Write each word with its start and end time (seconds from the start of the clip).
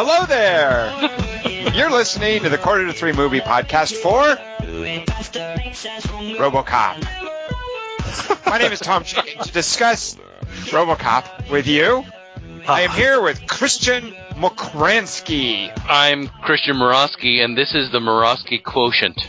Hello 0.00 0.24
there. 0.26 0.92
You're 1.74 1.90
listening 1.90 2.42
to 2.42 2.48
the 2.48 2.56
Quarter 2.56 2.86
to 2.86 2.92
Three 2.92 3.12
Movie 3.12 3.40
Podcast 3.40 3.94
for 3.96 4.22
RoboCop. 6.38 7.04
My 8.46 8.58
name 8.58 8.72
is 8.72 8.80
Tom 8.80 9.04
Chicken. 9.04 9.27
To 9.42 9.52
discuss 9.52 10.16
RoboCop 10.70 11.50
with 11.50 11.68
you, 11.68 12.04
I 12.66 12.80
am 12.82 12.90
here 12.90 13.22
with 13.22 13.46
Christian 13.46 14.12
Mokransky. 14.32 15.72
I'm 15.88 16.26
Christian 16.28 16.74
Morosky, 16.74 17.44
and 17.44 17.56
this 17.56 17.72
is 17.72 17.92
the 17.92 18.00
Morosky 18.00 18.60
quotient. 18.62 19.16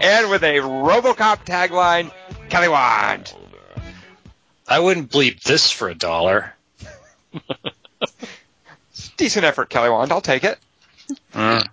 and 0.00 0.30
with 0.30 0.44
a 0.44 0.60
RoboCop 0.60 1.44
tagline, 1.44 2.12
Kelly 2.50 2.68
Wand. 2.68 3.34
I 4.68 4.78
wouldn't 4.78 5.10
bleep 5.10 5.42
this 5.42 5.72
for 5.72 5.88
a 5.88 5.94
dollar. 5.96 6.54
Decent 9.16 9.44
effort, 9.44 9.70
Kelly 9.70 9.90
Wand. 9.90 10.12
I'll 10.12 10.20
take 10.20 10.44
it. 10.44 10.58
Mm. 11.34 11.68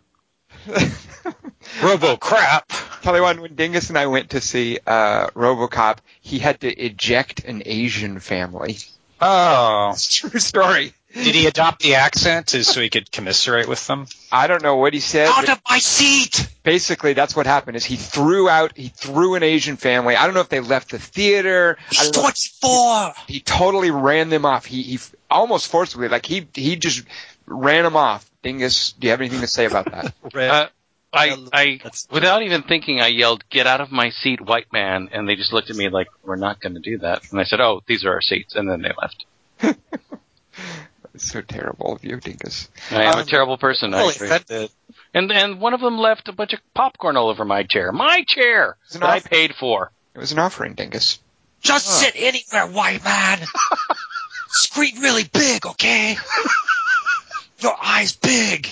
Robo 1.83 2.17
crap. 2.17 2.71
Kelly 3.05 3.21
Wand, 3.21 3.39
when 3.39 3.53
Dingus 3.53 3.89
and 3.89 3.99
I 3.99 4.07
went 4.07 4.31
to 4.31 4.41
see 4.41 4.79
uh, 4.87 5.27
RoboCop, 5.27 5.99
he 6.21 6.39
had 6.39 6.61
to 6.61 6.67
eject 6.67 7.43
an 7.43 7.61
Asian 7.63 8.19
family. 8.19 8.79
Oh. 9.21 9.91
It's 9.93 10.07
a 10.07 10.27
true 10.27 10.39
story. 10.39 10.91
Did 11.13 11.35
he 11.35 11.45
adopt 11.45 11.83
the 11.83 11.95
accent 11.95 12.49
so 12.49 12.81
he 12.81 12.89
could 12.89 13.11
commiserate 13.11 13.67
with 13.67 13.85
them? 13.85 14.07
I 14.31 14.47
don't 14.47 14.63
know 14.63 14.77
what 14.77 14.95
he 14.95 15.01
said. 15.01 15.27
Out 15.27 15.47
of 15.47 15.61
my 15.69 15.77
seat! 15.77 16.49
Basically, 16.63 17.13
that's 17.13 17.35
what 17.35 17.45
happened. 17.45 17.77
Is 17.77 17.85
he 17.85 17.95
threw 17.95 18.49
out 18.49 18.75
he 18.75 18.87
threw 18.87 19.35
an 19.35 19.43
Asian 19.43 19.77
family. 19.77 20.15
I 20.15 20.25
don't 20.25 20.33
know 20.33 20.41
if 20.41 20.49
they 20.49 20.59
left 20.59 20.89
the 20.89 20.97
theater. 20.97 21.77
He's 21.91 22.09
24. 22.09 23.13
He 23.27 23.39
totally 23.39 23.91
ran 23.91 24.29
them 24.29 24.45
off. 24.45 24.65
He 24.65 24.81
he 24.81 24.99
almost 25.29 25.67
forcibly 25.69 26.07
like 26.07 26.25
he 26.25 26.47
he 26.55 26.75
just 26.75 27.05
ran 27.45 27.83
them 27.83 27.95
off. 27.95 28.29
Dingus, 28.41 28.93
do 28.93 29.05
you 29.05 29.11
have 29.11 29.21
anything 29.21 29.41
to 29.41 29.47
say 29.47 29.65
about 29.65 29.91
that? 29.91 30.13
uh, 30.35 30.67
I, 31.15 31.37
I, 31.53 31.79
without 32.11 32.43
even 32.43 32.63
thinking, 32.63 32.99
I 33.01 33.07
yelled, 33.07 33.43
"Get 33.49 33.67
out 33.67 33.81
of 33.81 33.91
my 33.91 34.09
seat, 34.09 34.41
white 34.41 34.71
man!" 34.73 35.09
And 35.11 35.27
they 35.27 35.35
just 35.35 35.53
looked 35.53 35.69
at 35.69 35.75
me 35.75 35.89
like, 35.89 36.07
"We're 36.23 36.35
not 36.35 36.59
going 36.59 36.75
to 36.75 36.81
do 36.81 36.97
that." 36.99 37.23
And 37.31 37.39
I 37.39 37.43
said, 37.45 37.61
"Oh, 37.61 37.81
these 37.87 38.03
are 38.05 38.11
our 38.13 38.21
seats," 38.21 38.55
and 38.55 38.69
then 38.69 38.81
they 38.81 38.91
left. 39.01 39.25
It's 41.13 41.25
so 41.31 41.41
terrible 41.41 41.93
of 41.93 42.03
you, 42.03 42.17
Dingus. 42.19 42.69
I 42.91 43.03
am 43.03 43.13
Um, 43.15 43.19
a 43.19 43.25
terrible 43.25 43.57
person. 43.57 43.91
Well, 43.91 44.09
actually. 44.09 44.29
that 44.29 44.45
did. 44.45 44.69
And 45.13 45.31
and 45.31 45.61
one 45.61 45.73
of 45.73 45.79
them 45.81 45.97
left 45.97 46.27
a 46.27 46.33
bunch 46.33 46.53
of 46.53 46.59
popcorn 46.73 47.15
all 47.17 47.29
over 47.29 47.45
my 47.45 47.63
chair. 47.63 47.91
My 47.91 48.23
chair 48.27 48.75
It's 48.85 48.95
an 48.95 49.01
that 49.01 49.09
I 49.09 49.19
paid 49.21 49.55
for. 49.55 49.91
It 50.13 50.19
was 50.19 50.31
an 50.33 50.39
offering, 50.39 50.73
Dingus. 50.73 51.19
Just 51.61 51.87
sit 51.87 52.13
anywhere, 52.15 52.67
white 52.67 53.03
man. 53.03 53.39
Scream 54.49 54.99
really 55.01 55.23
big, 55.23 55.65
okay? 55.65 56.17
Your 57.59 57.75
eyes 57.81 58.15
big. 58.15 58.67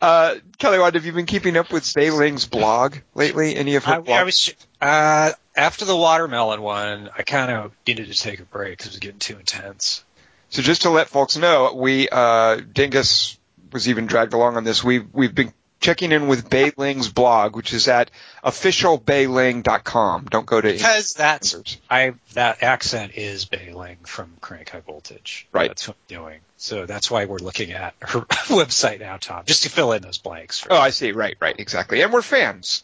Uh, 0.00 0.36
Kelly 0.58 0.78
Wand, 0.78 0.94
have 0.94 1.06
you 1.06 1.12
been 1.12 1.26
keeping 1.26 1.56
up 1.56 1.72
with 1.72 1.92
Bai 1.94 2.10
Ling's 2.10 2.46
blog 2.46 2.96
lately? 3.14 3.54
Any 3.56 3.76
of 3.76 3.84
her 3.84 3.94
I, 3.94 3.98
blogs? 3.98 4.08
I 4.12 4.22
was 4.24 4.54
uh, 4.80 5.32
after 5.56 5.84
the 5.84 5.96
watermelon 5.96 6.60
one. 6.60 7.10
I 7.16 7.22
kind 7.22 7.50
of 7.52 7.72
needed 7.86 8.12
to 8.12 8.18
take 8.18 8.40
a 8.40 8.44
break 8.44 8.78
because 8.78 8.86
it 8.86 8.94
was 8.94 8.98
getting 8.98 9.18
too 9.18 9.38
intense. 9.38 10.04
So 10.50 10.62
just 10.62 10.82
to 10.82 10.90
let 10.90 11.08
folks 11.08 11.36
know, 11.36 11.72
we 11.74 12.08
uh, 12.10 12.60
Dingus 12.72 13.38
was 13.72 13.88
even 13.88 14.06
dragged 14.06 14.32
along 14.32 14.56
on 14.56 14.64
this. 14.64 14.82
We've 14.82 15.06
we've 15.12 15.34
been 15.34 15.52
checking 15.80 16.12
in 16.12 16.26
with 16.26 16.48
Bai 16.48 16.72
Ling's 16.76 17.08
blog, 17.08 17.56
which 17.56 17.72
is 17.72 17.88
at 17.88 18.10
officialbeiling.com. 18.44 20.26
Don't 20.30 20.46
go 20.46 20.60
to 20.60 20.72
Because 20.72 21.14
that's 21.14 21.78
I 21.90 22.14
that 22.34 22.62
accent 22.62 23.12
is 23.16 23.44
Bai 23.44 23.72
Ling 23.74 23.98
from 24.04 24.32
Crank 24.40 24.70
High 24.70 24.80
Voltage. 24.80 25.46
Right. 25.52 25.68
That's 25.68 25.88
what 25.88 25.96
I'm 25.96 26.16
doing. 26.16 26.40
So 26.56 26.86
that's 26.86 27.10
why 27.10 27.26
we're 27.26 27.38
looking 27.38 27.72
at 27.72 27.94
her 28.00 28.20
website 28.20 29.00
now, 29.00 29.18
Tom, 29.18 29.44
just 29.46 29.64
to 29.64 29.68
fill 29.68 29.92
in 29.92 30.02
those 30.02 30.18
blanks. 30.18 30.60
For 30.60 30.72
Oh, 30.72 30.78
I 30.78 30.90
see. 30.90 31.12
Right, 31.12 31.36
right, 31.40 31.58
exactly. 31.58 32.02
And 32.02 32.12
we're 32.12 32.22
fans, 32.22 32.82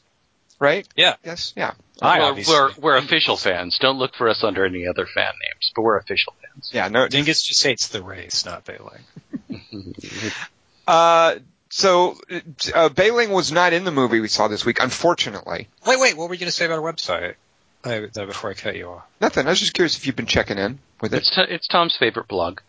right? 0.58 0.86
Yeah. 0.96 1.14
Yes, 1.24 1.52
yeah. 1.56 1.72
I 2.00 2.32
we're, 2.32 2.42
we're 2.48 2.70
we're 2.80 2.96
official 2.96 3.36
fans. 3.36 3.78
Don't 3.80 3.98
look 3.98 4.14
for 4.16 4.28
us 4.28 4.42
under 4.42 4.64
any 4.64 4.88
other 4.88 5.06
fan 5.06 5.24
names, 5.24 5.72
but 5.74 5.82
we're 5.82 5.98
official 5.98 6.34
fans. 6.42 6.70
Yeah, 6.72 6.88
no. 6.88 7.06
Dingus 7.06 7.42
just 7.42 7.62
hates 7.62 7.88
the 7.88 8.02
race, 8.02 8.44
not 8.44 8.64
Bai 8.64 8.78
Ling. 8.80 9.94
Uh, 10.84 11.36
so 11.74 12.16
uh, 12.74 12.90
Bai 12.90 13.10
Ling 13.10 13.30
was 13.30 13.50
not 13.50 13.72
in 13.72 13.84
the 13.84 13.90
movie 13.90 14.20
we 14.20 14.28
saw 14.28 14.46
this 14.48 14.64
week, 14.66 14.78
unfortunately. 14.82 15.68
Wait, 15.86 15.98
wait, 15.98 16.16
what 16.18 16.28
were 16.28 16.34
you 16.34 16.40
going 16.40 16.48
to 16.50 16.52
say 16.56 16.66
about 16.66 16.78
our 16.80 16.92
website? 16.92 17.34
I, 17.82 17.96
uh, 17.96 18.26
before 18.26 18.50
I 18.50 18.54
cut 18.54 18.76
you 18.76 18.90
off. 18.90 19.04
Nothing. 19.20 19.46
I 19.46 19.50
was 19.50 19.58
just 19.58 19.72
curious 19.72 19.96
if 19.96 20.06
you've 20.06 20.14
been 20.14 20.26
checking 20.26 20.58
in 20.58 20.78
with 21.00 21.14
it. 21.14 21.18
It's 21.18 21.34
t- 21.34 21.42
it's 21.48 21.66
Tom's 21.66 21.96
favorite 21.96 22.28
blog. 22.28 22.60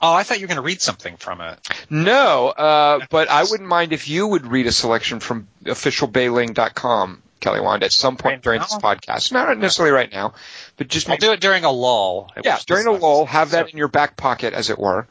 Oh, 0.00 0.14
I 0.14 0.22
thought 0.22 0.38
you 0.38 0.44
were 0.44 0.48
going 0.48 0.56
to 0.56 0.62
read 0.62 0.80
something 0.80 1.16
from 1.18 1.40
it. 1.42 1.58
No, 1.90 2.48
uh, 2.48 3.04
but 3.10 3.28
I 3.28 3.42
wouldn't 3.42 3.68
mind 3.68 3.92
if 3.92 4.08
you 4.08 4.26
would 4.28 4.46
read 4.46 4.66
a 4.66 4.72
selection 4.72 5.20
from 5.20 5.46
officialbailing.com, 5.64 7.22
Kelly 7.40 7.60
Wand, 7.60 7.82
at 7.84 7.92
some 7.92 8.16
point 8.16 8.34
Right 8.36 8.42
during 8.42 8.60
now? 8.60 8.66
this 8.66 8.76
podcast. 8.76 9.32
Not 9.32 9.58
necessarily 9.58 9.92
right 9.92 10.10
now, 10.10 10.34
but 10.76 10.88
just 10.88 11.08
I'll 11.08 11.14
make, 11.14 11.20
do 11.20 11.32
it 11.32 11.40
during 11.40 11.64
a 11.64 11.70
lull. 11.70 12.30
yeah, 12.42 12.58
during 12.66 12.86
a 12.86 12.92
lull, 12.92 13.26
have 13.26 13.50
that 13.50 13.66
so- 13.66 13.70
in 13.72 13.76
your 13.78 13.88
back 13.88 14.16
pocket, 14.16 14.54
as 14.54 14.70
it 14.70 14.78
were. 14.78 15.06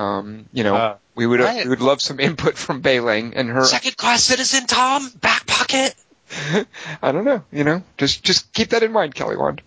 Um, 0.00 0.46
you 0.52 0.64
know, 0.64 0.74
Uh, 0.76 0.96
we 1.14 1.26
would 1.26 1.40
I- 1.40 1.64
we 1.64 1.68
would 1.68 1.82
love 1.82 2.00
some 2.00 2.18
input 2.20 2.56
from 2.56 2.80
Bai 2.80 3.00
Ling 3.00 3.34
and 3.34 3.48
her. 3.50 3.64
Second 3.64 3.96
class 3.96 4.24
citizen, 4.24 4.66
Tom. 4.66 5.10
Back 5.20 5.46
pocket. 5.46 5.94
I 7.02 7.12
don't 7.12 7.24
know, 7.24 7.44
you 7.52 7.64
know, 7.64 7.82
just 7.98 8.22
just 8.22 8.52
keep 8.52 8.70
that 8.70 8.82
in 8.82 8.92
mind, 8.92 9.14
Kelly 9.14 9.36
Wand. 9.36 9.62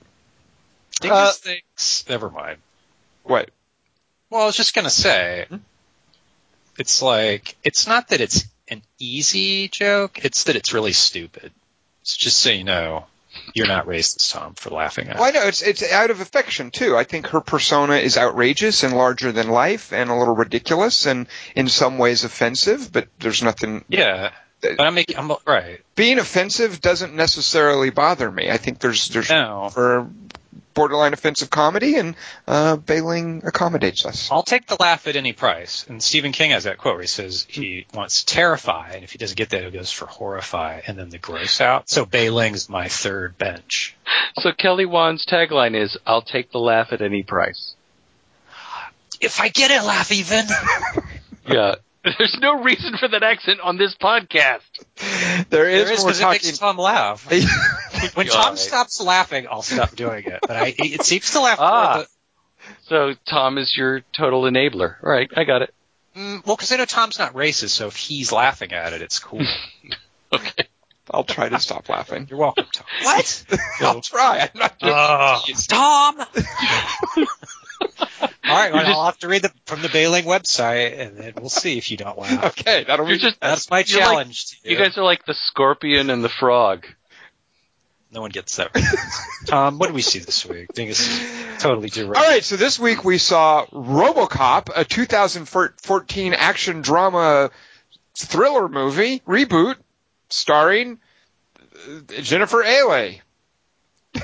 Uh, 1.03 1.31
thinks. 1.31 2.05
Never 2.07 2.29
mind. 2.29 2.57
What? 3.23 3.49
Well, 4.29 4.43
I 4.43 4.45
was 4.45 4.55
just 4.55 4.73
going 4.73 4.85
to 4.85 4.89
say, 4.91 5.45
it's 6.77 7.01
like 7.01 7.55
it's 7.63 7.85
not 7.87 8.07
that 8.09 8.21
it's 8.21 8.45
an 8.69 8.81
easy 8.99 9.67
joke; 9.67 10.23
it's 10.23 10.45
that 10.45 10.55
it's 10.55 10.73
really 10.73 10.93
stupid. 10.93 11.51
So 12.03 12.15
just 12.17 12.39
so 12.39 12.49
you 12.49 12.63
know, 12.63 13.05
you're 13.53 13.67
not 13.67 13.85
racist, 13.85 14.31
Tom, 14.31 14.53
for 14.55 14.69
laughing 14.69 15.09
at. 15.09 15.15
Well, 15.15 15.25
I 15.25 15.31
know 15.31 15.47
it's 15.47 15.61
it's 15.61 15.83
out 15.91 16.11
of 16.11 16.21
affection 16.21 16.71
too. 16.71 16.97
I 16.97 17.03
think 17.03 17.27
her 17.27 17.41
persona 17.41 17.95
is 17.95 18.17
outrageous 18.17 18.83
and 18.83 18.95
larger 18.95 19.31
than 19.31 19.49
life, 19.49 19.93
and 19.93 20.09
a 20.09 20.15
little 20.15 20.35
ridiculous, 20.35 21.05
and 21.05 21.27
in 21.55 21.67
some 21.67 21.97
ways 21.97 22.23
offensive. 22.23 22.91
But 22.91 23.07
there's 23.19 23.43
nothing. 23.43 23.85
Yeah, 23.87 24.31
but 24.61 24.81
I'm 24.81 24.95
making. 24.95 25.17
I'm 25.17 25.31
right. 25.45 25.81
Being 25.95 26.19
offensive 26.19 26.81
doesn't 26.81 27.13
necessarily 27.15 27.89
bother 27.89 28.31
me. 28.31 28.49
I 28.49 28.57
think 28.57 28.79
there's 28.79 29.09
there's 29.09 29.29
No, 29.29 29.69
for 29.71 30.09
borderline 30.73 31.13
offensive 31.13 31.49
comedy, 31.49 31.95
and 31.95 32.15
uh, 32.47 32.75
Bai 32.75 32.99
Ling 32.99 33.43
accommodates 33.45 34.05
us. 34.05 34.29
I'll 34.31 34.43
take 34.43 34.67
the 34.67 34.77
laugh 34.79 35.07
at 35.07 35.15
any 35.15 35.33
price. 35.33 35.85
And 35.87 36.01
Stephen 36.01 36.31
King 36.31 36.51
has 36.51 36.65
that 36.65 36.77
quote 36.77 36.95
where 36.95 37.01
he 37.01 37.07
says 37.07 37.45
he 37.49 37.85
wants 37.93 38.23
to 38.23 38.33
terrify, 38.33 38.91
and 38.93 39.03
if 39.03 39.11
he 39.11 39.17
doesn't 39.17 39.37
get 39.37 39.49
that, 39.51 39.63
he 39.63 39.71
goes 39.71 39.91
for 39.91 40.05
horrify, 40.05 40.81
and 40.85 40.97
then 40.97 41.09
the 41.09 41.17
gross 41.17 41.61
out. 41.61 41.89
So 41.89 42.05
Bai 42.05 42.29
Ling's 42.29 42.69
my 42.69 42.87
third 42.87 43.37
bench. 43.37 43.95
So 44.39 44.51
Kelly 44.51 44.85
Wand's 44.85 45.25
tagline 45.25 45.75
is, 45.75 45.97
"I'll 46.05 46.21
take 46.21 46.51
the 46.51 46.59
laugh 46.59 46.91
at 46.91 47.01
any 47.01 47.23
price." 47.23 47.75
If 49.21 49.39
I 49.39 49.49
get 49.49 49.71
a 49.71 49.85
laugh 49.85 50.11
even. 50.11 50.45
Yeah. 51.47 51.75
There's 52.03 52.37
no 52.41 52.61
reason 52.61 52.97
for 52.97 53.07
that 53.07 53.23
accent 53.23 53.59
on 53.61 53.77
this 53.77 53.95
podcast. 53.95 54.59
There 55.49 55.69
is, 55.69 55.85
There 55.85 55.93
is 55.93 56.03
when 56.03 56.13
because 56.13 56.19
it 56.21 56.29
makes. 56.45 56.57
Tom 56.57 56.77
laugh. 56.77 57.27
When 58.15 58.27
God. 58.27 58.33
Tom 58.33 58.57
stops 58.57 58.99
laughing, 58.99 59.47
I'll 59.49 59.61
stop 59.61 59.95
doing 59.95 60.25
it. 60.25 60.39
But 60.41 60.57
I, 60.57 60.75
it 60.77 61.03
seems 61.05 61.31
to 61.31 61.39
laugh. 61.39 61.57
Ah. 61.61 61.93
more, 61.95 62.05
So 62.81 63.13
Tom 63.25 63.57
is 63.57 63.73
your 63.77 64.01
total 64.17 64.41
enabler. 64.41 64.95
All 65.01 65.09
right, 65.09 65.31
I 65.37 65.45
got 65.45 65.61
it. 65.61 65.73
mm, 66.13 66.45
well, 66.45 66.57
because 66.57 66.73
I 66.73 66.75
know 66.75 66.85
Tom's 66.85 67.17
not 67.17 67.33
racist, 67.33 67.69
so 67.69 67.87
if 67.87 67.95
he's 67.95 68.33
laughing 68.33 68.73
at 68.73 68.91
it, 68.91 69.01
it's 69.01 69.19
cool. 69.19 69.45
Okay. 70.33 70.67
I'll 71.11 71.23
try 71.23 71.47
to 71.47 71.59
stop 71.59 71.89
laughing. 71.89 72.25
You're 72.29 72.39
welcome, 72.39 72.65
Tom. 72.71 72.87
what? 73.03 73.45
I'll 73.81 74.01
try. 74.01 74.49
I'm 74.53 74.59
not. 74.59 74.75
Ah. 74.81 75.43
Tom. 75.67 76.25
All 78.53 78.59
right, 78.59 78.73
well, 78.73 78.85
You're 78.85 78.93
I'll 78.95 79.05
have 79.05 79.19
to 79.19 79.27
read 79.27 79.41
the, 79.41 79.51
from 79.65 79.81
the 79.81 79.89
Bai 79.89 80.07
Ling 80.07 80.25
website, 80.25 80.99
and 80.99 81.17
then 81.17 81.33
we'll 81.39 81.49
see 81.49 81.77
if 81.77 81.89
you 81.91 81.97
don't 81.97 82.17
laugh. 82.17 82.45
okay, 82.59 82.83
that'll 82.85 83.05
be. 83.05 83.17
just 83.17 83.39
That's 83.41 83.69
my 83.69 83.83
you're 83.85 83.99
like- 83.99 84.09
challenge 84.09 84.45
to 84.47 84.55
you. 84.63 84.71
You 84.77 84.83
guys 84.83 84.97
are 84.97 85.03
like 85.03 85.25
the 85.25 85.33
scorpion 85.33 86.09
and 86.09 86.23
the 86.23 86.29
frog. 86.29 86.85
no 88.11 88.21
one 88.21 88.29
gets 88.31 88.55
that. 88.57 88.69
Tom, 89.47 89.79
what 89.79 89.87
do 89.87 89.93
we 89.93 90.01
see 90.01 90.19
this 90.19 90.45
week? 90.45 90.67
I 90.69 90.73
think 90.73 90.91
it's 90.91 91.61
totally 91.61 91.89
derailed. 91.89 92.15
All 92.15 92.23
right, 92.23 92.43
so 92.43 92.55
this 92.55 92.77
week 92.79 93.03
we 93.03 93.17
saw 93.17 93.65
RoboCop, 93.73 94.69
a 94.75 94.85
2014 94.85 96.33
action 96.33 96.81
drama 96.81 97.49
thriller 98.15 98.69
movie 98.69 99.19
reboot 99.27 99.75
starring 100.29 100.99
uh, 101.59 102.21
Jennifer 102.21 102.63
Ehle. 102.63 103.19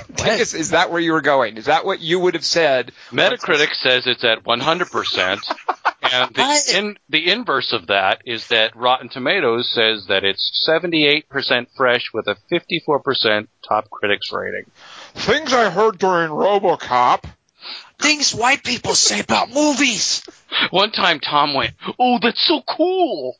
Dingus, 0.14 0.54
is 0.54 0.70
that 0.70 0.90
where 0.90 1.00
you 1.00 1.12
were 1.12 1.20
going? 1.20 1.56
Is 1.56 1.66
that 1.66 1.84
what 1.84 2.00
you 2.00 2.20
would 2.20 2.34
have 2.34 2.44
said? 2.44 2.92
Metacritic 3.10 3.74
says 3.74 4.06
it's 4.06 4.24
at 4.24 4.44
100%, 4.44 5.40
and 6.02 6.34
the, 6.34 6.42
What? 6.42 6.74
in, 6.74 6.96
the 7.08 7.30
inverse 7.30 7.72
of 7.72 7.88
that 7.88 8.22
is 8.24 8.46
that 8.48 8.76
Rotten 8.76 9.08
Tomatoes 9.08 9.70
says 9.72 10.06
that 10.08 10.24
it's 10.24 10.66
78% 10.68 11.66
fresh 11.76 12.10
with 12.12 12.26
a 12.28 12.36
54% 12.52 13.48
top 13.66 13.90
critics 13.90 14.32
rating. 14.32 14.64
Things 15.14 15.52
I 15.52 15.70
heard 15.70 15.98
during 15.98 16.30
RoboCop. 16.30 17.24
Things 18.00 18.34
white 18.34 18.64
people 18.64 18.94
say 18.94 19.20
about 19.20 19.50
movies. 19.50 20.22
One 20.70 20.90
time 20.90 21.20
Tom 21.20 21.52
went, 21.52 21.74
"Oh, 21.98 22.18
that's 22.20 22.40
so 22.46 22.62
cool." 22.66 23.36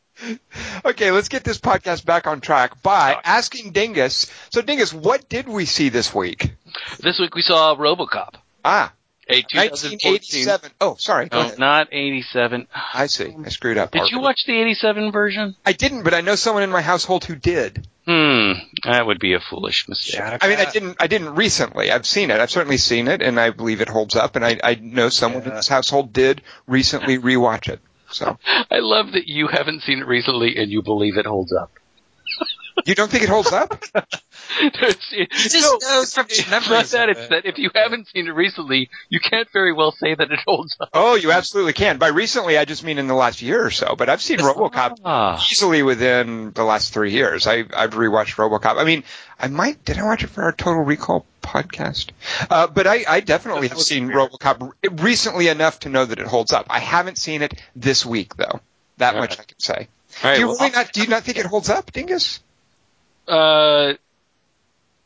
Okay, 0.84 1.10
let's 1.10 1.28
get 1.28 1.44
this 1.44 1.58
podcast 1.58 2.04
back 2.04 2.26
on 2.26 2.40
track 2.40 2.82
by 2.82 3.12
Sorry. 3.12 3.22
asking 3.24 3.72
Dingus. 3.72 4.30
So, 4.50 4.62
Dingus, 4.62 4.92
what 4.92 5.28
did 5.28 5.48
we 5.48 5.64
see 5.64 5.88
this 5.88 6.14
week? 6.14 6.52
This 7.00 7.18
week 7.18 7.34
we 7.34 7.42
saw 7.42 7.74
RoboCop, 7.76 8.34
Ah, 8.64 8.92
a 9.28 9.42
1987. 9.54 10.70
Oh, 10.80 10.96
sorry. 10.98 11.28
Go 11.28 11.38
No, 11.38 11.46
ahead. 11.46 11.58
not 11.58 11.88
87. 11.92 12.66
I 12.94 13.06
see. 13.06 13.34
I 13.44 13.48
screwed 13.48 13.78
up. 13.78 13.92
Did 13.92 14.10
you 14.10 14.20
watch 14.20 14.40
the 14.46 14.60
87 14.60 15.12
version? 15.12 15.54
I 15.64 15.72
didn't, 15.72 16.02
but 16.02 16.14
I 16.14 16.20
know 16.20 16.34
someone 16.34 16.62
in 16.64 16.70
my 16.70 16.82
household 16.82 17.24
who 17.24 17.36
did. 17.36 17.86
Hmm, 18.06 18.52
that 18.84 19.06
would 19.06 19.20
be 19.20 19.34
a 19.34 19.40
foolish 19.40 19.86
mistake. 19.88 20.20
I 20.20 20.48
mean, 20.48 20.58
I 20.58 20.64
didn't. 20.70 20.96
I 20.98 21.06
didn't 21.06 21.34
recently. 21.36 21.92
I've 21.92 22.06
seen 22.06 22.30
it. 22.30 22.40
I've 22.40 22.50
certainly 22.50 22.78
seen 22.78 23.06
it, 23.08 23.22
and 23.22 23.38
I 23.38 23.50
believe 23.50 23.80
it 23.80 23.88
holds 23.88 24.16
up. 24.16 24.34
And 24.36 24.44
I, 24.44 24.58
I 24.64 24.74
know 24.74 25.10
someone 25.10 25.42
in 25.44 25.50
this 25.54 25.68
household 25.68 26.12
did 26.12 26.42
recently 26.66 27.18
rewatch 27.18 27.68
it. 27.68 27.78
So, 28.12 28.36
I 28.44 28.78
love 28.80 29.12
that 29.12 29.28
you 29.28 29.48
haven't 29.48 29.82
seen 29.82 30.00
it 30.00 30.06
recently 30.06 30.56
and 30.56 30.70
you 30.70 30.82
believe 30.82 31.16
it 31.16 31.26
holds 31.26 31.52
up. 31.52 31.70
you 32.86 32.94
don't 32.94 33.10
think 33.10 33.22
it 33.22 33.28
holds 33.28 33.52
up? 33.52 33.82
It's- 34.60 35.08
it- 35.12 35.30
just 35.30 35.54
no, 35.60 35.78
knows 35.88 36.12
from 36.14 36.26
it's 36.28 36.50
memories 36.50 36.70
not 36.70 36.86
that. 36.90 37.08
It's 37.10 37.20
it. 37.20 37.30
that 37.30 37.46
if 37.46 37.58
you 37.58 37.70
haven't 37.74 38.08
seen 38.08 38.26
it 38.26 38.30
recently, 38.32 38.90
you 39.08 39.20
can't 39.20 39.48
very 39.52 39.72
well 39.72 39.92
say 39.92 40.14
that 40.14 40.30
it 40.30 40.38
holds 40.46 40.76
up. 40.80 40.88
Oh, 40.92 41.14
you 41.14 41.32
absolutely 41.32 41.72
can. 41.72 41.98
By 41.98 42.08
recently, 42.08 42.58
I 42.58 42.64
just 42.64 42.82
mean 42.84 42.98
in 42.98 43.06
the 43.06 43.14
last 43.14 43.42
year 43.42 43.64
or 43.64 43.70
so. 43.70 43.94
But 43.96 44.08
I've 44.08 44.22
seen 44.22 44.38
RoboCop 44.38 44.98
Ah. 45.04 45.44
easily 45.50 45.82
within 45.82 46.52
the 46.52 46.64
last 46.64 46.92
three 46.92 47.12
years. 47.12 47.46
I, 47.46 47.64
I've 47.74 47.94
rewatched 47.94 48.36
RoboCop. 48.36 48.76
I 48.80 48.84
mean, 48.84 49.04
I 49.38 49.48
might 49.48 49.84
did 49.84 49.98
I 49.98 50.04
watch 50.04 50.24
it 50.24 50.30
for 50.30 50.42
our 50.42 50.52
Total 50.52 50.82
Recall 50.82 51.24
podcast? 51.42 52.10
Uh, 52.50 52.66
but 52.66 52.86
I, 52.86 53.04
I 53.08 53.20
definitely 53.20 53.68
have 53.68 53.76
was 53.78 53.86
seen 53.86 54.06
weird. 54.08 54.30
RoboCop 54.32 55.00
recently 55.02 55.48
enough 55.48 55.80
to 55.80 55.88
know 55.88 56.04
that 56.04 56.18
it 56.18 56.26
holds 56.26 56.52
up. 56.52 56.66
I 56.70 56.78
haven't 56.80 57.18
seen 57.18 57.42
it 57.42 57.54
this 57.76 58.04
week 58.04 58.36
though. 58.36 58.60
That 58.98 59.14
All 59.14 59.20
much 59.20 59.30
right. 59.38 59.40
I 59.40 59.44
can 59.44 59.60
say. 59.60 59.88
All 60.24 60.30
right, 60.30 60.34
do 60.34 60.40
you 60.40 60.48
well, 60.48 60.56
really 60.58 60.72
not? 60.72 60.92
Do 60.92 61.00
you 61.02 61.06
not 61.06 61.22
think 61.22 61.38
it 61.38 61.46
holds 61.46 61.70
up, 61.70 61.92
Dingus? 61.92 62.40
uh, 63.28 63.92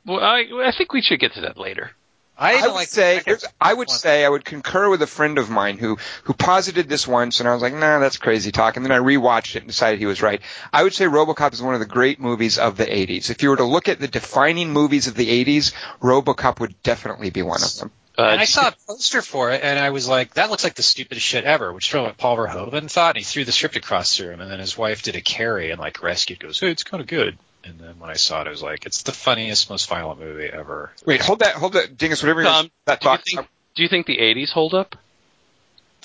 well, 0.07 0.21
I, 0.21 0.45
I 0.65 0.73
think 0.77 0.93
we 0.93 1.03
should 1.03 1.21
get 1.21 1.35
to 1.35 1.43
that 1.43 1.57
later. 1.57 1.91
I, 2.37 2.59
I 2.59 2.67
would 2.67 2.75
like 2.75 2.89
say 2.89 3.23
I 3.61 3.73
would 3.73 3.89
one. 3.89 3.97
say 3.97 4.25
I 4.25 4.29
would 4.29 4.45
concur 4.45 4.89
with 4.89 5.01
a 5.03 5.07
friend 5.07 5.39
of 5.39 5.51
mine 5.51 5.79
who 5.79 5.99
who 6.25 6.33
posited 6.33 6.89
this 6.89 7.07
once, 7.07 7.39
and 7.39 7.49
I 7.49 7.53
was 7.53 7.63
like, 7.63 7.75
nah, 7.75 8.01
that's 8.01 8.17
crazy 8.17 8.51
talk. 8.51 8.77
And 8.77 8.85
then 8.85 8.91
I 8.91 8.99
rewatched 8.99 9.55
it 9.55 9.61
and 9.61 9.69
decided 9.69 10.01
he 10.01 10.07
was 10.07 10.21
right. 10.21 10.41
I 10.73 10.83
would 10.83 10.95
say 10.95 11.05
RoboCop 11.05 11.53
is 11.53 11.63
one 11.63 11.75
of 11.75 11.81
the 11.81 11.87
great 11.87 12.19
movies 12.19 12.59
of 12.59 12.77
the 12.77 12.87
'80s. 12.87 13.31
If 13.31 13.43
you 13.43 13.51
were 13.51 13.57
to 13.57 13.65
look 13.65 13.89
at 13.89 14.01
the 14.01 14.09
defining 14.09 14.73
movies 14.73 15.07
of 15.07 15.15
the 15.15 15.45
'80s, 15.45 15.73
RoboCop 16.01 16.59
would 16.59 16.83
definitely 16.83 17.31
be 17.31 17.43
one 17.43 17.63
of 17.63 17.77
them. 17.77 17.93
Uh, 18.19 18.23
and 18.23 18.41
I 18.41 18.45
saw 18.45 18.69
a 18.69 18.75
poster 18.87 19.23
for 19.23 19.53
it, 19.53 19.63
and 19.63 19.79
I 19.79 19.91
was 19.91 20.09
like, 20.09 20.35
"That 20.35 20.51
looks 20.51 20.65
like 20.65 20.75
the 20.75 20.83
stupidest 20.83 21.25
shit 21.25 21.45
ever." 21.45 21.73
Which 21.73 21.87
is 21.87 21.91
probably 21.91 22.09
what 22.09 22.19
Paul 22.19 22.37
Verhoeven 22.37 22.91
thought. 22.91 23.17
And 23.17 23.19
he 23.19 23.25
threw 23.25 23.45
the 23.45 23.53
script 23.53 23.77
across 23.77 24.17
the 24.17 24.27
room, 24.27 24.41
and 24.41 24.51
then 24.51 24.59
his 24.59 24.77
wife 24.77 25.03
did 25.03 25.15
a 25.15 25.21
carry 25.21 25.71
and 25.71 25.81
like 25.81 26.03
rescued. 26.03 26.41
Goes, 26.41 26.59
"Hey, 26.59 26.73
it's 26.73 26.83
kind 26.83 27.01
of 27.01 27.07
good." 27.07 27.39
And 27.67 27.79
then 27.79 27.99
when 27.99 28.11
I 28.11 28.15
saw 28.15 28.41
it, 28.43 28.47
I 28.47 28.51
was 28.51 28.63
like, 28.63 28.85
"It's 28.87 29.03
the 29.03 29.13
funniest, 29.13 29.71
most 29.71 29.89
violent 29.89 30.21
movie 30.21 30.47
ever." 30.53 30.93
Wait, 31.07 31.23
hold 31.23 31.39
that, 31.41 31.55
hold 31.55 31.73
that, 31.75 31.97
Dingus. 31.97 32.23
Whatever 32.23 32.43
you're- 32.43 32.53
Tom, 32.53 32.71
that 32.85 33.01
do 33.01 33.09
you 33.11 33.17
think 33.17 33.49
do 33.75 33.83
you 33.83 33.89
think 33.89 34.07
the 34.07 34.19
80s 34.19 34.51
hold 34.51 34.75
up? 34.75 34.97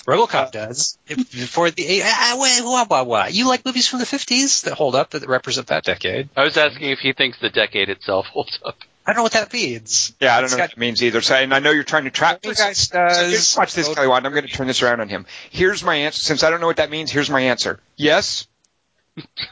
RoboCop 0.06 0.50
does. 0.50 0.96
If, 1.06 1.30
before 1.30 1.70
the 1.70 2.00
ah, 2.02 2.36
wait, 2.40 2.64
what, 2.64 2.88
what, 2.88 3.06
what? 3.06 3.34
You 3.34 3.46
like 3.48 3.64
movies 3.66 3.86
from 3.86 3.98
the 3.98 4.06
fifties 4.06 4.62
that 4.62 4.72
hold 4.74 4.94
up 4.94 5.10
that 5.10 5.26
represent 5.28 5.66
that 5.68 5.84
decade? 5.84 6.30
I 6.36 6.44
was 6.44 6.56
asking 6.56 6.90
if 6.90 7.00
he 7.00 7.12
thinks 7.12 7.38
the 7.38 7.50
decade 7.50 7.90
itself 7.90 8.26
holds 8.26 8.58
up. 8.64 8.76
I 9.06 9.12
don't 9.12 9.18
know 9.18 9.22
what 9.24 9.32
that 9.32 9.52
means. 9.52 10.14
yeah, 10.20 10.34
I 10.34 10.36
don't 10.36 10.44
It's 10.44 10.52
know 10.52 10.58
got- 10.58 10.62
what 10.64 10.70
that 10.70 10.78
means 10.78 11.02
either. 11.02 11.20
So, 11.20 11.34
and 11.34 11.52
I 11.52 11.58
know 11.58 11.70
you're 11.70 11.84
trying 11.84 12.04
to 12.04 12.10
trap 12.10 12.42
me. 12.42 12.48
Poltergeist 12.54 12.90
So 12.90 12.98
does. 12.98 13.30
just 13.32 13.58
watch 13.58 13.74
this, 13.74 13.92
Kelly 13.92 14.08
Wand. 14.08 14.26
I'm 14.26 14.32
going 14.32 14.46
to 14.46 14.52
turn 14.52 14.66
this 14.66 14.82
around 14.82 15.00
on 15.00 15.08
him. 15.08 15.26
Here's 15.50 15.82
my 15.82 15.94
answer. 15.96 16.18
Since 16.20 16.42
I 16.44 16.50
don't 16.50 16.60
know 16.60 16.66
what 16.66 16.76
that 16.78 16.90
means, 16.90 17.10
here's 17.10 17.28
my 17.30 17.40
answer. 17.42 17.78
Yes. 17.96 18.46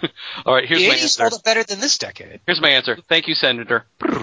All 0.46 0.54
right, 0.54 0.64
here's 0.66 0.80
the 0.80 0.88
my 0.88 0.94
answer. 0.94 1.22
hold 1.22 1.34
up 1.34 1.44
better 1.44 1.62
than 1.64 1.80
this 1.80 1.98
decade. 1.98 2.40
Here's 2.46 2.60
my 2.60 2.70
answer. 2.70 2.96
Thank 3.08 3.28
you, 3.28 3.34
Senator. 3.34 3.84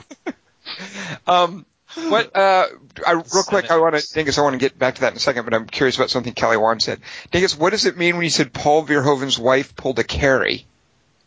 Um, 1.27 1.65
what? 1.95 2.35
Uh, 2.35 2.65
I, 3.05 3.11
real 3.13 3.43
quick, 3.47 3.69
I 3.71 3.77
want 3.77 3.95
to, 3.95 4.13
Dingus. 4.13 4.37
I 4.37 4.41
want 4.41 4.53
to 4.53 4.57
get 4.59 4.77
back 4.77 4.95
to 4.95 5.01
that 5.01 5.11
in 5.13 5.17
a 5.17 5.19
second, 5.19 5.45
but 5.45 5.53
I'm 5.53 5.67
curious 5.67 5.95
about 5.95 6.09
something 6.09 6.33
Kelly 6.33 6.57
Wand 6.57 6.81
said. 6.81 6.99
Dingus, 7.31 7.57
what 7.57 7.69
does 7.71 7.85
it 7.85 7.97
mean 7.97 8.15
when 8.15 8.23
you 8.23 8.29
said 8.29 8.51
Paul 8.53 8.85
Verhoeven's 8.85 9.39
wife 9.39 9.75
pulled 9.75 9.99
a 9.99 10.03
carry? 10.03 10.65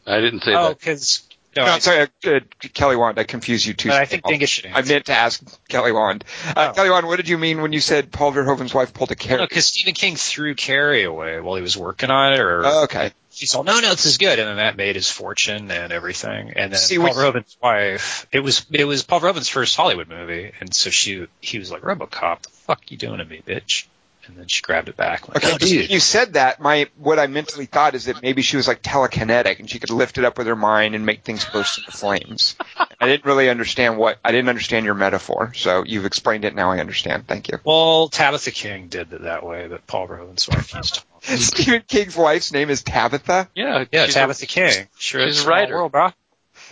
I 0.07 0.21
didn't 0.21 0.41
say 0.43 0.55
Oh, 0.55 0.69
that. 0.69 0.79
because 0.79 1.23
no, 1.57 1.65
No, 1.65 1.71
I, 1.71 1.75
I'm 1.75 1.81
sorry, 1.81 2.01
uh, 2.03 2.31
uh, 2.31 2.41
Kelly 2.75 2.97
Wand. 2.97 3.19
I 3.19 3.25
confused 3.25 3.65
you 3.67 3.75
too. 3.75 3.91
I 3.93 4.05
think 4.05 4.25
Dingus 4.25 4.51
should 4.51 4.67
I 4.67 4.83
meant 4.83 5.07
to 5.07 5.13
ask 5.13 5.43
Kelly 5.69 5.93
Wand. 5.93 6.25
Uh, 6.57 6.69
Oh. 6.71 6.75
Kelly 6.75 6.91
Wand, 6.91 7.07
what 7.07 7.17
did 7.17 7.29
you 7.29 7.39
mean 7.39 7.63
when 7.63 7.73
you 7.73 7.81
said 7.81 8.11
Paul 8.13 8.33
Verhoeven's 8.33 8.75
wife 8.75 8.93
pulled 8.93 9.11
a 9.13 9.17
carry? 9.17 9.47
because 9.47 9.67
Stephen 9.67 9.95
King 9.95 10.17
threw 10.17 10.55
Carrie 10.55 11.05
away 11.05 11.41
while 11.41 11.57
he 11.57 11.63
was 11.63 11.77
working 11.77 12.11
on 12.11 12.35
it, 12.35 12.41
or 12.41 12.63
Oh, 12.65 12.83
okay. 12.85 13.13
She's 13.39 13.55
all, 13.55 13.63
no, 13.65 13.81
no, 13.81 13.91
this 13.91 14.07
is 14.07 14.19
good, 14.19 14.39
and 14.39 14.49
then 14.49 14.57
that 14.57 14.77
made 14.77 14.97
his 14.97 15.11
fortune 15.11 15.71
and 15.71 15.93
everything. 15.93 16.53
And 16.57 16.73
then 16.73 16.79
See, 16.79 16.99
Paul 16.99 17.15
Verhoeven's 17.15 17.57
wife, 17.63 18.27
it 18.33 18.41
was 18.41 18.67
it 18.71 18.85
was 18.85 19.03
Paul 19.03 19.21
Verhoeven's 19.21 19.49
first 19.49 19.77
Hollywood 19.77 20.09
movie, 20.09 20.53
and 20.61 20.75
so 20.75 20.91
she 20.91 21.27
he 21.41 21.59
was 21.59 21.71
like, 21.71 21.83
RoboCop, 21.83 22.43
the 22.43 22.51
fuck 22.51 22.91
you 22.91 22.97
doing 22.97 23.19
to 23.19 23.25
me, 23.25 23.43
bitch? 23.47 23.87
And 24.27 24.37
then 24.37 24.47
she 24.47 24.61
grabbed 24.61 24.91
it 24.91 24.97
back. 24.99 25.27
Like, 25.27 25.39
Okay, 25.39 25.53
oh, 25.55 25.57
dude. 25.57 25.91
you 25.91 26.01
said 26.01 26.35
that. 26.35 26.61
My 26.61 26.89
what 26.99 27.19
I 27.19 27.29
mentally 27.29 27.65
thought 27.65 27.95
is 27.95 28.05
that 28.05 28.21
maybe 28.23 28.43
she 28.43 28.59
was 28.59 28.69
like 28.69 28.83
telekinetic 28.83 29.59
and 29.59 29.71
she 29.71 29.79
could 29.79 29.89
lift 29.89 30.19
it 30.19 30.25
up 30.27 30.37
with 30.37 30.47
her 30.49 30.55
mind 30.57 30.95
and 30.95 31.07
make 31.07 31.23
things 31.25 31.47
burst 31.47 31.79
into 31.79 31.93
flames. 31.93 32.55
I 33.01 33.07
didn't 33.07 33.25
really 33.25 33.49
understand 33.49 33.97
what 33.97 34.19
I 34.23 34.33
didn't 34.33 34.51
understand 34.51 34.85
your 34.85 34.97
metaphor, 34.97 35.53
so 35.55 35.83
you've 35.83 36.05
explained 36.05 36.45
it. 36.45 36.55
Now 36.55 36.71
I 36.73 36.79
understand. 36.81 37.27
Thank 37.27 37.49
you. 37.49 37.59
Well, 37.65 38.09
Tabitha 38.09 38.51
King 38.51 38.89
did 38.89 39.11
it 39.15 39.23
that 39.23 39.47
way, 39.47 39.67
but 39.67 39.87
Paul 39.87 40.09
Verhoeven's 40.09 40.47
wife 40.47 40.75
used 40.75 40.97
to. 40.97 41.03
Stephen 41.37 41.83
King's 41.87 42.17
wife's 42.17 42.53
name 42.53 42.71
is 42.71 42.83
Tabitha. 42.83 43.49
Yeah, 43.55 43.85
Yeah, 43.93 44.07
she's 44.07 44.17
a- 44.17 44.19
Tabitha 44.21 44.47
King. 44.47 44.87
Sure, 44.99 45.27
she's 45.27 45.45
a 45.45 45.49
writer. 45.49 45.75
World, 45.77 45.93
bro. 45.93 46.11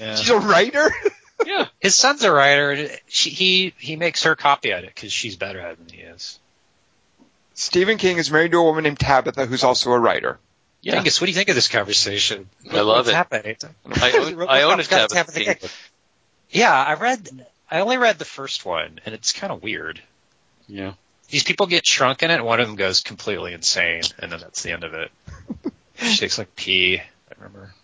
Yeah. 0.00 0.14
She's 0.16 0.30
a 0.30 0.38
writer. 0.38 0.90
yeah. 1.46 1.66
His 1.80 1.94
son's 1.94 2.22
a 2.24 2.32
writer, 2.32 2.88
she, 3.08 3.30
he 3.30 3.74
he 3.78 3.96
makes 3.96 4.22
her 4.24 4.34
copy 4.36 4.72
at 4.72 4.84
it 4.84 4.94
because 4.94 5.12
she's 5.12 5.36
better 5.36 5.60
at 5.60 5.72
it 5.72 5.86
than 5.86 5.96
he 5.96 6.02
is. 6.02 6.38
Stephen 7.54 7.96
King 7.98 8.18
is 8.18 8.30
married 8.30 8.52
to 8.52 8.58
a 8.58 8.62
woman 8.62 8.84
named 8.84 8.98
Tabitha, 8.98 9.46
who's 9.46 9.64
also 9.64 9.92
a 9.92 9.98
writer. 9.98 10.38
Yeah. 10.82 10.92
Dingus, 10.96 11.20
what 11.20 11.26
do 11.26 11.30
you 11.30 11.36
think 11.36 11.48
of 11.48 11.54
this 11.54 11.68
conversation? 11.68 12.48
I 12.70 12.80
love 12.80 12.98
What's 12.98 13.08
it. 13.08 13.14
happening? 13.14 13.56
I 13.92 14.12
own, 14.12 14.42
I 14.48 14.62
own 14.62 14.78
a 14.80 14.82
RoboCop's 14.82 14.88
Tabitha 14.88 15.14
Tabitha 15.14 15.40
King 15.44 15.54
King. 15.56 15.70
Yeah, 16.50 16.72
I 16.72 16.94
read. 16.94 17.46
I 17.70 17.80
only 17.80 17.96
read 17.96 18.18
the 18.18 18.24
first 18.24 18.64
one, 18.64 19.00
and 19.04 19.14
it's 19.14 19.32
kind 19.32 19.52
of 19.52 19.62
weird. 19.62 20.00
Yeah. 20.68 20.92
These 21.28 21.42
people 21.42 21.66
get 21.66 21.86
shrunk 21.86 22.22
in 22.22 22.30
it, 22.30 22.44
one 22.44 22.60
of 22.60 22.66
them 22.66 22.76
goes 22.76 23.00
completely 23.00 23.52
insane, 23.52 24.02
and 24.18 24.30
then 24.30 24.40
that's 24.40 24.62
the 24.62 24.72
end 24.72 24.84
of 24.84 24.94
it. 24.94 25.10
she 25.96 26.18
takes 26.18 26.38
like 26.38 26.54
pee. 26.54 26.98
I 26.98 27.34
remember. 27.36 27.74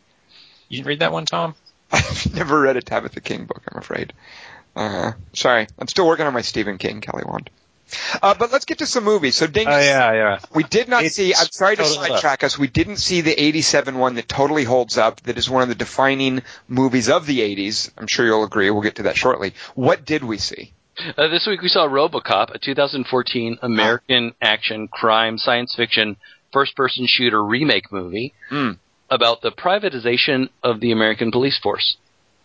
You 0.68 0.78
didn't 0.78 0.88
read 0.88 1.00
that 1.00 1.12
one, 1.12 1.26
Tom? 1.26 1.54
I've 1.92 2.34
never 2.34 2.60
read 2.60 2.76
a 2.76 2.82
Tabitha 2.82 3.20
King 3.20 3.44
book, 3.44 3.62
I'm 3.70 3.78
afraid. 3.78 4.12
Uh, 4.74 5.12
sorry, 5.32 5.66
I'm 5.78 5.88
still 5.88 6.06
working 6.06 6.26
on 6.26 6.32
my 6.32 6.40
Stephen 6.40 6.78
King 6.78 7.00
Kelly 7.00 7.24
Wand. 7.26 7.50
Uh, 8.22 8.34
but 8.34 8.50
let's 8.52 8.64
get 8.64 8.78
to 8.78 8.86
some 8.86 9.04
movies. 9.04 9.36
So, 9.36 9.46
Ding, 9.46 9.68
Oh 9.68 9.78
yeah, 9.78 10.12
yeah. 10.12 10.38
we 10.54 10.62
did 10.62 10.88
not 10.88 11.04
It's 11.04 11.16
see. 11.16 11.34
I'm 11.34 11.48
sorry 11.50 11.76
to 11.76 11.84
sidetrack 11.84 12.42
us. 12.42 12.58
We 12.58 12.68
didn't 12.68 12.96
see 12.96 13.20
the 13.20 13.38
'87 13.38 13.98
one 13.98 14.14
that 14.14 14.28
totally 14.28 14.64
holds 14.64 14.96
up. 14.96 15.20
That 15.22 15.36
is 15.36 15.50
one 15.50 15.62
of 15.62 15.68
the 15.68 15.74
defining 15.74 16.42
movies 16.68 17.10
of 17.10 17.26
the 17.26 17.40
'80s. 17.40 17.90
I'm 17.98 18.06
sure 18.06 18.24
you'll 18.24 18.44
agree. 18.44 18.70
We'll 18.70 18.82
get 18.82 18.96
to 18.96 19.04
that 19.04 19.16
shortly. 19.16 19.52
What 19.74 20.04
did 20.06 20.24
we 20.24 20.38
see? 20.38 20.72
Uh, 21.16 21.28
this 21.28 21.46
week 21.46 21.62
we 21.62 21.68
saw 21.68 21.88
RoboCop, 21.88 22.54
a 22.54 22.58
2014 22.58 23.58
American 23.62 24.34
action 24.42 24.88
crime 24.88 25.38
science 25.38 25.74
fiction 25.74 26.16
first 26.52 26.76
person 26.76 27.06
shooter 27.08 27.42
remake 27.42 27.90
movie 27.90 28.34
Hmm. 28.50 28.72
about 29.10 29.40
the 29.40 29.50
privatization 29.50 30.50
of 30.62 30.80
the 30.80 30.92
American 30.92 31.30
police 31.30 31.58
force. 31.58 31.96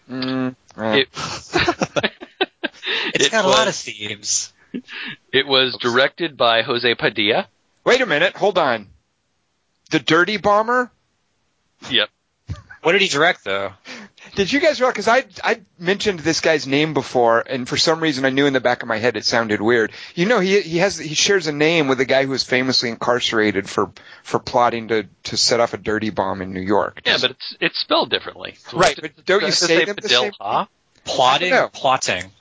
Mm, 0.09 0.55
It, 0.77 1.09
It's 3.13 3.25
It 3.27 3.31
got 3.31 3.45
a 3.45 3.49
lot 3.49 3.67
of 3.67 3.75
themes. 3.75 4.53
it 5.33 5.45
was 5.45 5.77
directed 5.81 6.37
by 6.37 6.61
Jose 6.61 6.95
Padilha. 6.95 7.47
wait 7.85 7.99
a 8.01 8.05
minute. 8.05 8.35
Hold 8.37 8.57
on. 8.57 8.87
The 9.91 9.99
Dirty 9.99 10.37
Bomber. 10.37 10.91
Yep. 11.89 12.09
What 12.83 12.93
did 12.93 13.01
he 13.01 13.07
direct 13.09 13.43
though? 13.43 13.71
Did 14.35 14.51
you 14.51 14.59
guys 14.59 14.79
realize? 14.79 14.93
Because 14.93 15.07
I 15.07 15.25
I 15.43 15.61
mentioned 15.79 16.19
this 16.19 16.41
guy's 16.41 16.67
name 16.67 16.93
before, 16.93 17.39
and 17.47 17.67
for 17.67 17.77
some 17.77 17.99
reason 18.01 18.25
I 18.25 18.29
knew 18.29 18.45
in 18.45 18.53
the 18.53 18.59
back 18.61 18.81
of 18.81 18.87
my 18.87 18.97
head 18.97 19.17
it 19.17 19.25
sounded 19.25 19.61
weird. 19.61 19.91
You 20.15 20.25
know, 20.25 20.39
he 20.39 20.61
he 20.61 20.77
has 20.79 20.97
he 20.97 21.15
shares 21.15 21.47
a 21.47 21.51
name 21.51 21.87
with 21.87 21.99
a 21.99 22.05
guy 22.05 22.23
who 22.23 22.31
was 22.31 22.43
famously 22.43 22.89
incarcerated 22.89 23.69
for 23.69 23.91
for 24.23 24.39
plotting 24.39 24.87
to 24.89 25.07
to 25.25 25.37
set 25.37 25.59
off 25.59 25.73
a 25.73 25.77
dirty 25.77 26.09
bomb 26.09 26.41
in 26.41 26.53
New 26.53 26.61
York. 26.61 27.01
Yeah, 27.05 27.17
but 27.21 27.31
it's 27.31 27.55
it's 27.59 27.79
spelled 27.79 28.09
differently. 28.09 28.55
Right, 28.73 28.97
but 29.01 29.25
don't 29.25 29.41
you 29.41 29.47
Does 29.47 29.59
say 29.59 29.85
them 29.85 29.95
the 29.95 30.01
Padilla? 30.01 30.31
same- 30.39 30.67
Plotting, 31.05 31.53
I 31.53 31.67
plotting. 31.71 32.31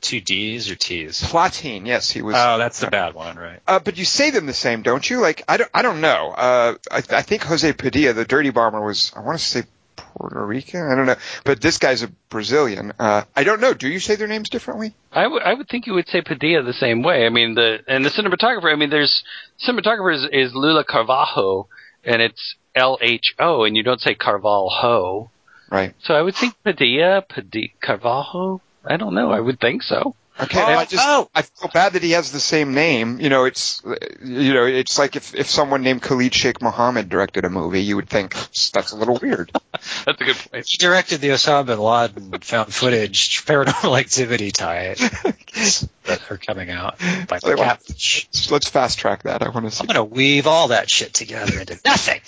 two 0.00 0.20
D's 0.20 0.70
or 0.70 0.76
T's? 0.76 1.20
Platine, 1.20 1.86
yes, 1.86 2.10
he 2.10 2.22
was. 2.22 2.36
Oh, 2.38 2.56
that's 2.56 2.80
the 2.80 2.86
bad 2.86 3.12
one, 3.14 3.36
right? 3.36 3.60
Uh, 3.66 3.80
but 3.80 3.98
you 3.98 4.06
say 4.06 4.30
them 4.30 4.46
the 4.46 4.54
same, 4.54 4.80
don't 4.82 5.08
you? 5.10 5.20
Like 5.20 5.44
I 5.46 5.58
don't, 5.58 5.70
I 5.74 5.82
don't 5.82 6.00
know. 6.00 6.30
Uh, 6.30 6.74
I, 6.90 6.96
I 6.96 7.22
think 7.22 7.42
Jose 7.42 7.70
Padilla, 7.74 8.14
the 8.14 8.24
Dirty 8.24 8.48
Bomber, 8.50 8.80
was 8.80 9.12
I 9.14 9.20
want 9.20 9.38
to 9.38 9.44
say 9.44 9.62
Puerto 9.98 10.44
Rican. 10.44 10.82
I 10.90 10.94
don't 10.94 11.06
know, 11.06 11.16
but 11.44 11.60
this 11.60 11.78
guy's 11.78 12.02
a 12.02 12.08
Brazilian. 12.30 12.92
Uh, 12.98 13.24
I 13.36 13.44
don't 13.44 13.60
know. 13.60 13.74
Do 13.74 13.88
you 13.88 14.00
say 14.00 14.16
their 14.16 14.26
names 14.26 14.48
differently? 14.48 14.94
I 15.12 15.26
would 15.26 15.42
I 15.42 15.54
would 15.54 15.68
think 15.68 15.86
you 15.86 15.94
would 15.94 16.08
say 16.08 16.22
Padilla 16.22 16.62
the 16.62 16.72
same 16.72 17.02
way. 17.02 17.26
I 17.26 17.28
mean 17.28 17.54
the 17.54 17.78
and 17.86 18.04
the 18.04 18.10
cinematographer. 18.10 18.72
I 18.72 18.76
mean 18.76 18.90
there's 18.90 19.22
cinematographer 19.66 20.14
is, 20.14 20.26
is 20.32 20.54
Lula 20.54 20.84
Carvalho, 20.84 21.68
and 22.04 22.22
it's 22.22 22.56
L 22.74 22.98
H 23.00 23.34
O, 23.38 23.64
and 23.64 23.76
you 23.76 23.82
don't 23.82 24.00
say 24.00 24.14
Carvalho. 24.14 25.30
Right. 25.70 25.94
So 26.02 26.14
I 26.14 26.22
would 26.22 26.34
think 26.34 26.54
Padilla, 26.64 27.22
Padilla, 27.28 27.68
Carvalho. 27.82 28.62
I 28.84 28.96
don't 28.96 29.14
know. 29.14 29.30
I 29.30 29.40
would 29.40 29.60
think 29.60 29.82
so. 29.82 30.14
Okay, 30.40 30.60
Oh, 30.60 30.78
I 30.78 30.84
just 30.84 31.04
oh. 31.06 31.28
I 31.34 31.42
feel 31.42 31.70
bad 31.72 31.94
that 31.94 32.02
he 32.02 32.12
has 32.12 32.30
the 32.30 32.40
same 32.40 32.72
name. 32.74 33.20
You 33.20 33.28
know, 33.28 33.44
it's 33.44 33.82
you 34.24 34.54
know, 34.54 34.64
it's 34.66 34.98
like 34.98 35.16
if 35.16 35.34
if 35.34 35.48
someone 35.48 35.82
named 35.82 36.02
Khalid 36.02 36.34
Sheikh 36.34 36.62
Mohammed 36.62 37.08
directed 37.08 37.44
a 37.44 37.50
movie, 37.50 37.82
you 37.82 37.96
would 37.96 38.08
think 38.08 38.34
that's 38.72 38.92
a 38.92 38.96
little 38.96 39.18
weird. 39.20 39.50
That's 40.04 40.20
a 40.20 40.24
good 40.24 40.36
point. 40.36 40.66
He 40.66 40.76
directed 40.76 41.20
the 41.20 41.28
Osama 41.28 41.66
bin 41.66 41.78
Laden 41.78 42.40
found 42.40 42.74
footage 42.74 43.44
paranormal 43.44 43.98
activity 44.00 44.50
tie 44.50 44.94
that 44.94 46.20
are 46.30 46.36
coming 46.36 46.70
out 46.70 46.98
by 47.28 47.38
Wait, 47.44 47.56
what? 47.56 47.58
Catfish. 47.58 48.28
Let's 48.50 48.68
fast 48.68 48.98
track 48.98 49.22
that. 49.22 49.42
I 49.42 49.50
want 49.50 49.66
to 49.66 49.70
see. 49.70 49.82
I'm 49.82 49.86
gonna 49.86 50.04
weave 50.04 50.46
all 50.48 50.68
that 50.68 50.90
shit 50.90 51.14
together 51.14 51.60
into 51.60 51.78
nothing. 51.84 52.20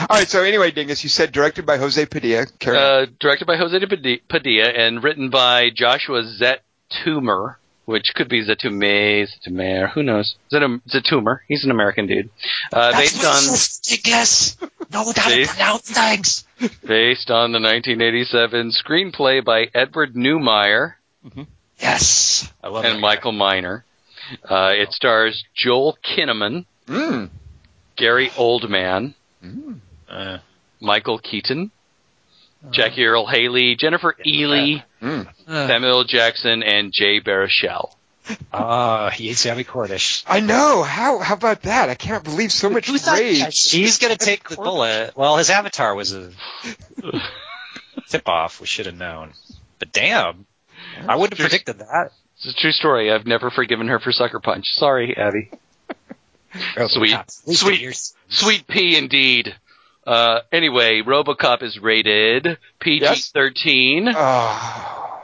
All 0.00 0.18
right. 0.18 0.28
So 0.28 0.42
anyway, 0.42 0.70
Dingus, 0.70 1.02
you 1.02 1.10
said 1.10 1.32
directed 1.32 1.66
by 1.66 1.78
Jose 1.78 2.04
Padilha. 2.06 2.46
Uh, 2.66 3.06
directed 3.18 3.46
by 3.46 3.56
Jose 3.56 3.76
Padilha 3.78 4.78
and 4.78 5.02
written 5.02 5.30
by 5.30 5.70
Joshua 5.70 6.22
Zetumer, 6.90 7.56
which 7.84 8.12
could 8.14 8.28
be 8.28 8.44
Zetume, 8.44 9.26
Zetumer, 9.26 9.90
who 9.90 10.02
knows? 10.02 10.36
Zetum- 10.52 10.80
Zetumer. 10.88 11.40
He's 11.48 11.64
an 11.64 11.70
American 11.70 12.06
dude. 12.06 12.30
Uh, 12.72 12.92
That's 12.92 13.12
based 13.12 13.24
on 13.24 13.52
ridiculous. 13.92 14.56
Know 14.92 15.04
how 15.04 15.12
to 15.30 15.46
pronounce 15.46 15.90
things. 15.90 16.44
based 16.86 17.30
on 17.30 17.52
the 17.52 17.60
1987 17.60 18.70
screenplay 18.72 19.44
by 19.44 19.68
Edward 19.74 20.14
Neumeier 20.14 20.94
Yes. 21.80 22.52
I 22.62 22.68
love 22.68 22.84
it. 22.84 22.88
and 22.88 22.96
that 22.96 23.00
Michael 23.00 23.32
Miner. 23.32 23.84
Uh, 24.48 24.72
it 24.76 24.92
stars 24.92 25.44
Joel 25.54 25.98
Kinnaman, 26.04 26.64
Mm. 26.86 27.30
Gary 27.96 28.28
Oldman, 28.30 29.14
Mm. 29.44 29.80
Uh, 30.08 30.38
Michael 30.80 31.18
Keaton, 31.18 31.70
Jackie 32.70 33.04
Earle 33.04 33.26
Haley, 33.26 33.74
Jennifer 33.76 34.14
Ehle, 34.26 34.82
Mm. 35.04 35.28
uh, 35.46 35.68
Samuel 35.68 36.04
Jackson, 36.04 36.62
and 36.62 36.92
Jay 36.92 37.20
Baruchel. 37.20 37.92
Ah, 38.54 39.10
he 39.10 39.28
hates 39.28 39.44
Abbie 39.44 39.64
Cornish. 39.64 40.24
I 40.26 40.40
know. 40.40 40.82
How 40.82 41.18
how 41.18 41.34
about 41.34 41.62
that? 41.62 41.90
I 41.90 41.94
can't 41.94 42.24
believe 42.24 42.52
so 42.52 42.70
much 42.70 42.86
Who 42.88 42.96
thought- 42.96 43.18
rage. 43.18 43.70
He's 43.70 43.98
gonna 43.98 44.16
take 44.16 44.48
the 44.48 44.56
bullet. 44.56 45.14
Well, 45.14 45.36
his 45.36 45.50
avatar 45.50 45.94
was 45.94 46.14
a 46.14 46.32
tip 48.08 48.26
off. 48.28 48.60
We 48.60 48.66
should 48.66 48.86
have 48.86 48.96
known. 48.96 49.32
But 49.78 49.92
damn, 49.92 50.46
I 51.06 51.16
wouldn't 51.16 51.38
have 51.38 51.44
predicted 51.50 51.80
that. 51.80 52.12
It's 52.36 52.46
a 52.46 52.60
true 52.60 52.72
story. 52.72 53.12
I've 53.12 53.26
never 53.26 53.50
forgiven 53.50 53.88
her 53.88 53.98
for 54.00 54.10
Sucker 54.12 54.40
Punch. 54.40 54.66
Sorry, 54.72 55.14
Abby. 55.16 55.50
Sweet. 56.88 57.18
Sweet. 57.30 58.12
Sweet 58.28 58.66
pea 58.66 58.96
indeed. 58.96 59.54
Uh, 60.06 60.40
anyway, 60.52 61.00
RoboCop 61.02 61.62
is 61.62 61.78
rated 61.78 62.58
PG-13 62.80 64.12
Oh. 64.14 65.20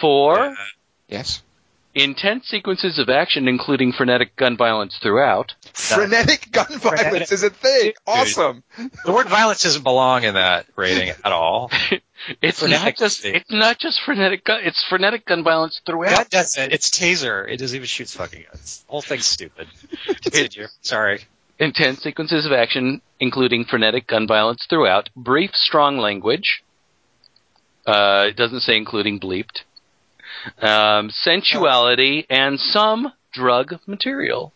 for 0.00 0.56
Yes. 1.08 1.42
intense 1.94 2.48
sequences 2.48 2.98
of 2.98 3.08
action, 3.08 3.46
including 3.46 3.92
frenetic 3.92 4.34
gun 4.36 4.56
violence 4.56 4.98
throughout. 5.00 5.54
Frenetic 5.72 6.50
gun 6.50 6.78
violence 6.78 7.30
is 7.30 7.42
a 7.44 7.50
thing. 7.50 7.92
Awesome. 8.06 8.64
The 9.04 9.12
word 9.12 9.28
violence 9.28 9.62
doesn't 9.62 9.82
belong 9.84 10.24
in 10.24 10.34
that 10.34 10.66
rating 10.76 11.10
at 11.10 11.32
all. 11.32 11.70
It's 12.40 12.62
not 12.62 12.70
Frenetic. 12.70 12.96
just 12.96 13.24
it's 13.26 13.50
not 13.50 13.78
just 13.78 14.00
frenetic 14.06 14.44
gun. 14.44 14.60
It's 14.64 14.82
frenetic 14.88 15.26
gun 15.26 15.44
violence 15.44 15.78
throughout. 15.84 16.16
God 16.16 16.30
does 16.30 16.56
it. 16.56 16.72
It's 16.72 16.88
taser. 16.88 17.46
It 17.46 17.58
doesn't 17.58 17.76
even 17.76 17.86
shoot 17.86 18.08
fucking 18.08 18.44
guns. 18.50 18.82
The 18.86 18.90
whole 18.92 19.02
thing's 19.02 19.26
stupid. 19.26 19.66
Continue. 20.22 20.68
Sorry. 20.80 21.20
Intense 21.58 22.02
sequences 22.02 22.46
of 22.46 22.52
action, 22.52 23.00
including 23.20 23.64
frenetic 23.64 24.06
gun 24.06 24.26
violence 24.26 24.66
throughout. 24.68 25.08
Brief, 25.14 25.50
strong 25.54 25.98
language. 25.98 26.62
Uh, 27.86 28.26
it 28.28 28.36
doesn't 28.36 28.60
say 28.60 28.76
including 28.76 29.20
bleeped. 29.20 29.62
Um, 30.60 31.10
sensuality 31.10 32.26
and 32.28 32.58
some 32.58 33.12
drug 33.32 33.78
material. 33.86 34.52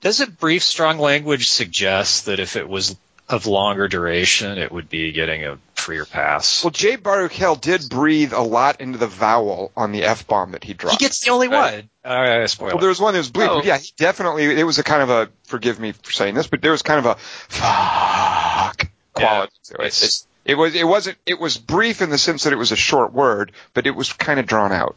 Doesn't 0.00 0.38
brief, 0.38 0.62
strong 0.62 0.98
language 0.98 1.48
suggest 1.48 2.26
that 2.26 2.38
if 2.38 2.54
it 2.54 2.68
was 2.68 2.96
of 3.28 3.46
longer 3.46 3.88
duration, 3.88 4.56
it 4.58 4.72
would 4.72 4.88
be 4.88 5.12
getting 5.12 5.44
a 5.44 5.58
freer 5.74 6.04
pass? 6.04 6.64
Well, 6.64 6.70
Jay 6.70 6.96
Baruchel 6.96 7.60
did 7.60 7.88
breathe 7.90 8.32
a 8.32 8.40
lot 8.40 8.80
into 8.80 8.98
the 8.98 9.06
vowel 9.06 9.70
on 9.76 9.92
the 9.92 10.04
f 10.04 10.26
bomb 10.26 10.52
that 10.52 10.64
he 10.64 10.72
dropped. 10.74 11.00
he 11.00 11.04
gets 11.04 11.20
the 11.20 11.30
only 11.30 11.48
Right. 11.48 11.74
one. 12.04 12.12
All 12.12 12.22
right, 12.22 12.48
spoiler. 12.48 12.72
well, 12.72 12.80
there 12.80 12.88
was 12.88 13.00
one 13.00 13.12
that 13.14 13.18
was 13.20 13.30
bleep. 13.30 13.48
Oh. 13.48 13.62
Yeah, 13.62 13.76
he 13.78 13.90
definitely. 13.96 14.44
It 14.44 14.64
was 14.64 14.78
a 14.78 14.82
kind 14.84 15.02
of 15.02 15.10
a. 15.10 15.28
Forgive 15.44 15.78
me 15.78 15.92
for 15.92 16.12
saying 16.12 16.34
this, 16.34 16.46
but 16.46 16.62
there 16.62 16.72
was 16.72 16.82
kind 16.82 16.98
of 16.98 17.06
a 17.06 17.14
fuck 17.18 18.88
quality 19.12 19.52
to 19.64 19.74
it. 19.74 19.86
It's- 19.86 20.26
It, 20.44 20.52
it 20.52 20.54
was. 20.54 20.74
It 20.74 20.84
wasn't. 20.86 21.18
It 21.26 21.38
was 21.38 21.58
brief 21.58 22.00
in 22.00 22.08
the 22.10 22.16
sense 22.18 22.44
that 22.44 22.52
it 22.54 22.56
was 22.56 22.72
a 22.72 22.76
short 22.76 23.12
word, 23.12 23.52
but 23.74 23.86
it 23.86 23.90
was 23.94 24.12
kind 24.14 24.40
of 24.40 24.46
drawn 24.46 24.72
out. 24.72 24.96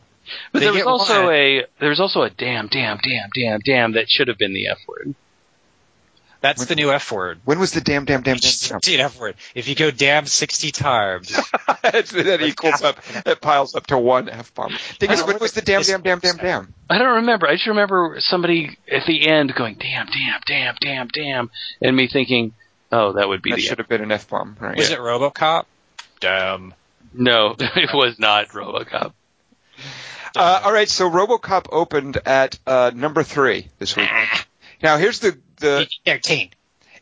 But 0.54 0.60
They 0.60 0.66
there 0.66 0.74
was 0.74 0.84
also 0.84 1.26
one. 1.26 1.34
a 1.34 1.66
there 1.80 1.90
was 1.90 2.00
also 2.00 2.22
a 2.22 2.30
damn, 2.30 2.68
damn, 2.68 2.98
damn, 3.04 3.30
damn, 3.36 3.60
damn 3.66 3.92
that 3.94 4.10
should 4.10 4.30
have 4.30 4.38
been 4.38 4.54
the 4.54 4.68
F 4.68 4.78
word. 4.88 5.14
That's 6.42 6.66
the 6.66 6.76
new 6.76 6.92
F 6.92 7.12
word. 7.12 7.40
When 7.46 7.60
was 7.60 7.72
the 7.72 7.82
damn, 7.82 8.06
damn, 8.06 8.24
damn, 8.24 8.34
damn? 8.34 8.42
Just 8.42 8.70
damn? 8.70 8.80
the 8.84 9.00
F 9.00 9.20
word. 9.20 9.36
If 9.54 9.68
you 9.68 9.76
go 9.76 9.92
damn 9.92 10.26
60 10.26 10.72
times, 10.72 11.30
that 11.84 12.40
equals 12.42 12.82
up. 12.82 13.02
That 13.26 13.42
piles 13.42 13.76
up 13.76 13.86
to 13.88 13.98
one 14.00 14.28
f 14.28 14.54
bomb. 14.56 14.74
Thing 15.00 15.12
is, 15.12 15.24
when 15.24 15.38
was 15.40 15.52
the 15.54 15.62
damn, 15.62 15.84
damn, 15.84 16.02
damn, 16.02 16.20
damn, 16.20 16.38
damn? 16.38 16.74
I 16.90 16.98
don't 16.98 17.18
remember. 17.18 17.48
I 17.48 17.54
just 17.54 17.68
remember 17.68 18.16
somebody 18.20 18.78
at 18.92 19.06
the 19.06 19.30
end 19.30 19.54
going 19.54 19.76
damn, 19.80 20.08
damn, 20.08 20.42
damn, 20.48 20.76
damn, 20.82 21.08
damn, 21.14 21.52
and 21.80 21.96
me 21.96 22.08
thinking, 22.12 22.54
oh, 22.92 23.14
that 23.14 23.28
would 23.30 23.44
be 23.44 23.52
That 23.52 23.58
the 23.58 23.62
should 23.62 23.78
have 23.78 23.88
been 23.88 24.02
an 24.02 24.12
f 24.12 24.28
bomb, 24.28 24.58
right? 24.60 24.76
was 24.76 24.90
it 24.90 24.98
RoboCop? 25.00 25.66
Damn. 26.20 26.74
no. 27.14 27.56
It 27.60 27.90
was 27.94 28.18
not 28.18 28.50
RoboCop. 28.50 29.14
Uh, 30.36 30.62
all 30.64 30.74
right, 30.74 30.90
so 30.90 31.10
RoboCop 31.10 31.68
opened 31.72 32.18
at 32.26 32.58
uh, 32.66 32.92
number 32.96 33.22
three 33.22 33.68
this 33.80 33.96
week. 33.96 34.10
Now, 34.82 34.98
here's 34.98 35.20
the 35.20 35.38
the 35.62 35.88
Thirteen. 36.06 36.50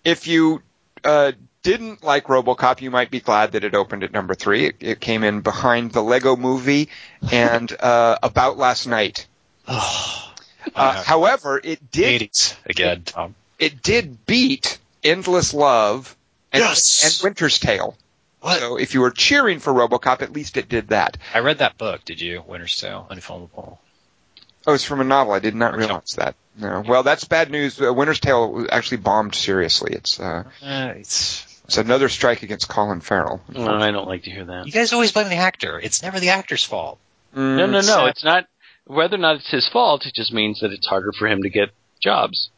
if 0.05 0.27
you 0.27 0.61
uh, 1.03 1.31
didn't 1.63 2.03
like 2.03 2.25
RoboCop, 2.25 2.81
you 2.81 2.91
might 2.91 3.09
be 3.11 3.19
glad 3.19 3.53
that 3.53 3.63
it 3.63 3.73
opened 3.75 4.03
at 4.03 4.11
number 4.13 4.35
three. 4.35 4.65
It, 4.67 4.75
it 4.79 4.99
came 4.99 5.23
in 5.23 5.41
behind 5.41 5.91
the 5.91 6.01
Lego 6.03 6.35
Movie 6.35 6.89
and 7.31 7.71
uh, 7.79 8.17
About 8.23 8.57
Last 8.57 8.85
Night. 8.87 9.27
Oh, 9.67 10.33
Uh, 10.75 11.01
however, 11.03 11.59
it 11.63 11.89
did 11.89 12.21
80s 12.21 12.55
again, 12.65 13.01
Tom. 13.03 13.33
it 13.57 13.81
did 13.81 14.25
beat 14.25 14.77
Endless 15.03 15.53
Love 15.53 16.15
and, 16.51 16.61
Yes! 16.61 17.03
and 17.21 17.23
Winter's 17.23 17.59
Tale. 17.59 17.95
What? 18.41 18.59
So 18.59 18.77
if 18.77 18.93
you 18.93 18.99
were 19.01 19.09
cheering 19.11 19.59
for 19.59 19.73
RoboCop, 19.73 20.21
at 20.21 20.31
least 20.33 20.57
it 20.57 20.69
did 20.69 20.89
that. 20.89 21.17
I 21.33 21.39
read 21.39 21.59
that 21.59 21.77
book. 21.77 22.03
Did 22.05 22.19
you? 22.21 22.43
Winter's 22.45 22.75
Tale, 22.77 23.07
Unfilmable. 23.09 23.77
Oh, 24.69 24.73
it's 24.75 24.83
from 24.83 25.01
a 25.01 25.03
novel. 25.03 25.33
I 25.33 25.39
did 25.39 25.55
not 25.55 25.75
realize 25.75 26.13
that. 26.17 26.35
No. 26.57 26.83
Well, 26.87 27.03
that's 27.03 27.23
bad 27.23 27.49
news. 27.49 27.81
Uh, 27.81 27.91
Winter's 27.93 28.19
Tale 28.19 28.67
actually 28.71 28.97
bombed 28.97 29.33
seriously. 29.33 29.93
It's 29.93 30.19
uh, 30.19 30.43
Uh, 30.63 30.93
it's 30.97 31.45
it's 31.65 31.77
another 31.77 32.09
strike 32.09 32.43
against 32.43 32.67
Colin 32.67 32.99
Farrell. 33.01 33.41
No, 33.51 33.67
I 33.67 33.91
don't 33.91 34.07
like 34.07 34.23
to 34.23 34.31
hear 34.31 34.45
that. 34.45 34.65
you 34.65 34.71
guys 34.71 34.91
always 34.93 35.11
blame 35.11 35.29
the 35.29 35.35
actor. 35.35 35.79
It's 35.79 36.03
never 36.03 36.19
the 36.19 36.29
actor's 36.29 36.63
fault. 36.63 36.99
Mm, 37.35 37.57
No, 37.57 37.65
no, 37.65 37.81
no. 37.81 38.05
It's 38.07 38.23
not. 38.23 38.45
Whether 38.85 39.15
or 39.15 39.19
not 39.19 39.35
it's 39.37 39.49
his 39.49 39.67
fault, 39.67 40.05
it 40.05 40.13
just 40.15 40.33
means 40.33 40.59
that 40.61 40.71
it's 40.71 40.87
harder 40.87 41.11
for 41.11 41.27
him 41.27 41.43
to 41.43 41.49
get 41.49 41.69
jobs. 41.99 42.49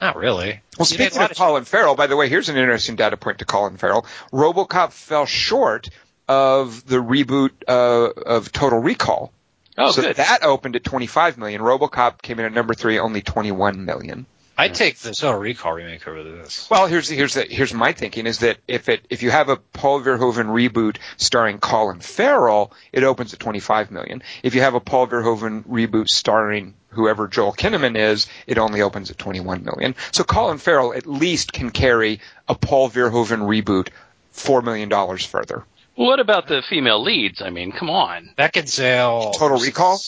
Not 0.00 0.16
really. 0.16 0.60
Well, 0.78 0.86
He 0.86 0.96
made 0.96 1.06
a 1.06 1.10
speaking 1.10 1.20
lot 1.20 1.30
of 1.32 1.36
Colin 1.36 1.64
Farrell, 1.64 1.94
by 1.96 2.06
the 2.06 2.16
way, 2.16 2.28
here's 2.28 2.48
an 2.48 2.56
interesting 2.56 2.96
data 2.96 3.16
point 3.16 3.38
to 3.38 3.44
Colin 3.44 3.76
Farrell. 3.78 4.06
RoboCop 4.32 4.92
fell 4.92 5.26
short 5.26 5.88
of 6.28 6.86
the 6.86 6.96
reboot 6.98 7.50
uh, 7.66 8.10
of 8.26 8.52
Total 8.52 8.78
Recall. 8.78 9.32
Oh, 9.78 9.92
so 9.92 10.02
good. 10.02 10.16
that 10.16 10.42
opened 10.42 10.76
at 10.76 10.84
25 10.84 11.38
million. 11.38 11.60
RoboCop 11.60 12.20
came 12.20 12.38
in 12.38 12.46
at 12.46 12.52
number 12.52 12.74
three, 12.74 12.98
only 12.98 13.22
21 13.22 13.84
million. 13.84 14.26
I'd 14.60 14.74
take 14.74 14.98
the 14.98 15.10
Total 15.10 15.36
oh, 15.36 15.38
Recall 15.38 15.72
remake 15.72 16.08
over 16.08 16.24
this. 16.24 16.68
Well, 16.68 16.88
here's 16.88 17.08
here's 17.08 17.34
the, 17.34 17.44
here's 17.44 17.72
my 17.72 17.92
thinking 17.92 18.26
is 18.26 18.40
that 18.40 18.58
if 18.66 18.88
it 18.88 19.06
if 19.08 19.22
you 19.22 19.30
have 19.30 19.48
a 19.48 19.56
Paul 19.56 20.02
Verhoeven 20.02 20.46
reboot 20.46 20.96
starring 21.16 21.58
Colin 21.58 22.00
Farrell, 22.00 22.72
it 22.90 23.04
opens 23.04 23.32
at 23.32 23.38
25 23.38 23.92
million. 23.92 24.20
If 24.42 24.56
you 24.56 24.62
have 24.62 24.74
a 24.74 24.80
Paul 24.80 25.06
Verhoeven 25.06 25.62
reboot 25.62 26.08
starring 26.08 26.74
whoever 26.88 27.28
Joel 27.28 27.52
Kinnaman 27.52 27.96
is, 27.96 28.26
it 28.48 28.58
only 28.58 28.82
opens 28.82 29.12
at 29.12 29.18
21 29.18 29.62
million. 29.64 29.94
So 30.10 30.24
Colin 30.24 30.58
Farrell 30.58 30.92
at 30.92 31.06
least 31.06 31.52
can 31.52 31.70
carry 31.70 32.18
a 32.48 32.56
Paul 32.56 32.90
Verhoeven 32.90 33.46
reboot 33.46 33.90
four 34.32 34.60
million 34.60 34.88
dollars 34.88 35.24
further. 35.24 35.64
Well, 35.98 36.06
what 36.06 36.20
about 36.20 36.46
the 36.46 36.62
female 36.62 37.02
leads? 37.02 37.42
I 37.42 37.50
mean, 37.50 37.72
come 37.72 37.90
on. 37.90 38.30
Beckinsale. 38.38 39.32
Total 39.36 39.58
Recall? 39.58 39.98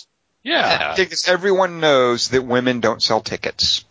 Yeah. 0.44 0.94
Because 0.97 1.26
everyone 1.28 1.80
knows 1.80 2.28
that 2.28 2.42
women 2.42 2.78
don't 2.80 3.02
sell 3.02 3.20
tickets. 3.20 3.85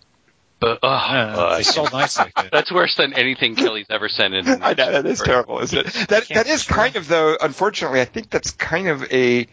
But, 0.62 0.79
Yeah, 0.82 0.89
uh, 0.89 1.58
they 1.58 1.63
sold 1.63 1.91
nights 1.94 2.18
like 2.18 2.34
that. 2.36 2.51
that's 2.51 2.72
worse 2.72 2.96
than 2.98 3.13
anything 3.13 3.56
Kelly's 3.56 3.88
ever 3.89 4.10
sent 4.10 4.34
in. 4.34 4.48
I 4.63 4.74
know 4.74 4.91
that 4.91 5.06
is 5.06 5.20
terrible, 5.22 5.60
isn't 5.60 5.77
it? 5.77 6.08
That 6.10 6.27
that 6.29 6.48
is 6.48 6.63
kind 6.63 6.96
of 6.98 7.08
though. 7.08 7.38
Unfortunately, 7.39 8.01
I 8.01 8.06
think 8.06 8.29
that's 8.29 8.51
kind 8.51 8.88
of 8.89 9.03
a 9.12 9.48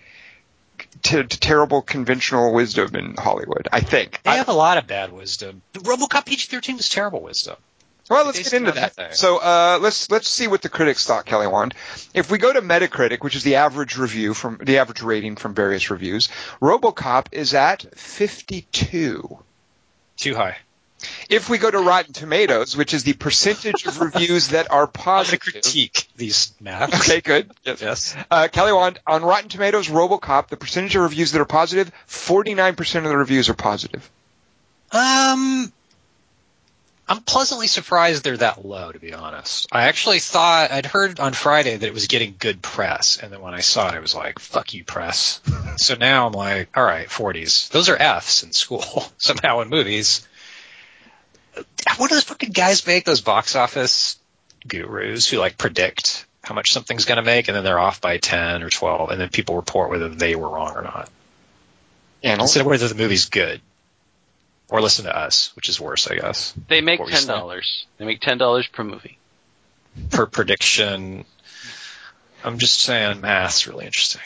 t- 1.03 1.23
terrible 1.25 1.83
conventional 1.83 2.53
wisdom 2.53 2.97
in 2.97 3.15
Hollywood. 3.17 3.69
I 3.73 3.81
think. 3.81 4.21
They 4.25 4.31
I- 4.33 4.37
have 4.37 4.49
a 4.49 4.53
lot 4.53 4.79
of 4.79 4.87
bad 4.89 5.13
wisdom. 5.13 5.63
The 5.75 5.81
RoboCop 5.81 6.27
PG-13 6.27 6.77
was 6.77 6.89
terrible 6.89 7.23
wisdom. 7.23 7.57
Well, 8.09 8.25
let's 8.27 8.39
get 8.43 8.53
into 8.53 8.73
that. 8.73 8.95
have. 8.97 9.17
So 9.17 9.39
uh, 9.39 9.79
let's 9.81 10.11
let's 10.11 10.29
see 10.29 10.47
what 10.47 10.63
the 10.63 10.69
critics 10.69 11.07
thought, 11.07 11.27
Kelly 11.27 11.47
Wand. 11.49 11.75
If 12.15 12.31
we 12.31 12.39
go 12.39 12.53
to 12.53 12.63
Metacritic, 12.63 13.23
which 13.25 13.35
is 13.35 13.43
the 13.43 13.57
average 13.57 13.97
review 13.97 14.33
from 14.35 14.59
the 14.63 14.79
average 14.79 15.03
rating 15.03 15.37
from 15.37 15.55
various 15.55 15.91
reviews, 15.91 16.29
RoboCop 16.61 17.27
is 17.33 17.55
at 17.55 17.83
52. 17.99 19.39
Too 20.17 20.35
high. 20.35 20.57
If 21.29 21.51
we 21.51 21.59
go 21.59 21.71
to 21.71 21.79
Rotten 21.79 22.15
Tomatoes, 22.15 22.75
which 22.77 22.95
is 22.95 23.05
the 23.05 23.13
percentage 23.13 23.87
of 23.87 24.01
reviews 24.01 24.49
that 24.57 24.71
are 24.71 24.85
I'm 24.85 24.91
positive. 24.93 25.41
critique 25.41 26.09
these 26.17 26.55
maps. 26.59 26.95
Okay, 27.01 27.21
good. 27.21 27.51
Yes. 27.65 28.17
Uh, 28.31 28.49
Kelly 28.51 28.73
Wand, 28.73 28.99
on 29.07 29.23
Rotten 29.23 29.49
Tomatoes, 29.51 29.89
RoboCop, 29.89 30.49
the 30.49 30.57
percentage 30.57 30.97
of 30.97 31.03
reviews 31.03 31.33
that 31.33 31.41
are 31.41 31.45
positive, 31.47 31.93
49% 32.09 32.97
of 32.97 33.05
the 33.05 33.17
reviews 33.17 33.49
are 33.51 33.55
positive. 33.55 34.11
Um, 34.91 35.71
I'm 37.09 37.21
pleasantly 37.21 37.69
surprised 37.69 38.25
they're 38.25 38.37
that 38.39 38.65
low, 38.65 38.91
to 38.91 38.99
be 38.99 39.15
honest. 39.15 39.69
I 39.71 39.85
actually 39.85 40.19
thought 40.19 40.73
I'd 40.73 40.87
heard 40.87 41.21
on 41.21 41.35
Friday 41.35 41.77
that 41.77 41.87
it 41.87 41.95
was 41.95 42.09
getting 42.09 42.35
good 42.37 42.61
press, 42.63 43.19
and 43.23 43.33
then 43.33 43.41
when 43.41 43.55
I 43.55 43.61
saw 43.61 43.89
it, 43.89 43.95
I 43.95 44.01
was 44.01 44.15
like, 44.15 44.41
"Fuck 44.41 44.75
you, 44.75 44.83
press." 44.83 45.41
so 45.77 45.95
now 45.95 46.27
I'm 46.27 46.33
like, 46.33 46.77
"All 46.77 46.83
right, 46.83 47.09
40s. 47.09 47.69
Those 47.69 47.89
are 47.89 47.97
Fs 47.97 48.43
in 48.43 48.53
school 48.53 49.05
somehow 49.19 49.61
in 49.61 49.69
movies." 49.69 50.27
What 51.97 52.09
do 52.09 52.17
those 52.17 52.25
fucking 52.25 52.51
guys 52.51 52.87
make? 52.87 53.05
Those 53.05 53.21
box 53.21 53.55
office 53.55 54.19
gurus 54.67 55.29
who 55.29 55.39
like 55.39 55.57
predict 55.57 56.27
how 56.43 56.55
much 56.55 56.73
something's 56.73 57.05
going 57.05 57.17
to 57.17 57.23
make, 57.23 57.49
and 57.49 57.57
then 57.57 57.65
they're 57.65 57.79
off 57.79 58.01
by 58.01 58.19
10 58.19 58.63
or 58.63 58.71
12, 58.71 59.11
and 59.11 59.21
then 59.21 59.29
people 59.29 59.57
report 59.57 59.91
whether 59.91 60.09
they 60.09 60.37
were 60.37 60.49
wrong 60.49 60.75
or 60.77 60.83
not 60.83 61.09
And 62.23 62.41
instead 62.41 62.61
of 62.61 62.67
whether 62.67 62.87
the 62.89 62.95
movie's 62.95 63.27
good. 63.27 63.61
Or 64.69 64.81
listen 64.81 65.05
to 65.05 65.17
us, 65.17 65.55
which 65.55 65.69
is 65.69 65.81
worse, 65.81 66.09
I 66.09 66.17
guess. 66.17 66.53
They 66.69 66.81
make 66.81 66.99
What 66.99 67.07
were 67.07 67.11
you 67.11 67.17
ten 67.17 67.27
saying? 67.27 67.39
dollars. 67.39 67.87
They 67.99 68.05
make 68.05 68.21
ten 68.21 68.37
dollars 68.39 68.67
per 68.67 68.83
movie. 68.83 69.19
Per 70.11 70.27
prediction. 70.27 71.25
I'm 72.45 72.59
just 72.59 72.81
saying 72.81 73.21
math's 73.21 73.67
really 73.67 73.87
interesting. 73.87 74.23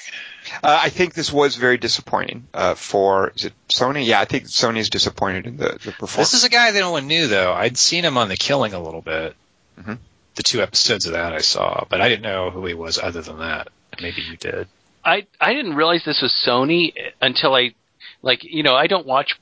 Uh, 0.62 0.80
I 0.82 0.88
think 0.88 1.14
this 1.14 1.30
was 1.32 1.56
very 1.56 1.76
disappointing 1.78 2.48
uh, 2.54 2.74
for 2.74 3.32
is 3.36 3.44
it 3.44 3.52
Sony? 3.68 4.04
Yeah, 4.06 4.20
I 4.20 4.24
think 4.24 4.44
Sony 4.44 4.78
is 4.78 4.90
disappointed 4.90 5.46
in 5.46 5.56
the, 5.58 5.72
the 5.72 5.92
performance. 5.92 6.16
This 6.16 6.34
is 6.34 6.44
a 6.44 6.48
guy 6.48 6.70
that 6.72 6.80
no 6.80 6.90
one 6.90 7.06
knew 7.06 7.26
though. 7.28 7.52
I'd 7.52 7.76
seen 7.78 8.04
him 8.04 8.16
on 8.18 8.28
The 8.28 8.36
Killing 8.36 8.72
a 8.72 8.82
little 8.82 9.02
bit. 9.02 9.36
Mhm. 9.80 9.98
The 10.36 10.42
two 10.42 10.62
episodes 10.62 11.06
of 11.06 11.12
that 11.12 11.32
I 11.34 11.40
saw, 11.40 11.84
but 11.88 12.00
I 12.00 12.08
didn't 12.08 12.22
know 12.22 12.50
who 12.50 12.64
he 12.66 12.74
was 12.74 12.98
other 12.98 13.20
than 13.20 13.38
that. 13.40 13.68
Maybe 14.00 14.22
you 14.22 14.36
did. 14.38 14.68
I 15.04 15.26
I 15.40 15.52
didn't 15.54 15.74
realize 15.76 16.02
this 16.04 16.20
was 16.22 16.32
Sony 16.46 16.92
until 17.20 17.54
I 17.54 17.74
like 18.22 18.42
you 18.42 18.62
know 18.62 18.74
I 18.74 18.86
don't 18.86 19.06
watch 19.06 19.38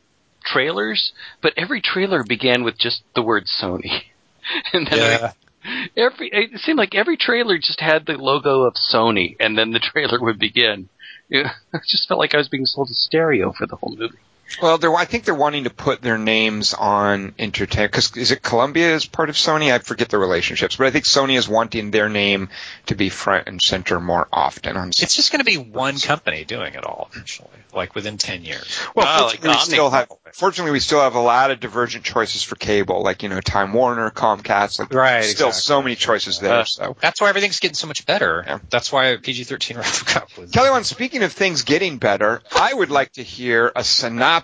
trailers, 0.52 1.12
but 1.42 1.52
every 1.56 1.80
trailer 1.80 2.24
began 2.24 2.64
with 2.64 2.78
just 2.78 3.02
the 3.14 3.22
word 3.22 3.44
Sony, 3.60 4.02
and 4.72 4.86
then 4.86 4.98
Yeah. 4.98 5.32
I, 5.64 5.88
every 5.96 6.30
it 6.32 6.60
seemed 6.60 6.78
like 6.78 6.94
every 6.94 7.16
trailer 7.16 7.58
just 7.58 7.80
had 7.80 8.06
the 8.06 8.14
logo 8.14 8.62
of 8.62 8.74
Sony, 8.74 9.36
and 9.40 9.56
then 9.58 9.72
the 9.72 9.78
trailer 9.92 10.20
would 10.20 10.38
begin. 10.38 10.88
Yeah, 11.28 11.52
I 11.74 11.78
just 11.86 12.08
felt 12.08 12.20
like 12.20 12.34
I 12.34 12.38
was 12.38 12.48
being 12.48 12.66
sold 12.66 12.88
a 12.90 12.94
stereo 12.94 13.52
for 13.52 13.66
the 13.66 13.76
whole 13.76 13.94
movie. 13.96 14.18
Well, 14.62 14.78
they're, 14.78 14.94
I 14.94 15.04
think 15.04 15.24
they're 15.24 15.34
wanting 15.34 15.64
to 15.64 15.70
put 15.70 16.00
their 16.00 16.16
names 16.18 16.72
on 16.74 17.34
entertainment 17.38 17.92
because 17.92 18.16
is 18.16 18.30
it 18.30 18.42
Columbia 18.42 18.94
is 18.94 19.04
part 19.06 19.28
of 19.28 19.36
Sony? 19.36 19.72
I 19.72 19.78
forget 19.78 20.08
the 20.08 20.18
relationships, 20.18 20.76
but 20.76 20.86
I 20.86 20.90
think 20.90 21.04
Sony 21.04 21.36
is 21.36 21.48
wanting 21.48 21.90
their 21.90 22.08
name 22.08 22.48
to 22.86 22.94
be 22.94 23.10
front 23.10 23.46
and 23.46 23.60
center 23.60 24.00
more 24.00 24.26
often 24.32 24.76
on. 24.76 24.88
It's 24.88 25.14
just 25.14 25.30
going 25.32 25.40
to 25.40 25.44
be 25.44 25.58
one 25.58 25.98
company 25.98 26.44
doing 26.44 26.74
it 26.74 26.84
all, 26.84 27.10
eventually, 27.12 27.48
like 27.74 27.94
within 27.94 28.16
10 28.16 28.42
years. 28.44 28.78
Well, 28.94 29.06
Ah, 29.06 29.26
like 29.26 29.40
fortunately, 29.42 29.48
we 29.48 29.54
Omni. 29.54 29.64
still 29.74 29.90
have 29.90 30.08
fortunately 30.32 30.72
we 30.72 30.80
still 30.80 31.00
have 31.00 31.14
a 31.14 31.20
lot 31.20 31.50
of 31.50 31.60
divergent 31.60 32.04
choices 32.04 32.42
for 32.42 32.54
cable, 32.56 33.02
like 33.02 33.22
you 33.22 33.28
know 33.28 33.40
Time 33.42 33.72
Warner, 33.74 34.10
Comcast. 34.10 34.78
Like 34.78 34.92
Right, 34.94 35.24
still 35.24 35.48
exactly. 35.48 35.52
so 35.74 35.82
many 35.82 35.94
choices 35.94 36.38
there. 36.40 36.60
Uh, 36.60 36.64
so 36.64 36.96
That's 37.00 37.20
why 37.20 37.28
everything's 37.28 37.60
getting 37.60 37.74
so 37.74 37.86
much 37.86 38.06
better. 38.06 38.44
Yeah. 38.46 38.58
That's 38.70 38.90
why 38.90 39.14
PG-13 39.16 39.76
RoboCop 39.82 40.38
was. 40.38 40.50
Kelly, 40.52 40.70
Wand, 40.70 40.86
speaking 40.86 41.22
of 41.22 41.32
things 41.32 41.62
getting 41.62 41.98
better, 41.98 42.40
I 42.56 42.72
would 42.72 42.90
like 42.90 43.12
to 43.12 43.22
hear 43.22 43.70
a 43.76 43.84
synopsis 43.84 44.37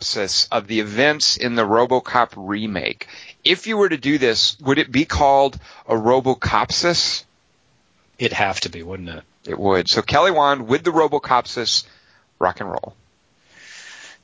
of 0.51 0.67
the 0.67 0.81
events 0.81 1.37
in 1.37 1.55
the 1.55 1.65
RoboCop 1.65 2.31
remake. 2.37 3.09
If 3.45 3.67
you 3.67 3.77
were 3.77 3.89
to 3.89 3.97
do 3.97 4.19
this, 4.19 4.59
would 4.61 4.79
it 4.79 4.91
be 4.91 5.05
called 5.05 5.59
a 5.87 5.95
RoboCopsis? 5.95 7.25
It'd 8.19 8.33
have 8.33 8.61
to 8.61 8.69
be, 8.69 8.83
wouldn't 8.83 9.09
it? 9.09 9.23
It 9.47 9.59
would. 9.59 9.89
So 9.89 10.03
Kelly 10.03 10.31
Wand 10.31 10.67
with 10.67 10.85
the 10.85 10.91
RoboCopsis, 10.91 11.85
rock 12.39 12.61
and 12.61 12.71
roll. 12.71 12.95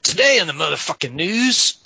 Today 0.03 0.39
in 0.39 0.47
the 0.47 0.53
motherfucking 0.53 1.13
news, 1.13 1.77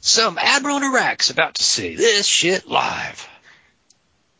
some 0.00 0.38
admiral 0.38 0.78
in 0.78 0.84
Iraq's 0.84 1.30
about 1.30 1.56
to 1.56 1.62
see 1.62 1.96
this 1.96 2.26
shit 2.26 2.68
live. 2.68 3.28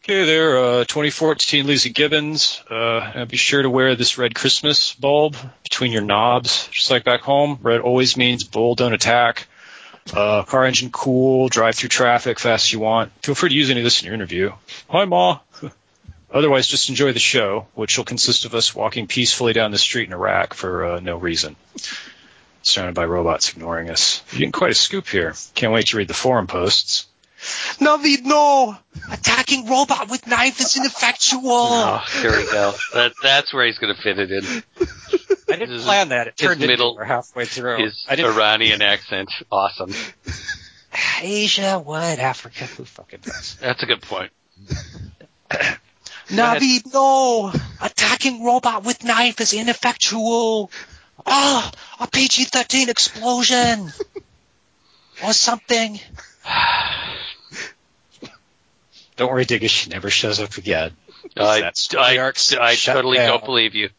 Okay, 0.05 0.27
there, 0.27 0.59
uh, 0.59 0.85
2014 0.85 1.67
Lizzie 1.67 1.88
Gibbons. 1.88 2.62
Uh, 2.69 3.25
be 3.25 3.38
sure 3.38 3.62
to 3.62 3.71
wear 3.71 3.97
this 3.97 4.19
red 4.19 4.35
Christmas 4.35 4.93
bulb 4.93 5.35
between 5.62 5.93
your 5.93 6.03
knobs, 6.03 6.69
just 6.71 6.90
like 6.90 7.05
back 7.05 7.23
home. 7.23 7.59
Red 7.62 7.81
always 7.81 8.14
means 8.14 8.45
bull 8.45 8.75
don't 8.75 8.93
attack. 8.93 9.47
Uh, 10.12 10.43
car 10.43 10.67
engine 10.67 10.90
cool, 10.90 11.49
drive 11.49 11.77
through 11.77 11.88
traffic 11.88 12.38
fast 12.38 12.67
as 12.67 12.73
you 12.75 12.81
want. 12.81 13.12
Feel 13.23 13.35
free 13.35 13.49
to 13.49 13.55
use 13.55 13.71
any 13.71 13.81
of 13.81 13.85
this 13.85 14.03
in 14.03 14.05
your 14.05 14.14
interview. 14.14 14.53
Hi, 14.90 15.07
Ma. 15.07 15.38
Otherwise, 16.31 16.67
just 16.67 16.90
enjoy 16.90 17.14
the 17.14 17.19
show, 17.19 17.67
which 17.73 17.97
will 17.97 18.05
consist 18.05 18.45
of 18.45 18.55
us 18.55 18.75
walking 18.75 19.07
peacefully 19.07 19.55
down 19.55 19.71
the 19.71 19.79
street 19.79 20.07
in 20.09 20.12
Iraq 20.12 20.53
for 20.53 20.85
uh, 20.85 21.01
no 21.01 21.17
reason 21.17 21.57
surrounded 22.61 22.95
by 22.95 23.07
robots 23.07 23.51
ignoring 23.51 23.88
us. 23.88 24.23
You're 24.33 24.40
getting 24.40 24.53
quite 24.53 24.71
a 24.71 24.75
scoop 24.75 25.07
here. 25.07 25.35
Can't 25.55 25.73
wait 25.73 25.87
to 25.87 25.97
read 25.97 26.09
the 26.09 26.14
forum 26.14 26.47
posts. 26.47 27.07
Navid, 27.79 28.25
no! 28.25 28.77
Attacking 29.13 29.67
robot 29.69 30.09
with 30.11 30.27
knife 30.27 30.61
is 30.61 30.77
ineffectual! 30.77 31.43
Oh, 31.45 32.03
here 32.23 32.31
we 32.37 32.45
go. 32.45 32.73
That 32.95 33.13
that's 33.23 33.53
where 33.53 33.67
he's 33.67 33.79
going 33.79 33.95
to 33.95 34.01
fit 34.01 34.19
it 34.19 34.31
in. 34.31 34.45
I 35.51 35.57
didn't 35.57 35.75
His- 35.75 35.85
plan 35.85 36.09
that. 36.09 36.29
It 36.29 36.35
his 36.41 36.49
turned 36.49 36.61
middle- 36.61 36.91
into 36.91 37.01
we're 37.01 37.05
halfway 37.05 37.45
through. 37.45 37.85
His 37.85 38.07
I 38.09 38.17
didn't. 38.17 38.33
Iranian 38.35 38.81
accent, 38.83 39.31
awesome. 39.53 39.93
Asia, 41.21 41.79
what? 41.79 42.19
Africa? 42.19 42.65
Who 42.67 42.85
fucking 42.85 43.21
knows? 43.27 43.57
That's 43.61 43.83
a 43.83 43.87
good 43.87 44.03
point. 44.03 44.31
Navid, 46.29 46.93
no! 46.93 47.53
Attacking 47.83 48.45
robot 48.45 48.85
with 48.85 49.05
knife 49.05 49.41
is 49.41 49.53
ineffectual! 49.53 50.71
Ah, 51.27 51.71
a 52.01 52.07
PG-13 52.07 52.89
explosion! 52.89 53.93
or 55.25 55.33
something. 55.33 56.01
Don't 59.16 59.31
worry, 59.31 59.44
Digga, 59.46 59.68
she 59.68 59.90
never 59.90 60.11
shows 60.11 60.40
up 60.40 60.57
again. 60.57 60.92
I, 61.37 61.61
That 61.61 61.94
I, 61.98 62.70
I 62.70 62.74
totally 62.74 63.16
down. 63.18 63.29
don't 63.31 63.44
believe 63.44 63.74
you. 63.74 63.90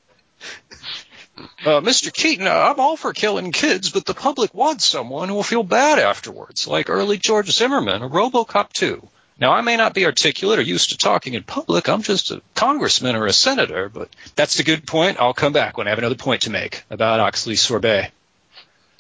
Uh, 1.38 1.82
Mr. 1.82 2.14
Keaton, 2.14 2.48
uh, 2.48 2.52
I'm 2.52 2.80
all 2.80 2.96
for 2.96 3.12
killing 3.12 3.52
kids, 3.52 3.90
but 3.90 4.06
the 4.06 4.14
public 4.14 4.54
wants 4.54 4.86
someone 4.86 5.28
who 5.28 5.36
will 5.36 5.44
feel 5.44 5.64
bad 5.64 6.00
afterwards, 6.00 6.66
like 6.68 6.90
early 6.90 7.18
George 7.18 7.52
Zimmerman 7.52 8.04
or 8.04 8.10
RoboCop 8.10 8.72
2. 8.72 9.06
Now, 9.38 9.52
I 9.52 9.60
may 9.62 9.76
not 9.76 9.94
be 9.94 10.06
articulate 10.06 10.60
or 10.60 10.62
used 10.62 10.92
to 10.92 10.98
talking 10.98 11.34
in 11.34 11.44
public. 11.44 11.90
I'm 11.90 12.04
just 12.04 12.32
a 12.32 12.42
congressman 12.54 13.18
or 13.18 13.26
a 13.26 13.34
senator, 13.34 13.90
but 13.90 14.08
that's 14.38 14.60
a 14.60 14.64
good 14.64 14.88
point. 14.88 15.18
I'll 15.20 15.34
come 15.34 15.52
back 15.52 15.78
when 15.78 15.88
I 15.88 15.90
have 15.90 16.00
another 16.00 16.16
point 16.16 16.44
to 16.44 16.50
make 16.52 16.84
about 16.90 17.20
Oxley 17.20 17.58
Sorbet. 17.58 18.12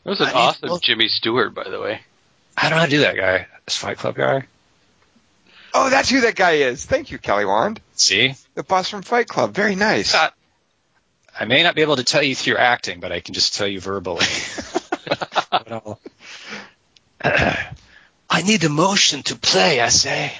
That 0.03 0.09
was 0.09 0.19
an 0.19 0.27
I 0.27 0.29
need- 0.31 0.35
awesome 0.35 0.69
well- 0.69 0.79
Jimmy 0.79 1.07
Stewart, 1.07 1.53
by 1.55 1.69
the 1.69 1.79
way. 1.79 2.01
I 2.57 2.63
don't 2.63 2.71
know 2.71 2.77
how 2.77 2.85
to 2.85 2.91
do 2.91 2.99
that 2.99 3.15
guy. 3.15 3.47
This 3.65 3.77
Fight 3.77 3.97
Club 3.97 4.15
guy. 4.15 4.43
Oh, 5.77 5.89
that's 5.89 6.09
who 6.09 6.21
that 6.21 6.35
guy 6.35 6.53
is. 6.53 6.85
Thank 6.85 7.11
you, 7.11 7.17
Kelly 7.17 7.43
Wand. 7.43 7.81
See? 7.95 8.33
The 8.53 8.63
boss 8.63 8.89
from 8.89 9.01
Fight 9.01 9.27
Club. 9.27 9.53
Very 9.53 9.75
nice. 9.75 10.15
Uh, 10.15 10.29
I 11.37 11.43
may 11.43 11.63
not 11.63 11.75
be 11.75 11.81
able 11.81 11.97
to 11.97 12.05
tell 12.05 12.23
you 12.23 12.33
through 12.33 12.55
acting, 12.55 13.01
but 13.01 13.11
I 13.11 13.19
can 13.19 13.33
just 13.33 13.55
tell 13.55 13.67
you 13.67 13.81
verbally. 13.81 14.25
I 17.21 18.41
need 18.45 18.63
emotion 18.63 19.21
to 19.23 19.35
play, 19.35 19.81
I 19.81 19.89
say. 19.89 20.31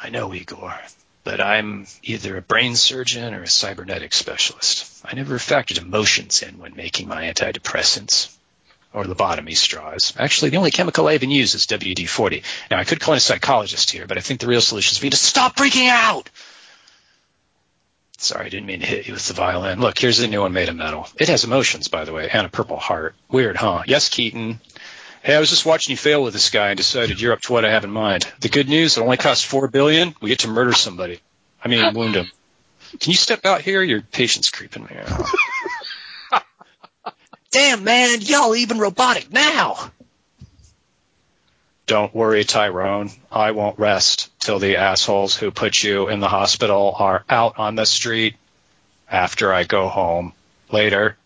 I 0.00 0.10
know, 0.10 0.32
Igor, 0.32 0.78
but 1.24 1.40
I'm 1.40 1.88
either 2.04 2.36
a 2.36 2.42
brain 2.42 2.76
surgeon 2.76 3.34
or 3.34 3.42
a 3.42 3.48
cybernetic 3.48 4.12
specialist. 4.12 5.04
I 5.04 5.16
never 5.16 5.38
factored 5.38 5.82
emotions 5.82 6.40
in 6.42 6.60
when 6.60 6.76
making 6.76 7.08
my 7.08 7.24
antidepressants 7.24 8.32
or 8.92 9.04
lobotomy 9.04 9.56
straws. 9.56 10.12
Actually, 10.18 10.50
the 10.50 10.56
only 10.58 10.70
chemical 10.70 11.08
I 11.08 11.14
even 11.14 11.30
use 11.30 11.54
is 11.54 11.66
WD-40. 11.66 12.42
Now, 12.70 12.78
I 12.78 12.84
could 12.84 13.00
call 13.00 13.14
in 13.14 13.18
a 13.18 13.20
psychologist 13.20 13.90
here, 13.90 14.06
but 14.06 14.18
I 14.18 14.20
think 14.20 14.40
the 14.40 14.46
real 14.46 14.60
solution 14.60 14.92
is 14.92 14.98
for 14.98 15.06
me 15.06 15.10
to 15.10 15.16
stop 15.16 15.56
freaking 15.56 15.88
out. 15.88 16.28
Sorry, 18.18 18.46
I 18.46 18.48
didn't 18.50 18.66
mean 18.66 18.80
to 18.80 18.86
hit 18.86 19.08
you 19.08 19.14
with 19.14 19.26
the 19.26 19.34
violin. 19.34 19.80
Look, 19.80 19.98
here's 19.98 20.20
a 20.20 20.28
new 20.28 20.42
one 20.42 20.52
made 20.52 20.68
of 20.68 20.76
metal. 20.76 21.08
It 21.18 21.28
has 21.28 21.42
emotions, 21.42 21.88
by 21.88 22.04
the 22.04 22.12
way, 22.12 22.28
and 22.32 22.46
a 22.46 22.50
purple 22.50 22.76
heart. 22.76 23.16
Weird, 23.28 23.56
huh? 23.56 23.82
Yes, 23.86 24.08
Keaton. 24.08 24.60
Hey, 25.24 25.34
I 25.34 25.40
was 25.40 25.50
just 25.50 25.66
watching 25.66 25.92
you 25.92 25.96
fail 25.96 26.22
with 26.22 26.32
this 26.32 26.50
guy 26.50 26.68
and 26.68 26.76
decided 26.76 27.20
you're 27.20 27.32
up 27.32 27.40
to 27.42 27.52
what 27.52 27.64
I 27.64 27.70
have 27.70 27.84
in 27.84 27.90
mind. 27.90 28.30
The 28.40 28.48
good 28.48 28.68
news, 28.68 28.96
it 28.96 29.00
only 29.00 29.16
costs 29.16 29.44
four 29.44 29.66
billion. 29.68 30.14
We 30.20 30.28
get 30.28 30.40
to 30.40 30.48
murder 30.48 30.72
somebody. 30.72 31.20
I 31.64 31.68
mean, 31.68 31.94
wound 31.94 32.14
him. 32.14 32.30
Can 33.00 33.10
you 33.10 33.16
step 33.16 33.44
out 33.46 33.62
here? 33.62 33.82
Your 33.82 34.02
patient's 34.02 34.50
creeping 34.50 34.84
me 34.84 34.96
out. 35.04 35.26
Damn, 37.52 37.84
man, 37.84 38.22
y'all 38.22 38.56
even 38.56 38.78
robotic 38.78 39.30
now. 39.30 39.92
Don't 41.86 42.14
worry, 42.14 42.44
Tyrone. 42.44 43.10
I 43.30 43.50
won't 43.50 43.78
rest 43.78 44.30
till 44.40 44.58
the 44.58 44.78
assholes 44.78 45.36
who 45.36 45.50
put 45.50 45.82
you 45.82 46.08
in 46.08 46.20
the 46.20 46.28
hospital 46.28 46.94
are 46.98 47.24
out 47.28 47.58
on 47.58 47.74
the 47.74 47.84
street 47.84 48.36
after 49.10 49.52
I 49.52 49.64
go 49.64 49.88
home 49.88 50.32
later. 50.70 51.18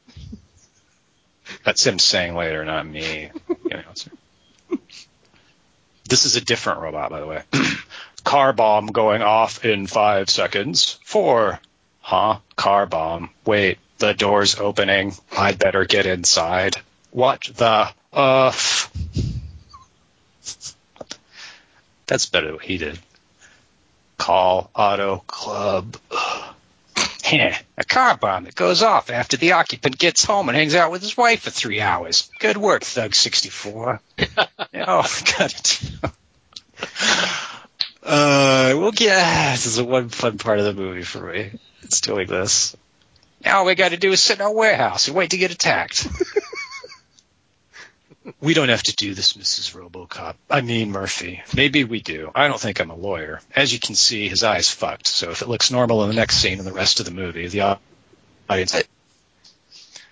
That's 1.65 1.87
him 1.87 2.01
saying 2.01 2.35
later, 2.35 2.65
not 2.65 2.87
me. 2.87 3.31
This 6.09 6.25
is 6.25 6.35
a 6.37 6.41
different 6.41 6.81
robot, 6.81 7.11
by 7.11 7.21
the 7.21 7.27
way. 7.27 7.43
Car 8.25 8.53
bomb 8.53 8.87
going 8.87 9.23
off 9.23 9.65
in 9.65 9.87
five 9.87 10.29
seconds. 10.29 10.99
Four. 11.05 11.61
Huh? 12.01 12.39
Car 12.57 12.87
bomb. 12.87 13.31
Wait, 13.45 13.79
the 13.99 14.13
door's 14.13 14.59
opening. 14.59 15.15
I'd 15.37 15.59
better 15.59 15.85
get 15.85 16.07
inside. 16.07 16.77
What 17.11 17.43
the? 17.57 17.89
Uh. 18.13 18.53
That's 22.07 22.27
better 22.27 22.47
than 22.47 22.55
what 22.57 22.65
he 22.65 22.79
did. 22.79 22.99
Call 24.19 24.71
Auto 24.75 25.25
Club. 25.27 25.97
A 27.79 27.85
car 27.85 28.17
bomb 28.17 28.45
that 28.45 28.55
goes 28.55 28.83
off 28.83 29.11
after 29.11 29.37
the 29.37 29.53
occupant 29.53 29.99
gets 29.99 30.25
home 30.25 30.49
and 30.49 30.57
hangs 30.57 30.77
out 30.77 30.93
with 30.93 31.03
his 31.03 31.17
wife 31.17 31.43
for 31.43 31.51
three 31.51 31.81
hours. 31.81 32.31
Good 32.39 32.57
work, 32.57 32.83
Thug64. 32.83 33.99
oh, 34.75 35.23
got 35.39 35.53
it. 35.53 35.91
Uh, 38.03 38.75
we'll. 38.77 38.93
This 38.93 39.67
is 39.67 39.83
one 39.83 40.11
fun 40.11 40.39
part 40.39 40.61
of 40.61 40.65
the 40.65 40.81
movie 40.81 41.03
for 41.03 41.21
me. 41.33 41.51
It's 41.83 42.01
doing 42.01 42.29
this. 42.29 42.77
Now 43.47 43.59
all 43.59 43.65
we 43.65 43.77
got 43.77 43.91
to 43.91 43.97
do 43.97 44.11
is 44.11 44.21
sit 44.21 44.41
in 44.41 44.45
our 44.45 44.53
warehouse 44.53 45.07
and 45.07 45.17
wait 45.17 45.31
to 45.31 45.37
get 45.37 45.53
attacked. 45.53 46.09
we 48.41 48.55
don't 48.55 48.71
have 48.71 48.83
to 48.83 48.97
do 48.97 49.15
this, 49.15 49.35
Mrs. 49.35 49.73
RoboCop. 49.73 50.35
I 50.51 50.63
mean 50.63 50.91
Murphy. 50.91 51.45
Maybe 51.55 51.85
we 51.85 52.01
do. 52.01 52.33
I 52.35 52.49
don't 52.49 52.59
think 52.59 52.81
I'm 52.81 52.91
a 52.91 52.97
lawyer. 52.97 53.41
As 53.55 53.73
you 53.73 53.79
can 53.79 53.95
see, 53.95 54.29
his 54.29 54.43
eye's 54.43 54.69
fucked. 54.69 55.07
So 55.07 55.31
if 55.31 55.43
it 55.43 55.49
looks 55.49 55.71
normal 55.71 56.03
in 56.03 56.09
the 56.09 56.17
next 56.17 56.39
scene 56.39 56.59
and 56.59 56.67
the 56.67 56.73
rest 56.73 56.99
of 56.99 57.07
the 57.07 57.13
movie, 57.13 57.47
the 57.47 57.79
audience. 58.51 58.83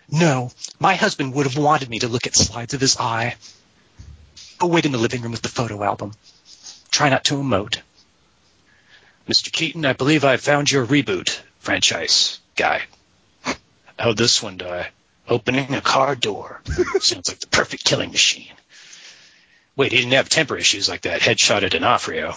No, 0.09 0.53
my 0.79 0.95
husband 0.95 1.35
would 1.35 1.47
have 1.47 1.59
wanted 1.59 1.91
me 1.91 1.99
to 1.99 2.09
look 2.09 2.29
at 2.29 2.37
slides 2.37 2.73
of 2.73 2.81
his 2.81 2.99
eye. 2.99 3.35
Go 4.61 4.69
wait 4.69 4.87
in 4.87 4.93
the 4.93 4.99
living 4.99 5.23
room 5.23 5.33
with 5.33 5.43
the 5.43 5.49
photo 5.49 5.83
album. 5.83 6.13
Try 6.93 7.09
not 7.09 7.25
to 7.25 7.35
emote. 7.35 7.81
Mr. 9.29 9.51
Keaton, 9.51 9.85
I 9.85 9.93
believe 9.93 10.25
I 10.25 10.37
found 10.37 10.71
your 10.71 10.87
reboot 10.87 11.41
franchise 11.59 12.39
guy. 12.55 12.83
How'd 13.99 14.17
this 14.17 14.43
one 14.43 14.57
die? 14.57 14.91
Opening 15.29 15.75
a 15.75 15.81
car 15.81 16.15
door. 16.15 16.61
Sounds 17.01 17.29
like 17.29 17.41
the 17.41 17.47
perfect 17.47 17.85
killing 17.85 18.11
machine. 18.11 18.53
Wait, 19.77 19.93
he 19.93 19.99
didn't 19.99 20.13
have 20.13 20.29
temper 20.29 20.57
issues 20.57 20.89
like 20.89 21.03
that 21.03 21.21
headshot 21.21 21.63
at 21.63 21.73
D'Onofrio. 21.73 22.35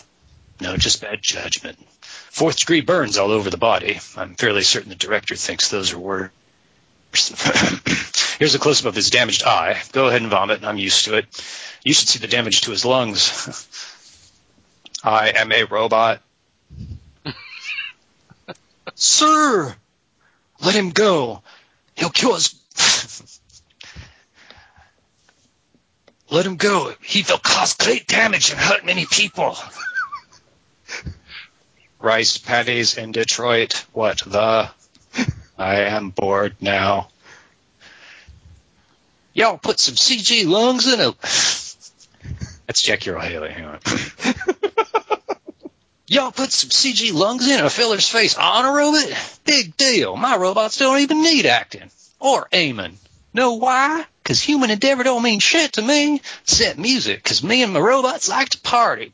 No, 0.60 0.76
just 0.78 1.02
bad 1.02 1.22
judgment. 1.22 1.78
Fourth 2.02 2.60
degree 2.60 2.82
burns 2.82 3.17
all 3.17 3.32
over 3.32 3.50
the 3.50 3.58
body. 3.58 4.00
I'm 4.15 4.36
fairly 4.36 4.63
certain 4.63 4.89
the 4.89 4.96
director 4.96 5.36
thinks 5.36 5.70
those 5.70 5.93
are 5.93 6.00
worse. 6.00 6.32
Here's 8.39 8.56
a 8.56 8.60
close 8.60 8.82
up 8.82 8.88
of 8.88 8.96
his 8.96 9.10
damaged 9.10 9.43
eye. 9.43 9.82
Go 9.91 10.08
ahead 10.08 10.22
and 10.22 10.32
vomit. 10.32 10.63
I'm 10.63 10.78
used 10.78 11.06
to 11.06 11.17
it. 11.17 11.26
You 11.84 11.93
should 11.93 12.08
see 12.08 12.20
the 12.20 12.28
damage 12.28 12.62
to 12.62 12.72
his 12.72 12.86
lungs. 12.86 13.67
I 15.04 15.30
am 15.30 15.52
a 15.52 15.63
robot. 15.63 16.22
Sir, 18.96 19.76
let 20.62 20.76
him 20.76 20.89
go. 20.89 21.41
He'll 21.96 22.10
kill 22.10 22.34
us. 22.34 23.39
let 26.30 26.46
him 26.46 26.58
go. 26.58 26.93
He 27.02 27.24
will 27.28 27.38
cause 27.38 27.74
great 27.76 28.08
damage 28.08 28.52
and 28.52 28.60
hurt 28.60 28.86
many 28.86 29.06
people. 29.06 29.58
Rice 32.00 32.38
patties 32.38 32.98
in 32.98 33.12
Detroit. 33.12 33.86
What 33.91 34.22
the? 34.26 34.70
I 35.58 35.76
am 35.82 36.12
bored 36.12 36.56
now. 36.62 37.10
Y'all 39.34 39.58
put 39.58 39.80
some 39.80 39.96
CG 39.96 40.48
lungs 40.48 40.91
in 40.91 41.00
it. 41.00 41.15
That's 42.67 42.82
Jackie 42.82 43.10
Earle 43.12 43.22
Haley. 43.22 43.52
Hang 43.52 43.65
on. 43.65 43.80
Y'all 46.10 46.32
put 46.32 46.54
some 46.54 46.70
CG 46.70 47.13
lungs 47.13 47.48
in 47.48 47.60
a 47.60 47.70
filler's 47.70 48.08
face 48.08 48.38
on 48.38 48.63
a 48.65 48.72
robot? 48.72 49.39
Big 49.43 49.76
deal. 49.76 50.15
My 50.15 50.38
robots 50.38 50.78
don't 50.78 51.00
even 51.00 51.22
need 51.22 51.46
acting 51.46 51.91
or 52.20 52.48
aiming. 52.54 52.98
Know 53.34 53.54
why? 53.56 54.06
Because 54.24 54.41
human 54.41 54.72
endeavor 54.72 55.04
don't 55.04 55.22
mean 55.22 55.39
shit 55.39 55.74
to 55.74 55.82
me. 55.82 56.22
Set 56.46 56.78
music, 56.78 57.22
because 57.22 57.43
me 57.43 57.62
and 57.62 57.74
my 57.74 57.80
robots 57.80 58.30
like 58.30 58.50
to 58.50 58.60
party. 58.60 59.12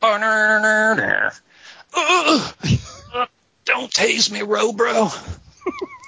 Don't 3.65 3.91
tase 3.91 4.31
me, 4.31 4.41
Robro. 4.41 5.11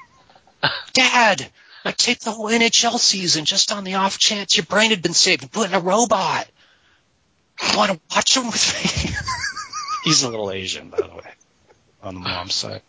Dad, 0.93 1.49
I 1.83 1.91
take 1.91 2.19
the 2.19 2.31
whole 2.31 2.49
NHL 2.49 2.99
season 2.99 3.45
just 3.45 3.71
on 3.71 3.85
the 3.85 3.95
off 3.95 4.19
chance 4.19 4.55
your 4.55 4.65
brain 4.65 4.91
had 4.91 5.01
been 5.01 5.13
saved 5.13 5.41
and 5.41 5.51
put 5.51 5.69
in 5.69 5.75
a 5.75 5.79
robot. 5.79 6.47
Want 7.75 7.91
to 7.91 7.99
watch 8.13 8.35
them 8.35 8.47
with 8.47 9.05
me? 9.05 9.15
He's 10.05 10.23
a 10.23 10.29
little 10.29 10.51
Asian, 10.51 10.89
by 10.89 11.01
the 11.01 11.13
way, 11.13 11.31
on 12.01 12.13
the 12.13 12.21
mom's 12.21 12.53
side. 12.53 12.81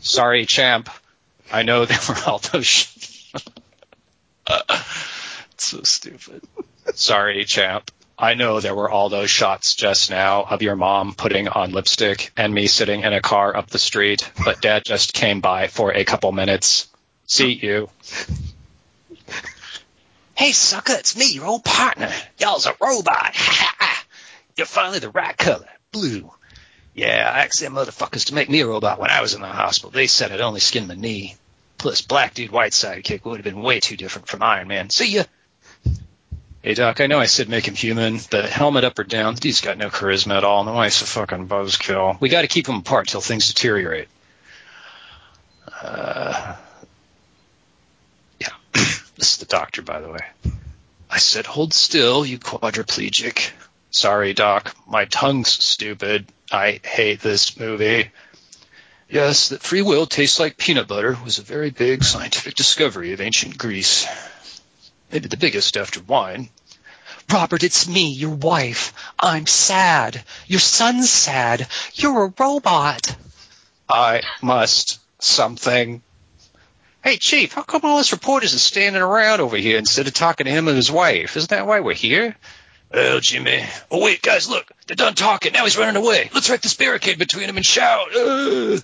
Sorry, 0.00 0.46
champ. 0.46 0.88
I 1.52 1.62
know 1.62 1.84
there 1.84 1.98
were 2.08 2.16
all 2.26 2.38
those. 2.38 2.92
So 5.58 5.82
stupid. 5.82 6.42
Sorry, 6.94 7.44
champ. 7.44 7.90
I 8.18 8.34
know 8.34 8.60
there 8.60 8.74
were 8.74 8.90
all 8.90 9.08
those 9.08 9.30
shots 9.30 9.74
just 9.74 10.10
now 10.10 10.44
of 10.44 10.62
your 10.62 10.76
mom 10.76 11.14
putting 11.14 11.48
on 11.48 11.72
lipstick 11.72 12.30
and 12.36 12.52
me 12.52 12.66
sitting 12.66 13.02
in 13.02 13.12
a 13.12 13.20
car 13.20 13.56
up 13.56 13.68
the 13.68 13.78
street, 13.78 14.30
but 14.44 14.60
dad 14.60 14.84
just 14.84 15.12
came 15.12 15.40
by 15.40 15.66
for 15.68 15.92
a 15.92 16.04
couple 16.04 16.32
minutes. 16.32 16.88
See 17.26 17.52
you. 17.52 17.90
Hey, 20.34 20.52
sucker, 20.52 20.92
it's 20.94 21.16
me, 21.16 21.32
your 21.32 21.46
old 21.46 21.64
partner. 21.64 22.12
Y'all's 22.38 22.66
a 22.66 22.74
robot. 22.80 23.34
You're 24.56 24.66
finally 24.66 24.98
the 24.98 25.10
right 25.10 25.36
color, 25.36 25.68
blue. 25.92 26.30
Yeah, 26.96 27.30
I 27.30 27.44
asked 27.44 27.60
them 27.60 27.74
motherfuckers 27.74 28.24
to 28.26 28.34
make 28.34 28.48
me 28.48 28.62
a 28.62 28.66
robot 28.66 28.98
when 28.98 29.10
I 29.10 29.20
was 29.20 29.34
in 29.34 29.42
the 29.42 29.46
hospital. 29.46 29.90
They 29.90 30.06
said 30.06 30.32
I'd 30.32 30.40
only 30.40 30.60
skin 30.60 30.88
my 30.88 30.94
knee. 30.94 31.36
Plus, 31.76 32.00
Black 32.00 32.32
Dude 32.32 32.50
White 32.50 32.72
Sidekick 32.72 33.22
would 33.26 33.36
have 33.36 33.44
been 33.44 33.60
way 33.60 33.80
too 33.80 33.98
different 33.98 34.28
from 34.28 34.42
Iron 34.42 34.66
Man. 34.66 34.88
See 34.88 35.12
ya. 35.12 35.24
Hey 36.62 36.72
Doc, 36.72 37.02
I 37.02 37.06
know 37.06 37.20
I 37.20 37.26
said 37.26 37.50
make 37.50 37.68
him 37.68 37.74
human, 37.74 38.18
but 38.30 38.48
helmet 38.48 38.84
up 38.84 38.98
or 38.98 39.04
down, 39.04 39.34
the 39.34 39.40
dude's 39.40 39.60
got 39.60 39.76
no 39.76 39.90
charisma 39.90 40.38
at 40.38 40.42
all, 40.42 40.64
the 40.64 40.72
wife's 40.72 41.02
a 41.02 41.04
fucking 41.04 41.48
buzzkill. 41.48 42.18
We 42.18 42.30
gotta 42.30 42.48
keep 42.48 42.66
him 42.66 42.76
apart 42.76 43.08
till 43.08 43.20
things 43.20 43.48
deteriorate. 43.48 44.08
Uh, 45.82 46.56
yeah, 48.40 48.48
this 48.72 49.32
is 49.32 49.36
the 49.36 49.44
doctor, 49.44 49.82
by 49.82 50.00
the 50.00 50.08
way. 50.08 50.52
I 51.10 51.18
said 51.18 51.44
hold 51.44 51.74
still, 51.74 52.24
you 52.24 52.38
quadriplegic. 52.38 53.50
Sorry, 53.90 54.32
Doc, 54.32 54.74
my 54.88 55.04
tongue's 55.04 55.50
stupid. 55.50 56.26
I 56.50 56.80
hate 56.84 57.20
this 57.20 57.58
movie. 57.58 58.10
Yes, 59.08 59.50
that 59.50 59.62
free 59.62 59.82
will 59.82 60.06
tastes 60.06 60.40
like 60.40 60.56
peanut 60.56 60.88
butter 60.88 61.16
was 61.24 61.38
a 61.38 61.42
very 61.42 61.70
big 61.70 62.02
scientific 62.04 62.54
discovery 62.54 63.12
of 63.12 63.20
ancient 63.20 63.56
Greece. 63.56 64.06
Maybe 65.12 65.28
the 65.28 65.36
biggest 65.36 65.76
after 65.76 66.00
wine. 66.00 66.48
Robert, 67.32 67.62
it's 67.62 67.88
me, 67.88 68.10
your 68.10 68.34
wife. 68.34 68.92
I'm 69.18 69.46
sad. 69.46 70.22
Your 70.46 70.60
son's 70.60 71.10
sad. 71.10 71.68
You're 71.94 72.26
a 72.26 72.34
robot. 72.38 73.16
I 73.88 74.22
must 74.42 75.00
something. 75.18 76.02
Hey, 77.02 77.16
Chief, 77.16 77.52
how 77.52 77.62
come 77.62 77.82
all 77.84 77.98
us 77.98 78.12
reporters 78.12 78.54
are 78.54 78.58
standing 78.58 79.02
around 79.02 79.40
over 79.40 79.56
here 79.56 79.78
instead 79.78 80.08
of 80.08 80.14
talking 80.14 80.46
to 80.46 80.50
him 80.50 80.66
and 80.66 80.76
his 80.76 80.90
wife? 80.90 81.36
Isn't 81.36 81.50
that 81.50 81.66
why 81.66 81.80
we're 81.80 81.94
here? 81.94 82.36
Well, 82.96 83.20
Jimmy. 83.20 83.62
Oh, 83.90 84.02
wait, 84.02 84.22
guys, 84.22 84.48
look. 84.48 84.72
They're 84.86 84.96
done 84.96 85.14
talking. 85.14 85.52
Now 85.52 85.64
he's 85.64 85.76
running 85.76 86.02
away. 86.02 86.30
Let's 86.32 86.48
wreck 86.48 86.62
this 86.62 86.72
barricade 86.72 87.18
between 87.18 87.46
them 87.46 87.58
and 87.58 87.66
shout. 87.66 88.08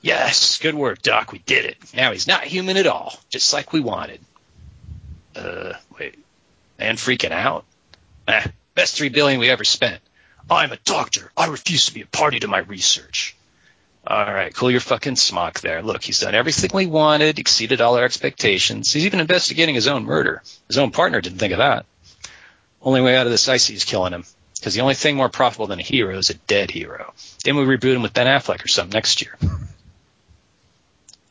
Yes, 0.00 0.58
good 0.58 0.76
work, 0.76 1.02
Doc. 1.02 1.32
We 1.32 1.38
did 1.38 1.64
it. 1.64 1.76
Now 1.92 2.12
he's 2.12 2.28
not 2.28 2.44
human 2.44 2.76
at 2.76 2.86
all, 2.86 3.18
just 3.30 3.52
like 3.52 3.72
we 3.72 3.80
wanted. 3.80 4.20
Uh, 5.34 5.72
wait. 5.98 6.16
And 6.78 6.96
freaking 6.96 7.32
out? 7.32 7.64
Eh, 8.28 8.46
best 8.74 8.96
three 8.96 9.08
billion 9.08 9.40
we 9.40 9.50
ever 9.50 9.64
spent. 9.64 10.00
I'm 10.48 10.70
a 10.70 10.78
doctor. 10.84 11.32
I 11.36 11.46
refuse 11.46 11.86
to 11.86 11.94
be 11.94 12.02
a 12.02 12.06
party 12.06 12.38
to 12.40 12.48
my 12.48 12.58
research. 12.58 13.36
All 14.10 14.24
right, 14.24 14.54
cool 14.54 14.70
your 14.70 14.80
fucking 14.80 15.16
smock 15.16 15.60
there. 15.60 15.82
Look, 15.82 16.02
he's 16.02 16.20
done 16.20 16.34
everything 16.34 16.70
we 16.72 16.86
wanted, 16.86 17.38
exceeded 17.38 17.82
all 17.82 17.98
our 17.98 18.04
expectations. 18.04 18.90
He's 18.90 19.04
even 19.04 19.20
investigating 19.20 19.74
his 19.74 19.86
own 19.86 20.04
murder. 20.04 20.42
His 20.66 20.78
own 20.78 20.92
partner 20.92 21.20
didn't 21.20 21.38
think 21.38 21.52
of 21.52 21.58
that. 21.58 21.84
Only 22.80 23.02
way 23.02 23.18
out 23.18 23.26
of 23.26 23.32
this 23.32 23.46
I 23.50 23.56
is 23.56 23.84
killing 23.84 24.14
him. 24.14 24.24
Because 24.58 24.72
the 24.72 24.80
only 24.80 24.94
thing 24.94 25.16
more 25.16 25.28
profitable 25.28 25.66
than 25.66 25.78
a 25.78 25.82
hero 25.82 26.16
is 26.16 26.30
a 26.30 26.34
dead 26.34 26.70
hero. 26.70 27.12
Then 27.44 27.56
we 27.56 27.64
reboot 27.64 27.94
him 27.94 28.02
with 28.02 28.14
Ben 28.14 28.26
Affleck 28.26 28.64
or 28.64 28.68
something 28.68 28.96
next 28.96 29.20
year. 29.20 29.36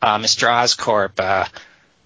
Uh, 0.00 0.18
Mr. 0.18 0.46
Oscorp, 0.46 1.18
uh, 1.18 1.46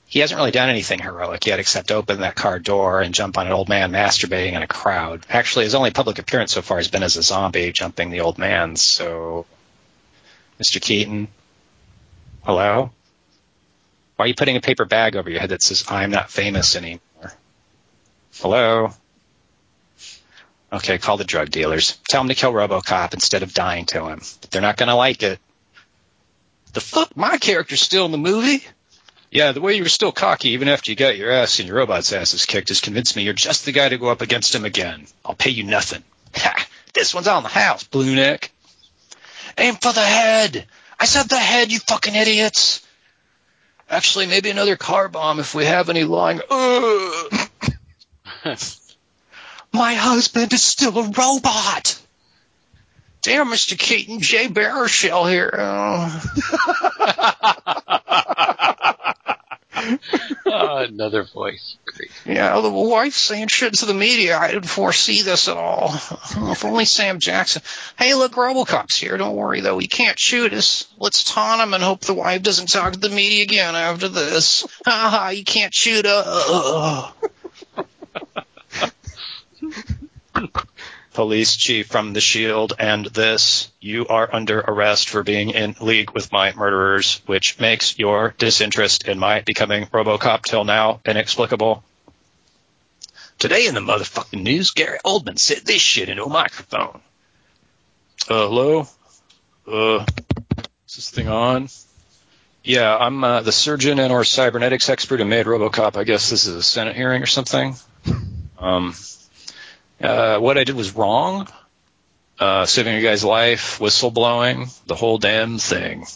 he 0.07 0.21
hasn't 0.21 0.39
really 0.39 0.53
done 0.53 0.71
anything 0.71 1.01
heroic 1.01 1.45
yet 1.45 1.61
except 1.61 1.93
open 1.93 2.21
that 2.21 2.35
car 2.35 2.59
door 2.59 3.03
and 3.03 3.15
jump 3.15 3.37
on 3.37 3.47
an 3.47 3.53
old 3.53 3.69
man 3.69 3.93
masturbating 3.93 4.55
in 4.55 4.63
a 4.63 4.67
crowd. 4.67 5.27
Actually, 5.29 5.67
his 5.67 5.75
only 5.75 5.91
public 5.91 6.19
appearance 6.19 6.53
so 6.53 6.63
far 6.63 6.79
has 6.79 6.89
been 6.89 7.03
as 7.03 7.19
a 7.19 7.23
zombie 7.23 7.73
jumping 7.73 8.09
the 8.09 8.21
old 8.21 8.39
man, 8.39 8.77
so. 8.77 9.45
Mr. 10.63 10.81
Keaton? 10.81 11.29
Hello? 12.45 12.91
Why 14.17 14.25
are 14.25 14.29
you 14.29 14.35
putting 14.35 14.57
a 14.57 14.61
paper 14.61 14.85
bag 14.85 15.17
over 15.17 15.29
your 15.29 15.41
head 15.41 15.51
that 15.51 15.63
says, 15.63 15.85
I'm 15.89 16.11
not 16.11 16.31
famous 16.31 16.77
anymore? 16.77 17.01
Hello? 18.35 18.93
Okay, 20.73 20.99
call 20.99 21.17
the 21.17 21.25
drug 21.25 21.51
dealers. 21.51 21.99
Tell 22.09 22.21
them 22.21 22.29
to 22.29 22.35
kill 22.35 22.53
Robocop 22.53 23.13
instead 23.13 23.43
of 23.43 23.53
dying 23.53 23.87
to 23.87 24.07
him. 24.07 24.21
They're 24.51 24.63
not 24.63 24.77
gonna 24.77 24.95
like 24.95 25.23
it. 25.25 25.41
The 26.73 26.81
fuck? 26.81 27.17
My 27.17 27.39
character's 27.39 27.83
still 27.83 28.07
in 28.07 28.13
the 28.13 28.19
movie? 28.19 28.65
Yeah, 29.33 29.53
the 29.53 29.61
way 29.61 29.75
you 29.75 29.83
were 29.83 29.89
still 29.89 30.13
cocky 30.13 30.51
even 30.51 30.69
after 30.69 30.93
you 30.93 30.97
got 30.97 31.17
your 31.17 31.33
ass 31.33 31.59
and 31.59 31.67
your 31.67 31.79
robot's 31.79 32.13
asses 32.13 32.47
kicked 32.47 32.69
has 32.69 32.81
convinced 32.81 33.17
me 33.17 33.25
you're 33.25 33.35
just 33.35 33.65
the 33.65 33.73
guy 33.73 33.89
to 33.89 33.99
go 33.99 34.09
up 34.09 34.21
against 34.21 34.55
him 34.55 34.65
again. 34.65 35.07
I'll 35.25 35.35
pay 35.35 35.51
you 35.51 35.65
nothing. 35.65 36.05
Ha! 36.37 36.67
This 36.95 37.15
one's 37.15 37.27
on 37.27 37.43
the 37.43 37.49
house, 37.49 37.83
Blue 37.85 38.15
Neck. 38.15 38.52
Aim 39.59 39.77
for 39.77 39.93
the 39.93 40.01
head! 40.01 40.67
I 40.99 41.05
said 41.05 41.29
the 41.29 41.39
head, 41.39 41.73
you 41.73 41.79
fucking 41.81 42.15
idiots! 42.15 42.81
Actually, 43.89 44.27
maybe 44.27 44.51
another 44.51 44.77
car 44.77 45.09
bomb 45.09 45.39
if 45.41 45.55
we 45.55 45.65
have 45.67 45.91
any 45.91 46.05
lying. 46.05 46.41
My 49.73 49.95
husband 49.95 50.53
is 50.53 50.63
still 50.63 50.99
a 50.99 51.03
robot. 51.11 51.99
Damn, 53.23 53.49
Mr. 53.49 53.79
Keaton, 53.79 54.21
Jay 54.21 54.49
Baruchel 54.49 55.31
here. 55.31 55.55
Oh. 55.57 56.23
Oh, 60.47 60.77
another 60.77 61.25
voice. 61.25 61.77
Great. 61.87 62.11
yeah, 62.27 62.61
the 62.61 62.71
wife 62.71 63.15
saying 63.15 63.49
shit 63.49 63.75
to 63.75 63.87
the 63.87 63.95
media. 63.95 64.37
I 64.39 64.49
didn't 64.53 64.69
foresee 64.69 65.23
this 65.23 65.49
at 65.49 65.57
all. 65.57 65.93
If 65.95 66.65
only 66.65 66.85
Sam 66.85 67.21
Jackson. 67.21 67.63
Hey, 67.99 68.15
look, 68.15 68.33
Robocop's 68.33 68.97
here. 68.97 69.17
Don't 69.17 69.35
worry, 69.37 69.61
though. 69.61 69.79
He 69.79 69.89
can't 69.89 70.19
shoot 70.19 70.53
us. 70.53 70.87
Let's 70.99 71.25
taunt 71.25 71.63
him 71.63 71.75
and 71.75 71.83
hope 71.83 72.01
the 72.01 72.15
wife 72.15 72.43
doesn't 72.43 72.69
talk 72.69 72.93
to 72.93 72.99
the 72.99 73.09
media 73.09 73.45
again 73.45 73.75
after 73.75 74.09
this. 74.09 74.67
Ha 74.85 75.09
ha, 75.11 75.29
you 75.31 75.45
can't 75.45 75.75
shoot 75.75 76.05
us. 76.05 76.27
Uh, 76.27 77.13
uh, 77.77 77.83
uh. 80.43 80.51
Police 81.15 81.57
chief 81.57 81.89
from 81.89 82.15
the 82.15 82.23
Shield 82.23 82.73
and 82.79 83.05
this, 83.05 83.71
you 83.81 84.07
are 84.07 84.35
under 84.35 84.61
arrest 84.61 85.11
for 85.11 85.23
being 85.23 85.51
in 85.51 85.77
league 85.79 86.13
with 86.13 86.33
my 86.33 86.53
murderers, 86.55 87.21
which 87.27 87.61
makes 87.61 87.99
your 87.99 88.35
disinterest 88.39 89.07
in 89.07 89.19
my 89.19 89.43
becoming 89.43 89.87
Robocop 89.87 90.43
till 90.43 90.65
now 90.65 91.01
inexplicable. 91.05 91.85
Today 93.39 93.67
in 93.67 93.75
the 93.75 93.81
motherfucking 93.81 94.43
news, 94.43 94.71
Gary 94.71 94.99
Oldman 95.05 95.39
said 95.39 95.67
this 95.67 95.83
shit 95.83 96.09
into 96.09 96.25
a 96.25 96.29
microphone. 96.31 97.01
Uh, 98.29 98.47
hello? 98.47 98.89
Uh, 99.67 100.07
is 100.89 100.97
this 100.97 101.11
thing 101.11 101.29
on? 101.29 101.69
Yeah, 102.65 102.97
I'm 102.97 103.23
uh, 103.23 103.43
the 103.43 103.53
surgeon 103.53 103.99
and 103.99 104.13
or 104.13 104.25
cybernetics 104.25 104.89
expert 104.89 105.21
who 105.21 105.27
made 105.27 105.45
Robocop. 105.45 105.97
I 105.97 106.05
guess 106.05 106.31
this 106.31 106.47
is 106.47 106.55
a 106.55 106.63
Senate 106.63 106.97
hearing 106.97 107.23
or 107.23 107.27
something. 107.27 107.75
Um, 108.59 108.95
uh, 110.03 110.39
what 110.39 110.59
I 110.59 110.65
did 110.65 110.77
was 110.77 110.95
wrong. 110.95 111.49
Uh, 112.39 112.67
saving 112.67 112.95
a 112.95 113.03
guy's 113.03 113.25
life, 113.25 113.79
whistleblowing, 113.79 114.69
the 114.87 114.97
whole 114.97 115.19
damn 115.19 115.59
thing. 115.59 116.07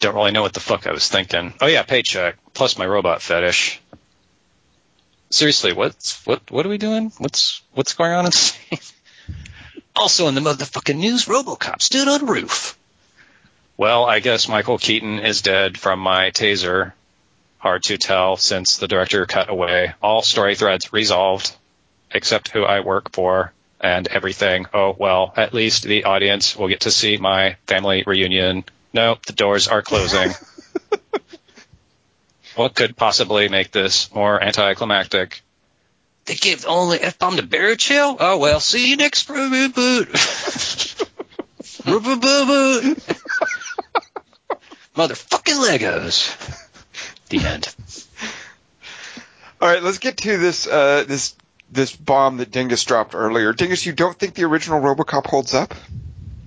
Don't 0.00 0.14
really 0.14 0.32
know 0.32 0.42
what 0.42 0.52
the 0.52 0.60
fuck 0.60 0.86
I 0.86 0.92
was 0.92 1.08
thinking. 1.08 1.54
Oh 1.60 1.66
yeah, 1.66 1.82
paycheck 1.82 2.36
plus 2.52 2.78
my 2.78 2.86
robot 2.86 3.22
fetish. 3.22 3.80
Seriously, 5.30 5.72
what's 5.72 6.24
what? 6.26 6.50
What 6.50 6.66
are 6.66 6.68
we 6.68 6.78
doing? 6.78 7.12
What's 7.18 7.62
what's 7.72 7.94
going 7.94 8.12
on? 8.12 8.30
Also 9.98 10.28
in 10.28 10.36
the 10.36 10.40
motherfucking 10.40 10.96
news, 10.96 11.24
RoboCop 11.24 11.82
stood 11.82 12.06
on 12.06 12.26
roof. 12.26 12.78
Well, 13.76 14.04
I 14.04 14.20
guess 14.20 14.46
Michael 14.46 14.78
Keaton 14.78 15.18
is 15.18 15.42
dead 15.42 15.76
from 15.76 15.98
my 15.98 16.30
taser. 16.30 16.92
Hard 17.58 17.82
to 17.84 17.98
tell 17.98 18.36
since 18.36 18.76
the 18.76 18.86
director 18.86 19.26
cut 19.26 19.50
away. 19.50 19.94
All 20.00 20.22
story 20.22 20.54
threads 20.54 20.92
resolved 20.92 21.50
except 22.10 22.48
who 22.48 22.64
I 22.64 22.80
work 22.80 23.12
for 23.12 23.52
and 23.80 24.08
everything. 24.08 24.66
Oh, 24.74 24.94
well, 24.98 25.32
at 25.36 25.54
least 25.54 25.84
the 25.84 26.04
audience 26.04 26.56
will 26.56 26.68
get 26.68 26.80
to 26.80 26.90
see 26.90 27.16
my 27.16 27.56
family 27.66 28.04
reunion. 28.06 28.64
No, 28.92 29.18
the 29.26 29.32
doors 29.32 29.68
are 29.68 29.82
closing. 29.82 30.32
what 32.56 32.74
could 32.74 32.96
possibly 32.96 33.48
make 33.48 33.70
this 33.70 34.12
more 34.14 34.42
anticlimactic? 34.42 35.42
They 36.24 36.34
give 36.34 36.66
only 36.66 37.00
F 37.00 37.18
bomb 37.18 37.36
to 37.36 37.42
Baruchel? 37.42 38.16
Oh, 38.20 38.38
well, 38.38 38.60
see 38.60 38.90
you 38.90 38.96
next 38.96 39.28
reboot. 39.28 40.06
Reboot. 41.84 42.94
Motherfucking 44.94 45.64
Legos. 45.64 46.34
The 47.28 47.38
end. 47.38 47.74
All 49.60 49.68
right, 49.68 49.82
let's 49.82 49.98
get 49.98 50.18
to 50.18 50.36
this 50.36 50.66
uh, 50.66 51.04
this 51.06 51.34
this 51.70 51.94
bomb 51.94 52.38
that 52.38 52.50
Dingus 52.50 52.84
dropped 52.84 53.14
earlier. 53.14 53.52
Dingus, 53.52 53.84
you 53.86 53.92
don't 53.92 54.18
think 54.18 54.34
the 54.34 54.44
original 54.44 54.80
RoboCop 54.80 55.26
holds 55.26 55.54
up? 55.54 55.74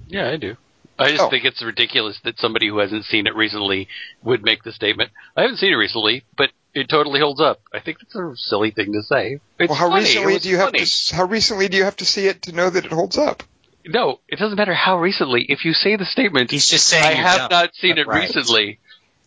Yeah, 0.07 0.29
I 0.29 0.37
do. 0.37 0.57
I 0.99 1.09
just 1.09 1.21
Oh. 1.23 1.29
think 1.29 1.45
it's 1.45 1.61
ridiculous 1.63 2.19
that 2.25 2.37
somebody 2.39 2.67
who 2.67 2.77
hasn't 2.79 3.05
seen 3.05 3.25
it 3.27 3.35
recently 3.35 3.87
would 4.23 4.43
make 4.43 4.63
the 4.63 4.71
statement. 4.71 5.09
I 5.35 5.41
haven't 5.41 5.57
seen 5.57 5.71
it 5.73 5.77
recently, 5.77 6.23
but 6.37 6.51
it 6.75 6.89
totally 6.89 7.19
holds 7.19 7.41
up. 7.41 7.59
I 7.73 7.79
think 7.79 7.99
that's 7.99 8.15
a 8.15 8.33
silly 8.35 8.71
thing 8.71 8.93
to 8.93 9.01
say. 9.03 9.39
It's 9.59 9.69
well, 9.69 9.77
how 9.77 9.89
funny. 9.89 10.03
Recently 10.03 10.39
do 10.39 10.49
you 10.49 10.57
have 10.57 10.73
to 10.73 11.15
how 11.15 11.25
recently 11.25 11.67
do 11.69 11.77
you 11.77 11.83
have 11.85 11.95
to 11.97 12.05
see 12.05 12.27
it 12.27 12.43
to 12.43 12.51
know 12.51 12.69
that 12.69 12.85
it 12.85 12.91
holds 12.91 13.17
up? 13.17 13.43
No, 13.85 14.19
it 14.27 14.37
doesn't 14.37 14.57
matter 14.57 14.75
how 14.75 14.99
recently. 14.99 15.43
If 15.49 15.65
you 15.65 15.73
say 15.73 15.95
the 15.95 16.05
statement, 16.05 16.51
He's 16.51 16.67
just 16.69 16.85
saying 16.87 17.03
I 17.03 17.13
have 17.13 17.49
dumb. 17.49 17.61
not 17.61 17.75
seen 17.75 17.97
it 17.97 18.05
Right. 18.05 18.21
recently, 18.27 18.79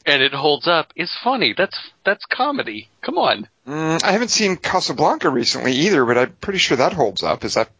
and 0.06 0.22
it 0.22 0.32
holds 0.34 0.66
up, 0.68 0.92
is 0.96 1.10
funny. 1.22 1.54
That's 1.56 1.78
that's 2.04 2.24
comedy. 2.26 2.88
Come 3.02 3.18
on. 3.18 3.48
Mm, 3.66 4.02
I 4.04 4.12
haven't 4.12 4.28
seen 4.28 4.56
Casablanca 4.56 5.30
recently 5.30 5.72
either, 5.72 6.04
but 6.04 6.18
I'm 6.18 6.32
pretty 6.40 6.58
sure 6.58 6.76
that 6.76 6.92
holds 6.92 7.22
up. 7.22 7.44
Is 7.44 7.54
that 7.54 7.70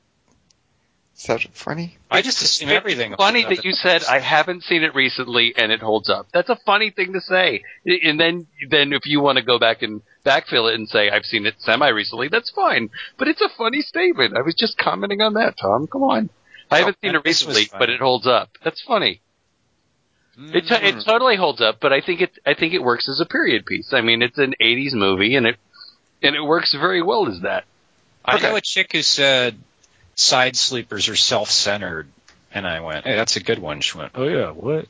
is 1.16 1.24
that 1.26 1.42
funny? 1.52 1.96
I 2.10 2.22
just 2.22 2.42
assume 2.42 2.70
It's 2.70 2.76
everything. 2.76 3.14
funny 3.16 3.42
holds 3.42 3.58
up 3.58 3.62
that 3.62 3.64
you 3.68 3.72
said. 3.74 4.02
I 4.04 4.18
haven't 4.18 4.64
seen 4.64 4.82
it 4.82 4.94
recently 4.94 5.54
and 5.56 5.70
it 5.70 5.80
holds 5.80 6.10
up. 6.10 6.26
That's 6.32 6.48
a 6.48 6.58
funny 6.66 6.90
thing 6.90 7.12
to 7.12 7.20
say. 7.20 7.62
And 7.84 8.18
then 8.18 8.46
then 8.68 8.92
if 8.92 9.06
you 9.06 9.20
want 9.20 9.38
to 9.38 9.44
go 9.44 9.58
back 9.58 9.82
and 9.82 10.02
backfill 10.24 10.68
it 10.70 10.74
and 10.74 10.88
say 10.88 11.10
I've 11.10 11.24
seen 11.24 11.46
it 11.46 11.54
semi 11.60 11.88
recently, 11.88 12.28
that's 12.28 12.50
fine. 12.50 12.90
But 13.16 13.28
it's 13.28 13.40
a 13.42 13.48
funny 13.56 13.82
statement. 13.82 14.36
I 14.36 14.42
was 14.42 14.54
just 14.54 14.76
commenting 14.78 15.20
on 15.20 15.34
that, 15.34 15.56
Tom. 15.60 15.86
Come 15.86 16.02
on. 16.02 16.30
I 16.70 16.78
haven't 16.78 16.96
seen 17.02 17.14
it 17.14 17.24
recently, 17.24 17.68
but 17.78 17.90
it 17.90 18.00
holds 18.00 18.26
up. 18.26 18.50
That's 18.64 18.80
funny. 18.82 19.20
It 20.36 20.66
t- 20.66 20.74
it 20.74 21.04
totally 21.04 21.36
holds 21.36 21.60
up, 21.60 21.78
but 21.80 21.92
I 21.92 22.00
think 22.00 22.20
it 22.20 22.32
I 22.44 22.54
think 22.54 22.74
it 22.74 22.82
works 22.82 23.08
as 23.08 23.20
a 23.20 23.26
period 23.26 23.66
piece. 23.66 23.92
I 23.92 24.00
mean, 24.00 24.22
it's 24.22 24.38
an 24.38 24.54
'80s 24.60 24.92
movie, 24.92 25.36
and 25.36 25.46
it 25.46 25.56
and 26.22 26.34
it 26.34 26.40
works 26.42 26.72
very 26.74 27.02
well 27.02 27.28
as 27.28 27.40
that. 27.40 27.64
I 28.24 28.36
Okay. 28.36 28.48
know 28.48 28.56
a 28.56 28.60
chick 28.60 28.92
who 28.92 29.02
said 29.02 29.56
side 30.16 30.56
sleepers 30.56 31.08
are 31.08 31.16
self-centered, 31.16 32.08
and 32.52 32.66
I 32.66 32.80
went, 32.80 33.04
"Hey, 33.06 33.14
that's 33.16 33.36
a 33.36 33.40
good 33.42 33.58
one." 33.58 33.80
She 33.80 33.96
went, 33.98 34.12
"Oh 34.14 34.26
yeah, 34.26 34.50
what?" 34.50 34.86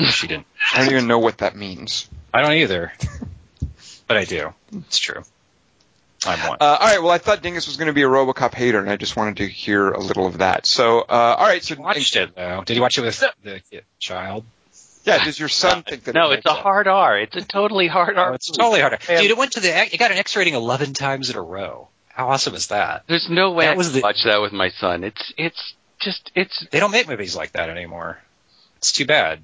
She 0.00 0.26
didn't. 0.26 0.46
I 0.74 0.78
don't 0.78 0.92
even 0.92 1.06
know 1.06 1.18
what 1.18 1.38
that 1.38 1.56
means. 1.56 2.08
I 2.32 2.42
don't 2.42 2.52
either, 2.52 2.92
but 4.08 4.16
I 4.16 4.24
do. 4.24 4.52
It's 4.72 4.98
true. 4.98 5.22
I'm 6.26 6.38
one. 6.48 6.58
Uh, 6.60 6.64
all 6.80 6.86
right. 6.86 7.02
Well, 7.02 7.10
I 7.10 7.18
thought 7.18 7.42
Dingus 7.42 7.66
was 7.66 7.76
going 7.76 7.88
to 7.88 7.92
be 7.92 8.02
a 8.02 8.06
RoboCop 8.08 8.54
hater, 8.54 8.78
and 8.80 8.88
I 8.88 8.96
just 8.96 9.14
wanted 9.14 9.36
to 9.38 9.46
hear 9.46 9.90
a 9.90 10.00
little 10.00 10.26
of 10.26 10.38
that. 10.38 10.66
So, 10.66 11.00
uh, 11.00 11.36
all 11.38 11.46
right. 11.46 11.62
So, 11.62 11.74
watched 11.76 12.16
it 12.16 12.34
though. 12.34 12.62
Did 12.64 12.76
you 12.76 12.82
watch 12.82 12.96
it 12.98 13.02
with 13.02 13.22
the 13.42 13.60
child? 13.98 14.44
Yeah. 15.04 15.24
Does 15.24 15.38
your 15.38 15.48
son 15.48 15.82
think 15.82 16.04
that? 16.04 16.14
No, 16.14 16.30
it 16.32 16.38
it's 16.38 16.46
a 16.46 16.52
hard 16.54 16.88
R. 16.88 17.18
It's 17.18 17.36
a 17.36 17.42
totally 17.44 17.86
hard 17.86 18.16
R. 18.18 18.30
Oh, 18.32 18.34
it's 18.34 18.50
totally 18.50 18.80
hard. 18.80 18.94
R. 18.94 18.98
Dude, 19.20 19.30
it 19.30 19.36
went 19.36 19.52
to 19.52 19.60
the. 19.60 19.68
It 19.94 19.98
got 19.98 20.10
an 20.10 20.18
X 20.18 20.36
rating 20.36 20.54
11 20.54 20.94
times 20.94 21.30
in 21.30 21.36
a 21.36 21.42
row. 21.42 21.88
How 22.08 22.28
awesome 22.28 22.54
is 22.54 22.68
that? 22.68 23.04
There's 23.08 23.28
no 23.28 23.52
way 23.52 23.64
That 23.66 23.74
I 23.74 23.76
was 23.76 23.92
the- 23.92 24.00
watch 24.00 24.22
that 24.24 24.40
with 24.40 24.52
my 24.52 24.70
son. 24.78 25.02
It's 25.04 25.32
it's 25.36 25.74
just 26.00 26.30
it's 26.34 26.66
They 26.70 26.80
don't 26.80 26.92
make 26.92 27.08
movies 27.08 27.34
like 27.36 27.52
that 27.52 27.70
anymore. 27.70 28.18
It's 28.78 28.92
too 28.92 29.06
bad. 29.06 29.40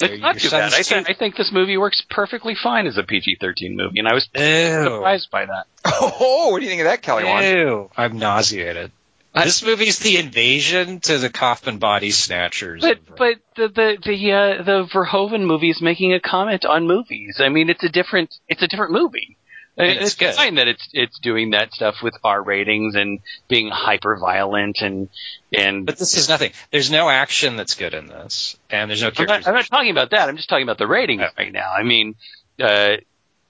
it's 0.00 0.20
not 0.22 0.36
too 0.38 0.50
bad. 0.50 0.72
I, 0.74 0.82
th- 0.82 1.06
I 1.08 1.14
think 1.14 1.36
this 1.36 1.50
movie 1.52 1.76
works 1.76 2.02
perfectly 2.08 2.54
fine 2.62 2.86
as 2.86 2.96
a 2.98 3.02
PG-13 3.02 3.74
movie, 3.74 3.98
and 3.98 4.06
I 4.06 4.14
was 4.14 4.28
Ew. 4.34 4.84
surprised 4.84 5.28
by 5.30 5.46
that. 5.46 5.66
Oh, 6.00 6.50
what 6.52 6.58
do 6.60 6.64
you 6.64 6.70
think 6.70 6.82
of 6.82 6.86
that, 6.86 7.02
Kelly? 7.02 7.24
Ew. 7.24 7.90
I'm 7.96 8.18
nauseated. 8.18 8.92
This 9.44 9.62
movie's 9.62 9.98
the 9.98 10.16
invasion 10.18 11.00
to 11.00 11.18
the 11.18 11.30
Kaufman 11.30 11.78
body 11.78 12.10
snatchers. 12.10 12.82
But 12.82 12.98
but 13.16 13.34
the 13.56 13.68
the 13.68 13.96
the 14.04 14.32
uh, 14.32 14.62
the 14.62 14.84
Verhoeven 14.92 15.42
movie 15.46 15.70
is 15.70 15.80
making 15.82 16.12
a 16.14 16.20
comment 16.20 16.64
on 16.64 16.86
movies. 16.86 17.40
I 17.42 17.48
mean, 17.48 17.70
it's 17.70 17.84
a 17.84 17.88
different 17.88 18.34
it's 18.48 18.62
a 18.62 18.68
different 18.68 18.92
movie. 18.92 19.36
Uh, 19.78 19.84
It's 19.84 20.02
It's, 20.06 20.14
good. 20.16 20.34
fine 20.34 20.56
that 20.56 20.66
it's 20.66 20.88
it's 20.92 21.18
doing 21.20 21.50
that 21.50 21.72
stuff 21.72 21.96
with 22.02 22.14
R 22.24 22.42
ratings 22.42 22.96
and 22.96 23.20
being 23.48 23.68
hyper 23.68 24.16
violent 24.16 24.78
and 24.80 25.08
and. 25.56 25.86
But 25.86 25.98
this 25.98 26.16
is 26.16 26.28
nothing. 26.28 26.50
There's 26.72 26.90
no 26.90 27.08
action 27.08 27.56
that's 27.56 27.74
good 27.76 27.94
in 27.94 28.08
this, 28.08 28.56
and 28.70 28.90
there's 28.90 29.02
no 29.02 29.10
I'm 29.16 29.26
not. 29.26 29.46
I'm 29.46 29.54
not 29.54 29.66
talking 29.66 29.90
about 29.92 30.10
that. 30.10 30.28
I'm 30.28 30.36
just 30.36 30.48
talking 30.48 30.64
about 30.64 30.78
the 30.78 30.86
ratings 30.88 31.22
Oh. 31.24 31.28
right 31.38 31.52
now. 31.52 31.70
I 31.72 31.84
mean, 31.84 32.16
uh, 32.60 32.96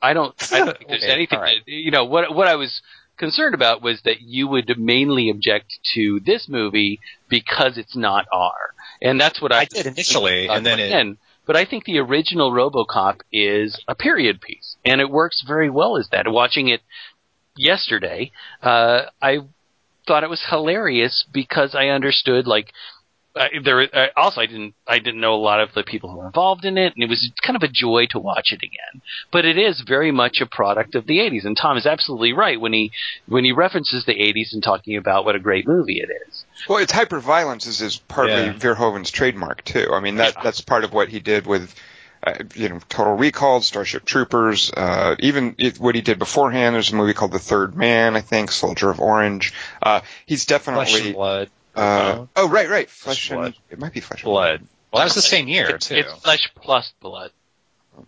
I 0.02 0.12
don't. 0.12 0.34
I 0.52 0.58
don't 0.58 0.76
think 0.78 0.90
there's 0.90 1.02
Okay, 1.02 1.12
anything. 1.12 1.38
right. 1.40 1.64
That, 1.64 1.72
you 1.72 1.90
know 1.90 2.04
what? 2.04 2.34
What 2.34 2.46
I 2.46 2.56
was 2.56 2.82
concerned 3.18 3.54
about 3.54 3.82
was 3.82 4.00
that 4.04 4.20
you 4.20 4.48
would 4.48 4.78
mainly 4.78 5.30
object 5.30 5.78
to 5.94 6.20
this 6.24 6.48
movie 6.48 7.00
because 7.28 7.76
it's 7.76 7.96
not 7.96 8.26
R, 8.32 8.74
and 9.02 9.20
that's 9.20 9.40
what 9.42 9.52
I, 9.52 9.62
I 9.62 9.64
did 9.66 9.86
initially, 9.86 10.48
and 10.48 10.64
then 10.64 10.78
it- 10.80 10.86
again. 10.86 11.18
But 11.46 11.56
I 11.56 11.64
think 11.64 11.84
the 11.84 11.98
original 11.98 12.52
RoboCop 12.52 13.20
is 13.32 13.82
a 13.88 13.94
period 13.94 14.42
piece, 14.42 14.76
and 14.84 15.00
it 15.00 15.08
works 15.08 15.42
very 15.46 15.70
well 15.70 15.96
as 15.96 16.06
that. 16.12 16.30
Watching 16.30 16.68
it 16.68 16.82
yesterday, 17.56 18.32
uh, 18.62 19.04
I 19.22 19.38
thought 20.06 20.24
it 20.24 20.30
was 20.30 20.44
hilarious 20.48 21.24
because 21.32 21.74
I 21.74 21.88
understood 21.88 22.46
like 22.46 22.72
uh, 23.38 23.48
there 23.62 23.80
uh, 23.80 24.06
also 24.16 24.40
I 24.40 24.46
didn't 24.46 24.74
I 24.86 24.98
didn't 24.98 25.20
know 25.20 25.34
a 25.34 25.36
lot 25.36 25.60
of 25.60 25.72
the 25.74 25.82
people 25.82 26.10
who 26.10 26.18
were 26.18 26.26
involved 26.26 26.64
in 26.64 26.76
it, 26.76 26.94
and 26.94 27.02
it 27.02 27.08
was 27.08 27.30
kind 27.42 27.56
of 27.56 27.62
a 27.62 27.68
joy 27.68 28.06
to 28.10 28.18
watch 28.18 28.52
it 28.52 28.62
again. 28.62 29.02
But 29.30 29.44
it 29.44 29.58
is 29.58 29.80
very 29.86 30.10
much 30.10 30.40
a 30.40 30.46
product 30.46 30.94
of 30.94 31.06
the 31.06 31.18
'80s, 31.18 31.44
and 31.44 31.56
Tom 31.56 31.76
is 31.76 31.86
absolutely 31.86 32.32
right 32.32 32.60
when 32.60 32.72
he 32.72 32.90
when 33.26 33.44
he 33.44 33.52
references 33.52 34.04
the 34.04 34.14
'80s 34.14 34.52
and 34.52 34.62
talking 34.62 34.96
about 34.96 35.24
what 35.24 35.36
a 35.36 35.40
great 35.40 35.66
movie 35.66 36.00
it 36.00 36.10
is. 36.28 36.44
Well, 36.68 36.78
it's 36.78 36.92
hyperviolence 36.92 37.66
is, 37.66 37.80
is 37.80 37.96
partly 37.96 38.46
Yeah. 38.46 38.52
Verhoeven's 38.54 39.10
trademark 39.10 39.64
too. 39.64 39.90
I 39.92 40.00
mean 40.00 40.16
that 40.16 40.36
that's 40.42 40.60
part 40.60 40.84
of 40.84 40.92
what 40.92 41.08
he 41.08 41.20
did 41.20 41.46
with. 41.46 41.74
Uh, 42.20 42.34
you 42.56 42.68
know, 42.68 42.80
Total 42.88 43.14
Recall, 43.14 43.60
Starship 43.60 44.04
Troopers, 44.04 44.72
uh, 44.76 45.14
even 45.20 45.54
it, 45.56 45.78
what 45.78 45.94
he 45.94 46.00
did 46.00 46.18
beforehand. 46.18 46.74
There's 46.74 46.90
a 46.90 46.96
movie 46.96 47.14
called 47.14 47.30
The 47.30 47.38
Third 47.38 47.76
Man, 47.76 48.16
I 48.16 48.22
think, 48.22 48.50
Soldier 48.50 48.90
of 48.90 48.98
Orange. 48.98 49.54
Uh, 49.80 50.00
he's 50.26 50.44
Flesh 50.44 50.64
definitely. 50.64 51.00
and 51.06 51.14
blood. 51.14 51.50
Uh, 51.78 52.26
oh, 52.36 52.48
right, 52.48 52.68
right. 52.68 52.88
Flesh, 52.90 53.28
Flesh 53.28 53.30
and 53.30 53.44
and 53.44 53.54
Blood. 53.54 53.62
it 53.70 53.78
might 53.78 53.92
be 53.92 54.00
Flesh 54.00 54.22
and 54.22 54.30
Blood. 54.30 54.60
Well, 54.92 55.00
that 55.00 55.04
was 55.04 55.14
the 55.14 55.22
same 55.22 55.48
year 55.48 55.76
It's, 55.76 55.88
too. 55.88 55.96
it's 55.96 56.12
flesh 56.14 56.50
plus 56.54 56.92
blood. 57.00 57.30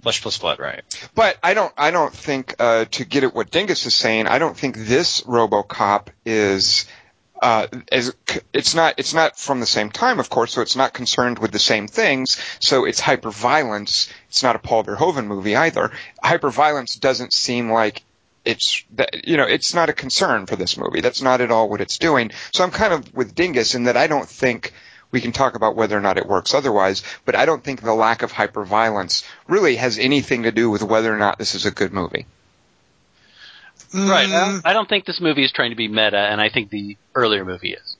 Flesh 0.02 0.22
plus 0.22 0.38
blood, 0.38 0.58
right? 0.58 0.82
But 1.14 1.36
I 1.42 1.52
don't, 1.54 1.72
I 1.76 1.90
don't 1.90 2.14
think, 2.14 2.54
uh, 2.58 2.84
to 2.86 3.04
get 3.04 3.24
at 3.24 3.34
what 3.34 3.50
Dingus 3.50 3.84
is 3.86 3.94
saying, 3.94 4.28
I 4.28 4.38
don't 4.38 4.56
think 4.56 4.76
this 4.76 5.20
RoboCop 5.22 6.06
is, 6.24 6.86
uh, 7.42 7.66
as, 7.90 8.14
it's 8.52 8.74
not, 8.74 8.94
it's 8.98 9.12
not 9.12 9.36
from 9.38 9.60
the 9.60 9.66
same 9.66 9.90
time, 9.90 10.20
of 10.20 10.30
course, 10.30 10.52
so 10.54 10.62
it's 10.62 10.76
not 10.76 10.94
concerned 10.94 11.38
with 11.38 11.50
the 11.52 11.58
same 11.58 11.86
things, 11.88 12.40
so 12.60 12.84
it's 12.86 13.00
hyperviolence. 13.00 14.10
It's 14.28 14.42
not 14.42 14.56
a 14.56 14.60
Paul 14.60 14.84
Verhoeven 14.84 15.26
movie 15.26 15.56
either. 15.56 15.90
Hyperviolence 16.24 16.98
doesn't 17.00 17.32
seem 17.32 17.70
like 17.70 18.02
it's, 18.44 18.84
that- 18.96 19.26
you 19.28 19.36
know, 19.36 19.44
it's 19.46 19.74
not 19.74 19.88
a 19.88 19.92
concern 19.92 20.46
for 20.46 20.56
this 20.56 20.76
movie. 20.76 21.00
That's 21.00 21.22
not 21.22 21.40
at 21.40 21.50
all 21.50 21.68
what 21.68 21.80
it's 21.80 21.98
doing. 21.98 22.30
So 22.52 22.64
I'm 22.64 22.70
kind 22.70 22.92
of 22.92 23.14
with 23.14 23.34
Dingus 23.34 23.74
in 23.74 23.84
that 23.84 23.96
I 23.96 24.06
don't 24.06 24.28
think, 24.28 24.72
we 25.12 25.20
can 25.20 25.32
talk 25.32 25.56
about 25.56 25.74
whether 25.74 25.96
or 25.96 26.00
not 26.00 26.18
it 26.18 26.26
works 26.26 26.54
otherwise, 26.54 27.02
but 27.24 27.34
I 27.34 27.44
don't 27.44 27.64
think 27.64 27.82
the 27.82 27.92
lack 27.94 28.22
of 28.22 28.32
hyperviolence 28.32 29.26
really 29.48 29.74
has 29.76 29.98
anything 29.98 30.44
to 30.44 30.52
do 30.52 30.70
with 30.70 30.82
whether 30.84 31.12
or 31.12 31.18
not 31.18 31.36
this 31.38 31.54
is 31.56 31.66
a 31.66 31.70
good 31.72 31.92
movie. 31.92 32.26
Right. 33.92 34.28
Mm, 34.28 34.32
I 34.32 34.46
don't- 34.50 34.66
I 34.66 34.72
don't 34.72 34.88
think 34.88 35.04
this 35.04 35.20
movie 35.20 35.42
is 35.44 35.50
trying 35.52 35.70
to 35.70 35.76
be 35.76 35.88
meta, 35.88 36.16
and 36.16 36.40
I 36.40 36.48
think 36.48 36.70
the 36.70 36.96
earlier 37.14 37.44
movie 37.44 37.72
is. 37.72 37.96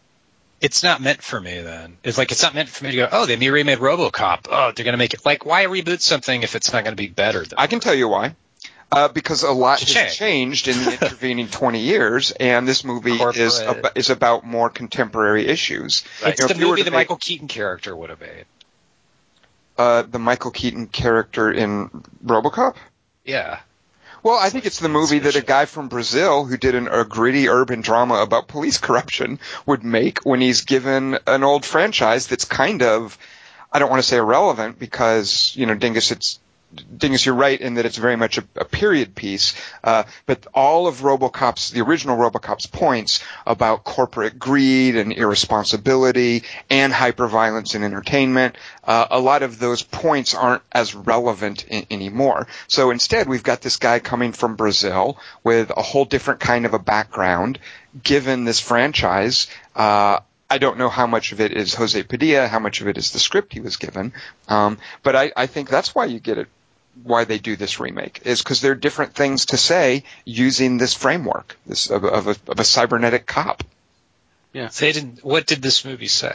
It's 0.60 0.82
not 0.82 1.00
meant 1.00 1.22
for 1.22 1.40
me 1.40 1.60
then. 1.62 1.96
It's 2.04 2.18
like 2.18 2.30
it's 2.30 2.42
not 2.42 2.54
meant 2.54 2.68
for 2.68 2.84
me 2.84 2.90
to 2.92 2.96
go, 2.98 3.08
oh, 3.10 3.26
they 3.26 3.36
remade 3.50 3.78
RoboCop. 3.78 4.46
Oh, 4.50 4.72
they're 4.72 4.84
gonna 4.84 4.98
make 4.98 5.14
it 5.14 5.24
like 5.24 5.44
why 5.44 5.64
reboot 5.64 6.00
something 6.02 6.42
if 6.42 6.54
it's 6.54 6.72
not 6.72 6.84
gonna 6.84 6.96
be 6.96 7.08
better 7.08 7.40
than 7.44 7.58
I 7.58 7.66
can 7.66 7.80
tell 7.80 7.94
you 7.94 8.08
why. 8.08 8.36
Uh, 8.92 9.06
because 9.08 9.44
a 9.44 9.52
lot 9.52 9.78
has 9.80 9.88
Cha-ching. 9.88 10.10
changed 10.12 10.66
in 10.68 10.76
the 10.84 10.92
intervening 11.00 11.46
20 11.48 11.78
years, 11.80 12.32
and 12.32 12.66
this 12.66 12.82
movie 12.84 13.12
is 13.12 13.60
ab- 13.60 13.92
is 13.94 14.10
about 14.10 14.44
more 14.44 14.68
contemporary 14.68 15.46
issues. 15.46 16.02
It's 16.24 16.40
You 16.40 16.44
know, 16.44 16.48
the 16.48 16.54
if 16.54 16.58
you 16.60 16.66
were 16.66 16.70
movie 16.72 16.82
the 16.82 16.90
make, 16.90 16.98
Michael 16.98 17.16
Keaton 17.16 17.46
character 17.46 17.94
would 17.94 18.10
have 18.10 18.20
made. 18.20 18.46
uh, 19.78 20.02
the 20.02 20.18
Michael 20.18 20.50
Keaton 20.50 20.88
character 20.88 21.50
in 21.52 21.88
RoboCop. 22.24 22.74
Yeah. 23.24 23.60
Well, 24.22 24.38
I 24.38 24.50
think 24.50 24.66
it's 24.66 24.80
the 24.80 24.88
movie 24.90 25.20
that 25.20 25.36
a 25.36 25.40
guy 25.40 25.64
from 25.64 25.88
Brazil 25.88 26.44
who 26.44 26.56
did 26.58 26.74
an, 26.74 26.88
a 26.88 27.04
gritty 27.04 27.48
urban 27.48 27.80
drama 27.80 28.16
about 28.16 28.48
police 28.48 28.76
corruption 28.86 29.38
would 29.66 29.82
make 29.84 30.18
when 30.24 30.40
he's 30.40 30.62
given 30.62 31.18
an 31.26 31.42
old 31.44 31.64
franchise 31.64 32.26
that's 32.26 32.44
kind 32.44 32.82
of, 32.82 33.16
I 33.72 33.78
don't 33.78 33.88
want 33.88 34.02
to 34.02 34.08
say 34.08 34.18
irrelevant 34.18 34.78
because, 34.78 35.52
you 35.56 35.64
know, 35.66 35.74
Dingus, 35.74 36.10
it's, 36.10 36.38
Dingus, 36.96 37.26
you're 37.26 37.34
right 37.34 37.60
in 37.60 37.74
that 37.74 37.86
it's 37.86 37.96
very 37.96 38.16
much 38.16 38.38
a, 38.38 38.44
a 38.56 38.64
period 38.64 39.14
piece, 39.14 39.54
uh, 39.82 40.04
but 40.26 40.46
all 40.54 40.86
of 40.86 41.00
RoboCop's, 41.00 41.70
the 41.70 41.80
original 41.80 42.16
RoboCop's 42.16 42.66
points 42.66 43.22
about 43.46 43.82
corporate 43.82 44.38
greed 44.38 44.96
and 44.96 45.12
irresponsibility 45.12 46.44
and 46.68 46.92
hyperviolence 46.92 47.74
in 47.74 47.82
entertainment, 47.82 48.56
uh, 48.84 49.06
a 49.10 49.18
lot 49.18 49.42
of 49.42 49.58
those 49.58 49.82
points 49.82 50.34
aren't 50.34 50.62
as 50.70 50.94
relevant 50.94 51.64
anymore. 51.90 52.46
So 52.68 52.90
instead, 52.90 53.28
we've 53.28 53.42
got 53.42 53.62
this 53.62 53.76
guy 53.76 53.98
coming 53.98 54.32
from 54.32 54.54
Brazil 54.54 55.18
with 55.42 55.70
a 55.76 55.82
whole 55.82 56.04
different 56.04 56.40
kind 56.40 56.66
of 56.66 56.74
a 56.74 56.78
background, 56.78 57.58
given 58.00 58.44
this 58.44 58.60
franchise. 58.60 59.48
Uh, 59.74 60.20
I 60.48 60.58
don't 60.58 60.78
know 60.78 60.88
how 60.88 61.06
much 61.06 61.32
of 61.32 61.40
it 61.40 61.52
is 61.52 61.74
Jose 61.74 62.02
Padilha, 62.02 62.48
how 62.48 62.58
much 62.58 62.80
of 62.80 62.88
it 62.88 62.98
is 62.98 63.12
the 63.12 63.20
script 63.20 63.52
he 63.52 63.60
was 63.60 63.76
given, 63.76 64.12
um, 64.48 64.78
but 65.02 65.14
I, 65.14 65.32
I 65.36 65.46
think 65.46 65.68
that's 65.68 65.94
why 65.94 66.06
you 66.06 66.18
get 66.18 66.38
it 66.38 66.48
why 67.02 67.24
they 67.24 67.38
do 67.38 67.56
this 67.56 67.80
remake 67.80 68.22
is 68.24 68.42
because 68.42 68.60
there 68.60 68.72
are 68.72 68.76
different 68.76 69.14
things 69.14 69.46
to 69.46 69.56
say 69.56 70.04
using 70.24 70.78
this 70.78 70.94
framework 70.94 71.56
this 71.66 71.90
of, 71.90 72.04
of, 72.04 72.26
a, 72.26 72.36
of 72.48 72.60
a 72.60 72.64
cybernetic 72.64 73.26
cop. 73.26 73.62
They 74.68 74.92
didn't. 74.92 75.24
What 75.24 75.46
did 75.46 75.62
this 75.62 75.84
movie 75.84 76.08
say? 76.08 76.34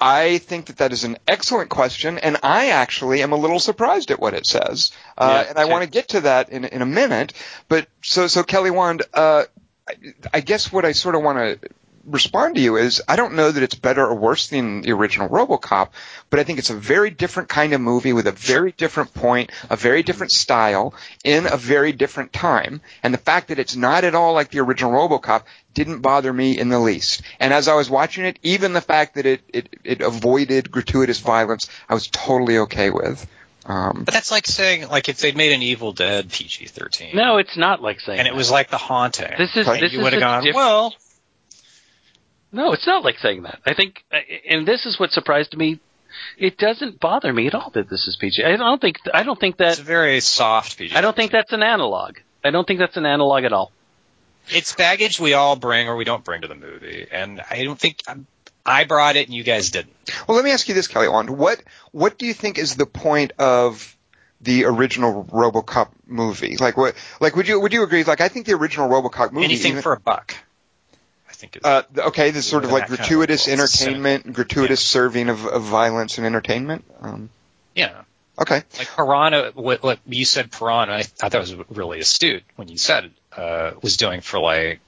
I 0.00 0.38
think 0.38 0.66
that 0.66 0.76
that 0.76 0.92
is 0.92 1.02
an 1.04 1.16
excellent 1.26 1.70
question, 1.70 2.18
and 2.18 2.36
I 2.42 2.70
actually 2.70 3.22
am 3.22 3.32
a 3.32 3.36
little 3.36 3.58
surprised 3.58 4.12
at 4.12 4.20
what 4.20 4.32
it 4.34 4.46
says, 4.46 4.92
uh, 5.16 5.42
Yeah, 5.42 5.50
and 5.50 5.58
I 5.58 5.64
too. 5.64 5.70
want 5.70 5.84
to 5.84 5.90
get 5.90 6.08
to 6.10 6.20
that 6.20 6.50
in 6.50 6.64
in 6.64 6.82
a 6.82 6.86
minute. 6.86 7.32
But 7.68 7.88
so 8.02 8.26
so 8.28 8.44
Kelly 8.44 8.70
Wand, 8.70 9.02
uh, 9.12 9.44
I, 9.88 9.94
I 10.34 10.40
guess 10.40 10.72
what 10.72 10.84
I 10.84 10.92
sort 10.92 11.14
of 11.16 11.22
want 11.22 11.38
to 11.38 11.68
respond 12.10 12.54
to 12.56 12.60
you 12.60 12.76
is 12.76 13.02
I 13.08 13.16
don't 13.16 13.34
know 13.34 13.50
that 13.50 13.62
it's 13.62 13.74
better 13.74 14.04
or 14.06 14.14
worse 14.14 14.48
than 14.48 14.82
the 14.82 14.92
original 14.92 15.28
RoboCop, 15.28 15.90
but 16.30 16.40
I 16.40 16.44
think 16.44 16.58
it's 16.58 16.70
a 16.70 16.74
very 16.74 17.10
different 17.10 17.48
kind 17.48 17.72
of 17.72 17.80
movie 17.80 18.12
with 18.12 18.26
a 18.26 18.32
very 18.32 18.72
different 18.72 19.14
point, 19.14 19.50
a 19.70 19.76
very 19.76 20.02
different 20.02 20.32
style 20.32 20.94
in 21.24 21.46
a 21.46 21.56
very 21.56 21.92
different 21.92 22.32
time. 22.32 22.80
And 23.02 23.12
the 23.14 23.18
fact 23.18 23.48
that 23.48 23.58
it's 23.58 23.76
not 23.76 24.04
at 24.04 24.14
all 24.14 24.32
like 24.34 24.50
the 24.50 24.60
original 24.60 24.92
RoboCop 24.92 25.42
didn't 25.74 26.00
bother 26.00 26.32
me 26.32 26.58
in 26.58 26.68
the 26.70 26.78
least. 26.78 27.22
And 27.38 27.52
as 27.52 27.68
I 27.68 27.74
was 27.74 27.88
watching 27.88 28.24
it, 28.24 28.38
even 28.42 28.72
the 28.72 28.80
fact 28.80 29.14
that 29.14 29.26
it 29.26 29.40
it, 29.48 29.76
it 29.84 30.00
avoided 30.00 30.70
gratuitous 30.70 31.20
violence, 31.20 31.68
I 31.88 31.94
was 31.94 32.08
totally 32.08 32.58
okay 32.58 32.90
with. 32.90 33.26
Um, 33.66 34.04
But 34.04 34.14
that's 34.14 34.30
like 34.30 34.46
saying 34.46 34.88
like 34.88 35.10
if 35.10 35.18
they'd 35.18 35.36
made 35.36 35.52
an 35.52 35.62
Evil 35.62 35.92
Dead 35.92 36.30
PG-13. 36.30 37.12
No, 37.14 37.36
it's 37.36 37.54
not 37.56 37.82
like 37.82 38.00
saying. 38.00 38.18
And 38.18 38.26
it 38.26 38.34
was 38.34 38.50
like 38.50 38.70
The 38.70 38.78
Haunting. 38.78 39.30
This 39.36 39.54
is 39.56 39.66
Right. 39.66 39.78
this 39.80 39.92
you 39.92 39.98
is 39.98 40.04
would 40.04 40.12
have 40.14 40.20
gone, 40.22 40.42
diff- 40.44 40.54
well, 40.54 40.94
No, 42.52 42.72
it's 42.72 42.86
not 42.86 43.04
like 43.04 43.18
saying 43.18 43.42
that. 43.42 43.60
I 43.66 43.74
think, 43.74 44.04
uh, 44.12 44.16
and 44.48 44.66
this 44.66 44.86
is 44.86 44.98
what 44.98 45.10
surprised 45.10 45.56
me. 45.56 45.80
It 46.38 46.56
doesn't 46.56 46.98
bother 46.98 47.32
me 47.32 47.46
at 47.46 47.54
all 47.54 47.70
that 47.74 47.90
this 47.90 48.08
is 48.08 48.16
PG. 48.16 48.42
I 48.42 48.56
don't 48.56 48.80
think. 48.80 48.96
I 49.12 49.22
don't 49.22 49.38
think 49.38 49.56
it's 49.58 49.76
that. 49.76 49.82
a 49.82 49.86
very 49.86 50.20
soft 50.20 50.78
PG. 50.78 50.94
I 50.96 51.00
don't 51.00 51.14
think 51.14 51.30
that's 51.32 51.52
an 51.52 51.62
analog. 51.62 52.16
I 52.42 52.50
don't 52.50 52.66
think 52.66 52.78
that's 52.80 52.96
an 52.96 53.06
analog 53.06 53.44
at 53.44 53.52
all. 53.52 53.72
it's 54.48 54.74
baggage 54.74 55.20
we 55.20 55.34
all 55.34 55.56
bring 55.56 55.88
or 55.88 55.96
we 55.96 56.04
don't 56.04 56.24
bring 56.24 56.42
to 56.42 56.48
the 56.48 56.54
movie, 56.54 57.06
and 57.10 57.42
I 57.50 57.64
don't 57.64 57.78
think 57.78 58.02
I 58.64 58.84
brought 58.84 59.16
it 59.16 59.26
and 59.26 59.36
you 59.36 59.44
guys 59.44 59.70
didn't. 59.70 59.94
Well, 60.26 60.36
let 60.36 60.44
me 60.44 60.50
ask 60.50 60.68
you 60.68 60.74
this, 60.74 60.88
Kelly 60.88 61.08
Wand. 61.08 61.30
What 61.30 61.62
what 61.92 62.18
do 62.18 62.26
you 62.26 62.34
think 62.34 62.58
is 62.58 62.76
the 62.76 62.86
point 62.86 63.32
of 63.38 63.96
the 64.40 64.64
original 64.64 65.24
RoboCop 65.24 65.90
movie? 66.06 66.56
Like 66.56 66.76
what? 66.76 66.94
Like 67.20 67.36
would 67.36 67.48
you 67.48 67.60
would 67.60 67.72
you 67.72 67.82
agree? 67.82 68.04
Like 68.04 68.20
I 68.20 68.28
think 68.28 68.46
the 68.46 68.54
original 68.54 68.88
RoboCop 68.88 69.32
movie. 69.32 69.44
Anything 69.44 69.72
even- 69.72 69.82
for 69.82 69.92
a 69.92 70.00
buck. 70.00 70.34
Think 71.38 71.56
is 71.56 71.62
uh, 71.64 71.82
okay, 71.98 72.30
this 72.30 72.46
sort 72.46 72.64
of 72.64 72.72
like 72.72 72.82
kind 72.88 72.92
of 72.94 72.98
gratuitous 72.98 73.46
level. 73.46 73.64
It's 73.64 73.80
entertainment, 73.80 74.32
gratuitous 74.32 74.80
serving 74.80 75.28
of, 75.28 75.46
of 75.46 75.62
violence 75.62 76.18
and 76.18 76.26
entertainment. 76.26 76.84
Um, 77.00 77.30
yeah. 77.76 78.02
okay, 78.40 78.62
Like 78.76 78.88
Piranha, 78.96 79.52
what, 79.54 79.82
what 79.84 80.00
you 80.06 80.24
said 80.24 80.50
Piranha, 80.50 80.94
I 80.94 81.02
thought 81.04 81.30
that 81.32 81.40
was 81.40 81.54
really 81.70 82.00
astute 82.00 82.42
when 82.56 82.66
you 82.66 82.76
said 82.76 83.04
it, 83.04 83.12
uh, 83.38 83.70
was 83.82 83.96
doing 83.96 84.20
for 84.20 84.40
like, 84.40 84.80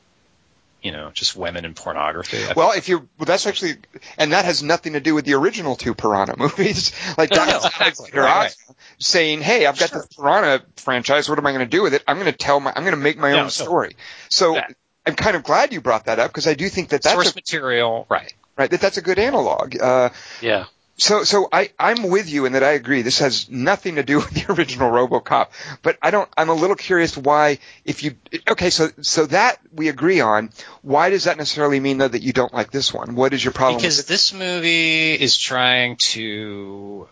you 0.82 0.90
know, 0.90 1.10
just 1.12 1.36
women 1.36 1.64
in 1.64 1.74
pornography. 1.74 2.38
Well, 2.56 2.72
if 2.72 2.88
you 2.88 3.08
well, 3.18 3.26
that's 3.26 3.46
actually, 3.46 3.74
and 4.18 4.32
that 4.32 4.44
has 4.44 4.60
nothing 4.62 4.94
to 4.94 5.00
do 5.00 5.14
with 5.14 5.26
the 5.26 5.34
original 5.34 5.76
two 5.76 5.94
Piranha 5.94 6.34
movies. 6.38 6.90
Like 7.16 7.30
No, 7.30 7.44
no, 7.44 7.56
exactly. 7.58 7.84
Alexander 7.86 8.20
Right, 8.22 8.56
saying, 8.98 9.40
"Hey, 9.42 9.66
I've 9.66 9.78
got 9.78 9.90
Sure. 9.90 9.98
this 10.00 10.16
Piranha 10.16 10.64
franchise. 10.76 11.28
What 11.28 11.38
am 11.38 11.46
I 11.46 11.52
going 11.52 11.64
to 11.64 11.70
do 11.76 11.82
with 11.84 11.94
it? 11.94 12.02
I'm 12.08 12.16
going 12.18 12.32
to 12.32 12.36
tell 12.36 12.58
my, 12.58 12.72
I'm 12.74 12.82
going 12.82 12.96
to 12.96 13.00
make 13.00 13.18
my 13.18 13.34
Yeah, 13.34 13.42
own 13.44 13.50
so- 13.50 13.64
story." 13.64 13.94
So 14.30 14.54
That- 14.54 14.74
I'm 15.06 15.14
kind 15.14 15.36
of 15.36 15.42
glad 15.42 15.72
you 15.72 15.80
brought 15.80 16.06
that 16.06 16.18
up 16.18 16.30
because 16.30 16.46
I 16.46 16.54
do 16.54 16.68
think 16.68 16.90
that 16.90 17.02
that's 17.02 17.14
Source 17.14 17.32
a, 17.32 17.34
material, 17.34 18.06
right? 18.08 18.32
right 18.56 18.70
that 18.70 18.80
that's 18.80 18.98
a 18.98 19.02
good 19.02 19.18
analog. 19.18 19.80
Uh, 19.80 20.10
Yeah. 20.42 20.66
so 20.96 21.24
so 21.24 21.48
I 21.50 21.70
I'm 21.78 22.10
with 22.10 22.28
you 22.28 22.44
in 22.44 22.52
that 22.52 22.62
I 22.62 22.72
agree. 22.72 23.02
This 23.02 23.20
has 23.20 23.48
nothing 23.48 23.94
to 23.96 24.02
do 24.02 24.16
with 24.20 24.30
the 24.30 24.52
original 24.52 24.90
RoboCop, 24.90 25.48
but 25.82 25.96
I 26.02 26.10
don't. 26.10 26.28
I'm 26.36 26.50
a 26.50 26.54
little 26.54 26.76
curious 26.76 27.16
why 27.16 27.58
if 27.84 28.02
you 28.02 28.16
okay 28.48 28.70
so 28.70 28.90
so 29.00 29.26
that 29.26 29.58
we 29.72 29.88
agree 29.88 30.20
on. 30.20 30.50
Why 30.82 31.08
does 31.10 31.24
that 31.24 31.38
necessarily 31.38 31.80
mean 31.80 31.98
though 31.98 32.08
that 32.08 32.22
you 32.22 32.32
don't 32.32 32.52
like 32.52 32.70
this 32.70 32.92
one? 32.92 33.14
What 33.14 33.32
is 33.32 33.42
your 33.42 33.52
problem? 33.52 33.78
Because 33.78 34.04
this 34.04 34.34
movie 34.34 35.14
is 35.14 35.38
trying 35.38 35.96
to 36.12 37.08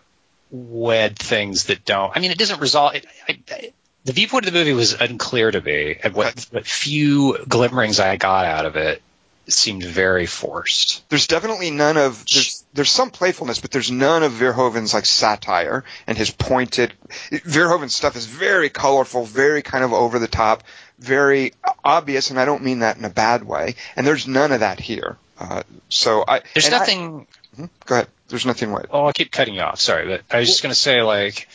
wed 0.51 1.17
things 1.17 1.65
that 1.65 1.85
don't. 1.85 2.15
I 2.15 2.19
mean, 2.19 2.31
it 2.31 2.37
doesn't 2.37 2.59
resolve. 2.59 2.95
It, 2.95 3.05
I, 3.27 3.39
I, 3.49 3.73
the 4.05 4.13
viewpoint 4.13 4.45
of 4.47 4.53
the 4.53 4.59
movie 4.59 4.73
was 4.73 4.93
unclear 4.93 5.51
to 5.51 5.61
me, 5.61 5.97
and 6.03 6.13
what, 6.13 6.47
what 6.51 6.65
few 6.65 7.37
glimmerings 7.47 7.99
I 7.99 8.15
got 8.17 8.45
out 8.45 8.65
of 8.65 8.75
it 8.75 9.01
seemed 9.47 9.83
very 9.83 10.27
forced. 10.27 11.09
there's 11.09 11.25
definitely 11.25 11.71
none 11.71 11.97
of 11.97 12.23
there's 12.31 12.63
there's 12.75 12.91
some 12.91 13.09
playfulness, 13.09 13.59
but 13.59 13.71
there's 13.71 13.89
none 13.89 14.21
of 14.21 14.31
Verhoeven's 14.33 14.93
like 14.93 15.07
satire 15.07 15.83
and 16.05 16.15
his 16.17 16.29
pointed. 16.29 16.93
Verhoeven's 17.31 17.95
stuff 17.95 18.15
is 18.15 18.27
very 18.27 18.69
colorful, 18.69 19.25
very 19.25 19.63
kind 19.63 19.83
of 19.83 19.91
over 19.91 20.19
the 20.19 20.27
top, 20.27 20.63
very 20.99 21.53
obvious, 21.83 22.29
and 22.29 22.39
I 22.39 22.45
don't 22.45 22.63
mean 22.63 22.79
that 22.79 22.97
in 22.97 23.05
a 23.05 23.09
bad 23.09 23.43
way. 23.43 23.73
And 23.95 24.05
there's 24.05 24.27
none 24.27 24.51
of 24.51 24.59
that 24.59 24.79
here. 24.79 25.17
Uh, 25.39 25.63
so 25.89 26.23
I 26.27 26.41
There's 26.53 26.65
and 26.67 26.75
I- 26.75 26.79
nothing. 26.79 27.27
Mhm. 27.57 27.69
go 27.87 27.95
ahead. 27.95 28.07
There's 28.27 28.45
nothing 28.45 28.71
what. 28.71 28.85
Oh, 28.91 29.05
I'll 29.07 29.13
keep 29.13 29.31
cutting 29.31 29.55
you 29.55 29.61
off. 29.61 29.79
Sorry, 29.79 30.07
but 30.07 30.21
I 30.29 30.39
was 30.39 30.47
just 30.49 30.61
going 30.61 30.71
to 30.71 30.79
say, 30.79 31.01
like, 31.01 31.47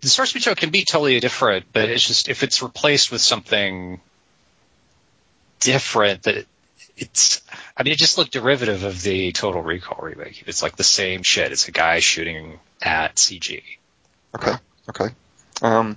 the 0.00 0.08
source 0.08 0.34
material 0.34 0.56
can 0.56 0.70
be 0.70 0.84
totally 0.84 1.20
different, 1.20 1.66
but 1.72 1.88
it's 1.88 2.06
just 2.06 2.28
if 2.28 2.42
it's 2.42 2.62
replaced 2.62 3.12
with 3.12 3.20
something 3.20 4.00
different, 5.60 6.22
that 6.24 6.46
it's. 6.96 7.42
I 7.76 7.82
mean, 7.82 7.92
it 7.92 7.98
just 7.98 8.18
looked 8.18 8.32
derivative 8.32 8.84
of 8.84 9.02
the 9.02 9.32
Total 9.32 9.62
Recall 9.62 9.98
remake. 10.02 10.44
It's 10.46 10.62
like 10.62 10.76
the 10.76 10.84
same 10.84 11.22
shit. 11.22 11.52
It's 11.52 11.68
a 11.68 11.72
guy 11.72 12.00
shooting 12.00 12.58
at 12.82 13.16
CG. 13.16 13.62
Okay. 14.34 14.52
Okay. 14.88 15.14
Um, 15.62 15.96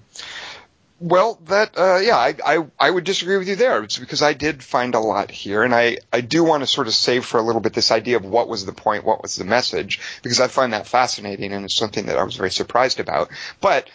well, 1.03 1.37
that 1.47 1.77
uh, 1.77 1.97
yeah, 1.97 2.15
I, 2.17 2.35
I 2.45 2.65
I 2.79 2.89
would 2.89 3.03
disagree 3.03 3.37
with 3.37 3.49
you 3.49 3.57
there. 3.57 3.83
It's 3.83 3.99
because 3.99 4.21
I 4.21 4.31
did 4.33 4.63
find 4.63 4.95
a 4.95 4.99
lot 4.99 5.29
here, 5.31 5.63
and 5.63 5.75
I 5.75 5.97
I 6.13 6.21
do 6.21 6.43
want 6.45 6.63
to 6.63 6.67
sort 6.67 6.87
of 6.87 6.93
save 6.95 7.25
for 7.25 7.37
a 7.37 7.41
little 7.41 7.59
bit 7.61 7.73
this 7.73 7.91
idea 7.91 8.15
of 8.17 8.25
what 8.25 8.47
was 8.47 8.65
the 8.65 8.71
point, 8.71 9.03
what 9.03 9.21
was 9.21 9.35
the 9.35 9.43
message, 9.43 9.99
because 10.21 10.39
I 10.39 10.47
find 10.47 10.71
that 10.71 10.87
fascinating, 10.87 11.51
and 11.51 11.65
it's 11.65 11.75
something 11.75 12.05
that 12.05 12.17
I 12.17 12.23
was 12.23 12.35
very 12.37 12.51
surprised 12.51 13.01
about. 13.01 13.29
But 13.59 13.89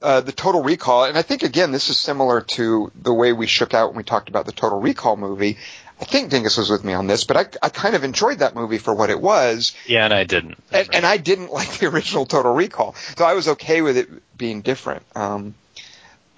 uh, 0.00 0.22
the 0.22 0.32
Total 0.32 0.62
Recall, 0.62 1.04
and 1.04 1.18
I 1.18 1.22
think 1.22 1.42
again 1.42 1.72
this 1.72 1.90
is 1.90 1.98
similar 1.98 2.40
to 2.40 2.90
the 3.00 3.12
way 3.12 3.32
we 3.34 3.46
shook 3.46 3.74
out 3.74 3.88
when 3.90 3.96
we 3.98 4.02
talked 4.02 4.28
about 4.30 4.46
the 4.46 4.52
Total 4.52 4.80
Recall 4.80 5.16
movie. 5.16 5.58
I 6.00 6.06
think 6.06 6.30
Dingus 6.30 6.56
was 6.56 6.70
with 6.70 6.82
me 6.82 6.94
on 6.94 7.06
this, 7.06 7.24
but 7.24 7.36
I, 7.36 7.66
I 7.66 7.68
kind 7.68 7.94
of 7.94 8.02
enjoyed 8.04 8.38
that 8.38 8.54
movie 8.54 8.78
for 8.78 8.94
what 8.94 9.10
it 9.10 9.20
was, 9.20 9.74
Yeah, 9.86 10.06
and 10.06 10.14
I 10.14 10.24
didn't. 10.24 10.56
and, 10.72 10.88
and 10.94 11.04
I 11.04 11.18
didn't 11.18 11.52
like 11.52 11.68
the 11.78 11.88
original 11.88 12.24
Total 12.24 12.54
Recall, 12.54 12.94
so 13.18 13.26
I 13.26 13.34
was 13.34 13.48
okay 13.48 13.82
with 13.82 13.98
it 13.98 14.08
being 14.38 14.62
different. 14.62 15.02
Um, 15.14 15.54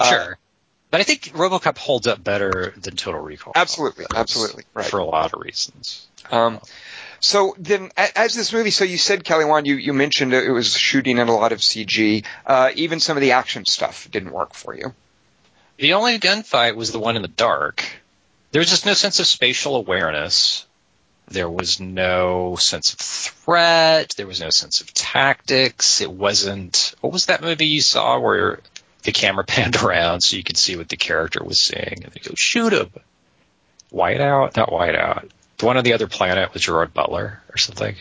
uh, 0.02 0.10
sure. 0.10 0.38
But 0.90 1.00
I 1.00 1.04
think 1.04 1.32
RoboCop 1.32 1.78
holds 1.78 2.06
up 2.06 2.22
better 2.22 2.74
than 2.76 2.96
Total 2.96 3.20
Recall. 3.20 3.54
Absolutely, 3.56 4.04
does, 4.10 4.18
absolutely, 4.18 4.64
right. 4.74 4.84
For 4.84 4.98
a 4.98 5.04
lot 5.04 5.32
of 5.32 5.40
reasons. 5.40 6.06
Um, 6.30 6.60
so 7.18 7.54
then, 7.58 7.90
as 7.96 8.34
this 8.34 8.52
movie, 8.52 8.70
so 8.70 8.84
you 8.84 8.98
said, 8.98 9.24
Kelly 9.24 9.44
Wand, 9.44 9.66
you, 9.66 9.76
you 9.76 9.92
mentioned 9.92 10.34
it 10.34 10.50
was 10.50 10.76
shooting 10.76 11.18
in 11.18 11.28
a 11.28 11.34
lot 11.34 11.52
of 11.52 11.60
CG. 11.60 12.24
Uh, 12.44 12.70
even 12.74 13.00
some 13.00 13.16
of 13.16 13.20
the 13.20 13.32
action 13.32 13.64
stuff 13.64 14.10
didn't 14.10 14.32
work 14.32 14.54
for 14.54 14.74
you. 14.74 14.92
The 15.78 15.94
only 15.94 16.18
gunfight 16.18 16.76
was 16.76 16.92
the 16.92 16.98
one 16.98 17.16
in 17.16 17.22
the 17.22 17.28
dark. 17.28 17.84
There 18.50 18.60
was 18.60 18.68
just 18.68 18.84
no 18.84 18.92
sense 18.92 19.18
of 19.18 19.26
spatial 19.26 19.76
awareness. 19.76 20.66
There 21.28 21.48
was 21.48 21.80
no 21.80 22.56
sense 22.56 22.92
of 22.92 22.98
threat. 22.98 24.14
There 24.16 24.26
was 24.26 24.40
no 24.40 24.50
sense 24.50 24.80
of 24.80 24.92
tactics. 24.92 26.00
It 26.00 26.10
wasn't. 26.10 26.94
What 27.00 27.12
was 27.12 27.26
that 27.26 27.40
movie 27.40 27.66
you 27.66 27.80
saw 27.80 28.18
where 28.18 28.60
the 29.02 29.12
camera 29.12 29.44
panned 29.46 29.76
around 29.76 30.20
so 30.22 30.36
you 30.36 30.44
could 30.44 30.56
see 30.56 30.76
what 30.76 30.88
the 30.88 30.96
character 30.96 31.42
was 31.44 31.60
seeing 31.60 32.00
and 32.04 32.12
they 32.12 32.20
go 32.20 32.34
shoot 32.34 32.72
him? 32.72 32.90
Whiteout, 33.92 34.56
not 34.56 34.70
Whiteout. 34.70 35.30
The 35.58 35.66
one 35.66 35.76
on 35.76 35.84
the 35.84 35.92
other 35.92 36.06
planet 36.08 36.52
with 36.52 36.62
Gerard 36.62 36.94
Butler 36.94 37.40
or 37.50 37.56
something. 37.58 37.94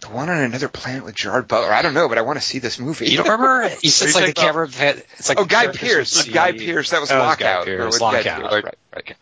The 0.00 0.08
one 0.08 0.28
on 0.28 0.38
another 0.38 0.68
planet 0.68 1.04
with 1.04 1.14
Gerard 1.16 1.48
Butler. 1.48 1.72
I 1.72 1.82
don't 1.82 1.94
know, 1.94 2.08
but 2.08 2.18
I 2.18 2.20
want 2.22 2.38
to 2.38 2.44
see 2.44 2.58
this 2.60 2.78
movie. 2.78 3.08
You 3.10 3.16
don't 3.16 3.26
remember? 3.28 3.68
You 3.82 3.90
said 3.90 4.06
it's 4.08 4.14
like 4.14 4.26
the 4.26 4.32
talking 4.34 4.48
camera. 4.50 4.68
Pan, 4.68 5.02
it's 5.18 5.28
like 5.28 5.38
oh, 5.40 5.44
Guy 5.44 5.62
characters 5.64 5.80
Pierce. 5.80 6.28
Guy 6.28 6.52
see- 6.52 6.58
Pierce. 6.58 6.90
That 6.90 7.00
was 7.00 7.08
That 7.08 7.18
was 7.26 7.36
Guy 7.36 7.44
Lockout. 7.54 7.64
Pearce, 7.66 7.80
or 7.80 7.86
with 7.86 8.00
Lockout. 8.00 8.52
Right, 8.52 8.64
right, 8.94 9.16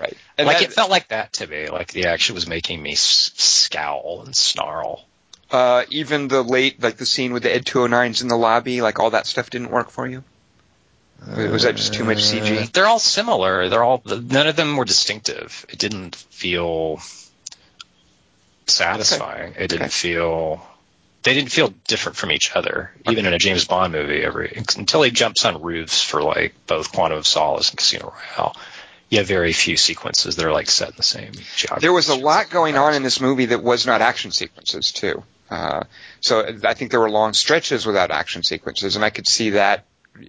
right. 0.00 0.14
And 0.38 0.46
like 0.46 0.58
that- 0.58 0.64
it 0.64 0.72
felt 0.72 0.90
like 0.90 1.08
that 1.08 1.34
to 1.34 1.46
me. 1.46 1.68
Like 1.68 1.92
the 1.92 2.06
action 2.06 2.34
was 2.34 2.48
making 2.48 2.82
me 2.82 2.92
s- 2.92 3.32
scowl 3.36 4.22
and 4.24 4.34
snarl. 4.34 5.04
uh, 5.52 5.84
even 5.90 6.26
the 6.26 6.42
late, 6.42 6.82
like 6.82 6.96
the 6.96 7.06
scene 7.06 7.32
with 7.32 7.44
the 7.44 7.54
Ed 7.54 7.64
209s 7.64 8.22
in 8.22 8.26
the 8.28 8.36
lobby, 8.36 8.80
like 8.82 8.98
all 8.98 9.10
that 9.10 9.26
stuff 9.28 9.50
didn't 9.50 9.70
work 9.70 9.90
for 9.90 10.08
you. 10.08 10.24
Was 11.36 11.62
that 11.62 11.76
just 11.76 11.94
too 11.94 12.04
much 12.04 12.18
CG? 12.18 12.70
They're 12.72 12.86
all 12.86 12.98
similar. 12.98 13.68
They're 13.68 13.82
all 13.82 14.02
none 14.06 14.46
of 14.46 14.56
them 14.56 14.76
were 14.76 14.84
distinctive. 14.84 15.66
It 15.68 15.78
didn't 15.78 16.14
feel 16.16 17.00
satisfying. 18.66 19.54
It 19.58 19.68
didn't 19.68 19.82
Okay. 19.86 19.88
feel. 19.88 20.66
They 21.22 21.34
didn't 21.34 21.50
feel 21.50 21.74
different 21.88 22.16
from 22.16 22.30
each 22.30 22.54
other, 22.54 22.92
even 23.08 23.26
in 23.26 23.32
a 23.34 23.38
James 23.38 23.64
Bond 23.64 23.92
movie. 23.92 24.22
Every 24.22 24.62
until 24.76 25.02
he 25.02 25.10
jumps 25.10 25.44
on 25.44 25.60
roofs 25.60 26.00
for 26.00 26.22
like 26.22 26.54
both 26.66 26.92
Quantum 26.92 27.18
of 27.18 27.26
Solace 27.26 27.70
and 27.70 27.78
Casino 27.78 28.14
Royale, 28.36 28.56
you 29.08 29.18
have 29.18 29.26
very 29.26 29.52
few 29.52 29.76
sequences 29.76 30.36
that 30.36 30.44
are 30.46 30.52
like 30.52 30.70
set 30.70 30.90
in 30.90 30.94
the 30.96 31.02
same 31.02 31.32
geography. 31.56 31.80
There 31.80 31.92
was 31.92 32.08
a 32.08 32.14
lot 32.14 32.50
going 32.50 32.76
on 32.76 32.94
in 32.94 33.02
this 33.02 33.20
movie 33.20 33.46
that 33.46 33.62
was 33.62 33.86
not 33.86 34.02
action 34.02 34.30
sequences 34.30 34.92
too. 34.92 35.24
Uh, 35.50 35.84
so 36.20 36.46
I 36.64 36.74
think 36.74 36.92
there 36.92 37.00
were 37.00 37.10
long 37.10 37.32
stretches 37.32 37.86
without 37.86 38.12
action 38.12 38.44
sequences, 38.44 38.94
and 38.94 39.04
I 39.04 39.10
could 39.10 39.28
see 39.28 39.50
that 39.50 39.84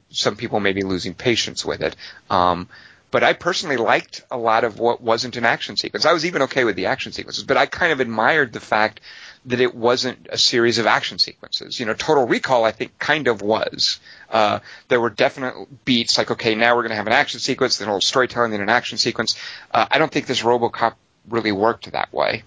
some 0.10 0.36
people 0.36 0.60
may 0.60 0.74
be 0.74 0.84
losing 0.84 1.14
patience 1.14 1.66
with 1.66 1.82
it. 1.82 1.96
Um, 2.30 2.70
but 3.10 3.24
I 3.24 3.34
personally 3.34 3.78
liked 3.78 4.24
a 4.30 4.38
lot 4.38 4.64
of 4.64 4.80
what 4.80 5.02
wasn't 5.02 5.38
an 5.38 5.46
action 5.46 5.78
sequence. 5.78 6.06
I 6.06 6.14
was 6.14 6.26
even 6.26 6.44
okay 6.44 6.66
with 6.66 6.76
the 6.76 6.88
action 6.88 7.14
sequences, 7.14 7.44
but 7.44 7.58
I 7.58 7.66
kind 7.66 7.92
of 7.92 8.00
admired 8.00 8.52
the 8.52 8.60
fact 8.60 9.00
that 9.46 9.62
it 9.62 9.74
wasn't 9.74 10.28
a 10.30 10.38
series 10.38 10.78
of 10.78 10.88
action 10.88 11.20
sequences. 11.20 11.80
You 11.80 11.86
know, 11.86 11.94
Total 11.94 12.28
Recall, 12.28 12.66
I 12.66 12.72
think, 12.72 13.00
kind 13.00 13.28
of 13.28 13.42
was. 13.42 14.00
Uh, 14.30 14.60
there 14.90 15.00
were 15.00 15.10
definite 15.10 15.86
beats, 15.86 16.18
like, 16.18 16.32
okay, 16.32 16.54
now 16.54 16.76
we're 16.76 16.82
going 16.82 16.90
to 16.90 16.98
have 16.98 17.08
an 17.08 17.14
action 17.14 17.40
sequence, 17.40 17.78
then 17.78 17.88
a 17.88 17.92
little 17.92 18.02
storytelling, 18.02 18.52
then 18.52 18.62
an 18.62 18.70
action 18.70 18.98
sequence. 18.98 19.38
Uh, 19.72 19.88
I 19.90 20.00
don't 20.00 20.12
think 20.12 20.28
this 20.28 20.42
RoboCop 20.42 20.96
really 21.30 21.54
worked 21.54 21.90
that 21.94 22.12
way. 22.12 22.44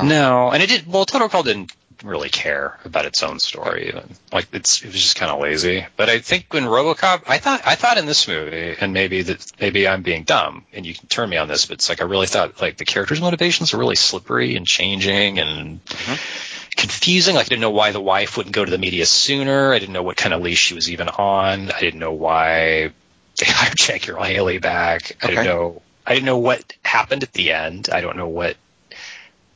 No, 0.00 0.50
and 0.50 0.62
it 0.62 0.68
did. 0.68 0.86
Well, 0.86 1.04
Total 1.04 1.26
Recall 1.26 1.42
didn't 1.42 1.72
really 2.04 2.28
care 2.28 2.78
about 2.84 3.06
its 3.06 3.22
own 3.22 3.38
story. 3.38 3.88
Even. 3.88 4.08
Like 4.32 4.48
it's 4.52 4.82
it 4.82 4.86
was 4.86 4.94
just 4.94 5.16
kind 5.16 5.30
of 5.30 5.40
lazy. 5.40 5.86
But 5.96 6.08
I 6.08 6.18
think 6.18 6.46
when 6.52 6.64
RoboCop, 6.64 7.24
I 7.26 7.38
thought 7.38 7.62
I 7.64 7.74
thought 7.74 7.98
in 7.98 8.06
this 8.06 8.28
movie, 8.28 8.76
and 8.80 8.92
maybe 8.92 9.22
that 9.22 9.52
maybe 9.60 9.88
I'm 9.88 10.02
being 10.02 10.24
dumb, 10.24 10.64
and 10.72 10.84
you 10.84 10.94
can 10.94 11.08
turn 11.08 11.28
me 11.28 11.36
on 11.36 11.48
this, 11.48 11.66
but 11.66 11.74
it's 11.74 11.88
like 11.88 12.00
I 12.00 12.04
really 12.04 12.26
thought 12.26 12.60
like 12.60 12.76
the 12.76 12.84
characters' 12.84 13.20
motivations 13.20 13.72
were 13.72 13.78
really 13.78 13.96
slippery 13.96 14.56
and 14.56 14.66
changing 14.66 15.38
and. 15.38 15.84
Mm-hmm. 15.84 16.50
Confusing. 16.76 17.36
Like 17.36 17.46
I 17.46 17.48
didn't 17.50 17.60
know 17.60 17.70
why 17.70 17.92
the 17.92 18.00
wife 18.00 18.36
wouldn't 18.36 18.52
go 18.52 18.64
to 18.64 18.70
the 18.70 18.78
media 18.78 19.06
sooner. 19.06 19.72
I 19.72 19.78
didn't 19.78 19.92
know 19.92 20.02
what 20.02 20.16
kind 20.16 20.34
of 20.34 20.42
leash 20.42 20.58
she 20.58 20.74
was 20.74 20.90
even 20.90 21.08
on. 21.08 21.70
I 21.70 21.78
didn't 21.78 22.00
know 22.00 22.14
why 22.14 22.90
they 23.38 23.46
hired 23.46 23.76
Jackie 23.76 24.10
Earle 24.10 24.24
Haley 24.24 24.58
back. 24.58 25.16
I 25.22 25.28
didn't 25.28 25.44
know. 25.44 25.82
I 26.04 26.14
didn't 26.14 26.26
know 26.26 26.38
what 26.38 26.72
happened 26.82 27.22
at 27.22 27.32
the 27.32 27.52
end. 27.52 27.90
I 27.92 28.00
don't 28.00 28.16
know 28.16 28.26
what 28.26 28.56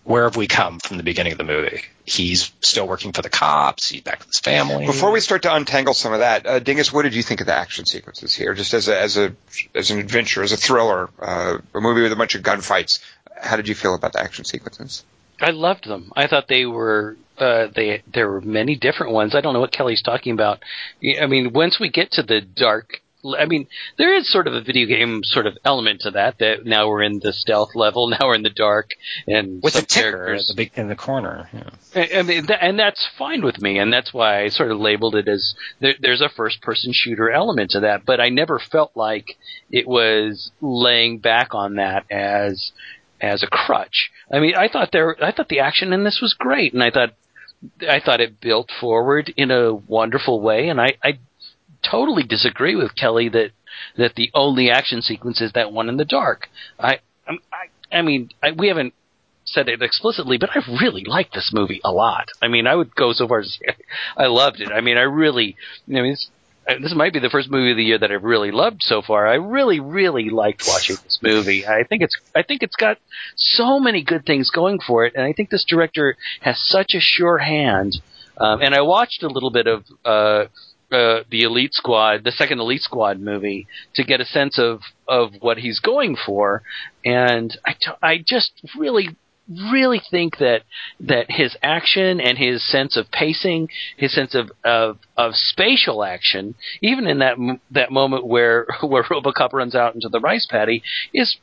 where 0.09 0.25
have 0.25 0.37
we 0.37 0.47
come 0.47 0.79
from 0.79 0.97
the 0.97 1.03
beginning 1.03 1.33
of 1.33 1.39
the 1.39 1.45
movie? 1.45 1.83
He's 2.09 2.51
still 2.61 2.89
working 2.89 3.13
for 3.13 3.23
the 3.23 3.29
cops. 3.29 3.89
He's 3.89 4.01
back 4.01 4.21
with 4.21 4.29
his 4.29 4.39
family. 4.39 4.87
Before 4.87 5.11
we 5.11 5.21
start 5.21 5.43
to 5.43 5.55
untangle 5.55 5.93
some 5.93 6.13
of 6.13 6.21
that, 6.21 6.47
uh, 6.47 6.59
Dingus, 6.59 6.93
what 6.93 7.03
did 7.03 7.15
you 7.15 7.23
think 7.23 7.41
of 7.41 7.47
the 7.47 7.55
action 7.55 7.85
sequences 7.85 8.35
here? 8.35 8.55
Just 8.55 8.73
as 8.73 8.89
a 8.89 8.99
as 8.99 9.17
a 9.19 9.35
as 9.75 9.91
an 9.91 9.99
adventure, 9.99 10.43
as 10.43 10.53
a 10.53 10.57
thriller, 10.57 11.11
uh, 11.21 11.59
a 11.75 11.81
movie 11.81 12.03
with 12.03 12.13
a 12.13 12.17
bunch 12.17 12.35
of 12.35 12.43
gunfights. 12.43 13.01
How 13.41 13.57
did 13.57 13.69
you 13.69 13.75
feel 13.75 13.95
about 13.95 14.15
the 14.15 14.21
action 14.21 14.45
sequences? 14.45 15.05
I 15.41 15.51
loved 15.51 15.87
them. 15.87 16.13
I 16.17 16.27
thought 16.27 16.49
they 16.49 16.65
were 16.65 17.17
uh, 17.39 17.69
they 17.75 18.03
there 18.13 18.29
were 18.29 18.41
many 18.41 18.77
different 18.77 19.13
ones. 19.13 19.35
I 19.35 19.41
don't 19.41 19.53
know 19.53 19.61
what 19.61 19.73
Kelly's 19.73 20.03
talking 20.03 20.33
about. 20.33 20.63
I 21.21 21.27
mean, 21.27 21.53
once 21.53 21.79
we 21.79 21.91
get 21.91 22.13
to 22.13 22.23
the 22.23 22.41
dark, 22.41 23.03
I 23.25 23.47
mean, 23.47 23.67
there 23.97 24.17
is 24.17 24.31
sort 24.31 24.47
of 24.47 24.55
a 24.55 24.61
video 24.61 24.87
game 24.87 25.23
sort 25.25 25.47
of 25.47 25.59
element 25.65 26.03
to 26.03 26.13
that. 26.13 26.39
That 26.39 26.65
now 26.65 26.89
we're 26.89 27.03
in 27.03 27.19
the 27.19 27.33
stealth 27.33 27.75
level, 27.75 28.09
now 28.11 28.19
we're 28.23 28.35
in 28.35 28.43
the 28.43 28.51
dark, 28.51 28.91
and 29.27 29.63
with 29.63 29.75
the 29.75 29.83
ticker 29.83 30.13
characters- 30.13 30.51
in 30.51 30.57
the, 30.57 30.63
big, 30.65 30.73
in 30.79 30.89
the 30.89 30.97
corner. 30.97 31.49
Yeah. 31.53 31.71
I 31.95 32.19
I 32.19 32.23
mean, 32.23 32.47
th- 32.47 32.59
and 32.63 32.79
that's 32.79 33.09
fine 33.19 33.43
with 33.43 33.61
me, 33.61 33.79
and 33.79 33.93
that's 33.93 34.15
why 34.15 34.43
I 34.43 34.49
sort 34.49 34.71
of 34.71 34.79
labeled 34.79 35.17
it 35.17 35.27
as 35.27 35.55
there, 35.81 35.95
there's 36.01 36.21
a 36.21 36.29
first-person 36.29 36.93
shooter 36.95 37.31
element 37.31 37.73
to 37.73 37.81
that. 37.81 38.05
But 38.07 38.21
I 38.21 38.29
never 38.29 38.59
felt 38.59 38.93
like 38.95 39.37
it 39.71 39.87
was 39.89 40.53
laying 40.61 41.19
back 41.19 41.55
on 41.55 41.77
that 41.77 42.05
as 42.11 42.73
as 43.21 43.43
a 43.43 43.49
crutch. 43.49 44.11
I 44.33 44.39
mean, 44.39 44.55
I 44.55 44.69
thought 44.69 44.91
there, 44.93 45.17
I 45.23 45.33
thought 45.33 45.49
the 45.49 45.59
action 45.59 45.93
in 45.93 46.05
this 46.05 46.21
was 46.23 46.35
great, 46.35 46.73
and 46.73 46.83
I 46.85 46.91
thought 46.91 47.15
I 47.89 47.99
thought 47.99 48.21
it 48.21 48.41
built 48.41 48.71
forward 48.81 49.33
in 49.37 49.51
a 49.51 49.75
wonderful 49.75 50.41
way, 50.41 50.69
and 50.69 50.81
I, 50.81 50.97
I 51.03 51.19
totally 51.83 52.23
disagree 52.23 52.77
with 52.77 52.95
Kelly 52.95 53.29
that 53.31 53.51
that 53.97 54.15
the 54.15 54.31
only 54.35 54.71
action 54.71 55.03
sequence 55.03 55.41
is 55.41 55.53
that 55.53 55.73
one 55.73 55.89
in 55.89 55.97
the 55.97 56.05
dark. 56.05 56.49
I 56.79 56.99
I 57.27 57.37
I 57.91 58.03
mean, 58.03 58.31
I, 58.43 58.53
we 58.53 58.69
haven't 58.69 58.95
said 59.45 59.69
it 59.69 59.83
explicitly, 59.83 60.39
but 60.39 60.51
I 60.55 60.61
really 60.81 61.05
like 61.05 61.33
this 61.33 61.51
movie 61.53 61.81
a 61.85 61.91
lot. 61.91 62.29
I 62.43 62.49
mean, 62.49 62.67
I 62.67 62.75
would 62.75 62.95
go 62.95 63.13
so 63.13 63.27
far 63.27 63.41
as 63.41 63.47
to 63.47 63.53
say 63.53 63.77
I 64.17 64.27
loved 64.27 64.61
it. 64.61 64.71
I 64.71 64.81
mean, 64.81 64.99
I 64.99 65.03
really, 65.03 65.57
I 65.89 65.93
mean, 65.93 66.13
it's, 66.13 66.31
this 66.83 66.95
might 66.95 67.15
be 67.15 67.19
the 67.19 67.31
first 67.31 67.51
movie 67.51 67.71
of 67.71 67.79
the 67.79 67.85
year 67.85 67.99
that 67.99 68.13
I've 68.13 68.25
really 68.25 68.51
loved 68.51 68.83
so 68.83 69.01
far. 69.01 69.27
I 69.27 69.37
really, 69.37 69.81
really 69.81 70.29
liked 70.29 70.65
watching 70.69 70.97
this 71.03 71.19
movie. 71.23 71.67
I 71.67 71.85
think 71.85 72.03
it's, 72.03 72.15
I 72.35 72.43
think 72.43 72.63
it's 72.63 72.77
got 72.77 72.99
so 73.37 73.81
many 73.81 74.03
good 74.03 74.27
things 74.27 74.51
going 74.51 74.79
for 74.87 75.07
it, 75.07 75.15
and 75.17 75.25
I 75.25 75.33
think 75.33 75.49
this 75.49 75.65
director 75.67 76.17
has 76.43 76.57
such 76.61 76.93
a 76.95 77.01
sure 77.01 77.39
hand. 77.39 77.97
Um, 78.37 78.61
and 78.61 78.75
I 78.75 78.83
watched 78.83 79.23
a 79.23 79.29
little 79.29 79.51
bit 79.51 79.67
of 79.67 79.85
uh, 80.05 80.45
uh, 80.91 81.21
the 81.31 81.43
Elite 81.43 81.75
Squad, 81.75 82.25
the 82.25 82.33
second 82.33 82.61
Elite 82.61 82.81
Squad 82.81 83.21
movie, 83.21 83.67
to 83.95 84.05
get 84.05 84.21
a 84.21 84.25
sense 84.25 84.59
of 84.59 84.81
of 85.07 85.33
what 85.41 85.59
he's 85.59 85.81
going 85.81 86.17
for, 86.17 86.63
and 87.05 87.57
I, 87.65 87.73
t- 87.73 87.93
I 88.03 88.25
just 88.27 88.53
really 88.77 89.17
really 89.49 90.01
think 90.11 90.39
that 90.39 90.63
that 91.01 91.31
his 91.31 91.57
action 91.63 92.21
and 92.21 92.37
his 92.37 92.67
sense 92.71 92.97
of 92.97 93.11
pacing, 93.11 93.69
his 93.97 94.15
sense 94.15 94.35
of 94.35 94.51
of, 94.65 94.99
of 95.17 95.33
spatial 95.35 96.05
action, 96.05 96.55
even 96.83 97.07
in 97.07 97.19
that 97.19 97.37
that 97.71 97.91
moment 97.91 98.27
where 98.27 98.67
where 98.83 99.05
RoboCop 99.05 99.53
runs 99.53 99.75
out 99.75 99.95
into 99.95 100.09
the 100.09 100.21
rice 100.21 100.47
paddy, 100.51 100.83
is 101.15 101.37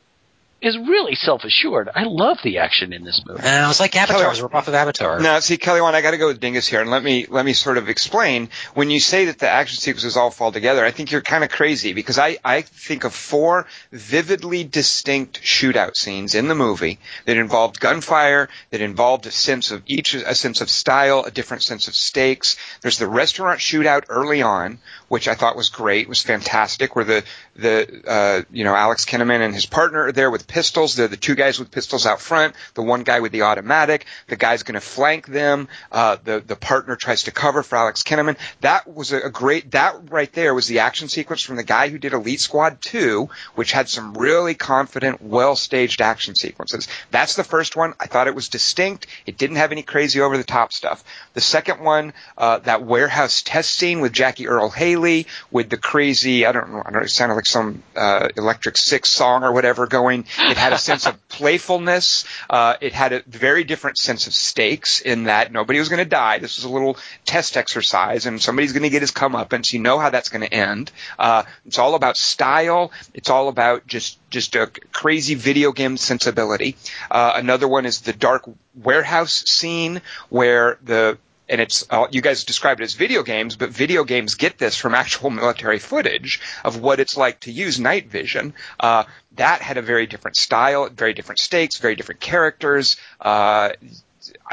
is 0.66 0.78
really 0.78 1.16
self 1.16 1.43
assured. 1.43 1.89
I 1.93 2.03
love 2.03 2.38
the 2.43 2.57
action 2.59 2.93
in 2.93 3.03
this 3.03 3.22
movie. 3.26 3.41
And 3.43 3.63
it 3.63 3.68
was 3.68 3.80
like 3.80 3.95
Avatar. 3.95 4.26
It 4.26 4.30
was 4.30 4.39
a 4.39 4.45
off 4.55 4.68
of 4.68 4.74
Avatar. 4.74 5.20
Now, 5.20 5.39
see, 5.39 5.57
Kelly, 5.57 5.82
one, 5.82 5.95
I 5.95 6.01
got 6.01 6.11
to 6.11 6.18
go 6.18 6.28
with 6.28 6.39
Dingus 6.39 6.68
here, 6.68 6.82
and 6.82 6.89
let 6.89 7.03
me 7.03 7.26
let 7.30 7.45
me 7.45 7.53
sort 7.53 7.78
of 7.78 7.89
explain. 7.89 8.49
When 8.74 8.89
you 8.89 8.99
say 8.99 9.26
that 9.26 9.39
the 9.39 9.49
action 9.49 9.78
sequences 9.78 10.18
all 10.18 10.32
fall 10.32 10.51
together, 10.51 10.84
I 10.84 10.91
think 10.91 11.11
you're 11.11 11.22
kind 11.22 11.43
of 11.43 11.49
crazy 11.49 11.93
because 11.93 12.18
I 12.18 12.38
I 12.43 12.61
think 12.61 13.03
of 13.03 13.13
four 13.13 13.68
vividly 13.91 14.63
distinct 14.63 15.41
shootout 15.41 15.95
scenes 15.95 16.36
in 16.36 16.47
the 16.47 16.55
movie 16.55 16.99
that 17.26 17.38
involved 17.38 17.80
gunfire, 17.80 18.49
that 18.72 18.82
involved 18.82 19.26
a 19.26 19.32
sense 19.32 19.72
of 19.72 19.84
each 19.86 20.13
a 20.13 20.36
sense 20.36 20.61
of 20.61 20.70
style, 20.70 21.24
a 21.26 21.32
different 21.32 21.63
sense 21.63 21.88
of 21.88 21.95
stakes. 21.95 22.57
There's 22.82 22.97
the 22.97 23.07
restaurant 23.07 23.59
shootout 23.59 24.05
early 24.09 24.41
on, 24.41 24.80
which 25.09 25.28
I 25.28 25.36
thought 25.36 25.55
was 25.55 25.70
great, 25.70 26.09
was 26.09 26.22
fantastic, 26.22 26.95
where 26.95 27.05
the 27.05 27.24
the 27.55 28.03
uh, 28.07 28.41
you 28.51 28.63
know 28.63 28.76
Alex 28.76 29.05
Kinnaman 29.05 29.41
and 29.41 29.53
his 29.53 29.66
partner 29.66 30.05
are 30.07 30.11
there 30.11 30.32
with 30.32 30.47
pistols. 30.56 30.95
They're 30.95 31.10
the 31.10 31.18
two 31.18 31.36
guys 31.36 31.60
with 31.60 31.70
pistols 31.70 32.06
out 32.06 32.22
front, 32.22 32.56
the 32.76 32.82
one 32.82 33.03
guy 33.03 33.20
with 33.20 33.34
the 33.34 33.41
automatic. 33.41 34.06
The 34.28 34.38
guy's 34.38 34.64
going 34.64 34.76
to 34.76 34.80
flank 34.80 35.28
them. 35.28 35.68
Uh, 35.91 36.16
the 36.24 36.39
the 36.39 36.56
partner 36.56 36.95
tries 36.95 37.24
to 37.24 37.32
cover 37.32 37.62
for 37.62 37.78
Alex 37.78 38.03
Kinnaman. 38.03 38.38
That 38.62 38.88
was 38.88 39.12
a, 39.12 39.30
great. 39.30 39.72
That 39.72 40.10
right 40.10 40.32
there 40.32 40.53
was 40.53 40.68
the 40.68 40.80
action 40.80 41.10
sequence 41.10 41.41
from 41.41 41.58
the 41.58 41.66
guy 41.66 41.89
who 41.89 41.97
did 41.97 42.14
Elite 42.14 42.39
Squad 42.39 42.82
2, 42.82 43.28
which 43.56 43.74
had 43.74 43.89
some 43.89 44.14
really 44.14 44.56
confident, 44.56 45.22
well 45.22 45.58
staged 45.58 45.99
action 45.99 46.36
sequences. 46.36 46.88
That's 47.12 47.36
the 47.36 47.43
first 47.43 47.76
one. 47.76 47.93
I 47.99 48.06
thought 48.06 48.28
it 48.28 48.36
was 48.36 48.47
distinct. 48.47 49.08
It 49.26 49.38
didn't 49.38 49.58
have 49.58 49.74
any 49.74 49.84
crazy 49.84 50.22
over 50.22 50.38
the 50.38 50.45
top 50.45 50.72
stuff. 50.72 51.03
The 51.34 51.41
second 51.41 51.82
one, 51.82 52.14
uh, 52.38 52.60
that 52.60 52.82
warehouse 52.82 53.41
test 53.41 53.72
scene 53.72 53.99
with 53.99 54.14
Jackie 54.14 54.47
Earle 54.47 54.70
Haley, 54.70 55.28
with 55.51 55.70
the 55.70 55.78
crazy, 55.78 56.45
I 56.45 56.53
don't 56.53 56.72
know, 56.72 56.80
I 56.80 56.91
don't 56.91 56.93
know 56.93 56.99
it 57.01 57.10
sounded 57.10 57.36
like 57.36 57.45
some 57.45 57.84
uh, 57.97 58.30
Electric 58.38 58.78
Six 58.78 59.10
song 59.10 59.43
or 59.43 59.51
whatever 59.51 59.86
going. 59.86 60.24
It 60.40 60.58
had 60.58 60.74
a 60.74 60.78
sense 60.78 61.06
of 61.06 61.28
playfulness. 61.30 62.26
Uh, 62.50 62.76
it 62.82 62.94
had 62.94 63.14
a 63.14 63.24
very 63.28 63.64
different 63.64 63.98
sense 63.98 64.28
of 64.28 64.34
stakes 64.34 65.02
in 65.02 65.24
that 65.26 65.52
nobody 65.52 65.80
was 65.80 65.90
going 65.90 66.04
to 66.04 66.10
die. 66.10 66.40
This 66.40 66.58
was 66.58 66.66
a 66.66 66.70
little 66.70 66.98
test 67.26 67.58
exercise, 67.58 68.26
and 68.26 68.42
somebody's 68.42 68.74
going 68.74 68.84
to 68.84 68.90
get 68.90 69.02
his 69.02 69.12
comeuppance. 69.12 69.74
You 69.74 69.80
know 69.80 70.00
how 70.00 70.10
that's 70.10 70.30
going 70.30 70.42
to 70.42 70.54
end. 70.54 70.92
Uh, 71.18 71.44
it's 71.66 71.80
all 71.80 71.96
about 71.96 72.18
style. 72.18 72.92
It's 73.14 73.30
all 73.30 73.48
about 73.48 73.88
just 73.88 74.18
just 74.30 74.56
a 74.56 74.68
crazy 74.92 75.36
video 75.36 75.72
game 75.72 75.98
sensibility. 75.98 76.76
Uh, 77.10 77.34
another 77.36 77.68
one 77.68 77.86
is 77.86 78.02
the 78.02 78.14
dark 78.14 78.50
warehouse 78.76 79.44
scene 79.48 80.02
where 80.30 80.78
the 80.84 81.18
and 81.48 81.62
it's 81.62 81.86
uh, 81.89 82.08
you 82.12 82.22
guys 82.22 82.43
described 82.43 82.82
it 82.82 82.86
as 82.86 82.93
video 82.93 83.24
games, 83.24 83.56
but 83.56 83.70
video 83.70 84.04
games 84.04 84.36
get 84.36 84.58
this 84.58 84.76
from 84.76 84.93
actual 84.93 85.30
military 85.30 85.80
footage 85.80 86.41
of 86.64 86.80
what 86.80 87.00
it's 87.00 87.18
like 87.18 87.39
to 87.41 87.52
use 87.52 87.80
night 87.80 88.10
vision. 88.10 88.54
Uh, 88.80 89.04
that 89.36 89.62
had 89.62 89.78
a 89.78 89.82
very 89.82 90.08
different 90.08 90.38
style, 90.38 90.89
very 90.89 91.14
different 91.14 91.39
stakes, 91.39 91.78
very 91.78 91.96
different 91.96 92.22
characters. 92.22 92.98
Uh, 93.20 93.72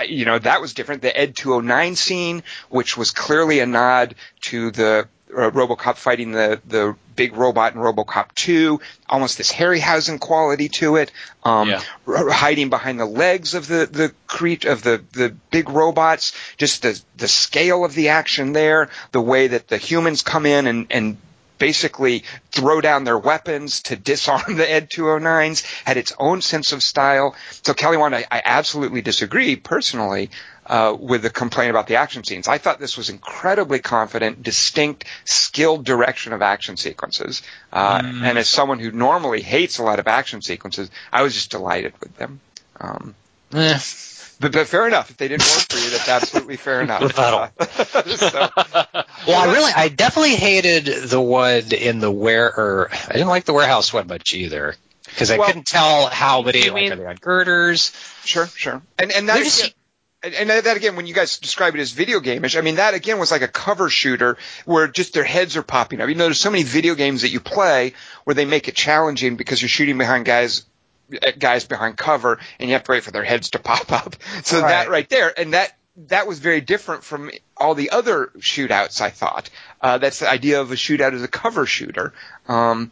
you 0.07 0.25
know, 0.25 0.39
that 0.39 0.61
was 0.61 0.75
different. 0.75 1.03
The 1.03 1.17
Ed 1.17 1.35
209 1.37 1.97
scene, 1.97 2.43
which 2.69 2.97
was 2.97 3.11
clearly 3.11 3.61
a 3.61 3.67
nod 3.67 4.15
to 4.43 4.71
the 4.71 5.09
uh, 5.37 5.51
RoboCop 5.51 5.97
fighting 5.97 6.33
the 6.33 6.61
the 6.67 6.97
big 7.15 7.37
robot 7.37 7.75
in 7.75 7.81
RoboCop 7.81 8.35
2, 8.35 8.81
almost 9.09 9.39
this 9.39 9.53
Harryhausen 9.53 10.19
quality 10.19 10.69
to 10.71 10.97
it, 10.97 11.13
um, 11.45 11.69
yeah. 11.69 11.83
r- 12.07 12.31
hiding 12.31 12.71
behind 12.71 12.99
the 12.99 13.07
legs 13.07 13.55
of 13.55 13.67
the 13.67 13.87
the 13.87 14.13
cre- 14.27 14.69
of 14.69 14.83
the 14.83 15.03
the 15.13 15.35
big 15.51 15.69
robots, 15.69 16.33
just 16.57 16.83
the 16.83 17.01
the 17.17 17.29
scale 17.29 17.85
of 17.85 17.95
the 17.95 18.09
action 18.11 18.53
there, 18.53 18.91
the 19.13 19.21
way 19.21 19.49
that 19.49 19.69
the 19.69 19.79
humans 19.79 20.23
come 20.23 20.47
in 20.47 20.67
and 20.67 20.87
and 20.91 21.17
basically 21.59 22.25
throw 22.51 22.81
down 22.81 23.05
their 23.05 23.19
weapons 23.19 23.83
to 23.83 23.95
disarm 23.95 24.57
the 24.57 24.69
Ed 24.69 24.91
209s, 24.91 25.65
had 25.85 25.97
its 25.97 26.13
own 26.19 26.41
sense 26.43 26.73
of 26.73 26.83
style. 26.83 27.37
So 27.63 27.73
Kelly 27.73 27.97
Wand, 27.97 28.17
I, 28.17 28.25
I 28.31 28.43
absolutely 28.45 29.01
disagree 29.01 29.55
personally 29.55 30.31
uh, 30.73 30.97
with 30.99 31.21
the 31.21 31.29
complaint 31.29 31.69
about 31.69 31.87
the 31.87 31.97
action 31.97 32.25
scenes. 32.25 32.49
I 32.49 32.57
thought 32.57 32.79
this 32.79 32.97
was 32.97 33.11
incredibly 33.11 33.79
confident, 33.79 34.43
distinct, 34.43 35.05
skilled 35.27 35.85
direction 35.85 36.33
of 36.33 36.41
action 36.41 36.79
sequences. 36.79 37.43
Uh, 37.71 38.01
mm. 38.01 38.23
And 38.23 38.39
as 38.39 38.49
someone 38.49 38.79
who 38.79 38.91
normally 38.91 39.43
hates 39.43 39.79
a 39.79 39.83
lot 39.83 39.99
of 39.99 40.09
action 40.09 40.41
sequences, 40.41 40.91
I 41.13 41.25
was 41.25 41.35
just 41.35 41.51
delighted 41.51 41.93
with 42.01 42.17
them. 42.17 42.41
Um, 42.81 43.15
eh. 43.53 43.79
But, 44.41 44.53
but, 44.53 44.67
fair 44.67 44.87
enough. 44.87 45.11
If 45.11 45.19
they 45.19 45.29
didn't 45.29 45.43
work 45.43 45.69
for 45.69 45.77
you, 45.77 45.91
that's 45.91 46.09
absolutely 46.09 46.57
fair 46.57 46.81
enough. 46.87 47.19
Uh, 47.19 47.51
so. 48.17 48.49
Well, 49.29 49.51
I 49.51 49.53
really, 49.53 49.73
I 49.77 49.89
definitely 49.89 50.37
hated 50.37 50.87
the 50.87 51.21
one 51.21 51.71
in 51.75 51.99
the 51.99 52.11
where, 52.11 52.47
or 52.47 52.89
I 52.91 53.13
didn't 53.13 53.29
like 53.29 53.45
the 53.45 53.53
warehouse 53.53 53.93
one 53.93 54.07
much 54.07 54.33
either 54.33 54.75
because 55.05 55.31
I 55.31 55.37
well, 55.37 55.49
couldn't 55.49 55.67
tell 55.67 56.07
how 56.07 56.41
many 56.41 56.71
like 56.71 56.75
mean, 56.75 56.93
are 56.93 56.97
they 56.97 57.07
on 57.07 57.17
girders. 57.17 57.93
Sure, 58.25 58.47
sure. 58.47 58.81
And 58.99 59.13
and 59.13 59.29
that's 59.29 59.71
and 60.25 60.51
that 60.51 60.77
again, 60.77 60.97
when 60.97 61.07
you 61.07 61.15
guys 61.15 61.39
describe 61.39 61.75
it 61.75 61.81
as 61.81 61.91
video 61.91 62.21
gameish, 62.21 62.57
I 62.57 62.61
mean 62.61 62.77
that 62.77 62.95
again 62.95 63.19
was 63.19 63.31
like 63.31 63.43
a 63.43 63.49
cover 63.49 63.91
shooter 63.91 64.37
where 64.65 64.87
just 64.87 65.15
their 65.15 65.25
heads 65.25 65.57
are 65.57 65.63
popping 65.63 66.01
up. 66.01 66.09
You 66.09 66.15
know, 66.15 66.25
there's 66.25 66.41
so 66.41 66.51
many 66.51 66.63
video 66.63 66.95
games 66.95 67.23
that 67.23 67.31
you 67.31 67.41
play 67.41 67.95
where 68.25 68.35
they 68.35 68.45
make 68.45 68.69
it 68.69 68.75
challenging 68.75 69.37
because 69.37 69.61
you're 69.61 69.69
shooting 69.69 69.99
behind 69.99 70.25
guys 70.25 70.65
guys 71.39 71.65
behind 71.65 71.97
cover 71.97 72.39
and 72.59 72.69
you 72.69 72.75
have 72.75 72.85
to 72.85 72.93
wait 72.93 73.03
for 73.03 73.11
their 73.11 73.25
heads 73.25 73.51
to 73.51 73.59
pop 73.61 73.91
up. 73.93 74.17
So 74.45 74.61
right. 74.61 74.69
that 74.69 74.91
right 74.91 75.09
there, 75.09 75.39
and 75.39 75.55
that 75.55 75.77
that 76.09 76.27
was 76.27 76.39
very 76.39 76.61
different 76.61 77.05
from 77.05 77.31
all 77.57 77.75
the 77.75 77.91
other 77.91 78.31
shootouts. 78.39 79.01
I 79.01 79.11
thought 79.11 79.51
uh, 79.81 79.99
that's 79.99 80.21
the 80.21 80.31
idea 80.31 80.61
of 80.61 80.73
a 80.73 80.77
shootout 80.77 81.13
as 81.13 81.23
a 81.23 81.29
cover 81.29 81.67
shooter. 81.67 82.13
Um, 82.49 82.91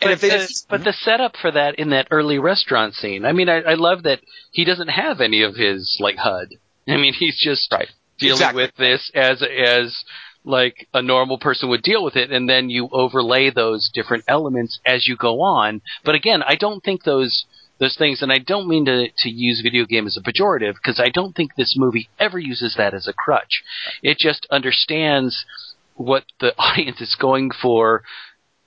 but, 0.00 0.10
if 0.12 0.20
the, 0.20 0.28
just, 0.28 0.68
but 0.68 0.84
the 0.84 0.92
setup 0.92 1.36
for 1.36 1.50
that 1.50 1.78
in 1.78 1.90
that 1.90 2.08
early 2.10 2.38
restaurant 2.38 2.94
scene, 2.94 3.24
I 3.24 3.32
mean, 3.32 3.48
I, 3.48 3.60
I 3.60 3.74
love 3.74 4.04
that 4.04 4.20
he 4.50 4.64
doesn't 4.64 4.88
have 4.88 5.20
any 5.20 5.42
of 5.42 5.56
his 5.56 5.98
like 6.00 6.16
HUD. 6.16 6.54
I 6.88 6.96
mean, 6.96 7.14
he's 7.14 7.38
just 7.38 7.72
right. 7.72 7.88
dealing 8.18 8.36
exactly. 8.36 8.62
with 8.62 8.76
this 8.76 9.10
as 9.14 9.42
as 9.42 10.04
like 10.44 10.88
a 10.92 11.02
normal 11.02 11.38
person 11.38 11.68
would 11.70 11.82
deal 11.82 12.04
with 12.04 12.16
it, 12.16 12.30
and 12.30 12.48
then 12.48 12.70
you 12.70 12.88
overlay 12.92 13.50
those 13.50 13.90
different 13.92 14.24
elements 14.28 14.78
as 14.84 15.06
you 15.06 15.16
go 15.16 15.40
on. 15.40 15.80
But 16.04 16.14
again, 16.14 16.42
I 16.42 16.56
don't 16.56 16.82
think 16.82 17.04
those 17.04 17.46
those 17.78 17.96
things, 17.96 18.22
and 18.22 18.32
I 18.32 18.38
don't 18.38 18.68
mean 18.68 18.84
to 18.86 19.08
to 19.18 19.30
use 19.30 19.60
video 19.62 19.84
game 19.84 20.06
as 20.06 20.16
a 20.16 20.22
pejorative 20.22 20.74
because 20.74 21.00
I 21.00 21.08
don't 21.08 21.34
think 21.34 21.54
this 21.56 21.74
movie 21.76 22.08
ever 22.18 22.38
uses 22.38 22.74
that 22.76 22.94
as 22.94 23.06
a 23.06 23.12
crutch. 23.12 23.62
It 24.02 24.18
just 24.18 24.46
understands 24.50 25.44
what 25.94 26.24
the 26.40 26.54
audience 26.58 27.00
is 27.00 27.16
going 27.18 27.50
for 27.50 28.02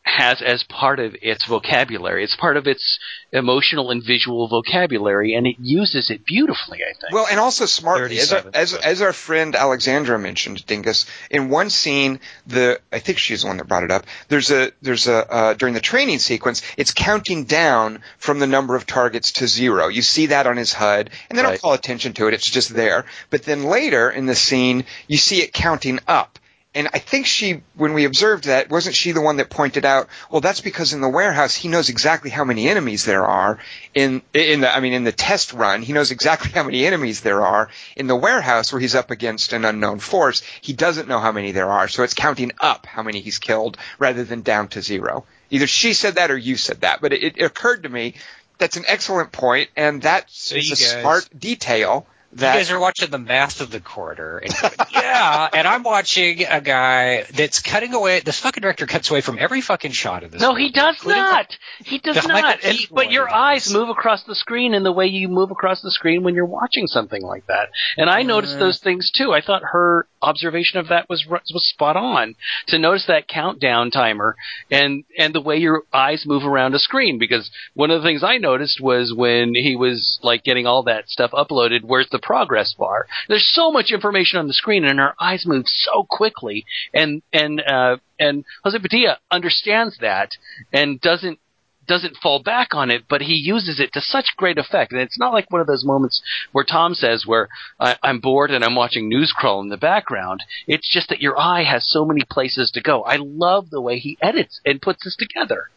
has 0.07 0.41
as 0.41 0.63
part 0.63 0.99
of 0.99 1.15
its 1.21 1.45
vocabulary. 1.45 2.23
It's 2.23 2.35
part 2.35 2.57
of 2.57 2.65
its 2.65 2.99
emotional 3.31 3.91
and 3.91 4.03
visual 4.03 4.47
vocabulary, 4.47 5.33
and 5.33 5.45
it 5.45 5.57
uses 5.59 6.09
it 6.09 6.25
beautifully. 6.25 6.79
I 6.83 6.93
think. 6.93 7.13
Well, 7.13 7.27
and 7.29 7.39
also 7.39 7.65
smartly, 7.65 8.19
as 8.19 8.33
our, 8.33 8.43
as, 8.53 8.73
as 8.73 9.01
our 9.01 9.13
friend 9.13 9.55
Alexandra 9.55 10.17
mentioned, 10.17 10.65
Dingus, 10.65 11.05
in 11.29 11.49
one 11.49 11.69
scene, 11.69 12.19
the 12.47 12.79
I 12.91 12.99
think 12.99 13.17
she's 13.17 13.41
the 13.41 13.47
one 13.47 13.57
that 13.57 13.67
brought 13.67 13.83
it 13.83 13.91
up. 13.91 14.05
There's 14.29 14.49
a 14.49 14.71
there's 14.81 15.07
a 15.07 15.31
uh, 15.31 15.53
during 15.53 15.73
the 15.73 15.81
training 15.81 16.19
sequence, 16.19 16.61
it's 16.77 16.93
counting 16.93 17.43
down 17.43 18.01
from 18.17 18.39
the 18.39 18.47
number 18.47 18.75
of 18.75 18.85
targets 18.85 19.33
to 19.33 19.47
zero. 19.47 19.89
You 19.89 20.01
see 20.01 20.27
that 20.27 20.47
on 20.47 20.57
his 20.57 20.73
HUD, 20.73 21.09
and 21.29 21.37
they 21.37 21.43
don't 21.43 21.61
call 21.61 21.73
attention 21.73 22.13
to 22.13 22.27
it. 22.27 22.33
It's 22.33 22.49
just 22.49 22.73
there. 22.73 23.05
But 23.29 23.43
then 23.43 23.65
later 23.65 24.09
in 24.09 24.25
the 24.25 24.35
scene, 24.35 24.85
you 25.07 25.17
see 25.17 25.41
it 25.41 25.53
counting 25.53 25.99
up 26.07 26.39
and 26.77 26.87
I 26.93 26.99
think 26.99 27.25
she, 27.25 27.61
when 27.75 27.93
we 27.93 28.05
observed 28.05 28.45
that, 28.45 28.69
wasn't 28.69 28.95
she 28.95 29.11
the 29.11 29.21
one 29.21 29.37
that 29.37 29.49
pointed 29.49 29.83
out, 29.83 30.07
well, 30.31 30.39
that's 30.41 30.61
because 30.61 30.93
in 30.93 31.01
the 31.01 31.09
warehouse, 31.09 31.53
he 31.55 31.67
knows 31.67 31.89
exactly 31.89 32.29
how 32.29 32.43
many 32.45 32.69
enemies 32.69 33.03
there 33.03 33.25
are 33.25 33.59
in, 33.93 34.21
in 34.33 34.61
the, 34.61 34.73
I 34.73 34.79
mean, 34.79 34.93
in 34.93 35.03
the 35.03 35.11
test 35.11 35.51
run, 35.53 35.81
he 35.81 35.91
knows 35.91 36.11
exactly 36.11 36.51
how 36.51 36.63
many 36.63 36.85
enemies 36.85 37.21
there 37.21 37.45
are. 37.45 37.69
In 37.95 38.07
the 38.07 38.15
warehouse 38.15 38.71
where 38.71 38.79
he's 38.79 38.95
up 38.95 39.11
against 39.11 39.51
an 39.53 39.65
unknown 39.65 39.99
force, 39.99 40.41
he 40.61 40.71
doesn't 40.73 41.07
know 41.09 41.19
how 41.19 41.31
many 41.31 41.51
there 41.51 41.69
are. 41.69 41.87
So 41.87 42.03
it's 42.03 42.13
counting 42.13 42.51
up 42.61 42.85
how 42.85 43.03
many 43.03 43.19
he's 43.21 43.39
killed 43.39 43.77
rather 43.99 44.23
than 44.23 44.41
down 44.41 44.69
to 44.69 44.81
zero. 44.81 45.25
Either 45.49 45.67
she 45.67 45.93
said 45.93 46.15
that 46.15 46.31
or 46.31 46.37
you 46.37 46.55
said 46.57 46.81
that, 46.81 47.01
but 47.01 47.11
it, 47.13 47.37
it 47.37 47.43
occurred 47.43 47.83
to 47.83 47.89
me 47.89 48.13
that's 48.59 48.77
an 48.77 48.85
excellent 48.87 49.31
point, 49.31 49.69
and 49.75 50.01
that's 50.01 50.49
So 50.49 50.55
a 50.55 50.59
guys- 50.59 50.91
smart 51.01 51.29
detail 51.37 52.07
that 52.33 52.53
you 52.53 52.59
guys 52.59 52.71
are 52.71 52.79
watching 52.79 53.09
the 53.09 53.17
math 53.17 53.61
of 53.61 53.71
the 53.71 53.79
quarter. 53.79 54.39
And 54.39 54.53
you're 54.61 54.71
yeah, 55.03 55.49
and 55.53 55.67
I'm 55.67 55.83
watching 55.83 56.43
a 56.43 56.61
guy 56.61 57.23
that's 57.33 57.61
cutting 57.61 57.93
away. 57.93 58.19
This 58.19 58.39
fucking 58.39 58.61
director 58.61 58.85
cuts 58.85 59.09
away 59.09 59.21
from 59.21 59.37
every 59.39 59.61
fucking 59.61 59.91
shot 59.91 60.23
of 60.23 60.31
this. 60.31 60.41
No, 60.41 60.51
movie, 60.51 60.63
he 60.63 60.71
does 60.71 60.95
including 60.95 61.23
the- 61.23 61.29
not. 61.29 61.57
He 61.79 61.99
does 61.99 62.27
not. 62.27 62.63
And, 62.63 62.77
but 62.91 63.11
your 63.11 63.29
eyes 63.29 63.71
move 63.73 63.89
across 63.89 64.23
the 64.23 64.35
screen 64.35 64.73
in 64.73 64.83
the 64.83 64.91
way 64.91 65.07
you 65.07 65.29
move 65.29 65.51
across 65.51 65.81
the 65.81 65.91
screen 65.91 66.23
when 66.23 66.35
you're 66.35 66.45
watching 66.45 66.87
something 66.87 67.21
like 67.21 67.47
that. 67.47 67.69
And 67.97 68.09
I 68.09 68.23
noticed 68.23 68.55
mm. 68.55 68.59
those 68.59 68.79
things 68.79 69.11
too. 69.15 69.33
I 69.33 69.41
thought 69.41 69.61
her 69.71 70.07
observation 70.21 70.79
of 70.79 70.89
that 70.89 71.09
was 71.09 71.25
was 71.27 71.69
spot 71.69 71.95
on. 71.95 72.35
To 72.67 72.79
notice 72.79 73.05
that 73.07 73.27
countdown 73.27 73.91
timer 73.91 74.35
and 74.69 75.03
and 75.17 75.33
the 75.33 75.41
way 75.41 75.57
your 75.57 75.83
eyes 75.93 76.25
move 76.25 76.43
around 76.43 76.75
a 76.75 76.79
screen 76.79 77.17
because 77.19 77.49
one 77.73 77.91
of 77.91 78.01
the 78.01 78.07
things 78.07 78.23
I 78.23 78.37
noticed 78.37 78.81
was 78.81 79.13
when 79.13 79.53
he 79.55 79.75
was 79.75 80.19
like 80.21 80.43
getting 80.43 80.65
all 80.65 80.83
that 80.83 81.09
stuff 81.09 81.31
uploaded, 81.31 81.83
where's 81.83 82.09
the 82.09 82.16
progress 82.19 82.73
bar? 82.77 83.07
There's 83.27 83.49
so 83.51 83.71
much 83.71 83.91
information 83.91 84.39
on 84.39 84.47
the 84.47 84.53
screen 84.53 84.85
and 84.85 84.99
her 84.99 85.13
eyes 85.19 85.45
move 85.45 85.65
so 85.67 86.05
quickly 86.09 86.65
and 86.93 87.21
and 87.33 87.61
uh 87.61 87.97
and 88.19 88.45
Jose 88.63 88.77
Padilha 88.77 89.17
understands 89.31 89.97
that 90.01 90.31
and 90.73 90.99
doesn't 91.01 91.39
doesn't 91.87 92.17
fall 92.17 92.41
back 92.43 92.69
on 92.73 92.91
it, 92.91 93.05
but 93.09 93.21
he 93.21 93.33
uses 93.35 93.79
it 93.79 93.93
to 93.93 94.01
such 94.01 94.35
great 94.35 94.57
effect. 94.57 94.91
And 94.91 95.01
it's 95.01 95.17
not 95.17 95.33
like 95.33 95.49
one 95.49 95.61
of 95.61 95.67
those 95.67 95.85
moments 95.85 96.21
where 96.51 96.65
Tom 96.65 96.93
says, 96.93 97.25
where 97.25 97.47
I, 97.79 97.95
I'm 98.03 98.19
bored 98.19 98.51
and 98.51 98.63
I'm 98.63 98.75
watching 98.75 99.07
news 99.07 99.33
crawl 99.35 99.61
in 99.61 99.69
the 99.69 99.77
background. 99.77 100.43
It's 100.67 100.91
just 100.93 101.09
that 101.09 101.21
your 101.21 101.39
eye 101.39 101.63
has 101.63 101.89
so 101.89 102.05
many 102.05 102.21
places 102.29 102.71
to 102.71 102.81
go. 102.81 103.03
I 103.03 103.15
love 103.17 103.69
the 103.69 103.81
way 103.81 103.99
he 103.99 104.17
edits 104.21 104.59
and 104.65 104.81
puts 104.81 105.03
this 105.03 105.15
together. 105.15 105.69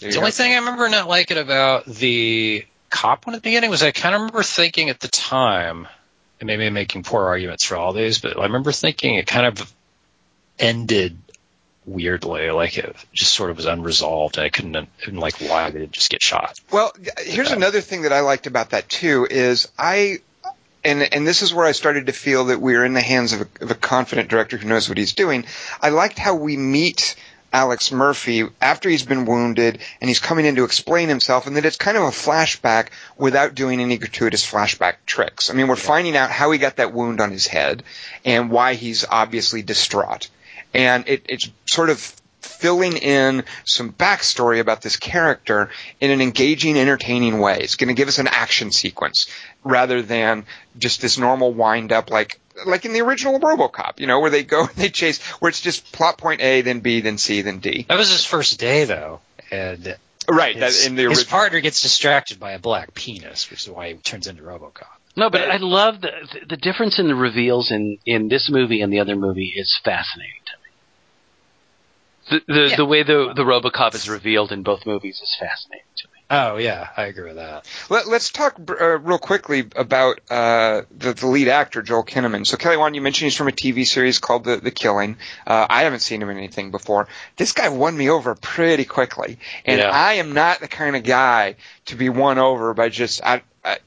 The 0.00 0.16
only 0.16 0.30
thing 0.30 0.52
I 0.52 0.56
remember 0.56 0.88
not 0.88 1.08
liking 1.08 1.36
about 1.36 1.84
the 1.84 2.64
cop 2.90 3.26
one 3.26 3.34
at 3.34 3.42
the 3.42 3.48
beginning 3.48 3.70
was 3.70 3.82
I 3.82 3.92
kind 3.92 4.14
of 4.14 4.20
remember 4.22 4.42
thinking 4.42 4.90
at 4.90 5.00
the 5.00 5.08
time, 5.08 5.88
and 6.40 6.46
maybe 6.46 6.66
I'm 6.66 6.74
making 6.74 7.04
poor 7.04 7.24
arguments 7.26 7.64
for 7.64 7.76
all 7.76 7.92
these, 7.92 8.18
but 8.18 8.38
I 8.38 8.42
remember 8.42 8.72
thinking 8.72 9.14
it 9.14 9.26
kind 9.26 9.46
of 9.46 9.72
ended 10.58 11.16
weirdly, 11.86 12.50
like 12.50 12.76
it 12.76 12.94
just 13.12 13.32
sort 13.32 13.50
of 13.50 13.56
was 13.56 13.66
unresolved, 13.66 14.36
and 14.36 14.44
I 14.44 14.50
couldn't, 14.50 14.88
couldn't 15.00 15.20
like 15.20 15.40
why 15.40 15.70
they 15.70 15.80
didn't 15.80 15.92
just 15.92 16.10
get 16.10 16.22
shot. 16.22 16.60
Well, 16.70 16.92
here's 17.18 17.52
another 17.52 17.80
thing 17.80 18.02
that 18.02 18.12
I 18.12 18.20
liked 18.20 18.46
about 18.46 18.70
that 18.70 18.88
too 18.88 19.26
is 19.28 19.68
I 19.78 20.18
and 20.84 21.02
and 21.12 21.26
this 21.26 21.42
is 21.42 21.52
where 21.52 21.66
I 21.66 21.72
started 21.72 22.06
to 22.06 22.12
feel 22.12 22.46
that 22.46 22.60
we 22.60 22.74
are 22.74 22.84
in 22.84 22.94
the 22.94 23.00
hands 23.00 23.32
of 23.32 23.42
a, 23.42 23.64
of 23.64 23.70
a 23.70 23.74
confident 23.74 24.28
director 24.28 24.56
who 24.56 24.68
knows 24.68 24.88
what 24.88 24.98
he's 24.98 25.12
doing. 25.12 25.44
I 25.80 25.90
liked 25.90 26.18
how 26.18 26.36
we 26.36 26.56
meet 26.56 27.16
Alex 27.52 27.90
Murphy 27.90 28.48
after 28.60 28.88
he's 28.88 29.04
been 29.04 29.24
wounded 29.24 29.80
and 30.00 30.08
he's 30.08 30.20
coming 30.20 30.46
in 30.46 30.56
to 30.56 30.64
explain 30.64 31.08
himself 31.08 31.46
and 31.46 31.56
that 31.56 31.64
it's 31.64 31.76
kind 31.76 31.96
of 31.96 32.04
a 32.04 32.08
flashback 32.08 32.88
without 33.16 33.54
doing 33.54 33.80
any 33.80 33.98
gratuitous 33.98 34.48
flashback 34.48 34.96
tricks. 35.06 35.50
I 35.50 35.54
mean, 35.54 35.68
we're 35.68 35.76
finding 35.76 36.16
out 36.16 36.30
how 36.30 36.50
he 36.50 36.58
got 36.58 36.76
that 36.76 36.92
wound 36.92 37.20
on 37.20 37.30
his 37.30 37.46
head 37.46 37.82
and 38.24 38.50
why 38.50 38.74
he's 38.74 39.04
obviously 39.08 39.62
distraught. 39.62 40.28
And 40.72 41.08
it, 41.08 41.26
it's 41.28 41.50
sort 41.66 41.90
of 41.90 42.19
filling 42.40 42.96
in 42.96 43.44
some 43.64 43.92
backstory 43.92 44.60
about 44.60 44.82
this 44.82 44.96
character 44.96 45.70
in 46.00 46.10
an 46.10 46.20
engaging, 46.20 46.76
entertaining 46.76 47.38
way. 47.38 47.58
It's 47.60 47.76
going 47.76 47.88
to 47.88 47.94
give 47.94 48.08
us 48.08 48.18
an 48.18 48.28
action 48.28 48.70
sequence 48.70 49.28
rather 49.64 50.02
than 50.02 50.44
just 50.78 51.00
this 51.00 51.18
normal 51.18 51.52
wind 51.52 51.92
up 51.92 52.10
like 52.10 52.40
like 52.66 52.84
in 52.84 52.92
the 52.92 53.00
original 53.00 53.40
RoboCop, 53.40 54.00
you 54.00 54.06
know, 54.06 54.20
where 54.20 54.30
they 54.30 54.42
go 54.42 54.62
and 54.66 54.76
they 54.76 54.88
chase 54.90 55.20
where 55.40 55.48
it's 55.48 55.60
just 55.60 55.92
plot 55.92 56.18
point 56.18 56.40
A, 56.42 56.62
then 56.62 56.80
B, 56.80 57.00
then 57.00 57.18
C, 57.18 57.42
then 57.42 57.58
D. 57.60 57.86
That 57.88 57.98
was 57.98 58.10
his 58.10 58.24
first 58.24 58.58
day 58.58 58.84
though, 58.84 59.20
and 59.50 59.96
Right. 60.28 60.54
his, 60.56 60.82
that 60.82 60.88
in 60.88 60.96
the 60.96 61.08
his 61.08 61.24
partner 61.24 61.60
gets 61.60 61.82
distracted 61.82 62.38
by 62.38 62.52
a 62.52 62.58
black 62.58 62.94
penis, 62.94 63.50
which 63.50 63.62
is 63.62 63.70
why 63.70 63.92
he 63.92 63.94
turns 63.98 64.26
into 64.26 64.42
RoboCop. 64.42 64.86
No, 65.16 65.28
but 65.28 65.50
I 65.50 65.56
love 65.56 66.00
the 66.00 66.10
the 66.48 66.56
difference 66.56 66.98
in 66.98 67.08
the 67.08 67.14
reveals 67.14 67.70
in 67.72 67.98
in 68.06 68.28
this 68.28 68.48
movie 68.48 68.80
and 68.80 68.92
the 68.92 69.00
other 69.00 69.16
movie 69.16 69.52
is 69.56 69.78
fascinating 69.84 70.32
to 70.34 70.39
me. 70.39 70.39
The 72.30 72.42
the, 72.46 72.68
Yeah. 72.70 72.76
the 72.76 72.86
way 72.86 73.02
the 73.02 73.32
the 73.34 73.42
RoboCop 73.44 73.94
is 73.94 74.08
revealed 74.08 74.52
in 74.52 74.62
both 74.62 74.86
movies 74.86 75.20
is 75.22 75.36
fascinating 75.38 75.86
to 75.98 76.08
me. 76.08 76.09
Oh 76.32 76.58
yeah, 76.58 76.88
I 76.96 77.06
agree 77.06 77.24
with 77.24 77.36
that. 77.36 77.66
Let, 77.88 78.06
us 78.06 78.30
talk 78.30 78.54
uh, 78.70 78.98
real 78.98 79.18
quickly 79.18 79.66
about 79.74 80.20
uh, 80.30 80.82
the, 80.96 81.12
the 81.12 81.26
lead 81.26 81.48
actor, 81.48 81.82
Joel 81.82 82.04
Kinnaman. 82.04 82.46
So, 82.46 82.56
Kelly 82.56 82.76
Wand, 82.76 82.94
you 82.94 83.00
mentioned 83.00 83.26
he's 83.26 83.36
from 83.36 83.48
a 83.48 83.52
TV 83.52 83.84
series 83.84 84.20
called 84.20 84.44
The, 84.44 84.58
the 84.58 84.70
Killing. 84.70 85.16
Uh, 85.44 85.66
I 85.68 85.82
haven't 85.82 86.00
seen 86.00 86.22
him 86.22 86.30
in 86.30 86.36
anything 86.36 86.70
before. 86.70 87.08
This 87.36 87.50
guy 87.50 87.68
won 87.68 87.96
me 87.96 88.10
over 88.10 88.36
pretty 88.36 88.84
quickly, 88.84 89.38
and 89.64 89.80
Yeah. 89.80 89.90
I 89.90 90.14
am 90.14 90.32
not 90.32 90.60
the 90.60 90.68
kind 90.68 90.94
of 90.94 91.02
guy 91.02 91.56
to 91.86 91.96
be 91.96 92.08
won 92.08 92.38
over 92.38 92.74
by 92.74 92.90
just. 92.90 93.20
I, 93.24 93.42
I, 93.64 93.78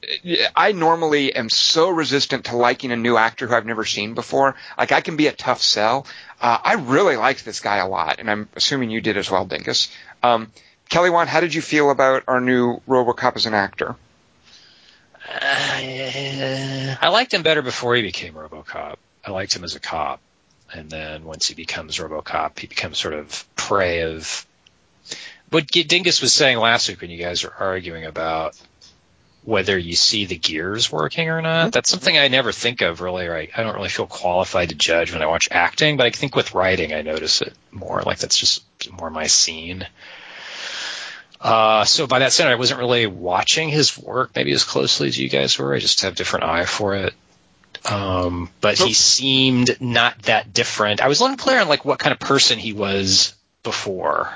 I 0.54 0.72
normally 0.72 1.34
am 1.34 1.48
so 1.48 1.88
resistant 1.88 2.44
to 2.46 2.56
liking 2.56 2.92
a 2.92 2.96
new 2.96 3.16
actor 3.16 3.46
who 3.46 3.54
I've 3.54 3.66
never 3.66 3.86
seen 3.86 4.12
before. 4.12 4.54
Like 4.76 4.92
I 4.92 5.00
can 5.00 5.16
be 5.16 5.28
a 5.28 5.32
tough 5.32 5.62
sell. 5.62 6.06
Uh, 6.42 6.58
I 6.62 6.74
really 6.74 7.16
liked 7.16 7.44
this 7.46 7.60
guy 7.60 7.78
a 7.78 7.88
lot, 7.88 8.16
and 8.18 8.30
I'm 8.30 8.50
assuming 8.54 8.90
you 8.90 9.00
did 9.00 9.16
as 9.16 9.30
well, 9.30 9.46
Dingus. 9.46 9.90
Um, 10.22 10.52
Kelly 10.94 11.10
Wand, 11.10 11.28
how 11.28 11.40
did 11.40 11.52
you 11.52 11.60
feel 11.60 11.90
about 11.90 12.22
our 12.28 12.40
new 12.40 12.80
RoboCop 12.86 13.34
as 13.34 13.46
an 13.46 13.54
actor? 13.54 13.96
Uh, 15.28 16.94
I 17.02 17.08
liked 17.10 17.34
him 17.34 17.42
better 17.42 17.62
before 17.62 17.96
he 17.96 18.02
became 18.02 18.34
RoboCop. 18.34 18.94
I 19.26 19.32
liked 19.32 19.56
him 19.56 19.64
as 19.64 19.74
a 19.74 19.80
cop, 19.80 20.20
and 20.72 20.88
then 20.88 21.24
once 21.24 21.48
he 21.48 21.56
becomes 21.56 21.98
RoboCop, 21.98 22.60
he 22.60 22.68
becomes 22.68 22.96
sort 22.96 23.14
of 23.14 23.44
prey 23.56 24.02
of 24.02 24.46
what 25.50 25.66
Dingus 25.66 26.22
was 26.22 26.32
saying 26.32 26.58
last 26.58 26.88
week 26.88 27.00
when 27.00 27.10
you 27.10 27.18
guys 27.18 27.42
were 27.42 27.52
arguing 27.58 28.04
about 28.04 28.56
whether 29.42 29.76
you 29.76 29.96
see 29.96 30.26
the 30.26 30.38
gears 30.38 30.92
working 30.92 31.28
or 31.28 31.42
not. 31.42 31.72
That's 31.72 31.90
something 31.90 32.16
I 32.16 32.28
never 32.28 32.52
think 32.52 32.82
of 32.82 33.00
really. 33.00 33.26
Right? 33.26 33.50
I 33.56 33.64
don't 33.64 33.74
really 33.74 33.88
feel 33.88 34.06
qualified 34.06 34.68
to 34.68 34.76
judge 34.76 35.12
when 35.12 35.22
I 35.22 35.26
watch 35.26 35.48
acting, 35.50 35.96
but 35.96 36.06
I 36.06 36.10
think 36.10 36.36
with 36.36 36.54
writing, 36.54 36.94
I 36.94 37.02
notice 37.02 37.42
it 37.42 37.52
more. 37.72 38.00
Like 38.02 38.18
that's 38.18 38.38
just 38.38 38.62
more 38.92 39.10
my 39.10 39.26
scene. 39.26 39.88
Uh, 41.44 41.84
so 41.84 42.06
by 42.06 42.20
that 42.20 42.32
standard, 42.32 42.52
I 42.52 42.56
wasn't 42.56 42.80
really 42.80 43.06
watching 43.06 43.68
his 43.68 43.98
work 43.98 44.30
maybe 44.34 44.52
as 44.52 44.64
closely 44.64 45.08
as 45.08 45.18
you 45.18 45.28
guys 45.28 45.58
were. 45.58 45.74
I 45.74 45.78
just 45.78 46.00
have 46.00 46.14
a 46.14 46.16
different 46.16 46.46
eye 46.46 46.64
for 46.64 46.94
it. 46.94 47.12
Um, 47.84 48.48
but 48.62 48.78
he 48.78 48.94
seemed 48.94 49.76
not 49.78 50.22
that 50.22 50.54
different. 50.54 51.02
I 51.02 51.08
was 51.08 51.20
a 51.20 51.24
little 51.24 51.34
unclear 51.34 51.60
on 51.60 51.68
like 51.68 51.84
what 51.84 51.98
kind 51.98 52.14
of 52.14 52.18
person 52.18 52.58
he 52.58 52.72
was 52.72 53.34
before, 53.62 54.32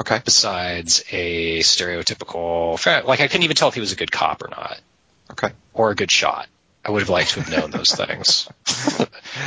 Okay. 0.00 0.18
besides 0.24 1.04
a 1.10 1.58
stereotypical. 1.60 2.82
Like 3.06 3.20
I 3.20 3.26
couldn't 3.28 3.42
even 3.42 3.54
tell 3.56 3.68
if 3.68 3.74
he 3.74 3.80
was 3.80 3.92
a 3.92 3.96
good 3.96 4.10
cop 4.10 4.42
or 4.42 4.48
not, 4.48 4.80
Okay. 5.32 5.50
or 5.74 5.90
a 5.90 5.94
good 5.94 6.10
shot. 6.10 6.48
I 6.86 6.90
would 6.90 7.00
have 7.02 7.10
liked 7.10 7.32
to 7.34 7.42
have 7.42 7.50
known 7.50 7.70
those 7.70 7.90
things. 7.94 8.48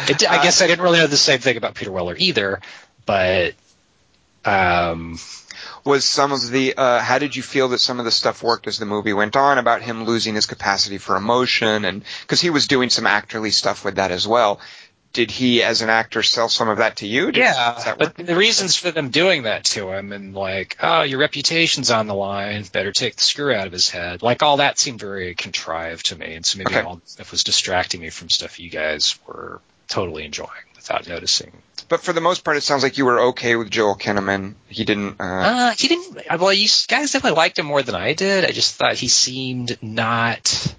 It, 0.08 0.30
I 0.30 0.44
guess 0.44 0.62
I 0.62 0.68
didn't 0.68 0.84
really 0.84 1.00
know 1.00 1.08
the 1.08 1.18
same 1.18 1.40
thing 1.40 1.58
about 1.58 1.74
Peter 1.74 1.92
Weller 1.92 2.16
either, 2.20 2.60
but 3.08 3.56
um, 4.46 5.18
was 5.90 6.06
some 6.06 6.32
of 6.32 6.50
the 6.50 6.76
uh, 6.78 7.00
how 7.00 7.20
did 7.20 7.36
you 7.36 7.44
feel 7.44 7.68
that 7.70 7.80
some 7.80 8.00
of 8.00 8.06
the 8.06 8.12
stuff 8.12 8.42
worked 8.44 8.68
as 8.68 8.78
the 8.78 8.86
movie 8.86 9.14
went 9.14 9.36
on 9.36 9.58
about 9.58 9.82
him 9.82 10.06
losing 10.06 10.36
his 10.36 10.46
capacity 10.46 10.98
for 10.98 11.16
emotion 11.18 11.84
and 11.86 12.04
because 12.22 12.40
he 12.42 12.50
was 12.50 12.68
doing 12.68 12.90
some 12.90 13.06
actorly 13.06 13.52
stuff 13.52 13.84
with 13.84 13.96
that 13.96 14.12
as 14.12 14.28
well 14.28 14.60
did 15.12 15.32
he 15.32 15.64
as 15.64 15.82
an 15.82 15.90
actor 15.90 16.22
sell 16.22 16.48
some 16.50 16.70
of 16.70 16.78
that 16.78 16.98
to 16.98 17.08
you 17.08 17.32
Did- 17.32 17.38
Yeah, 17.42 17.96
but 17.98 18.16
the 18.16 18.36
reasons 18.36 18.76
for 18.76 18.92
them 18.92 19.10
doing 19.10 19.44
that 19.44 19.64
to 19.74 19.90
him 19.92 20.12
and 20.12 20.36
like, 20.36 20.78
oh, 20.82 21.02
your 21.02 21.18
reputation's 21.20 21.90
on 21.90 22.06
the 22.06 22.14
line, 22.14 22.64
better 22.72 22.92
take 22.92 23.16
the 23.16 23.24
screw 23.24 23.52
out 23.52 23.66
of 23.66 23.74
his 23.74 23.90
head. 23.90 24.22
Like 24.22 24.44
all 24.44 24.58
that 24.58 24.78
seemed 24.78 25.00
very 25.00 25.34
contrived 25.34 26.06
to 26.10 26.16
me, 26.16 26.36
and 26.36 26.46
so 26.46 26.60
maybe 26.60 26.76
Okay. 26.76 26.86
all 26.88 26.98
that 26.98 27.10
stuff 27.10 27.32
was 27.32 27.44
distracting 27.44 28.02
me 28.02 28.12
from 28.12 28.30
stuff 28.30 28.60
you 28.60 28.70
guys 28.70 29.18
were 29.26 29.62
totally 29.88 30.26
enjoying 30.26 30.69
without 30.80 31.08
noticing. 31.08 31.52
but 31.90 32.02
for 32.02 32.14
the 32.14 32.22
most 32.22 32.44
part 32.44 32.58
it 32.58 32.62
sounds 32.64 32.84
like 32.84 32.98
you 32.98 33.06
were 33.06 33.20
okay 33.30 33.56
with 33.56 33.70
Joel 33.70 33.96
Kinnaman 33.96 34.56
he 34.68 34.86
didn't 34.86 35.20
uh, 35.20 35.24
Uh, 35.24 35.72
he 35.78 35.88
didn't. 35.88 36.40
Well, 36.40 36.54
you 36.54 36.68
guys 36.88 37.12
definitely 37.12 37.38
liked 37.38 37.60
him 37.60 37.66
more 37.66 37.82
than 37.84 37.96
I 37.96 38.14
did. 38.14 38.46
I 38.46 38.52
just 38.52 38.76
thought 38.76 38.96
he 38.96 39.08
seemed 39.08 39.78
not. 39.82 40.76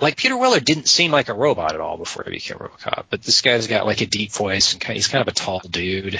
Like 0.00 0.16
Peter 0.16 0.36
Weller 0.36 0.60
didn't 0.60 0.88
seem 0.88 1.12
like 1.12 1.28
a 1.28 1.34
robot 1.34 1.74
at 1.74 1.80
all 1.80 1.98
before 1.98 2.24
he 2.24 2.30
became 2.30 2.56
RoboCop, 2.56 3.04
but 3.10 3.22
this 3.22 3.42
guy's 3.42 3.66
got 3.66 3.84
like 3.84 4.00
a 4.00 4.06
deep 4.06 4.32
voice 4.32 4.72
and 4.72 4.80
kind 4.80 4.96
he's 4.96 5.08
kind 5.08 5.20
of 5.20 5.28
a 5.28 5.32
tall 5.36 5.60
dude. 5.60 6.18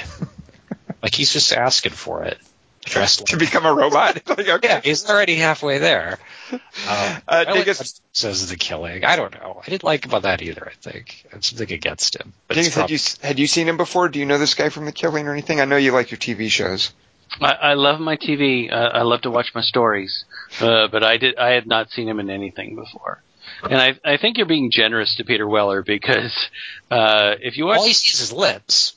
like 1.01 1.15
he's 1.15 1.33
just 1.33 1.51
asking 1.51 1.93
for 1.93 2.23
it. 2.23 2.37
Dressed 2.85 3.25
to 3.27 3.35
like 3.35 3.39
become 3.39 3.65
a 3.65 3.73
robot 3.73 4.21
like, 4.27 4.47
okay 4.47 4.67
yeah, 4.67 4.81
he's 4.83 5.09
already 5.09 5.35
halfway 5.35 5.77
there. 5.79 6.19
Um, 6.51 6.59
Uh, 6.87 7.19
I 7.27 7.43
like 7.43 7.53
Dingus- 7.55 7.79
what 7.79 7.99
says 8.13 8.49
the 8.49 8.55
killing. 8.57 9.05
I 9.05 9.15
don't 9.15 9.33
know. 9.33 9.61
I 9.65 9.69
didn't 9.69 9.83
like 9.83 10.05
about 10.05 10.23
that 10.23 10.41
either. 10.41 10.71
I 10.71 10.73
think 10.81 11.25
it's 11.31 11.49
something 11.49 11.71
against 11.71 12.15
him. 12.15 12.33
But 12.47 12.55
Dingus, 12.55 12.67
it's 12.67 12.75
had 12.75 12.89
you 12.89 13.27
had 13.27 13.39
you 13.39 13.47
seen 13.47 13.67
him 13.67 13.77
before 13.77 14.09
do 14.09 14.19
you 14.19 14.25
know 14.25 14.37
this 14.37 14.55
guy 14.55 14.69
from 14.69 14.85
The 14.85 14.91
Killing 14.91 15.27
or 15.27 15.31
anything 15.31 15.61
I 15.61 15.65
know 15.65 15.77
you 15.77 15.91
like 15.91 16.11
your 16.11 16.17
TV 16.17 16.49
shows 16.49 16.91
I, 17.39 17.51
I 17.53 17.73
love 17.75 17.99
my 17.99 18.17
TV. 18.17 18.71
Uh, 18.71 18.75
I 18.75 19.03
love 19.03 19.21
to 19.21 19.31
watch 19.31 19.51
my 19.55 19.61
stories, 19.61 20.25
uh, 20.59 20.87
but 20.87 21.03
I 21.03 21.17
did. 21.17 21.37
I 21.37 21.51
had 21.51 21.67
not 21.67 21.89
seen 21.91 22.09
him 22.09 22.19
in 22.19 22.29
anything 22.29 22.75
before, 22.75 23.21
and 23.63 23.75
I, 23.75 23.99
I 24.03 24.17
think 24.17 24.37
you're 24.37 24.47
being 24.47 24.69
generous 24.71 25.15
to 25.17 25.23
Peter 25.23 25.47
Weller 25.47 25.81
because 25.81 26.49
uh, 26.89 27.35
if 27.39 27.57
you 27.57 27.65
watch, 27.65 27.79
all 27.79 27.85
he 27.85 27.93
sees 27.93 28.19
is 28.19 28.33
lips, 28.33 28.95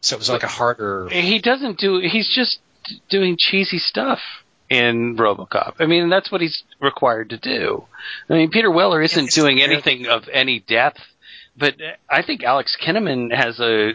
so 0.00 0.16
it 0.16 0.18
was 0.18 0.30
like 0.30 0.44
a 0.44 0.48
harder. 0.48 1.08
he 1.10 1.38
doesn't 1.40 1.78
do. 1.78 1.98
He's 2.00 2.28
just 2.34 2.58
doing 3.10 3.36
cheesy 3.38 3.78
stuff. 3.78 4.20
In 4.70 5.16
RoboCop. 5.16 5.74
I 5.78 5.86
mean, 5.86 6.08
that's 6.08 6.30
what 6.32 6.40
he's 6.40 6.62
required 6.80 7.30
to 7.30 7.38
do. 7.38 7.84
I 8.28 8.34
mean, 8.34 8.50
Peter 8.50 8.70
Weller 8.70 9.02
isn't 9.02 9.26
it's 9.26 9.34
doing 9.34 9.60
anything 9.60 10.06
of 10.06 10.28
any 10.32 10.60
depth, 10.60 11.00
but 11.56 11.74
I 12.08 12.22
think 12.22 12.42
Alex 12.42 12.76
Kinnaman 12.82 13.34
has 13.34 13.60
a. 13.60 13.92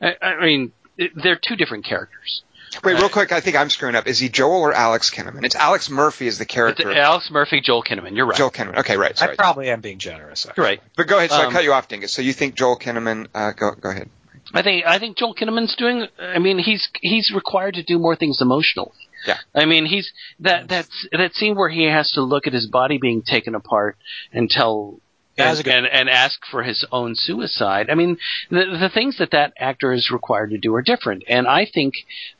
I, 0.00 0.14
I 0.22 0.44
mean, 0.44 0.72
they're 0.96 1.40
two 1.42 1.56
different 1.56 1.84
characters. 1.84 2.42
Wait, 2.82 2.94
real 2.94 3.10
quick. 3.10 3.32
I 3.32 3.40
think 3.40 3.56
I'm 3.56 3.68
screwing 3.68 3.94
up. 3.94 4.06
Is 4.06 4.18
he 4.18 4.28
Joel 4.28 4.62
or 4.62 4.72
Alex 4.72 5.10
Kinnaman? 5.10 5.44
It's 5.44 5.54
Alex 5.54 5.90
Murphy 5.90 6.26
is 6.26 6.38
the 6.38 6.44
It's 6.44 6.54
character. 6.54 6.92
Alex 6.92 7.28
Murphy, 7.30 7.60
Joel 7.60 7.82
Kinnaman. 7.82 8.16
You're 8.16 8.26
right. 8.26 8.36
Joel 8.36 8.50
Kinnaman. 8.50 8.78
Okay, 8.78 8.96
right. 8.96 9.16
Sorry. 9.16 9.32
I 9.32 9.36
probably 9.36 9.68
am 9.68 9.82
being 9.82 9.98
generous. 9.98 10.46
You're 10.56 10.64
right. 10.64 10.80
but 10.96 11.06
go 11.06 11.18
ahead. 11.18 11.30
So 11.30 11.36
I 11.36 11.46
um, 11.46 11.52
cut 11.52 11.64
you 11.64 11.72
off, 11.72 11.88
Dingus. 11.88 12.12
So 12.12 12.22
you 12.22 12.32
think 12.32 12.54
Joel 12.54 12.78
Kinnaman? 12.78 13.28
Uh, 13.34 13.52
go 13.52 13.72
go 13.72 13.90
ahead. 13.90 14.08
I 14.54 14.62
think 14.62 14.86
I 14.86 14.98
think 14.98 15.18
Joel 15.18 15.34
Kinnaman's 15.34 15.76
doing. 15.76 16.06
I 16.18 16.38
mean, 16.38 16.58
he's 16.58 16.88
he's 17.00 17.30
required 17.34 17.74
to 17.74 17.82
do 17.82 17.98
more 17.98 18.16
things 18.16 18.40
emotionally. 18.40 18.90
Yeah. 19.26 19.38
I 19.54 19.66
mean, 19.66 19.86
he's 19.86 20.12
that 20.40 20.68
that's 20.68 21.08
that 21.12 21.34
scene 21.34 21.54
where 21.54 21.68
he 21.68 21.84
has 21.84 22.10
to 22.12 22.22
look 22.22 22.46
at 22.46 22.52
his 22.52 22.66
body 22.66 22.98
being 22.98 23.22
taken 23.22 23.54
apart 23.54 23.96
and 24.32 24.48
tell. 24.48 25.00
And, 25.38 25.66
and, 25.66 25.86
and 25.86 26.10
ask 26.10 26.40
for 26.50 26.62
his 26.62 26.84
own 26.92 27.14
suicide. 27.14 27.88
I 27.88 27.94
mean, 27.94 28.18
the, 28.50 28.76
the 28.78 28.90
things 28.92 29.16
that 29.16 29.30
that 29.30 29.54
actor 29.58 29.90
is 29.94 30.10
required 30.12 30.50
to 30.50 30.58
do 30.58 30.74
are 30.74 30.82
different, 30.82 31.24
and 31.26 31.46
I 31.48 31.66
think 31.72 31.94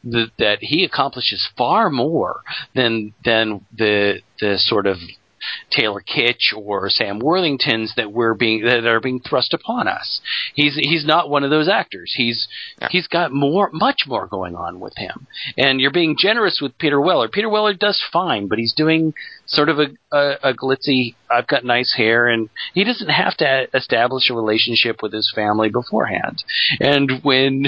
that 0.05 0.31
that 0.39 0.59
he 0.61 0.85
accomplishes 0.85 1.49
far 1.57 1.89
more 1.89 2.43
than 2.75 3.15
than 3.25 3.65
the 3.75 4.21
the 4.41 4.59
sort 4.59 4.87
of 4.87 4.99
Taylor 5.71 6.03
Kitsch 6.03 6.57
or 6.57 6.89
Sam 6.91 7.21
Worthingtons 7.21 7.95
that 7.97 8.13
we're 8.13 8.35
being 8.35 8.65
that 8.65 8.87
are 8.87 9.01
being 9.01 9.21
thrust 9.21 9.55
upon 9.55 9.89
us. 9.89 10.21
He's 10.55 10.77
he's 10.77 11.05
not 11.05 11.31
one 11.31 11.45
of 11.45 11.51
those 11.51 11.69
actors. 11.69 12.13
He's 12.17 12.49
Yeah. 12.81 12.89
he's 12.91 13.07
got 13.09 13.33
more 13.33 13.71
much 13.73 14.03
more 14.07 14.27
going 14.27 14.57
on 14.57 14.81
with 14.81 14.95
him. 14.97 15.27
And 15.57 15.81
you're 15.81 15.91
being 15.93 16.17
generous 16.19 16.61
with 16.61 16.79
Peter 16.79 17.01
Weller. 17.01 17.29
Peter 17.29 17.49
Weller 17.49 17.75
does 17.75 18.03
fine, 18.13 18.49
but 18.49 18.59
he's 18.59 18.75
doing 18.75 19.15
sort 19.47 19.69
of 19.69 19.79
a 19.79 19.87
a, 20.13 20.51
a 20.51 20.55
glitzy 20.55 21.15
I've 21.31 21.47
got 21.47 21.65
nice 21.65 21.95
hair 21.97 22.29
and 22.29 22.51
he 22.75 22.85
doesn't 22.85 23.09
have 23.09 23.37
to 23.39 23.67
establish 23.75 24.29
a 24.29 24.35
relationship 24.35 25.03
with 25.03 25.13
his 25.13 25.33
family 25.35 25.71
beforehand. 25.71 26.43
And 26.81 27.21
when 27.23 27.67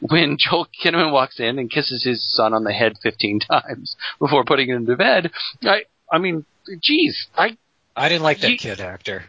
when 0.00 0.36
Joel 0.38 0.68
Kinnaman 0.82 1.12
walks 1.12 1.38
in 1.38 1.58
and 1.58 1.70
kisses 1.70 2.04
his 2.04 2.24
son 2.34 2.52
on 2.52 2.64
the 2.64 2.72
head 2.72 2.94
15 3.02 3.40
times 3.50 3.96
before 4.18 4.44
putting 4.44 4.68
him 4.68 4.86
to 4.86 4.96
bed, 4.96 5.30
I 5.62 5.82
I 6.10 6.18
mean, 6.18 6.44
geez, 6.82 7.26
I 7.36 7.56
I 7.96 8.08
didn't 8.08 8.22
like 8.22 8.40
that 8.40 8.50
You- 8.50 8.58
kid 8.58 8.80
actor. 8.80 9.24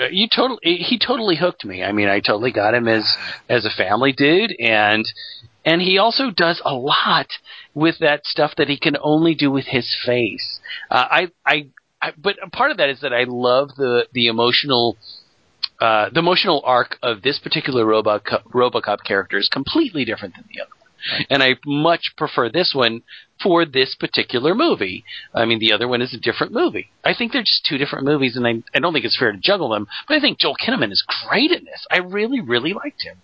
uh, 0.00 0.04
you 0.10 0.28
totally 0.34 0.58
he 0.62 0.98
totally 0.98 1.36
hooked 1.36 1.64
me. 1.64 1.82
I 1.82 1.92
mean, 1.92 2.08
I 2.08 2.20
totally 2.20 2.52
got 2.52 2.74
him 2.74 2.88
as 2.88 3.16
as 3.48 3.64
a 3.64 3.70
family 3.70 4.12
dude, 4.12 4.54
and 4.60 5.04
and 5.64 5.82
he 5.82 5.98
also 5.98 6.30
does 6.30 6.62
a 6.64 6.74
lot 6.74 7.26
with 7.74 7.98
that 7.98 8.24
stuff 8.24 8.52
that 8.56 8.68
he 8.68 8.78
can 8.78 8.96
only 9.02 9.34
do 9.34 9.50
with 9.50 9.66
his 9.66 9.94
face. 10.06 10.60
Uh, 10.90 11.06
I, 11.10 11.28
I 11.44 11.66
I 12.00 12.12
but 12.16 12.36
a 12.42 12.48
part 12.48 12.70
of 12.70 12.76
that 12.78 12.88
is 12.88 13.00
that 13.00 13.12
I 13.12 13.24
love 13.24 13.70
the 13.76 14.06
the 14.12 14.28
emotional. 14.28 14.96
Uh, 15.80 16.08
the 16.12 16.18
emotional 16.18 16.60
arc 16.64 16.98
of 17.04 17.22
this 17.22 17.38
particular 17.38 17.84
Robocop, 17.84 18.42
Robocop 18.52 18.98
character 19.04 19.38
is 19.38 19.48
completely 19.48 20.04
different 20.04 20.34
than 20.34 20.44
the 20.52 20.60
other 20.60 20.72
one, 20.80 21.26
and 21.30 21.40
I 21.40 21.54
much 21.64 22.14
prefer 22.16 22.48
this 22.48 22.72
one 22.74 23.02
for 23.42 23.64
this 23.64 23.94
particular 23.94 24.54
movie. 24.54 25.04
I 25.34 25.44
mean, 25.44 25.58
the 25.58 25.72
other 25.72 25.86
one 25.88 26.02
is 26.02 26.14
a 26.14 26.18
different 26.18 26.52
movie. 26.52 26.90
I 27.04 27.14
think 27.14 27.32
they're 27.32 27.42
just 27.42 27.66
two 27.66 27.78
different 27.78 28.04
movies, 28.04 28.36
and 28.36 28.46
I, 28.46 28.62
I 28.74 28.78
don't 28.80 28.92
think 28.92 29.04
it's 29.04 29.18
fair 29.18 29.32
to 29.32 29.38
juggle 29.38 29.68
them. 29.70 29.86
But 30.06 30.16
I 30.16 30.20
think 30.20 30.38
Joel 30.38 30.56
Kinnaman 30.56 30.90
is 30.92 31.04
great 31.28 31.50
in 31.52 31.64
this. 31.64 31.86
I 31.90 31.98
really, 31.98 32.40
really 32.40 32.72
liked 32.72 33.02
him. 33.02 33.16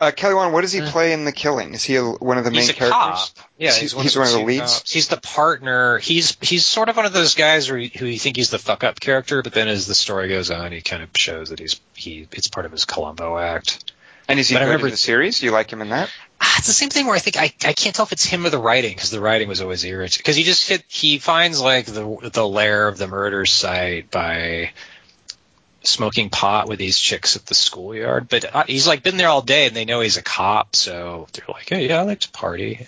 Uh, 0.00 0.10
Kelly 0.10 0.34
Wand, 0.34 0.52
what 0.52 0.62
does 0.62 0.72
he 0.72 0.80
Uh. 0.80 0.90
play 0.90 1.12
in 1.12 1.24
The 1.24 1.30
Killing? 1.30 1.74
Is 1.74 1.84
he 1.84 1.94
a, 1.94 2.02
one 2.04 2.36
of 2.36 2.42
the 2.44 2.50
main 2.50 2.68
a 2.68 2.72
characters? 2.72 2.90
cop. 2.90 3.28
Yeah, 3.56 3.68
He's- 3.68 3.78
he's, 3.80 3.94
one, 3.94 4.02
he's 4.02 4.16
of 4.16 4.20
one 4.20 4.26
of 4.28 4.34
the 4.34 4.44
leads? 4.44 4.60
cops. 4.78 4.92
He's 4.92 5.06
the 5.06 5.16
partner. 5.16 5.98
He's 5.98 6.36
he's 6.40 6.66
sort 6.66 6.88
of 6.88 6.96
one 6.96 7.06
of 7.06 7.12
those 7.12 7.36
guys 7.36 7.68
who, 7.68 7.76
who 7.76 8.06
you 8.06 8.18
think 8.18 8.34
he's 8.34 8.50
the 8.50 8.58
fuck 8.58 8.82
up 8.82 8.98
character, 8.98 9.42
but 9.42 9.52
then 9.52 9.68
as 9.68 9.86
the 9.86 9.94
story 9.94 10.28
goes 10.28 10.50
on, 10.50 10.72
he 10.72 10.80
kind 10.80 11.04
of 11.04 11.10
shows 11.16 11.50
that 11.50 11.60
he's 11.60 11.80
he 11.94 12.26
it's 12.32 12.48
part 12.48 12.66
of 12.66 12.72
his 12.72 12.84
Columbo 12.84 13.38
act. 13.38 13.92
And 14.28 14.38
is 14.40 14.48
he 14.48 14.54
But 14.54 14.62
I 14.62 14.64
good 14.64 14.70
remember- 14.70 14.86
in 14.88 14.92
the 14.92 14.96
series? 14.96 15.40
Do 15.40 15.46
you 15.46 15.52
like 15.52 15.70
him 15.72 15.82
in 15.82 15.90
that? 15.90 16.10
Ah, 16.40 16.54
it's 16.58 16.66
the 16.66 16.72
same 16.72 16.90
thing 16.90 17.06
where 17.06 17.14
I 17.14 17.20
think 17.20 17.36
I, 17.36 17.52
I 17.64 17.72
can't 17.72 17.94
tell 17.94 18.04
if 18.04 18.12
it's 18.12 18.24
him 18.24 18.44
or 18.44 18.50
the 18.50 18.58
writing 18.58 18.92
because 18.94 19.10
the 19.10 19.20
writing 19.20 19.48
was 19.48 19.60
always 19.60 19.84
irritating. 19.84 20.20
Because 20.20 20.36
he 20.36 20.42
just 20.42 20.68
hit 20.68 20.84
he 20.88 21.18
finds 21.18 21.60
like 21.60 21.86
the 21.86 22.30
the 22.32 22.46
lair 22.46 22.88
of 22.88 22.98
the 22.98 23.06
murder 23.06 23.46
site 23.46 24.10
by 24.10 24.70
smoking 25.84 26.30
pot 26.30 26.68
with 26.68 26.78
these 26.78 26.98
chicks 26.98 27.36
at 27.36 27.46
the 27.46 27.54
schoolyard. 27.54 28.28
But 28.28 28.54
uh, 28.54 28.64
he's 28.66 28.86
like 28.86 29.02
been 29.02 29.16
there 29.16 29.28
all 29.28 29.42
day 29.42 29.66
and 29.66 29.74
they 29.76 29.84
know 29.84 30.00
he's 30.00 30.16
a 30.16 30.22
cop, 30.22 30.74
so 30.76 31.26
they're 31.32 31.44
like, 31.48 31.68
hey, 31.68 31.88
yeah, 31.88 31.98
I 32.00 32.02
like 32.02 32.20
to 32.20 32.30
party. 32.30 32.86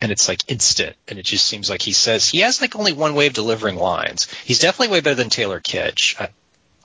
And 0.00 0.12
it's 0.12 0.28
like 0.28 0.48
instant, 0.48 0.94
and 1.08 1.18
it 1.18 1.24
just 1.24 1.44
seems 1.44 1.68
like 1.68 1.82
he 1.82 1.92
says 1.92 2.28
he 2.28 2.38
has 2.40 2.60
like 2.60 2.76
only 2.76 2.92
one 2.92 3.14
way 3.16 3.26
of 3.26 3.32
delivering 3.32 3.74
lines. 3.76 4.28
He's 4.44 4.60
definitely 4.60 4.92
way 4.92 5.00
better 5.00 5.16
than 5.16 5.28
Taylor 5.28 5.58
Kitsch. 5.60 6.20
I, 6.20 6.28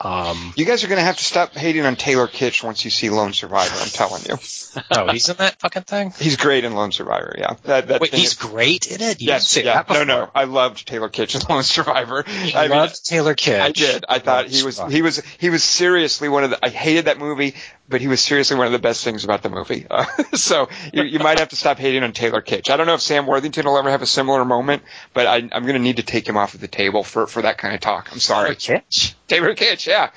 um, 0.03 0.53
You 0.55 0.65
guys 0.65 0.83
are 0.83 0.87
going 0.87 0.99
to 0.99 1.03
have 1.05 1.17
to 1.17 1.23
stop 1.23 1.53
hating 1.53 1.85
on 1.85 1.95
Taylor 1.95 2.27
Kitsch 2.27 2.63
once 2.63 2.83
you 2.85 2.91
see 2.91 3.09
Lone 3.09 3.33
Survivor. 3.33 3.75
I'm 3.79 3.87
telling 3.87 4.23
you, 4.27 4.37
oh, 4.91 5.11
he's 5.11 5.29
in 5.29 5.37
that 5.37 5.59
fucking 5.59 5.83
thing. 5.83 6.13
he's 6.19 6.37
great 6.37 6.63
in 6.65 6.73
Lone 6.75 6.91
Survivor. 6.91 7.35
Yeah, 7.37 7.53
that, 7.63 7.87
that 7.87 8.01
Wait, 8.01 8.11
thing 8.11 8.19
he's 8.19 8.31
is- 8.31 8.37
great 8.37 8.87
in 8.91 9.01
it. 9.01 9.21
You 9.21 9.27
yes, 9.27 9.55
yeah. 9.57 9.83
No, 9.89 10.03
no, 10.03 10.29
I 10.35 10.43
loved 10.45 10.87
Taylor 10.87 11.09
Kitsch 11.09 11.35
in 11.35 11.41
Lone 11.53 11.63
Survivor. 11.63 12.23
I 12.27 12.51
I 12.55 12.61
mean, 12.67 12.77
loved 12.77 13.05
Taylor 13.05 13.35
Kitsch. 13.35 13.59
I 13.61 13.71
did. 13.71 14.05
I 14.09 14.19
thought 14.19 14.47
he 14.47 14.63
was 14.63 14.79
he 14.89 15.01
was 15.01 15.21
he 15.39 15.49
was 15.49 15.63
seriously 15.63 16.29
one 16.29 16.43
of 16.43 16.49
the. 16.49 16.65
I 16.65 16.69
hated 16.69 17.05
that 17.05 17.17
movie, 17.19 17.55
but 17.87 18.01
he 18.01 18.07
was 18.07 18.21
seriously 18.23 18.57
one 18.57 18.65
of 18.65 18.71
the 18.71 18.79
best 18.79 19.03
things 19.03 19.23
about 19.23 19.43
the 19.43 19.49
movie. 19.49 19.85
Uh, 19.89 20.05
so 20.33 20.69
you, 20.93 21.03
you 21.03 21.19
might 21.19 21.39
have 21.39 21.49
to 21.49 21.55
stop 21.55 21.77
hating 21.77 22.03
on 22.03 22.13
Taylor 22.13 22.41
Kitsch. 22.41 22.69
I 22.69 22.77
don't 22.77 22.87
know 22.87 22.93
if 22.93 23.01
Sam 23.01 23.27
Worthington 23.27 23.65
will 23.65 23.77
ever 23.77 23.89
have 23.89 24.01
a 24.01 24.07
similar 24.07 24.45
moment, 24.45 24.83
but 25.13 25.27
I, 25.27 25.35
I'm 25.35 25.63
going 25.63 25.73
to 25.73 25.79
need 25.79 25.97
to 25.97 26.03
take 26.03 26.27
him 26.27 26.37
off 26.37 26.53
of 26.53 26.61
the 26.61 26.67
table 26.67 27.03
for 27.03 27.27
for 27.27 27.41
that 27.41 27.57
kind 27.57 27.75
of 27.75 27.81
talk. 27.81 28.09
I'm 28.11 28.19
sorry. 28.19 28.55
Taylor 28.55 28.81
Kitsch. 28.89 29.13
Taylor 29.27 29.55
Kitsch, 29.55 29.87
yeah. 29.87 30.11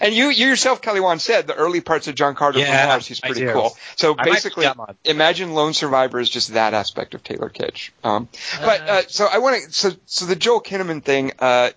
And 0.00 0.14
you, 0.14 0.28
you 0.28 0.48
yourself, 0.48 0.82
Kelly 0.82 1.00
Wand 1.00 1.20
said 1.20 1.46
the 1.46 1.54
early 1.54 1.80
parts 1.80 2.06
of 2.06 2.14
John 2.14 2.34
Carter 2.34 2.58
Yeah, 2.58 2.80
from 2.80 2.88
Mars, 2.88 3.06
he's 3.06 3.20
pretty 3.20 3.46
cool. 3.46 3.76
So 3.96 4.14
I 4.18 4.24
basically, 4.24 4.66
put 4.66 4.76
that 4.76 4.80
on. 4.80 4.96
imagine 5.04 5.54
Lone 5.54 5.72
Survivor 5.72 6.20
is 6.20 6.28
just 6.28 6.54
that 6.54 6.74
aspect 6.74 7.14
of 7.14 7.24
Taylor 7.24 7.48
Kitsch. 7.48 7.90
Um, 8.04 8.28
but 8.60 8.80
uh, 8.82 9.02
so 9.08 9.26
I 9.30 9.38
want 9.38 9.64
to, 9.64 9.72
so 9.72 9.90
so 10.06 10.26
the 10.26 10.36
Joel 10.36 10.60
Kinnaman 10.60 11.02
thing, 11.02 11.32
uh, 11.38 11.70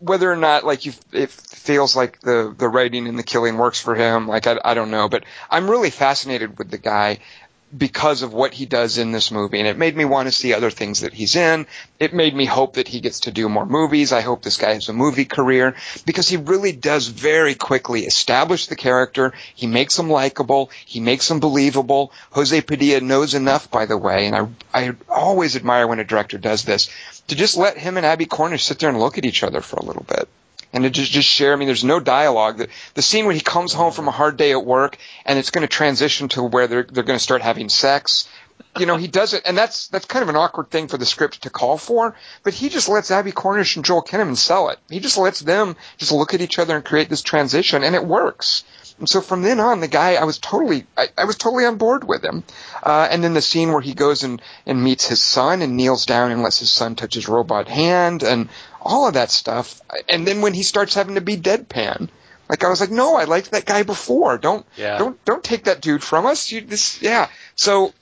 whether 0.00 0.30
or 0.30 0.36
not 0.36 0.64
like 0.64 0.86
you, 0.86 0.92
it 1.12 1.30
feels 1.30 1.94
like 1.94 2.20
the 2.20 2.54
the 2.56 2.68
writing 2.68 3.06
and 3.06 3.18
the 3.18 3.22
killing 3.22 3.56
works 3.58 3.80
for 3.80 3.94
him, 3.94 4.26
like 4.26 4.46
I, 4.46 4.58
I 4.64 4.74
don't 4.74 4.90
know, 4.90 5.08
but 5.08 5.24
I'm 5.50 5.70
really 5.70 5.90
fascinated 5.90 6.58
with 6.58 6.70
the 6.70 6.78
guy 6.78 7.18
because 7.76 8.22
of 8.22 8.32
what 8.32 8.52
he 8.52 8.66
does 8.66 8.98
in 8.98 9.12
this 9.12 9.30
movie. 9.30 9.58
And 9.58 9.68
it 9.68 9.78
made 9.78 9.96
me 9.96 10.04
want 10.04 10.26
to 10.26 10.32
see 10.32 10.52
other 10.52 10.70
things 10.70 11.00
that 11.00 11.12
he's 11.12 11.36
in. 11.36 11.66
It 11.98 12.12
made 12.12 12.34
me 12.34 12.44
hope 12.44 12.74
that 12.74 12.88
he 12.88 13.00
gets 13.00 13.20
to 13.20 13.30
do 13.30 13.48
more 13.48 13.66
movies. 13.66 14.12
I 14.12 14.22
hope 14.22 14.42
this 14.42 14.56
guy 14.56 14.74
has 14.74 14.88
a 14.88 14.92
movie 14.92 15.24
career 15.24 15.76
because 16.04 16.28
he 16.28 16.36
really 16.36 16.72
does 16.72 17.06
very 17.06 17.54
quickly 17.54 18.02
establish 18.06 18.66
the 18.66 18.76
character. 18.76 19.32
He 19.54 19.66
makes 19.66 19.98
him 19.98 20.10
likable. 20.10 20.70
He 20.84 21.00
makes 21.00 21.30
him 21.30 21.40
believable. 21.40 22.12
Jose 22.32 22.60
Padilha 22.60 23.02
knows 23.02 23.34
enough, 23.34 23.70
by 23.70 23.86
the 23.86 23.98
way, 23.98 24.26
and 24.26 24.36
I, 24.36 24.48
I 24.72 24.92
always 25.08 25.56
admire 25.56 25.86
when 25.86 26.00
a 26.00 26.04
director 26.04 26.38
does 26.38 26.64
this, 26.64 26.90
to 27.28 27.36
just 27.36 27.56
let 27.56 27.78
him 27.78 27.96
and 27.96 28.06
Abbie 28.06 28.26
Cornish 28.26 28.64
sit 28.64 28.78
there 28.78 28.88
and 28.88 28.98
look 28.98 29.18
at 29.18 29.24
each 29.24 29.42
other 29.42 29.60
for 29.60 29.76
a 29.76 29.84
little 29.84 30.04
bit 30.04 30.28
and 30.72 30.84
to 30.84 30.90
just 30.90 31.10
just 31.10 31.28
share. 31.28 31.52
I 31.52 31.56
mean, 31.56 31.66
there's 31.66 31.84
no 31.84 32.00
dialogue. 32.00 32.58
The, 32.58 32.68
the 32.94 33.02
scene 33.02 33.26
when 33.26 33.36
he 33.36 33.40
comes 33.40 33.72
home 33.72 33.92
from 33.92 34.08
a 34.08 34.12
hard 34.12 34.36
day 34.36 34.52
at 34.52 34.64
work 34.64 34.98
and 35.24 35.38
it's 35.38 35.50
going 35.50 35.62
to 35.62 35.68
transition 35.68 36.28
to 36.30 36.42
where 36.42 36.66
they're 36.66 36.84
they're 36.84 37.04
going 37.04 37.18
to 37.18 37.22
start 37.22 37.42
having 37.42 37.68
sex. 37.68 38.28
You 38.78 38.86
know, 38.86 38.96
he 38.96 39.08
does 39.08 39.34
it, 39.34 39.42
and 39.46 39.56
that's 39.56 39.88
that's 39.88 40.06
kind 40.06 40.22
of 40.22 40.28
an 40.28 40.36
awkward 40.36 40.70
thing 40.70 40.86
for 40.86 40.96
the 40.96 41.06
script 41.06 41.42
to 41.42 41.50
call 41.50 41.76
for. 41.76 42.14
But 42.44 42.54
he 42.54 42.68
just 42.68 42.88
lets 42.88 43.10
Abbie 43.10 43.32
Cornish 43.32 43.76
and 43.76 43.84
Joel 43.84 44.02
Kinnaman 44.02 44.36
sell 44.36 44.68
it. 44.68 44.78
He 44.88 45.00
just 45.00 45.18
lets 45.18 45.40
them 45.40 45.76
just 45.96 46.12
look 46.12 46.34
at 46.34 46.40
each 46.40 46.58
other 46.58 46.76
and 46.76 46.84
create 46.84 47.08
this 47.08 47.22
transition, 47.22 47.82
and 47.82 47.94
it 47.94 48.04
works. 48.04 48.64
And 49.00 49.08
so 49.08 49.22
from 49.22 49.42
then 49.42 49.60
on, 49.60 49.80
the 49.80 49.88
guy, 49.88 50.16
I 50.16 50.24
was 50.24 50.38
totally, 50.38 50.84
I, 50.96 51.08
I 51.16 51.24
was 51.24 51.36
totally 51.36 51.64
on 51.64 51.78
board 51.78 52.04
with 52.04 52.22
him. 52.22 52.44
Uh, 52.82 53.08
and 53.10 53.24
then 53.24 53.32
the 53.32 53.40
scene 53.40 53.72
where 53.72 53.80
he 53.80 53.94
goes 53.94 54.24
and, 54.24 54.42
and 54.66 54.84
meets 54.84 55.08
his 55.08 55.22
son 55.22 55.62
and 55.62 55.74
kneels 55.74 56.04
down 56.04 56.30
and 56.30 56.42
lets 56.42 56.58
his 56.58 56.70
son 56.70 56.96
touch 56.96 57.14
his 57.14 57.26
robot 57.26 57.66
hand 57.66 58.22
and 58.22 58.50
all 58.80 59.06
of 59.08 59.14
that 59.14 59.30
stuff. 59.30 59.80
And 60.08 60.26
then 60.26 60.40
when 60.42 60.54
he 60.54 60.62
starts 60.62 60.94
having 60.94 61.14
to 61.16 61.20
be 61.20 61.36
deadpan, 61.36 62.08
like 62.48 62.64
I 62.64 62.68
was 62.68 62.80
like, 62.80 62.90
no, 62.90 63.16
I 63.16 63.24
liked 63.24 63.52
that 63.52 63.64
guy 63.66 63.82
before. 63.82 64.38
Don't, 64.38 64.66
Yeah. 64.76 64.98
don't, 64.98 65.24
don't 65.24 65.44
take 65.44 65.64
that 65.64 65.80
dude 65.80 66.02
from 66.02 66.26
us. 66.26 66.50
You, 66.50 66.60
this, 66.62 67.00
yeah. 67.00 67.28
So 67.54 67.92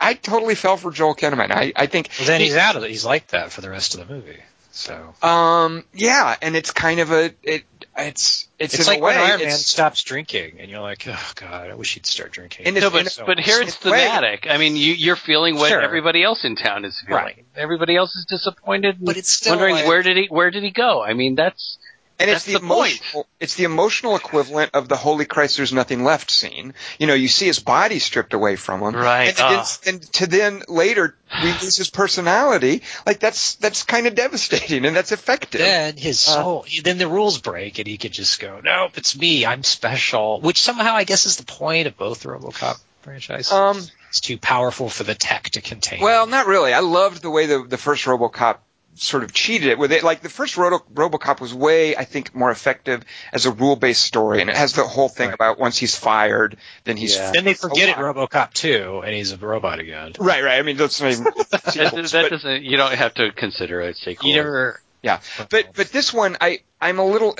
I 0.00 0.14
totally 0.14 0.54
fell 0.54 0.76
for 0.76 0.90
Joel 0.90 1.14
Kinnaman. 1.14 1.50
I, 1.52 1.72
I 1.76 1.86
think 1.86 2.10
Well, 2.18 2.26
then 2.26 2.40
he's 2.40 2.56
out 2.56 2.76
of 2.76 2.82
it. 2.84 2.90
He's 2.90 3.04
like 3.04 3.28
that 3.28 3.52
for 3.52 3.60
the 3.60 3.70
rest 3.70 3.94
of 3.94 4.06
the 4.06 4.12
movie. 4.14 4.38
So 4.72 5.14
um, 5.22 5.84
yeah, 5.94 6.34
and 6.42 6.56
it's 6.56 6.72
kind 6.72 6.98
of 6.98 7.12
a, 7.12 7.32
it, 7.44 7.62
it's, 7.96 8.48
it's, 8.58 8.74
it's 8.74 8.86
in 8.86 8.92
like 8.92 8.98
a 9.00 9.02
way, 9.02 9.16
when 9.16 9.30
Iron 9.30 9.40
Man 9.40 9.50
stops 9.52 10.02
drinking, 10.02 10.58
and 10.60 10.70
you're 10.70 10.80
like, 10.80 11.06
oh 11.08 11.32
god, 11.36 11.70
I 11.70 11.74
wish 11.74 11.94
he'd 11.94 12.06
start 12.06 12.32
drinking. 12.32 12.66
And 12.66 12.74
No, 12.76 12.90
but 12.90 13.16
and- 13.18 13.26
but 13.26 13.38
here 13.40 13.60
it's 13.60 13.76
it's 13.76 13.84
way- 13.84 14.00
thematic. 14.00 14.46
I 14.48 14.58
mean, 14.58 14.76
you 14.76 14.94
you're 14.94 15.16
feeling 15.16 15.54
what 15.56 15.68
Sure. 15.68 15.80
everybody 15.80 16.22
else 16.22 16.44
in 16.44 16.56
town 16.56 16.84
is 16.84 17.00
feeling. 17.06 17.22
Right. 17.22 17.44
Everybody 17.56 17.96
else 17.96 18.14
is 18.16 18.24
disappointed, 18.26 18.96
and 18.98 19.06
But 19.06 19.16
it's 19.16 19.30
still 19.30 19.52
wondering 19.52 19.74
like- 19.76 19.86
where 19.86 20.02
did 20.02 20.16
he 20.16 20.26
where 20.28 20.50
did 20.50 20.62
he 20.62 20.70
go? 20.70 21.02
I 21.02 21.14
mean, 21.14 21.34
that's 21.34 21.78
And 22.16 22.30
That's 22.30 22.44
it's 22.46 22.52
the, 22.54 22.60
the 22.60 22.66
point. 22.74 22.92
emotional, 23.00 23.26
it's 23.40 23.54
the 23.56 23.64
emotional 23.64 24.14
equivalent 24.14 24.70
of 24.74 24.88
the 24.88 24.94
"Holy 24.96 25.24
Christ, 25.24 25.56
there's 25.56 25.72
nothing 25.72 26.04
left" 26.04 26.30
scene. 26.30 26.72
You 26.98 27.08
know, 27.08 27.14
you 27.14 27.26
see 27.26 27.46
his 27.46 27.58
body 27.58 27.98
stripped 27.98 28.34
away 28.34 28.54
from 28.54 28.82
him, 28.82 28.94
Right. 28.94 29.28
And, 29.28 29.36
then, 29.36 29.58
Ah. 29.58 29.76
and 29.86 30.02
to 30.14 30.26
then 30.28 30.62
later 30.68 31.16
we 31.42 31.50
lose 31.50 31.76
his 31.76 31.90
personality. 31.90 32.82
Like 33.04 33.18
that's 33.18 33.56
that's 33.56 33.82
kind 33.82 34.06
of 34.06 34.14
devastating, 34.14 34.84
and 34.84 34.94
that's 34.94 35.10
effective. 35.10 35.60
Then 35.60 35.96
his 35.96 36.26
Uh. 36.28 36.34
soul, 36.34 36.66
then 36.84 36.98
the 36.98 37.08
rules 37.08 37.38
break, 37.40 37.78
and 37.80 37.88
he 37.88 37.98
could 37.98 38.12
just 38.12 38.38
go, 38.38 38.60
"Nope, 38.62 38.92
it's 38.96 39.16
me. 39.16 39.44
I'm 39.44 39.64
special." 39.64 40.40
Which 40.40 40.60
somehow, 40.62 40.94
I 40.94 41.02
guess, 41.02 41.26
is 41.26 41.36
the 41.36 41.44
point 41.44 41.88
of 41.88 41.96
both 41.96 42.20
the 42.20 42.28
RoboCop 42.28 42.78
franchises. 43.02 43.50
Um, 43.52 43.82
it's 44.10 44.20
too 44.20 44.38
powerful 44.38 44.88
for 44.88 45.02
the 45.02 45.16
tech 45.16 45.50
to 45.50 45.60
contain. 45.60 46.00
Well, 46.00 46.26
not 46.28 46.46
really. 46.46 46.72
I 46.72 46.78
loved 46.80 47.22
the 47.22 47.30
way 47.30 47.46
the 47.46 47.64
the 47.64 47.76
first 47.78 48.04
RoboCop 48.04 48.58
sort 48.96 49.24
of 49.24 49.32
cheated 49.32 49.68
it 49.68 49.78
with 49.78 49.92
it. 49.92 50.02
Like 50.04 50.20
the 50.20 50.28
first 50.28 50.56
Roto- 50.56 50.84
RoboCop 50.94 51.40
was 51.40 51.52
way, 51.52 51.96
I 51.96 52.04
think, 52.04 52.34
more 52.34 52.50
effective 52.50 53.02
as 53.32 53.46
a 53.46 53.50
rule 53.50 53.76
based 53.76 54.02
story, 54.02 54.40
and 54.40 54.48
it 54.50 54.56
has 54.56 54.72
the 54.74 54.84
whole 54.84 55.08
thing 55.08 55.28
Right. 55.28 55.34
about 55.34 55.58
once 55.58 55.76
he's 55.76 55.96
fired, 55.96 56.56
then 56.84 56.96
he's 56.96 57.16
Yeah. 57.16 57.32
then 57.32 57.44
they 57.44 57.54
forget 57.54 57.88
it, 57.88 57.96
alive. 57.98 58.16
RoboCop 58.16 58.52
2, 58.52 59.02
and 59.04 59.14
he's 59.14 59.32
a 59.32 59.36
robot 59.36 59.78
again. 59.80 60.12
Right, 60.18 60.42
right. 60.44 60.58
I 60.58 60.62
mean, 60.62 60.76
that's 60.76 61.00
not 61.00 61.10
even 61.12 61.24
That, 61.50 61.72
sequels, 61.72 62.12
that 62.12 62.22
but- 62.22 62.30
doesn't. 62.30 62.62
You 62.62 62.76
don't 62.76 62.94
have 62.94 63.14
to 63.14 63.32
consider 63.32 63.80
a 63.80 63.94
sequel. 63.94 64.28
You 64.30 64.36
never. 64.36 64.80
Yeah, 65.02 65.20
but 65.50 65.74
but 65.74 65.90
this 65.90 66.12
one, 66.14 66.36
I 66.40 66.60
I'm 66.80 66.98
a 66.98 67.04
little. 67.04 67.36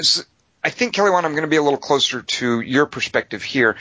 I 0.63 0.71
think 0.71 0.95
Kelly 0.95 1.11
Wand, 1.11 1.27
I'm 1.27 1.33
going 1.33 1.43
to 1.45 1.49
be 1.49 1.57
a 1.57 1.63
little 1.63 1.79
closer 1.79 2.23
to 2.23 2.61
your 2.61 2.87
perspective 2.87 3.43
here. 3.43 3.77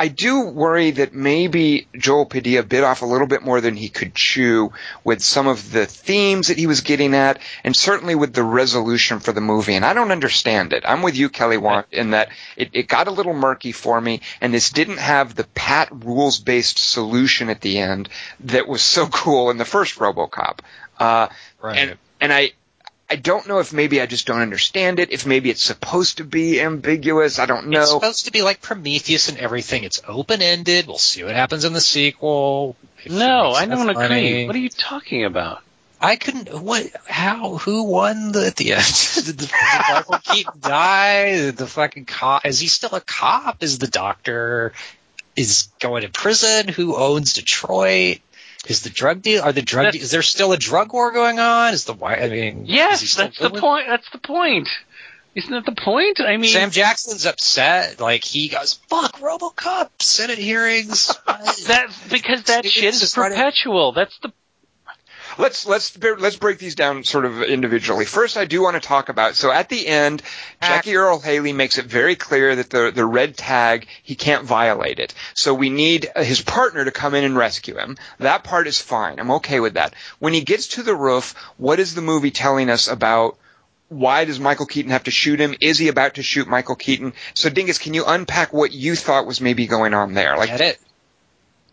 I 0.00 0.08
do 0.08 0.46
worry 0.46 0.92
that 0.92 1.12
maybe 1.12 1.86
Joel 1.94 2.24
Padilha 2.24 2.66
bit 2.66 2.84
off 2.84 3.02
a 3.02 3.06
little 3.06 3.26
bit 3.26 3.42
more 3.42 3.60
than 3.60 3.76
he 3.76 3.90
could 3.90 4.14
chew 4.14 4.72
with 5.04 5.22
some 5.22 5.46
of 5.46 5.72
the 5.72 5.84
themes 5.84 6.48
that 6.48 6.56
he 6.56 6.66
was 6.66 6.80
getting 6.80 7.14
at, 7.14 7.38
and 7.64 7.76
certainly 7.76 8.14
with 8.14 8.32
the 8.32 8.42
resolution 8.42 9.20
for 9.20 9.32
the 9.32 9.42
movie. 9.42 9.74
And 9.74 9.84
I 9.84 9.92
don't 9.92 10.10
understand 10.10 10.72
it. 10.72 10.84
I'm 10.86 11.02
with 11.02 11.18
you, 11.18 11.28
Kelly 11.28 11.58
in 11.92 12.12
that 12.12 12.30
it, 12.56 12.70
it 12.72 12.88
got 12.88 13.08
a 13.08 13.10
little 13.10 13.34
murky 13.34 13.72
for 13.72 14.00
me, 14.00 14.22
and 14.40 14.54
this 14.54 14.70
didn't 14.70 15.00
have 15.00 15.34
the 15.34 15.44
pat 15.44 15.90
rules 15.92 16.38
based 16.38 16.78
solution 16.78 17.50
at 17.50 17.60
the 17.60 17.76
end 17.78 18.08
that 18.40 18.66
was 18.66 18.80
so 18.80 19.06
cool 19.12 19.50
in 19.50 19.58
the 19.58 19.66
first 19.66 19.98
RoboCop. 19.98 20.60
Uh, 20.98 21.28
Right. 21.60 21.76
and 21.76 21.98
and 22.22 22.32
I 22.32 22.52
I 23.10 23.16
don't 23.16 23.48
know 23.48 23.58
if 23.58 23.72
maybe 23.72 24.00
I 24.00 24.06
just 24.06 24.28
don't 24.28 24.40
understand 24.40 25.00
it. 25.00 25.10
If 25.10 25.26
maybe 25.26 25.50
it's 25.50 25.64
supposed 25.64 26.18
to 26.18 26.24
be 26.24 26.60
ambiguous. 26.60 27.40
I 27.40 27.46
don't 27.46 27.66
know. 27.66 27.80
It's 27.80 27.90
supposed 27.90 28.24
to 28.26 28.32
be 28.32 28.42
like 28.42 28.62
Prometheus 28.62 29.28
and 29.28 29.36
everything. 29.36 29.82
It's 29.82 30.00
open 30.06 30.42
ended. 30.42 30.86
We'll 30.86 30.98
see 30.98 31.24
what 31.24 31.34
happens 31.34 31.64
in 31.64 31.72
the 31.72 31.80
sequel. 31.80 32.76
If 33.02 33.10
No, 33.10 33.50
I 33.50 33.66
don't 33.66 33.90
enough 33.90 34.04
agree. 34.04 34.46
What 34.46 34.54
are 34.54 34.60
you 34.60 34.68
talking 34.68 35.24
about? 35.24 35.60
I 36.00 36.14
couldn't. 36.14 36.54
What? 36.62 36.86
How? 37.06 37.56
Who 37.56 37.82
won 37.82 38.30
the, 38.30 38.46
at 38.46 38.54
the 38.54 38.74
end? 38.74 38.84
did, 39.14 39.24
the, 39.24 39.46
did 39.46 39.50
Michael 39.90 40.18
Keaton 40.18 40.60
die? 40.60 41.32
Did 41.32 41.56
the 41.56 41.66
fucking 41.66 42.04
cop? 42.04 42.46
Is 42.46 42.60
he 42.60 42.68
still 42.68 42.94
a 42.94 43.00
cop? 43.00 43.64
Is 43.64 43.78
the 43.78 43.88
doctor 43.88 44.72
is 45.34 45.68
going 45.80 46.02
to 46.02 46.08
prison? 46.08 46.68
Who 46.68 46.96
owns 46.96 47.34
Detroit? 47.34 48.20
Is 48.68 48.82
the 48.82 48.90
drug 48.90 49.22
deal? 49.22 49.42
Are 49.42 49.52
the 49.52 49.62
drug? 49.62 49.86
That's- 49.86 50.00
De- 50.00 50.04
is 50.04 50.10
there 50.10 50.22
still 50.22 50.52
a 50.52 50.56
drug 50.56 50.92
war 50.92 51.12
going 51.12 51.38
on? 51.38 51.72
Is 51.72 51.84
the 51.84 51.94
why? 51.94 52.14
I 52.16 52.28
mean, 52.28 52.64
Yes, 52.66 53.14
that's 53.14 53.38
the 53.38 53.50
point. 53.50 53.86
That's 53.88 54.08
the 54.10 54.18
point. 54.18 54.68
Isn't 55.34 55.50
that 55.52 55.64
the 55.64 55.80
point? 55.80 56.20
I 56.20 56.36
mean, 56.36 56.50
Sam 56.50 56.70
Jackson's 56.70 57.24
upset. 57.24 58.00
Like 58.00 58.24
he 58.24 58.48
goes, 58.48 58.74
"Fuck 58.88 59.20
RoboCop." 59.20 59.90
Senate 60.00 60.38
hearings. 60.38 61.16
that's 61.26 62.08
because 62.08 62.42
that 62.44 62.66
shit 62.66 62.94
is 62.94 63.14
perpetual. 63.14 63.92
That's 63.92 64.18
the 64.18 64.32
let's 65.40 65.66
let's 65.66 65.98
let's 65.98 66.36
break 66.36 66.58
these 66.58 66.74
down 66.74 67.04
sort 67.04 67.24
of 67.24 67.42
individually. 67.42 68.04
First, 68.04 68.36
I 68.36 68.44
do 68.44 68.62
want 68.62 68.80
to 68.80 68.86
talk 68.86 69.08
about. 69.08 69.34
So 69.34 69.50
at 69.50 69.68
the 69.68 69.86
end, 69.86 70.22
ah. 70.62 70.68
Jackie 70.68 70.96
Earle 70.96 71.18
Haley 71.18 71.52
makes 71.52 71.78
it 71.78 71.86
very 71.86 72.14
clear 72.14 72.54
that 72.56 72.70
the 72.70 72.92
the 72.94 73.04
red 73.04 73.36
tag 73.36 73.88
he 74.02 74.14
can't 74.14 74.44
violate 74.44 74.98
it. 74.98 75.14
So 75.34 75.54
we 75.54 75.70
need 75.70 76.08
his 76.16 76.40
partner 76.40 76.84
to 76.84 76.90
come 76.90 77.14
in 77.14 77.24
and 77.24 77.36
rescue 77.36 77.76
him. 77.76 77.96
That 78.18 78.44
part 78.44 78.66
is 78.66 78.80
fine. 78.80 79.18
I'm 79.18 79.32
okay 79.32 79.60
with 79.60 79.74
that. 79.74 79.94
When 80.18 80.32
he 80.32 80.42
gets 80.42 80.68
to 80.68 80.82
the 80.82 80.94
roof, 80.94 81.34
what 81.56 81.80
is 81.80 81.94
the 81.94 82.02
movie 82.02 82.30
telling 82.30 82.70
us 82.70 82.88
about? 82.88 83.36
Why 83.88 84.24
does 84.24 84.38
Michael 84.38 84.66
Keaton 84.66 84.92
have 84.92 85.04
to 85.04 85.10
shoot 85.10 85.40
him? 85.40 85.56
Is 85.60 85.76
he 85.76 85.88
about 85.88 86.14
to 86.14 86.22
shoot 86.22 86.46
Michael 86.46 86.76
Keaton? 86.76 87.12
So, 87.34 87.50
Dingus, 87.50 87.78
can 87.78 87.92
you 87.92 88.04
unpack 88.06 88.52
what 88.52 88.70
you 88.70 88.94
thought 88.94 89.26
was 89.26 89.40
maybe 89.40 89.66
going 89.66 89.94
on 89.94 90.14
there? 90.14 90.36
Like, 90.36 90.48
Get 90.50 90.60
it? 90.60 90.80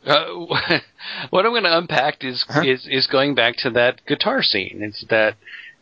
Uh, 0.06 0.26
what 1.30 1.46
I'm 1.46 1.52
going 1.52 1.64
to 1.64 1.78
unpack 1.78 2.24
is 2.24 2.46
Huh? 2.48 2.62
is 2.66 2.88
is 2.90 3.08
going 3.08 3.36
back 3.36 3.58
to 3.58 3.70
that 3.72 4.06
guitar 4.06 4.42
scene. 4.42 4.80
It's 4.82 5.04
that 5.10 5.34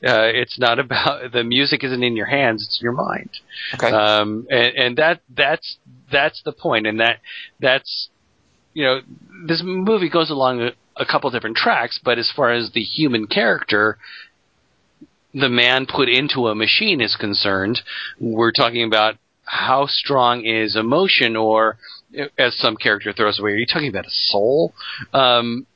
uh, 0.05 0.29
it's 0.33 0.59
not 0.59 0.79
about 0.85 1.31
the 1.31 1.43
music 1.43 1.83
isn't 1.83 2.03
in 2.03 2.15
your 2.15 2.25
hands; 2.27 2.65
it's 2.65 2.79
in 2.81 2.85
your 2.85 2.93
mind. 2.93 3.29
okay, 3.73 3.89
Um, 3.91 4.47
and, 4.49 4.75
and 4.75 4.97
that 4.97 5.21
that's 5.29 5.77
that's 6.11 6.41
the 6.43 6.51
point, 6.51 6.87
and 6.87 6.99
that 6.99 7.19
that's 7.59 8.09
you 8.73 8.83
know 8.83 9.01
this 9.47 9.61
movie 9.63 10.09
goes 10.09 10.29
along 10.29 10.61
a, 10.61 10.71
a 10.97 11.05
couple 11.05 11.29
different 11.31 11.57
tracks, 11.57 11.99
but 12.03 12.17
as 12.17 12.31
far 12.35 12.51
as 12.51 12.71
the 12.71 12.81
human 12.81 13.27
character, 13.27 13.97
the 15.33 15.49
man 15.49 15.85
put 15.85 16.09
into 16.09 16.47
a 16.47 16.55
machine 16.55 17.01
is 17.01 17.15
concerned, 17.15 17.81
we're 18.19 18.51
talking 18.51 18.83
about 18.83 19.15
how 19.43 19.85
strong 19.85 20.45
is 20.45 20.75
emotion, 20.75 21.35
or 21.35 21.77
as 22.37 22.57
some 22.57 22.77
character 22.77 23.13
throws 23.13 23.39
away, 23.39 23.51
are 23.51 23.57
you 23.57 23.65
talking 23.65 23.89
about 23.89 24.05
a 24.05 24.11
soul? 24.11 24.73
Um, 25.13 25.67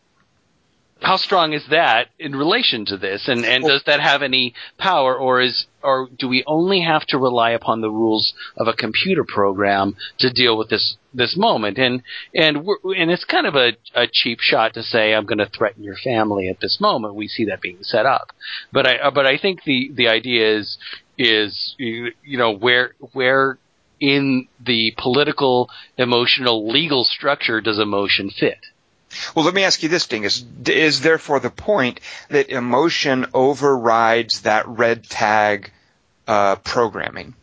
how 1.02 1.16
strong 1.16 1.54
is 1.54 1.66
that 1.70 2.10
in 2.20 2.36
relation 2.36 2.86
to 2.86 2.98
this, 2.98 3.28
and 3.28 3.46
and 3.46 3.64
does 3.64 3.84
that 3.86 4.02
have 4.02 4.22
any 4.22 4.54
power, 4.78 5.16
or 5.16 5.40
is 5.40 5.66
or 5.82 6.10
do 6.18 6.28
we 6.28 6.44
only 6.46 6.82
have 6.82 7.06
to 7.08 7.18
rely 7.18 7.52
upon 7.52 7.80
the 7.80 7.90
rules 7.90 8.34
of 8.58 8.68
a 8.68 8.74
computer 8.74 9.24
program 9.24 9.96
to 10.20 10.30
deal 10.30 10.58
with 10.58 10.70
this 10.70 10.98
this 11.14 11.38
moment? 11.38 11.78
And 11.78 12.02
and 12.36 12.66
we're, 12.66 12.78
and 12.98 13.10
it's 13.10 13.24
kind 13.24 13.48
of 13.48 13.56
a, 13.56 13.78
a 13.96 14.08
cheap 14.12 14.40
shot 14.42 14.74
to 14.74 14.84
say 14.84 15.14
I'm 15.14 15.26
going 15.26 15.38
to 15.38 15.50
threaten 15.50 15.84
your 15.84 15.96
family 15.96 16.50
at 16.50 16.60
this 16.60 16.80
moment. 16.82 17.16
We 17.16 17.30
see 17.30 17.46
that 17.46 17.62
being 17.62 17.78
set 17.82 18.06
up, 18.06 18.32
but 18.74 18.86
I 18.86 19.10
but 19.10 19.26
I 19.26 19.38
think 19.38 19.64
the 19.64 19.92
the 19.94 20.10
idea 20.10 20.58
is 20.58 20.78
is 21.18 21.76
you 21.78 22.12
you 22.26 22.38
know 22.38 22.52
where 22.52 22.96
where 23.14 23.58
in 24.00 24.48
the 24.60 24.94
political, 24.98 25.70
emotional, 25.98 26.70
legal 26.70 27.04
structure 27.04 27.62
does 27.62 27.80
emotion 27.80 28.30
fit? 28.30 28.60
Well, 29.36 29.44
let 29.44 29.54
me 29.56 29.64
ask 29.64 29.82
you 29.82 29.90
this, 29.90 30.06
Dingus. 30.06 30.40
D- 30.40 30.74
Is 30.74 31.02
therefore 31.02 31.40
the 31.40 31.50
point 31.50 32.00
that 32.30 32.50
emotion 32.50 33.26
overrides 33.34 34.42
that 34.42 34.68
red 34.68 35.04
tag 35.04 35.72
uh, 36.28 36.58
programming? 36.58 37.34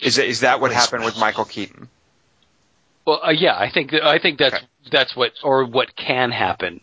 Is, 0.00 0.16
that- 0.16 0.26
is 0.28 0.40
that 0.40 0.60
what 0.60 0.72
happened 0.72 1.04
with 1.04 1.18
Michael 1.18 1.44
Keaton? 1.44 1.88
Well, 3.06 3.20
uh, 3.24 3.30
yeah, 3.30 3.56
I 3.56 3.70
think 3.70 3.92
I 3.94 4.18
think 4.18 4.38
that's 4.38 4.54
Okay. 4.56 4.64
that's 4.90 5.14
what 5.16 5.32
or 5.44 5.64
what 5.64 5.94
can 5.94 6.32
happen, 6.32 6.80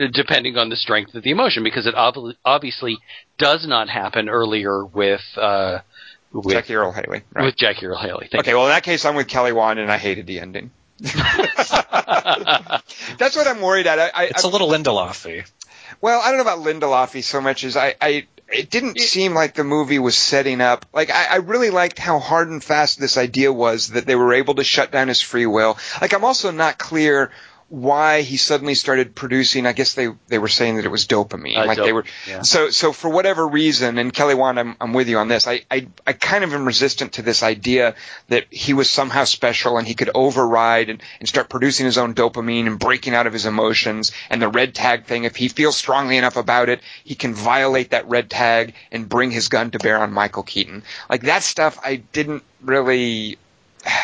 uh, 0.00 0.06
depending 0.12 0.56
on 0.56 0.68
the 0.68 0.76
strength 0.76 1.14
of 1.14 1.24
the 1.24 1.30
emotion, 1.32 1.64
because 1.64 1.86
it 1.86 1.94
ob- 1.96 2.34
obviously 2.44 2.96
does 3.38 3.66
not 3.66 3.88
happen 3.88 4.28
earlier 4.28 4.84
with 4.84 5.22
uh, 5.36 5.78
with 6.34 6.54
Jackie 6.54 6.74
Earle 6.74 6.92
Haley, 6.92 7.22
right? 7.32 7.44
with 7.44 7.56
Jackie 7.56 7.86
Earle 7.86 7.98
Haley. 7.98 8.28
Thank 8.30 8.44
Okay, 8.44 8.54
well 8.54 8.64
in 8.64 8.70
that 8.70 8.82
case, 8.82 9.04
I'm 9.04 9.14
with 9.14 9.28
Kelly 9.28 9.52
Wand, 9.52 9.78
and 9.78 9.90
I 9.90 9.98
hated 9.98 10.26
the 10.26 10.40
ending. 10.40 10.70
That's 11.00 11.70
what 13.36 13.46
I'm 13.46 13.60
worried 13.60 13.86
at. 13.86 13.98
I, 13.98 14.10
I, 14.14 14.24
It's 14.24 14.44
a 14.44 14.48
little 14.48 14.68
Lindelofy. 14.68 15.48
Well, 16.00 16.20
I 16.20 16.28
don't 16.28 16.36
know 16.36 16.42
about 16.42 16.66
Lindelof 16.66 17.22
so 17.22 17.40
much 17.40 17.64
as 17.64 17.76
I, 17.76 17.94
I 18.00 18.26
it 18.48 18.70
didn't 18.70 19.00
seem 19.00 19.34
like 19.34 19.54
the 19.54 19.64
movie 19.64 19.98
was 19.98 20.16
setting 20.16 20.60
up. 20.60 20.86
Like 20.92 21.10
I, 21.10 21.26
I 21.26 21.36
really 21.36 21.70
liked 21.70 21.98
how 21.98 22.18
hard 22.18 22.48
and 22.48 22.62
fast 22.62 23.00
this 23.00 23.16
idea 23.16 23.52
was 23.52 23.88
that 23.88 24.06
they 24.06 24.14
were 24.14 24.34
able 24.34 24.54
to 24.56 24.64
shut 24.64 24.90
down 24.90 25.08
his 25.08 25.20
free 25.20 25.46
will. 25.46 25.78
Like 26.00 26.12
I'm 26.12 26.24
also 26.24 26.50
not 26.50 26.78
clear 26.78 27.30
why 27.74 28.22
he 28.22 28.36
suddenly 28.36 28.74
started 28.74 29.14
producing. 29.14 29.66
I 29.66 29.72
guess 29.72 29.94
they 29.94 30.08
they 30.28 30.38
were 30.38 30.48
saying 30.48 30.76
that 30.76 30.84
it 30.84 30.90
was 30.90 31.06
dopamine. 31.06 31.56
Uh, 31.56 31.66
like 31.66 31.78
they 31.78 31.92
were. 31.92 32.04
yeah. 32.28 32.42
So 32.42 32.70
so 32.70 32.92
for 32.92 33.08
whatever 33.08 33.46
reason, 33.46 33.98
and 33.98 34.12
Kelly 34.12 34.34
Wand, 34.34 34.60
I'm 34.60 34.76
I'm 34.80 34.92
with 34.92 35.08
you 35.08 35.18
on 35.18 35.28
this. 35.28 35.48
I, 35.48 35.62
I 35.70 35.88
I 36.06 36.12
kind 36.12 36.44
of 36.44 36.54
am 36.54 36.64
resistant 36.64 37.14
to 37.14 37.22
this 37.22 37.42
idea 37.42 37.96
that 38.28 38.44
he 38.50 38.74
was 38.74 38.88
somehow 38.88 39.24
special 39.24 39.76
and 39.76 39.86
he 39.86 39.94
could 39.94 40.10
override 40.14 40.88
and, 40.88 41.02
and 41.18 41.28
start 41.28 41.48
producing 41.48 41.86
his 41.86 41.98
own 41.98 42.14
dopamine 42.14 42.66
and 42.66 42.78
breaking 42.78 43.14
out 43.14 43.26
of 43.26 43.32
his 43.32 43.46
emotions 43.46 44.12
and 44.30 44.40
the 44.40 44.48
red 44.48 44.74
tag 44.74 45.06
thing. 45.06 45.24
If 45.24 45.34
he 45.34 45.48
feels 45.48 45.76
strongly 45.76 46.16
enough 46.16 46.36
about 46.36 46.68
it, 46.68 46.80
he 47.02 47.16
can 47.16 47.34
violate 47.34 47.90
that 47.90 48.08
red 48.08 48.30
tag 48.30 48.74
and 48.92 49.08
bring 49.08 49.32
his 49.32 49.48
gun 49.48 49.72
to 49.72 49.78
bear 49.78 49.98
on 49.98 50.12
Michael 50.12 50.44
Keaton. 50.44 50.84
Like 51.10 51.22
that 51.22 51.42
stuff, 51.42 51.78
I 51.84 51.96
didn't 51.96 52.44
really. 52.62 53.38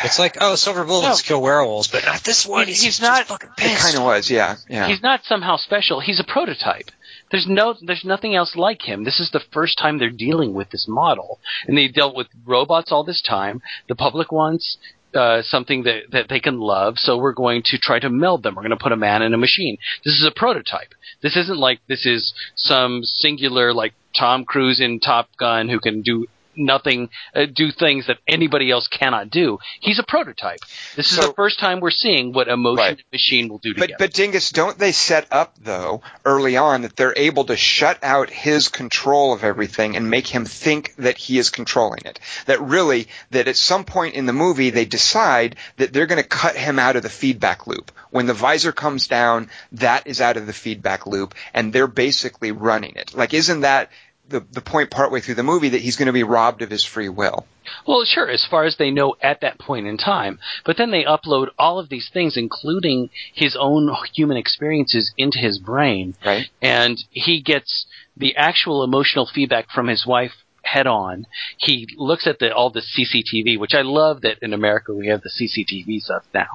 It's 0.03 0.19
like, 0.19 0.37
oh, 0.41 0.55
silver 0.55 0.83
bullets 0.85 1.23
No. 1.23 1.27
kill 1.27 1.41
werewolves, 1.41 1.87
but 1.87 2.05
not 2.05 2.23
this 2.23 2.45
one. 2.45 2.67
He- 2.67 2.73
He's, 2.73 2.81
he's 2.83 3.01
not- 3.01 3.25
fucking 3.25 3.49
It 3.49 3.57
pissed. 3.57 3.81
kind 3.83 3.97
of 3.97 4.03
was, 4.03 4.29
yeah, 4.29 4.55
yeah. 4.69 4.87
He's 4.87 5.01
not 5.01 5.23
somehow 5.25 5.57
special. 5.57 5.99
He's 5.99 6.19
a 6.19 6.23
prototype. 6.23 6.91
There's 7.31 7.47
no, 7.47 7.75
there's 7.81 8.03
nothing 8.03 8.35
else 8.35 8.55
like 8.55 8.81
him. 8.81 9.03
This 9.05 9.19
is 9.19 9.29
the 9.31 9.39
first 9.53 9.77
time 9.79 9.97
they're 9.99 10.09
dealing 10.09 10.53
with 10.53 10.69
this 10.69 10.85
model, 10.87 11.39
and 11.67 11.77
they 11.77 11.87
dealt 11.87 12.15
with 12.15 12.27
robots 12.45 12.91
all 12.91 13.03
this 13.05 13.21
time. 13.21 13.61
The 13.87 13.95
public 13.95 14.31
wants 14.31 14.77
uh, 15.15 15.41
something 15.41 15.83
that 15.83 16.03
that 16.11 16.27
they 16.29 16.39
can 16.39 16.59
love, 16.59 16.97
so 16.97 17.17
we're 17.17 17.33
going 17.33 17.61
to 17.65 17.77
try 17.77 17.99
to 17.99 18.09
meld 18.09 18.43
them. 18.43 18.55
We're 18.55 18.63
going 18.63 18.77
to 18.77 18.83
put 18.83 18.91
a 18.91 18.97
man 18.97 19.21
in 19.21 19.33
a 19.33 19.37
machine. 19.37 19.77
This 20.05 20.13
is 20.15 20.25
a 20.25 20.31
prototype. 20.37 20.93
This 21.21 21.35
isn't 21.37 21.57
like 21.57 21.79
this 21.87 22.05
is 22.05 22.33
some 22.55 23.01
singular 23.03 23.73
like 23.73 23.93
Tom 24.17 24.43
Cruise 24.45 24.79
in 24.81 24.99
Top 24.99 25.29
Gun 25.37 25.69
who 25.69 25.79
can 25.79 26.01
do 26.01 26.27
nothing, 26.55 27.09
uh, 27.35 27.45
do 27.53 27.71
things 27.71 28.07
that 28.07 28.17
anybody 28.27 28.71
else 28.71 28.87
cannot 28.87 29.29
do. 29.29 29.59
He's 29.79 29.99
a 29.99 30.03
prototype. 30.03 30.59
This 30.95 31.09
is 31.11 31.17
So- 31.17 31.27
the 31.27 31.33
first 31.33 31.59
time 31.59 31.79
we're 31.79 31.91
seeing 31.91 32.33
what 32.33 32.49
a 32.49 32.57
motion 32.57 32.77
Right. 32.77 33.01
machine 33.11 33.47
will 33.49 33.57
do 33.59 33.73
But 33.75 33.91
but 33.97 34.13
Dingus, 34.13 34.51
don't 34.51 34.77
they 34.77 34.91
set 34.91 35.27
up 35.31 35.55
though 35.61 36.01
early 36.25 36.57
on 36.57 36.81
that 36.83 36.95
they're 36.95 37.13
able 37.15 37.45
to 37.45 37.57
shut 37.57 37.99
out 38.03 38.29
his 38.29 38.67
control 38.69 39.33
of 39.33 39.43
everything 39.43 39.95
and 39.95 40.09
make 40.09 40.27
him 40.27 40.45
think 40.45 40.93
that 40.97 41.17
he 41.17 41.37
is 41.37 41.49
controlling 41.49 42.01
it? 42.05 42.19
That 42.45 42.61
really 42.61 43.07
that 43.31 43.47
at 43.47 43.57
some 43.57 43.83
point 43.83 44.15
in 44.15 44.25
the 44.25 44.33
movie 44.33 44.69
they 44.69 44.85
decide 44.85 45.55
that 45.77 45.93
they're 45.93 46.05
going 46.07 46.21
to 46.21 46.27
cut 46.27 46.55
him 46.55 46.79
out 46.79 46.95
of 46.95 47.03
the 47.03 47.09
feedback 47.09 47.67
loop. 47.67 47.91
When 48.09 48.25
the 48.25 48.33
visor 48.33 48.71
comes 48.71 49.07
down, 49.07 49.49
that 49.73 50.07
is 50.07 50.19
out 50.21 50.37
of 50.37 50.45
the 50.47 50.53
feedback 50.53 51.05
loop 51.07 51.33
and 51.53 51.71
they're 51.71 51.87
basically 51.87 52.51
running 52.51 52.95
it. 52.95 53.13
Like 53.15 53.33
isn't 53.33 53.61
that 53.61 53.89
the 54.31 54.45
the 54.51 54.61
point 54.61 54.89
partway 54.89 55.21
through 55.21 55.35
the 55.35 55.43
movie 55.43 55.69
that 55.69 55.81
he's 55.81 55.95
going 55.95 56.07
to 56.07 56.13
be 56.13 56.23
robbed 56.23 56.61
of 56.61 56.69
his 56.69 56.83
free 56.83 57.09
will? 57.09 57.45
Well, 57.87 58.03
sure, 58.05 58.29
as 58.29 58.45
far 58.49 58.63
as 58.65 58.77
they 58.77 58.91
know 58.91 59.15
at 59.21 59.41
that 59.41 59.59
point 59.59 59.87
in 59.87 59.97
time. 59.97 60.39
But 60.65 60.77
then 60.77 60.91
they 60.91 61.03
upload 61.03 61.49
all 61.57 61.79
of 61.79 61.89
these 61.89 62.09
things, 62.11 62.35
including 62.37 63.09
his 63.33 63.55
own 63.59 63.93
human 64.13 64.37
experiences, 64.37 65.13
into 65.17 65.37
his 65.37 65.59
brain. 65.59 66.15
Right? 66.25 66.49
And 66.61 66.97
he 67.11 67.41
gets 67.41 67.85
the 68.17 68.35
actual 68.35 68.83
emotional 68.83 69.29
feedback 69.31 69.69
from 69.69 69.87
his 69.87 70.05
wife 70.05 70.33
head 70.63 70.87
on. 70.87 71.25
He 71.57 71.87
looks 71.97 72.27
at 72.27 72.39
the, 72.39 72.53
all 72.53 72.69
the 72.69 72.81
CCTV, 72.81 73.59
which 73.59 73.73
I 73.73 73.81
love 73.81 74.21
that 74.21 74.37
in 74.41 74.53
America 74.53 74.93
we 74.93 75.07
have 75.07 75.21
the 75.21 75.29
CCTV 75.29 76.01
stuff 76.01 76.23
now. 76.33 76.47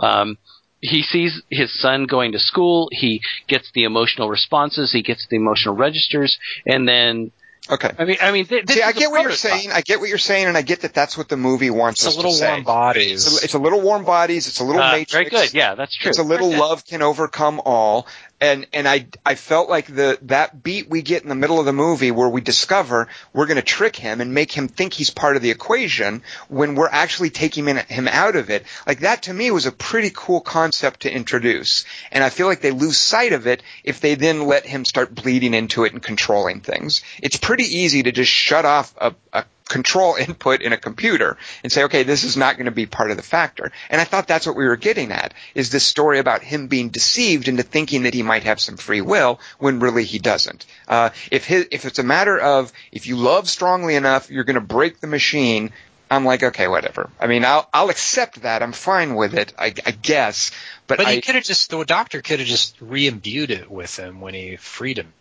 Um, 0.00 0.38
he 0.82 1.02
sees 1.02 1.40
his 1.48 1.72
son 1.80 2.04
going 2.04 2.32
to 2.32 2.38
school. 2.38 2.88
He 2.92 3.22
gets 3.48 3.70
the 3.72 3.84
emotional 3.84 4.28
responses. 4.28 4.92
He 4.92 5.00
gets 5.02 5.26
the 5.30 5.36
emotional 5.36 5.74
registers, 5.76 6.36
and 6.66 6.86
then 6.86 7.30
Okay. 7.70 7.92
I 7.96 8.04
mean, 8.04 8.16
I 8.20 8.32
mean, 8.32 8.44
th- 8.46 8.64
this 8.66 8.74
See, 8.78 8.82
I 8.82 8.90
get 8.90 9.12
what 9.12 9.22
you're 9.22 9.30
saying. 9.30 9.70
I 9.70 9.82
get 9.82 10.00
what 10.00 10.08
you're 10.08 10.18
saying, 10.18 10.46
and 10.48 10.56
I 10.56 10.62
get 10.62 10.80
that 10.80 10.94
that's 10.94 11.16
what 11.16 11.28
the 11.28 11.36
movie 11.36 11.70
wants 11.70 12.00
It's 12.00 12.08
us 12.08 12.14
a 12.14 12.16
little 12.16 12.32
to 12.32 12.36
say. 12.38 12.48
warm 12.50 12.64
bodies. 12.64 13.24
It's 13.28 13.40
a, 13.40 13.44
it's 13.44 13.54
a 13.54 13.58
little 13.60 13.80
warm 13.80 14.04
bodies. 14.04 14.48
It's 14.48 14.58
a 14.58 14.64
little 14.64 14.82
Uh, 14.82 14.90
matrix. 14.90 15.12
very 15.12 15.26
good. 15.30 15.54
Yeah, 15.54 15.76
that's 15.76 15.94
true. 15.96 16.08
It's 16.08 16.18
a 16.18 16.24
little 16.24 16.50
love 16.50 16.84
can 16.84 17.02
overcome 17.02 17.60
all. 17.64 18.08
And 18.42 18.66
and 18.72 18.88
I 18.88 19.06
I 19.24 19.36
felt 19.36 19.70
like 19.70 19.86
the 19.86 20.18
that 20.22 20.64
beat 20.64 20.90
we 20.90 21.02
get 21.02 21.22
in 21.22 21.28
the 21.28 21.36
middle 21.36 21.60
of 21.60 21.64
the 21.64 21.72
movie 21.72 22.10
where 22.10 22.28
we 22.28 22.40
discover 22.40 23.06
we're 23.32 23.46
going 23.46 23.54
to 23.54 23.62
trick 23.62 23.94
him 23.94 24.20
and 24.20 24.34
make 24.34 24.50
him 24.50 24.66
think 24.66 24.94
he's 24.94 25.10
part 25.10 25.36
of 25.36 25.42
the 25.42 25.52
equation 25.52 26.24
when 26.48 26.74
we're 26.74 26.88
actually 26.88 27.30
taking 27.30 27.68
him 27.68 27.76
him 27.76 28.08
out 28.08 28.34
of 28.34 28.50
it. 28.50 28.64
Like 28.84 28.98
that 29.00 29.22
to 29.22 29.32
me 29.32 29.52
was 29.52 29.66
a 29.66 29.70
pretty 29.70 30.10
cool 30.12 30.40
concept 30.40 31.02
to 31.02 31.12
introduce. 31.12 31.84
And 32.10 32.24
I 32.24 32.30
feel 32.30 32.48
like 32.48 32.62
they 32.62 32.72
lose 32.72 32.98
sight 32.98 33.32
of 33.32 33.46
it 33.46 33.62
if 33.84 34.00
they 34.00 34.16
then 34.16 34.48
let 34.48 34.66
him 34.66 34.84
start 34.84 35.14
bleeding 35.14 35.54
into 35.54 35.84
it 35.84 35.92
and 35.92 36.02
controlling 36.02 36.62
things. 36.62 37.02
It's 37.22 37.36
pretty 37.36 37.78
easy 37.78 38.02
to 38.02 38.10
just 38.10 38.32
shut 38.32 38.64
off 38.64 38.92
a, 38.98 39.14
a 39.32 39.44
control 39.72 40.14
input 40.16 40.60
in 40.60 40.72
a 40.72 40.76
computer 40.76 41.38
and 41.62 41.72
say, 41.72 41.84
okay, 41.84 42.02
this 42.02 42.24
is 42.24 42.36
not 42.36 42.56
going 42.56 42.66
to 42.66 42.70
be 42.70 42.84
part 42.84 43.10
of 43.10 43.16
the 43.16 43.22
factor. 43.22 43.72
And 43.88 44.00
I 44.00 44.04
thought 44.04 44.28
that's 44.28 44.46
what 44.46 44.54
we 44.54 44.66
were 44.66 44.76
getting 44.76 45.10
at, 45.10 45.32
is 45.54 45.70
this 45.70 45.86
story 45.86 46.18
about 46.18 46.42
him 46.42 46.68
being 46.68 46.90
deceived 46.90 47.48
into 47.48 47.62
thinking 47.62 48.02
that 48.02 48.12
he 48.12 48.22
might 48.22 48.44
have 48.44 48.60
some 48.60 48.76
free 48.76 49.00
will 49.00 49.40
when 49.58 49.80
really 49.80 50.04
he 50.04 50.18
doesn't. 50.18 50.66
Uh, 50.86 51.10
if 51.30 51.46
his, 51.46 51.68
if 51.70 51.86
it's 51.86 51.98
a 51.98 52.02
matter 52.02 52.38
of, 52.38 52.70
if 52.92 53.06
you 53.06 53.16
love 53.16 53.48
strongly 53.48 53.94
enough, 53.94 54.30
you're 54.30 54.44
going 54.44 54.60
to 54.60 54.60
break 54.60 55.00
the 55.00 55.06
machine, 55.06 55.72
I'm 56.10 56.26
like, 56.26 56.42
okay, 56.42 56.68
whatever. 56.68 57.08
I 57.18 57.26
mean, 57.26 57.42
I'll, 57.42 57.66
I'll 57.72 57.88
accept 57.88 58.42
that. 58.42 58.62
I'm 58.62 58.72
fine 58.72 59.14
with 59.14 59.32
it, 59.32 59.54
I, 59.58 59.72
I 59.86 59.92
guess. 59.92 60.50
But, 60.86 60.98
But 60.98 61.08
he 61.08 61.22
could 61.22 61.36
have 61.36 61.44
just 61.44 61.70
the 61.70 61.82
doctor 61.84 62.20
could 62.20 62.40
have 62.40 62.48
just 62.48 62.76
re-imbued 62.80 63.50
it 63.50 63.70
with 63.70 63.98
him 63.98 64.20
when 64.20 64.34
he 64.34 64.56
freed 64.56 64.98
him. 64.98 65.14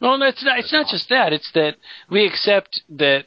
Well, 0.00 0.16
no, 0.18 0.26
it's 0.26 0.44
not. 0.44 0.58
It's 0.58 0.72
not 0.72 0.86
just 0.88 1.08
that. 1.08 1.32
It's 1.32 1.50
that 1.54 1.76
we 2.08 2.24
accept 2.26 2.82
that 2.90 3.26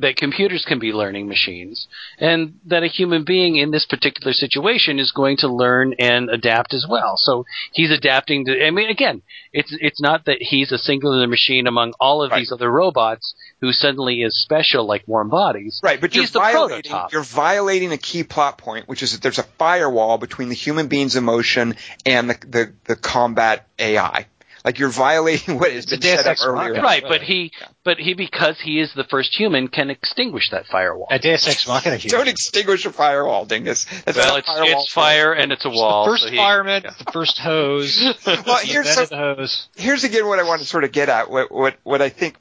that 0.00 0.14
computers 0.16 0.64
can 0.66 0.78
be 0.78 0.92
learning 0.92 1.28
machines, 1.28 1.86
and 2.18 2.58
that 2.66 2.82
a 2.82 2.86
human 2.86 3.24
being 3.24 3.56
in 3.56 3.70
this 3.70 3.84
particular 3.84 4.32
situation 4.32 4.98
is 4.98 5.12
going 5.12 5.36
to 5.38 5.48
learn 5.48 5.94
and 5.98 6.30
adapt 6.30 6.72
as 6.72 6.86
well. 6.88 7.14
So 7.18 7.44
he's 7.72 7.90
adapting 7.90 8.46
to. 8.46 8.64
I 8.66 8.70
mean, 8.70 8.88
again, 8.88 9.20
it's 9.52 9.74
it's 9.80 10.00
not 10.00 10.24
that 10.24 10.38
he's 10.40 10.72
a 10.72 10.78
singular 10.78 11.26
machine 11.26 11.66
among 11.66 11.92
all 12.00 12.22
of 12.22 12.30
Right. 12.30 12.38
these 12.38 12.52
other 12.52 12.70
robots 12.70 13.34
who 13.60 13.72
suddenly 13.72 14.22
is 14.22 14.40
special 14.42 14.86
like 14.86 15.02
warm 15.06 15.28
bodies. 15.28 15.80
Right, 15.82 16.00
but 16.00 16.12
he's 16.14 16.32
you're 16.32 16.42
violating 16.42 16.90
prototype. 16.90 17.12
you're 17.12 17.22
violating 17.22 17.92
a 17.92 17.98
key 17.98 18.22
plot 18.24 18.56
point, 18.56 18.88
which 18.88 19.02
is 19.02 19.12
that 19.12 19.20
there's 19.22 19.38
a 19.38 19.46
firewall 19.58 20.16
between 20.18 20.48
the 20.48 20.54
human 20.54 20.88
being's 20.88 21.16
emotion 21.16 21.76
and 22.06 22.30
the 22.30 22.36
the, 22.46 22.72
the 22.84 22.96
combat 22.96 23.66
AI. 23.78 24.26
Like 24.64 24.78
you're 24.78 24.90
violating 24.90 25.58
what 25.58 25.72
has 25.72 25.84
It's 25.84 25.92
been 25.92 26.02
set 26.02 26.26
up 26.26 26.36
earlier. 26.44 26.68
Machina. 26.70 26.82
Right, 26.82 27.02
but 27.06 27.22
he, 27.22 27.52
but 27.84 27.98
he, 27.98 28.14
because 28.14 28.60
he 28.60 28.80
is 28.80 28.92
the 28.94 29.04
first 29.04 29.34
human, 29.34 29.68
can 29.68 29.90
extinguish 29.90 30.50
that 30.50 30.66
firewall. 30.66 31.08
A 31.10 31.18
Deus 31.18 31.46
Ex 31.46 31.66
Machina. 31.66 31.96
human. 31.98 32.18
Don't 32.18 32.28
extinguish 32.28 32.84
a 32.86 32.92
firewall, 32.92 33.44
dingus. 33.44 33.86
That's 34.04 34.16
well, 34.16 34.28
not 34.28 34.34
a 34.34 34.38
it's, 34.38 34.46
firewall 34.48 34.82
it's 34.82 34.92
fire 34.92 35.32
and 35.32 35.52
it's 35.52 35.64
a 35.64 35.70
wall. 35.70 36.04
the 36.06 36.10
first 36.12 36.22
so 36.24 36.30
he- 36.30 36.36
fireman, 36.36 36.82
the 36.82 37.12
first 37.12 37.38
hose. 37.38 38.14
Well, 38.26 38.58
here's 38.58 38.86
invented 38.88 39.08
some, 39.08 39.18
the 39.18 39.34
hose. 39.36 39.68
here's 39.76 40.04
again 40.04 40.26
what 40.26 40.38
I 40.38 40.42
want 40.42 40.60
to 40.60 40.66
sort 40.66 40.84
of 40.84 40.92
get 40.92 41.08
at. 41.08 41.30
What 41.30 41.50
what 41.50 41.76
what 41.82 42.02
I 42.02 42.08
think 42.08 42.36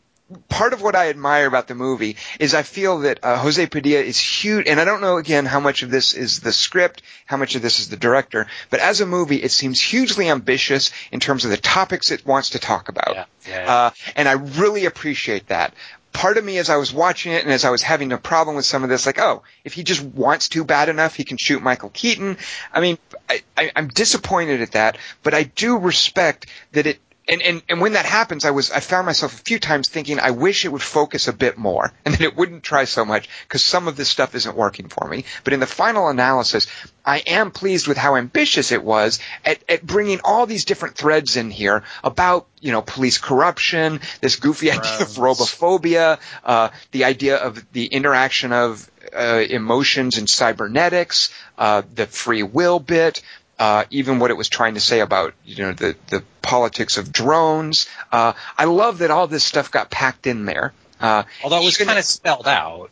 part 0.49 0.73
of 0.73 0.81
what 0.81 0.95
I 0.95 1.09
admire 1.09 1.47
about 1.47 1.67
the 1.67 1.75
movie 1.75 2.17
is 2.39 2.53
I 2.53 2.63
feel 2.63 2.99
that 2.99 3.19
uh, 3.23 3.37
Jose 3.37 3.65
Padilha 3.67 4.03
is 4.03 4.19
huge, 4.19 4.67
and 4.67 4.79
I 4.79 4.85
don't 4.85 5.01
know 5.01 5.17
again 5.17 5.45
how 5.45 5.59
much 5.59 5.83
of 5.83 5.89
this 5.89 6.13
is 6.13 6.39
the 6.39 6.51
script, 6.51 7.01
how 7.25 7.37
much 7.37 7.55
of 7.55 7.61
this 7.61 7.79
is 7.79 7.89
the 7.89 7.97
director, 7.97 8.47
but 8.69 8.79
as 8.79 9.01
a 9.01 9.05
movie, 9.05 9.37
it 9.37 9.51
seems 9.51 9.79
hugely 9.81 10.29
ambitious 10.29 10.91
in 11.11 11.19
terms 11.19 11.45
of 11.45 11.51
the 11.51 11.57
topics 11.57 12.11
it 12.11 12.25
wants 12.25 12.51
to 12.51 12.59
talk 12.59 12.89
about, 12.89 13.15
Yeah, 13.15 13.25
yeah. 13.47 13.73
Uh, 13.73 13.89
and 14.15 14.27
I 14.27 14.33
really 14.33 14.85
appreciate 14.85 15.47
that. 15.47 15.73
Part 16.13 16.37
of 16.37 16.43
me, 16.43 16.57
as 16.57 16.69
I 16.69 16.77
was 16.77 16.91
watching 16.91 17.33
it 17.33 17.43
and 17.43 17.53
as 17.53 17.63
I 17.63 17.69
was 17.69 17.83
having 17.83 18.11
a 18.11 18.17
problem 18.17 18.55
with 18.55 18.65
some 18.65 18.83
of 18.83 18.89
this, 18.89 19.05
like, 19.05 19.19
oh, 19.19 19.43
if 19.63 19.73
he 19.73 19.83
just 19.83 20.01
wants 20.01 20.49
to 20.49 20.63
bad 20.63 20.89
enough, 20.89 21.13
he 21.13 21.23
can 21.23 21.37
shoot 21.37 21.61
Michael 21.61 21.89
Keaton. 21.89 22.37
I 22.73 22.79
mean, 22.81 22.97
I, 23.29 23.43
I, 23.55 23.71
I'm 23.75 23.87
disappointed 23.89 24.61
at 24.61 24.71
that, 24.71 24.97
but 25.21 25.35
I 25.35 25.43
do 25.43 25.77
respect 25.77 26.47
that 26.71 26.87
it 26.87 26.99
and, 27.27 27.41
and 27.41 27.61
and 27.67 27.81
when 27.81 27.93
that 27.93 28.05
happens, 28.05 28.45
I 28.45 28.51
was 28.51 28.71
I 28.71 28.79
found 28.79 29.05
myself 29.05 29.33
a 29.33 29.43
few 29.43 29.59
times 29.59 29.89
thinking 29.89 30.19
I 30.19 30.31
wish 30.31 30.63
it 30.63 30.69
would 30.69 30.81
focus 30.81 31.27
a 31.27 31.33
bit 31.33 31.57
more 31.57 31.91
and 32.05 32.13
that 32.13 32.21
it 32.21 32.37
wouldn't 32.37 32.63
try 32.63 32.85
so 32.85 33.03
much 33.03 33.27
because 33.43 33.63
some 33.63 33.87
of 33.87 33.95
this 33.95 34.09
stuff 34.09 34.35
isn't 34.35 34.55
working 34.55 34.87
for 34.87 35.07
me. 35.07 35.25
But 35.43 35.53
in 35.53 35.59
the 35.59 35.67
final 35.67 36.07
analysis, 36.07 36.67
I 37.05 37.19
am 37.19 37.51
pleased 37.51 37.87
with 37.87 37.97
how 37.97 38.15
ambitious 38.15 38.71
it 38.71 38.83
was 38.83 39.19
at, 39.43 39.59
at 39.67 39.85
bringing 39.85 40.21
all 40.23 40.45
these 40.45 40.65
different 40.65 40.95
threads 40.95 41.35
in 41.35 41.51
here 41.51 41.83
about 42.03 42.47
you 42.61 42.71
know 42.71 42.81
police 42.81 43.17
corruption, 43.17 43.99
this 44.21 44.37
goofy 44.37 44.71
idea 44.71 45.01
of 45.01 45.17
robophobia, 45.17 46.19
uh, 46.43 46.69
the 46.91 47.03
idea 47.03 47.37
of 47.37 47.61
the 47.73 47.85
interaction 47.85 48.53
of 48.53 48.89
uh, 49.13 49.43
emotions 49.49 50.17
and 50.17 50.29
cybernetics, 50.29 51.33
uh, 51.57 51.81
the 51.93 52.05
free 52.07 52.43
will 52.43 52.79
bit, 52.79 53.21
uh, 53.59 53.85
even 53.89 54.19
what 54.19 54.29
it 54.31 54.37
was 54.37 54.49
trying 54.49 54.75
to 54.75 54.79
say 54.79 54.99
about 54.99 55.33
you 55.45 55.63
know 55.63 55.73
the 55.73 55.95
the 56.09 56.23
politics 56.41 56.97
of 56.97 57.11
drones. 57.11 57.87
Uh, 58.11 58.33
I 58.57 58.65
love 58.65 58.99
that 58.99 59.11
all 59.11 59.27
this 59.27 59.43
stuff 59.43 59.71
got 59.71 59.89
packed 59.89 60.27
in 60.27 60.45
there. 60.45 60.73
Uh, 60.99 61.23
Although 61.43 61.61
it 61.61 61.65
was 61.65 61.77
kind 61.77 61.99
of 61.99 62.05
spelled 62.05 62.47
out. 62.47 62.89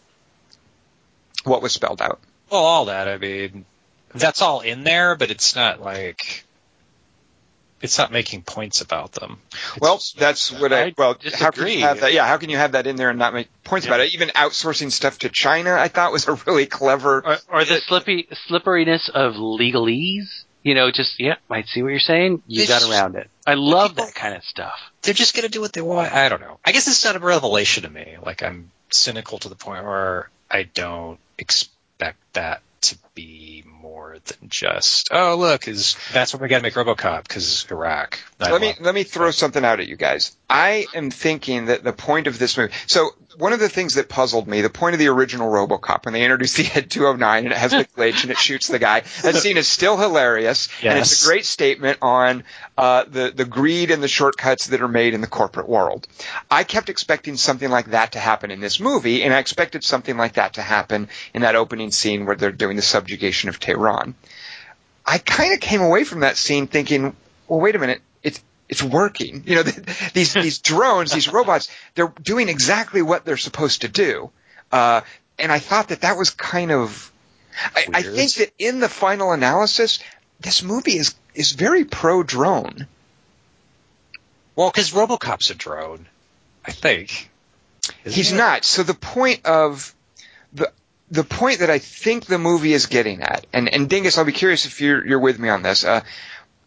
what 1.43 1.61
was 1.61 1.74
spelled 1.74 2.01
out. 2.01 2.20
Well, 2.51 2.61
all 2.63 2.86
that. 2.86 3.07
I 3.07 3.18
mean, 3.18 3.66
that's 4.13 4.41
all 4.41 4.61
in 4.61 4.84
there, 4.84 5.16
but 5.16 5.32
it's 5.32 5.55
not 5.55 5.82
like 5.82 6.43
it's 7.82 7.97
not 7.97 8.11
making 8.11 8.41
points 8.41 8.82
about 8.82 9.11
them. 9.11 9.38
It's 9.51 9.80
Well, 9.82 9.95
just- 9.97 10.18
that's 10.18 10.51
what 10.51 10.72
I, 10.74 10.86
I 10.88 10.93
well. 10.97 11.18
How 11.34 11.51
can 11.51 11.68
you 11.68 11.82
have 11.82 11.99
that? 12.01 12.13
Yeah, 12.13 12.26
how 12.26 12.38
can 12.38 12.49
you 12.49 12.57
have 12.57 12.72
that 12.74 12.88
in 12.88 12.95
there 12.95 13.09
and 13.09 13.20
not 13.20 13.34
make 13.34 13.47
points 13.63 13.86
about 13.86 13.99
it? 13.99 14.13
Even 14.13 14.30
outsourcing 14.30 14.91
stuff 14.91 15.20
to 15.20 15.30
China, 15.30 15.74
I 15.74 15.88
thought 15.88 16.11
was 16.11 16.28
a 16.28 16.34
really 16.47 16.66
clever. 16.66 17.24
or, 17.26 17.38
or 17.49 17.66
the 17.66 17.80
slippy 17.82 18.28
slipperiness 18.47 19.09
of 19.13 19.34
legalese. 19.36 20.43
You 20.66 20.74
know, 20.74 20.89
just 20.89 21.20
yeah, 21.20 21.36
might 21.47 21.68
see 21.68 21.84
what 21.84 21.89
you're 21.89 21.99
saying. 21.99 22.41
You 22.47 22.63
It's 22.63 22.70
got 22.70 22.80
just- 22.80 22.91
around 22.91 23.16
it. 23.16 23.30
I 23.45 23.53
love 23.53 23.91
people- 23.91 24.05
that 24.05 24.16
kind 24.16 24.34
of 24.36 24.43
stuff. 24.43 24.78
they're 25.03 25.13
just 25.13 25.36
gonna 25.36 25.47
do 25.47 25.61
what 25.61 25.72
they 25.74 25.82
want. 25.82 26.11
I 26.11 26.28
don't 26.28 26.41
know. 26.41 26.59
I 26.66 26.72
guess 26.74 26.88
it's 26.88 27.05
not 27.05 27.16
a 27.16 27.20
revelation 27.20 27.84
to 27.84 27.89
me. 27.89 28.18
Like 28.22 28.41
I'm 28.41 28.72
cynical 28.89 29.38
to 29.39 29.49
the 29.49 29.55
point 29.55 29.86
where 29.86 30.30
I 30.49 30.63
don't 30.63 31.20
expect 31.38 32.18
that 32.34 32.61
to 32.82 32.97
be 33.16 33.63
more 33.66 34.18
than 34.26 34.49
just 34.49 35.09
oh 35.11 35.36
look 35.36 35.68
is 35.68 35.95
that's 36.13 36.34
what 36.34 36.41
we 36.41 36.47
got 36.47 36.57
to 36.57 36.63
make 36.63 36.74
RoboCop 36.74 37.24
because 37.24 37.66
Iraq. 37.72 38.20
let 38.39 38.59
me 38.59 38.74
9/11. 38.74 38.82
let 38.82 38.95
me 38.95 39.03
throw 39.03 39.32
something 39.32 39.63
out 39.63 39.80
at 39.80 39.88
you 39.88 39.95
guys. 39.95 40.36
I 40.49 40.86
am 40.93 41.11
thinking 41.11 41.66
that 41.66 41.84
the 41.84 41.93
point 41.93 42.28
of 42.28 42.38
this 42.38 42.57
movie. 42.57 42.74
So 42.88 43.11
one 43.38 43.53
of 43.53 43.59
the 43.59 43.70
things 43.70 43.95
that 43.95 44.09
puzzled 44.09 44.47
me, 44.47 44.61
the 44.61 44.70
point 44.70 44.93
of 44.93 44.99
the 44.99 45.07
original 45.07 45.49
RoboCop 45.49 46.05
when 46.05 46.13
they 46.13 46.24
introduced 46.24 46.57
the 46.57 46.70
Ed 46.76 46.89
209 46.89 47.43
and 47.45 47.53
it 47.53 47.57
has 47.57 47.72
the 47.72 47.86
glitch 47.97 48.24
and 48.24 48.32
it 48.32 48.38
shoots 48.38 48.68
the 48.68 48.80
guy. 48.80 49.03
That 49.24 49.36
scene 49.36 49.57
is 49.57 49.68
still 49.68 49.97
hilarious 49.97 50.70
and 50.84 50.99
it's 50.99 51.24
a 51.24 51.28
great 51.28 51.45
statement 51.45 51.99
on 52.01 52.43
uh, 52.78 53.05
the 53.07 53.32
the 53.34 53.45
greed 53.45 53.91
and 53.91 54.03
the 54.03 54.07
shortcuts 54.07 54.68
that 54.68 54.82
are 54.82 54.88
made 54.88 55.13
in 55.13 55.22
the 55.22 55.28
corporate 55.28 55.70
world. 55.70 56.07
I 56.51 56.63
kept 56.63 56.89
expecting 56.89 57.38
something 57.38 57.70
like 57.70 57.91
that 57.91 58.13
to 58.13 58.20
happen 58.20 58.51
in 58.51 58.59
this 58.59 58.80
movie, 58.80 59.24
and 59.24 59.34
I 59.34 59.39
expected 59.39 59.84
something 59.84 60.18
like 60.18 60.34
that 60.34 60.55
to 60.55 60.61
happen 60.61 61.07
in 61.34 61.43
that 61.43 61.55
opening 61.55 61.91
scene 61.91 62.26
where 62.26 62.36
they're 62.36 62.51
doing 62.51 62.76
the 62.76 62.82
subjugation 63.06 63.49
of 63.49 63.60
Tehran. 63.60 64.16
I 65.06 65.20
kind 65.20 65.53
of 65.53 65.60
came 65.60 65.82
away 65.82 66.03
from 66.03 66.22
that 66.22 66.38
scene 66.38 66.66
thinking, 66.66 67.16
well, 67.47 67.60
wait 67.60 67.76
a 67.76 67.80
minute, 67.80 68.01
it's 68.24 68.41
it's 68.68 68.82
working. 68.82 69.43
You 69.45 69.58
know, 69.58 69.64
these 70.14 70.34
these 70.34 70.60
drones, 70.60 71.12
these 71.12 71.32
robots, 71.32 71.70
they're 71.93 72.12
doing 72.22 72.49
exactly 72.49 73.03
what 73.03 73.24
they're 73.24 73.38
supposed 73.38 73.82
to 73.82 73.88
do. 73.88 74.32
Uh, 74.72 75.01
and 75.38 75.51
I 75.51 75.60
thought 75.60 75.89
that 75.89 76.01
that 76.01 76.18
was 76.18 76.32
kind 76.32 76.72
of. 76.72 77.12
I, 77.76 77.86
I 77.93 78.01
think 78.01 78.34
that 78.34 78.51
in 78.58 78.80
the 78.80 78.89
final 78.89 79.32
analysis, 79.32 79.99
this 80.39 80.64
movie 80.64 80.97
is 80.97 81.14
is 81.36 81.51
very 81.51 81.86
pro 81.86 82.24
drone. 82.24 82.88
Well, 84.56 84.72
because 84.72 84.91
RoboCop's 84.91 85.51
a 85.51 85.56
drone, 85.56 86.08
I 86.66 86.72
think. 86.72 87.30
Isn't 88.03 88.16
He's 88.16 88.32
it? 88.32 88.38
not. 88.38 88.66
So 88.66 88.82
the 88.82 88.95
point 88.95 89.45
of 89.45 89.93
the 90.53 90.72
the 91.12 91.24
point 91.24 91.60
that 91.60 91.70
I 91.70 91.80
think 91.80 92.26
the 92.26 92.39
movie 92.39 92.74
is 92.74 92.88
getting 92.88 93.22
at, 93.22 93.45
and, 93.53 93.72
and 93.72 93.89
Dingus, 93.89 94.18
I'll 94.18 94.26
be 94.26 94.32
curious 94.32 94.66
if 94.66 94.82
you're 94.82 95.06
you're 95.06 95.20
with 95.20 95.39
me 95.39 95.49
on 95.49 95.62
this. 95.62 95.84
Uh, 95.84 96.01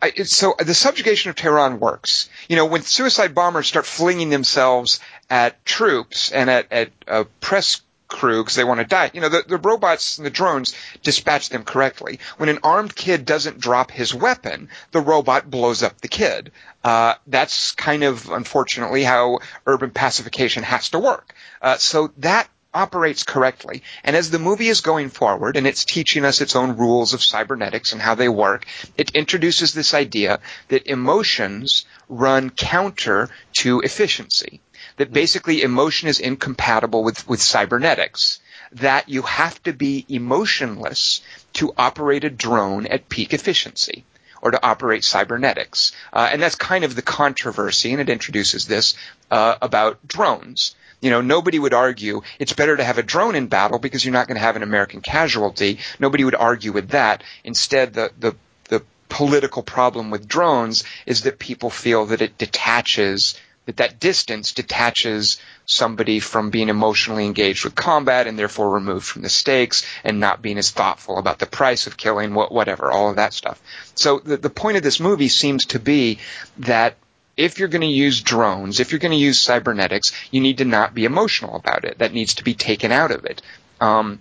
I, 0.00 0.12
so 0.22 0.54
the 0.58 0.74
subjugation 0.74 1.30
of 1.30 1.36
Tehran 1.36 1.80
works. 1.80 2.28
You 2.48 2.56
know, 2.56 2.66
when 2.66 2.82
suicide 2.82 3.34
bombers 3.34 3.66
start 3.66 3.84
flinging 3.84 4.30
themselves 4.30 5.00
at 5.28 5.64
troops 5.64 6.30
and 6.30 6.48
at 6.48 6.72
at 6.72 6.90
uh, 7.08 7.24
press 7.40 7.80
crew 8.08 8.42
because 8.42 8.56
they 8.56 8.64
want 8.64 8.80
to 8.80 8.86
die. 8.86 9.10
You 9.12 9.20
know, 9.20 9.28
the, 9.28 9.44
the 9.46 9.58
robots 9.58 10.18
and 10.18 10.26
the 10.26 10.30
drones 10.30 10.74
dispatch 11.02 11.50
them 11.50 11.62
correctly. 11.62 12.18
When 12.38 12.48
an 12.48 12.60
armed 12.62 12.94
kid 12.94 13.24
doesn't 13.24 13.60
drop 13.60 13.90
his 13.90 14.14
weapon, 14.14 14.70
the 14.92 15.00
robot 15.00 15.50
blows 15.50 15.82
up 15.82 16.00
the 16.00 16.08
kid. 16.08 16.50
Uh, 16.82 17.14
that's 17.26 17.72
kind 17.72 18.02
of 18.02 18.30
unfortunately 18.30 19.04
how 19.04 19.40
urban 19.66 19.90
pacification 19.90 20.62
has 20.62 20.88
to 20.90 20.98
work. 20.98 21.34
Uh, 21.60 21.76
so 21.76 22.12
that 22.18 22.48
operates 22.74 23.22
correctly. 23.22 23.82
And 24.04 24.14
as 24.14 24.30
the 24.30 24.38
movie 24.38 24.68
is 24.68 24.80
going 24.80 25.08
forward 25.08 25.56
and 25.56 25.66
it's 25.66 25.84
teaching 25.84 26.24
us 26.24 26.40
its 26.40 26.54
own 26.54 26.76
rules 26.76 27.14
of 27.14 27.22
cybernetics 27.22 27.92
and 27.92 28.02
how 28.02 28.14
they 28.14 28.28
work, 28.28 28.66
it 28.96 29.10
introduces 29.12 29.72
this 29.72 29.94
idea 29.94 30.40
that 30.68 30.86
emotions 30.86 31.86
run 32.08 32.50
counter 32.50 33.28
to 33.58 33.80
efficiency. 33.80 34.60
That 34.96 35.12
basically 35.12 35.62
emotion 35.62 36.08
is 36.08 36.20
incompatible 36.20 37.04
with, 37.04 37.28
with 37.28 37.40
cybernetics. 37.40 38.40
That 38.72 39.08
you 39.08 39.22
have 39.22 39.62
to 39.62 39.72
be 39.72 40.04
emotionless 40.08 41.22
to 41.54 41.72
operate 41.78 42.24
a 42.24 42.30
drone 42.30 42.86
at 42.86 43.08
peak 43.08 43.32
efficiency 43.32 44.04
or 44.42 44.50
to 44.50 44.62
operate 44.64 45.04
cybernetics. 45.04 45.92
Uh, 46.12 46.28
and 46.30 46.42
that's 46.42 46.54
kind 46.54 46.84
of 46.84 46.94
the 46.94 47.02
controversy, 47.02 47.92
and 47.92 48.00
it 48.00 48.08
introduces 48.08 48.66
this 48.66 48.94
uh, 49.30 49.56
about 49.62 50.06
drones. 50.06 50.74
You 51.00 51.10
know, 51.10 51.20
nobody 51.20 51.58
would 51.58 51.74
argue 51.74 52.22
it's 52.38 52.52
better 52.52 52.76
to 52.76 52.84
have 52.84 52.98
a 52.98 53.02
drone 53.02 53.34
in 53.34 53.46
battle 53.46 53.78
because 53.78 54.04
you're 54.04 54.12
not 54.12 54.26
going 54.26 54.36
to 54.36 54.42
have 54.42 54.56
an 54.56 54.62
American 54.62 55.00
casualty. 55.00 55.78
Nobody 55.98 56.24
would 56.24 56.34
argue 56.34 56.72
with 56.72 56.90
that. 56.90 57.22
Instead, 57.44 57.94
the, 57.94 58.10
the, 58.18 58.34
the 58.68 58.82
political 59.08 59.62
problem 59.62 60.10
with 60.10 60.26
drones 60.26 60.84
is 61.06 61.22
that 61.22 61.38
people 61.38 61.70
feel 61.70 62.06
that 62.06 62.22
it 62.22 62.36
detaches 62.36 63.38
that 63.68 63.76
that 63.76 64.00
distance 64.00 64.52
detaches 64.52 65.38
somebody 65.66 66.20
from 66.20 66.48
being 66.48 66.70
emotionally 66.70 67.26
engaged 67.26 67.64
with 67.64 67.74
combat 67.74 68.26
and 68.26 68.38
therefore 68.38 68.70
removed 68.70 69.04
from 69.04 69.20
the 69.20 69.28
stakes 69.28 69.84
and 70.02 70.18
not 70.18 70.40
being 70.40 70.56
as 70.56 70.70
thoughtful 70.70 71.18
about 71.18 71.38
the 71.38 71.44
price 71.44 71.86
of 71.86 71.98
killing, 71.98 72.32
whatever, 72.32 72.90
all 72.90 73.10
of 73.10 73.16
that 73.16 73.34
stuff. 73.34 73.60
So 73.94 74.20
the, 74.20 74.38
the 74.38 74.48
point 74.48 74.78
of 74.78 74.82
this 74.82 75.00
movie 75.00 75.28
seems 75.28 75.66
to 75.66 75.78
be 75.78 76.18
that 76.60 76.96
if 77.38 77.60
you're 77.60 77.68
going 77.68 77.82
to 77.82 77.86
use 77.86 78.20
drones, 78.20 78.80
if 78.80 78.90
you're 78.90 78.98
going 78.98 79.12
to 79.12 79.16
use 79.16 79.40
cybernetics, 79.40 80.12
you 80.32 80.40
need 80.40 80.58
to 80.58 80.64
not 80.64 80.92
be 80.92 81.04
emotional 81.04 81.54
about 81.54 81.84
it. 81.84 81.98
That 81.98 82.12
needs 82.12 82.34
to 82.34 82.44
be 82.44 82.54
taken 82.54 82.90
out 82.90 83.12
of 83.12 83.24
it. 83.24 83.40
Um, 83.80 84.20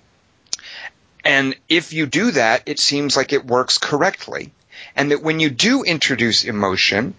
and 1.25 1.55
if 1.67 1.93
you 1.93 2.05
do 2.05 2.29
that, 2.31 2.61
it 2.67 2.79
seems 2.79 3.17
like 3.17 3.33
it 3.33 3.43
works 3.43 3.79
correctly. 3.79 4.53
And 4.95 5.09
that 5.09 5.23
when 5.23 5.39
you 5.39 5.49
do 5.49 5.83
introduce 5.83 6.43
emotion, 6.43 7.15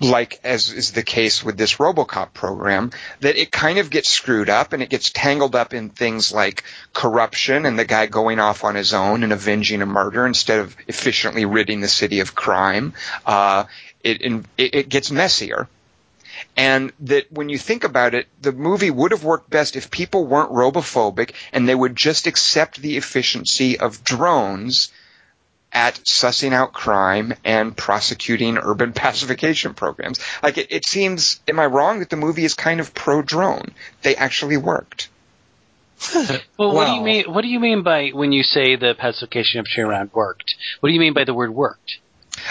like 0.00 0.40
as 0.44 0.72
is 0.72 0.92
the 0.92 1.02
case 1.02 1.44
with 1.44 1.56
this 1.56 1.76
RoboCop 1.76 2.32
program, 2.34 2.90
that 3.20 3.36
it 3.36 3.50
kind 3.50 3.78
of 3.78 3.90
gets 3.90 4.08
screwed 4.08 4.50
up 4.50 4.72
and 4.72 4.82
it 4.82 4.90
gets 4.90 5.10
tangled 5.10 5.54
up 5.54 5.72
in 5.72 5.90
things 5.90 6.32
like 6.32 6.64
corruption 6.92 7.66
and 7.66 7.78
the 7.78 7.84
guy 7.84 8.06
going 8.06 8.38
off 8.38 8.64
on 8.64 8.74
his 8.74 8.92
own 8.92 9.22
and 9.22 9.32
avenging 9.32 9.82
a 9.82 9.86
murder 9.86 10.26
instead 10.26 10.60
of 10.60 10.76
efficiently 10.88 11.44
ridding 11.44 11.80
the 11.80 11.88
city 11.88 12.20
of 12.20 12.34
crime. 12.34 12.94
Uh, 13.24 13.64
it, 14.02 14.20
it, 14.22 14.44
it 14.56 14.88
gets 14.88 15.10
messier. 15.10 15.68
And 16.56 16.92
that 17.00 17.32
when 17.32 17.48
you 17.48 17.58
think 17.58 17.84
about 17.84 18.14
it, 18.14 18.26
the 18.40 18.52
movie 18.52 18.90
would 18.90 19.12
have 19.12 19.24
worked 19.24 19.50
best 19.50 19.76
if 19.76 19.90
people 19.90 20.26
weren't 20.26 20.50
robophobic 20.50 21.32
and 21.52 21.68
they 21.68 21.74
would 21.74 21.96
just 21.96 22.26
accept 22.26 22.80
the 22.80 22.96
efficiency 22.96 23.78
of 23.78 24.04
drones 24.04 24.90
at 25.74 25.96
sussing 26.04 26.52
out 26.52 26.72
crime 26.72 27.34
and 27.44 27.76
prosecuting 27.76 28.56
urban 28.56 28.92
pacification 28.94 29.74
programs. 29.74 30.18
Like 30.42 30.56
it, 30.56 30.68
it 30.70 30.86
seems, 30.86 31.40
am 31.48 31.58
I 31.58 31.66
wrong 31.66 31.98
that 31.98 32.10
the 32.10 32.16
movie 32.16 32.44
is 32.44 32.54
kind 32.54 32.80
of 32.80 32.94
pro 32.94 33.20
drone? 33.20 33.74
They 34.02 34.16
actually 34.16 34.56
worked. 34.56 35.08
well, 36.58 36.72
what 36.74 36.86
do 36.86 36.92
you 36.92 37.00
mean? 37.02 37.24
What 37.32 37.42
do 37.42 37.48
you 37.48 37.60
mean 37.60 37.82
by 37.82 38.10
when 38.10 38.32
you 38.32 38.42
say 38.42 38.76
the 38.76 38.94
pacification 38.98 39.60
of 39.60 39.66
Tehran 39.66 40.10
worked? 40.12 40.54
What 40.80 40.88
do 40.88 40.92
you 40.92 41.00
mean 41.00 41.14
by 41.14 41.24
the 41.24 41.34
word 41.34 41.54
worked? 41.54 41.98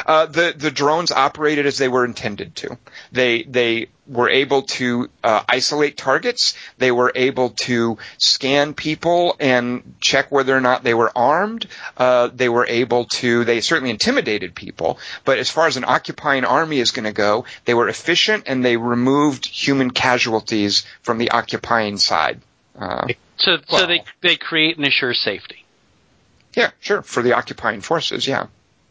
Uh, 0.05 0.25
the 0.25 0.53
the 0.55 0.71
drones 0.71 1.11
operated 1.11 1.65
as 1.65 1.77
they 1.77 1.87
were 1.87 2.05
intended 2.05 2.55
to. 2.55 2.77
They 3.11 3.43
they 3.43 3.89
were 4.07 4.29
able 4.29 4.63
to 4.63 5.09
uh, 5.23 5.43
isolate 5.47 5.95
targets. 5.95 6.55
They 6.77 6.91
were 6.91 7.11
able 7.15 7.51
to 7.61 7.97
scan 8.17 8.73
people 8.73 9.35
and 9.39 9.95
check 10.01 10.31
whether 10.31 10.55
or 10.55 10.61
not 10.61 10.83
they 10.83 10.93
were 10.93 11.11
armed. 11.15 11.67
Uh, 11.95 12.29
they 12.33 12.49
were 12.49 12.65
able 12.67 13.05
to. 13.05 13.45
They 13.45 13.61
certainly 13.61 13.91
intimidated 13.91 14.55
people, 14.55 14.99
but 15.23 15.39
as 15.39 15.49
far 15.49 15.67
as 15.67 15.77
an 15.77 15.85
occupying 15.85 16.43
army 16.43 16.79
is 16.79 16.91
going 16.91 17.05
to 17.05 17.13
go, 17.13 17.45
they 17.65 17.73
were 17.73 17.87
efficient 17.87 18.43
and 18.47 18.63
they 18.63 18.77
removed 18.77 19.45
human 19.45 19.91
casualties 19.91 20.85
from 21.01 21.17
the 21.17 21.31
occupying 21.31 21.97
side. 21.97 22.41
Uh, 22.77 23.07
so 23.37 23.57
well, 23.71 23.81
so 23.81 23.87
they 23.87 24.03
they 24.21 24.35
create 24.35 24.77
and 24.77 24.85
assure 24.85 25.13
safety. 25.13 25.63
Yeah, 26.55 26.71
sure. 26.79 27.01
For 27.01 27.23
the 27.23 27.33
occupying 27.33 27.81
forces, 27.81 28.27
yeah. 28.27 28.47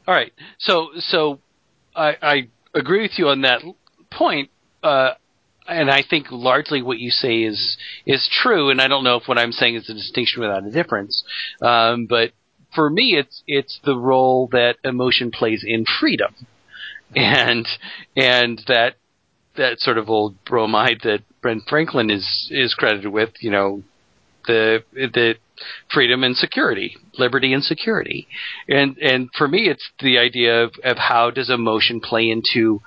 All 0.06 0.14
right. 0.14 0.32
So 0.58 0.90
so 0.98 1.38
I, 1.94 2.16
I 2.22 2.48
agree 2.74 3.02
with 3.02 3.18
you 3.18 3.28
on 3.28 3.42
that 3.42 3.62
point. 4.10 4.50
Uh, 4.83 5.11
and 5.68 5.91
I 5.91 6.03
think 6.03 6.26
largely 6.30 6.83
what 6.83 6.99
you 6.99 7.11
say 7.11 7.43
is 7.43 7.76
is 8.07 8.28
true. 8.43 8.70
And 8.70 8.80
I 8.80 8.89
don't 8.89 9.05
know 9.05 9.16
if 9.16 9.28
what 9.28 9.39
I'm 9.39 9.53
saying 9.53 9.76
is 9.76 9.89
a 9.89 9.95
distinction 9.95 10.43
without 10.43 10.66
a 10.66 10.70
difference. 10.70 11.22
Um, 11.61 12.07
but 12.07 12.33
for 12.74 12.91
me, 12.91 13.16
it's 13.16 13.43
it's 13.47 13.80
the 13.85 13.97
role 13.97 14.49
that 14.53 14.76
emotion 14.85 15.30
plays 15.30 15.64
in 15.66 15.85
freedom, 16.01 16.35
and 17.14 17.66
and 18.16 18.62
that 18.66 18.97
that 19.57 19.78
sort 19.80 19.99
of 19.99 20.09
old 20.09 20.43
bromide 20.45 21.01
that 21.05 21.20
Ben 21.43 21.62
Franklin 21.68 22.11
is 22.11 22.49
is 22.51 22.74
credited 22.74 23.12
with. 23.12 23.30
You 23.41 23.51
know, 23.51 23.83
the 24.47 24.83
the 24.95 25.37
freedom 25.93 26.24
and 26.24 26.37
security, 26.37 26.97
liberty 27.18 27.53
and 27.53 27.62
security. 27.62 28.26
And 28.68 28.97
and 28.99 29.28
for 29.37 29.47
me, 29.47 29.68
it's 29.68 29.91
the 30.01 30.18
idea 30.18 30.64
of, 30.64 30.74
of 30.83 30.99
how 30.99 31.30
does 31.30 31.51
emotion 31.51 32.01
play 32.01 32.29
into 32.29 32.80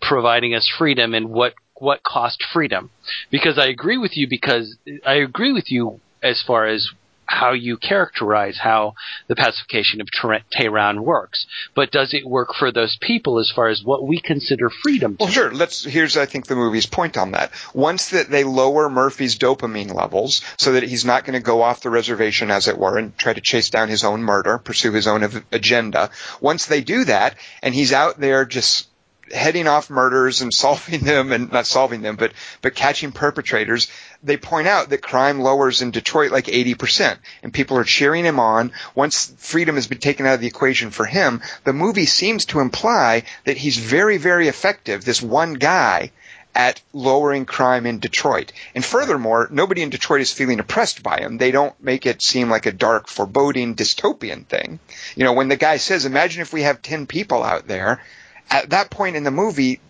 providing 0.00 0.54
us 0.54 0.68
freedom 0.78 1.14
and 1.14 1.30
what 1.30 1.54
what 1.74 2.02
cost 2.02 2.44
freedom. 2.52 2.90
Because 3.30 3.58
I 3.58 3.66
agree 3.66 3.98
with 3.98 4.16
you 4.16 4.28
because 4.28 4.76
I 5.06 5.14
agree 5.14 5.52
with 5.52 5.70
you 5.70 6.00
as 6.22 6.42
far 6.46 6.66
as 6.66 6.90
how 7.30 7.52
you 7.52 7.76
characterize 7.76 8.58
how 8.58 8.94
the 9.28 9.36
pacification 9.36 10.00
of 10.00 10.08
Tehran 10.50 11.04
works. 11.04 11.46
But 11.76 11.92
does 11.92 12.12
it 12.12 12.26
work 12.26 12.54
for 12.58 12.72
those 12.72 12.98
people 13.00 13.38
as 13.38 13.52
far 13.54 13.68
as 13.68 13.82
what 13.84 14.06
we 14.06 14.20
consider 14.20 14.68
freedom? 14.68 15.16
well, 15.18 15.28
sure. 15.28 15.52
Let's. 15.52 15.84
Here's, 15.84 16.16
I 16.16 16.26
think, 16.26 16.46
the 16.46 16.56
movie's 16.56 16.86
point 16.86 17.16
on 17.16 17.30
that. 17.32 17.52
Once 17.72 18.10
that 18.10 18.30
they 18.30 18.42
lower 18.42 18.90
Murphy's 18.90 19.38
dopamine 19.38 19.94
levels 19.94 20.42
so 20.58 20.72
that 20.72 20.82
he's 20.82 21.04
not 21.04 21.24
going 21.24 21.38
to 21.38 21.44
go 21.44 21.62
off 21.62 21.82
the 21.82 21.90
reservation, 21.90 22.50
as 22.50 22.66
it 22.66 22.76
were, 22.76 22.98
and 22.98 23.16
try 23.16 23.32
to 23.32 23.40
chase 23.40 23.70
down 23.70 23.88
his 23.88 24.02
own 24.02 24.22
murder, 24.22 24.58
pursue 24.58 24.92
his 24.92 25.06
own 25.06 25.44
agenda. 25.52 26.10
Once 26.40 26.66
they 26.66 26.80
do 26.80 27.04
that, 27.04 27.36
and 27.62 27.74
he's 27.74 27.92
out 27.92 28.18
there 28.18 28.44
just 28.44 28.89
heading 29.30 29.66
off 29.66 29.90
murders 29.90 30.40
and 30.40 30.52
solving 30.60 31.00
them 31.00 31.32
and 31.32 31.52
not 31.52 31.66
solving 31.66 32.02
them, 32.02 32.16
but, 32.16 32.32
but 32.62 32.74
catching 32.74 33.12
perpetrators, 33.12 33.90
they 34.22 34.36
point 34.36 34.68
out 34.68 34.90
that 34.90 35.02
crime 35.02 35.40
lowers 35.40 35.82
in 35.82 35.90
Detroit 35.90 36.30
like 36.30 36.46
80% 36.46 37.16
and 37.42 37.52
people 37.52 37.76
are 37.76 37.84
cheering 37.84 38.24
him 38.24 38.40
on. 38.40 38.72
Once 38.94 39.32
freedom 39.38 39.76
has 39.76 39.86
been 39.86 39.98
taken 39.98 40.26
out 40.26 40.34
of 40.34 40.40
the 40.40 40.46
equation 40.46 40.90
for 40.90 41.04
him, 41.04 41.42
the 41.64 41.72
movie 41.72 42.06
seems 42.06 42.46
to 42.46 42.60
imply 42.60 43.24
that 43.44 43.56
he's 43.56 43.78
very, 43.78 44.18
very 44.18 44.48
effective, 44.48 45.04
this 45.04 45.22
one 45.22 45.54
guy, 45.54 46.10
at 46.54 46.80
lowering 46.92 47.46
crime 47.46 47.86
in 47.86 48.00
Detroit. 48.00 48.52
And 48.74 48.84
furthermore, 48.84 49.48
nobody 49.50 49.82
in 49.82 49.90
Detroit 49.90 50.20
is 50.20 50.32
feeling 50.32 50.58
oppressed 50.58 51.02
by 51.02 51.18
him. 51.20 51.38
They 51.38 51.52
don't 51.52 51.80
make 51.82 52.06
it 52.06 52.22
seem 52.22 52.50
like 52.50 52.66
a 52.66 52.72
dark, 52.72 53.08
foreboding, 53.08 53.76
dystopian 53.76 54.46
thing. 54.46 54.80
You 55.14 55.24
know, 55.24 55.32
when 55.32 55.48
the 55.48 55.56
guy 55.56 55.76
says, 55.76 56.04
imagine 56.04 56.42
if 56.42 56.52
we 56.52 56.62
have 56.62 56.82
10 56.82 57.06
people 57.06 57.44
out 57.44 57.68
there, 57.68 58.02
at 58.50 58.70
that 58.70 58.90
point 58.90 59.16
in 59.16 59.24
the 59.24 59.30
movie, 59.30 59.80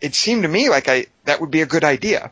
it 0.00 0.14
seemed 0.14 0.42
to 0.42 0.48
me 0.48 0.68
like 0.68 0.88
I 0.88 1.06
that 1.24 1.40
would 1.40 1.50
be 1.50 1.62
a 1.62 1.66
good 1.66 1.84
idea. 1.84 2.30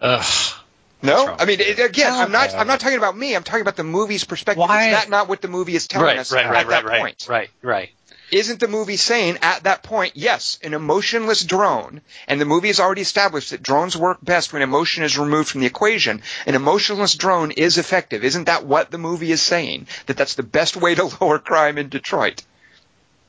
Ugh. 0.00 0.54
No, 1.00 1.36
I 1.38 1.44
mean 1.44 1.60
it, 1.60 1.78
again, 1.78 2.12
I'm 2.12 2.32
not. 2.32 2.54
I'm 2.54 2.66
not 2.66 2.80
talking 2.80 2.98
about 2.98 3.16
me. 3.16 3.36
I'm 3.36 3.44
talking 3.44 3.60
about 3.60 3.76
the 3.76 3.84
movie's 3.84 4.24
perspective. 4.24 4.60
Why? 4.60 4.88
Is 4.88 4.96
that 4.96 5.08
not 5.08 5.28
what 5.28 5.40
the 5.40 5.48
movie 5.48 5.76
is 5.76 5.86
telling 5.86 6.06
right, 6.06 6.18
us 6.18 6.32
right, 6.32 6.44
at 6.44 6.50
right, 6.50 6.68
that 6.68 6.84
right, 6.84 7.00
point? 7.00 7.26
Right, 7.28 7.50
right. 7.62 7.90
isn't 8.32 8.58
the 8.58 8.66
movie 8.66 8.96
saying 8.96 9.38
at 9.42 9.62
that 9.62 9.84
point, 9.84 10.16
yes, 10.16 10.58
an 10.60 10.74
emotionless 10.74 11.44
drone, 11.44 12.00
and 12.26 12.40
the 12.40 12.44
movie 12.44 12.66
has 12.66 12.80
already 12.80 13.02
established 13.02 13.50
that 13.50 13.62
drones 13.62 13.96
work 13.96 14.18
best 14.22 14.52
when 14.52 14.60
emotion 14.60 15.04
is 15.04 15.16
removed 15.16 15.50
from 15.50 15.60
the 15.60 15.68
equation. 15.68 16.20
An 16.46 16.56
emotionless 16.56 17.14
drone 17.14 17.52
is 17.52 17.78
effective. 17.78 18.24
Isn't 18.24 18.46
that 18.46 18.66
what 18.66 18.90
the 18.90 18.98
movie 18.98 19.30
is 19.30 19.40
saying? 19.40 19.86
That 20.06 20.16
that's 20.16 20.34
the 20.34 20.42
best 20.42 20.76
way 20.76 20.96
to 20.96 21.04
lower 21.20 21.38
crime 21.38 21.78
in 21.78 21.90
Detroit. 21.90 22.42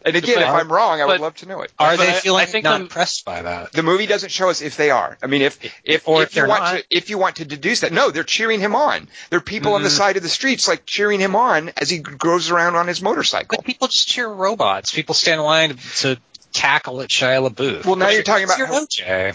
And 0.01 0.15
again, 0.15 0.35
But- 0.35 0.43
if 0.43 0.49
I'm 0.49 0.71
wrong, 0.71 1.01
I 1.01 1.05
would 1.05 1.19
love 1.19 1.35
to 1.37 1.45
know 1.45 1.61
it. 1.61 1.71
Are 1.77 1.97
they 1.97 2.09
I- 2.09 2.13
feeling 2.13 2.41
I 2.41 2.45
think 2.45 2.63
not 2.63 2.73
I'm- 2.73 2.81
impressed 2.83 3.25
by 3.25 3.41
that? 3.41 3.73
The 3.73 3.83
movie 3.83 4.05
doesn't 4.05 4.29
show 4.29 4.49
us 4.49 4.61
if 4.61 4.77
they 4.77 4.91
are. 4.91 5.17
I 5.21 5.27
mean, 5.27 5.41
if 5.41 5.59
if, 5.83 6.07
Or 6.07 6.23
if, 6.23 6.29
if 6.29 6.35
you 6.37 6.47
want 6.47 6.63
not. 6.63 6.75
to 6.77 6.83
if 6.89 7.09
you 7.09 7.17
want 7.17 7.35
to 7.37 7.45
deduce 7.45 7.81
that, 7.81 7.91
no, 7.91 8.09
they're 8.09 8.23
cheering 8.23 8.61
him 8.61 8.75
on. 8.75 9.09
There 9.29 9.37
are 9.37 9.41
people 9.41 9.73
on 9.73 9.83
the 9.83 9.89
Mhm. 9.89 9.97
side 9.97 10.15
of 10.17 10.23
the 10.23 10.29
streets 10.29 10.67
like 10.69 10.85
cheering 10.85 11.19
him 11.19 11.35
on 11.35 11.71
as 11.77 11.89
he 11.89 11.97
goes 11.97 12.49
around 12.49 12.75
on 12.75 12.87
his 12.87 13.01
motorcycle. 13.01 13.57
But 13.57 13.65
people 13.65 13.89
just 13.89 14.07
cheer 14.07 14.27
robots. 14.27 14.91
People 14.91 15.15
stand 15.15 15.39
in 15.39 15.45
line 15.45 15.77
to 15.97 16.17
cackle 16.53 17.01
at 17.01 17.09
Shia 17.09 17.47
LaBeouf. 17.49 17.85
Well, 17.85 17.95
now 17.97 18.07
you're 18.09 18.23
talking 18.23 18.45
about 18.45 18.59
It's 18.59 18.69
how- 18.99 19.05
your 19.05 19.31
OJ. 19.31 19.33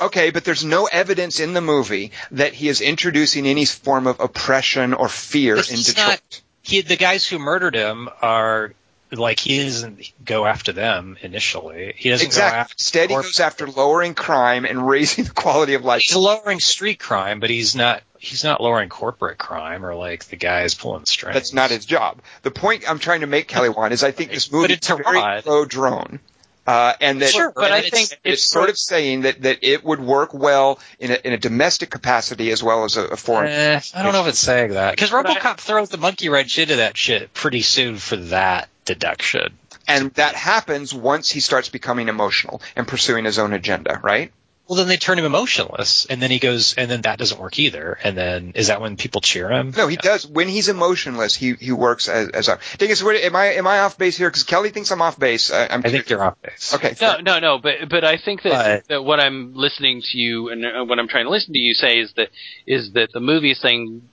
Okay, 0.00 0.30
but 0.30 0.44
there's 0.44 0.64
no 0.64 0.86
evidence 0.86 1.38
in 1.38 1.52
the 1.52 1.60
movie 1.60 2.12
that 2.30 2.54
he 2.54 2.68
is 2.68 2.80
introducing 2.80 3.46
any 3.46 3.66
form 3.66 4.06
of 4.06 4.20
oppression 4.20 4.94
or 4.94 5.08
fear 5.08 5.54
This 5.56 5.68
in 5.68 5.74
is 5.76 5.86
Detroit. 5.86 6.08
not- 6.08 6.40
He, 6.62 6.80
the 6.80 6.96
guys 6.96 7.26
who 7.26 7.38
murdered 7.38 7.74
him 7.74 8.08
are 8.22 8.72
like 9.12 9.40
he 9.40 9.62
doesn't 9.62 10.12
go 10.24 10.46
after 10.46 10.72
them 10.72 11.16
initially. 11.20 11.92
He 11.96 12.08
doesn't 12.10 12.24
go 12.26 12.28
Exactly. 12.28 12.58
after. 12.58 12.74
Instead, 12.74 13.10
he 13.10 13.16
goes 13.16 13.40
after 13.40 13.66
lowering 13.66 14.14
crime 14.14 14.64
and 14.64 14.86
raising 14.86 15.24
the 15.26 15.30
quality 15.32 15.74
of 15.74 15.84
life. 15.84 16.02
He's 16.02 16.16
lowering 16.16 16.60
street 16.60 16.98
crime, 16.98 17.40
but 17.40 17.50
he's 17.50 17.74
not. 17.74 18.02
He's 18.18 18.44
not 18.44 18.60
lowering 18.60 18.88
corporate 18.88 19.38
crime 19.38 19.84
or 19.84 19.96
like 19.96 20.24
the 20.26 20.36
guys 20.36 20.74
pulling 20.74 21.06
strings. 21.06 21.34
That's 21.34 21.52
not 21.52 21.70
his 21.70 21.84
job. 21.84 22.20
The 22.42 22.52
point 22.52 22.88
I'm 22.88 23.00
trying 23.00 23.22
to 23.22 23.26
make, 23.26 23.48
Kelly 23.48 23.68
Wand, 23.68 23.92
is 23.92 24.04
I 24.04 24.12
think 24.12 24.30
this 24.30 24.52
movie 24.52 24.74
is 24.74 24.86
very 24.86 25.42
pro 25.42 25.64
drone. 25.64 26.20
Uh, 26.64 26.92
and 27.00 27.20
that, 27.20 27.30
Sure, 27.30 27.50
but 27.52 27.72
I 27.72 27.78
it's- 27.78 27.90
think 27.90 28.12
it's, 28.22 28.34
it's 28.34 28.44
sort 28.44 28.70
of 28.70 28.78
saying 28.78 29.22
that, 29.22 29.42
that 29.42 29.58
it 29.62 29.82
would 29.84 29.98
work 29.98 30.32
well 30.32 30.78
in 31.00 31.10
a, 31.10 31.14
in 31.24 31.32
a 31.32 31.36
domestic 31.36 31.90
capacity 31.90 32.52
as 32.52 32.62
well 32.62 32.84
as 32.84 32.96
a, 32.96 33.02
a 33.08 33.16
foreign. 33.16 33.50
Eh, 33.50 33.80
I 33.92 34.02
don't 34.04 34.12
know 34.12 34.22
if 34.22 34.28
it's 34.28 34.38
saying 34.38 34.70
that 34.74 34.92
because 34.92 35.10
But 35.10 35.26
I- 35.28 35.34
RoboCop 35.34 35.56
throws 35.58 35.88
the 35.88 35.98
monkey 35.98 36.28
wrench 36.28 36.56
into 36.60 36.76
that 36.76 36.96
shit 36.96 37.34
pretty 37.34 37.62
soon 37.62 37.96
for 37.96 38.14
that 38.14 38.68
deduction. 38.84 39.58
And 39.88 40.12
that 40.14 40.34
happens 40.34 40.94
once 40.94 41.30
he 41.30 41.40
starts 41.40 41.68
becoming 41.68 42.08
emotional 42.08 42.62
and 42.76 42.86
pursuing 42.86 43.24
his 43.24 43.38
own 43.38 43.52
agenda, 43.52 44.00
right? 44.02 44.32
Well, 44.68 44.76
then 44.78 44.86
they 44.86 44.96
turn 44.96 45.18
him 45.18 45.24
emotionless, 45.24 46.06
and 46.06 46.22
then 46.22 46.30
he 46.30 46.38
goes, 46.38 46.74
and 46.74 46.88
then 46.90 47.02
that 47.02 47.18
doesn't 47.18 47.38
work 47.38 47.58
either. 47.58 47.98
And 48.04 48.16
then 48.16 48.52
is 48.54 48.68
that 48.68 48.80
when 48.80 48.96
people 48.96 49.20
cheer 49.20 49.50
him? 49.50 49.74
No, 49.76 49.88
he 49.88 49.96
does. 49.96 50.24
When 50.26 50.48
he's 50.48 50.68
emotionless, 50.68 51.34
he, 51.34 51.54
he 51.54 51.72
works 51.72 52.08
as, 52.08 52.28
as 52.28 52.48
a. 52.48 52.58
Dingus, 52.78 53.02
what, 53.02 53.16
am 53.16 53.34
I 53.34 53.54
am 53.54 53.66
I 53.66 53.80
off 53.80 53.98
base 53.98 54.16
here? 54.16 54.30
Because 54.30 54.44
Kelly 54.44 54.70
thinks 54.70 54.90
I'm 54.92 55.02
off 55.02 55.18
base. 55.18 55.50
I, 55.52 55.66
I'm 55.66 55.82
I 55.84 55.90
think 55.90 56.08
you're 56.08 56.22
off 56.22 56.40
base. 56.40 56.72
okay. 56.74 56.94
No, 57.00 57.18
no, 57.18 57.38
no. 57.40 57.58
But 57.58 57.88
but 57.90 58.04
I 58.04 58.16
think 58.16 58.42
that, 58.44 58.52
But- 58.52 58.88
that 58.88 59.02
what 59.02 59.18
I'm 59.20 59.52
listening 59.54 60.00
to 60.00 60.16
you 60.16 60.48
and 60.50 60.64
uh, 60.64 60.84
what 60.84 60.98
I'm 61.00 61.08
trying 61.08 61.24
to 61.26 61.30
listen 61.30 61.52
to 61.52 61.58
you 61.58 61.74
say 61.74 61.98
is 61.98 62.12
that 62.16 62.28
is 62.64 62.92
that 62.92 63.12
the 63.12 63.20
movie 63.20 63.50
is 63.50 63.60
saying 63.60 64.08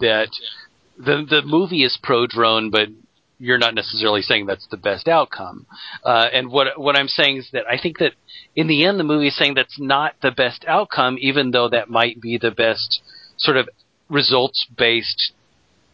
that 0.00 0.28
the 0.98 1.26
the 1.28 1.42
movie 1.44 1.82
is 1.82 1.98
pro 2.02 2.26
drone, 2.26 2.70
but 2.70 2.88
you're 3.38 3.58
not 3.58 3.74
necessarily 3.74 4.22
saying 4.22 4.46
that's 4.46 4.66
the 4.70 4.76
best 4.76 5.08
outcome. 5.08 5.66
Uh, 6.04 6.26
and 6.32 6.50
what 6.50 6.78
what 6.78 6.96
I'm 6.96 7.08
saying 7.08 7.38
is 7.38 7.48
that 7.52 7.64
I 7.70 7.78
think 7.78 7.98
that 7.98 8.12
in 8.54 8.66
the 8.68 8.84
end, 8.84 8.98
the 8.98 9.04
movie 9.04 9.28
is 9.28 9.36
saying 9.36 9.54
that's 9.54 9.78
not 9.80 10.14
the 10.22 10.30
best 10.30 10.64
outcome, 10.68 11.16
even 11.20 11.50
though 11.50 11.68
that 11.68 11.88
might 11.90 12.20
be 12.20 12.38
the 12.38 12.50
best 12.50 13.00
sort 13.36 13.56
of 13.56 13.68
results 14.08 14.66
based 14.76 15.32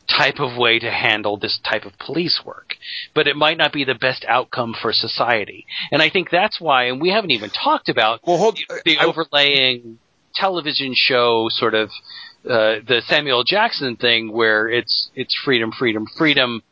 type 0.09 0.41
of 0.41 0.57
way 0.59 0.79
to 0.81 0.91
handle 0.91 1.37
this 1.39 1.61
type 1.65 1.85
of 1.85 1.97
police 1.99 2.41
work. 2.45 2.75
But 3.15 3.29
it 3.29 3.37
might 3.37 3.57
not 3.57 3.73
be 3.73 3.85
the 3.85 3.95
best 3.95 4.25
outcome 4.29 4.75
for 4.81 4.93
society. 4.93 5.67
And 5.93 6.03
I 6.03 6.11
think 6.11 6.31
that's 6.31 6.61
why, 6.61 6.85
and 6.85 7.01
we 7.01 7.11
haven't 7.11 7.31
even 7.31 7.51
talked 7.51 7.89
about 7.89 8.21
Well, 8.27 8.37
hold. 8.37 8.59
the 8.85 8.99
I- 8.99 9.05
overlaying 9.05 9.99
television 10.35 10.93
show 10.95 11.47
sort 11.51 11.75
of 11.75 11.91
uh, 12.45 12.81
the 12.87 13.03
Samuel 13.07 13.45
Jackson 13.45 13.97
thing 13.97 14.33
where 14.33 14.69
it's 14.69 15.11
it's 15.15 15.35
freedom, 15.45 15.71
freedom, 15.73 16.07
freedom. 16.19 16.63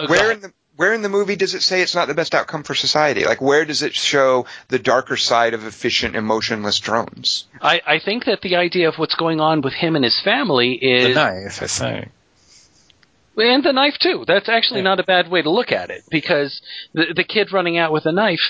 But 0.00 0.10
where 0.10 0.32
in 0.32 0.40
the 0.40 0.52
where 0.76 0.92
in 0.92 1.02
the 1.02 1.08
movie 1.08 1.36
does 1.36 1.54
it 1.54 1.62
say 1.62 1.82
it's 1.82 1.94
not 1.94 2.08
the 2.08 2.14
best 2.14 2.34
outcome 2.34 2.64
for 2.64 2.74
society? 2.74 3.24
Like 3.24 3.40
where 3.40 3.64
does 3.64 3.82
it 3.82 3.94
show 3.94 4.46
the 4.68 4.78
darker 4.80 5.16
side 5.16 5.54
of 5.54 5.64
efficient, 5.64 6.16
emotionless 6.16 6.80
drones? 6.80 7.46
I, 7.62 7.80
I 7.86 7.98
think 8.00 8.24
that 8.24 8.40
the 8.40 8.56
idea 8.56 8.88
of 8.88 8.96
what's 8.96 9.14
going 9.14 9.40
on 9.40 9.60
with 9.60 9.72
him 9.72 9.94
and 9.94 10.04
his 10.04 10.20
family 10.24 10.72
is 10.72 11.08
The 11.08 11.14
knife, 11.14 11.62
I 11.62 11.66
think. 11.68 12.08
and 13.36 13.62
the 13.64 13.72
knife 13.72 13.94
too. 14.00 14.24
That's 14.26 14.48
actually 14.48 14.80
Yeah. 14.80 14.84
not 14.90 15.00
a 15.00 15.04
bad 15.04 15.30
way 15.30 15.42
to 15.42 15.50
look 15.50 15.70
at 15.70 15.90
it 15.90 16.02
because 16.10 16.60
the 16.92 17.12
the 17.14 17.24
kid 17.24 17.52
running 17.52 17.78
out 17.78 17.92
with 17.92 18.06
a 18.06 18.12
knife, 18.12 18.42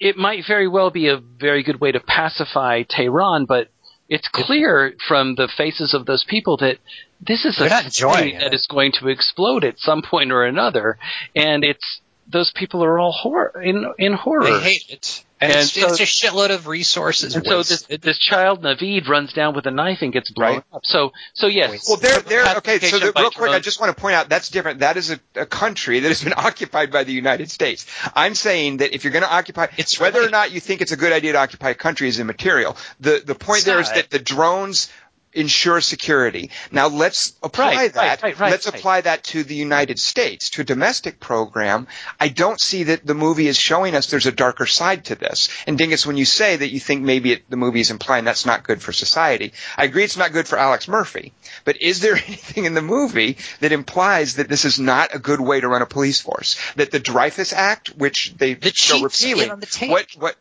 it 0.00 0.16
might 0.16 0.46
very 0.46 0.68
well 0.68 0.90
be 0.90 1.08
a 1.08 1.18
very 1.18 1.62
good 1.62 1.80
way 1.82 1.92
to 1.92 2.00
pacify 2.00 2.82
Tehran, 2.88 3.44
but 3.44 3.68
it's 4.08 4.28
clear 4.28 4.94
from 5.06 5.34
the 5.34 5.48
faces 5.54 5.92
of 5.92 6.06
those 6.06 6.24
people 6.24 6.56
that 6.58 6.78
this 7.26 7.44
is 7.44 7.56
They're 7.56 7.66
a 7.68 7.70
not 7.70 7.92
thing 7.92 8.34
it. 8.34 8.40
that 8.40 8.52
is 8.54 8.66
going 8.70 8.92
to 9.00 9.08
explode 9.08 9.64
at 9.64 9.78
some 9.78 10.02
point 10.02 10.32
or 10.32 10.44
another, 10.44 10.98
and 11.36 11.64
it's 11.64 12.00
those 12.28 12.52
people 12.54 12.84
are 12.84 12.98
all 12.98 13.12
horror 13.12 13.60
in 13.62 13.84
in 13.98 14.12
horror. 14.14 14.44
They 14.44 14.60
hate 14.60 14.84
it. 14.90 15.24
And, 15.40 15.50
And 15.50 15.60
it's, 15.62 15.72
so- 15.72 15.88
it's 15.88 15.98
a 15.98 16.04
shitload 16.04 16.50
of 16.54 16.68
resources 16.68 17.34
and 17.34 17.44
so 17.44 17.64
this 17.64 17.82
this 18.00 18.16
child 18.16 18.62
Navid 18.62 19.08
runs 19.08 19.32
down 19.32 19.56
with 19.56 19.66
a 19.66 19.72
knife 19.72 19.98
and 20.00 20.12
gets 20.12 20.30
blown 20.30 20.48
Right. 20.58 20.64
up. 20.72 20.82
So 20.84 21.10
so 21.34 21.48
yes. 21.48 21.88
Well, 21.88 21.96
they're, 21.96 22.20
they're 22.20 22.56
Okay, 22.58 22.78
so 22.78 23.00
the, 23.00 23.12
real 23.16 23.30
quick, 23.32 23.50
I 23.50 23.58
just 23.58 23.80
want 23.80 23.94
to 23.94 24.00
point 24.00 24.14
out 24.14 24.28
that's 24.28 24.50
different. 24.50 24.78
That 24.78 24.96
is 24.96 25.10
a, 25.10 25.18
a 25.34 25.44
country 25.44 25.98
that 25.98 26.06
has 26.08 26.22
been 26.22 26.32
occupied 26.36 26.92
by 26.92 27.02
the 27.02 27.12
United 27.12 27.50
States. 27.50 27.86
I'm 28.14 28.36
saying 28.36 28.76
that 28.76 28.94
if 28.94 29.02
you're 29.02 29.12
going 29.12 29.24
to 29.24 29.34
occupy, 29.34 29.66
It's 29.76 29.98
whether 29.98 30.22
or 30.22 30.30
not 30.30 30.52
you 30.52 30.60
think 30.60 30.80
it's 30.80 30.92
a 30.92 30.96
good 30.96 31.12
idea 31.12 31.32
to 31.32 31.38
occupy 31.38 31.70
a 31.70 31.74
country 31.74 32.06
is 32.06 32.20
immaterial. 32.20 32.76
The 33.00 33.20
the 33.26 33.34
point 33.34 33.58
It's 33.58 33.66
there 33.66 33.80
is 33.80 33.88
not. 33.88 33.96
that 33.96 34.10
the 34.10 34.20
drones 34.20 34.92
ensure 35.34 35.80
security. 35.80 36.50
Now 36.70 36.88
let's 36.88 37.34
apply 37.42 37.74
Right, 37.74 37.92
that. 37.94 38.22
right, 38.22 38.38
right, 38.38 38.50
let's 38.50 38.66
apply 38.66 39.02
that 39.02 39.24
to 39.24 39.42
the 39.44 39.54
United 39.54 39.98
States, 39.98 40.50
to 40.50 40.62
a 40.62 40.64
domestic 40.64 41.20
program. 41.20 41.86
I 42.20 42.28
don't 42.28 42.60
see 42.60 42.84
that 42.84 43.06
the 43.06 43.14
movie 43.14 43.46
is 43.48 43.56
showing 43.58 43.94
us 43.94 44.06
there's 44.08 44.26
a 44.26 44.32
darker 44.32 44.66
side 44.66 45.06
to 45.06 45.14
this. 45.14 45.48
And 45.66 45.78
Dingus, 45.78 46.06
when 46.06 46.16
you 46.16 46.24
say 46.24 46.56
that 46.56 46.70
you 46.72 46.80
think 46.80 47.02
maybe 47.02 47.32
it, 47.32 47.48
the 47.50 47.56
movie 47.56 47.80
is 47.80 47.90
implying 47.90 48.24
that's 48.24 48.46
not 48.46 48.62
good 48.64 48.82
for 48.82 48.92
society, 48.92 49.52
I 49.76 49.84
agree 49.84 50.04
it's 50.04 50.16
not 50.16 50.32
good 50.32 50.46
for 50.48 50.58
Alex 50.58 50.88
Murphy. 50.88 51.32
But 51.64 51.80
is 51.80 52.00
there 52.00 52.14
anything 52.26 52.64
in 52.64 52.74
the 52.74 52.82
movie 52.82 53.38
that 53.60 53.72
implies 53.72 54.36
that 54.36 54.48
this 54.48 54.64
is 54.64 54.78
not 54.78 55.14
a 55.14 55.18
good 55.18 55.40
way 55.40 55.60
to 55.60 55.68
run 55.68 55.82
a 55.82 55.86
police 55.86 56.20
force? 56.20 56.56
That 56.76 56.90
the 56.90 57.00
Dreyfus 57.00 57.52
Act, 57.52 57.88
which 57.96 58.34
they 58.36 58.54
The 58.54 58.72
show 58.74 59.02
repealing, 59.02 59.50
on 59.50 59.60
the 59.60 59.66
tape. 59.66 59.90
what 59.90 60.06
what 60.18 60.36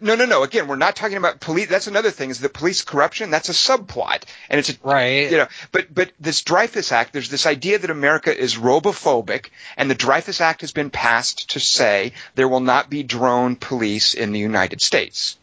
no, 0.00 0.14
no, 0.16 0.24
no. 0.24 0.42
Again, 0.42 0.66
we're 0.66 0.76
not 0.76 0.96
talking 0.96 1.16
about 1.16 1.40
police. 1.40 1.68
That's 1.68 1.86
another 1.86 2.10
thing. 2.10 2.30
Is 2.30 2.40
that 2.40 2.52
police 2.52 2.82
corruption? 2.82 3.30
That's 3.30 3.48
a 3.48 3.52
subplot, 3.52 4.24
and 4.50 4.58
it's 4.58 4.70
a 4.70 4.74
Right. 4.82 5.30
you 5.30 5.36
know. 5.36 5.46
But 5.72 5.94
but 5.94 6.10
this 6.18 6.42
Dreyfus 6.42 6.90
Act, 6.92 7.12
there's 7.12 7.28
this 7.28 7.46
idea 7.46 7.78
that 7.78 7.90
America 7.90 8.36
is 8.36 8.56
robophobic, 8.56 9.50
and 9.76 9.88
the 9.90 9.94
Dreyfus 9.94 10.40
Act 10.40 10.62
has 10.62 10.72
been 10.72 10.90
passed 10.90 11.50
to 11.50 11.60
say 11.60 12.12
there 12.34 12.48
will 12.48 12.60
not 12.60 12.90
be 12.90 13.02
drone 13.04 13.54
police 13.56 14.14
in 14.14 14.32
the 14.32 14.40
United 14.40 14.80
States. 14.80 15.38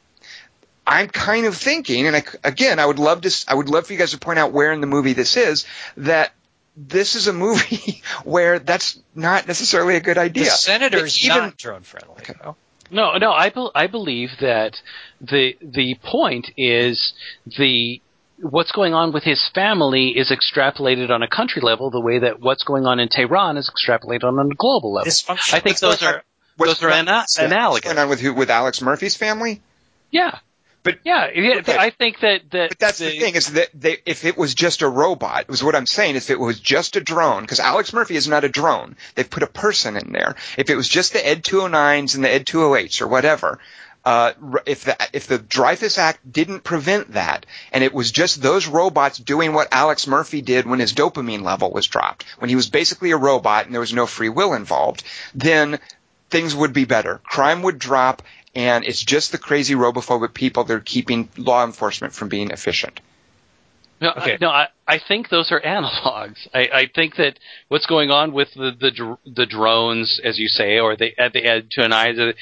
I'm 0.86 1.08
kind 1.08 1.46
of 1.46 1.56
thinking, 1.56 2.08
and 2.08 2.16
I, 2.18 2.24
again, 2.44 2.78
I 2.80 2.86
would 2.86 3.00
love 3.00 3.22
to, 3.22 3.46
I 3.48 3.56
would 3.56 3.70
love 3.70 3.88
for 3.88 3.94
you 3.94 4.00
guys 4.00 4.12
to 4.12 4.18
point 4.18 4.40
out 4.40 4.52
where 4.52 4.74
in 4.74 4.82
the 4.82 4.88
movie 4.88 5.14
this 5.14 5.38
is, 5.38 5.66
that 5.96 6.34
this 6.76 7.16
is 7.16 7.28
a 7.28 7.34
movie 7.34 8.02
where 8.26 8.60
that's 8.60 9.00
not 9.16 9.48
necessarily 9.48 9.96
a 9.96 10.02
good 10.02 10.18
idea. 10.18 10.44
The 10.44 10.50
senator's 10.50 11.24
even- 11.24 11.38
not 11.38 11.58
drone 11.58 11.84
friendly. 11.84 12.22
though. 12.44 12.58
No, 12.92 13.18
no, 13.18 13.32
I, 13.32 13.50
bel 13.50 13.72
I 13.74 13.88
believe 13.88 14.30
that 14.42 14.76
the 15.22 15.56
the 15.62 15.96
point 16.04 16.52
is 16.58 17.14
the 17.58 18.02
what's 18.40 18.72
going 18.72 18.94
on 18.94 19.14
with 19.14 19.24
his 19.24 19.50
family 19.56 20.10
is 20.18 20.32
extrapolated 20.32 21.10
on 21.10 21.24
a 21.24 21.28
country 21.28 21.62
level 21.62 21.90
the 21.90 22.02
way 22.02 22.20
that 22.20 22.40
what's 22.40 22.64
going 22.64 22.86
on 22.86 23.00
in 23.00 23.08
Tehran 23.10 23.58
is 23.58 23.70
extrapolated 23.72 24.24
on 24.24 24.38
a 24.40 24.56
global 24.56 24.94
level. 24.94 25.12
I 25.52 25.60
think 25.60 25.80
those 25.80 26.04
are 26.04 26.16
on- 26.16 26.22
what's 26.58 26.74
those 26.80 26.84
are 26.84 26.90
going 26.90 27.02
on- 27.02 27.08
ana- 27.08 27.18
What's 27.22 27.40
analogous. 27.40 27.82
going 27.86 27.98
on 28.00 28.10
with 28.10 28.20
who, 28.20 28.34
with 28.34 28.50
Alex 28.50 28.82
Murphy's 28.82 29.16
family? 29.16 29.62
Yeah, 30.12 30.40
But 30.84 31.00
yeah. 31.04 31.30
I 31.80 31.90
think 31.90 32.20
that 32.20 32.52
that 32.52 32.70
But 32.70 32.80
that's 32.80 33.00
the, 33.00 33.18
thing 33.18 33.36
is 33.36 33.54
that 33.54 33.70
they, 33.74 33.98
if 34.06 34.26
it 34.26 34.38
was 34.38 34.54
just 34.54 34.82
a 34.82 34.88
robot, 34.88 35.42
it 35.42 35.50
was 35.50 35.64
what 35.64 35.76
I'm 35.76 35.88
saying. 35.88 36.16
If 36.16 36.30
it 36.30 36.40
was 36.40 36.60
just 36.60 36.96
a 36.98 37.02
drone, 37.02 37.42
because 37.42 37.60
Alex 37.60 37.94
Murphy 37.94 38.16
is 38.16 38.28
not 38.28 38.44
a 38.44 38.50
drone, 38.50 38.98
they've 39.16 39.30
put 39.30 39.44
a 39.44 39.48
person 39.48 39.96
in 39.96 40.12
there. 40.12 40.36
If 40.58 40.70
it 40.70 40.76
was 40.76 40.90
just 40.90 41.14
the 41.14 41.26
Ed 41.26 41.44
209s 41.44 42.16
and 42.16 42.24
the 42.24 42.30
Ed 42.30 42.46
208s 42.46 43.02
or 43.02 43.08
whatever, 43.08 43.60
uh, 44.06 44.34
if 44.66 44.84
the 44.84 44.98
if 45.14 45.28
the 45.28 45.38
Dreyfus 45.38 45.98
Act 45.98 46.20
didn't 46.30 46.62
prevent 46.66 47.14
that, 47.14 47.46
and 47.72 47.84
it 47.84 47.94
was 47.94 48.12
just 48.12 48.42
those 48.42 48.68
robots 48.68 49.18
doing 49.18 49.54
what 49.54 49.70
Alex 49.72 50.08
Murphy 50.08 50.42
did 50.42 50.66
when 50.66 50.80
his 50.80 50.94
dopamine 50.94 51.42
level 51.42 51.72
was 51.72 51.88
dropped, 51.88 52.26
when 52.40 52.50
he 52.50 52.58
was 52.58 52.70
basically 52.70 53.12
a 53.12 53.18
robot 53.18 53.66
and 53.66 53.74
there 53.74 53.80
was 53.80 53.94
no 53.94 54.06
free 54.06 54.30
will 54.30 54.54
involved, 54.54 55.04
then 55.34 55.80
things 56.30 56.54
would 56.54 56.74
be 56.74 56.84
better. 56.84 57.22
Crime 57.24 57.62
would 57.62 57.80
drop, 57.80 58.24
and 58.56 58.86
it's 58.86 59.04
just 59.04 59.32
the 59.32 59.38
crazy 59.38 59.74
robophobic 59.76 60.34
people 60.34 60.64
that 60.66 60.74
are 60.74 60.80
keeping 60.80 61.30
law 61.38 61.66
enforcement 61.66 62.14
from 62.14 62.30
being 62.30 62.52
efficient. 62.52 63.00
No, 64.02 64.12
Okay. 64.18 64.34
I, 64.34 64.38
no, 64.42 64.50
I, 64.50 64.68
I 64.86 65.00
think 65.08 65.30
those 65.30 65.50
are 65.52 65.62
analogs. 65.66 66.48
I, 66.54 66.68
I 66.74 66.90
think 66.94 67.16
that 67.16 67.40
what's 67.70 67.86
going 67.86 68.12
on 68.12 68.34
with 68.34 68.50
the 68.54 68.72
the, 68.78 68.92
dr- 68.92 69.20
the 69.26 69.46
drones, 69.46 70.20
as 70.24 70.38
you 70.38 70.50
say, 70.50 70.80
or 70.80 70.98
the 70.98 71.18
at 71.18 71.32
the 71.32 71.44
edge 71.46 71.70
to 71.72 71.86
an 71.86 71.94
eye, 71.94 72.12
the, 72.12 72.34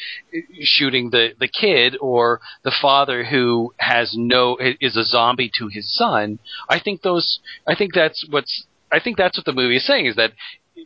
shooting 0.61 1.11
the 1.11 1.29
the 1.39 1.47
kid, 1.47 1.97
or 2.01 2.41
the 2.63 2.75
father 2.81 3.23
who 3.23 3.73
has 3.77 4.13
no 4.15 4.57
is 4.59 4.97
a 4.97 5.03
zombie 5.03 5.51
to 5.59 5.67
his 5.67 5.95
son. 5.95 6.39
I 6.67 6.79
think 6.79 7.03
those. 7.03 7.39
I 7.67 7.75
think 7.75 7.93
that's 7.93 8.25
what's. 8.29 8.65
I 8.91 8.99
think 8.99 9.17
that's 9.17 9.37
what 9.37 9.45
the 9.45 9.53
movie 9.53 9.77
is 9.77 9.85
saying 9.85 10.07
is 10.07 10.15
that 10.15 10.33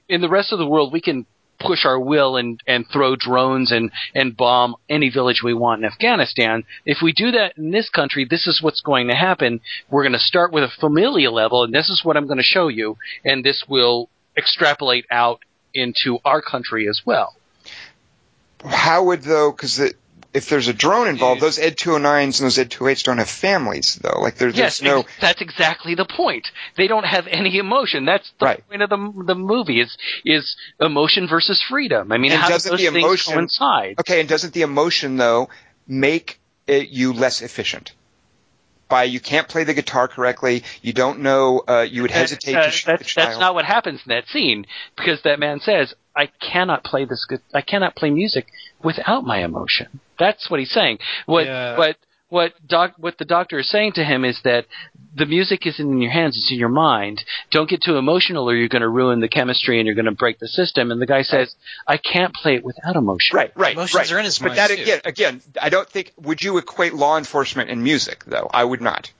in 0.10 0.22
the 0.22 0.30
rest 0.30 0.52
of 0.52 0.60
the 0.60 0.68
world 0.68 0.92
we 0.92 1.02
can 1.02 1.26
push 1.60 1.86
our 1.86 2.00
will 2.00 2.38
and 2.38 2.62
and 2.68 2.86
throw 2.92 3.16
drones 3.16 3.72
and 3.72 3.92
and 4.14 4.36
bomb 4.36 4.76
any 4.90 5.10
village 5.10 5.42
we 5.44 5.54
want 5.54 5.84
in 5.84 5.86
Afghanistan. 5.86 6.64
If 6.86 7.00
we 7.02 7.14
do 7.14 7.32
that 7.32 7.58
in 7.58 7.72
this 7.72 7.90
country, 7.90 8.26
this 8.30 8.48
is 8.48 8.62
what's 8.62 8.82
going 8.82 9.08
to 9.08 9.16
happen. 9.16 9.62
We're 9.90 10.04
going 10.04 10.14
to 10.14 10.20
start 10.20 10.52
with 10.52 10.64
a 10.64 10.72
familial 10.80 11.34
level, 11.34 11.64
and 11.64 11.74
this 11.74 11.90
is 11.90 12.02
what 12.04 12.18
I'm 12.18 12.28
going 12.28 12.38
to 12.38 12.44
show 12.44 12.68
you, 12.68 12.98
and 13.24 13.44
this 13.44 13.66
will 13.68 14.10
extrapolate 14.38 15.06
out 15.12 15.40
into 15.74 16.20
our 16.26 16.42
country 16.42 16.88
as 16.88 17.02
well. 17.06 17.36
How 18.64 19.04
would 19.06 19.22
though? 19.24 19.52
Because 19.52 19.80
if 20.36 20.50
there's 20.50 20.68
a 20.68 20.74
drone 20.74 21.08
involved, 21.08 21.42
those 21.42 21.58
Ed 21.58 21.78
209s 21.78 22.40
and 22.40 22.46
those 22.46 22.58
Ed 22.60 22.70
208s 22.70 23.04
don't 23.04 23.18
have 23.20 23.30
families 23.30 23.96
though. 24.02 24.20
Like 24.22 24.36
there, 24.36 24.50
Yes, 24.50 24.80
there's 24.80 24.82
no. 24.92 25.00
ex- 25.00 25.12
that's 25.22 25.42
exactly 25.42 25.96
the 25.96 26.06
point. 26.06 26.48
They 26.76 26.88
don't 26.88 27.06
have 27.06 27.28
any 27.28 27.58
emotion. 27.58 28.06
That's 28.06 28.30
the 28.40 28.46
Right. 28.46 28.70
point 28.70 28.82
of 28.82 28.90
the 28.90 29.24
the 29.26 29.36
movie 29.36 29.80
is 29.82 29.98
is 30.26 30.56
emotion 30.80 31.28
versus 31.28 31.62
freedom. 31.70 32.12
I 32.12 32.18
mean, 32.18 32.32
And 32.34 32.42
how 32.42 32.50
doesn't 32.50 32.70
those 32.70 32.80
the 32.82 32.88
things 32.92 32.98
emotion- 33.06 33.34
coincide? 33.34 33.96
Okay, 34.00 34.20
and 34.20 34.30
doesn't 34.30 34.54
the 34.54 34.62
emotion 34.64 35.18
though 35.18 35.50
make 35.88 36.40
it, 36.68 36.90
you 36.90 37.14
less 37.14 37.42
efficient? 37.42 37.94
By 38.88 39.06
you 39.06 39.20
can't 39.20 39.48
play 39.48 39.64
the 39.64 39.74
guitar 39.74 40.08
correctly, 40.08 40.64
you 40.84 40.94
don't 40.94 41.22
know, 41.22 41.64
uh, 41.68 41.82
you 41.90 42.04
would 42.04 42.12
hesitate 42.12 42.56
Uh, 42.56 42.66
to 42.66 42.72
shoot 42.72 42.86
that's, 42.86 43.14
that's 43.16 43.40
not 43.40 43.56
what 43.56 43.66
happens 43.66 44.00
in 44.06 44.10
that 44.12 44.28
scene 44.28 44.68
because 44.96 45.24
that 45.24 45.40
man 45.40 45.60
says, 45.60 45.96
"I 46.16 46.28
cannot 46.28 46.84
play 46.84 47.06
this. 47.06 47.26
gu- 47.26 47.40
I 47.52 47.62
cannot 47.62 47.96
play 47.96 48.12
music 48.12 48.46
without 48.84 49.24
my 49.26 49.44
emotion." 49.44 50.00
That's 50.20 50.50
what 50.50 50.60
he's 50.60 50.72
saying. 50.72 51.00
What 51.26 51.46
Yeah. 51.46 51.78
what 51.78 51.98
what 52.30 52.54
doc 52.68 52.94
what 52.98 53.18
the 53.18 53.26
doctor 53.26 53.60
is 53.60 53.70
saying 53.70 53.94
to 53.94 54.04
him 54.04 54.26
is 54.26 54.40
that 54.44 54.66
the 55.14 55.26
music 55.26 55.66
isn't 55.68 55.90
in 55.92 56.02
your 56.02 56.12
hands; 56.12 56.36
it's 56.36 56.52
in 56.52 56.58
your 56.58 56.70
mind. 56.70 57.24
Don't 57.52 57.70
get 57.70 57.82
too 57.84 57.98
emotional, 57.98 58.50
or 58.50 58.56
you're 58.56 58.68
going 58.68 58.82
to 58.82 58.90
ruin 58.90 59.20
the 59.22 59.28
chemistry 59.30 59.80
and 59.80 59.86
you're 59.86 59.96
going 59.96 60.06
to 60.06 60.12
break 60.12 60.40
the 60.40 60.48
system. 60.48 60.92
And 60.92 61.00
the 61.02 61.06
guy 61.06 61.22
says, 61.22 61.56
"I 61.88 61.98
can't 61.98 62.34
play 62.34 62.56
it 62.56 62.64
without 62.66 62.96
emotion." 62.96 63.38
Right, 63.38 63.52
right, 63.56 63.74
Emotions 63.74 63.96
right. 63.96 64.12
are 64.12 64.20
in 64.20 64.26
his 64.26 64.40
but 64.40 64.48
mind, 64.48 64.58
that 64.58 64.68
too. 64.72 64.82
again, 64.82 65.02
again, 65.06 65.42
I 65.62 65.70
don't 65.70 65.88
think. 65.88 66.12
Would 66.18 66.42
you 66.42 66.58
equate 66.58 66.94
law 66.94 67.18
enforcement 67.18 67.70
and 67.70 67.84
music 67.84 68.24
though? 68.26 68.50
I 68.54 68.64
would 68.66 68.82
not. 68.82 69.12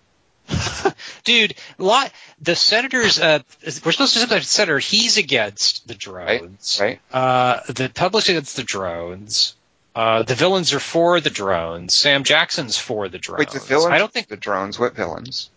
Dude, 1.24 1.56
lot 1.78 2.12
the 2.42 2.56
senators. 2.56 3.20
Uh, 3.20 3.40
we're 3.64 3.92
supposed 3.92 4.14
to 4.14 4.20
say 4.20 4.26
the 4.26 4.42
senator. 4.42 4.80
He's 4.80 5.18
against 5.18 5.88
the 5.88 5.96
drones. 5.96 6.78
Right. 6.82 7.00
Uh, 7.12 7.62
the 7.68 7.90
public's 7.94 8.30
against 8.30 8.56
the 8.56 8.64
drones. 8.64 9.56
Uh, 9.96 10.24
the 10.24 10.36
villains 10.36 10.74
are 10.74 10.80
for 10.80 11.22
the 11.22 11.30
drones. 11.30 11.94
Sam 11.94 12.24
Jackson's 12.24 12.78
for 12.78 13.08
the 13.08 13.18
drones. 13.18 13.40
Wait, 13.40 13.50
the 13.50 13.60
villains. 13.60 13.94
I 13.94 13.98
don't 13.98 14.12
think 14.12 14.28
the 14.28 14.36
drones. 14.38 14.78
What 14.78 14.94
villains? 14.94 15.50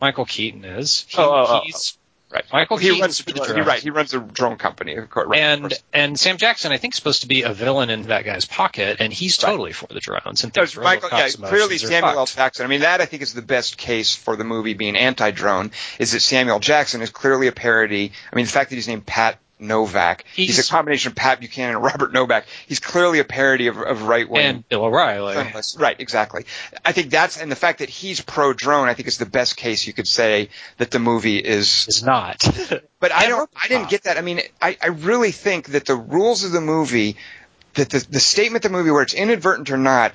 Michael 0.00 0.26
Keaton 0.26 0.64
is. 0.64 1.06
He, 1.08 1.18
Oh, 1.18 1.30
oh, 1.30 1.46
oh, 1.48 1.60
he's 1.64 1.96
Right. 2.32 2.44
Michael 2.52 2.76
he 2.76 3.00
runs. 3.00 3.18
the 3.18 3.62
right. 3.66 3.82
He 3.82 3.90
runs 3.90 4.14
a 4.14 4.20
drone 4.20 4.56
company. 4.56 4.94
Of 4.94 5.10
course. 5.10 5.26
Right, 5.28 5.38
of 5.40 5.42
and 5.52 5.62
course. 5.62 5.82
and 5.92 6.20
Sam 6.20 6.36
Jackson, 6.36 6.70
I 6.70 6.76
think, 6.76 6.94
is 6.94 6.98
supposed 6.98 7.22
to 7.22 7.28
be 7.28 7.42
a 7.42 7.52
villain 7.52 7.90
in 7.90 8.02
that 8.04 8.24
guy's 8.24 8.44
pocket, 8.44 8.98
and 9.00 9.12
he's 9.12 9.42
Right. 9.42 9.50
totally 9.50 9.72
for 9.72 9.88
the 9.88 9.98
drones 9.98 10.44
and 10.44 10.52
There's 10.52 10.74
thinks 10.74 10.84
Michael, 10.84 11.08
yeah, 11.12 11.28
clearly 11.28 11.78
Samuel 11.78 12.18
L. 12.20 12.26
Jackson. 12.26 12.64
I 12.64 12.68
mean, 12.68 12.82
that 12.82 13.00
I 13.00 13.06
think 13.06 13.22
is 13.22 13.32
the 13.34 13.42
best 13.42 13.76
case 13.76 14.14
for 14.14 14.36
the 14.36 14.44
movie 14.44 14.74
being 14.74 14.96
anti-drone. 14.96 15.72
Is 15.98 16.12
that 16.12 16.20
Samuel 16.20 16.60
Jackson 16.60 17.02
is 17.02 17.10
clearly 17.10 17.48
a 17.48 17.52
parody. 17.52 18.12
I 18.32 18.36
mean, 18.36 18.44
the 18.44 18.52
fact 18.52 18.70
that 18.70 18.76
he's 18.76 18.86
named 18.88 19.06
Pat 19.06 19.38
Novak, 19.60 20.24
he's, 20.34 20.56
He's- 20.56 20.68
a 20.68 20.70
combination 20.70 21.10
of 21.12 21.16
Pat 21.16 21.40
Buchanan 21.40 21.76
and 21.76 21.84
Robert 21.84 22.12
Novak. 22.12 22.46
He's 22.66 22.80
clearly 22.80 23.18
a 23.18 23.24
parody 23.24 23.66
of, 23.66 23.76
of 23.78 24.02
right 24.02 24.28
wing. 24.28 24.44
and 24.44 24.68
Bill 24.68 24.84
O'Reilly. 24.84 25.34
journalists. 25.34 25.76
Right, 25.76 25.96
exactly. 26.00 26.44
I 26.84 26.92
think 26.92 27.10
that's 27.10 27.40
and 27.40 27.50
the 27.50 27.56
fact 27.56 27.80
that 27.80 27.88
he's 27.88 28.20
pro 28.20 28.52
drone, 28.52 28.88
I 28.88 28.94
think 28.94 29.08
is 29.08 29.18
the 29.18 29.26
best 29.26 29.56
case 29.56 29.86
you 29.86 29.92
could 29.92 30.08
say 30.08 30.48
that 30.78 30.90
the 30.90 30.98
movie 30.98 31.38
is. 31.38 31.86
is 31.88 32.02
not. 32.02 32.42
But 33.00 33.12
I 33.12 33.28
don't. 33.28 33.48
I 33.56 33.66
didn't 33.68 33.88
get 33.88 34.02
that. 34.02 34.18
I 34.18 34.20
mean, 34.20 34.42
I, 34.60 34.76
I 34.82 34.88
really 34.88 35.30
think 35.32 35.68
that 35.68 35.86
the 35.86 35.94
rules 35.96 36.44
of 36.44 36.52
the 36.52 36.60
movie, 36.60 37.16
that 37.74 37.88
the 37.88 38.06
the 38.10 38.20
statement 38.20 38.62
of 38.66 38.70
the 38.72 38.76
movie, 38.76 38.90
where 38.90 39.00
it's 39.00 39.14
inadvertent 39.14 39.70
or 39.70 39.78
not, 39.78 40.12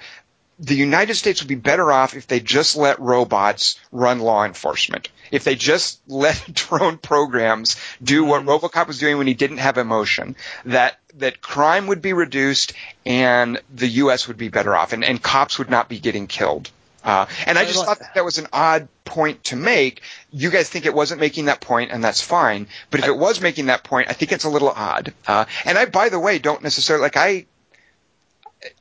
the 0.60 0.76
United 0.76 1.16
States 1.16 1.42
would 1.42 1.50
be 1.50 1.56
better 1.56 1.92
off 1.92 2.16
if 2.16 2.28
they 2.28 2.40
just 2.40 2.76
let 2.76 3.00
robots 3.00 3.80
run 3.92 4.20
law 4.20 4.46
enforcement. 4.46 5.10
If 5.32 5.44
they 5.44 5.56
just 5.56 6.00
let 6.08 6.46
drone 6.54 6.98
programs 6.98 7.76
do 8.02 8.24
what 8.24 8.44
RoboCop 8.46 8.88
was 8.88 9.00
doing 9.00 9.18
when 9.18 9.28
he 9.28 9.34
didn't 9.34 9.58
have 9.58 9.78
emotion, 9.78 10.36
that 10.66 10.98
that 11.16 11.42
crime 11.42 11.88
would 11.88 12.02
be 12.02 12.14
reduced 12.14 12.74
and 13.06 13.60
the 13.74 13.88
U.S. 13.88 14.28
would 14.28 14.38
be 14.38 14.50
better 14.50 14.76
off, 14.76 14.94
and, 14.94 15.04
and 15.04 15.22
cops 15.22 15.58
would 15.58 15.70
not 15.70 15.90
be 15.90 16.00
getting 16.00 16.28
killed. 16.28 16.70
Uh, 17.06 17.28
and 17.46 17.60
I 17.60 17.66
just 17.66 17.86
thought 17.86 18.00
that, 18.00 18.16
that 18.16 18.26
was 18.26 18.40
an 18.40 18.48
odd 18.52 18.88
point 19.06 19.44
to 19.46 19.56
make. 19.56 20.02
You 20.32 20.50
guys 20.50 20.68
think 20.70 20.88
it 20.88 20.94
wasn't 20.94 21.22
making 21.22 21.46
that 21.46 21.62
point, 21.62 21.92
and 21.92 22.04
that's 22.04 22.20
fine. 22.20 22.68
But 22.90 23.02
if 23.02 23.06
it 23.06 23.16
was 23.16 23.40
making 23.42 23.68
that 23.68 23.84
point, 23.84 24.10
I 24.10 24.14
think 24.14 24.32
it's 24.32 24.44
a 24.44 24.50
little 24.50 24.70
odd. 24.70 25.14
Uh, 25.28 25.46
and 25.66 25.78
I, 25.78 25.86
by 25.86 26.10
the 26.10 26.20
way, 26.20 26.40
don't 26.40 26.64
necessarily 26.64 27.04
like 27.04 27.16
I. 27.16 27.46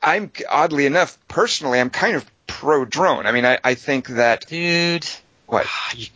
I'm 0.01 0.31
oddly 0.49 0.85
enough, 0.85 1.17
personally, 1.27 1.79
I'm 1.79 1.89
kind 1.89 2.15
of 2.15 2.25
pro 2.47 2.85
drone. 2.85 3.25
I 3.25 3.31
mean, 3.31 3.45
I, 3.45 3.59
I 3.63 3.75
think 3.75 4.07
that 4.07 4.47
Dude, 4.47 5.07
what 5.45 5.65
ah, 5.67 5.93
you, 5.95 6.07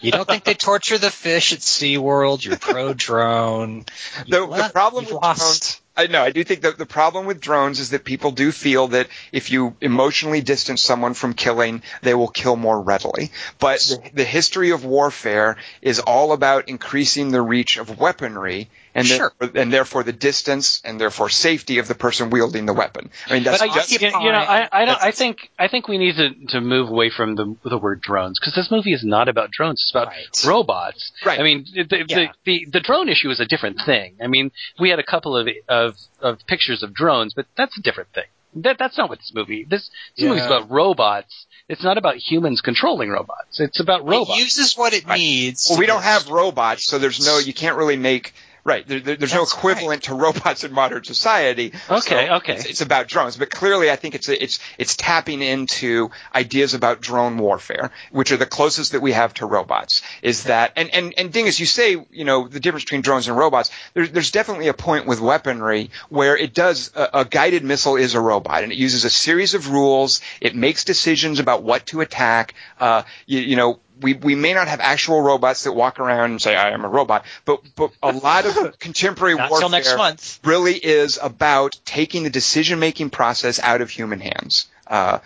you 0.00 0.10
don't 0.10 0.26
think 0.26 0.44
they 0.44 0.54
torture 0.54 0.98
the 0.98 1.10
fish 1.10 1.52
at 1.52 1.60
SeaWorld? 1.60 2.44
You're 2.44 2.56
pro 2.56 2.92
drone. 2.94 3.84
the, 4.28 4.46
the 4.46 4.70
problem 4.72 5.04
with 5.04 5.14
lost. 5.14 5.38
drones. 5.62 5.82
I 5.94 6.06
know. 6.06 6.22
I 6.22 6.30
do 6.30 6.42
think 6.42 6.62
that 6.62 6.78
the 6.78 6.86
problem 6.86 7.26
with 7.26 7.40
drones 7.40 7.78
is 7.78 7.90
that 7.90 8.04
people 8.04 8.30
do 8.30 8.50
feel 8.50 8.88
that 8.88 9.08
if 9.30 9.50
you 9.52 9.76
emotionally 9.80 10.40
distance 10.40 10.80
someone 10.80 11.12
from 11.12 11.34
killing, 11.34 11.82
they 12.00 12.14
will 12.14 12.28
kill 12.28 12.56
more 12.56 12.80
readily. 12.80 13.30
But 13.58 13.80
the, 13.80 14.10
the 14.14 14.24
history 14.24 14.70
of 14.70 14.86
warfare 14.86 15.58
is 15.82 16.00
all 16.00 16.32
about 16.32 16.70
increasing 16.70 17.30
the 17.30 17.42
reach 17.42 17.76
of 17.76 17.98
weaponry, 17.98 18.70
and 18.94 19.06
Sure. 19.06 19.32
therefore, 19.38 19.60
and 19.62 19.72
therefore 19.72 20.02
the 20.02 20.12
distance 20.12 20.80
and 20.84 21.00
therefore 21.00 21.28
safety 21.30 21.78
of 21.78 21.88
the 21.88 21.94
person 21.94 22.30
wielding 22.30 22.66
the 22.66 22.72
weapon. 22.72 23.10
I 23.28 23.34
mean, 23.34 23.42
that's 23.44 23.58
But 23.60 23.70
I 23.70 23.74
just, 23.74 23.90
just- 23.90 24.02
you, 24.02 24.08
you 24.08 24.32
know, 24.32 24.38
I, 24.38 24.68
I 24.70 24.84
don't. 24.84 25.02
I 25.02 25.10
think 25.12 25.50
I 25.58 25.68
think 25.68 25.88
we 25.88 25.98
need 25.98 26.16
to 26.16 26.30
to 26.50 26.60
move 26.60 26.88
away 26.90 27.10
from 27.10 27.34
the 27.36 27.56
the 27.64 27.78
word 27.78 28.00
drones 28.02 28.38
because 28.38 28.54
this 28.54 28.70
movie 28.70 28.92
is 28.92 29.04
not 29.04 29.28
about 29.28 29.50
drones. 29.50 29.80
It's 29.82 29.90
about 29.90 30.08
Right. 30.08 30.26
robots. 30.46 31.12
Right. 31.24 31.40
I 31.40 31.42
mean, 31.42 31.66
the 31.74 31.84
the, 31.84 32.04
Yeah. 32.08 32.32
the 32.44 32.66
the 32.70 32.80
drone 32.80 33.08
issue 33.08 33.30
is 33.30 33.40
a 33.40 33.46
different 33.46 33.78
thing. 33.84 34.16
I 34.22 34.26
mean, 34.26 34.50
we 34.80 34.90
had 34.90 34.98
a 34.98 35.04
couple 35.04 35.36
of 35.36 35.48
of 35.68 35.96
of 36.20 36.38
pictures 36.46 36.82
of 36.82 36.92
drones, 36.94 37.34
but 37.34 37.46
that's 37.56 37.76
a 37.78 37.82
different 37.82 38.10
thing. 38.14 38.24
That 38.56 38.76
that's 38.78 38.98
not 38.98 39.08
what 39.08 39.18
this 39.18 39.32
movie. 39.34 39.64
This 39.64 39.88
this 40.16 40.26
movie's 40.26 40.42
Yeah. 40.42 40.58
about 40.58 40.70
robots. 40.70 41.46
It's 41.68 41.82
not 41.82 41.96
about 41.96 42.16
humans 42.16 42.60
controlling 42.60 43.08
robots. 43.08 43.58
It's 43.60 43.80
about 43.80 44.06
robots. 44.06 44.38
It 44.38 44.42
uses 44.42 44.76
what 44.76 44.92
it 44.92 45.06
Right. 45.06 45.16
needs. 45.18 45.68
well, 45.70 45.78
we 45.78 45.86
don't 45.86 46.02
have 46.02 46.28
robots, 46.28 46.84
so 46.84 46.98
there's 46.98 47.24
no, 47.24 47.38
you 47.38 47.54
can't 47.54 47.76
really 47.78 47.96
make. 47.96 48.34
Right, 48.64 48.86
there, 48.86 49.00
there- 49.00 49.16
there's 49.16 49.34
no 49.34 49.40
That's 49.40 49.54
equivalent 49.54 50.04
to 50.04 50.14
robots 50.14 50.62
in 50.62 50.72
modern 50.72 51.02
society. 51.02 51.72
Okay, 51.90 52.28
So 52.28 52.34
okay. 52.36 52.54
It's, 52.54 52.64
it's 52.66 52.80
about 52.80 53.08
drones, 53.08 53.36
but 53.36 53.50
clearly, 53.50 53.90
I 53.90 53.96
think 53.96 54.14
it's 54.14 54.28
it's 54.28 54.60
it's 54.78 54.94
tapping 54.94 55.42
into 55.42 56.10
ideas 56.32 56.74
about 56.74 57.00
drone 57.00 57.38
warfare, 57.38 57.90
which 58.12 58.30
are 58.30 58.36
the 58.36 58.46
closest 58.46 58.92
that 58.92 59.02
we 59.02 59.10
have 59.12 59.34
to 59.34 59.46
robots. 59.46 60.02
Is 60.22 60.44
that 60.44 60.74
and 60.76 60.94
and 60.94 61.12
and 61.18 61.32
Dingus, 61.32 61.58
you 61.58 61.66
say 61.66 61.96
you 62.12 62.24
know 62.24 62.46
the 62.46 62.60
difference 62.60 62.84
between 62.84 63.00
drones 63.00 63.26
and 63.26 63.36
robots. 63.36 63.72
There's 63.94 64.12
there's 64.12 64.30
definitely 64.30 64.68
a 64.68 64.74
point 64.74 65.06
with 65.06 65.20
weaponry 65.20 65.90
where 66.08 66.36
it 66.36 66.54
does 66.54 66.92
a, 66.94 67.08
a 67.14 67.24
guided 67.24 67.64
missile 67.64 67.96
is 67.96 68.14
a 68.14 68.20
robot, 68.20 68.62
and 68.62 68.70
it 68.70 68.78
uses 68.78 69.04
a 69.04 69.10
series 69.10 69.54
of 69.54 69.70
rules. 69.70 70.20
It 70.40 70.54
makes 70.54 70.84
decisions 70.84 71.40
about 71.40 71.64
what 71.64 71.86
to 71.86 72.00
attack. 72.00 72.54
Uh, 72.78 73.02
you, 73.26 73.40
you 73.40 73.56
know 73.56 73.80
we, 74.02 74.14
we 74.14 74.34
may 74.34 74.52
not 74.52 74.68
have 74.68 74.80
actual 74.80 75.20
robots 75.22 75.64
that 75.64 75.72
walk 75.72 76.00
around 76.00 76.32
and 76.32 76.42
say 76.42 76.54
I 76.56 76.70
am 76.70 76.84
a 76.84 76.88
robot, 76.88 77.24
but 77.44 77.62
but 77.76 77.92
a 78.02 78.12
lot 78.12 78.46
of 78.46 78.78
contemporary 78.78 79.34
warfare 79.34 79.68
next 79.68 79.96
month. 79.96 80.40
really 80.44 80.74
is 80.74 81.18
about 81.22 81.78
taking 81.84 82.24
the 82.24 82.30
decision 82.30 82.78
making 82.78 83.10
process 83.10 83.58
out 83.60 83.80
of 83.80 83.90
human 83.90 84.20
hands. 84.20 84.66
Uh, 84.86 85.20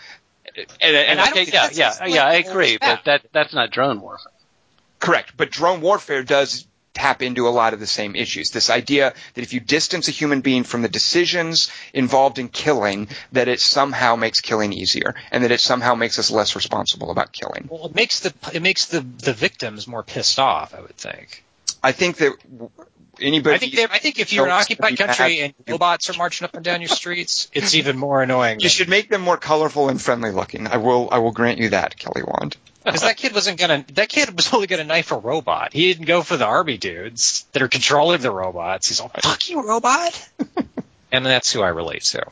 and, 0.56 0.66
and, 0.80 0.96
And 0.96 1.20
I 1.20 1.24
don't 1.26 1.34
think 1.34 1.52
yeah, 1.52 1.68
yeah, 1.72 2.06
yeah. 2.06 2.24
I 2.24 2.34
agree, 2.34 2.78
but 2.78 3.04
that 3.04 3.26
that's 3.32 3.52
not 3.52 3.70
drone 3.70 4.00
warfare. 4.00 4.32
correct, 5.00 5.32
but 5.36 5.50
drone 5.50 5.80
warfare 5.80 6.22
does 6.22 6.66
tap 6.96 7.20
into 7.22 7.46
a 7.46 7.50
lot 7.50 7.74
of 7.74 7.80
the 7.80 7.86
same 7.86 8.16
issues. 8.16 8.50
This 8.50 8.70
idea 8.70 9.12
that 9.34 9.42
if 9.42 9.52
you 9.52 9.60
distance 9.60 10.08
a 10.08 10.10
human 10.10 10.40
being 10.40 10.64
from 10.64 10.80
the 10.82 10.88
decisions 10.88 11.70
involved 11.92 12.38
in 12.38 12.48
killing, 12.48 13.08
that 13.32 13.48
it 13.48 13.60
somehow 13.60 14.16
makes 14.16 14.40
killing 14.40 14.72
easier, 14.72 15.14
and 15.30 15.44
that 15.44 15.52
it 15.52 15.60
somehow 15.60 15.94
makes 15.94 16.18
us 16.18 16.30
less 16.30 16.56
responsible 16.56 17.10
about 17.10 17.32
killing. 17.32 17.68
Well, 17.70 17.86
it 17.86 17.94
makes 17.94 18.20
the 18.20 18.32
it 18.52 18.62
makes 18.62 18.86
the 18.86 19.00
the 19.00 19.34
victims 19.34 19.86
more 19.86 20.02
pissed 20.02 20.38
off. 20.38 20.74
I 20.74 20.80
would 20.80 20.96
think. 20.96 21.44
I 21.82 21.92
think 21.92 22.16
that 22.16 22.32
anybody. 23.20 23.54
I 23.54 23.58
think 23.58 23.74
they, 23.74 23.84
I 23.84 23.98
think 23.98 24.18
if 24.18 24.32
you're 24.32 24.46
an 24.46 24.52
occupied 24.52 24.96
country 24.96 25.40
and 25.40 25.54
robots 25.68 26.08
are 26.10 26.14
marching 26.14 26.46
up 26.46 26.54
and 26.54 26.64
down 26.64 26.80
your 26.80 26.88
streets, 26.88 27.48
it's 27.52 27.74
even 27.74 27.98
more 27.98 28.22
annoying. 28.22 28.60
You 28.60 28.68
should 28.68 28.88
make 28.88 29.10
them 29.10 29.20
more 29.20 29.36
colorful 29.36 29.88
and 29.90 30.00
friendly 30.00 30.30
looking. 30.30 30.66
I 30.66 30.78
will. 30.78 31.08
I 31.12 31.18
will 31.18 31.32
grant 31.32 31.58
you 31.58 31.70
that, 31.70 31.98
Kelly 31.98 32.22
Wand. 32.22 32.56
Because 32.86 33.02
that 33.02 33.16
kid 33.16 33.34
wasn't 33.34 33.58
gonna. 33.58 33.84
That 33.94 34.08
kid 34.08 34.34
was 34.34 34.52
only 34.54 34.66
gonna 34.68 34.84
knife 34.84 35.10
a 35.10 35.18
robot. 35.18 35.72
He 35.72 35.92
didn't 35.92 36.06
go 36.06 36.22
for 36.22 36.36
the 36.36 36.46
army 36.46 36.78
dudes 36.78 37.44
that 37.52 37.60
are 37.60 37.68
controlling 37.68 38.20
the 38.22 38.30
robots. 38.30 38.88
He's 38.88 39.00
all 39.00 39.08
fuck 39.08 39.48
you, 39.48 39.66
robot. 39.66 40.28
and 41.12 41.26
that's 41.26 41.52
who 41.52 41.62
I 41.62 41.68
relate 41.68 42.02
to. 42.02 42.24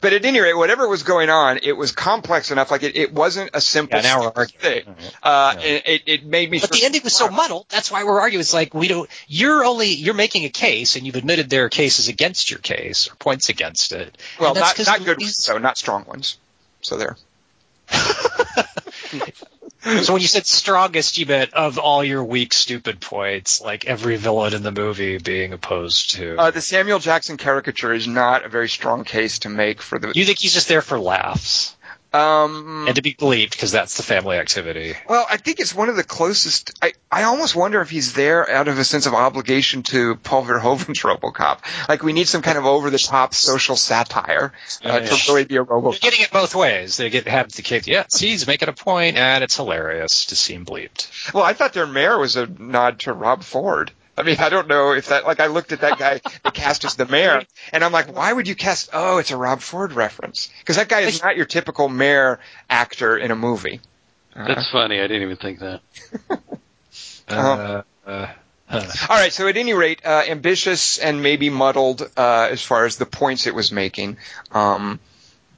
But 0.00 0.12
at 0.12 0.24
any 0.24 0.40
rate, 0.40 0.54
whatever 0.54 0.88
was 0.88 1.02
going 1.02 1.30
on, 1.30 1.58
it 1.62 1.72
was 1.72 1.92
complex 1.92 2.50
enough. 2.50 2.70
Like 2.70 2.82
it, 2.82 2.96
it 2.96 3.12
wasn't 3.12 3.50
a 3.54 3.60
simple 3.60 3.98
Yeah, 3.98 4.02
now 4.02 4.20
we're 4.22 4.32
arguing. 4.34 4.84
thing. 4.84 4.94
Uh, 5.22 5.54
Yeah. 5.58 5.64
it, 5.86 6.02
it, 6.06 6.24
made 6.24 6.50
me. 6.50 6.58
But 6.60 6.70
the 6.70 6.84
ending 6.84 7.02
was 7.04 7.14
so 7.14 7.28
muddled. 7.28 7.66
That's 7.68 7.90
why 7.90 8.04
we're 8.04 8.20
arguing. 8.20 8.40
It's 8.40 8.54
like 8.54 8.74
we 8.74 8.88
don't. 8.88 9.08
You're 9.28 9.64
only 9.64 9.90
you're 9.90 10.14
making 10.14 10.44
a 10.44 10.50
case, 10.50 10.96
and 10.96 11.06
you've 11.06 11.16
admitted 11.16 11.48
there 11.50 11.64
are 11.64 11.68
cases 11.68 12.08
against 12.08 12.50
your 12.50 12.60
case 12.60 13.08
or 13.10 13.14
points 13.16 13.48
against 13.48 13.92
it. 13.92 14.16
Well, 14.40 14.54
not 14.54 14.78
not 14.84 15.04
good 15.04 15.18
ones, 15.20 15.36
so 15.36 15.58
not 15.58 15.78
strong 15.78 16.04
ones. 16.06 16.38
So 16.80 16.96
there. 16.96 17.16
So 19.80 20.12
when 20.12 20.20
you 20.20 20.28
said 20.28 20.44
strongest, 20.44 21.18
you 21.18 21.26
meant 21.26 21.54
of 21.54 21.78
all 21.78 22.02
your 22.02 22.24
weak, 22.24 22.52
stupid 22.52 23.00
points, 23.00 23.60
like 23.60 23.86
every 23.86 24.16
villain 24.16 24.52
in 24.52 24.64
the 24.64 24.72
movie 24.72 25.18
being 25.18 25.52
opposed 25.52 26.10
to. 26.16 26.36
Uh, 26.36 26.50
the 26.50 26.60
Samuel 26.60 26.98
Jackson 26.98 27.36
caricature 27.36 27.92
is 27.92 28.08
not 28.08 28.44
a 28.44 28.48
very 28.48 28.68
strong 28.68 29.04
case 29.04 29.38
to 29.40 29.48
make 29.48 29.80
for 29.80 30.00
the. 30.00 30.12
you 30.14 30.24
think 30.24 30.40
he's 30.40 30.52
just 30.52 30.68
there 30.68 30.82
for 30.82 30.98
laughs 30.98 31.76
Um, 32.12 32.86
and 32.88 32.96
to 32.96 33.02
be 33.02 33.12
bleeped 33.14 33.50
because 33.50 33.70
that's 33.70 33.96
the 33.98 34.02
family 34.02 34.38
activity. 34.38 34.94
Well, 35.08 35.26
I 35.28 35.36
think 35.36 35.60
it's 35.60 35.74
one 35.74 35.88
of 35.88 35.96
the 35.96 36.04
closest. 36.04 36.78
I, 36.82 36.92
I 37.12 37.24
almost 37.24 37.54
wonder 37.54 37.80
if 37.80 37.90
he's 37.90 38.14
there 38.14 38.48
out 38.50 38.68
of 38.68 38.78
a 38.78 38.84
sense 38.84 39.06
of 39.06 39.14
obligation 39.14 39.82
to 39.84 40.16
Paul 40.16 40.44
Verhoeven's 40.44 41.00
RoboCop. 41.02 41.58
Like 41.88 42.02
we 42.02 42.12
need 42.12 42.28
some 42.28 42.40
kind 42.42 42.56
of 42.56 42.64
over 42.64 42.88
the 42.90 42.98
top 42.98 43.34
social 43.34 43.76
satire 43.76 44.52
uh, 44.84 44.88
Yeah. 44.88 45.00
to 45.06 45.32
really 45.32 45.44
be 45.44 45.56
a 45.56 45.64
You're 45.64 45.92
getting 45.92 46.22
it 46.22 46.30
both 46.30 46.54
ways. 46.54 46.96
They 46.96 47.10
get 47.10 47.28
have 47.28 47.52
the 47.52 47.62
kid. 47.62 47.86
Yes, 47.86 48.18
he's 48.18 48.46
making 48.46 48.68
a 48.68 48.72
point, 48.72 49.16
and 49.16 49.44
it's 49.44 49.56
hilarious 49.56 50.26
to 50.26 50.36
see 50.36 50.54
him 50.54 50.64
bleeped. 50.64 51.32
Well, 51.34 51.44
I 51.44 51.52
thought 51.52 51.72
their 51.74 51.86
mayor 51.86 52.18
was 52.18 52.36
a 52.36 52.46
nod 52.46 53.00
to 53.00 53.12
Rob 53.12 53.42
Ford. 53.42 53.90
I 54.18 54.22
mean, 54.24 54.36
I 54.38 54.48
don't 54.48 54.68
know 54.68 54.92
if 54.92 55.08
that. 55.08 55.24
Like, 55.24 55.40
I 55.40 55.46
looked 55.46 55.72
at 55.72 55.82
that 55.82 55.98
guy 55.98 56.20
they 56.42 56.50
cast 56.50 56.84
as 56.84 56.96
the 56.96 57.06
mayor, 57.06 57.42
and 57.72 57.84
I'm 57.84 57.92
like, 57.92 58.14
why 58.14 58.32
would 58.32 58.48
you 58.48 58.54
cast? 58.54 58.90
Oh, 58.92 59.18
it's 59.18 59.30
a 59.30 59.36
Rob 59.36 59.60
Ford 59.60 59.92
reference 59.92 60.50
because 60.58 60.76
that 60.76 60.88
guy 60.88 61.00
is 61.00 61.22
not 61.22 61.36
your 61.36 61.46
typical 61.46 61.88
mayor 61.88 62.40
actor 62.68 63.16
in 63.16 63.30
a 63.30 63.36
movie. 63.36 63.80
Uh, 64.34 64.46
That's 64.48 64.70
funny. 64.70 64.98
I 64.98 65.06
didn't 65.06 65.22
even 65.22 65.36
think 65.36 65.60
that. 65.60 65.80
Uh, 67.30 67.82
uh, 68.06 68.26
huh. 68.66 68.82
All 69.10 69.16
right. 69.16 69.32
So 69.32 69.46
at 69.48 69.58
any 69.58 69.74
rate, 69.74 70.00
uh, 70.04 70.22
ambitious 70.28 70.96
and 70.96 71.22
maybe 71.22 71.50
muddled 71.50 72.00
uh, 72.16 72.48
as 72.50 72.62
far 72.62 72.86
as 72.86 72.96
the 72.96 73.04
points 73.04 73.46
it 73.46 73.54
was 73.54 73.70
making. 73.70 74.16
Um, 74.50 74.98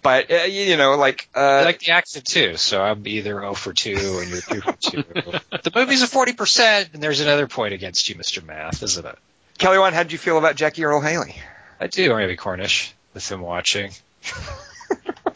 but 0.03 0.31
uh, 0.31 0.35
you 0.45 0.77
know, 0.77 0.97
like, 0.97 1.29
I 1.35 1.61
uh, 1.61 1.65
like 1.65 1.81
the 1.81 1.93
accent 1.93 2.27
too, 2.27 2.57
so 2.57 2.81
I'm 2.81 3.07
either 3.07 3.35
0 3.35 3.55
for 3.55 3.73
2 3.73 4.19
and 4.21 4.31
you're 4.31 4.41
2 4.41 4.61
for 4.61 4.73
2. 4.73 5.03
the 5.63 5.73
movie's 5.75 6.03
a 6.03 6.07
40%, 6.07 6.95
and 6.95 7.03
there's 7.03 7.21
another 7.21 7.47
point 7.47 7.75
against 7.75 8.09
you, 8.09 8.15
Mr. 8.15 8.45
Math, 8.45 8.83
isn't 8.83 9.07
it? 9.07 9.19
Kelly, 9.59 9.79
Wand, 9.79 9.95
how 9.95 10.03
did 10.03 10.13
you 10.13 10.19
feel 10.19 10.39
about 10.39 10.57
Jackie 10.57 10.85
Earle 10.85 11.01
Haley? 11.01 11.35
I 11.79 11.87
do, 11.87 12.11
or 12.13 12.21
Abbie 12.21 12.37
Cornish, 12.37 12.95
with 13.15 13.31
him 13.31 13.41
watching. 13.41 13.93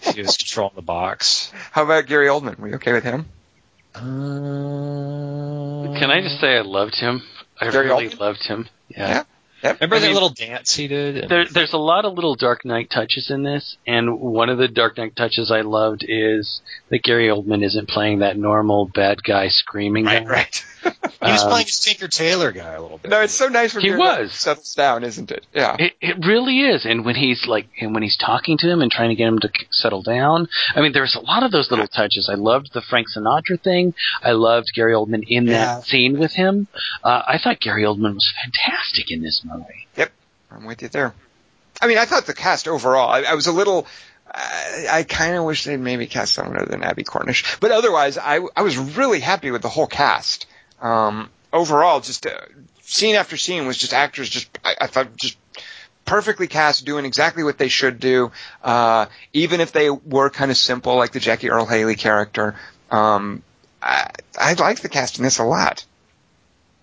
he 0.00 0.22
was 0.22 0.36
controlling 0.36 0.76
the 0.76 0.82
box. 0.82 1.52
How 1.70 1.82
about 1.82 2.06
Gary 2.06 2.28
Oldman? 2.28 2.58
Were 2.58 2.68
you 2.68 2.74
okay 2.76 2.92
with 2.92 3.04
him? 3.04 3.26
Can 3.94 4.04
I 6.10 6.20
just 6.22 6.40
say 6.40 6.56
I 6.56 6.62
loved 6.62 6.96
him? 6.96 7.22
I 7.60 7.70
Gary 7.70 7.86
really 7.88 8.08
Oldman? 8.08 8.20
loved 8.20 8.42
him. 8.44 8.68
Yeah. 8.88 9.08
Yeah. 9.08 9.22
Remember 9.64 9.96
I 9.96 9.98
that 10.00 10.06
mean- 10.06 10.14
little 10.14 10.28
dance 10.30 10.74
he 10.76 10.88
did? 10.88 11.28
There, 11.28 11.46
there's 11.50 11.72
a 11.72 11.78
lot 11.78 12.04
of 12.04 12.14
little 12.14 12.34
Dark 12.36 12.64
Knight 12.64 12.90
touches 12.90 13.30
in 13.30 13.42
this, 13.42 13.76
and 13.86 14.20
one 14.20 14.50
of 14.50 14.58
the 14.58 14.68
Dark 14.68 14.98
Knight 14.98 15.16
touches 15.16 15.50
I 15.50 15.62
loved 15.62 16.04
is 16.06 16.60
that 16.94 17.02
Gary 17.02 17.26
Oldman 17.28 17.64
isn't 17.64 17.88
playing 17.88 18.20
that 18.20 18.36
normal 18.36 18.86
bad 18.86 19.20
guy 19.24 19.48
screaming 19.48 20.04
guy. 20.04 20.24
right. 20.24 20.64
he 20.84 20.90
was 21.20 21.42
um, 21.42 21.50
playing 21.50 21.66
his 21.66 21.80
Tinker 21.80 22.06
Taylor 22.06 22.52
guy 22.52 22.74
a 22.74 22.80
little 22.80 22.98
bit. 22.98 23.10
No, 23.10 23.20
it's 23.20 23.32
so 23.34 23.48
nice 23.48 23.74
when 23.74 23.82
He 23.82 23.88
Gary 23.88 23.98
was. 23.98 24.32
settles 24.32 24.74
down, 24.76 25.02
isn't 25.02 25.32
it? 25.32 25.44
Yeah. 25.52 25.74
It, 25.78 25.94
it 26.00 26.24
really 26.24 26.60
is, 26.60 26.84
and 26.86 27.04
when 27.04 27.16
he's 27.16 27.46
like, 27.48 27.66
and 27.80 27.94
when 27.94 28.04
he's 28.04 28.16
talking 28.16 28.58
to 28.58 28.70
him 28.70 28.80
and 28.80 28.92
trying 28.92 29.08
to 29.08 29.16
get 29.16 29.26
him 29.26 29.40
to 29.40 29.50
settle 29.70 30.02
down, 30.02 30.46
I 30.76 30.82
mean, 30.82 30.92
there's 30.92 31.16
a 31.16 31.20
lot 31.20 31.42
of 31.42 31.50
those 31.50 31.68
little 31.70 31.88
touches. 31.88 32.28
I 32.30 32.36
loved 32.36 32.70
the 32.72 32.80
Frank 32.82 33.08
Sinatra 33.16 33.60
thing. 33.60 33.94
I 34.22 34.30
loved 34.32 34.68
Gary 34.74 34.92
Oldman 34.92 35.24
in 35.26 35.46
Yeah. 35.46 35.52
that 35.76 35.84
scene 35.86 36.18
with 36.18 36.32
him. 36.34 36.68
Uh, 37.02 37.22
I 37.26 37.38
thought 37.42 37.58
Gary 37.60 37.82
Oldman 37.82 38.14
was 38.14 38.32
fantastic 38.42 39.10
in 39.10 39.20
this 39.22 39.42
movie. 39.44 39.88
Yep, 39.96 40.12
I'm 40.52 40.64
with 40.64 40.80
you 40.82 40.88
there. 40.88 41.12
I 41.82 41.88
mean, 41.88 41.98
I 41.98 42.04
thought 42.04 42.26
the 42.26 42.34
cast 42.34 42.68
overall, 42.68 43.10
I, 43.10 43.22
I 43.22 43.34
was 43.34 43.48
a 43.48 43.52
little, 43.52 43.86
I, 44.34 44.86
I 44.90 45.02
kind 45.04 45.36
of 45.36 45.44
wish 45.44 45.64
they'd 45.64 45.78
maybe 45.78 46.06
cast 46.06 46.34
someone 46.34 46.56
other 46.56 46.70
than 46.70 46.82
Abbie 46.82 47.04
Cornish, 47.04 47.58
but 47.60 47.70
otherwise, 47.70 48.18
I, 48.18 48.40
I 48.56 48.62
was 48.62 48.76
really 48.76 49.20
happy 49.20 49.50
with 49.50 49.62
the 49.62 49.68
whole 49.68 49.86
cast. 49.86 50.46
Um, 50.80 51.30
overall, 51.52 52.00
just 52.00 52.26
uh, 52.26 52.40
scene 52.82 53.14
after 53.14 53.36
scene 53.36 53.66
was 53.66 53.78
just 53.78 53.92
actors 53.92 54.28
just, 54.28 54.48
I, 54.64 54.74
I 54.82 54.86
thought 54.88 55.16
just 55.16 55.38
perfectly 56.04 56.48
cast, 56.48 56.84
doing 56.84 57.04
exactly 57.04 57.44
what 57.44 57.58
they 57.58 57.68
should 57.68 58.00
do, 58.00 58.32
uh, 58.62 59.06
even 59.32 59.60
if 59.60 59.72
they 59.72 59.88
were 59.88 60.30
kind 60.30 60.50
of 60.50 60.56
simple, 60.56 60.96
like 60.96 61.12
the 61.12 61.20
Jackie 61.20 61.50
Earle 61.50 61.66
Haley 61.66 61.94
character. 61.94 62.56
Um, 62.90 63.42
I, 63.80 64.10
I 64.38 64.54
like 64.54 64.80
the 64.80 64.88
cast 64.88 65.18
in 65.18 65.24
this 65.24 65.38
a 65.38 65.44
lot. 65.44 65.84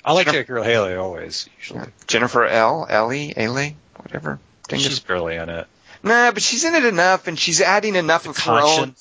I 0.04 0.14
like 0.14 0.32
Jake 0.32 0.50
Earl 0.50 0.64
Haley 0.64 0.96
always, 0.96 1.48
usually. 1.60 1.88
Jennifer 2.08 2.46
L, 2.46 2.88
Ellie, 2.90 3.34
Ailey, 3.36 3.76
whatever. 3.98 4.40
Dingus 4.68 4.88
She's 4.88 5.00
barely 5.00 5.36
in 5.36 5.50
it. 5.50 5.68
Nah, 6.04 6.32
but 6.32 6.42
she's 6.42 6.64
in 6.64 6.76
it 6.76 6.86
enough, 6.86 7.28
and 7.28 7.38
she's 7.38 7.62
adding 7.62 7.96
enough 7.96 8.26
of 8.28 8.38
her 8.40 8.60
own. 8.62 8.96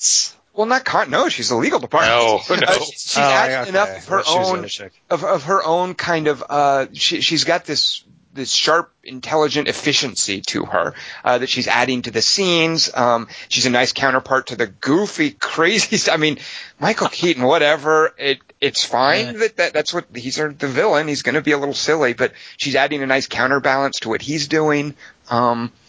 Well, 0.53 0.67
not 0.67 0.83
con. 0.85 1.09
No, 1.09 1.29
she's 1.29 1.49
the 1.49 1.55
legal 1.55 1.79
department. 1.79 2.13
No, 2.49 2.55
no. 2.55 2.67
Uh, 2.67 2.73
she's 2.79 3.01
she's 3.01 3.17
Oh, 3.17 3.21
adding 3.21 3.57
okay. 3.57 3.69
enough 3.69 3.97
of 3.97 4.05
her 4.07 4.15
Well, 4.17 4.23
she 4.25 4.39
was 4.61 4.77
the 4.77 4.83
own 4.83 4.89
of 5.09 5.23
of 5.23 5.43
her 5.43 5.63
own 5.63 5.93
kind 5.95 6.27
of. 6.27 6.43
Uh, 6.47 6.85
she 6.93 7.21
she's 7.21 7.43
got 7.45 7.65
this 7.65 8.03
this 8.33 8.51
sharp, 8.51 8.93
intelligent 9.03 9.67
efficiency 9.67 10.39
to 10.39 10.63
her 10.63 10.93
uh, 11.25 11.37
that 11.37 11.49
she's 11.49 11.67
adding 11.67 12.01
to 12.03 12.11
the 12.11 12.21
scenes. 12.21 12.89
Um, 12.95 13.27
she's 13.49 13.65
a 13.65 13.69
nice 13.69 13.91
counterpart 13.91 14.47
to 14.47 14.55
the 14.55 14.67
goofy, 14.67 15.31
crazy. 15.39 15.97
st- 15.97 16.13
I 16.13 16.17
mean, 16.17 16.37
Michael 16.79 17.09
Keaton, 17.09 17.43
whatever. 17.43 18.13
It 18.17 18.39
it's 18.61 18.83
fine 18.85 19.25
Yeah. 19.25 19.31
that, 19.33 19.57
that 19.57 19.73
that's 19.73 19.93
what 19.93 20.05
he's 20.15 20.35
the 20.35 20.49
villain. 20.49 21.07
He's 21.07 21.23
going 21.23 21.35
to 21.35 21.41
be 21.41 21.51
a 21.53 21.57
little 21.57 21.73
silly, 21.73 22.13
but 22.13 22.33
she's 22.57 22.75
adding 22.75 23.01
a 23.03 23.05
nice 23.07 23.27
counterbalance 23.27 24.01
to 24.01 24.09
what 24.09 24.21
he's 24.21 24.47
doing. 24.47 24.95
Um, 25.29 25.71
uh, 25.73 25.80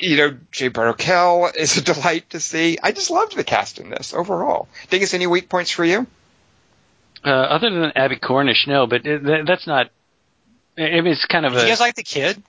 you 0.00 0.16
know, 0.16 0.36
Jay 0.52 0.70
Baruchel 0.70 1.54
is 1.54 1.76
a 1.76 1.82
delight 1.92 2.30
to 2.30 2.40
see. 2.40 2.78
I 2.82 2.92
just 2.92 3.10
loved 3.10 3.36
the 3.36 3.44
cast 3.44 3.78
in 3.78 3.90
this 3.90 4.14
overall. 4.14 4.68
Dingus, 4.90 5.14
any 5.14 5.26
weak 5.26 5.48
points 5.48 5.70
for 5.70 5.84
you? 5.84 6.06
Uh, 7.24 7.30
other 7.30 7.70
than 7.70 7.92
Abbie 7.96 8.16
Cornish, 8.18 8.66
no, 8.66 8.86
but 8.86 9.06
it, 9.06 9.46
that's 9.46 9.66
not. 9.66 9.90
I 10.76 11.00
mean, 11.00 11.06
it's 11.08 11.24
kind 11.24 11.46
of 11.46 11.52
Did 11.52 11.60
you 11.60 11.66
a. 11.66 11.68
guys 11.70 11.80
like 11.80 11.94
the 11.94 12.02
kid? 12.02 12.42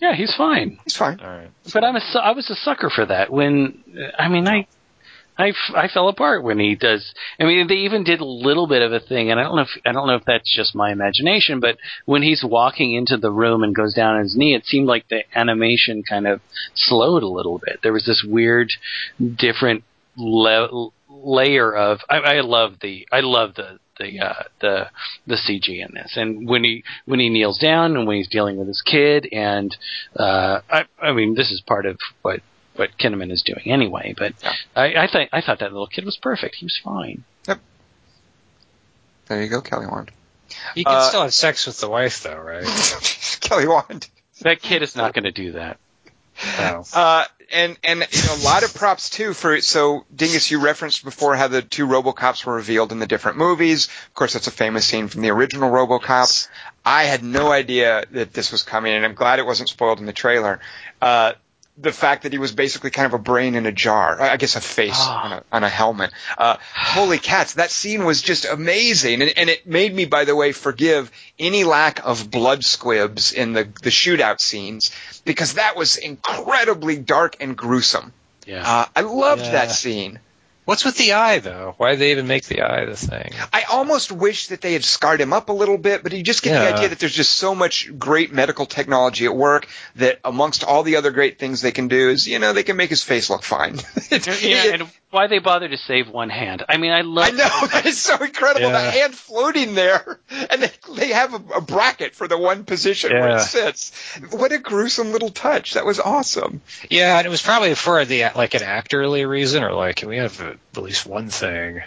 yeah, 0.00 0.14
he's 0.14 0.34
fine. 0.36 0.78
He's 0.84 0.96
fine. 0.96 1.20
All 1.20 1.26
right. 1.26 1.50
But 1.72 1.84
I'm 1.84 1.96
a, 1.96 2.00
su- 2.00 2.18
I 2.18 2.32
was 2.32 2.48
a 2.50 2.54
sucker 2.54 2.90
for 2.90 3.06
that. 3.06 3.32
When 3.32 3.82
I 4.18 4.28
mean, 4.28 4.46
I, 4.46 4.66
I, 5.38 5.52
I 5.74 5.86
fell 5.86 6.08
apart 6.08 6.42
when 6.42 6.58
he 6.58 6.74
does. 6.74 7.14
I 7.38 7.44
mean, 7.44 7.68
they 7.68 7.76
even 7.76 8.02
did 8.02 8.20
a 8.20 8.24
little 8.24 8.66
bit 8.66 8.82
of 8.82 8.92
a 8.92 8.98
thing, 8.98 9.30
and 9.30 9.38
I 9.38 9.44
don't 9.44 9.54
know 9.54 9.62
if 9.62 9.80
I 9.86 9.92
don't 9.92 10.08
know 10.08 10.16
if 10.16 10.24
that's 10.24 10.54
just 10.54 10.74
my 10.74 10.90
imagination, 10.90 11.60
but 11.60 11.78
when 12.06 12.22
he's 12.22 12.44
walking 12.44 12.92
into 12.94 13.16
the 13.16 13.30
room 13.30 13.62
and 13.62 13.74
goes 13.74 13.94
down 13.94 14.16
on 14.16 14.22
his 14.22 14.36
knee, 14.36 14.54
it 14.54 14.66
seemed 14.66 14.88
like 14.88 15.08
the 15.08 15.22
animation 15.34 16.02
kind 16.08 16.26
of 16.26 16.40
slowed 16.74 17.22
a 17.22 17.28
little 17.28 17.60
bit. 17.64 17.78
There 17.82 17.92
was 17.92 18.04
this 18.04 18.24
weird, 18.26 18.68
different 19.36 19.84
le- 20.16 20.90
layer 21.08 21.72
of. 21.72 22.00
I, 22.10 22.16
I 22.16 22.40
love 22.40 22.74
the. 22.82 23.06
I 23.12 23.20
love 23.20 23.54
the. 23.54 23.78
The 24.00 24.20
uh, 24.20 24.42
the 24.60 24.86
the 25.26 25.34
CG 25.34 25.84
in 25.84 25.92
this, 25.92 26.12
and 26.14 26.48
when 26.48 26.62
he 26.62 26.84
when 27.06 27.18
he 27.18 27.28
kneels 27.28 27.58
down 27.58 27.96
and 27.96 28.06
when 28.06 28.16
he's 28.16 28.28
dealing 28.28 28.56
with 28.56 28.68
his 28.68 28.80
kid, 28.80 29.28
and 29.32 29.76
uh, 30.14 30.60
I 30.70 30.84
I 31.02 31.12
mean 31.12 31.34
this 31.34 31.50
is 31.50 31.60
part 31.66 31.84
of 31.84 31.98
what 32.22 32.40
what 32.78 32.96
Kinnaman 32.98 33.30
is 33.30 33.42
doing 33.42 33.62
anyway. 33.66 34.14
But 34.16 34.34
Yeah. 34.42 34.52
I, 34.76 34.94
I 35.04 35.06
think 35.08 35.30
I 35.32 35.40
thought 35.40 35.58
that 35.60 35.72
little 35.72 35.86
kid 35.86 36.04
was 36.04 36.16
perfect. 36.16 36.54
He 36.56 36.64
was 36.64 36.76
fine. 36.82 37.24
Yep. 37.46 37.60
There 39.26 39.42
you 39.42 39.48
go, 39.48 39.60
Kelly 39.60 39.86
Wand. 39.86 40.10
He 40.74 40.84
can 40.84 40.94
Uh, 40.94 41.02
still 41.02 41.22
have 41.22 41.34
sex 41.34 41.66
with 41.66 41.78
the 41.80 41.88
wife, 41.88 42.22
though, 42.22 42.38
right? 42.38 42.64
Kelly 43.40 43.66
Wand. 43.68 44.08
That 44.40 44.62
kid 44.62 44.82
is 44.82 44.96
not 44.96 45.12
going 45.14 45.24
to 45.24 45.32
do 45.32 45.52
that. 45.52 45.78
No. 46.58 46.84
Uh, 46.94 47.24
and 47.52 47.76
and 47.82 48.06
you 48.10 48.22
know, 48.24 48.34
a 48.36 48.44
lot 48.44 48.62
of 48.62 48.72
props 48.74 49.10
too 49.10 49.32
for 49.32 49.60
so 49.60 50.04
Dingus. 50.14 50.50
You 50.50 50.60
referenced 50.60 51.02
before 51.02 51.34
how 51.34 51.48
the 51.48 51.62
two 51.62 51.86
RoboCops 51.86 52.44
were 52.44 52.54
revealed 52.54 52.92
in 52.92 53.00
the 53.00 53.06
different 53.06 53.38
movies. 53.38 53.86
Of 54.06 54.14
course, 54.14 54.34
that's 54.34 54.46
a 54.46 54.50
famous 54.52 54.84
scene 54.86 55.08
from 55.08 55.22
the 55.22 55.30
original 55.30 55.70
RoboCop. 55.70 56.46
I 56.84 57.04
had 57.04 57.24
no 57.24 57.50
idea 57.50 58.04
that 58.12 58.32
this 58.32 58.52
was 58.52 58.62
coming, 58.62 58.92
and 58.92 59.04
I'm 59.04 59.14
glad 59.14 59.40
it 59.40 59.46
wasn't 59.46 59.68
spoiled 59.70 59.98
in 59.98 60.06
the 60.06 60.12
trailer. 60.12 60.60
Uh, 61.02 61.32
the 61.80 61.92
fact 61.92 62.24
that 62.24 62.32
he 62.32 62.38
was 62.38 62.50
basically 62.52 62.90
kind 62.90 63.06
of 63.06 63.14
a 63.14 63.18
brain 63.18 63.54
in 63.54 63.64
a 63.64 63.72
jar, 63.72 64.20
I 64.20 64.36
guess 64.36 64.56
a 64.56 64.60
face 64.60 64.96
Ah. 64.96 65.24
on, 65.24 65.32
a, 65.32 65.42
on 65.52 65.64
a 65.64 65.68
helmet. 65.68 66.10
Uh, 66.36 66.56
holy 66.74 67.18
cats, 67.18 67.54
that 67.54 67.70
scene 67.70 68.04
was 68.04 68.20
just 68.20 68.44
amazing, 68.44 69.22
and, 69.22 69.32
and 69.36 69.48
it 69.48 69.66
made 69.66 69.94
me, 69.94 70.04
by 70.04 70.24
the 70.24 70.34
way, 70.34 70.52
forgive 70.52 71.10
any 71.38 71.62
lack 71.64 72.04
of 72.04 72.30
blood 72.30 72.64
squibs 72.64 73.32
in 73.32 73.52
the 73.52 73.64
the 73.82 73.90
shootout 73.90 74.40
scenes 74.40 74.90
because 75.24 75.54
that 75.54 75.76
was 75.76 75.96
incredibly 75.96 76.96
dark 76.98 77.36
and 77.40 77.56
gruesome. 77.56 78.12
Yeah. 78.46 78.62
Uh, 78.66 78.84
I 78.96 79.00
loved 79.02 79.42
Yeah. 79.44 79.52
that 79.52 79.70
scene. 79.70 80.18
What's 80.68 80.84
with 80.84 80.98
the 80.98 81.14
eye 81.14 81.38
though? 81.38 81.72
Why 81.78 81.92
did 81.92 82.00
they 82.00 82.10
even 82.10 82.26
make 82.26 82.44
the 82.44 82.60
eye 82.60 82.84
the 82.84 82.94
thing? 82.94 83.32
I 83.54 83.62
almost 83.70 84.12
wish 84.12 84.48
that 84.48 84.60
they 84.60 84.74
had 84.74 84.84
scarred 84.84 85.18
him 85.18 85.32
up 85.32 85.48
a 85.48 85.52
little 85.54 85.78
bit, 85.78 86.02
but 86.02 86.12
you 86.12 86.22
just 86.22 86.42
get 86.42 86.60
the 86.60 86.74
idea 86.74 86.88
that 86.90 86.98
there's 86.98 87.14
just 87.14 87.36
so 87.36 87.54
much 87.54 87.90
great 87.98 88.34
medical 88.34 88.66
technology 88.66 89.24
at 89.24 89.34
work 89.34 89.66
that 89.96 90.20
amongst 90.26 90.64
all 90.64 90.82
the 90.82 90.96
other 90.96 91.10
great 91.10 91.38
things 91.38 91.62
they 91.62 91.72
can 91.72 91.88
do 91.88 92.10
is, 92.10 92.28
you 92.28 92.38
know, 92.38 92.52
they 92.52 92.64
can 92.64 92.76
make 92.76 92.90
his 92.90 93.02
face 93.02 93.30
look 93.30 93.44
fine. 93.44 93.78
Yeah, 94.42 94.74
and 94.74 94.90
why 95.10 95.26
they 95.26 95.38
bother 95.38 95.68
to 95.68 95.78
save 95.78 96.08
one 96.10 96.28
hand? 96.28 96.64
I 96.68 96.76
mean, 96.76 96.92
I 96.92 97.00
love. 97.00 97.28
I 97.28 97.30
know 97.30 97.48
it's 97.84 97.98
so 97.98 98.16
incredible. 98.22 98.68
Yeah. 98.68 98.72
The 98.72 98.90
hand 98.90 99.14
floating 99.14 99.74
there, 99.74 100.20
and 100.50 100.62
they, 100.62 100.70
they 100.96 101.08
have 101.08 101.32
a, 101.32 101.54
a 101.56 101.60
bracket 101.60 102.14
for 102.14 102.28
the 102.28 102.36
one 102.36 102.64
position 102.64 103.12
where 103.12 103.36
it 103.36 103.40
sits. 103.40 103.92
What 104.30 104.52
a 104.52 104.58
gruesome 104.58 105.12
little 105.12 105.30
touch! 105.30 105.74
That 105.74 105.86
was 105.86 105.98
awesome. 105.98 106.60
Yeah, 106.90 107.16
and 107.16 107.26
it 107.26 107.30
was 107.30 107.42
probably 107.42 107.74
for 107.74 108.04
the 108.04 108.26
like 108.36 108.54
an 108.54 108.60
actorly 108.60 109.26
reason, 109.26 109.62
or 109.62 109.72
like 109.72 109.96
can 109.96 110.08
we 110.08 110.18
have 110.18 110.57
at 110.76 110.82
least 110.82 111.06
one 111.06 111.28
thing? 111.28 111.82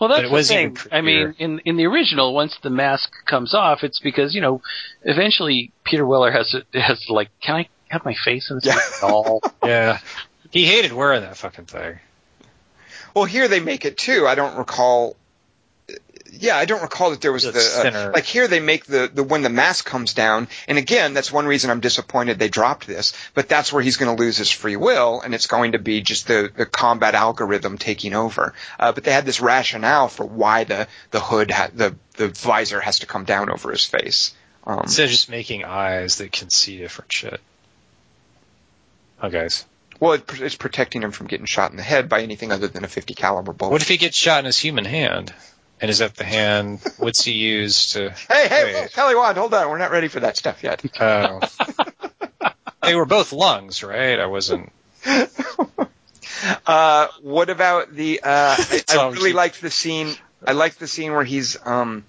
Well, 0.00 0.08
that's 0.08 0.28
the 0.28 0.30
was 0.30 0.48
thing. 0.48 0.76
I 0.92 1.00
mean, 1.00 1.34
in 1.38 1.58
in 1.60 1.76
the 1.76 1.86
original, 1.86 2.34
once 2.34 2.56
the 2.62 2.70
mask 2.70 3.10
comes 3.26 3.54
off, 3.54 3.82
it's 3.82 3.98
because 4.00 4.34
you 4.34 4.40
know, 4.40 4.62
eventually 5.02 5.72
Peter 5.84 6.06
Weller 6.06 6.30
has 6.30 6.50
to 6.50 6.80
has 6.80 7.00
to 7.06 7.12
like, 7.12 7.28
can 7.40 7.56
I 7.56 7.68
have 7.88 8.04
my 8.04 8.14
face 8.24 8.50
in 8.50 8.56
this 8.56 8.66
Yeah. 8.66 8.78
at 9.08 9.12
all? 9.12 9.42
Yeah, 9.64 9.98
he 10.50 10.64
hated 10.64 10.92
wearing 10.92 11.22
that 11.22 11.36
fucking 11.36 11.66
thing. 11.66 11.98
Well, 13.14 13.24
here 13.24 13.48
they 13.48 13.60
make 13.60 13.84
it 13.84 13.96
too. 13.96 14.26
I 14.26 14.34
don't 14.34 14.56
recall. 14.56 15.16
Yeah, 16.30 16.56
I 16.56 16.64
don't 16.64 16.82
recall 16.82 17.10
that 17.10 17.20
there 17.20 17.32
was 17.32 17.44
It's 17.44 17.76
the 17.82 18.08
uh, 18.08 18.10
like 18.12 18.24
here 18.24 18.48
they 18.48 18.60
make 18.60 18.86
the 18.86 19.10
the 19.12 19.22
when 19.22 19.42
the 19.42 19.50
mask 19.50 19.84
comes 19.84 20.14
down, 20.14 20.48
and 20.66 20.78
again 20.78 21.14
that's 21.14 21.30
one 21.30 21.46
reason 21.46 21.70
I'm 21.70 21.80
disappointed 21.80 22.38
they 22.38 22.48
dropped 22.48 22.86
this. 22.86 23.12
But 23.34 23.48
that's 23.48 23.72
where 23.72 23.82
he's 23.82 23.98
going 23.98 24.14
to 24.14 24.20
lose 24.20 24.36
his 24.36 24.50
free 24.50 24.76
will, 24.76 25.20
and 25.20 25.34
it's 25.34 25.46
going 25.46 25.72
to 25.72 25.78
be 25.78 26.00
just 26.00 26.26
the 26.26 26.50
the 26.54 26.66
combat 26.66 27.14
algorithm 27.14 27.78
taking 27.78 28.14
over. 28.14 28.54
Uh, 28.80 28.92
but 28.92 29.04
they 29.04 29.12
had 29.12 29.26
this 29.26 29.40
rationale 29.40 30.08
for 30.08 30.24
why 30.24 30.64
the 30.64 30.88
the 31.10 31.20
hood 31.20 31.50
ha- 31.50 31.70
the 31.72 31.94
the 32.16 32.28
visor 32.28 32.80
has 32.80 33.00
to 33.00 33.06
come 33.06 33.24
down 33.24 33.50
over 33.50 33.70
his 33.70 33.84
face. 33.84 34.34
Um, 34.66 34.80
Instead 34.84 35.04
of 35.04 35.10
just 35.10 35.30
making 35.30 35.64
eyes 35.64 36.16
that 36.18 36.32
can 36.32 36.48
see 36.48 36.78
different 36.78 37.12
shit. 37.12 37.40
Oh, 39.22 39.28
guys. 39.28 39.64
well, 40.00 40.12
it, 40.14 40.24
it's 40.40 40.56
protecting 40.56 41.02
him 41.02 41.12
from 41.12 41.26
getting 41.26 41.46
shot 41.46 41.70
in 41.70 41.76
the 41.76 41.82
head 41.82 42.08
by 42.08 42.22
anything 42.22 42.50
other 42.50 42.68
than 42.68 42.84
a 42.84 42.88
50 42.88 43.14
caliber 43.14 43.52
bullet. 43.52 43.72
What 43.72 43.82
if 43.82 43.88
he 43.88 43.98
gets 43.98 44.16
shot 44.16 44.40
in 44.40 44.46
his 44.46 44.58
human 44.58 44.84
hand? 44.84 45.32
And 45.80 45.90
is 45.90 45.98
that 45.98 46.14
the 46.14 46.24
hand? 46.24 46.80
What's 46.98 47.24
he 47.24 47.32
use 47.32 47.92
to? 47.92 48.10
hey, 48.30 48.48
hey, 48.48 48.74
Wait. 48.74 48.92
Kelly 48.92 49.14
Wand, 49.14 49.36
hold 49.36 49.52
on, 49.54 49.68
we're 49.68 49.78
not 49.78 49.90
ready 49.90 50.08
for 50.08 50.20
that 50.20 50.36
stuff 50.36 50.62
yet. 50.62 50.82
Oh. 51.00 51.40
they 52.82 52.94
were 52.94 53.06
both 53.06 53.32
lungs, 53.32 53.82
right? 53.82 54.18
I 54.18 54.26
wasn't. 54.26 54.72
Uh, 56.66 57.08
what 57.22 57.48
about 57.48 57.94
the? 57.94 58.20
Uh, 58.22 58.56
I, 58.58 58.82
I 58.98 59.08
really 59.10 59.32
liked 59.32 59.60
the 59.62 59.70
scene. 59.70 60.14
I 60.46 60.52
liked 60.52 60.78
the 60.78 60.86
scene 60.86 61.12
where 61.12 61.24
he's. 61.24 61.56
Um, 61.64 62.04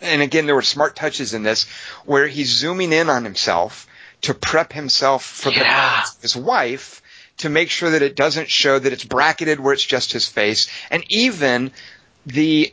and 0.00 0.20
again, 0.20 0.44
there 0.46 0.54
were 0.54 0.62
smart 0.62 0.94
touches 0.94 1.32
in 1.32 1.42
this, 1.42 1.64
where 2.04 2.26
he's 2.26 2.50
zooming 2.50 2.92
in 2.92 3.08
on 3.08 3.24
himself 3.24 3.86
to 4.22 4.34
prep 4.34 4.72
himself 4.72 5.24
for 5.24 5.50
the 5.50 5.60
Yeah. 5.60 6.04
his 6.20 6.36
wife, 6.36 7.00
to 7.38 7.48
make 7.48 7.70
sure 7.70 7.90
that 7.90 8.02
it 8.02 8.14
doesn't 8.14 8.50
show 8.50 8.78
that 8.78 8.92
it's 8.92 9.04
bracketed 9.04 9.58
where 9.60 9.72
it's 9.72 9.84
just 9.84 10.12
his 10.12 10.28
face, 10.28 10.68
and 10.90 11.02
even 11.08 11.70
the 12.26 12.72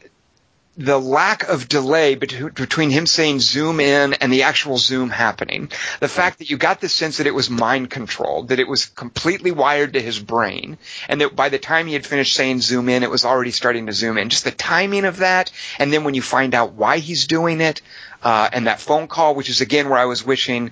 the 0.75 0.99
lack 0.99 1.47
of 1.47 1.67
delay 1.67 2.15
bet- 2.15 2.55
between 2.55 2.89
him 2.89 3.05
saying 3.05 3.39
zoom 3.39 3.79
in 3.79 4.13
and 4.13 4.33
the 4.33 4.43
actual 4.43 4.77
zoom 4.79 5.11
happening. 5.11 5.69
The 5.99 6.07
fact 6.07 6.39
that 6.39 6.49
you 6.49 6.57
got 6.57 6.81
the 6.81 6.89
sense 6.89 7.17
that 7.17 7.27
it 7.27 7.35
was 7.35 7.47
mind 7.47 7.91
controlled, 7.91 8.47
that 8.47 8.59
it 8.59 8.67
was 8.67 8.87
completely 8.87 9.51
wired 9.51 9.93
to 9.93 10.01
his 10.01 10.19
brain, 10.19 10.79
and 11.07 11.21
that 11.21 11.35
by 11.35 11.49
the 11.49 11.59
time 11.59 11.85
he 11.85 11.93
had 11.93 12.07
finished 12.07 12.33
saying 12.33 12.61
zoom 12.61 12.89
in, 12.89 13.03
it 13.03 13.11
was 13.11 13.23
already 13.23 13.51
starting 13.51 13.85
to 13.85 13.93
zoom 13.93 14.17
in. 14.17 14.29
Just 14.29 14.45
the 14.45 14.51
timing 14.51 15.05
of 15.05 15.17
that, 15.17 15.51
and 15.77 15.93
then 15.93 16.03
when 16.05 16.15
you 16.15 16.23
find 16.23 16.55
out 16.55 16.73
why 16.73 16.97
he's 16.97 17.27
doing 17.27 17.61
it, 17.61 17.83
uh, 18.23 18.49
and 18.51 18.65
that 18.65 18.81
phone 18.81 19.07
call, 19.07 19.35
which 19.35 19.49
is 19.49 19.61
again 19.61 19.89
where 19.89 19.99
I 19.99 20.05
was 20.05 20.25
wishing, 20.25 20.71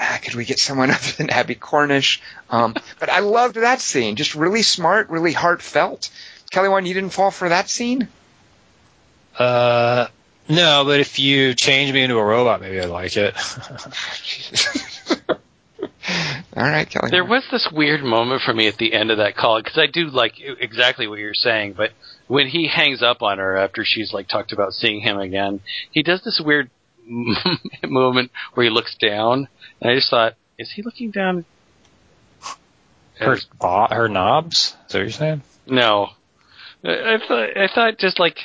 ah, 0.00 0.18
could 0.22 0.34
we 0.34 0.44
get 0.44 0.58
someone 0.58 0.90
other 0.90 1.12
than 1.18 1.30
Abbie 1.30 1.54
Cornish? 1.54 2.20
Um, 2.50 2.74
but 2.98 3.10
I 3.10 3.20
loved 3.20 3.54
that 3.56 3.80
scene. 3.80 4.16
Just 4.16 4.34
really 4.34 4.62
smart, 4.62 5.08
really 5.08 5.32
heartfelt. 5.32 6.10
Kelly, 6.50 6.68
Wand, 6.68 6.86
you 6.86 6.94
didn't 6.94 7.10
fall 7.10 7.30
for 7.30 7.48
that 7.48 7.68
scene? 7.68 8.08
Uh, 9.38 10.06
no, 10.48 10.84
but 10.84 11.00
if 11.00 11.18
you 11.18 11.54
change 11.54 11.92
me 11.92 12.02
into 12.02 12.16
a 12.16 12.24
robot, 12.24 12.60
maybe 12.60 12.80
I'd 12.80 12.88
like 12.88 13.16
it. 13.16 13.34
All 16.56 16.62
right, 16.62 16.88
Kelly. 16.88 17.10
There 17.10 17.24
was 17.24 17.44
this 17.50 17.68
weird 17.70 18.02
moment 18.02 18.42
for 18.42 18.54
me 18.54 18.68
at 18.68 18.78
the 18.78 18.94
end 18.94 19.10
of 19.10 19.18
that 19.18 19.36
call 19.36 19.60
because 19.60 19.76
I 19.76 19.86
do 19.86 20.06
like 20.06 20.34
exactly 20.38 21.06
what 21.06 21.18
you're 21.18 21.34
saying, 21.34 21.74
but 21.74 21.90
when 22.28 22.46
he 22.46 22.66
hangs 22.66 23.02
up 23.02 23.22
on 23.22 23.38
her 23.38 23.56
after 23.56 23.84
she's 23.84 24.12
like 24.12 24.28
talked 24.28 24.52
about 24.52 24.72
seeing 24.72 25.00
him 25.00 25.18
again, 25.18 25.60
he 25.90 26.02
does 26.02 26.22
this 26.24 26.40
weird 26.42 26.70
moment 27.84 28.30
where 28.54 28.64
he 28.64 28.70
looks 28.70 28.94
down, 28.94 29.48
and 29.80 29.90
I 29.90 29.96
just 29.96 30.08
thought, 30.08 30.34
is 30.58 30.70
he 30.70 30.82
looking 30.82 31.10
down? 31.10 31.44
her, 33.18 33.38
bo- 33.58 33.88
her 33.90 34.08
knobs? 34.08 34.56
Is 34.56 34.92
that 34.92 34.98
what 34.98 35.02
you're 35.02 35.10
saying? 35.10 35.42
No. 35.66 36.10
I 36.84 37.14
I 37.14 37.18
thought 37.26 37.56
I 37.56 37.68
thought 37.74 37.98
just 37.98 38.18
like 38.20 38.38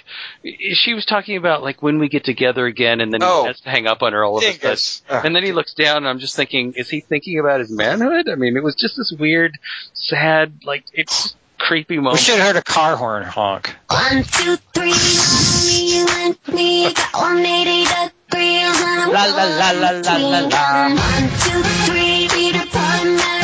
she 0.73 0.93
was 0.93 1.05
talking 1.05 1.37
about 1.37 1.61
like 1.63 1.81
when 1.83 1.99
we 1.99 2.09
get 2.09 2.23
together 2.23 2.65
again, 2.65 3.01
and 3.01 3.13
then 3.13 3.21
Oh. 3.23 3.41
he 3.43 3.47
has 3.47 3.59
to 3.61 3.69
hang 3.69 3.87
up 3.87 4.01
on 4.01 4.13
her 4.13 4.23
all 4.23 4.37
of 4.37 4.43
a 4.43 4.47
sudden. 4.47 4.59
Dingus. 4.61 5.01
Ah. 5.09 5.21
And 5.23 5.35
then 5.35 5.43
he 5.43 5.51
looks 5.51 5.73
down, 5.73 5.97
and 5.97 6.07
I'm 6.07 6.19
just 6.19 6.35
thinking, 6.35 6.73
is 6.75 6.89
he 6.89 7.01
thinking 7.01 7.39
about 7.39 7.59
his 7.59 7.71
manhood? 7.71 8.29
I 8.29 8.35
mean, 8.35 8.57
it 8.57 8.63
was 8.63 8.75
just 8.75 8.97
this 8.97 9.11
weird, 9.17 9.57
sad, 9.93 10.61
like 10.63 10.85
it's 10.93 11.23
just 11.23 11.35
creepy 11.59 11.97
We 11.97 12.03
moment. 12.03 12.19
should 12.21 12.37
have 12.39 12.47
heard 12.47 12.55
a 12.55 12.63
car 12.63 12.95
horn 12.95 13.23
honk. 13.23 13.75
One, 13.89 14.23
two, 14.23 14.55
three, 14.73 14.93
only 14.93 15.93
you 15.93 16.07
and 16.09 16.37
me 16.55 16.85
got 16.93 17.13
180 17.13 17.83
degrees 17.83 18.81
and 18.81 19.01
I'm 19.01 19.11
La, 19.11 19.25
la, 19.25 19.43
la, 19.43 19.71
la, 19.71 19.91
la, 19.99 20.15
la, 20.17 20.39
la. 20.47 20.87
One, 20.87 21.29
two, 21.43 21.61
three, 21.85 22.27
Peter 22.29 22.65
Pan, 22.65 23.07
and 23.07 23.19
free. 23.19 23.40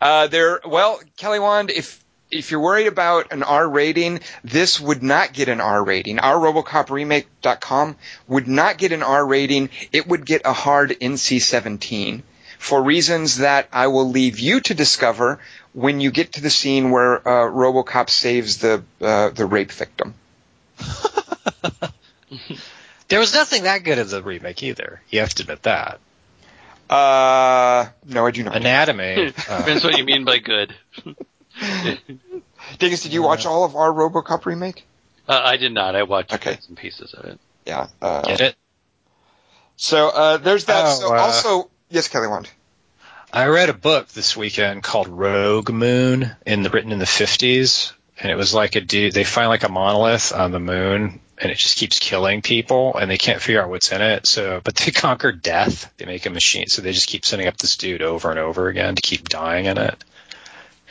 uh, 0.00 0.26
there. 0.26 0.60
Well, 0.64 1.00
Kelly 1.16 1.38
Wand, 1.38 1.70
if 1.70 2.04
if 2.30 2.50
you're 2.50 2.60
worried 2.60 2.86
about 2.86 3.32
an 3.32 3.42
R 3.42 3.68
rating, 3.68 4.20
this 4.44 4.80
would 4.80 5.02
not 5.02 5.32
get 5.32 5.48
an 5.48 5.60
R 5.60 5.82
rating. 5.82 6.18
Our 6.18 6.36
RoboCopRemake.com 6.36 7.96
would 8.28 8.48
not 8.48 8.78
get 8.78 8.92
an 8.92 9.02
R 9.02 9.26
rating. 9.26 9.70
It 9.92 10.06
would 10.06 10.24
get 10.24 10.42
a 10.44 10.52
hard 10.52 10.90
NC-17 10.90 12.22
for 12.58 12.82
reasons 12.82 13.38
that 13.38 13.68
I 13.72 13.86
will 13.88 14.08
leave 14.08 14.38
you 14.38 14.60
to 14.60 14.74
discover 14.74 15.40
when 15.72 16.00
you 16.00 16.10
get 16.10 16.34
to 16.34 16.42
the 16.42 16.50
scene 16.50 16.90
where 16.90 17.26
uh, 17.26 17.50
RoboCop 17.50 18.10
saves 18.10 18.58
the 18.58 18.82
uh, 19.00 19.30
the 19.30 19.46
rape 19.46 19.72
victim. 19.72 20.14
There 23.10 23.18
was 23.18 23.34
nothing 23.34 23.64
that 23.64 23.82
good 23.82 23.98
in 23.98 24.06
the 24.06 24.22
remake 24.22 24.62
either. 24.62 25.02
You 25.10 25.18
have 25.18 25.34
to 25.34 25.42
admit 25.42 25.64
that. 25.64 25.98
Uh, 26.88 27.88
no, 28.06 28.24
I 28.24 28.30
do 28.30 28.44
not. 28.44 28.54
Anatomy. 28.54 29.26
uh, 29.48 29.58
Depends 29.58 29.82
what 29.82 29.98
you 29.98 30.04
mean 30.04 30.24
by 30.24 30.38
good. 30.38 30.72
Dingus, 32.78 33.02
did 33.02 33.12
you 33.12 33.22
watch 33.22 33.46
all 33.46 33.64
of 33.64 33.76
our 33.76 33.90
RoboCop 33.92 34.44
remake? 34.46 34.86
Uh, 35.28 35.40
I 35.44 35.56
did 35.56 35.72
not. 35.72 35.94
I 35.94 36.02
watched 36.02 36.32
Okay. 36.34 36.52
bits 36.52 36.68
and 36.68 36.76
pieces 36.76 37.14
of 37.14 37.24
it. 37.24 37.40
Yeah. 37.66 37.88
Uh, 38.00 38.22
Get 38.22 38.40
it? 38.40 38.56
So 39.76 40.08
uh, 40.08 40.36
there's 40.38 40.66
that. 40.66 40.84
Oh, 40.86 41.00
so 41.00 41.14
uh, 41.14 41.18
also, 41.18 41.70
yes, 41.88 42.08
Kelly 42.08 42.28
Wand. 42.28 42.50
I 43.32 43.46
read 43.46 43.68
a 43.68 43.74
book 43.74 44.08
this 44.08 44.36
weekend 44.36 44.82
called 44.82 45.08
Rogue 45.08 45.70
Moon, 45.70 46.30
in 46.44 46.62
the 46.62 46.70
written 46.70 46.90
in 46.92 46.98
the 46.98 47.06
fifties, 47.06 47.92
and 48.18 48.30
it 48.30 48.34
was 48.34 48.52
like 48.52 48.74
a 48.74 48.80
dude. 48.80 49.12
They 49.14 49.24
find 49.24 49.48
like 49.48 49.62
a 49.62 49.68
monolith 49.68 50.32
on 50.32 50.50
the 50.50 50.58
moon, 50.58 51.20
and 51.38 51.52
it 51.52 51.56
just 51.56 51.76
keeps 51.78 51.98
killing 52.00 52.42
people, 52.42 52.96
and 52.96 53.10
they 53.10 53.18
can't 53.18 53.40
figure 53.40 53.62
out 53.62 53.70
what's 53.70 53.92
in 53.92 54.02
it. 54.02 54.26
So, 54.26 54.60
but 54.64 54.74
they 54.74 54.90
conquer 54.90 55.30
death. 55.32 55.92
They 55.96 56.06
make 56.06 56.26
a 56.26 56.30
machine, 56.30 56.66
so 56.66 56.82
they 56.82 56.92
just 56.92 57.08
keep 57.08 57.24
sending 57.24 57.46
up 57.46 57.56
this 57.56 57.76
dude 57.76 58.02
over 58.02 58.30
and 58.30 58.38
over 58.38 58.68
again 58.68 58.96
to 58.96 59.02
keep 59.02 59.28
dying 59.28 59.66
in 59.66 59.78
it. 59.78 60.02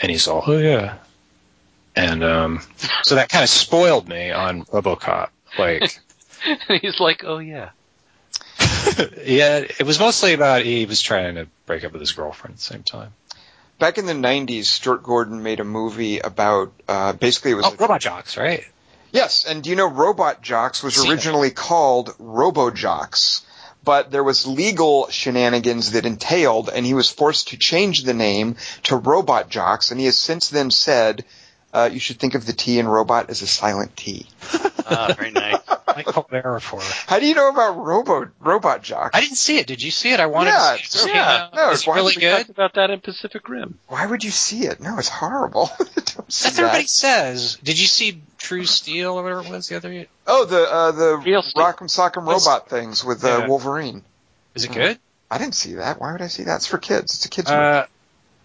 And 0.01 0.11
he's 0.11 0.27
all, 0.27 0.43
oh 0.47 0.57
yeah. 0.57 0.97
And 1.95 2.23
um, 2.23 2.61
so 3.03 3.15
that 3.15 3.29
kind 3.29 3.43
of 3.43 3.49
spoiled 3.49 4.07
me 4.07 4.31
on 4.31 4.63
RoboCop. 4.65 5.29
Like, 5.57 5.99
He's 6.81 6.99
like, 6.99 7.23
oh 7.25 7.39
yeah. 7.39 7.71
yeah, 9.25 9.57
it 9.79 9.83
was 9.85 9.99
mostly 9.99 10.33
about 10.33 10.63
he 10.63 10.85
was 10.85 11.01
trying 11.01 11.35
to 11.35 11.47
break 11.65 11.83
up 11.83 11.91
with 11.91 12.01
his 12.01 12.11
girlfriend 12.13 12.53
at 12.53 12.57
the 12.57 12.63
same 12.63 12.83
time. 12.83 13.13
Back 13.77 13.97
in 13.97 14.05
the 14.05 14.13
90s, 14.13 14.65
Stuart 14.65 15.03
Gordon 15.03 15.41
made 15.43 15.59
a 15.59 15.63
movie 15.63 16.19
about 16.19 16.71
uh, 16.87 17.13
basically 17.13 17.51
it 17.51 17.55
was 17.55 17.65
Oh, 17.65 17.73
a- 17.73 17.77
Robot 17.77 18.01
Jox, 18.01 18.37
right? 18.37 18.65
Yes, 19.11 19.45
and 19.45 19.63
do 19.63 19.69
you 19.69 19.75
know 19.75 19.89
Robot 19.89 20.41
Jox 20.41 20.83
was 20.83 21.09
originally 21.09 21.49
called 21.49 22.13
Robo 22.19 22.69
Jocks, 22.69 23.43
but 23.89 24.11
there 24.11 24.23
was 24.23 24.45
legal 24.45 25.09
shenanigans 25.09 25.93
that 25.93 26.05
entailed, 26.05 26.69
and 26.69 26.85
he 26.85 26.93
was 26.93 27.09
forced 27.09 27.47
to 27.47 27.57
change 27.57 28.03
the 28.03 28.13
name 28.13 28.55
to 28.83 28.95
Robot 28.95 29.49
Jox, 29.49 29.89
and 29.89 29.99
he 29.99 30.05
has 30.05 30.15
since 30.15 30.49
then 30.49 30.69
said, 30.69 31.25
uh, 31.73 31.89
you 31.91 31.99
should 31.99 32.17
think 32.19 32.35
of 32.35 32.45
the 32.45 32.53
T 32.53 32.79
in 32.79 32.87
robot 32.87 33.29
as 33.29 33.41
a 33.41 33.47
silent 33.47 33.95
T. 33.95 34.25
Ah, 34.91 35.13
very 35.15 35.29
nice. 35.29 35.55
Like 35.85 36.07
Colbert 36.07 36.61
How 37.05 37.19
do 37.19 37.27
you 37.27 37.35
know 37.35 37.49
about 37.49 37.77
Robo 37.77 38.27
Robot 38.39 38.81
Jox? 38.81 39.11
I 39.15 39.21
didn't 39.21 39.35
see 39.35 39.59
it. 39.59 39.67
Did 39.67 39.83
you 39.83 39.91
see 39.91 40.11
it? 40.13 40.19
I 40.19 40.25
wanted 40.25 40.49
Yeah, 40.49 40.77
to 40.81 40.87
see 40.87 41.09
it. 41.09 41.11
it's- 41.11 41.15
yeah. 41.15 41.49
No, 41.53 41.69
Is 41.69 41.81
it 41.81 41.87
why 41.87 41.95
really 41.97 42.15
good? 42.15 42.37
Talked 42.37 42.49
about 42.49 42.73
that 42.73 42.89
in 42.89 42.99
Pacific 42.99 43.47
Rim. 43.47 43.77
Why 43.87 44.07
would 44.07 44.23
you 44.23 44.31
see 44.31 44.61
it? 44.65 44.79
No, 44.79 44.97
it's 44.97 45.07
horrible. 45.09 45.69
Don't 45.77 45.85
see 45.95 46.13
That's 46.15 46.43
what 46.57 46.59
everybody 46.59 46.87
says. 46.87 47.59
Did 47.63 47.79
you 47.79 47.85
see 47.85 48.19
True 48.39 48.65
Steel 48.65 49.13
or 49.19 49.21
whatever 49.21 49.41
it 49.41 49.49
was 49.51 49.67
the 49.67 49.75
other? 49.75 49.91
Year? 49.93 50.07
Oh, 50.25 50.45
the 50.45 50.63
uh, 50.63 50.91
the 50.91 51.17
Real 51.17 51.43
Steel. 51.43 51.63
Rock'em 51.63 51.87
Sock'em 51.87 52.25
Was- 52.25 52.47
Robot 52.47 52.67
things 52.67 53.05
with 53.05 53.23
uh, 53.23 53.27
Yeah. 53.27 53.47
Wolverine. 53.47 54.01
Is 54.55 54.63
it 54.65 54.71
good? 54.71 54.97
I 55.29 55.37
didn't 55.37 55.53
see 55.53 55.75
that. 55.75 56.01
Why 56.01 56.13
would 56.13 56.23
I 56.23 56.27
see 56.29 56.45
that? 56.45 56.55
It's 56.55 56.65
for 56.65 56.79
kids. 56.79 57.13
It's 57.13 57.25
a 57.25 57.29
kids 57.29 57.51
movie. 57.51 57.61
Uh, 57.61 57.85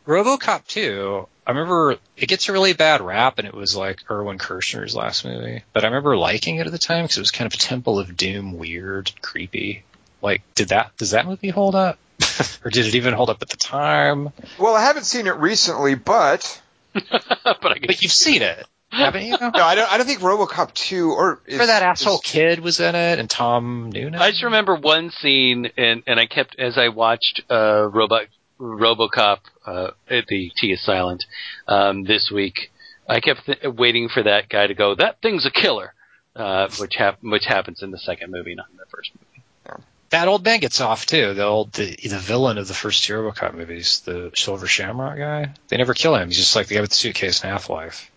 RoboCop 0.06 0.66
2. 0.66 1.26
I 1.46 1.50
remember 1.50 1.96
it 2.16 2.26
gets 2.26 2.48
a 2.48 2.52
really 2.52 2.72
bad 2.72 3.00
rap, 3.02 3.38
and 3.38 3.46
it 3.46 3.54
was 3.54 3.76
like 3.76 4.00
Irvin 4.08 4.38
Kershner's 4.38 4.96
last 4.96 5.24
movie. 5.24 5.62
But 5.72 5.84
I 5.84 5.88
remember 5.88 6.16
liking 6.16 6.56
it 6.56 6.66
at 6.66 6.72
the 6.72 6.78
time 6.78 7.04
because 7.04 7.18
it 7.18 7.20
was 7.20 7.30
kind 7.30 7.52
of 7.52 7.58
Temple 7.58 7.98
of 7.98 8.16
Doom, 8.16 8.56
weird, 8.56 9.12
creepy. 9.20 9.82
Like, 10.22 10.42
did 10.54 10.68
that 10.68 10.96
does 10.96 11.10
that 11.10 11.26
movie 11.26 11.50
hold 11.50 11.74
up, 11.74 11.98
or 12.64 12.70
did 12.70 12.86
it 12.86 12.94
even 12.94 13.12
hold 13.12 13.28
up 13.28 13.42
at 13.42 13.50
the 13.50 13.58
time? 13.58 14.30
Well, 14.58 14.74
I 14.74 14.82
haven't 14.82 15.04
seen 15.04 15.26
it 15.26 15.36
recently, 15.36 15.94
but 15.96 16.62
but 16.94 17.04
I 17.44 17.78
But 17.86 18.00
you've 18.00 18.10
seen 18.12 18.40
it, 18.40 18.66
haven't 18.88 19.26
you? 19.26 19.36
no, 19.38 19.50
I 19.52 19.74
don't. 19.74 19.92
I 19.92 19.98
don't 19.98 20.06
think 20.06 20.20
RoboCop 20.20 20.72
two 20.72 21.10
or 21.12 21.40
is, 21.46 21.54
Remember 21.54 21.66
that 21.66 21.82
asshole 21.82 22.14
is- 22.14 22.20
kid 22.22 22.60
was 22.60 22.80
in 22.80 22.94
it, 22.94 23.18
and 23.18 23.28
Tom 23.28 23.90
Noonan. 23.90 24.14
I 24.18 24.30
just 24.30 24.44
remember 24.44 24.76
one 24.76 25.10
scene, 25.10 25.70
and 25.76 26.02
and 26.06 26.18
I 26.18 26.24
kept 26.24 26.58
as 26.58 26.78
I 26.78 26.88
watched 26.88 27.42
uh, 27.50 27.86
Robot 27.92 28.28
RoboCop 28.58 29.40
uh, 29.66 29.90
the 30.08 30.50
T 30.56 30.72
is 30.72 30.82
silent 30.82 31.24
um, 31.68 32.04
this 32.04 32.30
week. 32.30 32.70
I 33.08 33.20
kept 33.20 33.46
th- 33.46 33.62
waiting 33.64 34.08
for 34.08 34.22
that 34.22 34.48
guy 34.48 34.66
to 34.66 34.74
go. 34.74 34.94
That 34.94 35.20
thing's 35.20 35.44
a 35.46 35.50
killer, 35.50 35.92
uh, 36.36 36.68
which 36.78 36.94
hap- 36.96 37.22
which 37.22 37.44
happens 37.46 37.82
in 37.82 37.90
the 37.90 37.98
second 37.98 38.30
movie, 38.30 38.54
not 38.54 38.66
in 38.70 38.76
the 38.76 38.86
first 38.86 39.10
movie. 39.14 39.80
that 40.10 40.28
old 40.28 40.44
man 40.44 40.60
gets 40.60 40.80
off 40.80 41.06
too. 41.06 41.34
The 41.34 41.44
old 41.44 41.72
the 41.72 41.96
the 41.96 42.18
villain 42.18 42.56
of 42.58 42.68
the 42.68 42.74
first 42.74 43.04
two 43.04 43.14
RoboCop 43.14 43.54
movies, 43.54 44.00
the 44.00 44.30
Silver 44.34 44.66
Shamrock 44.66 45.18
guy. 45.18 45.52
They 45.68 45.76
never 45.76 45.92
kill 45.94 46.14
him. 46.16 46.28
He's 46.28 46.38
just 46.38 46.56
like 46.56 46.66
the 46.68 46.76
guy 46.76 46.80
with 46.80 46.90
the 46.90 46.96
suitcase 46.96 47.42
and 47.42 47.50
Half 47.50 47.68
Life. 47.68 48.10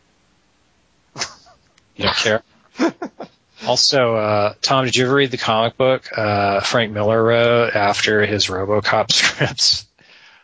You 1.96 2.04
don't 2.04 2.16
care. 2.16 2.44
also, 3.66 4.16
uh, 4.16 4.54
Tom, 4.62 4.86
did 4.86 4.96
you 4.96 5.06
ever 5.06 5.16
read 5.16 5.32
the 5.32 5.38
comic 5.40 5.76
book 5.78 6.08
uh, 6.16 6.60
Frank 6.62 6.94
Miller 6.94 7.22
wrote 7.24 7.76
after 7.76 8.24
his 8.24 8.46
RoboCop 8.46 9.12
scripts? 9.12 9.87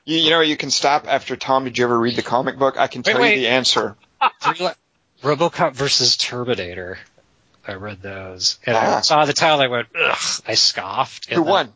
You, 0.05 0.17
you 0.17 0.29
know, 0.31 0.41
you 0.41 0.57
can 0.57 0.69
stop 0.71 1.05
after 1.07 1.35
Tom. 1.35 1.63
Did 1.63 1.77
you 1.77 1.85
ever 1.85 1.97
read 1.97 2.15
the 2.15 2.21
comic 2.23 2.57
book? 2.57 2.77
I 2.77 2.87
can 2.87 3.03
tell 3.03 3.19
wait. 3.21 3.35
you 3.35 3.41
the 3.41 3.47
answer. 3.49 3.95
RoboCop 5.21 5.73
versus 5.73 6.17
Terminator. 6.17 6.99
I 7.65 7.75
read 7.75 8.01
those, 8.01 8.59
and 8.65 8.75
Ah. 8.75 8.97
I 8.97 9.01
saw 9.01 9.23
the 9.25 9.31
title. 9.31 9.61
I 9.61 9.67
went, 9.67 9.87
ugh! 9.95 10.17
I 10.45 10.55
scoffed. 10.55 11.31
Who 11.31 11.43
won? 11.43 11.71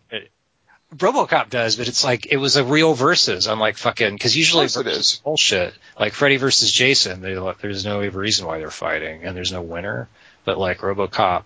RoboCop 0.93 1.49
does, 1.49 1.75
but 1.77 1.87
it's 1.87 2.03
like 2.03 2.25
it 2.27 2.37
was 2.37 2.55
a 2.57 2.63
real 2.63 2.93
versus, 2.93 3.47
I'm 3.47 3.59
like 3.59 3.77
fucking 3.77 4.13
because 4.13 4.35
usually 4.35 4.65
it 4.65 4.87
is. 4.87 5.21
bullshit. 5.23 5.73
Like 5.99 6.13
Freddy 6.13 6.37
versus 6.37 6.71
Jason, 6.71 7.21
they, 7.21 7.35
there's 7.61 7.85
no 7.85 7.99
reason 8.01 8.47
why 8.47 8.59
they're 8.59 8.69
fighting, 8.71 9.23
and 9.23 9.35
there's 9.35 9.51
no 9.53 9.61
winner. 9.61 10.09
But 10.43 10.57
like 10.57 10.79
RoboCop, 10.79 11.43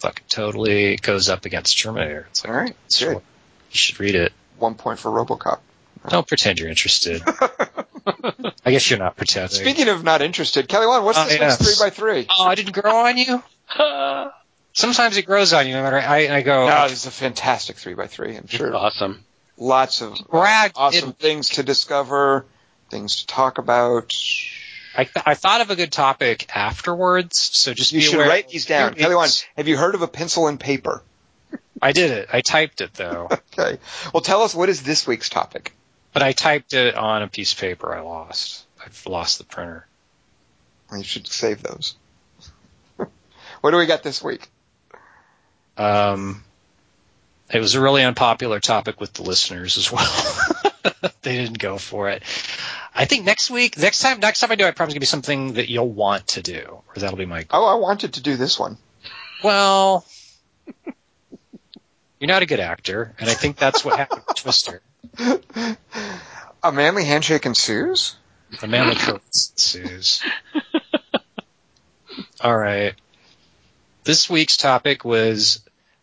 fucking 0.00 0.26
totally 0.28 0.96
goes 0.96 1.28
up 1.28 1.44
against 1.44 1.78
Terminator. 1.78 2.26
It's 2.30 2.44
like, 2.44 2.52
All 2.52 2.60
right, 2.60 2.76
good. 2.98 3.14
you 3.16 3.20
should 3.70 3.98
read 4.00 4.14
it. 4.14 4.32
One 4.58 4.74
point 4.74 4.98
for 5.00 5.10
RoboCop. 5.10 5.58
Don't 6.08 6.26
pretend 6.26 6.58
you're 6.58 6.68
interested. 6.68 7.22
I 7.26 8.70
guess 8.70 8.90
you're 8.90 8.98
not 8.98 9.16
pretending. 9.16 9.50
Speaking 9.50 9.88
of 9.88 10.02
not 10.02 10.22
interested, 10.22 10.68
Kelly 10.68 10.86
Wand, 10.86 11.04
what's 11.04 11.18
Oh, 11.18 11.24
this 11.24 11.38
yes. 11.38 11.60
week's 11.60 11.78
three 11.78 11.86
by 11.86 11.90
three? 11.90 12.26
oh, 12.30 12.44
I 12.44 12.54
didn't 12.54 12.72
grow 12.74 13.06
on 13.06 13.16
you. 13.18 13.42
Sometimes 14.74 15.16
it 15.18 15.26
grows 15.26 15.52
on 15.52 15.66
you, 15.66 15.74
no 15.74 15.82
matter. 15.82 15.98
I, 15.98 16.28
I 16.36 16.42
go. 16.42 16.66
No, 16.66 16.82
this 16.88 17.00
is 17.00 17.06
a 17.06 17.10
fantastic 17.10 17.76
three 17.76 17.94
by 17.94 18.06
three. 18.06 18.36
I'm 18.36 18.46
sure. 18.46 18.74
Awesome. 18.74 19.22
Lots 19.58 20.00
of 20.00 20.14
uh, 20.32 20.68
awesome 20.76 21.10
it- 21.10 21.18
things 21.18 21.50
to 21.50 21.62
discover, 21.62 22.46
things 22.90 23.16
to 23.20 23.26
talk 23.26 23.58
about. 23.58 24.12
I, 24.96 25.04
th- 25.04 25.24
I 25.26 25.34
thought 25.34 25.60
of 25.62 25.70
a 25.70 25.76
good 25.76 25.92
topic 25.92 26.54
afterwards, 26.54 27.38
so 27.38 27.72
just 27.72 27.92
You 27.92 28.00
be 28.00 28.04
should 28.04 28.14
aware. 28.16 28.28
write 28.28 28.48
these 28.48 28.66
down. 28.66 28.92
It's- 28.92 29.02
Kelly 29.02 29.14
Wand, 29.14 29.44
have 29.56 29.68
you 29.68 29.76
heard 29.76 29.94
of 29.94 30.02
a 30.02 30.08
pencil 30.08 30.48
and 30.48 30.58
paper? 30.58 31.02
I 31.80 31.92
did 31.92 32.10
it. 32.10 32.28
I 32.32 32.40
typed 32.40 32.80
it 32.80 32.94
though. 32.94 33.28
Okay. 33.58 33.78
Well, 34.14 34.22
tell 34.22 34.40
us 34.42 34.54
what 34.54 34.70
is 34.70 34.82
this 34.82 35.06
week's 35.06 35.28
topic. 35.28 35.74
But 36.12 36.22
I 36.22 36.32
typed 36.32 36.74
it 36.74 36.94
on 36.94 37.22
a 37.22 37.28
piece 37.28 37.52
of 37.52 37.58
paper 37.58 37.94
I 37.94 38.00
lost. 38.00 38.66
I've 38.84 39.06
lost 39.06 39.38
the 39.38 39.44
printer. 39.44 39.86
You 40.94 41.02
should 41.02 41.26
save 41.26 41.62
those. 41.62 41.94
what 42.96 43.70
do 43.70 43.76
we 43.76 43.86
got 43.86 44.02
this 44.02 44.22
week? 44.22 44.50
Um, 45.78 46.44
it 47.50 47.58
was 47.58 47.74
a 47.74 47.80
really 47.80 48.02
unpopular 48.02 48.60
topic 48.60 49.00
with 49.00 49.14
the 49.14 49.22
listeners 49.22 49.78
as 49.78 49.90
well. 49.90 51.02
they 51.22 51.36
didn't 51.36 51.58
go 51.58 51.78
for 51.78 52.10
it. 52.10 52.22
I 52.94 53.06
think 53.06 53.24
next 53.24 53.50
week, 53.50 53.78
next 53.78 54.00
time, 54.00 54.20
next 54.20 54.40
time 54.40 54.52
I 54.52 54.56
do, 54.56 54.66
it 54.66 54.76
probably 54.76 54.94
gonna 54.94 55.00
be 55.00 55.06
something 55.06 55.54
that 55.54 55.70
you'll 55.70 55.88
want 55.88 56.28
to 56.28 56.42
do, 56.42 56.82
or 56.88 56.94
that'll 56.96 57.16
be 57.16 57.26
my. 57.26 57.46
Oh, 57.50 57.64
I 57.64 57.74
wanted 57.76 58.14
to 58.14 58.22
do 58.22 58.36
this 58.36 58.58
one. 58.58 58.76
Well, 59.42 60.04
you're 62.20 62.28
not 62.28 62.42
a 62.42 62.46
good 62.46 62.60
actor, 62.60 63.14
and 63.18 63.30
I 63.30 63.34
think 63.34 63.56
that's 63.56 63.82
what 63.84 63.96
happened 63.96 64.22
with 64.28 64.36
Twister. 64.36 64.82
A 66.62 66.72
manly 66.72 67.04
handshake 67.04 67.46
ensues. 67.46 68.16
The 68.60 68.66
manly 68.68 68.94
coats 68.94 69.52
ensues. 69.56 70.22
All 72.40 72.56
right. 72.56 72.94
This 74.04 74.28
week's 74.28 74.56
topic 74.56 75.04
was 75.04 75.60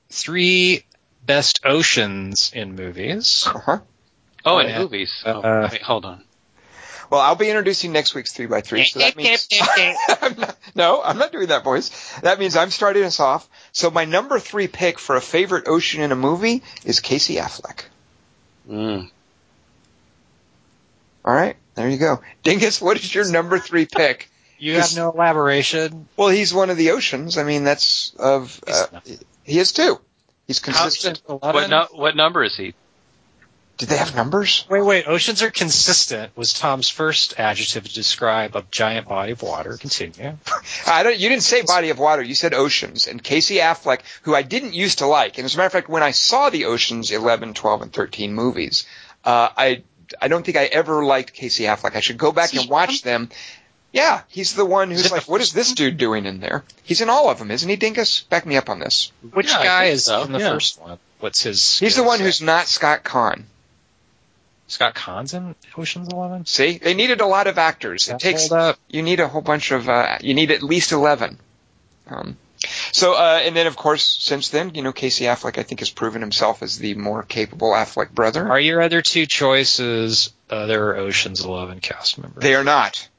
three 0.10 0.86
best 1.26 1.62
oceans 1.66 2.52
in 2.54 2.76
movies. 2.76 3.44
Uh-huh. 3.48 3.80
Oh, 4.46 4.56
Oh, 4.56 4.60
in 4.60 4.70
yeah. 4.70 4.80
movies. 4.80 5.22
Oh, 5.26 5.42
Uh, 5.42 5.70
wait, 5.72 5.82
hold 5.82 6.06
on. 6.06 6.24
Well, 7.10 7.20
I'll 7.22 7.36
be 7.36 7.50
introducing 7.50 7.92
next 7.92 8.14
week's 8.14 8.34
three 8.34 8.46
by 8.46 8.62
three. 8.62 8.84
So 8.86 9.00
that 9.00 9.16
means 9.18 9.48
I'm 10.22 10.36
not, 10.40 10.58
no, 10.76 11.02
I'm 11.04 11.18
not 11.18 11.32
doing 11.32 11.48
that, 11.48 11.64
boys. 11.64 11.90
That 12.22 12.40
means 12.40 12.56
I'm 12.56 12.70
starting 12.72 13.04
us 13.04 13.20
off. 13.20 13.50
So 13.72 13.90
my 13.92 14.06
number 14.06 14.40
three 14.40 14.68
pick 14.68 15.00
for 15.00 15.16
a 15.16 15.22
favorite 15.22 15.68
ocean 15.68 16.02
in 16.02 16.12
a 16.12 16.16
movie 16.16 16.64
is 16.86 17.00
Casey 17.00 17.36
Affleck. 17.36 17.84
Mm. 18.70 19.10
All 21.26 21.34
right, 21.34 21.56
there 21.76 21.90
you 21.90 21.98
go. 21.98 22.22
Dingus, 22.44 22.82
what 22.82 22.98
is 22.98 23.14
your 23.14 23.30
number 23.30 23.60
three 23.60 23.86
pick? 23.86 24.30
You 24.62 24.76
have 24.76 24.94
no 24.94 25.12
elaboration. 25.12 26.10
Well, 26.18 26.28
he's 26.28 26.54
one 26.54 26.70
of 26.70 26.76
the 26.76 26.92
oceans. 26.92 27.38
I 27.38 27.44
mean, 27.44 27.64
that's 27.64 28.14
of 28.20 28.62
uh, 28.68 29.00
he 29.46 29.58
is 29.58 29.72
too. 29.72 30.02
He's 30.48 30.60
consistent. 30.60 31.22
What, 31.26 31.70
no, 31.70 31.88
what 31.94 32.14
number 32.18 32.44
is 32.44 32.58
he? 32.58 32.74
Did 33.80 33.88
they 33.88 33.98
have 33.98 34.14
numbers? 34.14 34.66
Wait, 34.70 34.82
wait. 34.82 35.08
Oceans 35.08 35.42
are 35.42 35.50
consistent 35.50 36.36
was 36.36 36.54
Tom's 36.54 36.90
first 36.90 37.40
adjective 37.40 37.88
to 37.88 37.94
describe 37.94 38.58
a 38.58 38.66
giant 38.70 39.08
body 39.08 39.32
of 39.32 39.42
water. 39.42 39.78
Continue. 39.78 40.38
I 40.88 41.04
don't. 41.04 41.18
You 41.18 41.30
didn't 41.30 41.44
say 41.44 41.62
body 41.62 41.90
of 41.90 41.98
water. 41.98 42.22
You 42.22 42.36
said 42.36 42.54
oceans. 42.54 43.08
And 43.08 43.24
Casey 43.24 43.56
Affleck, 43.56 44.02
who 44.24 44.36
I 44.36 44.42
didn't 44.42 44.74
used 44.74 45.00
to 45.00 45.08
like, 45.08 45.38
and 45.38 45.46
as 45.46 45.56
a 45.56 45.58
matter 45.58 45.68
of 45.68 45.72
fact, 45.72 45.88
when 45.88 46.04
I 46.04 46.12
saw 46.12 46.50
the 46.50 46.66
Oceans 46.66 47.10
11, 47.10 47.54
12, 47.54 47.82
and 47.82 47.94
13 47.94 48.34
movies, 48.34 48.86
uh, 49.24 49.48
I 49.56 49.84
I 50.22 50.28
don't 50.28 50.46
think 50.46 50.58
I 50.58 50.66
ever 50.66 51.06
liked 51.06 51.34
Casey 51.34 51.64
Affleck. 51.64 51.96
I 51.96 52.02
should 52.02 52.18
go 52.18 52.34
back 52.34 52.54
and 52.54 52.70
watch 52.70 53.02
them. 53.02 53.30
Yeah, 53.94 54.22
he's 54.28 54.56
the 54.56 54.66
one 54.66 54.92
who's 54.92 55.10
like, 55.10 55.30
what 55.30 55.40
is 55.40 55.54
this 55.54 55.74
dude 55.74 55.98
doing 55.98 56.26
in 56.26 56.42
there? 56.42 56.66
He's 56.84 57.00
in 57.02 57.10
all 57.10 57.30
of 57.30 57.40
them, 57.40 57.50
isn't 57.50 57.68
he, 57.68 57.76
Dingus? 57.76 58.22
Back 58.22 58.46
me 58.46 58.58
up 58.58 58.70
on 58.70 58.80
this. 58.80 59.12
Which 59.34 59.50
Yeah, 59.52 59.64
guy 59.64 59.86
is 59.86 60.06
so, 60.06 60.24
in 60.24 60.34
the 60.34 60.40
yeah. 60.40 60.50
first 60.52 60.82
one? 60.82 61.00
What's 61.22 61.44
his? 61.44 61.80
He's 61.80 61.96
the 61.96 62.04
one 62.04 62.18
set? 62.18 62.26
who's 62.26 62.42
not 62.42 62.68
Scott 62.68 63.04
Caan. 63.04 63.46
Scott 64.70 64.94
Caan's 64.94 65.34
in 65.34 65.56
Ocean's 65.78 66.10
Eleven. 66.10 66.46
See, 66.46 66.78
they 66.78 66.94
needed 66.94 67.22
a 67.22 67.26
lot 67.26 67.48
of 67.48 67.58
actors. 67.58 68.08
It 68.08 68.20
takes 68.20 68.52
up? 68.52 68.78
you 68.88 69.02
need 69.02 69.20
a 69.20 69.28
whole 69.28 69.42
bunch 69.42 69.72
of 69.72 69.90
uh, 69.90 70.20
you 70.22 70.36
need 70.36 70.52
at 70.52 70.62
least 70.62 70.92
eleven. 70.92 71.40
Um, 72.08 72.38
so 72.92 73.14
uh, 73.14 73.42
and 73.44 73.56
then 73.56 73.66
of 73.66 73.76
course 73.76 74.06
since 74.06 74.50
then 74.50 74.76
you 74.76 74.84
know 74.84 74.94
Casey 74.94 75.26
Affleck 75.26 75.58
I 75.58 75.64
think 75.64 75.80
has 75.80 75.90
proven 75.90 76.22
himself 76.22 76.62
as 76.62 76.78
the 76.78 76.94
more 76.94 77.24
capable 77.24 77.72
Affleck 77.72 78.12
brother. 78.12 78.48
Are 78.48 78.60
your 78.60 78.80
other 78.82 79.02
two 79.02 79.26
choices 79.26 80.32
other 80.52 80.96
Ocean's 80.96 81.44
Eleven 81.44 81.80
cast 81.80 82.20
members? 82.20 82.44
They 82.44 82.54
are 82.54 82.64
not. 82.64 83.10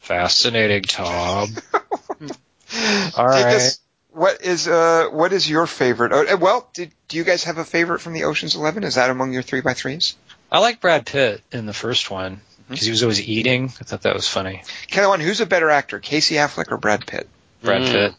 Fascinating, 0.00 0.82
Tom. 0.82 1.50
All 3.16 3.26
right. 3.26 3.78
what 4.10 4.42
is 4.42 4.66
uh 4.66 5.06
what 5.12 5.32
is 5.32 5.48
your 5.48 5.66
favorite? 5.68 6.10
Oh, 6.12 6.34
uh, 6.34 6.36
well, 6.36 6.68
did, 6.74 6.90
do 7.06 7.16
you 7.16 7.22
guys 7.22 7.44
have 7.44 7.58
a 7.58 7.64
favorite 7.64 8.00
from 8.00 8.12
the 8.12 8.24
Ocean's 8.24 8.56
Eleven? 8.56 8.82
Is 8.82 8.96
that 8.96 9.10
among 9.10 9.32
your 9.32 9.42
three 9.42 9.60
by 9.60 9.74
threes? 9.74 10.16
I 10.54 10.58
like 10.60 10.80
Brad 10.80 11.04
Pitt 11.06 11.42
in 11.52 11.66
the 11.66 11.74
first 11.74 12.10
one 12.10 12.40
Mm-hmm. 12.64 12.72
because 12.72 12.86
he 12.86 12.90
was 12.92 13.02
always 13.02 13.20
eating. 13.20 13.64
I 13.64 13.84
thought 13.84 14.02
that 14.02 14.14
was 14.14 14.26
funny. 14.26 14.62
Kelly, 14.88 15.06
one, 15.06 15.20
who's 15.20 15.42
a 15.42 15.46
better 15.46 15.68
actor, 15.68 15.98
Casey 16.00 16.36
Affleck 16.36 16.72
or 16.72 16.78
Brad 16.78 17.06
Pitt? 17.06 17.28
Brad 17.62 17.82
Mm. 17.82 17.92
Pitt. 17.92 18.14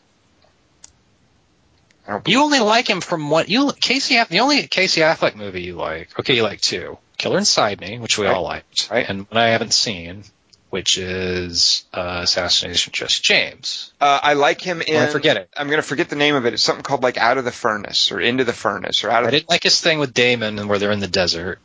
You 2.28 2.42
only 2.44 2.60
like 2.60 2.88
him 2.88 3.02
from 3.02 3.32
what 3.32 3.50
you 3.50 3.72
Casey 3.82 4.18
Aff- 4.18 4.30
the 4.30 4.42
only 4.42 4.68
Casey 4.68 5.02
Affleck 5.02 5.36
movie 5.36 5.64
you 5.64 5.74
like. 5.76 6.20
Okay, 6.20 6.36
you 6.36 6.44
like 6.44 6.62
two. 6.62 7.00
Killer 7.18 7.40
Inside 7.40 7.82
Me, 7.82 7.98
which 7.98 8.20
we 8.20 8.28
Right. 8.28 8.36
all 8.36 8.44
liked, 8.44 8.90
Right. 8.92 9.10
and 9.10 9.26
one 9.32 9.42
I 9.42 9.48
haven't 9.48 9.74
seen, 9.74 10.24
which 10.70 11.00
is 11.00 11.86
uh, 11.94 12.20
Assassination 12.24 12.90
of 12.92 12.94
Jesse 12.94 13.24
James. 13.24 13.92
Uh, 14.00 14.20
I 14.22 14.34
like 14.34 14.62
him 14.62 14.82
in. 14.84 15.02
I 15.02 15.08
forget 15.08 15.38
it. 15.38 15.50
I'm 15.58 15.68
going 15.68 15.82
to 15.82 15.88
forget 15.88 16.10
the 16.10 16.16
name 16.18 16.36
of 16.36 16.46
it. 16.46 16.54
It's 16.54 16.62
something 16.62 16.84
called 16.84 17.02
like 17.02 17.18
Out 17.18 17.40
of 17.40 17.46
the 17.46 17.52
Furnace 17.52 18.12
or 18.12 18.20
Into 18.20 18.44
the 18.44 18.54
Furnace 18.54 19.04
or 19.04 19.10
Out 19.10 19.24
of. 19.24 19.30
I 19.30 19.32
didn't 19.32 19.50
like 19.50 19.64
his 19.64 19.82
thing 19.82 19.98
with 19.98 20.14
Damon 20.14 20.60
and 20.60 20.70
where 20.70 20.78
they're 20.78 20.92
in 20.92 21.00
the 21.00 21.08
desert, 21.08 21.58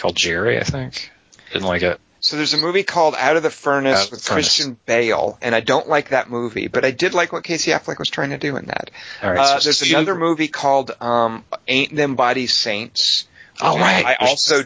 called 0.00 0.16
Gerry, 0.16 0.58
I 0.58 0.64
think. 0.64 1.10
Didn't 1.52 1.66
like 1.66 1.82
it. 1.82 2.00
So 2.22 2.36
there's 2.36 2.52
a 2.52 2.58
movie 2.58 2.82
called 2.82 3.14
Out 3.16 3.36
of 3.36 3.42
the 3.42 3.50
Furnace 3.50 4.04
of 4.04 4.10
the 4.10 4.14
with 4.16 4.24
Furnace. 4.24 4.44
Christian 4.56 4.76
Bale, 4.84 5.38
and 5.40 5.54
I 5.54 5.60
don't 5.60 5.88
like 5.88 6.10
that 6.10 6.28
movie, 6.28 6.68
but 6.68 6.84
I 6.84 6.90
did 6.90 7.14
like 7.14 7.32
what 7.32 7.44
Casey 7.44 7.70
Affleck 7.70 7.98
was 7.98 8.10
trying 8.10 8.30
to 8.30 8.38
do 8.38 8.56
in 8.56 8.66
that. 8.66 8.90
All 9.22 9.30
right. 9.30 9.38
Uh, 9.38 9.58
so 9.60 9.64
there's 9.64 9.78
two- 9.78 9.96
another 9.96 10.14
movie 10.14 10.48
called 10.48 10.90
um, 11.00 11.44
Ain't 11.66 11.96
Them 11.96 12.16
Bodies 12.16 12.52
Saints. 12.52 13.26
Oh 13.62 13.78
right. 13.78 14.04
I 14.04 14.14
also 14.26 14.62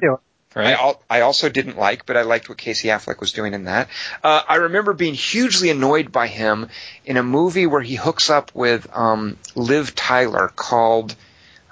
I, 0.56 0.73
al- 0.74 1.02
I 1.11 1.20
also 1.23 1.48
didn't 1.48 1.77
like, 1.78 2.06
but 2.06 2.16
I 2.16 2.23
liked 2.23 2.48
what 2.48 2.59
Casey 2.59 2.89
Affleck 2.89 3.19
was 3.20 3.32
doing 3.32 3.55
in 3.55 3.65
that. 3.65 3.89
Uh, 4.23 4.43
I 4.48 4.56
remember 4.56 4.93
being 4.93 5.15
hugely 5.15 5.70
annoyed 5.70 6.12
by 6.12 6.28
him 6.28 6.69
in 7.05 7.16
a 7.16 7.23
movie 7.24 7.66
where 7.66 7.81
he 7.81 7.97
hooks 7.97 8.31
up 8.31 8.52
with 8.55 8.86
um, 8.97 9.36
Liv 9.56 9.94
Tyler 9.97 10.52
called, 10.55 11.16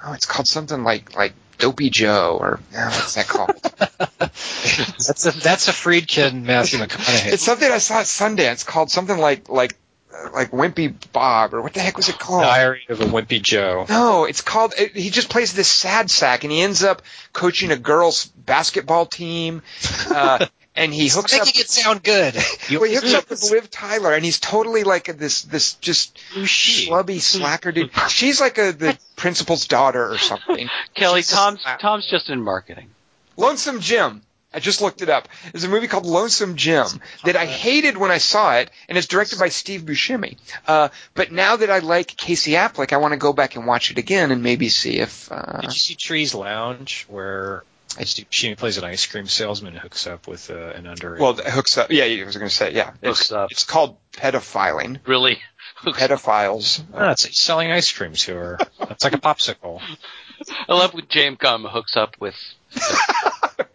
oh, 0.05 0.12
it's 0.14 0.26
called 0.26 0.48
something 0.48 0.82
like 0.82 1.14
like 1.16 1.32
Dopey 1.62 1.90
Joe 1.90 2.39
or 2.40 2.59
oh, 2.76 2.86
what's 2.86 3.14
that 3.14 3.28
called? 3.28 3.55
That's 4.18 5.26
a 5.26 5.30
that's 5.30 5.68
a 5.68 5.72
Friedkin 5.72 6.43
Matthew 6.43 6.80
McConaughey. 6.80 7.32
it's 7.32 7.43
something 7.44 7.70
I 7.70 7.78
saw 7.78 8.01
at 8.01 8.06
Sundance 8.06 8.66
called 8.66 8.90
something 8.90 9.16
like 9.16 9.48
like 9.48 9.76
uh, 10.12 10.30
like 10.32 10.51
Wimpy 10.51 10.93
Bob 11.12 11.55
or 11.55 11.62
what 11.62 11.72
the 11.72 11.80
heck 11.80 11.97
was 11.97 12.09
it 12.09 12.18
called? 12.18 12.43
Diary 12.43 12.82
of 12.89 13.01
a 13.01 13.05
Wimpy 13.05 13.40
Joe. 13.40 13.86
No, 13.89 14.24
it's 14.24 14.40
called. 14.40 14.74
It, 14.76 14.97
he 14.97 15.10
just 15.10 15.28
plays 15.28 15.52
this 15.52 15.68
sad 15.68 16.10
sack, 16.10 16.43
and 16.43 16.52
he 16.52 16.62
ends 16.62 16.82
up 16.82 17.02
coaching 17.32 17.70
a 17.70 17.76
girls' 17.76 18.26
basketball 18.26 19.06
team. 19.06 19.62
Uh, 20.10 20.47
and 20.77 20.93
he 20.94 21.09
hooks 21.09 21.35
up. 21.35 21.44
making 21.47 21.61
it 21.61 21.69
sound 21.69 22.03
good. 22.03 22.35
Well, 22.70 22.85
he 22.85 22.94
hooks 22.94 23.12
up 23.15 23.28
with 23.28 23.51
Liv 23.51 23.70
Tyler, 23.70 24.15
and 24.15 24.24
he's 24.24 24.40
totally 24.40 24.85
like 24.85 25.09
a, 25.09 25.12
this 25.12 25.43
this 25.43 25.74
just 25.74 26.19
Who's 26.35 26.49
she? 26.49 26.89
schlubby 26.89 27.20
slacker 27.20 27.73
dude. 27.73 27.90
She's 28.09 28.40
like 28.40 28.59
a 28.59 28.73
the 28.73 28.99
principal's 29.16 29.66
daughter 29.66 30.11
or 30.11 30.19
something. 30.19 30.69
Kelly, 30.94 31.20
She's 31.20 31.31
just- 31.31 31.39
Tom's 31.39 31.65
Tom's 31.81 32.07
just 32.07 32.31
in 32.31 32.40
marketing. 32.43 32.89
Lonesome 33.36 33.81
Jim. 33.81 34.23
I 34.55 34.61
just 34.61 34.82
looked 34.82 35.01
it 35.01 35.09
up. 35.09 35.28
There's 35.51 35.65
a 35.65 35.69
movie 35.69 35.86
called 35.86 36.05
Lonesome 36.05 36.57
Jim 36.57 36.85
that 37.24 37.36
I 37.36 37.47
hated 37.47 37.97
when 37.97 38.11
I 38.11 38.19
saw 38.19 38.57
it, 38.59 38.70
and 38.86 38.99
it's 38.99 39.07
directed 39.07 39.39
by 39.39 39.49
Steve 39.49 39.81
Buscemi. 39.82 40.36
Uh, 40.69 40.90
but 41.15 41.32
now 41.32 41.57
that 41.57 41.70
I 41.70 41.78
like 41.78 42.09
Casey 42.19 42.53
Affleck, 42.53 42.93
I 42.93 42.99
want 42.99 43.12
to 43.12 43.16
go 43.19 43.32
back 43.32 43.57
and 43.57 43.66
watch 43.66 43.90
it 43.90 43.97
again 43.97 44.31
and 44.31 44.43
maybe 44.43 44.69
see 44.69 44.99
if. 44.99 45.32
Uh, 45.32 45.62
Did 45.62 45.73
you 45.73 45.78
see 45.78 45.94
Trees 45.94 46.35
Lounge 46.35 47.07
where 47.09 47.65
Steve 48.05 48.31
Buscemi 48.31 48.56
plays 48.56 48.78
an 48.78 48.85
ice 48.85 49.06
cream 49.06 49.27
salesman 49.27 49.74
and 49.74 49.82
hooks 49.82 50.06
up 50.06 50.27
with 50.27 50.51
uh, 50.51 50.55
an 50.55 50.85
underage? 50.85 51.19
well, 51.19 51.39
it 51.39 51.47
hooks 51.47 51.77
up. 51.78 51.90
Yeah, 51.90 52.05
I 52.05 52.24
was 52.24 52.36
going 52.36 52.48
to 52.48 52.55
say 52.55 52.73
yeah. 52.73 52.93
It's, 53.02 53.19
Hooks 53.19 53.32
up. 53.32 53.51
it's 53.52 53.64
called 53.64 53.97
pedophiling. 54.12 55.01
Really? 55.06 55.39
Pedophiles. 55.85 56.82
No, 56.93 57.10
it's 57.10 57.24
he's 57.24 57.39
selling 57.39 57.70
ice 57.70 57.90
cream 57.93 58.12
to 58.12 58.35
her. 58.35 58.59
It's 58.90 59.05
like 59.05 59.14
a 59.14 59.19
popsicle. 59.19 59.81
I 60.69 60.73
love 60.74 60.94
when 60.94 61.06
James 61.09 61.39
Gunn 61.39 61.64
hooks 61.64 61.97
up 61.97 62.16
with. 62.20 62.35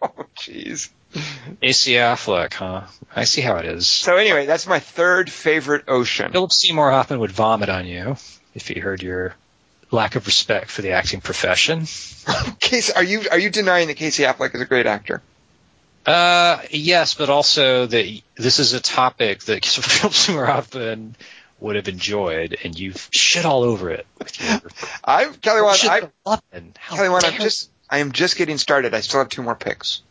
oh, 0.02 0.26
jeez. 0.36 0.90
AC 1.62 1.92
Affleck, 1.92 2.52
huh? 2.54 2.82
I 3.14 3.24
see 3.24 3.40
how 3.40 3.56
it 3.56 3.64
is. 3.64 3.86
So 3.86 4.16
anyway, 4.16 4.46
that's 4.46 4.66
my 4.66 4.78
third 4.78 5.30
favorite 5.30 5.84
ocean. 5.88 6.32
Philip 6.32 6.52
Seymour 6.52 6.90
Hoffman 6.90 7.20
would 7.20 7.32
vomit 7.32 7.68
on 7.70 7.86
you 7.86 8.16
if 8.54 8.68
he 8.68 8.78
heard 8.80 9.02
your 9.02 9.34
lack 9.90 10.16
of 10.16 10.26
respect 10.26 10.70
for 10.70 10.82
the 10.82 10.92
acting 10.92 11.20
profession. 11.20 11.80
Casey, 12.60 12.92
are 12.94 13.02
you 13.02 13.22
are 13.30 13.38
you 13.38 13.50
denying 13.50 13.88
that 13.88 13.96
Casey 13.96 14.24
Affleck 14.24 14.54
is 14.54 14.60
a 14.60 14.66
great 14.66 14.86
actor? 14.86 15.22
Uh, 16.06 16.62
yes, 16.70 17.14
but 17.14 17.28
also 17.28 17.86
that 17.86 18.20
this 18.36 18.58
is 18.58 18.72
a 18.72 18.80
topic 18.80 19.40
that 19.44 19.64
Philip 19.64 20.14
Seymour 20.14 20.46
Hoffman 20.46 21.16
would 21.60 21.76
have 21.76 21.88
enjoyed, 21.88 22.56
and 22.62 22.78
you've 22.78 23.08
shit 23.10 23.44
all 23.44 23.62
over 23.64 23.90
it. 23.90 24.06
With 24.18 24.40
your 24.40 24.60
I 25.04 25.26
Kelly 25.26 25.62
Wand, 25.62 25.80
I 25.88 26.00
the 26.00 26.10
weapon. 26.24 26.74
Kelly 26.88 27.08
Wand, 27.08 27.24
I'm 27.24 27.32
dare- 27.32 27.40
just 27.40 27.70
I 27.90 27.98
am 27.98 28.12
just 28.12 28.36
getting 28.36 28.58
started. 28.58 28.94
I 28.94 29.00
still 29.00 29.20
have 29.20 29.28
two 29.28 29.42
more 29.42 29.54
picks. 29.54 30.02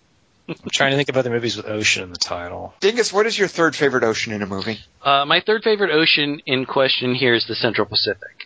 I'm 0.49 0.55
trying 0.71 0.91
to 0.91 0.97
think 0.97 1.09
of 1.09 1.17
other 1.17 1.29
movies 1.29 1.57
with 1.57 1.65
ocean 1.65 2.03
in 2.03 2.09
the 2.11 2.17
title. 2.17 2.73
Dingus, 2.79 3.11
what 3.11 3.25
is 3.25 3.37
your 3.37 3.49
third 3.49 3.75
favorite 3.75 4.05
ocean 4.05 4.31
in 4.31 4.41
a 4.41 4.45
movie? 4.45 4.79
Uh, 5.01 5.25
my 5.25 5.41
third 5.41 5.61
favorite 5.63 5.91
ocean 5.91 6.41
in 6.45 6.65
question 6.65 7.13
here 7.13 7.33
is 7.33 7.45
the 7.47 7.55
Central 7.55 7.85
Pacific. 7.85 8.36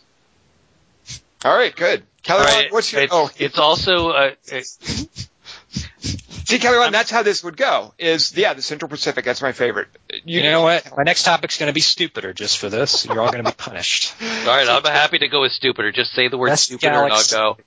All 1.44 1.56
right, 1.56 1.76
good. 1.76 2.04
Kelly 2.24 2.44
Wand, 2.44 2.56
Right? 2.56 2.72
what's 2.72 2.92
your 2.94 3.02
it's, 3.02 3.14
oh? 3.14 3.30
it's 3.38 3.58
also 3.58 4.10
uh, 4.10 4.32
it, 4.46 4.66
See, 6.52 6.60
Kelly 6.60 6.78
Wand, 6.78 6.94
that's 6.94 7.10
how 7.10 7.24
this 7.24 7.44
would 7.44 7.56
go. 7.56 7.94
Is 7.98 8.36
yeah, 8.36 8.54
the 8.54 8.62
Central 8.62 8.90
Pacific. 8.90 9.24
That's 9.24 9.42
my 9.42 9.54
favorite. 9.54 9.88
You, 10.26 10.44
know 10.44 10.64
what? 10.64 10.86
My 10.98 11.04
next 11.04 11.24
topic's 11.24 11.58
going 11.58 11.70
to 11.70 11.74
be 11.74 11.82
stupider 11.82 12.34
just 12.34 12.58
for 12.58 12.70
this. 12.70 13.06
You're 13.06 13.22
all 13.22 13.32
going 13.32 13.44
to 13.44 13.52
be 13.52 13.56
punished. 13.56 14.14
all 14.22 14.28
right. 14.48 14.68
I'm 14.68 14.84
happy 14.84 15.20
to 15.20 15.30
go 15.30 15.42
with 15.42 15.54
stupider. 15.54 15.92
Just 15.92 16.12
say 16.12 16.28
the 16.28 16.38
word 16.38 16.48
Best 16.48 16.66
stupider, 16.66 17.04
and 17.04 17.14
I'll 17.14 17.24
go. 17.32 17.58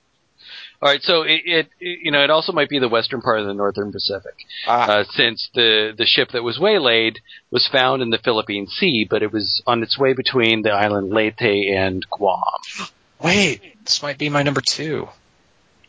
All 0.81 0.89
right, 0.89 1.01
so 1.01 1.23
it, 1.23 1.41
it, 1.45 1.69
it 1.79 1.99
you 2.03 2.11
know 2.11 2.21
it 2.21 2.29
also 2.29 2.51
might 2.51 2.67
be 2.67 2.79
the 2.79 2.89
western 2.89 3.21
part 3.21 3.39
of 3.39 3.47
the 3.47 3.53
northern 3.53 3.93
Pacific, 3.93 4.35
Ah, 4.67 4.87
uh, 4.87 5.03
since 5.09 5.49
the 5.55 5.93
the 5.97 6.05
ship 6.05 6.31
that 6.33 6.43
was 6.43 6.59
waylaid 6.59 7.19
was 7.49 7.67
found 7.71 8.01
in 8.01 8.09
the 8.09 8.17
Philippine 8.17 8.67
Sea, 8.67 9.07
but 9.09 9.23
it 9.23 9.31
was 9.31 9.63
on 9.65 9.81
its 9.81 9.97
way 9.97 10.13
between 10.13 10.63
the 10.63 10.71
island 10.71 11.11
Leyte 11.11 11.41
and 11.41 12.05
Guam. 12.11 12.43
Wait, 13.21 13.61
this 13.85 14.01
might 14.03 14.17
be 14.17 14.29
my 14.29 14.43
number 14.43 14.61
two. 14.61 15.07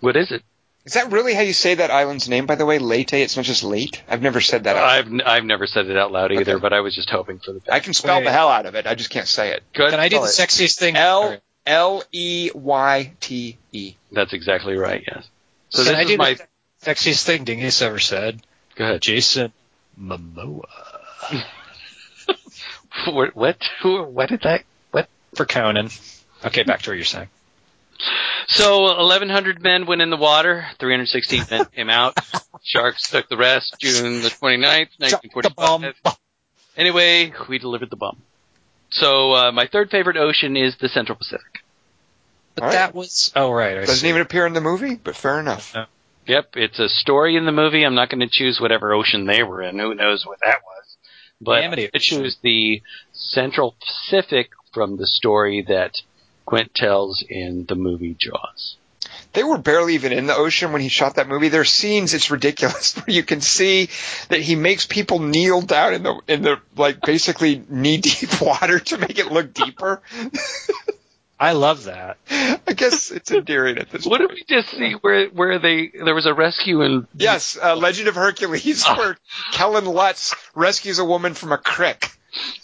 What 0.01 0.17
is 0.17 0.31
it? 0.33 0.43
is 0.85 0.93
that 0.95 1.11
really 1.11 1.35
how 1.35 1.41
you 1.41 1.53
say 1.53 1.75
that 1.75 1.91
island's 1.91 2.29
name? 2.29 2.47
By 2.47 2.55
the 2.55 2.65
way, 2.65 2.79
Leyte. 2.79 3.13
It's 3.15 3.37
not 3.37 3.45
just 3.45 3.65
late. 3.65 4.03
I've 4.09 4.23
never 4.23 4.41
said 4.41 4.65
that. 4.65 4.77
out. 4.77 4.85
I've 4.85 5.07
n- 5.07 5.21
I've 5.23 5.45
never 5.45 5.67
said 5.67 5.87
it 5.87 5.97
out 5.97 6.13
loud 6.13 6.31
either, 6.31 6.53
Okay. 6.55 6.61
but 6.61 6.73
I 6.73 6.79
was 6.81 6.95
just 6.95 7.11
hoping 7.11 7.41
for 7.41 7.53
the 7.53 7.59
best. 7.59 7.73
I 7.73 7.81
can 7.81 7.93
spell 7.93 8.23
the 8.23 8.31
hell 8.31 8.49
out 8.49 8.67
of 8.67 8.77
it. 8.77 8.87
I 8.87 8.95
just 8.95 9.11
can't 9.11 9.27
say 9.27 9.51
it. 9.53 9.65
Good. 9.75 9.91
Can 9.91 9.99
I 9.99 10.09
do 10.09 10.21
the 10.21 10.29
Spell 10.29 10.47
sexiest 10.47 10.79
thing? 10.79 10.95
L 10.97 11.39
L 11.67 12.05
E 12.13 12.51
Y 12.55 13.13
T 13.19 13.59
E. 13.73 13.95
That's 14.13 14.33
exactly 14.33 14.77
right. 14.77 15.03
Yes. 15.05 15.27
So 15.71 15.83
Can 15.83 15.93
this 15.95 15.99
I 15.99 16.03
is 16.03 16.07
do 16.09 16.17
my. 16.19 16.35
the 16.35 16.47
sexiest 16.85 17.25
thing 17.25 17.43
Dingus 17.43 17.83
ever 17.83 17.99
said? 17.99 18.41
Go 18.77 18.85
ahead. 18.85 19.03
Jason 19.03 19.53
Momoa 20.01 20.63
What? 23.09 23.35
What? 23.37 23.57
Who- 23.83 24.05
What 24.05 24.29
did 24.29 24.43
that? 24.43 24.63
What? 24.93 25.09
For 25.35 25.45
Conan. 25.47 25.91
Okay, 26.47 26.63
back 26.63 26.83
to 26.83 26.91
what 26.91 26.97
you're 26.97 27.05
saying. 27.05 27.29
So 28.49 28.83
1,100 28.83 29.63
men 29.63 29.87
went 29.87 30.03
in 30.03 30.11
the 30.11 30.17
water. 30.17 30.67
316 30.79 31.45
men 31.51 31.67
came 31.75 31.91
out. 31.91 32.17
Sharks 32.63 33.11
took 33.11 33.29
the 33.29 33.37
rest. 33.37 33.77
June 33.79 34.23
the 34.23 34.29
29th, 34.29 34.89
The 34.99 35.17
1945. 35.33 35.95
Anyway, 36.77 37.33
we 37.49 37.59
delivered 37.59 37.91
the 37.91 37.97
bomb. 37.97 38.23
So 38.91 39.33
uh, 39.33 39.53
my 39.53 39.67
third 39.67 39.91
favorite 39.91 40.17
ocean 40.17 40.57
is 40.57 40.77
the 40.81 40.89
Central 40.89 41.17
Pacific. 41.17 41.47
But 42.55 42.65
All 42.65 42.69
right. 42.69 42.75
that 42.75 42.95
was. 42.95 43.33
Oh 43.35 43.51
right, 43.51 43.77
I 43.77 43.81
Doesn't 43.81 43.97
see. 43.97 44.09
even 44.09 44.21
appear 44.23 44.47
in 44.47 44.53
the 44.53 44.61
movie, 44.61 44.95
but 44.95 45.17
fair 45.17 45.41
enough. 45.41 45.75
Yep, 46.27 46.51
it's 46.55 46.79
a 46.79 46.89
story 46.89 47.37
in 47.37 47.47
the 47.47 47.53
movie. 47.53 47.85
I'm 47.85 47.95
not 47.95 48.11
going 48.11 48.21
to 48.21 48.29
choose 48.31 48.59
whatever 48.61 48.93
ocean 48.93 49.27
they 49.27 49.43
were 49.43 49.63
in. 49.63 49.79
Who 49.79 49.95
knows 49.95 50.25
what 50.27 50.39
that 50.45 50.61
was? 50.65 50.97
But 51.41 51.65
Amity 51.65 51.91
I 51.95 51.99
choose 51.99 52.39
the 52.43 52.83
Central 53.13 53.77
Pacific 53.81 54.51
from 54.73 54.97
the 54.97 55.07
story 55.07 55.65
that 55.69 55.93
Quint 56.47 56.75
tells 56.75 57.23
in 57.29 57.67
the 57.67 57.75
movie 57.75 58.17
Jaws. 58.19 58.77
they 59.35 59.43
were 59.45 59.59
barely 59.59 59.95
even 59.95 60.13
in 60.13 60.27
the 60.27 60.35
ocean 60.37 60.73
when 60.73 60.81
he 60.81 60.89
shot 60.89 61.17
that 61.17 61.29
movie. 61.29 61.49
There 61.49 61.61
are 61.61 61.65
scenes, 61.65 62.15
it's 62.15 62.31
ridiculous, 62.31 62.95
where 62.97 63.15
you 63.15 63.23
can 63.25 63.41
see 63.41 63.89
that 64.31 64.41
he 64.41 64.55
makes 64.57 64.87
people 64.87 65.19
kneel 65.19 65.61
down 65.61 65.93
in 65.95 66.03
the 66.05 66.21
in 66.29 66.43
the 66.43 66.61
like 66.77 67.01
basically 67.03 67.63
knee 67.69 67.99
deep 67.99 68.41
water 68.41 68.79
to 68.79 68.99
make 68.99 69.19
it 69.19 69.31
look 69.33 69.53
deeper. 69.53 70.01
I 71.39 71.53
love 71.53 71.85
that. 71.85 72.17
I 72.31 72.73
guess 72.75 73.11
it's 73.11 73.31
endearing 73.31 73.77
at 73.77 73.91
this 73.91 74.07
What 74.07 74.21
point. 74.21 74.31
did 74.31 74.37
we 74.49 74.57
just 74.57 74.71
see 74.71 74.93
where 75.03 75.27
where 75.29 75.59
they 75.59 75.93
there 76.03 76.15
was 76.15 76.25
a 76.25 76.33
rescue 76.33 76.81
in? 76.81 77.07
Yes, 77.15 77.59
uh, 77.63 77.77
Legend 77.77 78.09
of 78.09 78.15
Hercules, 78.15 78.87
where 78.87 79.19
Kellen 79.53 79.85
Lutz 79.85 80.35
rescues 80.55 80.99
a 80.99 81.05
woman 81.05 81.35
from 81.35 81.53
a 81.53 81.59
crick. 81.59 82.11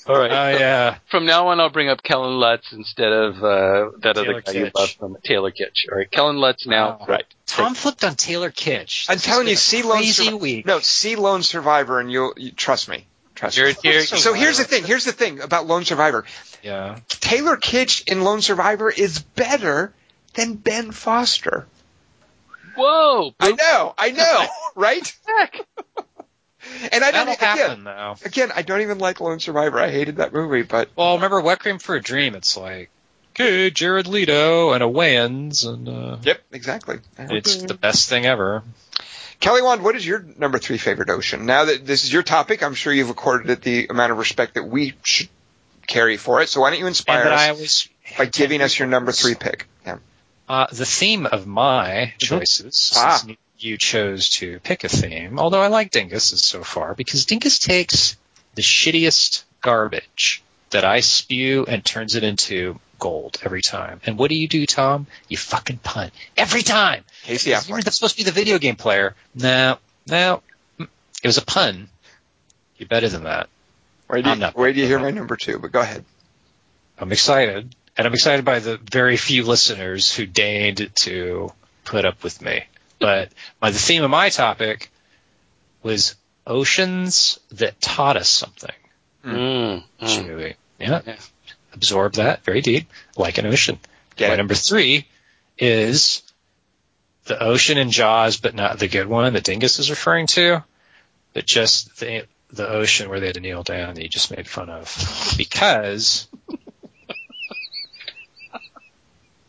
All 0.07 0.19
right. 0.19 0.31
Oh 0.31 0.59
yeah. 0.59 0.99
From 1.11 1.27
now 1.27 1.49
on, 1.49 1.61
I'll 1.61 1.71
bring 1.71 1.89
up 1.89 2.03
Kellen 2.03 2.35
Lutz 2.39 2.73
instead 2.73 3.13
of 3.13 3.37
uh, 3.43 3.91
that 4.01 4.15
Taylor 4.17 4.31
other 4.35 4.41
guy 4.43 4.53
you 4.53 4.65
Kitsch. 4.67 4.75
love 4.75 4.91
from 4.93 5.17
Taylor 5.25 5.51
Kitsch. 5.51 5.89
All 5.91 5.99
right, 5.99 6.11
Kellen 6.11 6.37
Lutz 6.37 6.67
now. 6.67 6.99
Wow. 7.01 7.07
Right. 7.09 7.25
Tom 7.47 7.75
flipped 7.75 8.03
on 8.05 8.15
Taylor 8.17 8.51
Kitsch. 8.51 9.07
I'm 9.09 9.17
This 9.17 9.25
telling 9.25 9.47
you, 9.47 9.55
has 9.55 9.71
been 9.71 9.81
see 9.81 9.81
a 9.81 9.87
Lone 9.87 9.97
crazy 9.99 10.13
Survivor. 10.25 10.37
week. 10.39 10.67
No, 10.67 10.79
see 10.81 11.17
Lone 11.17 11.43
Survivor, 11.43 12.01
and 12.01 12.11
you'll 12.11 12.33
you, 12.37 12.53
trust 12.53 12.89
me. 12.89 13.07
Trust 13.35 13.57
me. 13.59 13.65
Here, 13.65 13.75
here, 13.83 14.03
So 14.03 14.35
here's 14.35 14.59
the 14.59 14.65
thing. 14.65 14.85
Here's 14.85 15.05
the 15.05 15.13
thing 15.13 15.41
about 15.41 15.67
Lone 15.67 15.85
Survivor. 15.85 16.25
Yeah. 16.63 16.99
Taylor 17.09 17.57
Kitsch 17.57 18.07
in 18.11 18.23
Lone 18.23 18.41
Survivor 18.41 18.91
is 18.91 19.19
better 19.21 19.93
than 20.35 20.55
Ben 20.55 20.93
Foster. 20.93 21.67
whoa! 22.77 23.35
I 23.41 23.51
know, 23.53 23.95
I 23.99 24.11
know, 24.13 24.47
right? 24.77 25.17
And 26.91 27.05
I 27.05 27.11
don't 27.11 27.27
That'll 27.27 27.33
again, 27.35 27.59
happen 27.59 27.85
though. 27.85 28.15
again, 28.25 28.51
I 28.55 28.63
don't 28.63 28.81
even 28.81 28.99
like 28.99 29.21
Lone 29.21 29.41
Survivor. 29.41 29.79
I 29.79 29.91
hated 29.91 30.17
that 30.17 30.33
movie, 30.33 30.63
but 30.63 30.89
Well, 30.97 31.15
remember 31.17 31.41
Wet 31.41 31.61
Cream 31.61 31.79
for 31.79 31.95
a 31.95 32.01
Dream? 32.03 32.35
It's 32.35 32.57
like, 32.57 32.91
okay, 33.35 33.71
Jared 33.71 34.07
Leto 34.07 34.73
and 34.73 34.83
a 34.83 34.87
Wayans, 34.87 35.67
and 35.67 35.89
uh, 35.89 36.17
yep, 36.23 36.43
exactly. 36.53 36.99
it's 37.19 37.63
the 37.63 37.75
best 37.75 38.09
thing 38.09 38.27
ever. 38.27 38.63
Kelly 39.41 39.63
Wand, 39.63 39.83
what 39.83 39.97
is 39.97 40.07
your 40.07 40.25
number 40.39 40.59
three 40.59 40.79
favorite 40.79 41.11
ocean? 41.11 41.47
Now 41.47 41.65
that 41.65 41.85
this 41.85 42.05
is 42.05 42.13
your 42.13 42.23
topic, 42.23 42.63
I'm 42.63 42.75
sure 42.75 42.93
you've 42.93 43.11
accorded 43.11 43.51
it 43.51 43.63
the 43.63 43.89
amount 43.89 44.13
of 44.13 44.19
respect 44.19 44.55
that 44.55 44.65
we 44.65 44.95
should 45.03 45.29
carry 45.89 46.17
for 46.17 46.41
it. 46.43 46.49
So 46.49 46.61
why 46.61 46.71
don't 46.71 46.79
you 46.79 46.87
inspire 46.87 47.25
us 47.27 47.41
I 47.41 47.49
always 47.51 47.89
by 48.17 48.27
giving 48.27 48.61
us 48.61 48.79
your 48.79 48.87
number 48.87 49.11
three 49.11 49.35
pick? 49.35 49.67
Yeah. 49.85 49.99
Uh, 50.49 50.67
the 50.71 50.85
theme 50.87 51.27
of 51.27 51.47
my 51.47 52.15
choices, 52.19 52.93
Ah. 52.97 53.17
since 53.17 53.37
you 53.63 53.79
chose 53.79 54.31
to 54.31 54.59
pick 54.61 54.85
a 54.85 54.89
theme, 54.89 55.39
although 55.39 55.61
I 55.61 55.69
like 55.69 55.91
Dingus's 55.91 56.45
so 56.45 56.63
far, 56.65 56.95
because 56.95 57.27
Dingus 57.27 57.59
takes 57.59 58.17
the 58.55 58.63
shittiest 58.63 59.45
garbage 59.61 60.43
that 60.71 60.85
I 60.85 61.01
spew 61.01 61.65
and 61.67 61.85
turns 61.85 62.15
it 62.15 62.25
into 62.25 62.79
gold 62.99 63.39
every 63.45 63.63
time. 63.63 64.01
And 64.07 64.17
what 64.19 64.29
do 64.31 64.37
you 64.37 64.49
do, 64.49 64.65
Tom? 64.67 65.07
You 65.29 65.37
fucking 65.37 65.79
punt. 65.79 66.13
Every 66.37 66.63
time! 66.63 67.05
Casey 67.25 67.51
Affleck. 67.51 67.91
supposed 67.93 68.17
to 68.17 68.25
be 68.25 68.25
the 68.25 68.33
video 68.33 68.59
game 68.59 68.77
player. 68.77 69.15
No, 69.35 69.79
no. 70.07 70.43
It 70.79 70.89
was 71.27 71.39
a 71.39 71.45
pun. 71.45 71.89
You're 72.77 72.89
better 72.89 73.09
than 73.09 73.25
that. 73.25 73.49
Wait, 74.09 74.25
do 74.25 74.31
I'm 74.31 74.39
you, 74.39 74.41
not- 74.41 74.57
wait 74.57 74.75
do 74.75 74.81
you 74.81 74.87
hear 74.87 74.99
my 74.99 75.11
number 75.11 75.37
two? 75.37 75.59
But 75.59 75.73
go 75.73 75.81
ahead. 75.81 76.05
I'm 76.99 77.13
excited, 77.13 77.75
and 77.97 78.07
I'm 78.07 78.13
excited 78.13 78.45
by 78.45 78.59
the 78.61 78.77
very 78.77 79.17
few 79.17 79.45
listeners 79.45 80.15
who 80.15 80.27
deigned 80.27 80.91
to 80.97 81.53
put 81.85 82.05
up 82.05 82.23
with 82.23 82.41
me. 82.43 82.65
But 83.03 83.33
my, 83.61 83.71
the 83.71 83.79
theme 83.79 84.03
of 84.03 84.11
my 84.11 84.31
topic 84.31 84.91
was 85.83 86.15
oceans 86.47 87.39
that 87.53 87.81
taught 87.81 88.17
us 88.17 88.29
something. 88.29 88.75
Mm, 89.25 89.83
mm. 90.01 90.55
Yeah. 90.79 91.01
Yeah. 91.07 91.17
Absorb 91.75 92.15
that 92.15 92.45
very 92.45 92.61
deep, 92.61 92.89
like 93.17 93.39
an 93.39 93.47
ocean. 93.47 93.79
Get 94.17 94.29
my 94.29 94.35
it. 94.35 94.37
number 94.37 94.55
three 94.55 95.07
is 95.59 96.23
the 97.25 97.43
ocean 97.43 97.79
in 97.79 97.91
Jaws, 97.91 98.37
but 98.37 98.55
not 98.55 98.79
the 98.79 98.89
good 98.89 99.07
one 99.07 99.33
that 99.33 99.45
Dingus 99.45 99.79
is 99.79 99.91
referring 99.91 100.27
to, 100.29 100.63
but 101.33 101.47
just 101.47 101.99
the 101.99 102.27
the 102.51 102.69
ocean 102.69 103.09
where 103.09 103.21
they 103.21 103.27
had 103.27 103.37
to 103.37 103.41
kneel 103.41 103.63
down 103.63 103.95
that 103.95 104.03
you 104.03 104.09
just 104.09 104.31
made 104.31 104.47
fun 104.47 104.69
of. 104.69 105.35
Because 105.39 106.29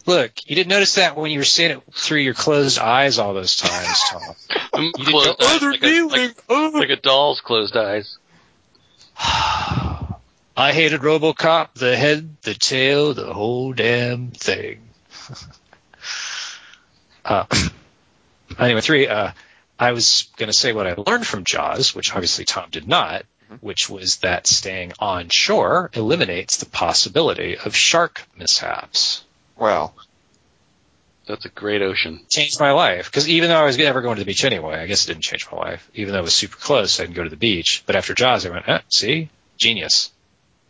Look, 0.05 0.49
you 0.49 0.55
didn't 0.55 0.69
notice 0.69 0.95
that 0.95 1.15
when 1.15 1.31
you 1.31 1.39
were 1.39 1.45
seeing 1.45 1.71
it 1.71 1.81
through 1.93 2.19
your 2.19 2.33
closed 2.33 2.77
eyes 2.77 3.19
all 3.19 3.33
those 3.33 3.55
times, 3.55 4.01
Tom. 4.09 4.21
You 4.75 4.91
didn't 4.91 5.05
closed 5.05 5.27
go, 5.27 5.35
"Oh, 5.39 5.59
they're 5.59 5.71
like, 5.71 5.83
a, 5.83 6.01
like. 6.07 6.43
Oh." 6.49 6.71
like 6.73 6.89
a 6.89 6.95
doll's 6.95 7.41
closed 7.41 7.77
eyes. 7.77 8.17
I 9.17 10.71
hated 10.71 11.01
RoboCop, 11.01 11.75
the 11.75 11.95
head, 11.95 12.37
the 12.41 12.55
tail, 12.55 13.13
the 13.13 13.33
whole 13.33 13.73
damn 13.73 14.31
thing. 14.31 14.81
uh, 17.25 17.45
anyway, 18.59 18.81
three. 18.81 19.07
Uh, 19.07 19.31
I 19.79 19.91
was 19.91 20.29
going 20.37 20.47
to 20.47 20.53
say 20.53 20.73
what 20.73 20.87
I 20.87 20.95
learned 20.95 21.27
from 21.27 21.43
Jaws, 21.43 21.93
which 21.93 22.13
obviously 22.13 22.45
Tom 22.45 22.69
did 22.71 22.87
not, 22.87 23.25
which 23.61 23.89
was 23.89 24.17
that 24.17 24.47
staying 24.47 24.93
on 24.99 25.29
shore 25.29 25.91
eliminates 25.93 26.57
the 26.57 26.65
possibility 26.65 27.57
of 27.57 27.75
shark 27.75 28.23
mishaps. 28.37 29.23
Well, 29.63 29.95
That's 31.25 31.45
a 31.45 31.49
great 31.49 31.81
ocean. 31.81 32.19
Changed 32.29 32.59
my 32.59 32.71
life 32.73 33.05
because 33.09 33.29
even 33.29 33.47
though 33.47 33.55
I 33.61 33.63
was 33.63 33.77
never 33.77 34.01
going 34.01 34.17
to 34.17 34.19
the 34.19 34.25
beach 34.25 34.43
anyway, 34.43 34.75
I 34.75 34.87
guess 34.87 35.05
it 35.05 35.07
didn't 35.13 35.23
change 35.23 35.47
my 35.49 35.57
life. 35.57 35.89
Even 35.93 36.11
though 36.11 36.19
it 36.19 36.23
was 36.23 36.35
super 36.35 36.57
close, 36.57 36.99
I 36.99 37.03
didn't 37.03 37.15
go 37.15 37.23
to 37.23 37.29
the 37.29 37.37
beach. 37.37 37.83
But 37.85 37.95
after 37.95 38.13
Jaws, 38.13 38.45
I 38.45 38.49
went, 38.49 38.67
eh, 38.67 38.79
see, 38.89 39.29
genius. 39.57 40.11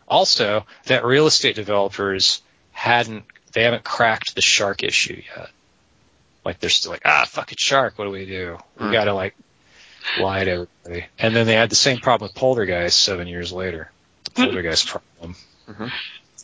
Also, 0.08 0.68
that 0.86 1.04
real 1.06 1.26
estate 1.26 1.56
developers 1.56 2.44
hadn't, 2.72 3.26
they 3.54 3.64
haven't 3.64 3.84
cracked 3.84 4.36
the 4.36 4.42
shark 4.42 4.84
issue 4.84 5.24
yet. 5.36 5.50
Like 6.46 6.60
they're 6.60 6.70
still 6.70 6.92
like, 6.92 7.02
ah, 7.04 7.26
fucking 7.28 7.58
shark. 7.58 7.98
What 7.98 8.06
do 8.06 8.12
we 8.12 8.28
do? 8.28 8.60
We 8.78 8.86
Mm. 8.86 8.92
gotta 8.94 9.14
like 9.16 9.36
lie 10.20 10.44
to 10.44 10.52
everybody. 10.52 11.08
And 11.18 11.36
then 11.36 11.48
they 11.48 11.56
had 11.56 11.72
the 11.72 11.76
same 11.76 11.98
problem 11.98 12.28
with 12.28 12.36
poltergeist 12.36 13.02
seven 13.02 13.26
years 13.26 13.52
later. 13.52 13.90
The 14.26 14.32
poltergeist 14.32 14.86
problem. 14.88 15.36
Mhm. 15.68 15.92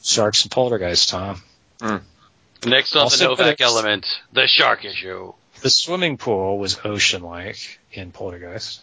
Sharks 0.01 0.41
and 0.45 0.51
poltergeist, 0.51 1.09
Tom. 1.09 1.43
Next 2.65 2.95
on 2.95 3.03
Also 3.03 3.17
the 3.17 3.23
Novak 3.29 3.37
critics. 3.45 3.61
element, 3.61 4.05
the 4.33 4.47
shark 4.47 4.83
issue. 4.85 5.33
The 5.61 5.69
swimming 5.69 6.17
pool 6.17 6.57
was 6.57 6.77
ocean-like 6.83 7.79
in 7.93 8.11
poltergeist. 8.11 8.81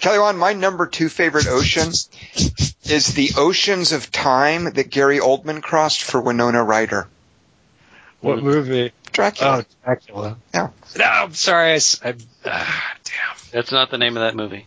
Kelly 0.00 0.18
Wand, 0.18 0.38
my 0.38 0.52
number 0.52 0.86
two 0.86 1.08
favorite 1.08 1.46
ocean 1.48 1.88
is 1.88 3.14
the 3.14 3.30
oceans 3.36 3.92
of 3.92 4.12
time 4.12 4.64
that 4.74 4.90
Gary 4.90 5.18
Oldman 5.18 5.62
crossed 5.62 6.02
for 6.02 6.20
Winona 6.20 6.62
Ryder. 6.62 7.08
What 8.20 8.42
movie? 8.42 8.92
Dracula. 9.12 9.58
Oh, 9.58 9.64
Dracula. 9.84 10.36
Yeah. 10.54 10.68
No, 10.98 11.04
I'm 11.04 11.34
sorry. 11.34 11.72
I, 11.72 11.74
s- 11.74 12.00
I- 12.04 12.14
ah, 12.44 12.94
damn. 13.04 13.36
That's 13.52 13.72
not 13.72 13.90
the 13.90 13.98
name 13.98 14.16
of 14.16 14.22
that 14.22 14.34
movie. 14.36 14.66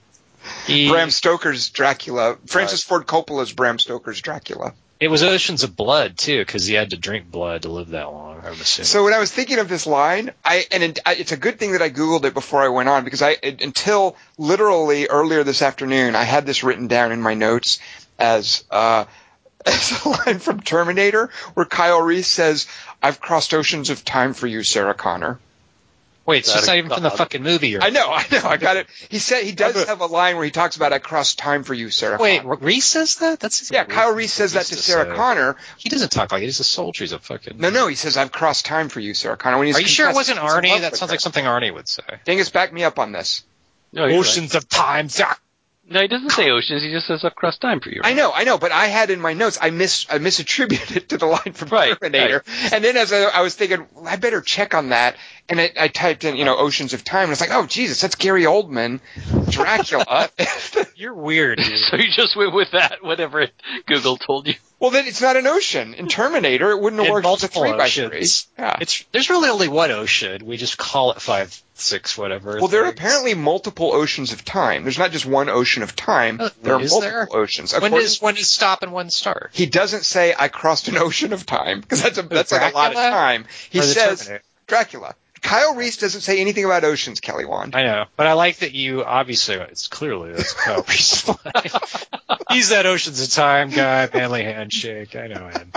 He- 0.65 0.89
Bram 0.89 1.11
Stoker's 1.11 1.69
Dracula. 1.69 2.37
Francis 2.47 2.83
Ford 2.83 3.05
Coppola's 3.05 3.53
Bram 3.53 3.79
Stoker's 3.79 4.21
Dracula. 4.21 4.73
It 4.99 5.09
was 5.09 5.23
Oceans 5.23 5.63
of 5.63 5.75
Blood 5.75 6.17
too, 6.17 6.39
because 6.39 6.65
he 6.65 6.73
had 6.73 6.89
to 6.89 6.97
drink 6.97 7.31
blood 7.31 7.61
to 7.61 7.69
live 7.69 7.89
that 7.89 8.11
long. 8.11 8.41
I'm 8.43 8.53
assuming. 8.53 8.85
So 8.85 9.05
when 9.05 9.13
I 9.13 9.19
was 9.19 9.31
thinking 9.31 9.59
of 9.59 9.69
this 9.69 9.87
line, 9.87 10.31
I 10.43 10.65
and 10.71 10.83
it, 10.83 10.99
I, 11.05 11.15
it's 11.15 11.31
a 11.31 11.37
good 11.37 11.57
thing 11.57 11.71
that 11.71 11.81
I 11.81 11.89
googled 11.89 12.25
it 12.25 12.33
before 12.33 12.61
I 12.61 12.67
went 12.67 12.89
on 12.89 13.05
because 13.05 13.21
I 13.21 13.37
it, 13.41 13.61
until 13.61 14.17
literally 14.37 15.07
earlier 15.07 15.43
this 15.43 15.61
afternoon 15.61 16.15
I 16.15 16.23
had 16.23 16.45
this 16.45 16.63
written 16.63 16.87
down 16.87 17.11
in 17.11 17.21
my 17.21 17.33
notes 17.33 17.79
as 18.17 18.65
uh, 18.69 19.05
as 19.65 20.03
a 20.03 20.09
line 20.09 20.39
from 20.39 20.59
Terminator 20.59 21.29
where 21.53 21.65
Kyle 21.65 22.01
Reese 22.01 22.27
says, 22.27 22.67
"I've 23.01 23.21
crossed 23.21 23.53
oceans 23.53 23.89
of 23.89 24.03
time 24.03 24.33
for 24.33 24.47
you, 24.47 24.63
Sarah 24.63 24.93
Connor." 24.93 25.39
Wait, 26.29 26.45
so 26.45 26.51
That 26.51 26.57
it's 26.59 26.67
not 26.67 26.77
even 26.77 26.91
from 26.91 27.01
the 27.01 27.09
fucking 27.09 27.41
movie. 27.41 27.69
You're, 27.69 27.81
I 27.81 27.89
know, 27.89 28.11
I 28.11 28.23
know, 28.31 28.41
I 28.43 28.57
got 28.57 28.77
it. 28.77 28.85
He 29.09 29.17
said 29.17 29.43
he 29.45 29.51
does 29.51 29.83
have 29.85 30.01
a 30.01 30.05
line 30.05 30.35
where 30.35 30.45
he 30.45 30.51
talks 30.51 30.75
about 30.75 30.93
"I 30.93 30.99
crossed 30.99 31.39
time 31.39 31.63
for 31.63 31.73
you, 31.73 31.89
Sarah." 31.89 32.19
Wait, 32.19 32.43
Connor. 32.43 32.55
Reese 32.57 32.85
says 32.85 33.15
that? 33.15 33.39
That's 33.39 33.71
yeah, 33.71 33.83
Kyle 33.83 34.13
Reese 34.13 34.31
says 34.31 34.53
that 34.53 34.67
to 34.67 34.75
Sarah 34.75 35.09
say. 35.09 35.15
Connor. 35.15 35.55
He 35.77 35.89
doesn't 35.89 36.11
talk 36.11 36.31
like 36.31 36.43
it. 36.43 36.45
He's 36.45 36.59
a 36.59 36.63
soldier. 36.63 37.03
He's 37.03 37.13
a 37.13 37.19
fucking. 37.19 37.57
No, 37.57 37.71
no, 37.71 37.87
he 37.87 37.95
says, 37.95 38.15
"I've 38.15 38.31
crossed 38.31 38.67
time 38.67 38.89
for 38.89 38.99
you, 38.99 39.15
Sarah 39.15 39.37
Connor." 39.37 39.57
When 39.57 39.65
he's 39.65 39.77
Are 39.77 39.81
you 39.81 39.87
sure 39.87 40.07
it 40.07 40.13
wasn't 40.13 40.37
Arnie? 40.37 40.81
That 40.81 40.97
sounds 40.97 41.09
her. 41.09 41.13
like 41.13 41.19
something 41.19 41.43
Arnie 41.43 41.73
would 41.73 41.87
say. 41.87 42.03
Dingus, 42.25 42.51
back 42.51 42.71
me 42.71 42.83
up 42.83 42.99
on 42.99 43.11
this. 43.11 43.43
No, 43.91 44.03
you're 44.03 44.11
right. 44.11 44.19
Oceans 44.19 44.53
of 44.53 44.69
time. 44.69 45.09
Zach. 45.09 45.41
No, 45.91 46.01
he 46.01 46.07
doesn't 46.07 46.29
say 46.29 46.51
oceans. 46.51 46.83
He 46.83 46.91
just 46.91 47.07
says 47.07 47.23
across 47.23 47.57
time 47.57 47.79
for 47.79 47.89
you. 47.89 48.01
I 48.03 48.13
know, 48.13 48.31
I 48.31 48.43
know, 48.43 48.59
but 48.59 48.71
I 48.71 48.85
had 48.85 49.09
in 49.09 49.19
my 49.19 49.33
notes, 49.33 49.57
I 49.59 49.71
mis 49.71 50.05
I 50.07 50.19
misattributed 50.19 50.95
it 50.95 51.09
to 51.09 51.17
the 51.17 51.25
line 51.25 51.53
from 51.53 51.69
Right, 51.69 51.99
Terminator, 51.99 52.43
and 52.71 52.83
then 52.83 52.95
as 52.95 53.11
I, 53.11 53.23
I 53.23 53.41
was 53.41 53.55
thinking, 53.55 53.87
well, 53.95 54.07
I 54.07 54.17
better 54.17 54.41
check 54.41 54.75
on 54.75 54.89
that, 54.89 55.15
and 55.49 55.59
I, 55.59 55.71
I 55.79 55.87
typed 55.87 56.23
in, 56.23 56.35
you 56.35 56.45
know, 56.45 56.57
Oceans 56.57 56.93
of 56.93 57.03
Time, 57.03 57.23
and 57.23 57.31
it's 57.31 57.41
like, 57.41 57.51
oh 57.51 57.65
Jesus, 57.65 58.01
that's 58.01 58.15
Gary 58.15 58.43
Oldman, 58.43 58.99
Dracula. 59.49 60.29
You're 60.95 61.13
weird. 61.13 61.57
Dude. 61.59 61.79
So 61.89 61.97
you 61.97 62.11
just 62.11 62.35
went 62.35 62.53
with 62.53 62.71
that, 62.71 63.03
whatever 63.03 63.47
Google 63.87 64.17
told 64.17 64.47
you. 64.47 64.53
Well, 64.79 64.91
then 64.91 65.07
it's 65.07 65.21
not 65.21 65.37
an 65.37 65.47
ocean. 65.47 65.93
In 65.93 66.07
Terminator, 66.07 66.71
it 66.71 66.79
wouldn't 66.79 67.01
have 67.01 67.11
worked 67.11 67.25
a 67.25 67.27
multiple 67.27 67.61
three 67.63 67.71
by 67.71 67.89
three. 67.89 68.05
oceans. 68.05 68.47
Yeah. 68.57 68.77
It's 68.79 69.05
there's 69.11 69.29
really 69.29 69.49
only 69.49 69.67
one 69.67 69.91
ocean. 69.91 70.45
We 70.45 70.57
just 70.57 70.77
call 70.77 71.11
it 71.11 71.21
five, 71.21 71.59
six, 71.73 72.17
whatever. 72.17 72.59
Well, 72.59 72.67
there 72.67 72.85
are 72.85 72.89
apparently 72.89 73.33
multiple 73.33 73.91
oceans 73.93 74.31
of 74.33 74.45
time. 74.45 74.83
There's 74.83 74.99
not 74.99 75.11
just 75.11 75.25
one 75.25 75.49
ocean 75.49 75.83
of 75.83 75.95
time. 75.95 76.39
Uh, 76.39 76.49
there 76.61 76.75
are 76.75 76.79
multiple 76.79 77.01
there? 77.01 77.27
oceans. 77.31 77.73
When 77.77 77.91
does 77.91 78.21
when 78.21 78.35
does 78.35 78.49
stop 78.49 78.83
and 78.83 78.93
when 78.93 79.09
start? 79.09 79.49
he 79.53 79.65
doesn't 79.65 80.05
say 80.05 80.33
I 80.37 80.47
crossed 80.47 80.87
an 80.87 80.97
ocean 80.97 81.33
of 81.33 81.45
time 81.45 81.81
because 81.81 82.03
that's 82.03 82.17
a 82.17 82.21
that's 82.23 82.51
like 82.51 82.73
a 82.73 82.75
lot 82.75 82.91
of 82.91 82.97
time. 82.97 83.45
He 83.69 83.81
says 83.81 84.19
Terminator? 84.19 84.43
Dracula. 84.67 85.15
Kyle 85.41 85.75
Reese 85.75 85.97
doesn't 85.97 86.21
say 86.21 86.39
anything 86.39 86.65
about 86.65 86.83
oceans, 86.83 87.19
Kelly 87.19 87.45
Wand. 87.45 87.75
I 87.75 87.83
know, 87.83 88.05
but 88.15 88.27
I 88.27 88.33
like 88.33 88.57
that 88.57 88.73
you 88.73 89.03
obviously 89.03 89.55
it's 89.55 89.87
clearly 89.87 90.31
that's 90.33 90.53
Kyle 90.53 90.83
Reese. 90.87 91.29
He's 92.49 92.69
that 92.69 92.85
Oceans 92.85 93.21
of 93.21 93.29
Time 93.29 93.69
guy, 93.69 94.09
manly 94.13 94.43
handshake. 94.43 95.15
I 95.15 95.27
know 95.27 95.47
him. 95.47 95.71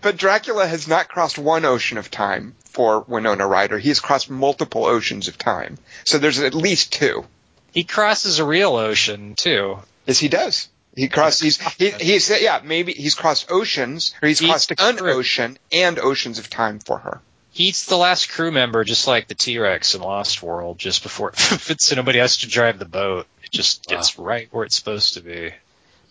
But 0.00 0.16
Dracula 0.16 0.66
has 0.66 0.86
not 0.86 1.08
crossed 1.08 1.38
one 1.38 1.64
ocean 1.64 1.98
of 1.98 2.10
time 2.10 2.54
for 2.64 3.00
Winona 3.00 3.46
Ryder. 3.46 3.78
He 3.78 3.88
has 3.88 4.00
crossed 4.00 4.30
multiple 4.30 4.84
oceans 4.84 5.28
of 5.28 5.38
time. 5.38 5.78
So 6.04 6.18
there's 6.18 6.38
at 6.38 6.54
least 6.54 6.92
two. 6.92 7.24
He 7.72 7.84
crosses 7.84 8.38
a 8.38 8.44
real 8.44 8.76
ocean 8.76 9.34
too. 9.34 9.78
Yes, 10.06 10.18
he 10.18 10.28
does. 10.28 10.68
He 10.94 11.08
crossed. 11.08 11.42
He's 11.42 11.60
he, 11.74 11.90
he's 11.90 12.30
yeah 12.30 12.60
maybe 12.64 12.92
he's 12.92 13.14
crossed 13.14 13.50
oceans, 13.50 14.14
or 14.22 14.28
he's 14.28 14.38
He's 14.38 14.48
crossed 14.48 14.72
an 14.78 15.00
ocean 15.00 15.58
and 15.70 15.98
oceans 15.98 16.38
of 16.38 16.48
time 16.48 16.78
for 16.78 16.98
her. 16.98 17.20
He's 17.56 17.86
the 17.86 17.96
last 17.96 18.28
crew 18.28 18.50
member, 18.50 18.84
just 18.84 19.06
like 19.06 19.28
the 19.28 19.34
T 19.34 19.58
Rex 19.58 19.94
in 19.94 20.02
Lost 20.02 20.42
World. 20.42 20.78
Just 20.78 21.02
before 21.02 21.30
it 21.32 21.36
fits, 21.36 21.86
so 21.86 21.96
nobody 21.96 22.18
has 22.18 22.36
to 22.38 22.48
drive 22.48 22.78
the 22.78 22.84
boat. 22.84 23.26
It 23.42 23.50
just 23.50 23.86
gets 23.86 24.18
right 24.18 24.46
where 24.50 24.66
it's 24.66 24.76
supposed 24.76 25.14
to 25.14 25.22
be. 25.22 25.52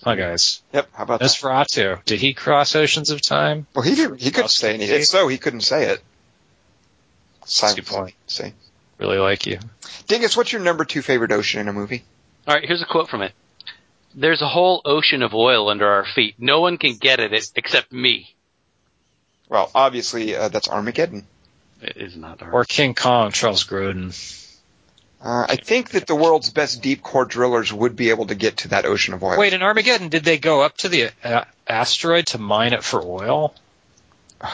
Hi 0.03 0.15
guys. 0.15 0.63
Yep. 0.73 0.87
How 0.93 1.03
about 1.03 1.19
that? 1.19 1.29
Nosferatu. 1.29 2.03
Did 2.05 2.19
he 2.19 2.33
cross 2.33 2.75
oceans 2.75 3.11
of 3.11 3.21
time? 3.21 3.67
Well, 3.75 3.83
he 3.83 3.93
did, 3.93 4.19
he 4.19 4.31
couldn't 4.31 4.49
say 4.49 4.69
the 4.69 4.73
anything. 4.73 4.95
sea. 4.95 5.01
If 5.01 5.07
so, 5.07 5.27
he 5.27 5.37
couldn't 5.37 5.61
say 5.61 5.89
it. 5.89 6.01
That's 7.41 7.73
a 7.73 7.75
good 7.75 7.85
point. 7.85 8.15
See, 8.25 8.51
Really 8.97 9.19
like 9.19 9.45
you. 9.45 9.59
Dingus, 10.07 10.35
what's 10.35 10.51
your 10.51 10.61
number 10.63 10.83
two 10.83 11.03
favorite 11.03 11.31
ocean 11.31 11.59
in 11.61 11.67
a 11.67 11.73
movie? 11.73 12.03
All 12.47 12.55
right, 12.55 12.65
here's 12.65 12.81
a 12.81 12.85
quote 12.87 13.07
from 13.07 13.21
it. 13.21 13.33
There's 14.15 14.41
a 14.41 14.47
whole 14.47 14.81
ocean 14.83 15.21
of 15.21 15.35
oil 15.35 15.69
under 15.69 15.87
our 15.87 16.05
feet. 16.05 16.35
No 16.39 16.61
one 16.61 16.79
can 16.79 16.95
get 16.95 17.19
at 17.19 17.33
it 17.33 17.51
except 17.55 17.91
me. 17.91 18.33
Well, 19.47 19.69
obviously 19.75 20.35
uh, 20.35 20.47
that's 20.47 20.67
Armageddon. 20.67 21.27
It 21.85 21.97
is 21.97 22.15
not 22.17 22.41
our. 22.41 22.51
Or 22.51 22.65
King 22.65 22.95
Kong, 22.95 23.31
Charles 23.31 23.63
Grodin. 23.63 24.13
Uh, 25.21 25.45
I 25.49 25.55
think 25.55 25.91
that 25.91 26.07
the 26.07 26.15
world's 26.15 26.49
best 26.51 26.81
deep 26.81 27.01
core 27.01 27.25
drillers 27.25 27.71
would 27.73 27.95
be 27.95 28.09
able 28.09 28.27
to 28.27 28.35
get 28.35 28.57
to 28.57 28.67
that 28.69 28.85
ocean 28.85 29.13
of 29.13 29.23
oil. 29.23 29.37
Wait, 29.39 29.53
in 29.53 29.61
Armageddon, 29.63 30.09
did 30.09 30.23
they 30.23 30.37
go 30.37 30.61
up 30.61 30.77
to 30.77 30.89
the 30.89 31.09
uh, 31.23 31.45
asteroid 31.67 32.27
to 32.27 32.37
mine 32.37 32.73
it 32.73 32.83
for 32.83 33.01
oil? 33.01 33.53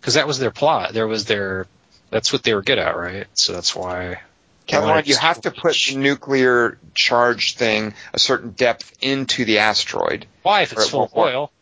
Because 0.00 0.14
that 0.14 0.26
was 0.26 0.38
their 0.38 0.50
plot. 0.50 0.94
There 0.94 1.06
was 1.06 1.26
their. 1.26 1.66
That's 2.08 2.32
what 2.32 2.42
they 2.42 2.54
were 2.54 2.62
good 2.62 2.78
at, 2.78 2.96
right? 2.96 3.26
So 3.34 3.52
that's 3.52 3.76
why. 3.76 4.20
Cameron, 4.66 5.02
you 5.04 5.14
Right. 5.16 5.22
have 5.22 5.42
to 5.42 5.50
put 5.50 5.76
the 5.76 5.96
nuclear 5.96 6.78
charge 6.94 7.54
thing 7.56 7.92
a 8.14 8.18
certain 8.18 8.50
depth 8.52 8.90
into 9.02 9.44
the 9.44 9.58
asteroid. 9.58 10.24
Why, 10.42 10.62
if 10.62 10.72
it's 10.72 10.86
it 10.86 10.88
full 10.90 11.02
of 11.04 11.12
won't 11.12 11.26
work. 11.26 11.34
oil? 11.34 11.52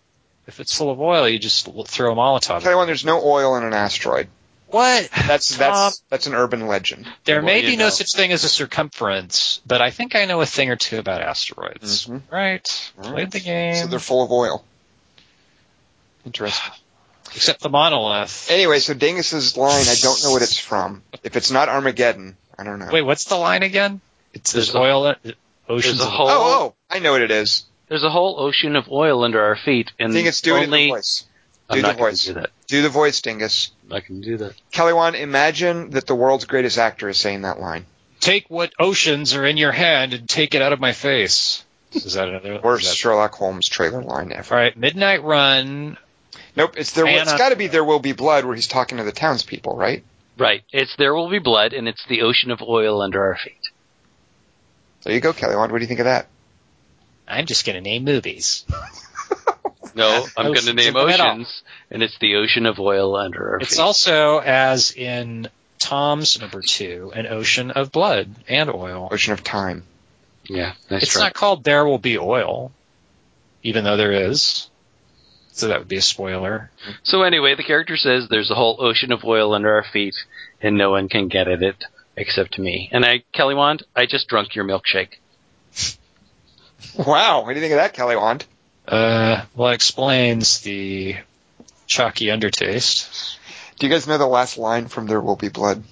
If 0.47 0.61
it's 0.61 0.73
full 0.73 0.91
of 0.93 1.01
oil, 1.01 1.29
you 1.29 1.41
just 1.41 1.69
throw 1.89 2.13
a 2.13 2.15
Molotov. 2.15 2.63
Tell 2.63 2.71
you 2.71 2.77
what, 2.79 2.87
there's 2.87 3.05
no 3.05 3.21
oil 3.25 3.57
in 3.57 3.65
an 3.65 3.75
asteroid. 3.75 4.29
What? 4.71 5.09
That's 5.27 5.51
Tom, 5.57 5.59
that's 5.59 6.03
that's 6.11 6.27
an 6.27 6.35
urban 6.35 6.67
legend. 6.67 7.07
there 7.25 7.37
Well, 7.37 7.47
may 7.47 7.61
you 7.63 7.69
be 7.71 7.77
no 7.77 7.89
such 7.89 8.13
thing 8.13 8.33
as 8.33 8.45
a 8.45 8.49
circumference, 8.49 9.61
but 9.67 9.81
I 9.81 9.91
think 9.91 10.15
I 10.15 10.27
know 10.27 10.41
a 10.43 10.47
thing 10.47 10.69
or 10.71 10.77
two 10.77 10.99
about 10.99 11.23
asteroids. 11.23 12.07
Mhm. 12.07 12.21
Right? 12.31 12.91
All 12.99 13.05
right. 13.05 13.13
Played 13.15 13.31
the 13.31 13.41
game. 13.41 13.75
So 13.77 13.87
they're 13.87 13.99
full 13.99 14.23
of 14.23 14.31
oil. 14.31 14.65
Interesting. 16.27 16.73
Except 17.35 17.61
the 17.61 17.69
monolith. 17.69 18.51
Anyway, 18.51 18.79
so 18.79 18.95
Dingus's 18.95 19.57
line, 19.57 19.87
I 19.87 19.95
don't 20.01 20.23
know 20.25 20.31
what 20.33 20.43
it's 20.43 20.59
from. 20.59 21.03
If 21.23 21.37
it's 21.37 21.51
not 21.51 21.69
Armageddon, 21.69 22.37
I 22.59 22.65
don't 22.65 22.79
know. 22.79 22.89
Wait, 22.91 23.03
what's 23.03 23.25
the 23.25 23.37
line 23.37 23.63
again? 23.63 24.01
It's 24.33 24.53
there's, 24.53 24.73
There's 24.73 24.77
oil. 24.77 25.15
in- 25.25 25.35
oceans 25.69 25.99
there's 25.99 26.01
a 26.01 26.11
of 26.11 26.13
whole- 26.13 26.29
oh, 26.31 26.35
oh, 26.71 26.75
I 26.91 26.99
know 27.01 27.13
what 27.13 27.21
it 27.23 27.31
is. 27.31 27.65
There's 27.89 28.05
a 28.05 28.11
whole 28.11 28.41
ocean 28.41 28.77
of 28.77 28.91
oil 28.91 29.25
under 29.25 29.43
our 29.43 29.57
feet, 29.57 29.93
and 29.99 30.13
Dingus, 30.13 30.41
do 30.43 30.55
it 30.57 30.59
in 30.59 30.65
only 30.65 30.85
the 30.87 30.91
voice. 30.91 31.25
I'm 31.25 31.28
Do 31.71 31.83
the 31.83 31.89
not 31.89 31.99
going 31.99 32.11
voice. 32.13 32.25
do 32.25 32.35
that. 32.35 32.51
Do 32.67 32.83
the 32.83 32.89
voice, 32.89 33.21
Dingus. 33.21 33.71
I 33.91 34.01
can 34.01 34.21
do 34.21 34.39
that. 34.39 34.55
Kelly 34.73 34.93
Wand, 34.93 35.17
imagine 35.17 35.91
that 35.91 36.07
the 36.07 36.15
world's 36.15 36.45
greatest 36.47 36.79
actor 36.79 37.09
is 37.09 37.19
saying 37.19 37.43
that 37.43 37.61
line. 37.61 37.87
Take 38.21 38.49
what 38.49 38.73
oceans 38.79 39.35
are 39.35 39.47
in 39.47 39.57
your 39.57 39.73
hand 39.73 40.15
and 40.15 40.29
take 40.29 40.55
it 40.55 40.63
out 40.63 40.73
of 40.73 40.81
my 40.81 40.93
face. 40.93 41.65
Is 41.93 42.15
that 42.15 42.29
another? 42.29 42.61
Worst 42.63 42.89
that- 42.89 42.97
Sherlock 42.97 43.35
Holmes 43.35 43.69
trailer 43.69 44.03
line 44.03 44.33
ever. 44.33 44.55
All 44.55 44.61
right, 44.61 44.77
Midnight 44.77 45.23
Run. 45.23 45.97
Nope, 46.57 46.75
it's 46.77 46.93
there. 46.93 47.07
It's 47.07 47.29
Anna- 47.29 47.39
got 47.39 47.51
to 47.51 47.57
be 47.57 47.67
"There 47.69 47.85
Will 47.85 48.01
Be 48.01 48.13
Blood" 48.13 48.45
where 48.45 48.55
he's 48.55 48.67
talking 48.67 48.99
to 48.99 49.05
the 49.05 49.13
townspeople, 49.13 49.77
right? 49.77 50.03
Right. 50.37 50.63
It's 50.73 50.95
there 50.97 51.15
will 51.15 51.29
be 51.31 51.39
blood, 51.39 51.73
and 51.73 51.89
it's 51.89 52.05
the 52.07 52.23
ocean 52.23 52.51
of 52.51 52.61
oil 52.63 53.01
under 53.01 53.25
our 53.25 53.37
feet. 53.37 53.71
There 55.03 55.15
you 55.15 55.21
go, 55.21 55.33
Kelly 55.33 55.57
Wand. 55.57 55.73
What 55.73 55.79
do 55.79 55.83
you 55.85 55.89
think 55.89 56.01
of 56.01 56.05
that? 56.07 56.27
I'm 57.27 57.47
just 57.47 57.65
gonna 57.65 57.81
name 57.81 58.05
movies. 58.05 58.65
No, 59.99 60.27
I'm 60.37 60.47
going 60.53 60.65
to 60.67 60.73
name 60.75 60.97
oceans, 60.97 61.63
and 61.91 62.03
it's 62.03 62.17
the 62.19 62.37
ocean 62.37 62.67
of 62.67 62.79
oil 62.81 63.17
under 63.17 63.51
our 63.51 63.57
It's 63.57 63.69
feet. 63.69 63.73
It's 63.73 63.79
also 63.79 64.39
as 64.39 64.93
in 64.93 65.49
Tom's 65.79 66.41
number 66.41 66.63
two, 66.63 67.13
an 67.15 67.27
ocean 67.27 67.71
of 67.71 67.93
blood 67.93 68.31
and 68.49 68.71
oil. 68.71 69.09
Ocean 69.11 69.33
of 69.33 69.45
Time. 69.45 69.85
yeah, 70.45 70.75
nice 70.91 71.03
It's 71.03 71.13
try. 71.13 71.25
not 71.25 71.35
called 71.35 71.65
There 71.65 71.85
Will 71.87 71.99
Be 71.99 72.19
Oil, 72.19 72.73
even 73.63 73.85
though 73.85 73.97
there 73.97 74.31
is. 74.31 74.71
So 75.53 75.69
that 75.69 75.81
would 75.81 75.89
be 75.89 75.97
a 75.97 76.03
spoiler. 76.03 76.71
So 77.03 77.23
anyway, 77.23 77.57
the 77.57 77.65
character 77.65 77.97
says 77.97 78.29
there's 78.29 78.51
a 78.51 78.55
whole 78.55 78.77
ocean 78.79 79.11
of 79.13 79.25
oil 79.25 79.53
under 79.55 79.75
our 79.75 79.85
feet, 79.93 80.15
and 80.63 80.79
no 80.79 80.91
one 80.91 81.09
can 81.09 81.27
get 81.29 81.49
at 81.49 81.63
it 81.63 81.85
except 82.17 82.59
me. 82.59 82.89
And 82.93 83.05
I, 83.05 83.25
Kelly 83.33 83.57
Wand, 83.57 83.83
I 83.97 84.07
just 84.07 84.29
drunk 84.29 84.55
your 84.55 84.65
milkshake. 84.65 85.15
Wow, 86.97 87.43
what 87.43 87.49
do 87.49 87.55
you 87.57 87.61
think 87.61 87.73
of 87.73 87.79
that, 87.79 87.93
Kelly 87.93 88.15
Wand? 88.17 88.45
Uh, 88.89 89.45
well, 89.55 89.71
it 89.71 89.75
explains 89.75 90.61
the 90.61 91.17
chalky 91.87 92.27
undertaste. 92.27 93.37
Do 93.79 93.87
you 93.87 93.93
guys 93.93 94.07
know 94.07 94.19
the 94.19 94.27
last 94.27 94.57
line 94.57 94.89
from 94.89 95.07
"There 95.07 95.21
Will 95.21 95.37
Be 95.37 95.49
Blood"? 95.49 95.83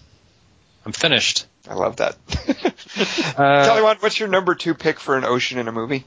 I'm 0.85 0.93
finished. 0.93 1.47
I 1.68 1.74
love 1.74 1.97
that. 1.97 2.16
Uh, 3.36 3.66
Kelly 3.66 3.82
Wand, 3.82 3.98
what's 4.01 4.18
your 4.18 4.31
number 4.31 4.55
two 4.55 4.73
pick 4.73 4.98
for 4.98 5.18
an 5.18 5.24
ocean 5.24 5.59
in 5.59 5.68
a 5.68 5.73
movie? 5.73 6.05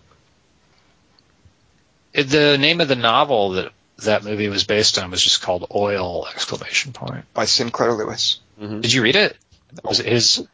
the 2.13 2.57
name 2.57 2.81
of 2.81 2.87
the 2.87 2.95
novel 2.95 3.51
that 3.51 3.71
that 3.99 4.23
movie 4.23 4.49
was 4.49 4.63
based 4.63 4.97
on 4.97 5.11
was 5.11 5.21
just 5.21 5.43
called 5.43 5.67
Oil! 5.73 6.27
Exclamation 6.33 6.91
point. 6.91 7.25
By 7.35 7.45
Sinclair 7.45 7.93
Lewis. 7.93 8.39
Did 8.59 8.91
you 8.91 9.03
read 9.03 9.15
it? 9.15 9.37
Was 9.83 9.99
it 9.99 10.07
his? 10.07 10.47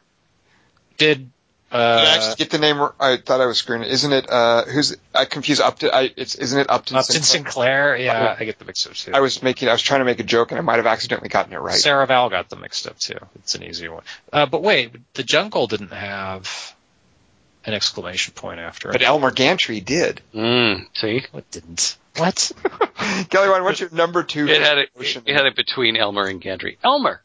Did 0.98 1.30
Did 1.76 2.08
I 2.08 2.14
actually 2.14 2.32
uh, 2.32 2.34
get 2.36 2.50
the 2.50 2.58
name? 2.58 2.88
I 3.00 3.16
thought 3.16 3.40
I 3.40 3.46
was 3.46 3.58
screwing 3.58 3.82
it. 3.82 3.88
Isn't 3.88 4.12
it? 4.12 4.30
Uh, 4.30 4.64
who's? 4.64 4.96
I 5.14 5.24
confuse 5.24 5.60
Upton. 5.60 5.90
I, 5.92 6.12
it's 6.16 6.34
isn't 6.34 6.58
it 6.58 6.70
Upton? 6.70 6.96
Upton 6.96 7.22
Sinclair? 7.22 7.96
Yeah, 7.96 8.36
I 8.38 8.44
get 8.44 8.58
them 8.58 8.66
mixed 8.66 8.86
up 8.86 8.94
too. 8.94 9.12
I 9.14 9.20
was 9.20 9.42
making. 9.42 9.68
I 9.68 9.72
was 9.72 9.82
trying 9.82 10.00
to 10.00 10.04
make 10.04 10.20
a 10.20 10.24
joke, 10.24 10.50
and 10.52 10.58
I 10.58 10.62
might 10.62 10.76
have 10.76 10.86
accidentally 10.86 11.28
gotten 11.28 11.52
it 11.52 11.58
right. 11.58 11.74
Sarah 11.74 12.06
Val 12.06 12.30
got 12.30 12.48
them 12.48 12.60
mixed 12.60 12.86
up 12.86 12.98
too. 12.98 13.18
It's 13.36 13.54
an 13.54 13.62
easy 13.62 13.88
one. 13.88 14.02
Uh, 14.32 14.46
but 14.46 14.62
wait, 14.62 14.92
the 15.14 15.22
jungle 15.22 15.66
didn't 15.66 15.92
have 15.92 16.74
an 17.64 17.74
exclamation 17.74 18.32
point 18.34 18.60
after 18.60 18.90
it. 18.90 18.92
But. 18.92 19.02
Elmer 19.02 19.30
Gantry 19.30 19.80
did. 19.80 20.20
Mm, 20.34 20.86
see, 20.94 21.24
What 21.32 21.50
didn't? 21.50 21.96
What? 22.16 22.52
Kelly 23.28 23.50
Wand, 23.50 23.64
what's 23.64 23.80
your 23.80 23.90
number 23.90 24.22
two? 24.22 24.48
it 24.48 24.62
had 24.62 24.78
it. 24.78 24.90
It 24.98 25.36
had 25.36 25.46
it 25.46 25.56
between 25.56 25.96
Elmer 25.96 26.26
and 26.26 26.40
Gantry. 26.40 26.78
Elmer. 26.82 27.20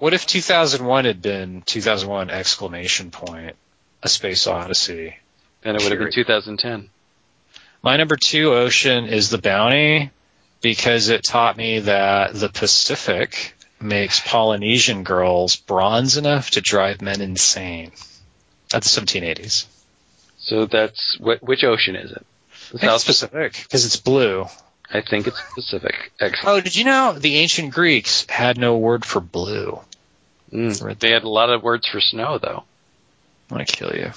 What 0.00 0.14
if 0.14 0.26
2001 0.26 1.04
had 1.04 1.20
been 1.20 1.60
2001 1.60 2.30
exclamation 2.30 3.10
point, 3.10 3.54
a 4.02 4.08
space 4.08 4.46
odyssey? 4.46 5.14
And 5.62 5.76
it 5.76 5.82
would 5.82 5.92
have 5.92 6.00
been 6.00 6.10
2010. 6.10 6.88
My 7.82 7.98
number 7.98 8.16
two 8.16 8.54
ocean 8.54 9.04
is 9.04 9.28
the 9.28 9.36
bounty 9.36 10.10
because 10.62 11.10
it 11.10 11.22
taught 11.22 11.58
me 11.58 11.80
that 11.80 12.32
the 12.32 12.48
Pacific 12.48 13.54
makes 13.78 14.20
Polynesian 14.20 15.04
girls 15.04 15.56
bronze 15.56 16.16
enough 16.16 16.52
to 16.52 16.62
drive 16.62 17.02
men 17.02 17.20
insane. 17.20 17.92
That's 18.70 18.94
the 18.94 19.02
1780s. 19.02 19.66
So 20.38 20.64
that's 20.64 21.18
wh- 21.22 21.42
which 21.42 21.62
ocean 21.62 21.96
is 21.96 22.10
it? 22.10 22.26
The 22.72 22.78
I 22.78 22.80
think 22.80 22.82
it's 22.82 22.82
South 22.84 23.04
Pacific 23.04 23.60
because 23.64 23.84
it's 23.84 23.96
blue. 23.96 24.46
I 24.90 25.02
think 25.02 25.26
it's 25.26 25.40
Pacific. 25.54 26.10
Excellent. 26.18 26.48
Oh, 26.48 26.60
did 26.62 26.74
you 26.74 26.84
know 26.84 27.12
the 27.12 27.36
ancient 27.36 27.74
Greeks 27.74 28.24
had 28.30 28.56
no 28.56 28.78
word 28.78 29.04
for 29.04 29.20
blue? 29.20 29.78
Mm. 30.52 30.82
right 30.82 30.98
They 30.98 31.12
had 31.12 31.24
a 31.24 31.28
lot 31.28 31.50
of 31.50 31.62
words 31.62 31.86
for 31.86 32.00
snow, 32.00 32.38
though. 32.38 32.64
I 33.50 33.54
want 33.54 33.68
to 33.68 33.76
kill 33.76 33.94
you. 33.94 34.12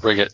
Bring 0.00 0.18
it. 0.18 0.32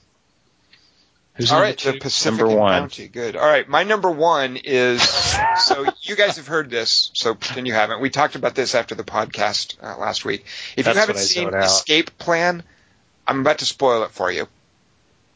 Who's 1.34 1.50
All 1.50 1.58
number 1.58 1.66
right, 1.66 1.78
the? 1.78 1.98
Pacific 1.98 2.38
number 2.38 2.56
one. 2.56 2.82
Bounty. 2.82 3.08
Good. 3.08 3.34
All 3.34 3.46
right, 3.46 3.68
my 3.68 3.82
number 3.82 4.10
one 4.10 4.56
is. 4.56 5.02
so 5.02 5.84
you 6.02 6.14
guys 6.14 6.36
have 6.36 6.46
heard 6.46 6.70
this, 6.70 7.10
so 7.14 7.34
pretend 7.34 7.66
you 7.66 7.72
haven't. 7.72 8.00
We 8.00 8.10
talked 8.10 8.36
about 8.36 8.54
this 8.54 8.74
after 8.76 8.94
the 8.94 9.02
podcast 9.02 9.76
uh, 9.82 9.98
last 9.98 10.24
week. 10.24 10.44
If 10.76 10.84
That's 10.84 10.94
you 10.94 11.00
haven't 11.00 11.18
seen. 11.18 11.54
Escape 11.54 12.16
Plan, 12.18 12.62
I'm 13.26 13.40
about 13.40 13.58
to 13.58 13.64
spoil 13.64 14.04
it 14.04 14.12
for 14.12 14.30
you. 14.30 14.46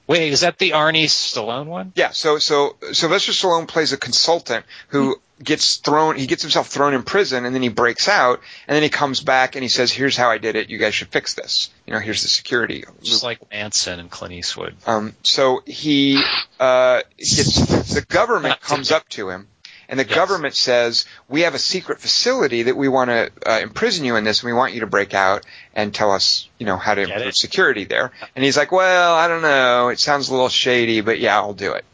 Wait, 0.06 0.32
is 0.32 0.40
that 0.40 0.58
the 0.58 0.70
Arnie 0.70 1.04
Stallone 1.04 1.66
one? 1.66 1.92
Yeah, 1.96 2.10
so 2.10 2.38
so 2.38 2.76
Sylvester 2.92 3.32
Stallone 3.32 3.66
plays 3.66 3.92
a 3.92 3.96
consultant 3.96 4.64
who 4.88 5.20
gets 5.42 5.76
thrown 5.76 6.16
he 6.16 6.26
gets 6.26 6.42
himself 6.42 6.68
thrown 6.68 6.94
in 6.94 7.02
prison 7.02 7.44
and 7.44 7.54
then 7.54 7.62
he 7.62 7.68
breaks 7.68 8.08
out 8.08 8.40
and 8.66 8.74
then 8.74 8.82
he 8.82 8.88
comes 8.88 9.20
back 9.20 9.54
and 9.54 9.62
he 9.62 9.68
says, 9.68 9.92
Here's 9.92 10.16
how 10.16 10.30
I 10.30 10.38
did 10.38 10.56
it, 10.56 10.68
you 10.70 10.78
guys 10.78 10.94
should 10.94 11.08
fix 11.08 11.34
this. 11.34 11.70
You 11.86 11.92
know, 11.92 12.00
here's 12.00 12.22
the 12.22 12.28
security. 12.28 12.84
Just 13.02 13.22
like 13.22 13.38
Manson 13.50 14.00
and 14.00 14.10
Clint 14.10 14.34
Eastwood. 14.34 14.76
Um, 14.86 15.14
so 15.22 15.62
he 15.66 16.22
uh, 16.60 17.02
gets 17.18 17.94
the 17.94 18.04
government 18.08 18.60
comes 18.62 18.90
up 18.90 19.08
to 19.10 19.30
him, 19.30 19.48
and 19.88 19.98
the 19.98 20.04
Yes. 20.04 20.14
government 20.14 20.54
says, 20.54 21.06
"We 21.28 21.42
have 21.42 21.54
a 21.54 21.58
secret 21.58 22.00
facility 22.00 22.64
that 22.64 22.76
we 22.76 22.88
want 22.88 23.08
to 23.10 23.30
uh, 23.46 23.60
imprison 23.60 24.04
you 24.04 24.16
in 24.16 24.24
this, 24.24 24.42
and 24.42 24.48
we 24.48 24.52
want 24.52 24.74
you 24.74 24.80
to 24.80 24.86
break 24.86 25.14
out 25.14 25.46
and 25.74 25.94
tell 25.94 26.10
us, 26.12 26.48
you 26.58 26.66
know, 26.66 26.76
how 26.76 26.94
to 26.94 27.02
Get 27.02 27.10
improve 27.10 27.28
it? 27.28 27.36
security 27.36 27.84
there." 27.84 28.12
And 28.36 28.44
he's 28.44 28.56
like, 28.56 28.70
"Well, 28.72 29.14
I 29.14 29.28
don't 29.28 29.40
know. 29.42 29.88
It 29.88 29.98
sounds 30.00 30.28
a 30.28 30.32
little 30.32 30.48
shady, 30.50 31.00
but 31.00 31.18
yeah, 31.20 31.36
I'll 31.36 31.54
do 31.54 31.72
it." 31.72 31.84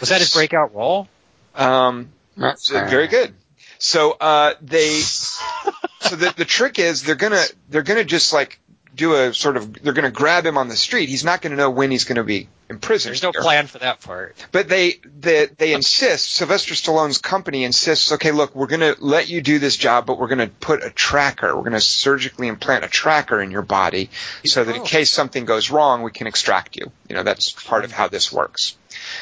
Was 0.00 0.08
that 0.08 0.20
his 0.20 0.32
breakout 0.32 0.74
role? 0.74 1.06
Um, 1.54 2.08
so 2.56 2.74
very 2.86 3.06
good. 3.08 3.34
So 3.78 4.12
uh, 4.12 4.54
they, 4.60 4.88
so 5.00 6.16
the 6.16 6.34
the 6.36 6.44
trick 6.44 6.78
is 6.78 7.02
they're 7.02 7.14
gonna 7.14 7.44
they're 7.68 7.82
gonna 7.82 8.04
just 8.04 8.32
like 8.32 8.58
do 8.94 9.14
a 9.14 9.32
sort 9.32 9.56
of 9.56 9.72
they're 9.82 9.92
gonna 9.92 10.10
grab 10.10 10.44
him 10.44 10.58
on 10.58 10.68
the 10.68 10.76
street. 10.76 11.08
He's 11.08 11.24
not 11.24 11.40
gonna 11.42 11.56
know 11.56 11.70
when 11.70 11.90
he's 11.90 12.04
gonna 12.04 12.24
be 12.24 12.48
imprisoned. 12.68 13.12
There's 13.12 13.22
no 13.22 13.30
here. 13.32 13.40
plan 13.40 13.66
for 13.68 13.78
that 13.78 14.00
part. 14.00 14.36
But 14.52 14.68
they, 14.68 14.96
they 15.04 15.46
they 15.46 15.72
insist. 15.72 16.32
Sylvester 16.34 16.74
Stallone's 16.74 17.18
company 17.18 17.64
insists. 17.64 18.12
Okay, 18.12 18.30
look, 18.32 18.54
we're 18.54 18.66
going 18.66 18.80
to 18.80 18.94
let 18.98 19.30
you 19.30 19.40
do 19.40 19.58
this 19.58 19.76
job, 19.76 20.04
but 20.04 20.18
we're 20.18 20.26
going 20.28 20.40
to 20.46 20.48
put 20.48 20.84
a 20.84 20.90
tracker. 20.90 21.56
We're 21.56 21.62
going 21.62 21.72
to 21.72 21.80
surgically 21.80 22.46
implant 22.46 22.84
a 22.84 22.88
tracker 22.88 23.40
in 23.40 23.50
your 23.52 23.62
body, 23.62 24.10
so 24.44 24.64
that 24.64 24.74
in 24.74 24.82
Oh. 24.82 24.84
case 24.84 25.10
something 25.10 25.46
goes 25.46 25.70
wrong, 25.70 26.02
we 26.02 26.10
can 26.10 26.26
extract 26.26 26.76
you. 26.76 26.92
You 27.08 27.16
know, 27.16 27.22
that's 27.22 27.52
part 27.52 27.86
of 27.86 27.92
how 27.92 28.08
this 28.08 28.30
works. 28.30 28.76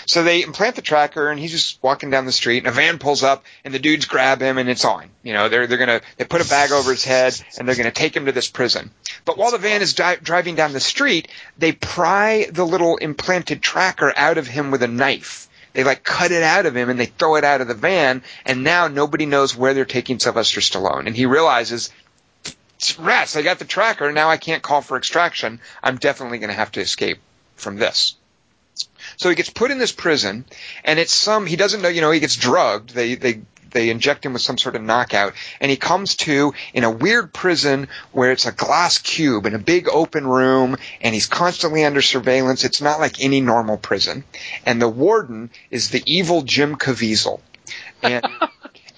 So 0.07 0.23
they 0.23 0.43
implant 0.43 0.77
the 0.77 0.83
tracker, 0.83 1.31
and 1.31 1.39
he's 1.39 1.53
just 1.53 1.83
walking 1.83 2.11
down 2.11 2.27
the 2.27 2.33
street, 2.33 2.59
and 2.59 2.69
a 2.69 2.73
van 2.73 2.99
pulls 2.99 3.23
up, 3.23 3.45
and 3.65 3.73
the 3.73 3.79
dudes 3.79 4.07
grab 4.07 4.41
him, 4.41 4.59
and 4.59 4.69
it's 4.69 4.85
on. 4.85 5.09
You 5.23 5.33
know, 5.33 5.49
they're 5.49 5.67
they're 5.67 5.79
gonna 5.79 6.01
they 6.17 6.25
put 6.25 6.45
a 6.45 6.49
bag 6.49 6.73
over 6.73 6.91
his 6.91 7.05
head, 7.05 7.41
and 7.59 7.67
they're 7.67 7.77
gonna 7.77 7.91
take 7.91 8.17
him 8.17 8.27
to 8.27 8.33
this 8.33 8.49
prison. 8.49 8.91
But 9.25 9.39
while 9.39 9.51
the 9.51 9.59
van 9.59 9.83
is 9.83 9.95
di- 9.95 10.17
driving 10.17 10.55
down 10.55 10.73
the 10.73 10.81
street, 10.81 11.29
they 11.59 11.73
pry 11.73 12.49
the 12.51 12.67
little 12.67 12.97
implanted 12.97 13.63
tracker 13.63 14.13
out 14.17 14.39
of 14.39 14.47
him 14.47 14.71
with 14.71 14.83
a 14.83 14.89
knife. 14.89 15.49
They 15.77 15.85
like 15.85 16.05
cut 16.05 16.33
it 16.33 16.43
out 16.43 16.65
of 16.65 16.75
him 16.75 16.89
and 16.89 16.99
they 16.99 17.05
throw 17.05 17.37
it 17.37 17.45
out 17.45 17.61
of 17.61 17.69
the 17.69 17.75
van, 17.75 18.23
and 18.47 18.65
now 18.65 18.89
nobody 18.89 19.27
knows 19.27 19.55
where 19.55 19.75
they're 19.75 19.85
taking 19.85 20.19
Sylvester 20.19 20.63
Stallone. 20.63 21.07
And 21.07 21.15
he 21.15 21.27
realizes, 21.27 21.91
rats, 22.99 23.37
I 23.37 23.43
got 23.43 23.59
the 23.59 23.67
tracker, 23.67 24.11
now 24.11 24.31
I 24.31 24.39
can't 24.39 24.63
call 24.63 24.81
for 24.81 24.97
extraction. 24.97 25.61
I'm 25.83 25.99
definitely 25.99 26.39
going 26.39 26.49
to 26.49 26.57
have 26.57 26.73
to 26.73 26.81
escape 26.81 27.19
from 27.57 27.77
this. 27.77 28.15
So 29.17 29.29
he 29.29 29.35
gets 29.35 29.51
put 29.51 29.71
in 29.71 29.79
this 29.79 29.93
prison, 29.93 30.45
and 30.85 30.99
it's 30.99 31.15
some 31.15 31.47
he 31.47 31.57
doesn't 31.57 31.83
know. 31.83 31.89
You 31.89 32.01
know, 32.01 32.11
he 32.11 32.21
gets 32.21 32.37
drugged. 32.37 32.91
They 32.91 33.15
they 33.15 33.43
they 33.71 33.91
inject 33.91 34.25
him 34.25 34.33
with 34.33 34.43
some 34.43 34.59
sort 34.59 34.77
of 34.77 34.83
knockout, 34.83 35.35
and 35.61 35.71
he 35.71 35.77
comes 35.77 36.17
to 36.17 36.55
in 36.73 36.85
a 36.85 36.91
weird 36.91 37.33
prison 37.33 37.89
where 38.13 38.33
it's 38.33 38.47
a 38.47 38.53
glass 38.53 38.99
cube 38.99 39.47
in 39.47 39.55
a 39.55 39.59
big 39.59 39.89
open 39.89 40.27
room, 40.27 40.77
and 41.01 41.15
he's 41.15 41.27
constantly 41.27 41.85
under 41.85 42.03
surveillance. 42.03 42.65
It's 42.65 42.81
not 42.81 43.01
like 43.01 43.23
any 43.23 43.41
normal 43.41 43.77
prison, 43.77 44.25
and 44.65 44.81
the 44.81 44.89
warden 44.89 45.51
is 45.71 45.91
the 45.91 46.03
evil 46.07 46.43
Jim 46.43 46.77
Caviezel, 46.77 47.41
and. 48.03 48.25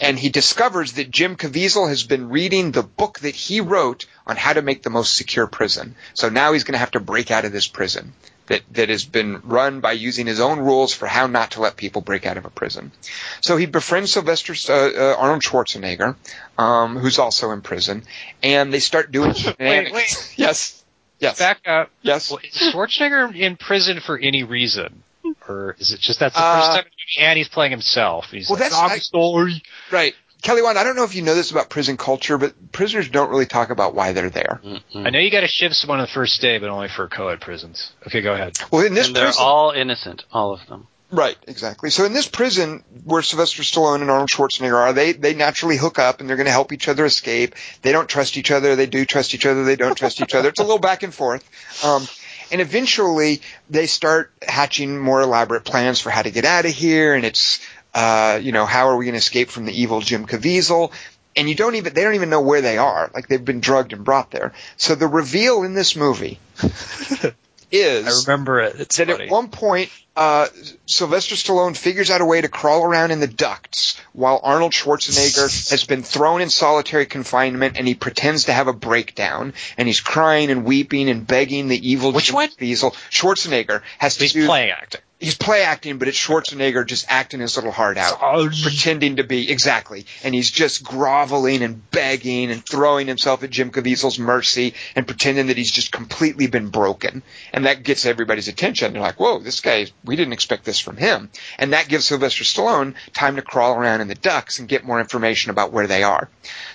And 0.00 0.16
he 0.16 0.28
discovers 0.28 0.92
that 0.92 1.10
Jim 1.10 1.34
Caviezel 1.34 1.88
has 1.88 2.04
been 2.04 2.28
reading 2.28 2.70
the 2.70 2.84
book 2.84 3.18
that 3.18 3.34
he 3.34 3.60
wrote 3.60 4.06
on 4.28 4.36
how 4.36 4.52
to 4.52 4.62
make 4.62 4.84
the 4.84 4.90
most 4.90 5.16
secure 5.16 5.48
prison. 5.48 5.96
So 6.14 6.28
now 6.28 6.52
he's 6.52 6.62
going 6.62 6.74
to 6.74 6.78
have 6.78 6.92
to 6.92 7.00
break 7.00 7.32
out 7.32 7.44
of 7.44 7.50
this 7.50 7.66
prison 7.66 8.12
that, 8.48 8.62
that 8.72 8.88
has 8.88 9.04
been 9.04 9.40
run 9.44 9.80
by 9.80 9.92
using 9.92 10.26
his 10.26 10.40
own 10.40 10.58
rules 10.58 10.92
for 10.92 11.06
how 11.06 11.26
not 11.26 11.52
to 11.52 11.60
let 11.60 11.76
people 11.76 12.00
break 12.02 12.26
out 12.26 12.36
of 12.36 12.44
a 12.44 12.50
prison. 12.50 12.92
So 13.40 13.56
he 13.56 13.66
befriends 13.66 14.12
Sylvester 14.12 14.54
uh, 14.72 15.12
uh, 15.12 15.16
Arnold 15.18 15.42
Schwarzenegger, 15.42 16.16
um, 16.58 16.96
who's 16.96 17.18
also 17.18 17.50
in 17.52 17.60
prison, 17.62 18.02
and 18.42 18.72
they 18.72 18.80
start 18.80 19.12
doing. 19.12 19.34
Wait, 19.58 19.92
wait. 19.92 20.32
Yes. 20.36 20.82
Yes. 21.20 21.38
Back 21.38 21.58
up. 21.66 21.90
yes. 22.02 22.30
Well, 22.30 22.40
is 22.44 22.54
Schwarzenegger 22.72 23.34
in 23.34 23.56
prison 23.56 24.00
for 24.00 24.16
any 24.18 24.44
reason? 24.44 25.02
Or 25.48 25.76
is 25.78 25.92
it 25.92 26.00
just 26.00 26.20
that's 26.20 26.34
the 26.34 26.40
Uh, 26.42 26.60
first 26.60 26.72
time 26.82 26.90
and 27.20 27.36
he's 27.36 27.48
playing 27.48 27.72
himself? 27.72 28.30
He's 28.30 28.48
Well, 28.48 28.58
like, 28.58 28.70
that's- 28.70 28.80
"I'm 28.80 28.90
I- 28.92 28.98
story. 28.98 29.62
Right. 29.90 30.14
Kelly 30.42 30.62
Wand, 30.62 30.78
I 30.78 30.84
don't 30.84 30.96
know 30.96 31.04
if 31.04 31.14
you 31.14 31.22
know 31.22 31.34
this 31.34 31.50
about 31.50 31.68
prison 31.68 31.96
culture, 31.96 32.38
but 32.38 32.72
prisoners 32.72 33.08
don't 33.08 33.30
really 33.30 33.46
talk 33.46 33.70
about 33.70 33.94
why 33.94 34.12
they're 34.12 34.30
there. 34.30 34.60
I 34.94 35.10
know 35.10 35.18
you 35.18 35.30
got 35.30 35.40
to 35.40 35.48
shiv 35.48 35.74
someone 35.74 35.98
on 35.98 36.06
the 36.06 36.12
first 36.12 36.40
day, 36.40 36.58
but 36.58 36.68
only 36.68 36.88
for 36.88 37.08
co-ed 37.08 37.40
prisons. 37.40 37.90
Okay, 38.06 38.20
go 38.20 38.34
ahead. 38.34 38.56
Well, 38.70 38.86
in 38.86 38.94
this 38.94 39.08
and 39.08 39.16
they're 39.16 39.26
prison, 39.26 39.44
all 39.44 39.72
innocent, 39.72 40.24
all 40.32 40.52
of 40.52 40.66
them. 40.68 40.86
Right, 41.10 41.36
exactly. 41.46 41.88
So 41.90 42.04
in 42.04 42.12
this 42.12 42.28
prison 42.28 42.84
where 43.04 43.22
Sylvester 43.22 43.62
Stallone 43.62 44.02
and 44.02 44.10
Arnold 44.10 44.28
Schwarzenegger 44.28 44.74
are, 44.74 44.92
they 44.92 45.12
they 45.12 45.34
naturally 45.34 45.76
hook 45.78 45.98
up 45.98 46.20
and 46.20 46.28
they're 46.28 46.36
going 46.36 46.46
to 46.46 46.52
help 46.52 46.72
each 46.72 46.86
other 46.86 47.06
escape. 47.06 47.54
They 47.80 47.92
don't 47.92 48.08
trust 48.08 48.36
each 48.36 48.50
other. 48.50 48.76
They 48.76 48.86
do 48.86 49.06
trust 49.06 49.34
each 49.34 49.46
other. 49.46 49.64
They 49.64 49.76
don't 49.76 49.96
trust 49.96 50.20
each 50.20 50.34
other. 50.34 50.50
It's 50.50 50.60
a 50.60 50.64
little 50.64 50.78
back 50.78 51.02
and 51.02 51.14
forth. 51.14 51.42
Um, 51.82 52.06
and 52.50 52.60
eventually 52.60 53.40
they 53.70 53.86
start 53.86 54.32
hatching 54.46 54.98
more 54.98 55.20
elaborate 55.20 55.64
plans 55.64 56.00
for 56.00 56.10
how 56.10 56.22
to 56.22 56.30
get 56.30 56.44
out 56.44 56.64
of 56.64 56.72
here. 56.72 57.14
And 57.14 57.24
it's, 57.24 57.60
uh, 57.94 58.38
you 58.42 58.52
know, 58.52 58.66
how 58.66 58.88
are 58.88 58.96
we 58.96 59.04
going 59.04 59.14
to 59.14 59.18
escape 59.18 59.50
from 59.50 59.64
the 59.64 59.80
evil 59.80 60.00
Jim 60.00 60.26
Caviezel? 60.26 60.92
And 61.36 61.48
you 61.48 61.54
don't 61.54 61.76
even, 61.76 61.94
they 61.94 62.02
don't 62.02 62.14
even 62.14 62.30
know 62.30 62.40
where 62.40 62.60
they 62.60 62.78
are. 62.78 63.10
Like 63.14 63.28
they've 63.28 63.44
been 63.44 63.60
drugged 63.60 63.92
and 63.92 64.04
brought 64.04 64.30
there. 64.30 64.52
So 64.76 64.94
the 64.94 65.06
reveal 65.06 65.62
in 65.62 65.74
this 65.74 65.94
movie 65.94 66.38
is 67.70 68.26
I 68.26 68.30
remember 68.30 68.60
it. 68.60 68.80
It's 68.80 68.96
that 68.96 69.08
funny. 69.08 69.24
at 69.24 69.30
one 69.30 69.48
point 69.48 69.90
uh, 70.18 70.48
Sylvester 70.86 71.36
Stallone 71.36 71.76
figures 71.76 72.10
out 72.10 72.20
a 72.20 72.24
way 72.24 72.40
to 72.40 72.48
crawl 72.48 72.82
around 72.82 73.12
in 73.12 73.20
the 73.20 73.28
ducts 73.28 74.00
while 74.12 74.40
Arnold 74.42 74.72
Schwarzenegger 74.72 75.70
has 75.70 75.84
been 75.84 76.02
thrown 76.02 76.40
in 76.40 76.50
solitary 76.50 77.06
confinement 77.06 77.76
and 77.78 77.86
he 77.86 77.94
pretends 77.94 78.46
to 78.46 78.52
have 78.52 78.66
a 78.66 78.72
breakdown 78.72 79.54
and 79.76 79.86
he's 79.86 80.00
crying 80.00 80.50
and 80.50 80.64
weeping 80.64 81.08
and 81.08 81.24
begging 81.24 81.68
the 81.68 81.90
evil 81.90 82.10
Which 82.10 82.26
Jim 82.26 82.34
one? 82.34 82.48
Caviezel. 82.48 82.94
Schwarzenegger 83.10 83.82
has 83.98 84.16
to 84.16 84.24
he's 84.24 84.32
do 84.32 84.46
playing 84.46 84.70
acting. 84.70 85.00
He's 85.18 85.36
play 85.36 85.62
acting, 85.62 85.98
but 85.98 86.08
it's 86.08 86.18
Schwarzenegger 86.18 86.86
just 86.86 87.06
acting 87.08 87.40
his 87.40 87.56
little 87.56 87.72
heart 87.72 87.96
out 87.98 88.18
pretending 88.62 89.16
to 89.16 89.24
be 89.24 89.50
exactly, 89.50 90.06
and 90.22 90.34
he's 90.34 90.50
just 90.50 90.84
groveling 90.84 91.62
and 91.62 91.90
begging 91.90 92.50
and 92.50 92.64
throwing 92.64 93.06
himself 93.06 93.42
at 93.42 93.50
Jim 93.50 93.70
Caviezel's 93.70 94.18
mercy 94.18 94.74
and 94.94 95.06
pretending 95.06 95.48
that 95.48 95.56
he's 95.56 95.70
just 95.70 95.92
completely 95.92 96.46
been 96.46 96.68
broken, 96.68 97.22
and 97.52 97.66
that 97.66 97.82
gets 97.82 98.06
everybody's 98.06 98.48
attention. 98.48 98.92
They're 98.92 99.02
like, 99.02 99.20
"Whoa, 99.20 99.38
this 99.40 99.60
guy! 99.60 99.86
We 100.04 100.16
didn't 100.16 100.32
expect 100.32 100.64
this 100.64 100.78
from 100.78 100.96
him," 100.96 101.30
and 101.58 101.72
that 101.72 101.88
gives 101.88 102.06
Sylvester 102.06 102.44
Stallone 102.44 102.94
time 103.12 103.36
to 103.36 103.42
crawl 103.42 103.74
around 103.74 104.00
in 104.00 104.08
the 104.08 104.14
ducks 104.14 104.58
and 104.58 104.68
get 104.68 104.84
more 104.84 105.00
information 105.00 105.50
about 105.50 105.72
where 105.72 105.86
they 105.86 106.02
are. 106.02 106.28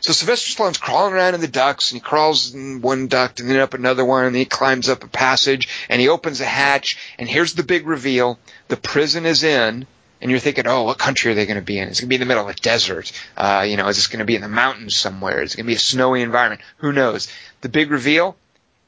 So 0.03 0.11
Sylvester 0.11 0.51
Stallone's 0.51 0.77
crawling 0.77 1.13
around 1.13 1.33
in 1.33 1.39
the 1.39 1.47
ducts, 1.47 1.91
and 1.91 2.01
he 2.01 2.03
crawls 2.03 2.53
in 2.53 2.81
one 2.81 3.07
duct 3.07 3.39
and 3.39 3.49
then 3.49 3.57
up 3.57 3.73
another 3.73 4.03
one, 4.03 4.25
and 4.25 4.35
then 4.35 4.41
he 4.41 4.45
climbs 4.45 4.89
up 4.89 5.05
a 5.05 5.07
passage 5.07 5.69
and 5.87 6.01
he 6.01 6.09
opens 6.09 6.41
a 6.41 6.45
hatch, 6.45 6.97
and 7.17 7.29
here's 7.29 7.53
the 7.53 7.63
big 7.63 7.87
reveal: 7.87 8.37
the 8.67 8.75
prison 8.75 9.25
is 9.25 9.43
in 9.43 9.87
and 10.23 10.31
you're 10.31 10.39
thinking, 10.39 10.67
oh, 10.67 10.83
what 10.83 10.97
country 10.97 11.31
are 11.31 11.35
they 11.35 11.45
going 11.45 11.59
to 11.59 11.61
be 11.61 11.77
in? 11.77 11.89
Is 11.89 11.99
it 11.99 12.03
going 12.03 12.07
to 12.07 12.09
be 12.09 12.15
in 12.15 12.21
the 12.21 12.27
middle 12.27 12.43
of 12.43 12.49
a 12.49 12.59
desert? 12.59 13.11
Uh, 13.35 13.65
you 13.67 13.75
know, 13.75 13.89
is 13.89 13.97
this 13.97 14.07
going 14.07 14.19
to 14.19 14.25
be 14.25 14.35
in 14.35 14.41
the 14.41 14.47
mountains 14.47 14.95
somewhere? 14.95 15.41
Is 15.41 15.53
it 15.53 15.57
going 15.57 15.65
to 15.65 15.71
be 15.71 15.75
a 15.75 15.79
snowy 15.79 16.21
environment? 16.21 16.61
Who 16.77 16.93
knows? 16.93 17.27
The 17.59 17.67
big 17.67 17.91
reveal, 17.91 18.37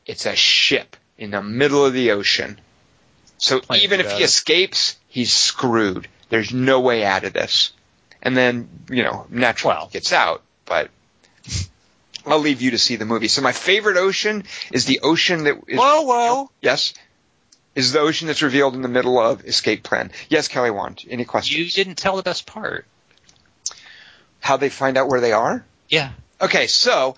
it's 0.06 0.26
a 0.26 0.36
ship 0.36 0.96
in 1.18 1.32
the 1.32 1.42
middle 1.42 1.86
of 1.86 1.92
the 1.92 2.12
ocean. 2.12 2.58
So 3.38 3.60
Playing 3.60 3.84
even 3.84 4.00
if 4.00 4.14
he 4.14 4.24
escapes, 4.24 4.98
he's 5.10 5.34
screwed. 5.34 6.08
There's 6.30 6.54
no 6.54 6.80
way 6.80 7.04
out 7.04 7.26
of 7.26 7.34
this. 7.34 7.74
And 8.22 8.36
then, 8.36 8.70
you 8.90 9.04
know, 9.04 9.28
naturally 9.30 9.76
Well. 9.76 9.88
he 9.88 9.92
gets 9.92 10.14
out, 10.14 10.42
but 10.66 10.90
I'll 12.26 12.40
leave 12.40 12.62
you 12.62 12.72
to 12.72 12.78
see 12.78 12.96
the 12.96 13.06
movie. 13.06 13.28
So 13.28 13.42
my 13.42 13.52
favorite 13.52 13.98
ocean 13.98 14.44
is 14.72 14.86
the 14.86 15.02
ocean 15.02 15.44
that 15.44 15.58
is 15.68 15.78
Whoa, 15.78 16.02
whoa. 16.02 16.50
Yes. 16.62 16.94
Is 17.76 17.92
the 17.92 18.00
ocean 18.00 18.28
that's 18.28 18.42
revealed 18.42 18.74
in 18.74 18.82
the 18.82 18.88
middle 18.88 19.20
of 19.20 19.46
Escape 19.46 19.84
Plan. 19.84 20.12
Yes, 20.30 20.48
Kelly 20.48 20.72
Wand. 20.72 21.04
Any 21.10 21.26
questions? 21.26 21.58
You 21.58 21.84
didn't 21.84 21.98
tell 21.98 22.16
the 22.16 22.24
best 22.24 22.46
part. 22.46 22.86
How 24.40 24.58
they 24.58 24.70
find 24.70 24.98
out 24.98 25.10
where 25.10 25.22
they 25.22 25.34
are? 25.34 25.66
Yeah. 25.90 26.12
Okay, 26.40 26.68
so 26.68 27.16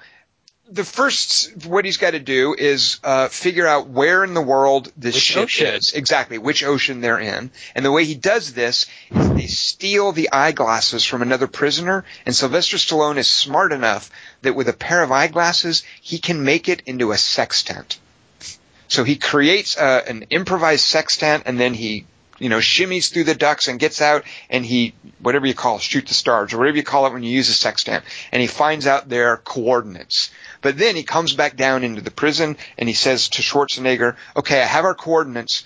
the 0.69 0.83
first 0.83 1.65
what 1.65 1.85
he's 1.85 1.97
got 1.97 2.11
to 2.11 2.19
do 2.19 2.53
is 2.57 2.99
uh, 3.03 3.27
figure 3.29 3.65
out 3.65 3.87
where 3.87 4.23
in 4.23 4.33
the 4.33 4.41
world 4.41 4.91
this 4.97 5.15
Which 5.15 5.23
ship 5.23 5.43
ocean? 5.43 5.75
is. 5.75 5.93
Exactly, 5.93 6.37
which 6.37 6.63
ocean 6.63 7.01
they're 7.01 7.19
in. 7.19 7.51
And 7.75 7.85
the 7.85 7.91
way 7.91 8.03
he 8.03 8.15
does 8.15 8.53
this 8.53 8.85
is 9.11 9.29
they 9.33 9.47
steal 9.47 10.11
the 10.11 10.29
eyeglasses 10.31 11.03
from 11.03 11.21
another 11.21 11.47
prisoner, 11.47 12.03
and 12.25 12.35
Sylvester 12.35 12.77
Stallone 12.77 13.17
is 13.17 13.29
smart 13.29 13.71
enough 13.71 14.09
that 14.41 14.55
with 14.55 14.67
a 14.67 14.73
pair 14.73 15.03
of 15.03 15.11
eyeglasses, 15.11 15.83
he 16.01 16.19
can 16.19 16.43
make 16.43 16.69
it 16.69 16.83
into 16.85 17.11
a 17.11 17.17
sextant. 17.17 17.99
So 18.89 19.03
he 19.03 19.15
creates 19.17 19.77
uh, 19.77 20.03
an 20.07 20.23
improvised 20.29 20.83
sextant, 20.85 21.43
and 21.45 21.59
then 21.59 21.73
he, 21.73 22.05
you 22.39 22.49
know, 22.49 22.59
shimmies 22.59 23.11
through 23.11 23.25
the 23.25 23.35
ducts 23.35 23.67
and 23.67 23.79
gets 23.79 24.01
out, 24.01 24.23
and 24.49 24.65
he, 24.65 24.93
whatever 25.19 25.45
you 25.45 25.53
call, 25.53 25.77
it, 25.77 25.81
shoot 25.81 26.07
the 26.07 26.13
stars, 26.13 26.53
or 26.53 26.57
whatever 26.57 26.77
you 26.77 26.83
call 26.83 27.05
it 27.05 27.13
when 27.13 27.23
you 27.23 27.31
use 27.31 27.49
a 27.49 27.53
sextant, 27.53 28.05
and 28.31 28.41
he 28.41 28.47
finds 28.47 28.87
out 28.87 29.09
their 29.09 29.37
coordinates. 29.37 30.29
But 30.61 30.77
then 30.77 30.95
he 30.95 31.03
comes 31.03 31.33
back 31.33 31.55
down 31.55 31.83
into 31.83 32.01
the 32.01 32.11
prison, 32.11 32.57
and 32.77 32.89
he 32.89 32.95
says 32.95 33.29
to 33.29 33.41
Schwarzenegger, 33.41 34.15
"Okay, 34.35 34.61
I 34.61 34.65
have 34.65 34.85
our 34.85 34.95
coordinates. 34.95 35.63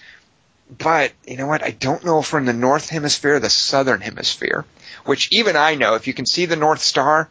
but 0.78 1.12
you 1.28 1.36
know 1.36 1.48
what? 1.48 1.64
I 1.64 1.72
don't 1.72 2.06
know 2.06 2.20
if 2.20 2.32
we're 2.32 2.40
in 2.40 2.46
the 2.46 2.54
north 2.54 2.90
hemisphere 2.90 3.36
or 3.36 3.40
the 3.40 3.50
southern 3.50 4.00
hemisphere. 4.00 4.66
Which 5.04 5.28
even 5.32 5.56
I 5.58 5.76
know. 5.76 5.96
If 5.96 6.08
you 6.08 6.14
can 6.14 6.26
see 6.26 6.46
the 6.46 6.56
North 6.56 6.82
Star, 6.82 7.30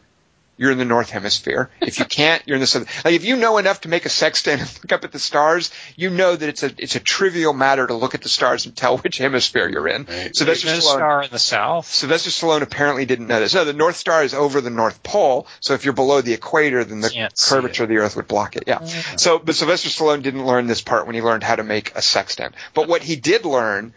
you're 0.61 0.71
in 0.71 0.77
the 0.77 0.85
north 0.85 1.09
hemisphere. 1.09 1.71
If 1.81 1.97
you 1.97 2.05
can't, 2.05 2.43
you're 2.45 2.53
in 2.53 2.61
the 2.61 2.67
southern. 2.67 2.87
Like 3.03 3.15
if 3.15 3.25
you 3.25 3.35
know 3.35 3.57
enough 3.57 3.81
to 3.81 3.89
make 3.89 4.05
a 4.05 4.09
sextant 4.09 4.61
and 4.61 4.79
look 4.83 4.91
up 4.91 5.03
at 5.03 5.11
the 5.11 5.17
stars, 5.17 5.71
you 5.95 6.11
know 6.11 6.35
that 6.35 6.47
it's 6.47 6.61
a 6.61 6.71
it's 6.77 6.95
a 6.95 6.99
trivial 6.99 7.51
matter 7.51 7.87
to 7.87 7.95
look 7.95 8.13
at 8.13 8.21
the 8.21 8.29
stars 8.29 8.67
and 8.67 8.77
tell 8.77 8.99
which 8.99 9.17
hemisphere 9.17 9.67
you're 9.67 9.87
in. 9.87 10.05
So 10.05 10.45
that's 10.45 10.61
There's 10.61 10.61
just 10.61 10.87
star 10.87 11.23
in 11.23 11.31
the 11.31 11.39
south. 11.39 11.87
Sylvester 11.87 12.29
Stallone 12.29 12.61
apparently 12.61 13.07
didn't 13.07 13.25
know 13.25 13.39
this. 13.39 13.55
No, 13.55 13.65
the 13.65 13.73
North 13.73 13.95
Star 13.95 14.23
is 14.23 14.35
over 14.35 14.61
the 14.61 14.69
North 14.69 15.01
Pole, 15.01 15.47
so 15.61 15.73
if 15.73 15.83
you're 15.83 15.95
below 15.95 16.21
the 16.21 16.33
equator, 16.33 16.83
then 16.83 17.01
the 17.01 17.09
Can't 17.09 17.33
curvature 17.49 17.83
of 17.83 17.89
the 17.89 17.97
Earth 17.97 18.15
would 18.15 18.27
block 18.27 18.55
it. 18.55 18.65
Yeah. 18.67 18.85
So, 19.15 19.39
but 19.39 19.55
Sylvester 19.55 19.89
Stallone 19.89 20.21
didn't 20.21 20.45
learn 20.45 20.67
this 20.67 20.81
part 20.81 21.07
when 21.07 21.15
he 21.15 21.23
learned 21.23 21.41
how 21.41 21.55
to 21.55 21.63
make 21.63 21.95
a 21.95 22.03
sextant. 22.03 22.53
But 22.75 22.87
what 22.87 23.01
he 23.01 23.15
did 23.15 23.45
learn, 23.45 23.93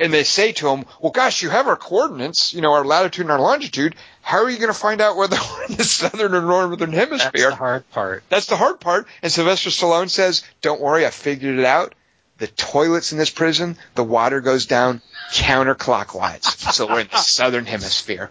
and 0.00 0.12
they 0.12 0.24
say 0.24 0.50
to 0.54 0.68
him, 0.68 0.84
"Well, 1.00 1.12
gosh, 1.12 1.42
you 1.42 1.50
have 1.50 1.68
our 1.68 1.76
coordinates, 1.76 2.52
you 2.54 2.60
know, 2.60 2.72
our 2.72 2.84
latitude 2.84 3.26
and 3.26 3.30
our 3.30 3.40
longitude. 3.40 3.94
How 4.22 4.38
are 4.44 4.50
you 4.50 4.58
going 4.58 4.72
to 4.72 4.78
find 4.78 5.00
out 5.00 5.16
whether 5.16 5.36
we're 5.52 5.64
in 5.64 5.74
the 5.74 5.84
southern 5.84 6.34
or 6.34 6.40
northern 6.40 6.92
hemisphere? 6.92 7.30
That's 7.32 7.50
the 7.50 7.54
hard 7.56 7.90
part. 7.90 8.22
That's 8.28 8.46
the 8.46 8.56
hard 8.56 8.80
part. 8.80 9.06
And 9.22 9.30
Sylvester 9.30 9.70
Stallone 9.70 10.08
says, 10.08 10.42
"Don't 10.62 10.80
worry, 10.80 11.06
I 11.06 11.10
figured 11.10 11.58
it 11.58 11.64
out." 11.64 11.94
The 12.38 12.46
toilets 12.46 13.12
in 13.12 13.18
this 13.18 13.30
prison, 13.30 13.76
the 13.94 14.02
water 14.02 14.40
goes 14.40 14.66
down 14.66 15.02
counterclockwise, 15.32 16.72
so 16.72 16.86
we're 16.86 17.00
in 17.00 17.08
the 17.12 17.18
southern 17.18 17.66
hemisphere. 17.66 18.30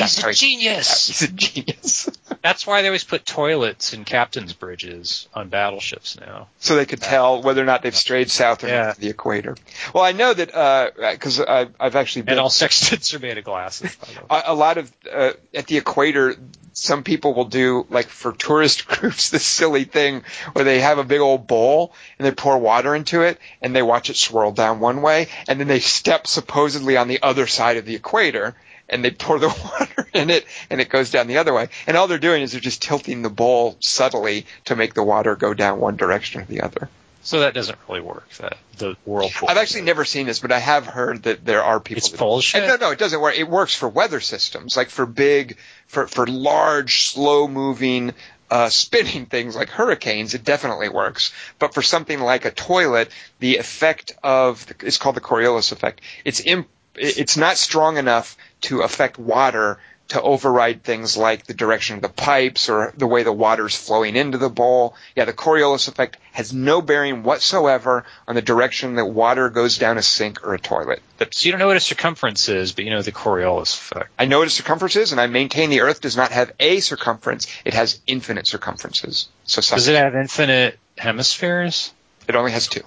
That's 0.00 0.16
He's 0.16 0.24
a 0.24 0.28
he- 0.28 0.34
genius. 0.34 1.06
He's 1.20 1.22
a 1.22 1.32
genius. 1.32 2.10
That's 2.42 2.66
why 2.66 2.80
they 2.82 2.88
always 2.88 3.04
put 3.04 3.26
toilets 3.26 3.92
in 3.92 4.04
captain's 4.04 4.52
bridges 4.54 5.28
on 5.34 5.48
battleships 5.50 6.18
now. 6.18 6.48
so 6.58 6.74
they 6.76 6.86
could 6.86 7.00
tell 7.02 7.42
whether 7.42 7.60
or 7.62 7.66
not 7.66 7.82
they've 7.82 7.94
strayed 7.94 8.30
south 8.30 8.64
or 8.64 8.68
Yeah. 8.68 8.82
north 8.84 8.94
of 8.96 9.00
the 9.02 9.10
equator. 9.10 9.56
Well, 9.94 10.02
I 10.04 10.12
know 10.12 10.32
that 10.32 10.94
because 11.12 11.38
I've, 11.40 11.74
I've 11.78 11.96
actually 11.96 12.22
been 12.22 12.32
And 12.32 12.40
all 12.40 12.50
sextants 12.50 13.12
are 13.14 13.18
made 13.18 13.36
of 13.38 13.44
glasses. 13.44 13.94
By 14.28 14.40
a, 14.40 14.52
a 14.52 14.54
lot 14.54 14.78
of 14.78 14.90
uh, 15.12 15.32
at 15.54 15.66
the 15.66 15.76
equator. 15.76 16.34
Some 16.72 17.02
people 17.02 17.34
will 17.34 17.46
do 17.46 17.84
like 17.90 18.06
for 18.06 18.32
tourist 18.32 18.86
groups 18.88 19.28
this 19.30 19.44
silly 19.44 19.84
thing 19.84 20.22
where 20.52 20.64
they 20.64 20.80
have 20.80 20.98
a 20.98 21.04
big 21.04 21.20
old 21.20 21.46
bowl 21.46 21.92
and 22.18 22.24
they 22.24 22.30
pour 22.30 22.56
water 22.58 22.94
into 22.94 23.22
it 23.22 23.38
and 23.60 23.74
they 23.76 23.82
watch 23.82 24.08
it 24.08 24.16
swirl 24.16 24.52
down 24.52 24.78
one 24.80 25.02
way 25.02 25.26
and 25.48 25.58
then 25.60 25.66
they 25.66 25.80
step 25.80 26.26
supposedly 26.28 26.96
on 26.96 27.08
the 27.08 27.22
other 27.22 27.46
side 27.48 27.76
of 27.76 27.84
the 27.84 27.96
equator 27.96 28.54
and 28.90 29.04
they 29.04 29.10
pour 29.10 29.38
the 29.38 29.48
water 29.78 30.08
in 30.12 30.30
it 30.30 30.44
and 30.68 30.80
it 30.80 30.88
goes 30.88 31.10
down 31.10 31.26
the 31.26 31.38
other 31.38 31.54
way 31.54 31.68
and 31.86 31.96
all 31.96 32.08
they're 32.08 32.18
doing 32.18 32.42
is 32.42 32.52
they're 32.52 32.60
just 32.60 32.82
tilting 32.82 33.22
the 33.22 33.30
bowl 33.30 33.76
subtly 33.80 34.46
to 34.66 34.76
make 34.76 34.94
the 34.94 35.02
water 35.02 35.36
go 35.36 35.54
down 35.54 35.80
one 35.80 35.96
direction 35.96 36.40
or 36.40 36.44
the 36.44 36.60
other. 36.60 36.88
So 37.22 37.40
that 37.40 37.52
doesn't 37.52 37.78
really 37.88 38.00
work. 38.00 38.28
That 38.38 38.56
the 38.78 38.96
whirlpool. 39.04 39.48
I've 39.48 39.58
actually 39.58 39.82
never 39.82 40.04
seen 40.04 40.26
this, 40.26 40.40
but 40.40 40.52
I 40.52 40.58
have 40.58 40.86
heard 40.86 41.24
that 41.24 41.44
there 41.44 41.62
are 41.62 41.78
people. 41.78 41.98
It's 41.98 42.08
bullshit. 42.08 42.66
No, 42.66 42.76
no, 42.76 42.90
it 42.92 42.98
doesn't 42.98 43.20
work. 43.20 43.38
It 43.38 43.48
works 43.48 43.74
for 43.74 43.88
weather 43.88 44.20
systems, 44.20 44.76
like 44.76 44.88
for 44.88 45.04
big, 45.04 45.58
for 45.86 46.06
for 46.06 46.26
large, 46.26 47.08
slow 47.08 47.46
moving, 47.46 48.14
uh, 48.50 48.70
spinning 48.70 49.26
things 49.26 49.54
like 49.54 49.68
hurricanes. 49.68 50.32
It 50.34 50.44
definitely 50.44 50.88
works. 50.88 51.32
But 51.58 51.74
for 51.74 51.82
something 51.82 52.18
like 52.18 52.46
a 52.46 52.50
toilet, 52.50 53.10
the 53.38 53.58
effect 53.58 54.12
of 54.22 54.66
it's 54.80 54.96
called 54.96 55.16
the 55.16 55.20
Coriolis 55.20 55.72
effect. 55.72 56.00
It's 56.24 56.40
imp, 56.40 56.68
it's 56.94 57.36
not 57.36 57.58
strong 57.58 57.98
enough 57.98 58.36
to 58.62 58.82
affect 58.82 59.18
water 59.18 59.78
to 60.08 60.20
override 60.20 60.82
things 60.82 61.16
like 61.16 61.46
the 61.46 61.54
direction 61.54 61.94
of 61.94 62.02
the 62.02 62.08
pipes 62.08 62.68
or 62.68 62.92
the 62.96 63.06
way 63.06 63.22
the 63.22 63.32
water's 63.32 63.76
flowing 63.76 64.16
into 64.16 64.38
the 64.38 64.50
bowl. 64.50 64.96
Yeah, 65.14 65.24
the 65.24 65.32
Coriolis 65.32 65.86
effect 65.86 66.16
has 66.32 66.52
no 66.52 66.82
bearing 66.82 67.22
whatsoever 67.22 68.04
on 68.26 68.34
the 68.34 68.42
direction 68.42 68.96
that 68.96 69.04
water 69.06 69.50
goes 69.50 69.78
down 69.78 69.98
a 69.98 70.02
sink 70.02 70.44
or 70.44 70.54
a 70.54 70.58
toilet. 70.58 71.00
So 71.30 71.46
you 71.46 71.52
don't 71.52 71.60
know 71.60 71.68
what 71.68 71.76
a 71.76 71.80
circumference 71.80 72.48
is, 72.48 72.72
but 72.72 72.84
you 72.84 72.90
know 72.90 73.02
the 73.02 73.12
Coriolis 73.12 73.72
effect. 73.78 74.10
I 74.18 74.24
know 74.24 74.40
what 74.40 74.48
a 74.48 74.50
circumference 74.50 74.96
is, 74.96 75.12
and 75.12 75.20
I 75.20 75.28
maintain 75.28 75.70
the 75.70 75.82
Earth 75.82 76.00
does 76.00 76.16
not 76.16 76.32
have 76.32 76.50
a 76.58 76.80
circumference; 76.80 77.46
it 77.64 77.74
has 77.74 78.00
infinite 78.08 78.48
circumferences. 78.48 79.28
So 79.44 79.60
Does 79.60 79.86
it 79.86 79.94
have 79.94 80.16
infinite 80.16 80.76
hemispheres? 80.98 81.92
it 82.26 82.34
only 82.34 82.50
has 82.50 82.66
two. 82.66 82.82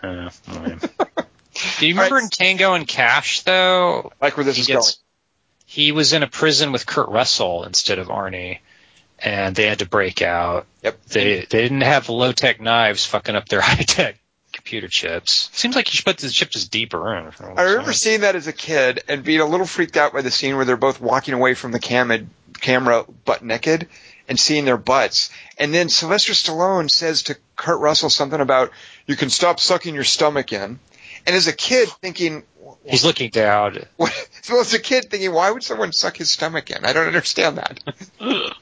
Uh. 0.00 0.30
Do 1.78 1.86
you 1.86 1.94
remember 1.94 2.18
in 2.18 2.28
Tango 2.28 2.74
and 2.74 2.86
Cash 2.86 3.42
though? 3.42 4.12
Like 4.20 4.36
where 4.36 4.44
this 4.44 4.58
is 4.58 4.66
gets- 4.66 4.94
going. 4.96 5.02
He 5.68 5.90
was 5.92 6.12
in 6.12 6.22
a 6.22 6.28
prison 6.28 6.70
with 6.70 6.86
Kurt 6.86 7.08
Russell 7.08 7.64
instead 7.64 7.98
of 7.98 8.06
Arnie, 8.06 8.60
and 9.18 9.54
they 9.54 9.66
had 9.66 9.80
to 9.80 9.86
break 9.86 10.22
out. 10.22 10.66
Yep. 10.82 11.04
They 11.06 11.40
they 11.40 11.62
didn't 11.62 11.80
have 11.80 12.08
low 12.08 12.32
tech 12.32 12.60
knives 12.60 13.04
fucking 13.04 13.34
up 13.34 13.48
their 13.48 13.60
high 13.62 13.82
tech 13.82 14.18
computer 14.52 14.88
chips. 14.88 15.50
Seems 15.52 15.74
like 15.74 15.88
you 15.88 15.96
should 15.96 16.06
put 16.06 16.18
the 16.18 16.30
chip 16.30 16.50
just 16.50 16.70
deeper 16.70 17.14
in. 17.16 17.30
I 17.56 17.62
remember 17.62 17.92
seeing 17.92 18.20
that 18.20 18.36
as 18.36 18.46
a 18.46 18.52
kid 18.52 19.02
and 19.08 19.22
being 19.24 19.40
a 19.40 19.44
little 19.44 19.66
freaked 19.66 19.96
out 19.96 20.12
by 20.12 20.22
the 20.22 20.30
scene 20.30 20.56
where 20.56 20.64
they're 20.64 20.76
both 20.76 21.00
walking 21.00 21.34
away 21.34 21.54
from 21.54 21.72
the 21.72 21.80
cam- 21.80 22.30
camera 22.60 23.04
butt 23.24 23.44
naked 23.44 23.88
and 24.28 24.38
seeing 24.40 24.64
their 24.64 24.78
butts. 24.78 25.30
And 25.58 25.74
then 25.74 25.88
Sylvester 25.88 26.32
Stallone 26.32 26.90
says 26.90 27.24
to 27.24 27.36
Kurt 27.56 27.80
Russell 27.80 28.08
something 28.08 28.40
about, 28.40 28.70
you 29.06 29.14
can 29.16 29.30
stop 29.30 29.60
sucking 29.60 29.94
your 29.94 30.04
stomach 30.04 30.52
in. 30.52 30.78
And 31.26 31.34
as 31.36 31.46
a 31.48 31.52
kid 31.52 31.88
thinking, 32.00 32.44
He's 32.84 33.04
looking 33.04 33.30
down. 33.30 33.78
what, 33.96 34.12
so 34.42 34.60
as 34.60 34.72
a 34.74 34.78
kid 34.78 35.10
thinking, 35.10 35.32
why 35.32 35.50
would 35.50 35.62
someone 35.64 35.92
suck 35.92 36.16
his 36.16 36.30
stomach 36.30 36.70
in? 36.70 36.84
I 36.84 36.92
don't 36.92 37.06
understand 37.06 37.58
that. 37.58 37.80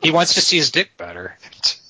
He 0.02 0.10
wants 0.10 0.34
to 0.34 0.40
see 0.40 0.56
his 0.56 0.70
dick 0.70 0.96
better. 0.96 1.36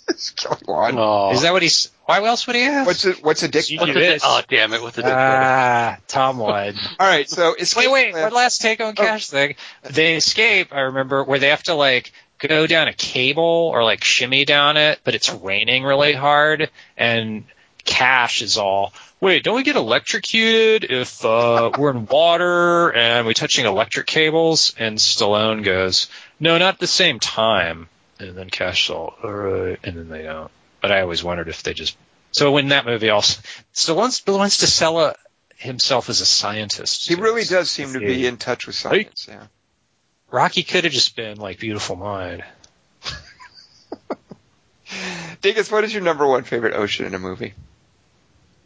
It's 0.08 0.30
Kelly 0.30 0.60
Wand. 0.66 0.96
Oh. 0.98 1.32
Is 1.32 1.42
that 1.42 1.52
what 1.52 1.62
he's? 1.62 1.90
Why 2.04 2.22
else 2.22 2.46
would 2.46 2.56
he 2.56 2.62
have? 2.62 2.86
What's 2.86 3.04
a, 3.06 3.12
what's 3.14 3.42
a 3.42 3.48
dick? 3.48 3.64
What's 3.70 3.86
do 3.86 3.92
the 3.94 4.00
di- 4.00 4.06
this. 4.06 4.22
oh, 4.24 4.42
damn 4.48 4.74
it! 4.74 4.82
What's 4.82 4.96
the 4.96 5.02
dick? 5.02 5.10
Ah, 5.14 5.96
Tom 6.08 6.38
would. 6.40 6.76
All 7.00 7.06
right, 7.08 7.28
so 7.28 7.54
escape 7.54 7.86
Wait, 7.86 7.92
wait. 7.92 8.12
plan- 8.12 8.24
One 8.24 8.34
last 8.34 8.60
take 8.60 8.82
on 8.82 8.94
Cash 8.94 9.28
thing. 9.28 9.54
They 9.82 10.16
escape. 10.16 10.74
I 10.74 10.80
remember 10.80 11.24
where 11.24 11.38
they 11.38 11.48
have 11.48 11.62
to 11.64 11.74
like 11.74 12.12
go 12.38 12.66
down 12.66 12.88
a 12.88 12.92
cable 12.92 13.70
or 13.72 13.82
like 13.82 14.04
shimmy 14.04 14.44
down 14.44 14.76
it, 14.76 15.00
but 15.04 15.14
it's 15.14 15.32
raining 15.32 15.84
really 15.84 16.12
hard, 16.12 16.70
and 16.98 17.44
Cash 17.84 18.42
is 18.42 18.56
all. 18.56 18.92
Wait, 19.20 19.44
don't 19.44 19.56
we 19.56 19.62
get 19.62 19.76
electrocuted 19.76 20.90
if 20.90 21.24
uh, 21.24 21.70
we're 21.78 21.90
in 21.90 22.06
water 22.06 22.92
and 22.92 23.26
we're 23.26 23.32
touching 23.32 23.66
electric 23.66 24.06
cables? 24.06 24.74
And 24.78 24.98
Stallone 24.98 25.64
goes, 25.64 26.08
"No, 26.40 26.58
not 26.58 26.74
at 26.74 26.80
the 26.80 26.86
same 26.86 27.20
time." 27.20 27.88
And 28.18 28.36
then 28.36 28.50
Cash 28.50 28.86
is 28.86 28.90
all, 28.90 29.14
"All 29.22 29.30
right," 29.30 29.78
and 29.84 29.96
then 29.96 30.08
they 30.08 30.22
don't. 30.22 30.50
But 30.80 30.92
I 30.92 31.02
always 31.02 31.22
wondered 31.22 31.48
if 31.48 31.62
they 31.62 31.74
just. 31.74 31.96
So 32.32 32.56
in 32.56 32.68
that 32.68 32.86
movie, 32.86 33.10
also 33.10 33.40
Stallone 33.74 34.38
wants 34.38 34.58
to 34.58 34.66
sell 34.66 35.00
a, 35.00 35.14
himself 35.56 36.08
as 36.08 36.20
a 36.20 36.26
scientist. 36.26 37.08
He 37.08 37.14
really 37.14 37.44
does 37.44 37.70
seem 37.70 37.92
to 37.92 38.00
be 38.00 38.26
in 38.26 38.36
touch 38.36 38.66
with 38.66 38.76
science. 38.76 39.26
Yeah. 39.28 39.46
Rocky 40.30 40.64
could 40.64 40.84
have 40.84 40.92
just 40.92 41.16
been 41.16 41.38
like 41.38 41.60
Beautiful 41.60 41.96
Mind. 41.96 42.44
Dingus, 45.42 45.70
what 45.70 45.84
is 45.84 45.92
your 45.92 46.02
number 46.02 46.26
one 46.26 46.42
favorite 46.42 46.74
ocean 46.74 47.06
in 47.06 47.14
a 47.14 47.18
movie? 47.18 47.54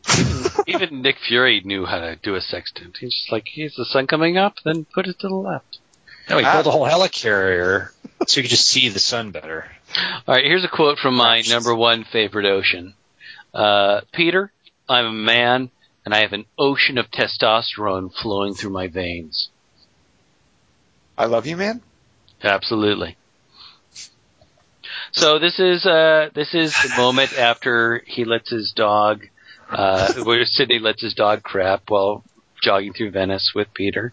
Even 0.66 1.02
Nick 1.02 1.16
Fury 1.26 1.62
knew 1.64 1.84
how 1.86 1.98
to 1.98 2.16
do 2.16 2.34
a 2.34 2.40
sextant. 2.40 2.96
He's 3.00 3.12
just 3.14 3.32
like, 3.32 3.46
"Is 3.56 3.74
the 3.76 3.84
sun 3.84 4.06
coming 4.06 4.36
up? 4.36 4.54
Then 4.64 4.86
put 4.92 5.06
it 5.06 5.18
to 5.20 5.28
the 5.28 5.34
left." 5.34 5.78
No, 6.28 6.38
he 6.38 6.44
Ah. 6.44 6.52
built 6.54 6.66
a 6.66 6.70
whole 6.70 6.86
helicarrier 6.86 7.90
so 8.26 8.38
you 8.38 8.42
could 8.44 8.50
just 8.50 8.66
see 8.66 8.88
the 8.88 8.98
sun 8.98 9.30
better. 9.30 9.70
All 10.26 10.34
right, 10.34 10.44
here's 10.44 10.64
a 10.64 10.68
quote 10.68 10.98
from 10.98 11.14
my 11.14 11.42
number 11.48 11.74
one 11.74 12.04
favorite 12.04 12.44
ocean. 12.46 12.94
Uh, 13.54 14.02
Peter, 14.12 14.52
I'm 14.88 15.06
a 15.06 15.12
man, 15.12 15.70
and 16.04 16.14
I 16.14 16.20
have 16.20 16.34
an 16.34 16.44
ocean 16.58 16.98
of 16.98 17.10
testosterone 17.10 18.12
flowing 18.14 18.54
through 18.54 18.70
my 18.70 18.88
veins. 18.88 19.48
I 21.16 21.24
love 21.24 21.46
you, 21.46 21.56
man. 21.56 21.80
Absolutely. 22.42 23.16
So 25.12 25.38
this 25.38 25.58
is 25.58 25.86
uh 25.86 26.28
this 26.34 26.54
is 26.54 26.72
the 26.82 26.94
moment 26.96 27.32
after 27.36 28.02
he 28.06 28.24
lets 28.24 28.50
his 28.50 28.72
dog 28.76 29.26
uh 29.70 30.12
where 30.24 30.44
Sydney 30.44 30.78
lets 30.78 31.02
his 31.02 31.14
dog 31.14 31.42
crap 31.42 31.82
while 31.88 32.24
jogging 32.62 32.92
through 32.92 33.12
Venice 33.12 33.52
with 33.54 33.68
Peter 33.74 34.12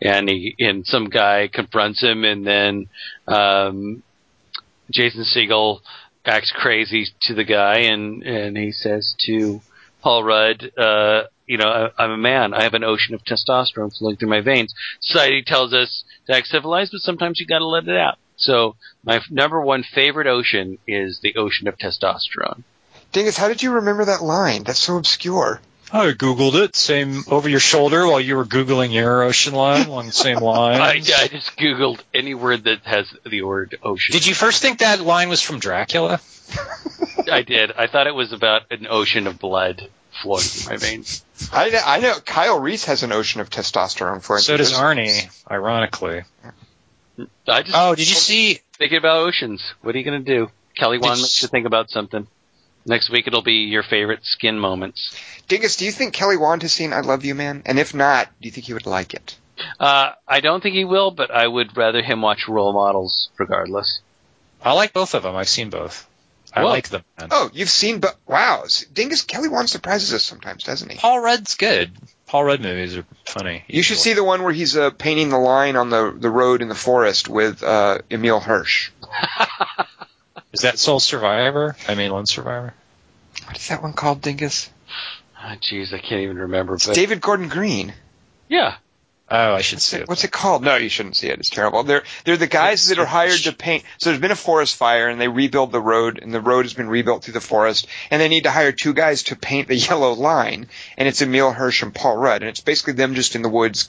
and 0.00 0.28
he 0.28 0.54
and 0.58 0.86
some 0.86 1.06
guy 1.06 1.48
confronts 1.52 2.02
him 2.02 2.24
and 2.24 2.46
then 2.46 2.86
um 3.28 4.02
Jason 4.90 5.24
Segel 5.24 5.80
acts 6.24 6.52
crazy 6.54 7.06
to 7.22 7.34
the 7.34 7.44
guy 7.44 7.80
and 7.80 8.22
and 8.22 8.56
he 8.56 8.72
says 8.72 9.14
to 9.26 9.60
Paul 10.02 10.24
Rudd 10.24 10.70
uh 10.78 11.24
you 11.46 11.58
know, 11.58 11.68
I, 11.68 12.02
I'm 12.02 12.10
a 12.12 12.16
man. 12.16 12.54
I 12.54 12.62
have 12.62 12.74
an 12.74 12.84
ocean 12.84 13.14
of 13.14 13.22
testosterone 13.24 13.94
flowing 13.96 14.16
through 14.16 14.30
my 14.30 14.40
veins. 14.40 14.74
Society 15.00 15.42
tells 15.44 15.74
us 15.74 16.04
to 16.26 16.34
act 16.34 16.46
civilized, 16.46 16.92
but 16.92 17.00
sometimes 17.00 17.40
you 17.40 17.46
got 17.46 17.58
to 17.58 17.66
let 17.66 17.86
it 17.86 17.96
out. 17.96 18.16
So 18.36 18.76
my 19.04 19.16
f- 19.16 19.30
number 19.30 19.60
one 19.60 19.82
favorite 19.82 20.26
ocean 20.26 20.78
is 20.86 21.20
the 21.22 21.34
ocean 21.36 21.68
of 21.68 21.76
testosterone. 21.76 22.64
Dingus, 23.12 23.36
how 23.36 23.48
did 23.48 23.62
you 23.62 23.72
remember 23.72 24.06
that 24.06 24.22
line? 24.22 24.64
That's 24.64 24.78
so 24.78 24.96
obscure. 24.96 25.60
I 25.92 26.12
googled 26.12 26.54
it, 26.54 26.74
same 26.74 27.22
over 27.28 27.48
your 27.50 27.60
shoulder 27.60 28.06
while 28.06 28.20
you 28.20 28.36
were 28.36 28.46
googling 28.46 28.92
your 28.94 29.22
ocean 29.24 29.52
line 29.52 29.86
along 29.86 30.06
the 30.06 30.12
same 30.12 30.38
line. 30.40 30.80
I, 30.80 30.92
I 30.94 30.98
just 31.28 31.56
googled 31.58 32.00
any 32.14 32.34
word 32.34 32.64
that 32.64 32.80
has 32.84 33.06
the 33.26 33.42
word 33.42 33.76
ocean. 33.82 34.12
Did 34.14 34.26
you 34.26 34.34
first 34.34 34.62
think 34.62 34.78
that 34.78 35.00
line 35.02 35.28
was 35.28 35.42
from 35.42 35.58
Dracula? 35.58 36.18
I 37.30 37.42
did. 37.42 37.72
I 37.72 37.86
thought 37.88 38.06
it 38.06 38.14
was 38.14 38.32
about 38.32 38.62
an 38.70 38.86
ocean 38.88 39.26
of 39.26 39.38
blood 39.38 39.86
flowing 40.22 40.40
through 40.42 40.72
my 40.72 40.76
veins. 40.78 41.24
I 41.52 41.68
know, 41.68 41.80
I 41.84 42.00
know 42.00 42.14
Kyle 42.24 42.58
Reese 42.58 42.86
has 42.86 43.02
an 43.02 43.12
ocean 43.12 43.42
of 43.42 43.50
testosterone 43.50 44.22
flowing. 44.22 44.40
So 44.42 44.56
does 44.56 44.72
Arnie, 44.72 45.28
ironically. 45.50 46.22
I 47.46 47.62
just 47.62 47.74
Oh, 47.76 47.94
did 47.94 48.08
you 48.08 48.14
see? 48.14 48.60
thinking 48.78 48.96
about 48.98 49.18
oceans. 49.26 49.62
What 49.82 49.94
are 49.94 49.98
you 49.98 50.04
going 50.04 50.24
to 50.24 50.34
do? 50.38 50.50
Kelly 50.74 50.96
Did 50.96 51.04
Wan 51.04 51.16
you- 51.18 51.22
makes 51.24 51.42
you 51.42 51.48
think 51.48 51.66
about 51.66 51.90
something. 51.90 52.26
Next 52.84 53.10
week 53.10 53.26
it'll 53.26 53.42
be 53.42 53.64
your 53.64 53.82
favorite 53.82 54.24
skin 54.24 54.58
moments. 54.58 55.16
Dingus, 55.48 55.76
do 55.76 55.84
you 55.84 55.92
think 55.92 56.14
Kelly 56.14 56.36
Wand 56.36 56.62
has 56.62 56.72
seen 56.72 56.92
I 56.92 57.00
Love 57.00 57.24
You 57.24 57.34
Man? 57.34 57.62
And 57.66 57.78
if 57.78 57.94
not, 57.94 58.28
do 58.40 58.46
you 58.48 58.52
think 58.52 58.66
he 58.66 58.74
would 58.74 58.86
like 58.86 59.14
it? 59.14 59.36
Uh, 59.78 60.12
I 60.26 60.40
don't 60.40 60.62
think 60.62 60.74
he 60.74 60.84
will, 60.84 61.10
but 61.10 61.30
I 61.30 61.46
would 61.46 61.76
rather 61.76 62.02
him 62.02 62.22
watch 62.22 62.48
role 62.48 62.72
models 62.72 63.30
regardless. 63.38 64.00
I 64.62 64.72
like 64.72 64.92
both 64.92 65.14
of 65.14 65.22
them. 65.22 65.36
I've 65.36 65.48
seen 65.48 65.70
both. 65.70 66.08
I 66.54 66.62
Whoa. 66.62 66.68
like 66.68 66.88
them. 66.88 67.02
man. 67.18 67.28
Oh, 67.30 67.50
you've 67.52 67.70
seen, 67.70 68.00
but 68.00 68.16
wow, 68.26 68.64
Dingus 68.92 69.22
Kelly 69.22 69.48
Wand 69.48 69.70
surprises 69.70 70.12
us 70.12 70.22
sometimes, 70.22 70.64
doesn't 70.64 70.90
he? 70.90 70.98
Paul 70.98 71.20
Rudd's 71.20 71.54
good. 71.54 71.92
Paul 72.26 72.44
Rudd 72.44 72.60
movies 72.60 72.96
are 72.96 73.06
funny. 73.26 73.64
You 73.68 73.82
should 73.82 73.98
see 73.98 74.12
the 74.12 74.24
one 74.24 74.42
where 74.42 74.52
he's 74.52 74.76
uh, 74.76 74.90
painting 74.90 75.30
the 75.30 75.38
line 75.38 75.76
on 75.76 75.90
the 75.90 76.14
the 76.16 76.30
road 76.30 76.62
in 76.62 76.68
the 76.68 76.74
forest 76.74 77.28
with 77.28 77.62
uh, 77.62 77.98
Emile 78.10 78.40
Hirsch. 78.40 78.90
Is 80.52 80.60
that 80.60 80.78
Soul 80.78 81.00
Survivor? 81.00 81.76
I 81.88 81.94
mean, 81.94 82.10
Lone 82.10 82.26
Survivor. 82.26 82.74
What 83.46 83.56
is 83.56 83.68
that 83.68 83.82
one 83.82 83.92
called, 83.92 84.20
Dingus? 84.20 84.70
Ah, 85.36 85.56
Jeez, 85.60 85.92
I 85.92 85.98
can't 85.98 86.20
even 86.22 86.38
remember. 86.38 86.74
It's 86.74 86.86
But 86.86 86.94
David 86.94 87.20
Gordon 87.20 87.48
Green. 87.48 87.92
yeah, 88.48 88.76
Oh, 89.34 89.54
I 89.54 89.62
should 89.62 89.80
see 89.80 89.96
it. 89.96 90.08
What's 90.08 90.24
it 90.24 90.30
called? 90.30 90.62
No, 90.62 90.76
you 90.76 90.90
shouldn't 90.90 91.16
see 91.16 91.28
it. 91.28 91.38
It's 91.38 91.48
terrible. 91.48 91.84
They're 91.84 92.02
they're 92.24 92.36
the 92.36 92.46
guys 92.46 92.88
that 92.88 92.98
are 92.98 93.06
hired 93.06 93.38
to 93.44 93.52
paint. 93.52 93.82
So 93.96 94.10
there's 94.10 94.20
been 94.20 94.30
a 94.30 94.36
forest 94.36 94.76
fire, 94.76 95.08
and 95.08 95.18
they 95.18 95.28
rebuild 95.28 95.72
the 95.72 95.80
road, 95.80 96.18
and 96.20 96.34
the 96.34 96.40
road 96.40 96.66
has 96.66 96.74
been 96.74 96.88
rebuilt 96.88 97.24
through 97.24 97.32
the 97.32 97.40
forest, 97.40 97.86
and 98.10 98.20
they 98.20 98.28
need 98.28 98.42
to 98.42 98.50
hire 98.50 98.72
two 98.72 98.92
guys 98.92 99.22
to 99.24 99.36
paint 99.36 99.68
the 99.68 99.74
yellow 99.88 100.12
line, 100.12 100.66
and 100.98 101.08
it's 101.08 101.22
Emile 101.22 101.50
Hirsch 101.50 101.82
and 101.82 101.94
Paul 101.94 102.18
Rudd, 102.18 102.42
and 102.42 102.50
it's 102.50 102.60
basically 102.60 102.92
them 102.92 103.14
just 103.14 103.34
in 103.34 103.40
the 103.40 103.48
woods 103.48 103.88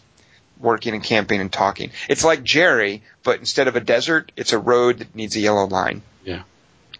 working 0.61 0.93
and 0.93 1.03
camping 1.03 1.41
and 1.41 1.51
talking. 1.51 1.91
It's 2.07 2.23
like 2.23 2.43
Gerry, 2.43 3.03
but 3.23 3.39
instead 3.39 3.67
of 3.67 3.75
a 3.75 3.81
desert, 3.81 4.31
it's 4.37 4.53
a 4.53 4.59
road 4.59 4.99
that 4.99 5.13
needs 5.13 5.35
a 5.35 5.41
yellow 5.41 5.65
line. 5.67 6.03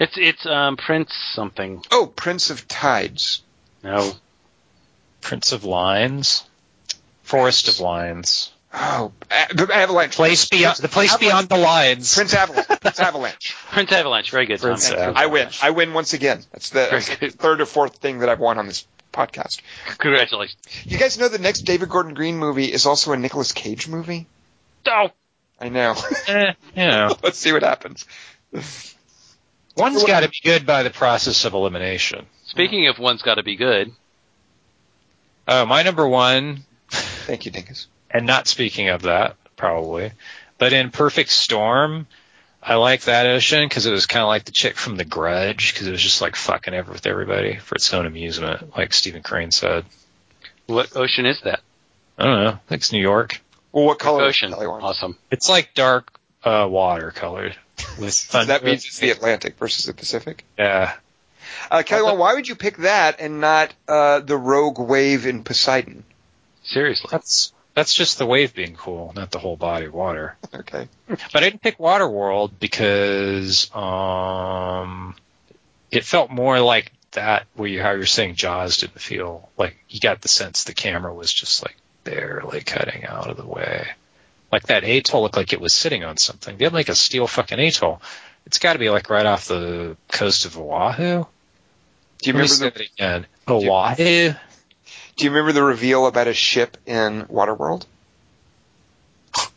It's 0.03 0.17
it's 0.17 0.45
um 0.45 0.77
Prince 0.77 1.13
something. 1.35 1.83
Oh, 1.91 2.07
Prince 2.07 2.49
of 2.49 2.67
Tides. 2.67 3.41
No, 3.83 4.13
Prince 5.21 5.51
of 5.51 5.63
Lines, 5.63 6.43
Forest 7.23 7.67
of 7.67 7.79
Lines, 7.79 8.51
Oh, 8.73 9.11
A- 9.29 9.73
Avalanche. 9.73 10.15
place 10.15 10.49
beyond 10.49 10.77
the 10.77 10.87
place 10.87 11.15
beyond 11.17 11.47
the 11.49 11.57
lines. 11.57 12.15
Prince 12.15 12.33
Avalanche. 12.33 12.67
Prince 12.81 12.99
Avalanche. 12.99 13.55
Prince 13.71 13.91
Avalanche. 13.91 14.31
Very 14.31 14.45
good. 14.47 14.59
Prince 14.59 14.89
Avalanche. 14.89 15.17
I 15.17 15.25
win. 15.27 15.47
I 15.61 15.69
win 15.71 15.93
once 15.93 16.13
again. 16.13 16.43
That's 16.51 16.69
the, 16.71 16.87
that's 16.89 17.17
the 17.17 17.29
third 17.29 17.61
or 17.61 17.65
fourth 17.67 17.97
thing 17.97 18.19
that 18.19 18.29
I've 18.29 18.39
won 18.39 18.57
on 18.57 18.65
this 18.67 18.87
podcast. 19.11 19.61
Congratulations. 19.99 20.57
You 20.85 20.97
guys 20.97 21.19
know 21.19 21.27
the 21.27 21.37
next 21.37 21.61
David 21.61 21.89
Gordon 21.89 22.15
Green 22.15 22.37
movie 22.39 22.65
is 22.71 22.85
also 22.87 23.11
a 23.13 23.17
Nicolas 23.17 23.51
Cage 23.51 23.87
movie? 23.87 24.25
Oh, 24.87 25.09
I 25.61 25.69
know. 25.69 25.93
Eh, 26.27 26.53
you 26.75 26.85
know, 26.87 27.15
Let's 27.21 27.37
see 27.37 27.53
what 27.53 27.61
happens. 27.61 28.05
One's 29.75 30.03
got 30.03 30.21
to 30.21 30.29
be 30.29 30.39
good 30.43 30.65
by 30.65 30.83
the 30.83 30.89
process 30.89 31.45
of 31.45 31.53
elimination. 31.53 32.25
speaking 32.45 32.87
of 32.87 32.99
one's 32.99 33.21
got 33.23 33.35
to 33.35 33.43
be 33.43 33.55
good. 33.55 33.91
Oh, 35.47 35.65
my 35.65 35.83
number 35.83 36.07
one, 36.07 36.63
Thank 36.89 37.45
you, 37.45 37.51
Dingus. 37.51 37.87
and 38.11 38.25
not 38.25 38.47
speaking 38.47 38.89
of 38.89 39.01
that, 39.03 39.35
probably, 39.57 40.11
but 40.57 40.73
in 40.73 40.89
Perfect 40.91 41.31
Storm, 41.31 42.07
I 42.61 42.75
like 42.75 43.01
that 43.03 43.25
ocean 43.25 43.65
because 43.67 43.85
it 43.85 43.91
was 43.91 44.05
kind 44.05 44.21
of 44.23 44.27
like 44.27 44.45
the 44.45 44.51
chick 44.53 44.77
from 44.77 44.95
The 44.95 45.03
Grudge 45.05 45.73
because 45.73 45.87
it 45.87 45.91
was 45.91 46.01
just 46.01 46.21
like 46.21 46.35
fucking 46.37 46.73
ever 46.73 46.91
with 46.93 47.05
everybody 47.05 47.57
for 47.57 47.75
its 47.75 47.93
own 47.93 48.05
amusement, 48.05 48.77
like 48.77 48.93
Stephen 48.93 49.21
Crane 49.23 49.51
said. 49.51 49.85
What 50.67 50.95
ocean 50.95 51.25
is 51.25 51.41
that? 51.41 51.59
I 52.17 52.23
don't 52.23 52.43
know. 52.43 52.49
I 52.51 52.59
think 52.69 52.81
it's 52.81 52.91
New 52.93 53.01
York. 53.01 53.41
Well, 53.73 53.85
what 53.85 53.99
color 53.99 54.23
is 54.23 54.29
ocean. 54.29 54.51
Kelly 54.53 54.67
Wand? 54.67 54.83
Awesome. 54.83 55.17
It's 55.31 55.49
like 55.49 55.73
dark 55.73 56.09
uh, 56.43 56.67
water 56.69 57.11
colored. 57.11 57.55
With 57.99 58.13
So 58.13 58.45
that 58.45 58.63
means 58.63 58.85
it's 58.85 58.99
the 58.99 59.11
Atlantic 59.11 59.57
versus 59.57 59.85
the 59.85 59.93
Pacific. 59.93 60.45
yeah. 60.57 60.93
Uh, 61.69 61.83
Kelly 61.83 62.03
Wand, 62.03 62.19
why 62.19 62.33
would 62.33 62.47
you 62.47 62.55
pick 62.55 62.77
that 62.77 63.19
and 63.19 63.39
not 63.39 63.73
uh, 63.87 64.19
the 64.19 64.37
Rogue 64.37 64.79
Wave 64.79 65.25
in 65.25 65.43
Poseidon? 65.43 66.03
Seriously. 66.63 67.09
That's 67.11 67.53
that's 67.73 67.95
just 67.95 68.17
the 68.17 68.25
wave 68.25 68.53
being 68.53 68.75
cool, 68.75 69.13
not 69.15 69.31
the 69.31 69.39
whole 69.39 69.57
body 69.57 69.87
of 69.87 69.93
water. 69.93 70.37
Okay. 70.55 70.87
But 71.07 71.35
I 71.35 71.39
didn't 71.39 71.63
pick 71.63 71.79
Waterworld 71.79 72.51
because 72.59 73.73
um, 73.75 75.15
it 75.89 76.05
felt 76.05 76.29
more 76.29 76.59
like 76.59 76.91
that 77.13 77.47
where 77.55 77.67
you 77.67 77.81
how 77.81 77.91
you're 77.91 78.05
saying 78.05 78.35
Jaws 78.35 78.77
didn't 78.77 79.01
feel 79.01 79.49
like 79.57 79.75
you 79.89 79.99
got 79.99 80.21
the 80.21 80.27
sense 80.27 80.63
the 80.63 80.73
camera 80.73 81.13
was 81.13 81.33
just 81.33 81.63
like 81.65 81.75
barely 82.03 82.61
cutting 82.61 83.05
out 83.05 83.29
of 83.29 83.37
the 83.37 83.45
way. 83.45 83.87
Like 84.53 84.67
that 84.67 84.83
atoll 84.83 85.23
looked 85.23 85.35
like 85.35 85.51
it 85.51 85.59
was 85.59 85.73
sitting 85.73 86.03
on 86.03 86.17
something. 86.17 86.55
They 86.57 86.65
had 86.65 86.73
like 86.73 86.87
a 86.87 86.93
steel 86.93 87.25
fucking 87.25 87.59
atoll. 87.59 87.99
It's 88.45 88.59
got 88.59 88.73
to 88.73 88.79
be 88.79 88.91
like 88.91 89.09
right 89.09 89.25
off 89.25 89.47
the 89.47 89.97
coast 90.09 90.45
of 90.45 90.59
Oahu. 90.59 90.93
Do 90.99 91.07
you 91.09 91.23
Let 91.23 92.25
me 92.25 92.31
remember 92.31 92.47
say 92.47 92.69
the 92.69 92.83
again? 92.83 93.25
Oahu. 93.47 94.35
Do 95.15 95.25
you 95.25 95.31
remember 95.31 95.53
the 95.53 95.63
reveal 95.63 96.05
about 96.05 96.27
a 96.27 96.35
ship 96.35 96.77
in 96.85 97.23
Waterworld? 97.23 97.87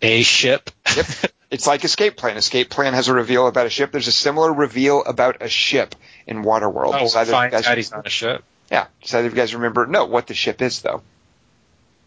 A 0.00 0.22
ship. 0.22 0.70
Yep. 0.96 1.06
It's 1.50 1.66
like 1.66 1.84
Escape 1.84 2.16
Plan. 2.16 2.38
Escape 2.38 2.70
Plan 2.70 2.94
has 2.94 3.08
a 3.08 3.12
reveal 3.12 3.46
about 3.46 3.66
a 3.66 3.70
ship. 3.70 3.92
There's 3.92 4.08
a 4.08 4.12
similar 4.12 4.50
reveal 4.50 5.04
about 5.04 5.42
a 5.42 5.50
ship 5.50 5.94
in 6.26 6.44
Waterworld. 6.44 6.94
Oh, 6.94 7.00
Does 7.00 7.14
either 7.16 7.34
of 7.34 7.44
you 7.44 7.50
guys- 7.50 7.66
out 7.66 7.76
he's 7.76 7.92
on 7.92 8.06
a 8.06 8.08
ship. 8.08 8.42
Yeah. 8.70 8.86
Does 9.02 9.12
either 9.12 9.26
of 9.26 9.34
you 9.34 9.36
guys 9.36 9.54
remember? 9.54 9.86
No, 9.86 10.06
what 10.06 10.28
the 10.28 10.34
ship 10.34 10.62
is 10.62 10.80
though. 10.80 11.02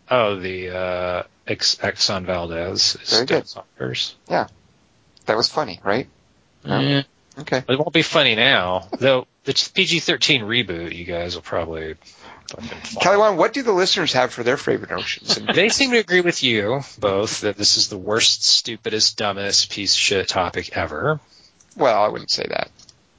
Oh, 0.10 0.36
the 0.36 0.70
uh, 0.76 1.24
Ex- 1.48 1.76
Exxon 1.78 2.26
Valdez 2.26 2.96
is 3.02 3.10
Very 3.12 3.26
good. 3.26 3.48
Saunders. 3.48 4.16
That 5.26 5.38
was 5.38 5.48
funny, 5.48 5.80
right? 5.84 6.08
No? 6.66 6.80
Yeah. 6.80 7.04
Okay. 7.40 7.64
It 7.68 7.80
won't 7.80 7.94
be 7.94 8.02
funny 8.02 8.36
now, 8.36 8.88
though. 9.00 9.26
The 9.46 9.54
PG-13 9.74 10.42
reboot, 10.42 10.96
you 10.96 11.04
guys 11.06 11.36
will 11.36 11.42
probably. 11.42 11.96
Kelly 13.02 13.18
Wand, 13.18 13.38
what 13.38 13.54
do 13.54 13.64
the 13.64 13.72
listeners 13.72 14.14
have 14.14 14.32
for 14.32 14.44
their 14.44 14.58
favorite 14.58 14.92
oceans? 14.92 15.40
They 15.56 15.70
seem 15.70 15.92
to 15.92 15.98
agree 15.98 16.22
with 16.22 16.44
you 16.44 16.82
both 17.00 17.42
that 17.42 17.58
this 17.58 17.78
is 17.78 17.88
the 17.90 17.98
worst, 17.98 18.44
stupidest, 18.44 19.18
dumbest 19.18 19.72
piece 19.72 19.94
of 19.96 20.00
shit 20.00 20.28
topic 20.28 20.78
ever. 20.78 21.20
well, 21.76 22.04
I 22.04 22.08
wouldn't 22.10 22.32
say 22.32 22.46
that. 22.48 22.70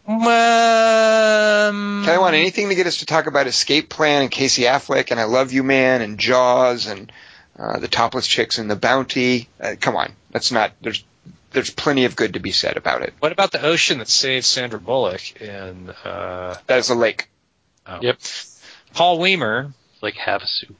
Um, 0.06 2.02
Kelly 2.04 2.18
Wand 2.18 2.34
anything 2.36 2.68
to 2.68 2.74
get 2.74 2.86
us 2.86 2.98
to 2.98 3.06
talk 3.06 3.26
about 3.26 3.46
Escape 3.46 3.88
Plan 3.88 4.22
and 4.22 4.30
Casey 4.30 4.62
Affleck 4.64 5.10
and 5.10 5.18
I 5.18 5.24
Love 5.24 5.52
You 5.52 5.62
Man 5.62 6.02
and 6.02 6.18
Jaws 6.18 6.86
and 6.86 7.10
uh, 7.58 7.78
the 7.78 7.88
topless 7.88 8.26
chicks 8.26 8.58
and 8.58 8.70
the 8.70 8.76
Bounty? 8.76 9.48
Uh, 9.60 9.74
come 9.80 9.96
on, 9.96 10.12
that's 10.30 10.52
not. 10.52 10.72
There's 10.82 11.04
there's 11.52 11.70
plenty 11.70 12.04
of 12.04 12.16
good 12.16 12.34
to 12.34 12.40
be 12.40 12.50
said 12.52 12.76
about 12.76 13.02
it. 13.02 13.14
What 13.20 13.32
about 13.32 13.52
the 13.52 13.62
ocean 13.64 13.98
that 13.98 14.08
saved 14.08 14.44
Sandra 14.44 14.80
Bullock 14.80 15.40
in 15.40 15.88
uh, 16.04 16.56
That 16.66 16.78
is 16.78 16.90
a 16.90 16.94
lake. 16.94 17.28
oh. 17.86 18.00
Yep. 18.02 18.18
Paul 18.92 19.18
Weimer? 19.18 19.72
Like 20.02 20.14
Havasu. 20.16 20.74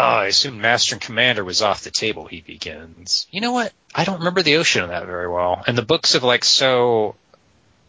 Oh, 0.00 0.20
I 0.20 0.26
assume 0.28 0.62
Master 0.62 0.94
and 0.94 1.02
Commander 1.02 1.44
was 1.44 1.60
off 1.60 1.84
the 1.84 1.90
table. 1.90 2.26
He 2.26 2.40
begins. 2.40 3.26
You 3.30 3.42
know 3.42 3.52
what? 3.52 3.70
I 3.94 4.04
don't 4.04 4.20
remember 4.20 4.40
the 4.42 4.56
ocean 4.56 4.82
of 4.82 4.88
that 4.88 5.04
very 5.04 5.28
well, 5.28 5.62
and 5.66 5.76
the 5.76 5.82
books 5.82 6.14
have 6.14 6.24
like 6.24 6.44
so 6.44 7.16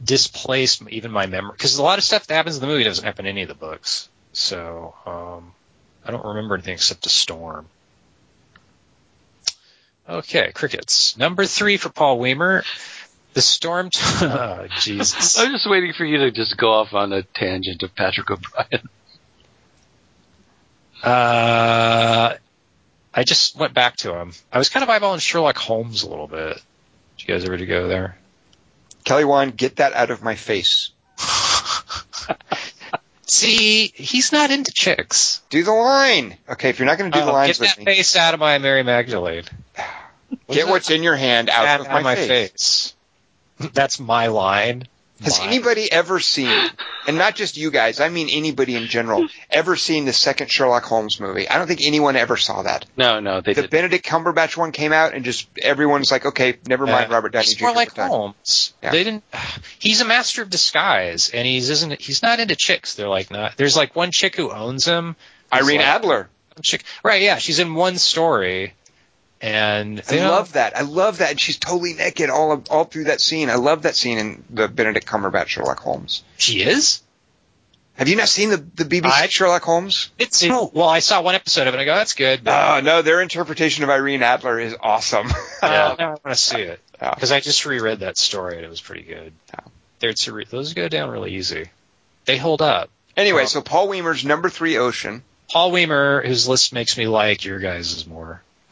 displaced 0.04 0.82
even 0.90 1.12
my 1.12 1.28
memory 1.28 1.54
because 1.54 1.78
a 1.78 1.84
lot 1.84 2.00
of 2.00 2.04
stuff 2.04 2.28
that 2.28 2.34
happens 2.34 2.58
in 2.58 2.62
the 2.62 2.68
movie 2.68 2.84
doesn't 2.84 3.06
happen 3.06 3.26
in 3.26 3.32
any 3.32 3.44
of 3.44 3.48
the 3.48 3.54
books. 3.54 4.10
So 4.34 4.94
um, 5.06 5.54
I 6.06 6.12
don't 6.12 6.26
remember 6.26 6.56
anything 6.56 6.74
except 6.74 7.04
the 7.04 7.10
storm. 7.10 7.68
Okay, 10.10 10.52
crickets. 10.52 11.16
Number 11.18 11.46
three 11.46 11.78
for 11.78 11.90
Paul 11.90 12.20
Weimer. 12.20 12.64
The 13.34 13.42
storm. 13.42 13.90
T- 13.90 14.02
oh, 14.26 14.68
Jesus. 14.80 15.40
I'm 15.40 15.54
just 15.54 15.70
waiting 15.70 15.94
for 15.94 16.04
you 16.04 16.18
to 16.18 16.32
just 16.32 16.58
go 16.58 16.74
off 16.74 16.94
on 16.94 17.14
a 17.14 17.24
tangent 17.24 17.84
of 17.84 17.96
Patrick 17.96 18.30
O'Brian. 18.30 18.90
Uh, 21.04 22.36
I 23.14 23.24
just 23.24 23.56
went 23.56 23.74
back 23.74 23.98
to 23.98 24.16
him. 24.16 24.34
I 24.52 24.58
was 24.58 24.70
kind 24.70 24.84
of 24.84 24.90
eyeballing 24.90 25.22
Sherlock 25.22 25.58
Holmes 25.58 26.04
a 26.04 26.10
little 26.10 26.28
bit. 26.28 26.62
Did 27.18 27.28
you 27.28 27.34
guys 27.34 27.46
ever 27.46 27.58
go 27.58 27.88
there? 27.88 28.18
Kelly 29.04 29.26
Wand, 29.26 29.58
get 29.58 29.78
that 29.78 29.94
out 29.94 30.12
of 30.12 30.22
my 30.22 30.36
face. 30.36 30.92
See, 33.26 33.92
he's 33.96 34.32
not 34.32 34.52
into 34.52 34.72
chicks. 34.72 35.42
Do 35.50 35.64
the 35.64 35.72
line. 35.72 36.38
Okay, 36.50 36.70
if 36.70 36.80
you're 36.80 36.86
not 36.86 36.98
going 36.98 37.12
to 37.12 37.18
do 37.18 37.24
the 37.24 37.32
Oh, 37.32 37.34
lines 37.34 37.58
get 37.58 37.62
with 37.62 37.70
that 37.70 37.80
me, 37.80 37.86
face 37.86 38.16
out 38.16 38.34
of 38.34 38.40
my 38.40 38.58
Mary 38.58 38.84
Magdalene. 38.84 39.46
get 40.50 40.68
what's 40.68 40.90
in 40.90 41.02
your 41.02 41.16
hand 41.16 41.50
out, 41.50 41.66
out 41.66 41.80
of 41.80 41.86
of 41.88 41.92
my, 41.94 42.02
my 42.02 42.16
face. 42.16 42.94
face. 43.60 43.72
That's 43.74 44.00
my 44.00 44.28
line. 44.28 44.84
Has 45.24 45.40
my- 45.40 45.46
anybody 45.48 45.92
ever 45.92 46.20
seen, 46.20 46.70
and 47.08 47.18
not 47.18 47.36
just 47.36 47.58
you 47.58 47.72
guys, 47.72 48.00
I 48.00 48.10
mean 48.10 48.30
anybody 48.30 48.76
in 48.76 48.88
general, 48.88 49.28
ever 49.50 49.76
seen 49.76 50.06
the 50.06 50.14
second 50.14 50.50
Sherlock 50.50 50.84
Holmes 50.84 51.20
movie? 51.20 51.48
I 51.50 51.58
don't 51.58 51.68
think 51.68 51.82
anyone 51.84 52.16
ever 52.16 52.38
saw 52.38 52.64
that. 52.64 52.86
No, 52.98 53.20
no, 53.20 53.42
they 53.42 53.54
The 53.54 53.62
did. 53.64 53.72
Benedict 53.72 54.06
Cumberbatch 54.06 54.58
one 54.58 54.72
came 54.72 54.94
out, 54.94 55.14
and 55.14 55.24
just 55.26 55.48
everyone's 55.62 56.12
like, 56.12 56.26
okay, 56.26 56.58
never 56.68 56.86
mind, 56.86 57.08
Yeah. 57.10 57.16
Robert 57.16 57.34
Downey 57.34 57.46
He's 57.46 57.56
Jr. 57.56 57.66
more 57.66 57.74
like 57.76 57.90
we're 57.98 58.04
done. 58.04 58.10
Holmes. 58.10 58.74
Yeah. 58.82 58.92
They 58.92 59.04
didn't. 59.04 59.24
He's 59.80 60.02
a 60.02 60.06
master 60.06 60.42
of 60.42 60.50
disguise, 60.50 61.30
and 61.30 61.48
he's 61.48 61.70
isn't. 61.70 62.02
He's 62.02 62.22
not 62.24 62.40
into 62.40 62.56
chicks. 62.56 62.96
They're 62.96 63.08
like 63.10 63.30
not. 63.32 63.58
There's 63.58 63.78
like 63.78 63.96
one 63.96 64.12
chick 64.12 64.36
who 64.36 64.52
owns 64.52 64.86
him. 64.86 65.16
Irene 65.54 65.78
like- 65.78 65.86
Adler. 65.88 66.30
Chick, 66.62 66.84
right? 67.04 67.22
Yeah, 67.22 67.38
she's 67.38 67.60
in 67.60 67.74
one 67.76 67.98
story, 67.98 68.74
and 69.42 70.02
I 70.10 70.28
love 70.30 70.54
that. 70.54 70.78
I 70.78 70.82
love 70.82 71.18
that. 71.20 71.32
And 71.32 71.40
she's 71.40 71.58
totally 71.58 71.94
naked 71.94 72.30
all 72.30 72.52
of, 72.52 72.68
all 72.70 72.84
through 72.86 73.06
that 73.06 73.22
scene. 73.22 73.50
I 73.50 73.56
love 73.56 73.84
that 73.84 73.96
scene 73.96 74.18
in 74.18 74.44
the 74.50 74.68
Benedict 74.68 75.06
Cumberbatch 75.08 75.48
Sherlock 75.48 75.80
Holmes. 75.80 76.24
She 76.38 76.62
is. 76.62 77.02
Have 77.96 78.08
you 78.08 78.16
not 78.16 78.30
seen 78.30 78.50
the, 78.50 78.58
the 78.58 78.86
BBC 78.86 79.06
I- 79.12 79.28
Sherlock 79.28 79.64
Holmes? 79.64 80.10
It's 80.18 80.44
well, 80.48 80.82
I 80.88 81.00
saw 81.00 81.22
one 81.22 81.36
episode 81.36 81.68
of 81.68 81.74
it. 81.74 81.80
I 81.80 81.86
go, 81.86 81.94
that's 81.96 82.14
good. 82.14 82.44
But, 82.44 82.78
Oh, 82.78 82.82
no, 82.82 83.02
their 83.02 83.22
interpretation 83.22 83.84
of 83.84 83.90
Irene 83.90 84.24
Adler 84.24 84.60
is 84.60 84.76
awesome. 84.82 85.28
now 85.62 85.96
I 86.00 86.06
want 86.06 86.20
to 86.26 86.36
see 86.36 86.62
it 86.62 86.80
Yeah. 87.02 87.14
because 87.14 87.32
I 87.32 87.40
just 87.42 87.66
reread 87.66 88.00
that 88.00 88.18
story 88.18 88.56
and 88.56 88.66
it 88.66 88.70
was 88.70 88.82
pretty 88.82 89.04
good. 89.04 89.34
Yeah. 89.54 89.60
They're 90.00 90.34
re- 90.34 90.46
those 90.50 90.74
go 90.74 90.88
down 90.88 91.10
really 91.12 91.36
easy. 91.36 91.70
They 92.26 92.38
hold 92.38 92.62
up. 92.62 92.90
anyway, 93.18 93.44
Oh. 93.44 93.48
so 93.48 93.62
Paul 93.62 93.88
Weimer's 93.90 94.24
number 94.26 94.50
three 94.50 94.78
Ocean. 94.78 95.22
Paul 95.52 95.72
Weimer, 95.72 96.24
whose 96.26 96.48
list 96.48 96.74
makes 96.74 96.98
me 96.98 97.08
like 97.08 97.44
your 97.44 97.60
guys' 97.60 97.92
is 97.94 98.08
more. 98.08 98.42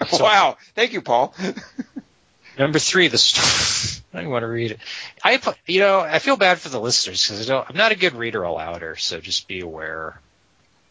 So- 0.08 0.24
wow. 0.24 0.56
Thank 0.74 0.92
you, 0.92 1.02
Paul. 1.02 1.34
Number 2.58 2.78
three, 2.78 3.08
the 3.08 3.18
story. 3.18 4.02
I 4.12 4.22
don't 4.22 4.30
want 4.30 4.42
to 4.42 4.48
read 4.48 4.72
it. 4.72 4.80
I, 5.22 5.36
put- 5.36 5.56
you 5.66 5.80
know, 5.80 6.00
I 6.00 6.18
feel 6.18 6.36
bad 6.36 6.58
for 6.58 6.68
the 6.68 6.80
listeners 6.80 7.26
because 7.26 7.48
I 7.48 7.52
don't. 7.52 7.68
I'm 7.70 7.76
not 7.76 7.92
a 7.92 7.96
good 7.96 8.14
reader 8.14 8.40
alouder, 8.40 8.98
so 8.98 9.20
just 9.20 9.46
be 9.46 9.60
aware. 9.60 10.20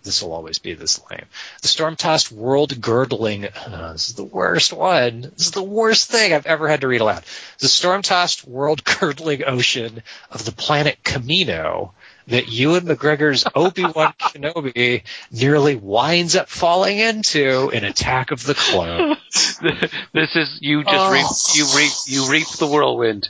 This 0.03 0.23
will 0.23 0.31
always 0.31 0.59
be 0.59 0.73
this 0.75 1.01
lame. 1.11 1.25
The 1.61 1.67
storm-tossed, 1.67 2.31
world-girdling. 2.31 3.47
Uh, 3.47 3.91
this 3.91 4.07
is 4.07 4.15
the 4.15 4.23
worst 4.23 4.71
one. 4.71 5.21
This 5.21 5.47
is 5.47 5.51
the 5.51 5.61
worst 5.61 6.09
thing 6.09 6.31
I've 6.33 6.45
ever 6.45 6.69
had 6.69 6.81
to 6.81 6.87
read 6.87 7.01
aloud. 7.01 7.23
The 7.59 7.67
storm-tossed, 7.67 8.47
world-girdling 8.47 9.43
ocean 9.43 10.01
of 10.31 10.45
the 10.45 10.53
planet 10.53 10.97
Kamino 11.03 11.91
that 12.29 12.47
Ewan 12.47 12.85
McGregor's 12.85 13.45
Obi-Wan 13.55 14.13
Kenobi 14.19 15.03
nearly 15.31 15.75
winds 15.75 16.35
up 16.35 16.49
falling 16.49 16.99
into 16.99 17.69
in 17.69 17.83
Attack 17.83 18.31
of 18.31 18.43
the 18.43 18.53
Clones. 18.55 19.59
this 20.13 20.35
is 20.35 20.59
you 20.61 20.83
just 20.83 20.95
Oh. 20.95 21.11
reap 21.11 21.25
you 21.55 21.77
reap 21.77 21.91
you 22.07 22.31
reap 22.31 22.47
the 22.57 22.67
whirlwind. 22.67 23.29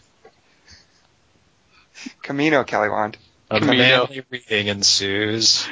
Kamino, 2.23 2.65
Kelly 2.65 2.89
Wand. 2.89 3.17
A 3.51 3.59
Kamino. 3.59 3.77
manly 3.77 4.23
reading 4.29 4.67
ensues. 4.67 5.67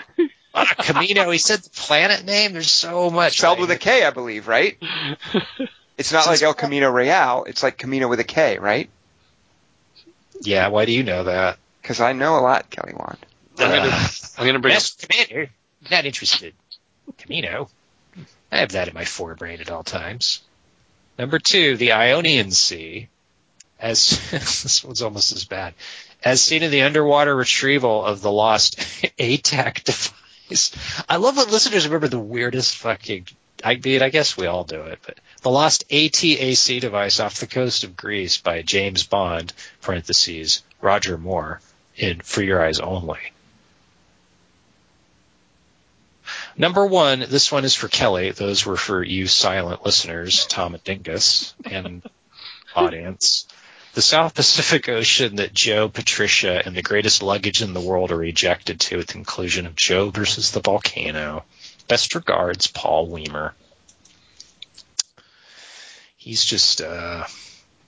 Ah, 0.54 0.66
Kamino, 0.66 1.32
he 1.32 1.38
said 1.38 1.60
the 1.60 1.70
planet 1.70 2.26
name. 2.26 2.54
There's 2.54 2.72
so 2.72 3.10
much. 3.12 3.38
Spelled 3.38 3.60
with 3.60 3.70
a 3.72 3.78
K, 3.78 4.04
I 4.06 4.10
believe, 4.12 4.48
right? 4.48 4.78
It's 6.00 6.12
not 6.14 6.28
like 6.28 6.44
El 6.44 6.54
Camino 6.54 6.92
Real. 6.92 7.46
It's 7.48 7.64
like 7.64 7.80
Kamino 7.80 8.08
with 8.08 8.20
a 8.20 8.24
K, 8.24 8.60
right? 8.60 8.88
Yeah, 10.42 10.68
why 10.68 10.86
do 10.86 10.92
you 10.92 11.02
know 11.02 11.24
that? 11.24 11.58
Because 11.88 12.02
I 12.02 12.12
know 12.12 12.38
a 12.38 12.42
lot, 12.42 12.70
Kelly 12.70 12.92
Wand. 12.94 13.18
I'm 13.58 13.70
gonna 13.70 13.88
Uh, 13.88 14.08
I'm 14.38 14.46
gonna 14.46 14.60
bring 14.60 14.74
Yes, 14.74 14.94
Commander. 14.96 15.50
Not 15.90 16.04
interested. 16.04 16.54
Kamino. 17.18 17.70
I 18.52 18.58
have 18.58 18.74
that 18.74 18.90
in 18.90 18.94
my 18.94 19.06
forebrain 19.06 19.62
at 19.62 19.72
all 19.72 19.86
times. 19.86 20.42
Number 21.18 21.40
two, 21.40 21.78
the 21.78 21.94
Ionian 21.94 22.52
Sea. 22.52 23.08
As 23.80 24.20
this 24.32 24.84
one's 24.84 25.02
almost 25.02 25.32
as 25.32 25.46
bad. 25.46 25.76
As 26.26 26.44
seen 26.44 26.62
in 26.62 26.72
the 26.72 26.82
underwater 26.82 27.34
retrieval 27.34 28.04
of 28.04 28.22
the 28.22 28.34
lost 28.34 28.78
ATAC 29.18 29.86
device. 29.86 31.06
I 31.08 31.16
love 31.16 31.38
when 31.38 31.50
listeners 31.50 31.88
remember 31.88 32.10
the 32.10 32.20
weirdest 32.20 32.76
fucking. 32.76 33.28
I 33.64 33.78
mean, 33.78 34.02
I 34.02 34.10
guess 34.10 34.36
we 34.36 34.46
all 34.46 34.66
do 34.66 34.82
it, 34.82 35.00
but 35.06 35.20
the 35.42 35.52
lost 35.52 35.88
ATAC 35.88 36.82
device 36.82 37.22
off 37.22 37.40
the 37.40 37.48
coast 37.48 37.86
of 37.86 37.96
Greece 37.96 38.40
by 38.40 38.62
James 38.62 39.04
Bond 39.04 39.54
(parentheses 39.82 40.64
Roger 40.82 41.18
Moore) 41.18 41.62
in 41.98 42.22
For 42.22 42.42
Your 42.42 42.64
Eyes 42.64 42.80
Only. 42.80 43.20
Number 46.56 46.86
one, 46.86 47.20
this 47.20 47.52
one 47.52 47.66
is 47.66 47.76
for 47.76 47.88
Kelly. 47.88 48.32
Those 48.32 48.66
were 48.66 48.78
for 48.78 49.04
you 49.04 49.28
silent 49.28 49.86
listeners, 49.86 50.46
Tom 50.48 50.74
and 50.74 50.84
Dingus, 50.84 51.54
and 51.66 52.02
audience. 52.76 53.48
The 53.94 54.02
South 54.02 54.36
Pacific 54.36 54.90
Ocean 54.90 55.38
that 55.38 55.54
Joe, 55.54 55.88
Patricia, 55.90 56.62
and 56.66 56.76
the 56.76 56.84
greatest 56.84 57.24
luggage 57.24 57.62
in 57.62 57.74
the 57.74 57.82
world 57.82 58.12
are 58.12 58.24
ejected 58.24 58.80
to 58.82 59.00
at 59.00 59.08
the 59.08 59.14
conclusion 59.14 59.66
of 59.66 59.76
Joe 59.76 60.10
versus 60.10 60.52
the 60.52 60.60
volcano. 60.60 61.44
Best 61.88 62.14
regards, 62.14 62.68
Paul 62.68 63.08
Weimer. 63.08 63.54
He's 66.18 66.44
just 66.44 66.82
uh, 66.82 67.26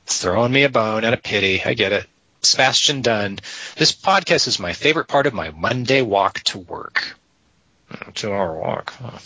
throwing 0.05 0.51
me 0.51 0.63
a 0.63 0.69
bone 0.69 1.03
out 1.03 1.13
of 1.13 1.21
pity. 1.21 1.61
I 1.63 1.73
get 1.73 1.91
it. 1.91 2.07
Sebastian 2.41 3.01
Dunn. 3.01 3.39
This 3.75 3.91
podcast 3.91 4.47
is 4.47 4.59
my 4.59 4.73
favorite 4.73 5.07
part 5.07 5.27
of 5.27 5.33
my 5.33 5.51
Monday 5.51 6.01
walk 6.01 6.39
to 6.45 6.59
work. 6.59 7.17
Hmm, 7.91 8.11
Two 8.11 8.31
hour 8.31 8.57
walk. 8.57 8.93
Huh. 8.93 9.17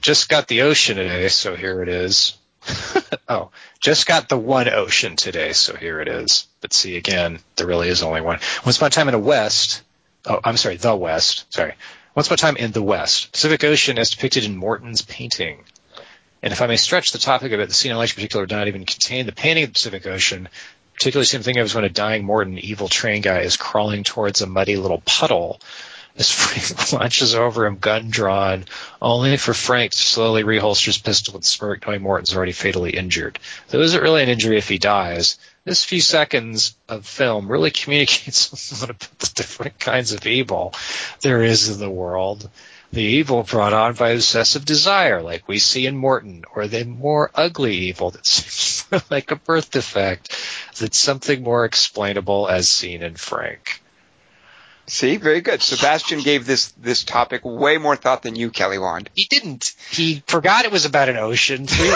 Just 0.00 0.28
got 0.28 0.48
the 0.48 0.62
ocean 0.62 0.96
today, 0.96 1.28
so 1.28 1.56
here 1.56 1.82
it 1.82 1.88
is. 1.88 2.36
oh, 3.28 3.50
just 3.80 4.06
got 4.06 4.28
the 4.28 4.38
one 4.38 4.68
ocean 4.68 5.16
today, 5.16 5.52
so 5.52 5.76
here 5.76 6.00
it 6.00 6.08
is. 6.08 6.46
But 6.60 6.72
see, 6.72 6.96
again, 6.96 7.38
there 7.56 7.66
really 7.66 7.88
is 7.88 8.02
only 8.02 8.20
one. 8.20 8.40
Once 8.64 8.76
upon 8.76 8.88
a 8.88 8.90
time 8.90 9.08
in 9.08 9.12
the 9.12 9.18
West, 9.18 9.82
oh, 10.24 10.40
I'm 10.42 10.56
sorry, 10.56 10.76
the 10.76 10.96
West, 10.96 11.52
sorry. 11.52 11.74
Once 12.14 12.28
upon 12.28 12.34
a 12.34 12.38
time 12.38 12.56
in 12.56 12.72
the 12.72 12.82
West, 12.82 13.32
Pacific 13.32 13.62
Ocean 13.64 13.98
as 13.98 14.10
depicted 14.10 14.44
in 14.44 14.56
Morton's 14.56 15.02
painting. 15.02 15.62
And 16.42 16.52
if 16.52 16.62
I 16.62 16.66
may 16.66 16.76
stretch 16.76 17.12
the 17.12 17.18
topic 17.18 17.52
a 17.52 17.56
bit, 17.56 17.68
the 17.68 17.74
scene 17.74 17.92
in 17.92 17.98
particular 17.98 18.46
did 18.46 18.54
not 18.54 18.68
even 18.68 18.84
contain 18.84 19.26
the 19.26 19.32
painting 19.32 19.64
of 19.64 19.70
the 19.70 19.74
Pacific 19.74 20.06
Ocean. 20.06 20.48
Particularly, 20.96 21.26
same 21.26 21.42
thing 21.42 21.58
I 21.58 21.62
was 21.62 21.74
when 21.74 21.84
a 21.84 21.90
dying 21.90 22.24
Morton, 22.24 22.58
evil 22.58 22.88
train 22.88 23.20
guy, 23.20 23.40
is 23.40 23.56
crawling 23.56 24.02
towards 24.02 24.40
a 24.40 24.46
muddy 24.46 24.76
little 24.76 25.02
puddle 25.04 25.60
as 26.18 26.30
Frank 26.32 26.92
launches 26.92 27.34
over 27.34 27.66
him, 27.66 27.76
gun 27.76 28.08
drawn, 28.08 28.64
only 29.00 29.36
for 29.36 29.52
Frank 29.52 29.92
to 29.92 29.98
slowly 29.98 30.42
reholster 30.42 30.86
his 30.86 30.98
pistol 30.98 31.34
with 31.34 31.44
smirk, 31.44 31.86
knowing 31.86 32.02
Morton's 32.02 32.34
already 32.34 32.52
fatally 32.52 32.90
injured. 32.90 33.38
Though 33.68 33.82
isn't 33.82 34.02
really 34.02 34.22
an 34.22 34.30
injury 34.30 34.56
if 34.56 34.68
he 34.68 34.78
dies. 34.78 35.38
This 35.64 35.84
few 35.84 36.00
seconds 36.00 36.74
of 36.88 37.06
film 37.06 37.48
really 37.48 37.70
communicates 37.70 38.72
a 38.72 38.80
lot 38.80 38.90
about 38.90 39.18
the 39.18 39.32
different 39.34 39.78
kinds 39.78 40.12
of 40.12 40.26
evil 40.26 40.74
there 41.20 41.42
is 41.42 41.68
in 41.68 41.78
the 41.78 41.90
world. 41.90 42.48
The 42.96 43.02
evil 43.02 43.42
brought 43.42 43.74
on 43.74 43.92
by 43.92 44.12
obsessive 44.12 44.64
desire, 44.64 45.20
like 45.20 45.46
we 45.46 45.58
see 45.58 45.84
in 45.84 45.98
Morton, 45.98 46.46
or 46.54 46.66
the 46.66 46.84
more 46.84 47.30
ugly 47.34 47.76
evil 47.76 48.10
that 48.12 48.24
seems 48.26 48.86
like 49.10 49.30
a 49.30 49.36
birth 49.36 49.70
defect 49.70 50.34
that's 50.78 50.96
something 50.96 51.42
more 51.42 51.66
explainable 51.66 52.48
as 52.48 52.70
seen 52.70 53.02
in 53.02 53.16
Frank. 53.16 53.82
See, 54.86 55.16
very 55.18 55.42
good. 55.42 55.60
Sebastian 55.60 56.20
gave 56.20 56.46
this 56.46 56.72
this 56.78 57.04
topic 57.04 57.42
way 57.44 57.76
more 57.76 57.96
thought 57.96 58.22
than 58.22 58.34
you, 58.34 58.48
Kelly 58.48 58.78
Wand. 58.78 59.10
He 59.14 59.26
didn't. 59.26 59.74
He 59.90 60.22
forgot 60.26 60.64
it 60.64 60.72
was 60.72 60.86
about 60.86 61.10
an 61.10 61.18
ocean. 61.18 61.66
We. 61.78 61.90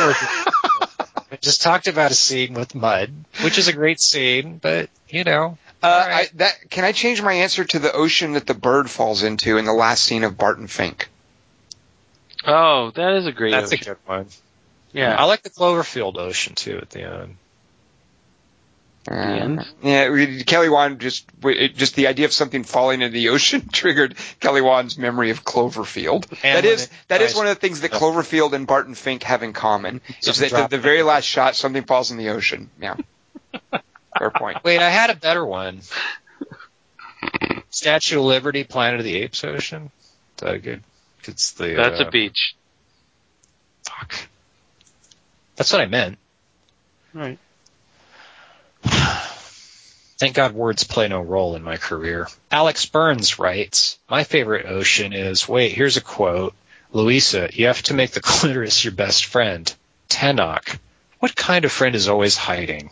It 1.30 1.40
just 1.40 1.62
talked 1.62 1.86
about 1.86 2.10
a 2.10 2.14
scene 2.14 2.52
with 2.52 2.74
mud, 2.74 3.10
which 3.42 3.56
is 3.56 3.68
a 3.68 3.72
great 3.72 4.00
scene, 4.00 4.58
but 4.58 4.90
you 5.08 5.24
know, 5.24 5.56
Uh, 5.82 5.86
All 5.86 6.08
right. 6.08 6.28
I, 6.32 6.36
that 6.36 6.70
can 6.70 6.84
I 6.84 6.92
change 6.92 7.22
my 7.22 7.32
answer 7.32 7.64
to 7.64 7.78
the 7.78 7.92
ocean 7.92 8.32
that 8.32 8.46
the 8.46 8.54
bird 8.54 8.90
falls 8.90 9.22
into 9.22 9.56
in 9.56 9.64
the 9.64 9.72
last 9.72 10.04
scene 10.04 10.24
of 10.24 10.36
Barton 10.36 10.66
Fink? 10.66 11.08
Oh, 12.44 12.90
that 12.90 13.14
is 13.14 13.26
a 13.26 13.32
great 13.32 13.52
that's 13.52 13.72
a 13.72 13.76
good 13.76 13.96
one. 14.06 14.26
yeah. 14.92 15.14
I 15.14 15.24
like 15.24 15.42
the 15.42 15.50
Cloverfield 15.50 16.16
ocean 16.16 16.54
too 16.54 16.78
at 16.78 16.90
the 16.90 17.02
end. 17.02 17.36
Uh, 19.10 19.14
end? 19.14 19.66
Yeah, 19.82 20.42
Kelly 20.42 20.68
Wand 20.68 21.00
just 21.00 21.24
it, 21.44 21.74
just 21.74 21.96
the 21.96 22.06
idea 22.06 22.26
of 22.26 22.32
something 22.32 22.64
falling 22.64 23.00
into 23.00 23.14
the 23.14 23.30
ocean 23.30 23.68
triggered 23.72 24.14
Kelly 24.40 24.60
Wand's 24.60 24.98
memory 24.98 25.30
of 25.30 25.44
Cloverfield. 25.44 26.26
And 26.44 26.56
that 26.56 26.64
when 26.64 26.74
is 26.74 26.84
it 26.84 26.90
that 27.08 27.22
is 27.22 27.34
one 27.34 27.46
of 27.46 27.54
the 27.54 27.60
things 27.60 27.80
that 27.80 27.90
Cloverfield 27.90 28.52
and 28.52 28.66
Barton 28.66 28.94
Fink 28.94 29.22
have 29.22 29.42
in 29.42 29.54
common. 29.54 30.02
Is 30.22 30.38
that 30.38 30.50
the, 30.50 30.76
the 30.76 30.82
very 30.82 31.02
last 31.02 31.24
shot 31.24 31.56
something 31.56 31.84
falls 31.84 32.10
in 32.10 32.18
the 32.18 32.28
ocean. 32.30 32.68
Yeah. 32.80 32.96
Fair 34.20 34.30
point. 34.30 34.62
Wait, 34.62 34.80
I 34.80 34.90
had 34.90 35.08
a 35.08 35.14
better 35.14 35.42
one. 35.42 35.80
Statue 37.70 38.18
of 38.18 38.26
Liberty, 38.26 38.64
Planet 38.64 39.00
of 39.00 39.04
the 39.04 39.16
Apes 39.16 39.42
ocean. 39.44 39.90
Is 40.36 40.42
that 40.42 40.62
good? 40.62 40.82
It's 41.24 41.52
the 41.52 41.72
That's 41.74 42.00
uh, 42.00 42.04
a 42.04 42.10
beach. 42.10 42.54
Fuck. 43.84 44.28
That's 45.56 45.72
what 45.72 45.80
I 45.80 45.86
meant. 45.86 46.18
Right. 47.14 47.38
Thank 48.82 50.34
God 50.34 50.52
words 50.52 50.84
play 50.84 51.08
no 51.08 51.22
role 51.22 51.56
in 51.56 51.62
my 51.62 51.78
career. 51.78 52.28
Alex 52.50 52.84
Burns 52.84 53.38
writes, 53.38 53.98
My 54.10 54.24
favorite 54.24 54.66
ocean 54.66 55.14
is, 55.14 55.48
wait, 55.48 55.72
here's 55.72 55.96
a 55.96 56.02
quote. 56.02 56.52
Louisa, 56.92 57.48
you 57.54 57.68
have 57.68 57.80
to 57.84 57.94
make 57.94 58.10
the 58.10 58.20
clitoris 58.20 58.84
your 58.84 58.92
best 58.92 59.24
friend. 59.24 59.74
Tenoch, 60.10 60.78
what 61.20 61.34
kind 61.34 61.64
of 61.64 61.72
friend 61.72 61.94
is 61.94 62.06
always 62.06 62.36
hiding? 62.36 62.90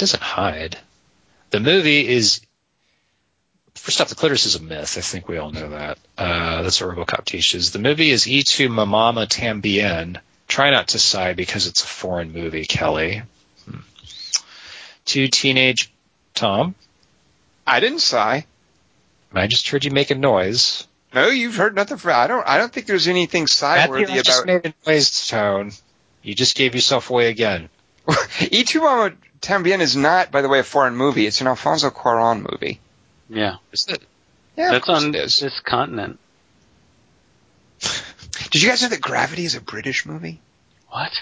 It 0.00 0.08
doesn't 0.08 0.22
hide. 0.22 0.78
The 1.50 1.60
movie 1.60 2.08
is 2.08 2.40
first 3.74 4.00
off, 4.00 4.08
the 4.08 4.14
clitoris 4.14 4.46
is 4.46 4.54
a 4.54 4.62
myth. 4.62 4.96
I 4.96 5.02
think 5.02 5.28
we 5.28 5.36
all 5.36 5.50
know 5.52 5.68
that. 5.68 5.98
Uh, 6.16 6.62
that's 6.62 6.80
what 6.80 6.96
RoboCop 6.96 7.26
teaches. 7.26 7.70
The 7.70 7.80
movie 7.80 8.10
is 8.10 8.26
E 8.26 8.42
tu 8.42 8.70
Mamama 8.70 9.28
Tambien. 9.28 10.18
Try 10.48 10.70
not 10.70 10.88
to 10.88 10.98
sigh 10.98 11.34
because 11.34 11.66
it's 11.66 11.84
a 11.84 11.86
foreign 11.86 12.32
movie, 12.32 12.64
Kelly. 12.64 13.20
Hmm. 13.66 13.80
Two 15.04 15.28
teenage 15.28 15.92
Tom. 16.32 16.74
I 17.66 17.80
didn't 17.80 18.00
sigh. 18.00 18.46
I 19.34 19.48
just 19.48 19.68
heard 19.68 19.84
you 19.84 19.90
make 19.90 20.10
a 20.10 20.14
noise. 20.14 20.88
No, 21.12 21.28
you've 21.28 21.56
heard 21.56 21.74
nothing 21.74 21.98
from. 21.98 22.14
I 22.14 22.26
don't. 22.26 22.48
I 22.48 22.56
don't 22.56 22.72
think 22.72 22.86
there's 22.86 23.06
anything 23.06 23.42
Matthew, 23.42 23.54
sigh-worthy 23.54 24.12
I 24.14 24.22
just 24.22 24.46
made 24.46 24.64
a 24.64 24.90
noise 24.90 25.28
tone. 25.28 25.72
You 26.22 26.34
just 26.34 26.56
gave 26.56 26.74
yourself 26.74 27.10
away 27.10 27.28
again. 27.28 27.68
E 28.50 28.64
tu 28.64 28.80
Mama 28.80 29.12
Tambien 29.40 29.80
is 29.80 29.96
not, 29.96 30.30
by 30.30 30.42
the 30.42 30.48
way, 30.48 30.58
a 30.58 30.64
foreign 30.64 30.96
movie. 30.96 31.26
It's 31.26 31.40
an 31.40 31.46
Alfonso 31.46 31.90
Cuarón 31.90 32.46
movie. 32.50 32.80
Yeah, 33.28 33.56
Is 33.72 33.86
it? 33.88 34.02
Yeah, 34.56 34.72
that's 34.72 34.88
on 34.88 35.12
this 35.12 35.60
continent. 35.60 36.18
Did 38.50 38.62
you 38.62 38.68
guys 38.68 38.82
know 38.82 38.88
that 38.88 39.00
Gravity 39.00 39.44
is 39.44 39.54
a 39.54 39.60
British 39.60 40.04
movie? 40.04 40.40
What? 40.88 41.12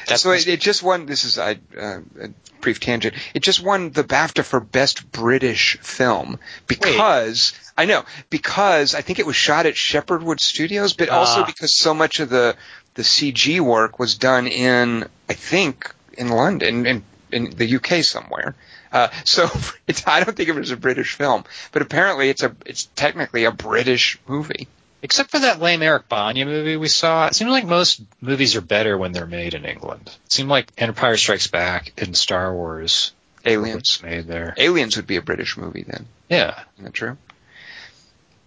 That's- 0.00 0.22
so 0.22 0.30
it, 0.32 0.46
it 0.46 0.60
just 0.60 0.82
won. 0.82 1.06
This 1.06 1.24
is 1.24 1.36
a, 1.38 1.58
uh, 1.78 1.98
a 2.20 2.28
brief 2.60 2.80
tangent. 2.80 3.14
It 3.34 3.42
just 3.42 3.62
won 3.62 3.90
the 3.90 4.04
BAFTA 4.04 4.44
for 4.44 4.60
Best 4.60 5.10
British 5.10 5.78
Film 5.80 6.38
because 6.66 7.54
I 7.76 7.86
know 7.86 8.04
because 8.30 8.94
I 8.94 9.00
think 9.00 9.18
it 9.18 9.26
was 9.26 9.36
shot 9.36 9.66
at 9.66 9.74
Shepperton 9.74 10.38
Studios, 10.38 10.92
but 10.92 11.08
also 11.08 11.40
Ah. 11.42 11.46
because 11.46 11.74
so 11.74 11.92
much 11.94 12.20
of 12.20 12.28
the 12.28 12.56
the 12.94 13.02
CG 13.02 13.58
work 13.60 13.98
was 13.98 14.16
done 14.16 14.46
in 14.46 15.08
I 15.28 15.32
think 15.34 15.92
in 16.16 16.28
London 16.28 16.86
in 16.86 17.02
in 17.32 17.50
the 17.50 17.76
UK 17.76 18.04
somewhere. 18.04 18.54
Uh, 18.92 19.08
so 19.24 19.48
it's, 19.86 20.06
I 20.06 20.22
don't 20.22 20.36
think 20.36 20.48
it 20.48 20.54
was 20.54 20.70
a 20.70 20.76
British 20.76 21.14
film, 21.14 21.44
but 21.72 21.82
apparently 21.82 22.28
it's 22.30 22.42
a 22.42 22.54
it's 22.64 22.84
technically 22.96 23.44
a 23.44 23.50
British 23.52 24.18
movie. 24.26 24.68
Except 25.02 25.30
for 25.30 25.38
that 25.40 25.60
lame 25.60 25.82
Eric 25.82 26.08
Bana 26.08 26.44
movie 26.44 26.76
we 26.76 26.88
saw, 26.88 27.26
it 27.26 27.34
seemed 27.34 27.50
like 27.50 27.66
most 27.66 28.00
movies 28.20 28.56
are 28.56 28.60
better 28.62 28.96
when 28.98 29.12
they're 29.12 29.26
made 29.26 29.54
in 29.54 29.64
England. 29.64 30.02
It 30.24 30.32
seemed 30.32 30.48
like 30.48 30.72
Empire 30.78 31.16
Strikes 31.16 31.46
Back 31.48 31.92
and 31.98 32.16
Star 32.16 32.52
Wars 32.52 33.12
Aliens. 33.44 34.02
made 34.02 34.26
there. 34.26 34.54
Aliens 34.56 34.96
would 34.96 35.06
be 35.06 35.16
a 35.16 35.22
British 35.22 35.56
movie 35.56 35.84
then. 35.86 36.06
Yeah. 36.28 36.58
Isn't 36.74 36.84
that 36.86 36.94
true? 36.94 37.16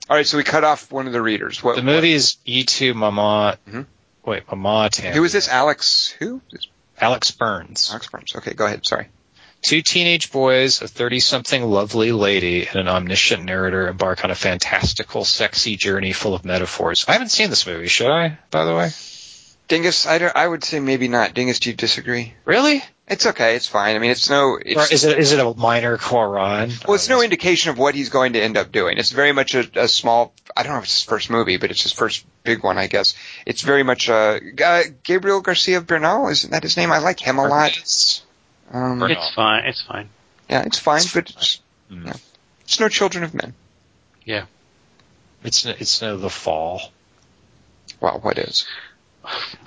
All 0.10 0.16
right, 0.18 0.26
so 0.26 0.38
we 0.38 0.44
cut 0.44 0.64
off 0.64 0.92
one 0.92 1.06
of 1.08 1.14
the 1.14 1.22
readers. 1.22 1.64
What 1.64 1.76
The 1.76 1.84
movie 1.84 2.14
is 2.14 2.38
Y 2.48 2.64
tu 2.66 2.94
Mama. 2.96 3.58
Mhm. 3.70 3.86
Wait, 4.26 4.44
Mama 4.52 4.90
Tam. 4.92 5.14
Who 5.14 5.24
is 5.24 5.32
this? 5.32 5.48
Alex? 5.48 6.08
Who? 6.20 6.42
This- 6.52 6.68
Alex 7.00 7.32
Burns. 7.32 7.90
Alex 7.92 8.08
Burns. 8.08 8.36
Okay, 8.36 8.54
go 8.54 8.66
ahead. 8.66 8.86
Sorry. 8.86 9.08
Two 9.62 9.82
teenage 9.82 10.32
boys, 10.32 10.82
a 10.82 10.88
30 10.88 11.20
something 11.20 11.64
lovely 11.64 12.14
lady, 12.14 12.68
and 12.68 12.78
an 12.78 12.88
omniscient 12.88 13.44
narrator 13.44 13.90
embark 13.90 14.24
on 14.24 14.32
a 14.32 14.36
fantastical, 14.36 15.26
sexy 15.26 15.76
journey 15.76 16.14
full 16.14 16.34
of 16.34 16.46
metaphors. 16.46 17.06
I 17.10 17.14
haven't 17.14 17.30
seen 17.30 17.50
this 17.50 17.68
movie, 17.68 17.88
should 17.88 18.10
I, 18.10 18.38
by 18.52 18.64
the 18.64 18.74
way? 18.74 18.92
Dingus, 19.68 20.08
I, 20.08 20.18
I 20.34 20.48
would 20.48 20.64
say 20.64 20.80
maybe 20.80 21.10
not. 21.10 21.34
Dingus, 21.34 21.60
do 21.60 21.70
you 21.70 21.76
disagree? 21.76 22.34
Really? 22.46 22.82
It's 23.08 23.26
okay. 23.26 23.56
It's 23.56 23.68
fine. 23.68 23.96
I 23.96 24.00
mean, 24.00 24.12
it's 24.12 24.30
no. 24.30 24.60
It's, 24.64 24.92
is 24.92 25.04
it 25.04 25.18
is 25.18 25.32
it 25.32 25.40
a 25.40 25.54
minor 25.56 25.98
Cuarón? 25.98 26.86
well, 26.88 26.96
it's 26.96 27.10
no 27.10 27.22
indication 27.22 27.72
of 27.72 27.78
what 27.78 27.96
he's 27.96 28.10
going 28.10 28.34
to 28.34 28.42
end 28.42 28.56
up 28.56 28.72
doing. 28.72 28.98
It's 28.98 29.12
very 29.12 29.32
much 29.32 29.56
a, 29.56 29.68
a 29.76 29.88
small. 29.88 30.34
I 30.56 30.64
don't 30.64 30.74
know 30.74 30.78
if 30.78 30.86
it's 30.86 31.00
his 31.00 31.10
first 31.10 31.30
movie, 31.30 31.58
but 31.58 31.72
it's 31.72 31.82
his 31.82 31.92
first 31.92 32.26
big 32.50 32.64
one, 32.64 32.78
I 32.78 32.88
guess. 32.88 33.14
It's 33.46 33.62
very 33.62 33.84
much 33.84 34.10
uh, 34.10 34.40
uh, 34.66 34.84
Gabriel 35.04 35.42
Garcia 35.42 35.82
Bernal. 35.82 36.30
Isn't 36.30 36.52
that 36.52 36.64
his 36.64 36.78
name? 36.78 36.92
I 36.92 36.98
like 37.00 37.20
him 37.20 37.38
a 37.38 37.48
lot. 37.48 38.24
Um, 38.72 39.04
It's 39.04 39.34
fine. 39.36 39.66
It's 39.66 39.82
fine. 39.84 40.10
yeah, 40.50 40.64
it's 40.66 40.80
fine, 40.80 40.98
It's 41.02 41.14
but 41.14 41.30
it's, 41.30 41.62
Mm. 41.92 42.06
yeah. 42.06 42.14
it's 42.62 42.80
no 42.80 42.88
Children 42.90 43.24
of 43.24 43.34
Men. 43.34 43.54
Yeah, 44.26 44.46
it's 45.44 45.66
it's 45.66 46.02
no 46.04 46.18
the 46.18 46.30
fall. 46.30 46.82
Well, 48.00 48.20
what 48.22 48.38
is? 48.38 48.66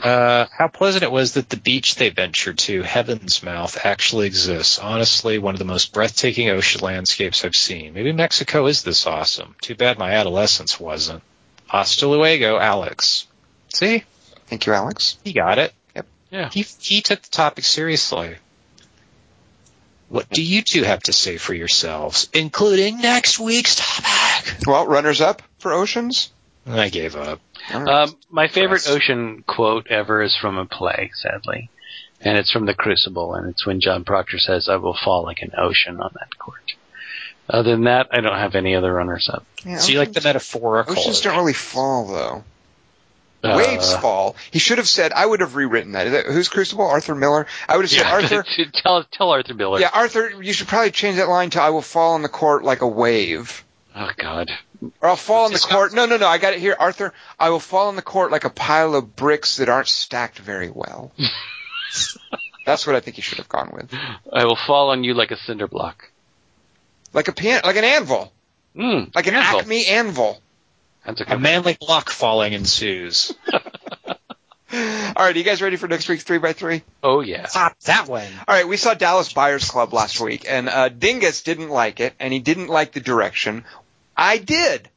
Uh, 0.03 0.47
how 0.57 0.69
pleasant 0.69 1.03
it 1.05 1.11
was 1.13 1.33
that 1.35 1.49
the 1.49 1.57
beach 1.57 1.97
they 1.97 2.09
ventured 2.11 2.59
to, 2.59 2.83
Heaven's 2.83 3.43
Mouth, 3.43 3.77
actually 3.85 4.27
exists. 4.27 4.79
Honestly, 4.79 5.39
one 5.39 5.55
of 5.55 5.59
the 5.59 5.65
most 5.75 5.93
breathtaking 5.93 6.49
ocean 6.51 6.81
landscapes 6.81 7.45
I've 7.45 7.55
seen. 7.55 7.93
Maybe 7.95 8.13
Mexico 8.13 8.67
is 8.67 8.83
this 8.83 9.07
awesome. 9.07 9.55
Too 9.61 9.75
bad 9.75 9.99
my 9.99 10.13
adolescence 10.13 10.81
wasn't. 10.81 11.23
Hasta 11.73 12.07
luego, 12.07 12.59
Alex. 12.59 13.27
See? 13.69 14.05
Thank 14.47 14.67
you, 14.67 14.75
Alex. 14.75 15.17
He 15.25 15.33
got 15.33 15.59
it. 15.59 15.73
Yep. 15.97 16.07
Yeah. 16.31 16.51
He, 16.53 16.67
he 16.79 17.01
took 17.01 17.23
the 17.23 17.31
topic 17.31 17.65
seriously. 17.65 18.37
What 20.11 20.29
do 20.29 20.43
you 20.43 20.61
two 20.61 20.83
have 20.83 21.03
to 21.05 21.15
say 21.15 21.39
for 21.39 21.55
yourselves, 21.55 22.29
including 22.35 23.01
next 23.01 23.41
week's 23.41 23.77
topic? 23.77 24.67
Well, 24.67 24.87
runners 24.87 25.23
up 25.23 25.41
for 25.61 25.73
Oceans. 25.73 26.31
I 26.67 26.91
gave 26.91 27.17
up. 27.17 27.41
All 27.73 27.83
right. 27.83 28.03
Um, 28.03 28.17
my 28.29 28.49
favorite 28.49 28.83
Press. 28.83 28.91
ocean 28.91 29.43
quote 29.47 29.87
ever 29.87 30.21
is 30.21 30.37
from 30.37 30.59
a 30.59 30.67
play, 30.67 31.11
sadly. 31.15 31.71
And 32.21 32.37
it's 32.37 32.53
from 32.53 32.67
The 32.67 32.75
Crucible, 32.75 33.33
and 33.33 33.49
it's 33.49 33.67
when 33.67 33.81
John 33.81 34.05
Proctor 34.05 34.39
says, 34.39 34.69
I 34.69 34.77
will 34.77 34.97
fall 35.03 35.23
like 35.23 35.41
an 35.41 35.53
ocean 35.57 36.03
on 36.03 36.11
that 36.21 36.39
court. 36.39 36.75
Other 37.49 37.71
than 37.73 37.85
that, 37.85 38.09
I 38.13 38.21
don't 38.21 38.37
have 38.39 38.55
any 38.55 38.75
other 38.77 38.93
runners 38.93 39.29
up. 39.33 39.45
Yeah, 39.65 39.79
So 39.79 39.93
you 39.93 39.99
like 39.99 40.09
the 40.09 40.21
oceans- 40.21 40.25
metaphorical? 40.25 40.97
Oceans 40.99 41.21
don't 41.21 41.37
really 41.37 41.53
fall 41.53 42.07
though. 42.07 42.45
Uh, 43.45 43.57
Waves 43.57 43.93
fall. 43.97 44.37
He 44.53 44.61
should 44.61 44.79
have 44.79 44.87
said. 44.89 45.13
I 45.13 45.27
would 45.27 45.41
have 45.41 45.57
rewritten 45.57 45.93
that. 45.93 46.07
Is 46.07 46.13
that- 46.13 46.27
Who's 46.27 46.49
Crucible? 46.49 46.87
Arthur 46.87 47.17
Miller. 47.17 47.47
I 47.69 47.77
would 47.77 47.83
have 47.85 47.91
said 47.91 48.03
Yeah, 48.03 48.13
Arthur. 48.39 48.45
tell, 48.73 49.03
tell 49.11 49.31
Arthur 49.31 49.55
Miller. 49.55 49.81
Yeah, 49.81 49.91
Arthur. 49.93 50.41
You 50.41 50.53
should 50.53 50.69
probably 50.69 50.93
change 50.93 51.17
that 51.17 51.29
line 51.29 51.51
to 51.51 51.61
"I 51.61 51.71
will 51.71 51.83
fall 51.83 52.15
on 52.15 52.23
the 52.23 52.29
court 52.29 52.63
like 52.63 52.83
a 52.83 52.87
wave," 52.87 53.65
Oh, 53.97 54.11
God. 54.17 54.53
or 55.01 55.09
"I'll 55.09 55.17
fall 55.17 55.47
on 55.47 55.53
the 55.53 55.59
court." 55.59 55.93
No, 55.93 56.07
no, 56.07 56.17
no. 56.19 56.29
I 56.29 56.39
got 56.39 56.53
it 56.53 56.61
here, 56.61 56.77
Arthur. 56.79 57.13
I 57.41 57.51
will 57.51 57.59
fall 57.59 57.89
on 57.89 57.97
the 57.97 58.03
court 58.03 58.31
like 58.31 58.45
a 58.45 58.51
pile 58.51 58.95
of 58.95 59.17
bricks 59.17 59.57
that 59.57 59.69
aren't 59.69 59.89
stacked 59.89 60.39
very 60.39 60.71
well. 60.71 61.11
That's 62.65 62.87
what 62.87 62.95
I 62.95 63.01
think 63.01 63.17
you 63.17 63.25
should 63.25 63.39
have 63.39 63.49
gone 63.49 63.71
with. 63.75 63.93
I 64.33 64.45
will 64.45 64.57
fall 64.69 64.91
on 64.91 65.03
you 65.03 65.15
like 65.15 65.33
a 65.33 65.37
cinder 65.37 65.67
block. 65.67 66.12
Like 67.13 67.29
a 67.29 67.33
pian, 67.33 67.63
like 67.65 67.77
an 67.77 67.85
anvil, 67.85 68.33
Mm, 68.77 69.15
like 69.15 69.27
an 69.27 69.35
anvil. 69.35 69.61
Acme 69.61 69.87
anvil. 69.87 70.41
That's 71.05 71.21
a 71.21 71.35
A 71.35 71.39
manly 71.39 71.77
block 71.79 72.09
falling 72.11 72.53
ensues. 72.53 73.33
All 74.75 75.27
right, 75.27 75.35
are 75.35 75.39
you 75.39 75.45
guys 75.45 75.61
ready 75.61 75.77
for 75.77 75.87
next 75.87 76.09
week's 76.09 76.23
three 76.23 76.39
by 76.39 76.55
three? 76.55 76.83
Oh, 77.03 77.21
yeah. 77.21 77.47
Pop 77.53 77.79
that 77.81 78.09
one. 78.09 78.27
All 78.49 78.55
right, 78.55 78.67
we 78.67 78.79
saw 78.79 78.95
Dallas 78.95 79.31
Buyers 79.31 79.69
Club 79.69 79.93
last 79.93 80.19
week, 80.19 80.47
and 80.49 80.67
uh, 80.71 80.89
Dingus 80.89 81.43
didn't 81.43 81.69
like 81.69 82.01
it, 82.01 82.15
and 82.19 82.33
he 82.33 82.39
didn't 82.39 82.69
like 82.69 82.93
the 82.93 83.01
direction. 83.01 83.65
I 84.17 84.39
did. 84.39 84.89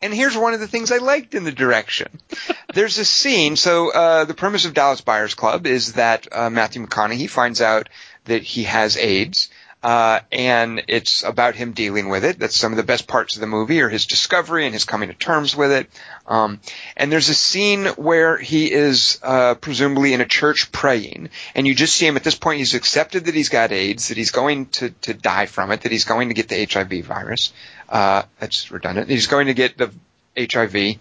And 0.00 0.14
here's 0.14 0.36
one 0.36 0.54
of 0.54 0.60
the 0.60 0.68
things 0.68 0.92
I 0.92 0.98
liked 0.98 1.34
in 1.34 1.42
the 1.42 1.50
direction. 1.50 2.08
There's 2.74 2.98
a 2.98 3.04
scene. 3.04 3.56
So 3.56 3.90
uh, 3.92 4.24
the 4.26 4.34
premise 4.34 4.66
of 4.66 4.74
Dallas 4.74 5.00
Buyers 5.00 5.34
Club 5.34 5.66
is 5.66 5.94
that 5.94 6.28
uh, 6.30 6.50
Matthew 6.50 6.86
McConaughey 6.86 7.28
finds 7.28 7.60
out 7.60 7.88
that 8.26 8.42
he 8.42 8.64
has 8.64 8.96
AIDS, 8.96 9.48
uh, 9.84 10.20
and 10.32 10.82
it's 10.88 11.22
about 11.24 11.54
him 11.54 11.72
dealing 11.72 12.08
with 12.08 12.24
it. 12.24 12.38
That's 12.38 12.56
some 12.56 12.72
of 12.72 12.78
the 12.78 12.82
best 12.82 13.06
parts 13.06 13.34
of 13.34 13.42
the 13.42 13.46
movie, 13.46 13.82
are 13.82 13.90
his 13.90 14.06
discovery 14.06 14.64
and 14.64 14.72
his 14.72 14.86
coming 14.86 15.10
to 15.10 15.14
terms 15.14 15.54
with 15.54 15.70
it. 15.72 15.90
Um, 16.26 16.58
and 16.96 17.12
there's 17.12 17.28
a 17.28 17.34
scene 17.34 17.84
where 17.88 18.38
he 18.38 18.72
is 18.72 19.20
uh, 19.22 19.56
presumably 19.56 20.14
in 20.14 20.22
a 20.22 20.24
church 20.24 20.72
praying, 20.72 21.28
and 21.54 21.66
you 21.66 21.74
just 21.74 21.94
see 21.94 22.06
him 22.06 22.16
at 22.16 22.24
this 22.24 22.34
point. 22.34 22.60
He's 22.60 22.72
accepted 22.72 23.26
that 23.26 23.34
he's 23.34 23.50
got 23.50 23.72
AIDS, 23.72 24.08
that 24.08 24.16
he's 24.16 24.30
going 24.30 24.66
to 24.66 24.88
to 25.02 25.12
die 25.12 25.44
from 25.44 25.70
it, 25.70 25.82
that 25.82 25.92
he's 25.92 26.04
going 26.04 26.28
to 26.28 26.34
get 26.34 26.48
the 26.48 26.64
HIV 26.64 27.04
virus. 27.04 27.52
Uh, 27.86 28.22
that's 28.40 28.70
redundant. 28.70 29.10
He's 29.10 29.26
going 29.26 29.48
to 29.48 29.54
get 29.54 29.76
the 29.76 29.92
HIV, 30.38 30.96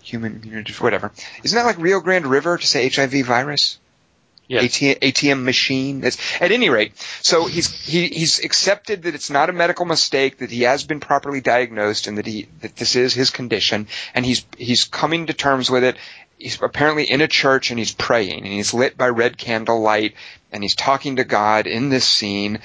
human, 0.00 0.64
whatever. 0.80 1.12
Isn't 1.44 1.54
that 1.54 1.66
like 1.66 1.76
Rio 1.76 2.00
Grande 2.00 2.26
River 2.26 2.56
to 2.56 2.66
say 2.66 2.88
HIV 2.88 3.26
virus? 3.26 3.78
Yes. 4.48 4.64
ATM, 4.64 4.98
ATM 4.98 5.42
machine. 5.44 6.04
It's, 6.04 6.18
at 6.40 6.52
any 6.52 6.68
rate, 6.68 6.92
so 7.22 7.46
he's 7.46 7.70
he, 7.86 8.08
he's 8.08 8.44
accepted 8.44 9.04
that 9.04 9.14
it's 9.14 9.30
not 9.30 9.48
a 9.48 9.52
medical 9.52 9.86
mistake, 9.86 10.38
that 10.38 10.50
he 10.50 10.62
has 10.62 10.84
been 10.84 11.00
properly 11.00 11.40
diagnosed, 11.40 12.06
and 12.06 12.18
that 12.18 12.26
he 12.26 12.48
that 12.60 12.76
this 12.76 12.96
is 12.96 13.14
his 13.14 13.30
condition, 13.30 13.86
and 14.14 14.26
he's 14.26 14.44
he's 14.58 14.84
coming 14.84 15.26
to 15.26 15.32
terms 15.32 15.70
with 15.70 15.84
it. 15.84 15.96
He's 16.38 16.60
apparently 16.60 17.04
in 17.04 17.20
a 17.20 17.28
church 17.28 17.70
and 17.70 17.78
he's 17.78 17.92
praying, 17.92 18.44
and 18.44 18.52
he's 18.52 18.74
lit 18.74 18.98
by 18.98 19.08
red 19.08 19.38
candlelight, 19.38 20.14
and 20.50 20.62
he's 20.62 20.74
talking 20.74 21.16
to 21.16 21.24
God 21.24 21.66
in 21.66 21.88
this 21.88 22.06
scene. 22.06 22.58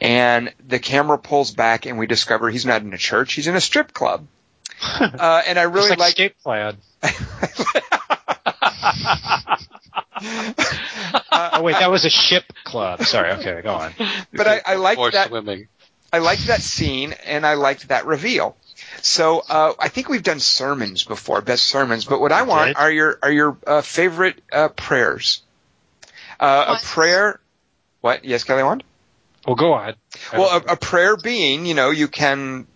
And 0.00 0.52
the 0.66 0.78
camera 0.78 1.18
pulls 1.18 1.50
back, 1.50 1.86
and 1.86 1.98
we 1.98 2.06
discover 2.06 2.50
he's 2.50 2.66
not 2.66 2.82
in 2.82 2.92
a 2.94 2.98
church; 2.98 3.32
he's 3.32 3.46
in 3.46 3.56
a 3.56 3.60
strip 3.60 3.92
club. 3.92 4.26
uh, 5.00 5.42
and 5.46 5.58
I 5.58 5.62
really 5.62 5.88
Just 5.88 5.98
like 5.98 5.98
like 5.98 6.12
escape 6.12 6.38
plan. 6.42 6.76
oh 10.22 11.62
wait, 11.62 11.72
that 11.78 11.90
was 11.90 12.04
a 12.04 12.10
ship 12.10 12.44
club. 12.64 13.02
Sorry. 13.04 13.32
Okay, 13.32 13.60
go 13.62 13.74
on. 13.74 13.92
but 14.32 14.46
I, 14.46 14.60
I 14.64 14.74
like 14.76 14.98
Or 14.98 15.10
that. 15.10 15.28
swimming. 15.28 15.68
I 16.12 16.18
liked 16.18 16.46
that 16.46 16.60
scene 16.60 17.12
and 17.26 17.44
I 17.46 17.54
liked 17.54 17.88
that 17.88 18.06
reveal. 18.06 18.56
So 19.02 19.42
uh, 19.48 19.74
I 19.78 19.88
think 19.88 20.08
we've 20.08 20.22
done 20.22 20.40
sermons 20.40 21.04
before, 21.04 21.40
best 21.40 21.64
sermons. 21.64 22.04
But 22.04 22.20
what 22.20 22.32
I 22.32 22.42
want 22.42 22.76
are 22.76 22.90
your 22.90 23.18
are 23.22 23.30
your 23.30 23.56
uh, 23.66 23.82
favorite 23.82 24.40
uh, 24.52 24.68
prayers. 24.68 25.42
Uh, 26.38 26.76
a 26.78 26.84
prayer. 26.84 27.40
What? 28.00 28.24
Yes, 28.24 28.44
Kelly 28.44 28.62
Wand. 28.62 28.84
Well, 29.46 29.56
go 29.56 29.72
on. 29.74 29.94
I 30.32 30.38
Well, 30.38 30.48
a, 30.68 30.72
a 30.72 30.76
prayer 30.76 31.16
being, 31.16 31.66
you 31.66 31.74
know, 31.74 31.90
you 31.90 32.08
can 32.08 32.66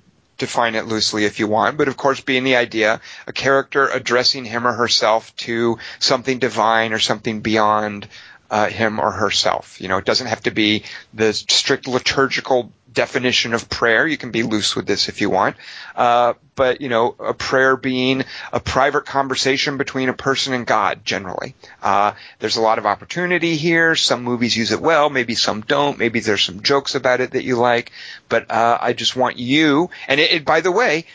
define 0.41 0.75
it 0.75 0.87
loosely 0.87 1.25
if 1.25 1.39
you 1.39 1.47
want, 1.47 1.79
but 1.79 1.87
of 1.87 1.97
course 1.97 2.21
being 2.21 2.43
the 2.43 2.57
idea, 2.57 3.01
a 3.27 3.33
character 3.33 3.89
addressing 3.89 4.45
him 4.45 4.67
or 4.67 4.73
herself 4.73 5.35
to 5.37 5.79
something 6.01 6.41
divine 6.41 6.93
or 6.93 6.99
something 6.99 7.41
beyond 7.41 8.09
uh, 8.51 8.67
him 8.67 8.99
or 8.99 9.13
herself. 9.13 9.81
You 9.81 9.89
know, 9.89 9.99
it 9.99 10.05
doesn't 10.05 10.27
have 10.27 10.43
to 10.43 10.51
be 10.51 10.85
the 11.15 11.33
strict 11.33 11.87
liturgical 11.87 12.73
definition 12.93 13.55
of 13.55 13.69
prayer. 13.69 14.07
You 14.07 14.17
can 14.17 14.31
be 14.31 14.43
loose 14.43 14.75
with 14.75 14.87
this 14.87 15.09
if 15.09 15.21
you 15.21 15.31
want. 15.31 15.57
Uh, 15.95 16.35
but, 16.55 16.81
you 16.81 16.89
know, 16.89 17.15
a 17.19 17.35
prayer 17.35 17.77
being 17.77 18.25
a 18.53 18.61
private 18.61 19.07
conversation 19.07 19.77
between 19.79 20.09
a 20.09 20.15
person 20.15 20.53
and 20.53 20.67
God, 20.67 21.05
generally. 21.05 21.55
Uh, 21.83 22.13
there's 22.39 22.57
a 22.57 22.61
lot 22.61 22.79
of 22.79 22.87
opportunity 22.87 23.57
here. 23.57 23.95
Some 23.97 24.23
movies 24.23 24.57
use 24.57 24.73
it 24.73 24.81
well, 24.81 25.11
maybe 25.11 25.35
some 25.35 25.63
don't. 25.63 25.99
Maybe 25.99 26.21
there's 26.21 26.45
some 26.45 26.63
jokes 26.63 26.95
about 26.95 27.21
it 27.21 27.33
that 27.33 27.45
you 27.45 27.57
like. 27.57 27.93
But 28.29 28.51
uh, 28.51 28.79
I 28.81 28.93
just 28.93 29.17
want 29.17 29.39
you, 29.39 29.91
and 30.09 30.21
it, 30.21 30.33
it, 30.33 30.45
by 30.45 30.61
the 30.61 30.73
way, 30.73 31.07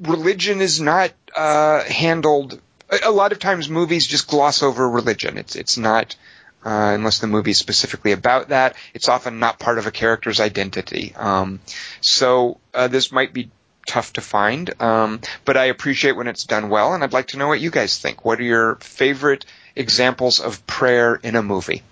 religion 0.00 0.60
is 0.60 0.80
not 0.80 1.12
uh, 1.36 1.82
handled. 1.84 2.60
A 2.90 3.08
a 3.08 3.10
lot 3.10 3.32
of 3.32 3.38
times, 3.38 3.68
movies 3.68 4.06
just 4.06 4.28
gloss 4.28 4.62
over 4.62 4.88
religion. 4.88 5.38
It's 5.38 5.56
it's 5.56 5.76
not. 5.76 6.16
Uh, 6.66 6.94
unless 6.94 7.20
the 7.20 7.28
movie 7.28 7.52
is 7.52 7.58
specifically 7.58 8.10
about 8.10 8.48
that, 8.48 8.74
it's 8.92 9.08
often 9.08 9.38
not 9.38 9.60
part 9.60 9.78
of 9.78 9.86
a 9.86 9.92
character's 9.92 10.40
identity. 10.40 11.14
Um, 11.14 11.60
so 12.00 12.58
uh, 12.74 12.88
this 12.88 13.12
might 13.12 13.32
be 13.32 13.50
tough 13.86 14.14
to 14.14 14.20
find, 14.20 14.74
um, 14.82 15.20
but 15.44 15.56
I 15.56 15.66
appreciate 15.66 16.16
when 16.16 16.26
it's 16.26 16.42
done 16.42 16.68
well, 16.68 16.92
and 16.92 17.04
I'd 17.04 17.12
like 17.12 17.28
to 17.28 17.36
know 17.38 17.46
what 17.46 17.60
you 17.60 17.70
guys 17.70 17.98
think. 18.00 18.24
What 18.24 18.40
are 18.40 18.42
your 18.42 18.74
favorite 18.80 19.44
examples 19.76 20.40
of 20.40 20.66
prayer 20.66 21.14
in 21.14 21.36
a 21.36 21.42
movie? 21.42 21.84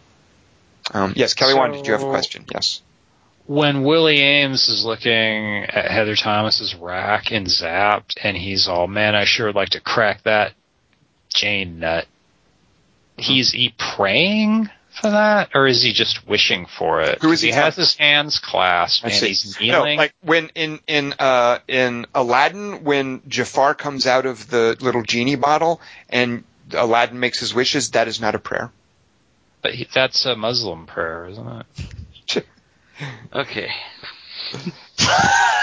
Um, 0.93 1.13
yes, 1.15 1.35
Kelly 1.35 1.55
Wand, 1.55 1.75
did 1.75 1.87
you 1.87 1.93
have 1.93 2.03
a 2.03 2.11
question? 2.11 2.45
Yes. 2.53 2.81
when 3.47 3.85
Willie 3.85 4.19
Aames 4.19 4.69
is 4.69 4.85
looking 4.85 5.65
at 5.67 5.89
Heather 5.91 6.17
Thomas's 6.17 6.75
rack 6.75 7.31
in 7.31 7.45
Zapped, 7.45 8.15
and 8.23 8.37
he's 8.37 8.67
all, 8.67 8.89
"Man, 8.89 9.15
I 9.15 9.25
sure 9.25 9.47
would 9.47 9.55
like 9.55 9.71
to 9.71 9.81
crack 9.81 10.25
that 10.25 10.53
Jane 11.33 11.79
nut." 11.79 12.07
He's 13.17 13.51
he 13.53 13.75
praying 13.79 14.69
for 15.01 15.11
that, 15.11 15.51
or 15.55 15.67
is 15.67 15.83
he 15.83 15.93
just 15.93 16.27
wishing 16.27 16.67
for 16.67 17.01
it? 17.03 17.19
Who 17.21 17.31
is 17.31 17.39
'Cause 17.39 17.41
he 17.43 17.49
he 17.49 17.55
has 17.55 17.77
his 17.77 17.95
hands 17.95 18.39
clasped 18.39 19.05
I 19.05 19.09
and 19.09 19.17
see. 19.17 19.29
he's 19.29 19.59
No, 19.61 19.83
like 19.85 20.15
when 20.23 20.51
in 20.55 20.81
in 20.87 21.15
uh 21.19 21.59
in 21.69 22.07
Aladdin 22.15 22.85
when 22.85 23.23
Jafar 23.29 23.75
comes 23.75 24.07
out 24.07 24.27
of 24.27 24.49
the 24.51 24.77
little 24.81 25.03
genie 25.03 25.37
bottle 25.37 25.81
and 26.11 26.45
Aladdin 26.73 27.19
makes 27.21 27.39
his 27.41 27.55
wishes, 27.55 27.91
that 27.91 28.09
is 28.09 28.21
not 28.21 28.35
a 28.35 28.39
prayer. 28.39 28.71
but 29.63 29.75
he, 29.75 29.87
that's 29.95 30.25
a 30.27 30.35
Muslim 30.37 30.87
prayer, 30.87 31.27
isn't 31.29 31.49
it? 32.29 32.47
Okay. 33.33 33.71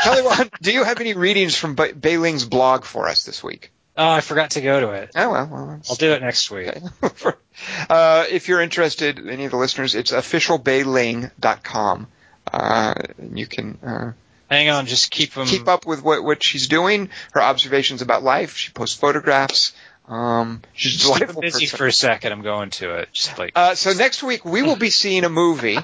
Kelly, 0.04 0.22
Wand, 0.22 0.50
do 0.62 0.74
you 0.74 0.84
have 0.84 1.00
any 1.00 1.14
readings 1.14 1.56
from 1.56 1.76
ba- 1.76 1.94
Bai 1.96 2.18
Ling's 2.18 2.44
blog 2.46 2.84
for 2.84 3.08
us 3.08 3.24
this 3.24 3.42
week? 3.42 3.72
Oh, 3.98 4.10
I 4.10 4.22
forgot 4.22 4.52
to 4.52 4.62
go 4.62 4.80
to 4.80 4.92
it. 4.92 5.12
Oh 5.16 5.32
well, 5.32 5.48
well 5.52 5.82
I'll 5.90 5.96
do 5.96 6.12
it 6.14 6.22
next 6.22 6.50
week. 6.50 6.70
Okay. 7.04 7.38
uh, 7.90 8.26
if 8.30 8.48
you're 8.48 8.62
interested, 8.62 9.28
any 9.28 9.46
of 9.46 9.52
the 9.52 9.58
listeners, 9.58 9.96
it's 9.96 10.12
officialbayling.com. 10.12 12.08
Uh, 12.52 12.94
you 13.34 13.48
can 13.48 13.78
uh, 13.86 14.12
Hang 14.50 14.70
on, 14.70 14.86
just 14.86 15.12
keep 15.12 15.34
them. 15.34 15.48
keep 15.48 15.68
up 15.68 15.86
with 15.86 16.04
what, 16.04 16.24
what 16.24 16.44
she's 16.44 16.68
doing, 16.68 17.10
her 17.34 17.42
observations 17.42 18.02
about 18.02 18.24
life. 18.24 18.58
She 18.58 18.72
posts 18.72 18.98
photographs. 18.98 19.74
Um, 20.08 20.62
she's 20.74 20.94
Just 20.94 21.06
delightful 21.06 21.42
busy 21.42 21.66
person. 21.66 21.78
for 21.78 21.88
a 21.88 21.94
second. 21.94 22.34
I'm 22.34 22.42
going 22.42 22.72
to 22.72 22.96
it. 22.96 23.10
Just 23.14 23.38
like 23.38 23.54
Uh, 23.56 23.76
so 23.76 23.94
next 23.94 24.24
week 24.24 24.44
we 24.44 24.62
will 24.62 24.76
be 24.76 24.90
seeing 25.02 25.24
a 25.24 25.30
movie. 25.30 25.78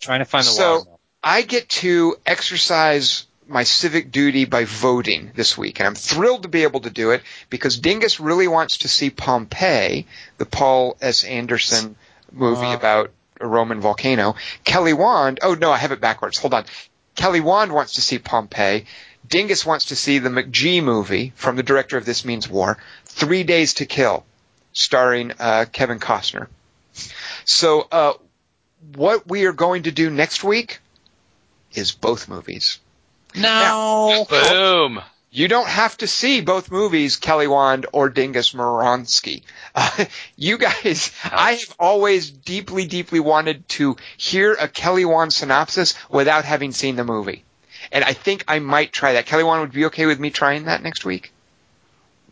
trying 0.00 0.20
to 0.20 0.24
find 0.24 0.44
the 0.44 0.50
so-. 0.50 0.86
I 1.22 1.42
get 1.42 1.68
to 1.70 2.16
exercise 2.26 3.26
my 3.48 3.62
civic 3.64 4.10
duty 4.10 4.44
by 4.44 4.64
voting 4.64 5.30
this 5.34 5.56
week, 5.58 5.78
and 5.80 5.86
I'm 5.86 5.94
thrilled 5.94 6.42
to 6.42 6.48
be 6.48 6.62
able 6.62 6.80
to 6.80 6.90
do 6.90 7.10
it 7.10 7.22
because 7.50 7.78
Dingus 7.78 8.18
really 8.20 8.48
wants 8.48 8.78
to 8.78 8.88
see 8.88 9.10
Pompeii, 9.10 10.06
the 10.38 10.46
Paul 10.46 10.96
S. 11.00 11.24
Anderson 11.24 11.96
movie 12.32 12.66
Uh. 12.66 12.74
about 12.74 13.10
a 13.40 13.46
Roman 13.46 13.80
volcano. 13.80 14.34
Kelly 14.64 14.92
Wand, 14.92 15.40
oh 15.42 15.54
no, 15.54 15.70
I 15.70 15.76
have 15.78 15.92
it 15.92 16.00
backwards. 16.00 16.38
Hold 16.38 16.54
on. 16.54 16.64
Kelly 17.16 17.40
Wand 17.40 17.72
wants 17.72 17.94
to 17.94 18.00
see 18.00 18.18
Pompeii. 18.18 18.86
Dingus 19.28 19.64
wants 19.64 19.86
to 19.86 19.96
see 19.96 20.18
the 20.18 20.28
McG 20.28 20.82
movie 20.82 21.32
from 21.36 21.56
the 21.56 21.62
director 21.62 21.96
of 21.96 22.04
This 22.04 22.24
Means 22.24 22.48
War, 22.48 22.78
Three 23.06 23.42
Days 23.42 23.74
to 23.74 23.86
Kill, 23.86 24.24
starring 24.72 25.32
uh, 25.38 25.64
Kevin 25.72 25.98
Costner. 25.98 26.48
So, 27.44 27.86
uh, 27.90 28.12
what 28.94 29.26
we 29.26 29.46
are 29.46 29.52
going 29.52 29.84
to 29.84 29.92
do 29.92 30.10
next 30.10 30.44
week 30.44 30.80
is 31.72 31.92
both 31.92 32.28
movies. 32.28 32.78
No. 33.36 34.26
Boom. 34.28 35.00
You 35.30 35.48
don't 35.48 35.66
have 35.68 35.96
to 35.98 36.06
see 36.06 36.40
both 36.42 36.70
movies, 36.70 37.16
Kelly 37.16 37.48
Wand 37.48 37.86
or 37.92 38.08
Dingus 38.08 38.52
Moronsky. 38.52 39.42
Uh, 39.76 40.04
you 40.36 40.56
guys, 40.56 41.10
I 41.24 41.54
have 41.54 41.74
always 41.80 42.30
deeply, 42.30 42.86
deeply 42.86 43.18
wanted 43.18 43.68
to 43.70 43.96
hear 44.16 44.52
a 44.52 44.68
Kelly 44.68 45.04
Wand 45.04 45.32
synopsis 45.32 45.94
without 46.08 46.44
having 46.44 46.70
seen 46.70 46.94
the 46.94 47.02
movie. 47.02 47.42
And 47.90 48.04
I 48.04 48.12
think 48.12 48.44
I 48.46 48.60
might 48.60 48.92
try 48.92 49.14
that. 49.14 49.26
Kelly 49.26 49.42
Wand 49.42 49.62
would 49.62 49.72
be 49.72 49.86
okay 49.86 50.06
with 50.06 50.20
me 50.20 50.30
trying 50.30 50.66
that 50.66 50.84
next 50.84 51.04
week? 51.04 51.32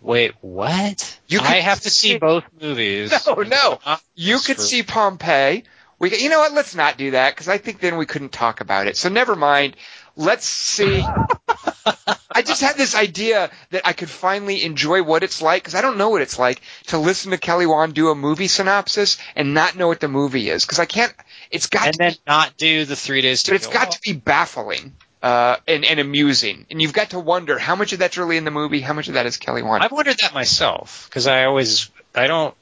Wait, 0.02 0.34
what? 0.40 1.18
You 1.26 1.40
I 1.40 1.54
have 1.56 1.80
to 1.80 1.90
see 1.90 2.10
see- 2.10 2.18
both 2.18 2.44
movies. 2.60 3.12
No, 3.26 3.34
no. 3.42 3.80
You 4.14 4.38
could 4.38 4.56
true. 4.56 4.64
see 4.64 4.82
Pompeii. 4.84 5.64
We, 5.98 6.16
you 6.16 6.30
know 6.30 6.38
what? 6.38 6.52
Let's 6.52 6.76
not 6.76 6.96
do 6.96 7.10
that 7.12 7.34
because 7.34 7.48
I 7.48 7.58
think 7.58 7.80
then 7.80 7.96
we 7.96 8.06
couldn't 8.06 8.30
talk 8.32 8.60
about 8.60 8.86
it. 8.86 8.96
So 8.96 9.08
never 9.08 9.34
mind. 9.34 9.76
Let's 10.16 10.46
see. 10.46 11.04
I 12.34 12.42
just 12.42 12.62
had 12.62 12.76
this 12.76 12.94
idea 12.94 13.50
that 13.70 13.86
I 13.86 13.92
could 13.92 14.08
finally 14.10 14.64
enjoy 14.64 15.02
what 15.02 15.22
it's 15.22 15.42
like 15.42 15.62
because 15.62 15.74
I 15.74 15.80
don't 15.80 15.98
know 15.98 16.10
what 16.10 16.22
it's 16.22 16.38
like 16.38 16.60
to 16.86 16.98
listen 16.98 17.30
to 17.32 17.38
Kelly 17.38 17.66
Wand 17.66 17.94
do 17.94 18.08
a 18.08 18.14
movie 18.14 18.48
synopsis 18.48 19.18
and 19.36 19.54
not 19.54 19.76
know 19.76 19.88
what 19.88 20.00
the 20.00 20.08
movie 20.08 20.48
is 20.48 20.64
because 20.64 20.78
I 20.78 20.86
can't. 20.86 21.12
It's 21.50 21.66
got 21.66 21.86
and 21.86 21.92
to 21.94 21.98
then 21.98 22.12
be, 22.12 22.18
not 22.26 22.56
do 22.56 22.84
the 22.84 22.96
three 22.96 23.20
days 23.20 23.44
to 23.44 23.52
but 23.52 23.56
it's 23.56 23.66
got 23.66 23.92
to 23.92 24.00
be 24.00 24.12
baffling. 24.12 24.94
Uh, 25.22 25.56
and, 25.68 25.84
and 25.84 26.00
amusing, 26.00 26.66
and 26.68 26.82
you've 26.82 26.92
got 26.92 27.10
to 27.10 27.20
wonder 27.20 27.56
how 27.56 27.76
much 27.76 27.92
of 27.92 28.00
that's 28.00 28.18
really 28.18 28.36
in 28.36 28.44
the 28.44 28.50
movie, 28.50 28.80
how 28.80 28.92
much 28.92 29.06
of 29.06 29.14
that 29.14 29.24
is 29.24 29.36
Kelly 29.36 29.62
Wand. 29.62 29.84
I've 29.84 29.92
wondered 29.92 30.16
that 30.20 30.34
myself 30.34 31.06
because 31.08 31.28
I 31.28 31.44
always 31.44 31.92
I 32.12 32.26
don't 32.26 32.56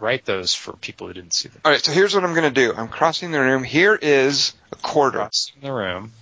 write 0.00 0.24
those 0.24 0.52
for 0.52 0.72
people 0.72 1.06
who 1.06 1.12
didn't 1.12 1.32
see 1.32 1.48
them. 1.48 1.60
All 1.64 1.70
right, 1.70 1.80
so 1.80 1.92
here's 1.92 2.12
what 2.12 2.24
I'm 2.24 2.34
going 2.34 2.42
to 2.42 2.50
do. 2.50 2.74
I'm 2.74 2.88
crossing 2.88 3.30
the 3.30 3.38
room. 3.38 3.62
Here 3.62 3.94
is 3.94 4.52
a 4.72 4.76
quarter. 4.76 5.18
Across 5.18 5.52
in 5.54 5.62
the 5.62 5.72
room. 5.72 6.12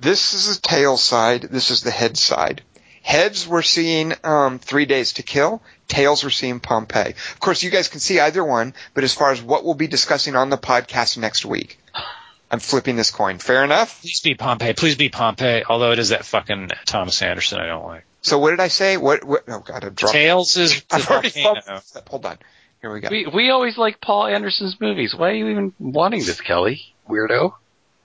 This 0.00 0.32
is 0.32 0.56
the 0.56 0.62
tail 0.66 0.96
side. 0.96 1.42
This 1.42 1.70
is 1.70 1.82
the 1.82 1.90
head 1.90 2.16
side. 2.16 2.62
Heads 3.02 3.46
we're 3.46 3.60
seeing 3.60 4.14
um, 4.24 4.58
Three 4.58 4.86
Days 4.86 5.14
to 5.14 5.22
Kill. 5.22 5.62
Tails 5.88 6.24
we're 6.24 6.30
seeing 6.30 6.58
Pompeii. 6.58 7.10
Of 7.10 7.40
course, 7.40 7.62
you 7.62 7.70
guys 7.70 7.88
can 7.88 8.00
see 8.00 8.18
either 8.18 8.42
one, 8.42 8.72
but 8.94 9.04
as 9.04 9.12
far 9.12 9.30
as 9.30 9.42
what 9.42 9.62
we'll 9.62 9.74
be 9.74 9.88
discussing 9.88 10.36
on 10.36 10.48
the 10.48 10.56
podcast 10.56 11.18
next 11.18 11.44
week, 11.44 11.78
I'm 12.50 12.60
flipping 12.60 12.96
this 12.96 13.10
coin. 13.10 13.38
Fair 13.38 13.62
enough? 13.62 14.00
Please 14.00 14.20
be 14.20 14.34
Pompeii. 14.34 14.72
Please 14.72 14.96
be 14.96 15.10
Pompeii. 15.10 15.64
Although 15.68 15.92
it 15.92 15.98
is 15.98 16.08
that 16.08 16.24
fucking 16.24 16.70
Thomas 16.86 17.20
Anderson 17.20 17.60
I 17.60 17.66
don't 17.66 17.84
like. 17.84 18.04
So 18.22 18.38
what 18.38 18.50
did 18.50 18.60
I 18.60 18.68
say? 18.68 18.96
What? 18.96 19.22
what 19.22 19.44
oh 19.48 19.60
God, 19.60 19.84
I 19.84 19.90
dropped. 19.90 20.14
Tails 20.14 20.56
is 20.56 20.80
the 20.84 20.84
I've 20.96 21.10
already 21.10 21.42
volcano. 21.42 21.80
Hold 22.08 22.26
on. 22.26 22.38
Here 22.80 22.92
we 22.92 23.00
go. 23.00 23.08
We 23.10 23.26
we 23.26 23.50
always 23.50 23.76
like 23.76 24.00
Paul 24.00 24.26
Anderson's 24.26 24.80
movies. 24.80 25.14
Why 25.14 25.30
are 25.30 25.34
you 25.34 25.48
even 25.48 25.74
wanting 25.78 26.20
this, 26.20 26.40
Kelly? 26.40 26.94
Weirdo. 27.08 27.52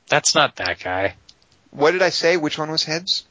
That's 0.07 0.35
not 0.35 0.57
that 0.57 0.79
guy. 0.79 1.15
What 1.75 1.91
did 1.91 2.01
I 2.01 2.09
say? 2.09 2.37
Which 2.37 2.57
one 2.57 2.71
was 2.71 2.83
heads? 2.83 3.25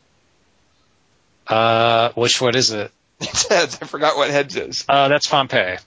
Uh, 1.47 2.11
which 2.15 2.41
one 2.41 2.55
is 2.57 2.71
it? 2.71 2.91
It's 3.21 3.49
heads. 3.49 3.79
I 3.81 3.87
forgot 3.87 4.17
what 4.17 4.29
heads 4.31 4.57
is. 4.57 4.85
Uh, 4.89 5.09
that's 5.09 5.27
Pompeii. 5.27 5.79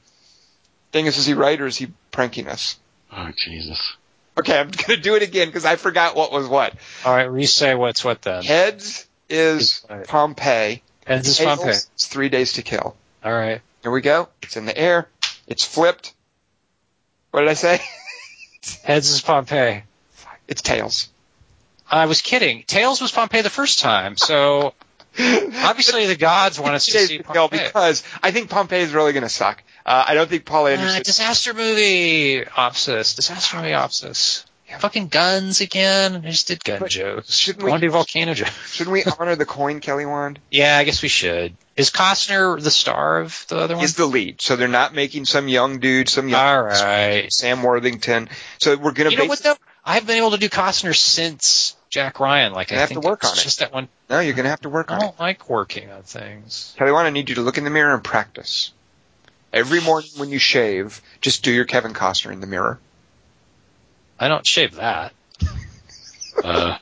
Dingus, 0.92 1.18
is 1.18 1.26
he 1.26 1.34
right 1.34 1.60
or 1.60 1.68
is 1.68 1.76
he 1.78 1.88
pranking 2.12 2.48
us? 2.48 2.78
Oh 3.12 3.30
Jesus. 3.38 3.96
Okay, 4.40 4.58
I'm 4.60 4.72
gonna 4.88 4.98
do 5.00 5.16
it 5.16 5.24
again 5.24 5.48
because 5.48 5.66
I 5.66 5.76
forgot 5.76 6.16
what 6.16 6.32
was 6.32 6.48
what. 6.48 6.74
All 7.06 7.14
right, 7.14 7.26
re-say 7.26 7.76
what's 7.76 8.04
what 8.04 8.22
then. 8.22 8.44
Heads 8.44 9.06
is 9.30 9.86
Is. 9.90 10.08
Pompeii. 10.08 10.82
Heads 11.06 11.28
is 11.28 11.40
Pompeii. 11.40 11.72
is 11.72 11.88
Three 11.98 12.30
Days 12.30 12.54
to 12.54 12.62
Kill. 12.62 12.96
All 13.24 13.32
right. 13.34 13.62
Here 13.84 13.92
we 13.92 14.02
go. 14.02 14.30
It's 14.42 14.58
in 14.58 14.66
the 14.66 14.78
air. 14.78 15.08
It's 15.48 15.64
flipped. 15.66 16.14
What 17.32 17.42
did 17.42 17.50
I 17.50 17.54
say? 17.56 17.82
Heads 18.84 19.10
is 19.10 19.22
Pompeii. 19.22 19.84
It's 20.48 20.62
tails. 20.62 21.10
I 21.90 22.06
was 22.06 22.22
kidding. 22.22 22.64
Tails 22.68 23.02
was 23.02 23.12
Pompeii 23.12 23.42
the 23.42 23.50
first 23.50 23.80
time, 23.80 24.18
so 24.18 24.74
obviously 25.20 26.06
the 26.08 26.16
gods 26.16 26.60
want 26.60 26.76
us 26.76 26.86
to 26.88 27.00
see 27.00 27.20
Pompeii. 27.20 27.60
because 27.64 28.04
I 28.22 28.32
think 28.32 28.50
Pompeii 28.50 28.82
is 28.82 28.94
really 28.94 29.14
going 29.14 29.24
to 29.24 29.30
suck. 29.30 29.64
Uh, 29.86 30.04
I 30.08 30.14
don't 30.14 30.30
think 30.30 30.46
Paul 30.46 30.66
Uh, 30.66 30.72
Anderson. 30.72 31.04
disaster 31.04 31.54
movie 31.54 32.42
opsis. 32.44 33.16
Disaster 33.16 33.58
movie 33.58 33.70
opsis. 33.70 34.44
Fucking 34.80 35.08
guns 35.08 35.62
again. 35.62 36.18
I 36.18 36.30
just 36.30 36.50
did 36.50 36.62
gun 36.62 36.80
But 36.80 36.90
jokes. 36.90 37.34
shouldn't 37.38 37.64
I 37.64 37.66
we- 37.66 37.72
want 37.72 37.82
to 37.82 37.88
do 37.88 37.92
volcano 37.92 38.34
jokes. 38.34 38.74
Shouldn't 38.74 38.92
we 38.92 39.06
honor 39.06 39.38
the 39.38 39.46
coin, 39.46 39.80
Kelly 39.80 40.06
Wand? 40.06 40.40
Yeah, 40.52 40.78
I 40.78 40.84
guess 40.84 41.02
we 41.02 41.08
should. 41.08 41.56
Is 41.78 41.90
Costner 41.90 42.62
the 42.62 42.70
star 42.72 43.20
of 43.20 43.46
the 43.48 43.58
other 43.60 43.76
one? 43.76 43.82
He's 43.82 43.96
the 43.96 44.06
lead, 44.08 44.42
so 44.42 44.56
they're 44.58 44.68
not 44.68 44.94
making 44.94 45.24
some 45.26 45.48
young 45.48 45.80
dude, 45.80 46.10
some 46.10 46.28
young 46.28 46.42
All 46.42 46.64
right. 46.64 47.32
Sam 47.32 47.64
Worthington. 47.64 48.28
So 48.58 48.76
we're 48.76 48.92
going 48.92 49.10
to 49.10 49.12
You 49.16 49.20
know 49.20 49.26
what 49.30 49.40
though? 49.40 49.56
I've 49.90 50.06
been 50.06 50.18
able 50.18 50.32
to 50.32 50.38
do 50.38 50.50
Costner 50.50 50.94
since 50.94 51.78
Jack 51.90 52.20
Ryan. 52.20 52.52
Like 52.52 52.72
You 52.72 52.78
I 52.78 52.82
have 52.82 52.90
to 52.92 53.00
work 53.00 53.22
it's 53.24 53.32
on 53.32 53.38
it. 53.38 53.42
just 53.42 53.60
that 53.60 53.74
one. 53.74 53.88
No, 54.10 54.20
you're 54.20 54.34
going 54.34 54.44
to 54.44 54.50
have 54.50 54.60
to 54.62 54.70
work 54.70 54.92
I 54.92 54.96
on 54.96 55.00
it. 55.00 55.04
I 55.04 55.06
don't 55.08 55.20
like 55.20 55.50
working 55.50 55.90
on 55.90 56.04
things. 56.04 56.76
Kelly, 56.78 56.92
I 56.92 57.10
need 57.10 57.30
you 57.30 57.36
to 57.36 57.42
look 57.42 57.58
in 57.58 57.64
the 57.64 57.70
mirror 57.70 57.94
and 57.94 58.04
practice. 58.04 58.74
Every 59.54 59.80
morning 59.80 60.10
when 60.18 60.30
you 60.30 60.40
shave, 60.40 61.02
just 61.22 61.42
do 61.42 61.54
your 61.54 61.64
Kevin 61.64 61.94
Costner 61.94 62.34
in 62.34 62.42
the 62.42 62.48
mirror. 62.48 62.80
I 64.20 64.28
don't 64.28 64.46
shave 64.46 64.76
that. 64.76 65.14
Uh, 66.44 66.78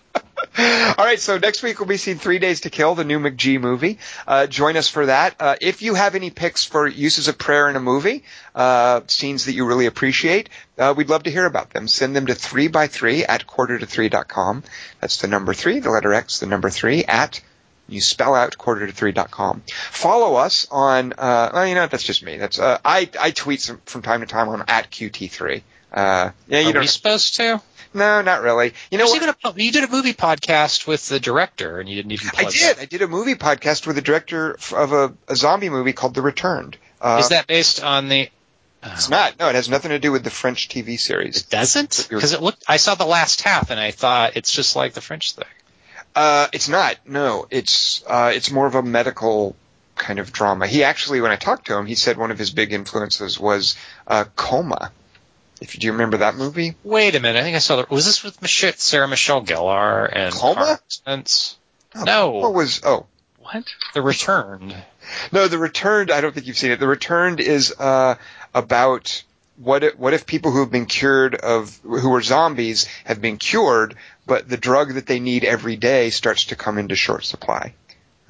All 0.97 1.03
right, 1.03 1.19
so 1.19 1.37
next 1.37 1.63
week 1.63 1.79
we'll 1.79 1.89
be 1.89 1.97
seeing 1.97 2.17
Three 2.17 2.39
Days 2.39 2.61
to 2.61 2.69
Kill, 2.69 2.95
the 2.95 3.03
new 3.03 3.19
McG 3.19 3.59
movie. 3.59 3.99
Uh, 4.25 4.47
join 4.47 4.77
us 4.77 4.87
for 4.87 5.05
that. 5.05 5.35
Uh, 5.37 5.55
if 5.59 5.81
you 5.81 5.95
have 5.95 6.15
any 6.15 6.29
picks 6.29 6.63
for 6.63 6.87
uses 6.87 7.27
of 7.27 7.37
prayer 7.37 7.69
in 7.69 7.75
a 7.75 7.81
movie, 7.81 8.23
uh, 8.53 9.01
scenes 9.07 9.45
that 9.45 9.53
you 9.53 9.65
really 9.65 9.85
appreciate, 9.85 10.49
uh, 10.77 10.93
we'd 10.95 11.09
love 11.09 11.23
to 11.23 11.31
hear 11.31 11.45
about 11.45 11.71
them. 11.71 11.89
Send 11.89 12.15
them 12.15 12.27
to 12.27 12.33
3by3 12.33 13.25
at 13.27 13.45
quarter 13.45 13.77
to 13.77 13.85
3.com. 13.85 14.63
That's 15.01 15.17
the 15.17 15.27
number 15.27 15.53
3, 15.53 15.79
the 15.79 15.89
letter 15.89 16.13
X, 16.13 16.39
the 16.39 16.45
number 16.45 16.69
3 16.69 17.03
at 17.03 17.41
you 17.87 18.01
spell 18.01 18.33
out 18.33 18.57
quarter 18.57 18.87
to 18.87 18.91
three 18.91 19.11
dot 19.11 19.29
com. 19.29 19.61
Follow 19.67 20.37
us 20.37 20.67
on, 20.71 21.13
uh, 21.13 21.51
well, 21.53 21.67
you 21.67 21.75
know, 21.75 21.85
that's 21.85 22.01
just 22.01 22.23
me. 22.23 22.37
That's, 22.37 22.57
uh, 22.57 22.79
I, 22.83 23.07
I 23.19 23.29
tweet 23.29 23.61
some, 23.61 23.79
from 23.85 24.01
time 24.01 24.21
to 24.21 24.25
time 24.25 24.49
on 24.49 24.63
at 24.67 24.89
QT3. 24.89 25.61
Uh, 25.95 26.31
yeah, 26.47 26.59
you 26.59 26.75
Are 26.75 26.79
we 26.81 26.87
supposed 26.87 27.35
to? 27.37 27.61
no, 27.93 28.21
not 28.21 28.41
really. 28.41 28.73
You 28.91 28.97
know 28.97 29.05
what? 29.05 29.57
you 29.57 29.71
did 29.71 29.85
a 29.85 29.89
movie 29.89 30.13
podcast 30.13 30.85
with 30.85 31.07
the 31.07 31.21
director, 31.21 31.79
and 31.79 31.87
you 31.87 31.95
didn't 31.95 32.11
even. 32.11 32.29
I 32.35 32.43
did. 32.43 32.75
That. 32.75 32.81
I 32.81 32.85
did 32.85 33.01
a 33.01 33.07
movie 33.07 33.35
podcast 33.35 33.87
with 33.87 33.95
the 33.95 34.01
director 34.01 34.57
of 34.75 34.91
a, 34.91 35.13
a 35.29 35.35
zombie 35.35 35.69
movie 35.69 35.93
called 35.93 36.13
The 36.13 36.21
Returned. 36.21 36.77
Uh, 36.99 37.17
Is 37.21 37.29
that 37.29 37.47
based 37.47 37.81
on 37.81 38.09
the? 38.09 38.29
It's 38.83 39.09
not. 39.09 39.39
No, 39.39 39.49
it 39.49 39.55
has 39.55 39.69
nothing 39.69 39.89
to 39.89 39.99
do 39.99 40.11
with 40.11 40.23
the 40.23 40.29
French 40.29 40.67
TV 40.67 40.99
series. 40.99 41.37
It 41.37 41.49
doesn't 41.49 42.07
because 42.09 42.33
it 42.33 42.41
looked. 42.41 42.63
I 42.67 42.77
saw 42.77 42.95
the 42.95 43.05
last 43.05 43.41
half, 43.41 43.71
and 43.71 43.79
I 43.79 43.91
thought 43.91 44.35
it's 44.35 44.51
just 44.51 44.75
like 44.75 44.93
the 44.93 45.01
French 45.01 45.31
thing. 45.31 45.45
Uh, 46.13 46.47
it's 46.53 46.69
not. 46.69 46.97
No, 47.07 47.47
it's 47.49 48.03
uh, 48.05 48.31
it's 48.35 48.51
more 48.51 48.67
of 48.67 48.75
a 48.75 48.83
medical 48.83 49.55
kind 49.95 50.19
of 50.19 50.31
drama. 50.31 50.67
He 50.67 50.83
actually, 50.83 51.21
when 51.21 51.31
I 51.31 51.35
talked 51.35 51.67
to 51.67 51.77
him, 51.77 51.85
he 51.85 51.95
said 51.95 52.17
one 52.17 52.31
of 52.31 52.37
his 52.37 52.51
big 52.51 52.73
influences 52.73 53.39
was 53.39 53.75
uh, 54.07 54.25
Coma. 54.35 54.91
If 55.61 55.73
you 55.75 55.79
do 55.79 55.87
you 55.87 55.93
remember 55.93 56.17
that 56.17 56.35
movie? 56.35 56.75
Wait 56.83 57.15
a 57.15 57.19
minute. 57.19 57.39
I 57.39 57.43
think 57.43 57.55
I 57.55 57.59
saw. 57.59 57.77
The, 57.77 57.87
was 57.89 58.05
this 58.05 58.23
with 58.23 58.41
Michelle, 58.41 58.73
Sarah 58.75 59.07
Michelle 59.07 59.43
Gellar 59.43 60.09
and 60.11 60.33
Coma? 60.33 60.79
Spence? 60.87 61.57
Oh, 61.95 62.03
No. 62.03 62.31
What 62.31 62.53
was? 62.53 62.81
Oh, 62.83 63.05
what? 63.39 63.63
The 63.93 64.01
Returned. 64.01 64.75
No, 65.31 65.47
The 65.47 65.57
Returned. 65.57 66.11
I 66.11 66.19
don't 66.21 66.33
think 66.33 66.47
you've 66.47 66.57
seen 66.57 66.71
it. 66.71 66.79
The 66.79 66.87
Returned 66.87 67.39
is 67.39 67.73
uh, 67.79 68.15
about 68.53 69.23
what 69.57 69.83
if, 69.83 69.97
what 69.97 70.13
if 70.13 70.25
people 70.25 70.51
who 70.51 70.59
have 70.59 70.71
been 70.71 70.87
cured 70.87 71.35
of 71.35 71.79
who 71.83 72.13
are 72.13 72.21
zombies 72.21 72.85
have 73.05 73.21
been 73.21 73.37
cured, 73.37 73.95
but 74.25 74.49
the 74.49 74.57
drug 74.57 74.95
that 74.95 75.05
they 75.07 75.19
need 75.19 75.45
every 75.45 75.77
day 75.77 76.09
starts 76.09 76.45
to 76.45 76.55
come 76.55 76.77
into 76.77 76.95
short 76.95 77.23
supply. 77.23 77.73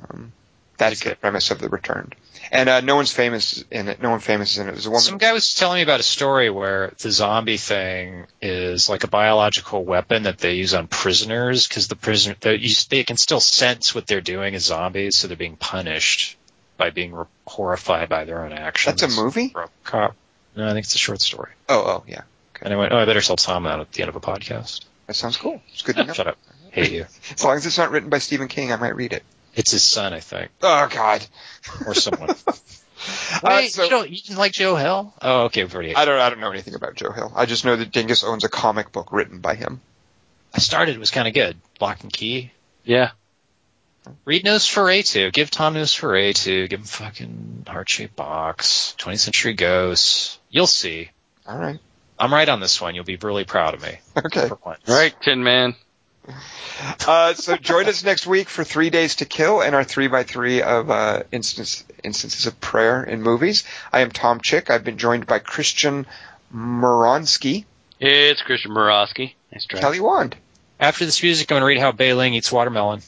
Um, 0.10 0.32
that's 0.78 1.00
the 1.00 1.16
premise 1.16 1.50
of 1.50 1.60
The 1.60 1.70
Returned. 1.70 2.14
And 2.56 2.70
uh, 2.70 2.82
no 2.82 2.96
one's 2.96 3.12
famous 3.12 3.64
in 3.70 3.88
it. 3.88 4.02
No 4.02 4.10
one 4.10 4.20
famous 4.20 4.54
is 4.54 4.60
in 4.60 4.68
it. 4.68 4.72
There's 4.72 4.86
a 4.86 4.90
woman. 4.90 5.02
Some 5.02 5.18
guy 5.18 5.34
was 5.34 5.54
telling 5.56 5.78
me 5.78 5.82
about 5.84 6.00
a 6.00 6.04
story 6.04 6.50
where 6.50 6.94
the 7.00 7.12
zombie 7.12 7.58
thing 7.58 8.28
is 8.42 8.90
like 8.90 9.04
a 9.04 9.08
biological 9.08 9.84
weapon 9.84 10.24
that 10.24 10.38
they 10.38 10.56
use 10.56 10.74
on 10.74 10.88
prisoners 10.88 11.68
because 11.68 11.88
the 11.88 11.96
prisoner 11.96 12.36
they, 12.40 12.56
you, 12.56 12.74
they 12.90 13.04
can 13.04 13.18
still 13.18 13.40
sense 13.40 13.94
what 13.94 14.08
they're 14.08 14.22
doing 14.22 14.56
as 14.56 14.66
zombies, 14.66 15.16
so 15.16 15.28
they're 15.28 15.38
being 15.38 15.58
punished 15.58 16.38
by 16.78 16.90
being 16.90 17.16
horrified 17.46 18.10
by 18.10 18.26
their 18.26 18.44
own 18.44 18.54
actions. 18.54 19.02
That's 19.02 19.18
a 19.18 19.22
movie. 19.22 19.50
Robocop. 19.50 20.14
No, 20.56 20.68
I 20.68 20.74
think 20.74 20.86
it's 20.86 20.96
a 20.96 21.00
short 21.00 21.22
story. 21.22 21.52
Oh, 21.68 21.80
oh, 21.80 22.04
yeah. 22.08 22.22
And 22.62 22.74
I 22.74 22.78
went, 22.78 22.94
oh, 22.94 22.98
I 22.98 23.06
better 23.06 23.22
tell 23.22 23.36
Tom 23.36 23.64
that 23.64 23.80
at 23.80 23.92
the 23.92 24.02
end 24.02 24.10
of 24.10 24.16
a 24.16 24.22
podcast. 24.22 24.86
That 25.08 25.16
sounds 25.16 25.38
cool. 25.38 25.62
It's 25.74 25.82
good 25.82 25.96
to 25.98 26.04
know. 26.06 26.14
Shut 26.14 26.28
up. 26.28 26.38
Hate 26.72 26.92
you. 26.92 27.06
As 27.34 27.44
long 27.44 27.58
as 27.58 27.66
it's 27.66 27.78
not 27.78 27.92
written 27.92 28.10
by 28.10 28.20
Stephen 28.20 28.48
King, 28.48 28.72
I 28.72 28.78
might 28.78 28.96
read 28.96 29.14
it. 29.14 29.24
It's 29.56 29.72
his 29.72 29.84
son, 29.84 30.14
I 30.14 30.20
think, 30.20 30.52
Oh 30.62 30.88
God. 30.92 31.26
or 31.86 31.94
someone. 31.94 32.36
Uh, 33.44 33.62
so- 33.64 33.84
you, 33.84 33.90
don't, 33.90 34.10
you 34.10 34.18
didn't 34.20 34.38
like 34.40 34.52
Joe 34.52 34.76
Hill? 34.76 35.14
Oh, 35.22 35.44
okay, 35.44 35.64
we've 35.64 35.74
already. 35.76 35.96
I 35.96 36.06
don't. 36.06 36.20
I 36.20 36.30
don't 36.32 36.40
know 36.40 36.50
anything 36.50 36.74
about 36.74 36.96
Joe 36.96 37.12
Hill. 37.12 37.32
I 37.36 37.46
just 37.46 37.64
know 37.64 37.76
that 37.76 37.92
Dingus 37.92 38.24
owns 38.24 38.44
a 38.44 38.50
comic 38.50 38.92
book 38.92 39.12
written 39.12 39.42
by 39.42 39.54
him. 39.54 39.80
I 40.56 40.60
started. 40.60 40.96
It 40.96 41.00
was 41.00 41.12
kind 41.12 41.28
of 41.28 41.34
good. 41.36 41.56
Locke 41.80 42.02
and 42.02 42.12
Key. 42.12 42.52
Yeah. 42.84 43.12
Read 44.24 44.44
Nosferatu. 44.44 45.32
Give 45.32 45.52
Tom 45.52 45.76
Nosferatu. 45.76 46.68
Give 46.68 46.80
him 46.80 46.86
fucking 46.86 47.66
heart 47.68 47.90
shaped 47.90 48.16
box. 48.16 48.96
20th 48.98 49.20
Century 49.20 49.54
Ghosts. 49.54 50.40
You'll 50.50 50.66
see. 50.66 51.12
All 51.46 51.60
right. 51.60 51.80
I'm 52.18 52.34
right 52.34 52.50
on 52.50 52.60
this 52.60 52.82
one. 52.82 52.96
You'll 52.96 53.04
be 53.04 53.18
really 53.18 53.44
proud 53.44 53.76
of 53.76 53.84
me. 53.84 54.00
Okay. 54.18 54.48
For 54.48 54.58
once. 54.66 54.80
All 54.88 54.96
right, 54.96 55.14
Tin 55.22 55.44
Man. 55.44 55.76
Uh, 57.08 57.34
so 57.34 57.56
join 57.56 57.88
us 57.88 58.04
next 58.04 58.26
week 58.28 58.50
for 58.50 58.64
Three 58.64 58.90
Days 58.90 59.18
to 59.18 59.26
Kill 59.26 59.62
and 59.62 59.76
our 59.76 59.84
three 59.84 60.08
by 60.08 60.24
three 60.24 60.62
of 60.62 60.90
uh, 60.90 61.24
instance, 61.32 61.84
instances 62.04 62.46
of 62.46 62.60
prayer 62.60 63.04
in 63.04 63.22
movies. 63.22 63.64
I 63.94 64.02
am 64.02 64.12
Tom 64.12 64.40
Chick. 64.42 64.70
I've 64.70 64.84
been 64.84 64.98
joined 64.98 65.28
by 65.28 65.40
Christian 65.40 66.06
Moronsky, 66.54 67.66
It's 68.00 68.42
Christian 68.42 68.72
Morosky. 68.72 69.34
Nice 69.52 69.66
try. 69.66 69.80
Kelly 69.80 70.00
Wand. 70.00 70.36
After 70.80 71.06
this 71.06 71.22
music, 71.24 71.52
I'm 71.52 71.56
going 71.56 71.62
to 71.62 71.68
read 71.68 71.80
how 71.80 71.92
Bai 71.92 72.14
Ling 72.14 72.34
eats 72.34 72.52
watermelon. 72.52 73.02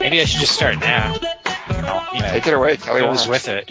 Maybe 0.00 0.20
I 0.20 0.24
should 0.24 0.40
just 0.40 0.52
start 0.54 0.78
now. 0.80 1.14
You 1.14 2.20
know, 2.22 2.28
Take 2.30 2.46
it 2.46 2.54
away, 2.54 2.76
Kelly 2.76 3.00
goes 3.02 3.28
Wand. 3.28 3.30
with 3.30 3.48
it. 3.48 3.70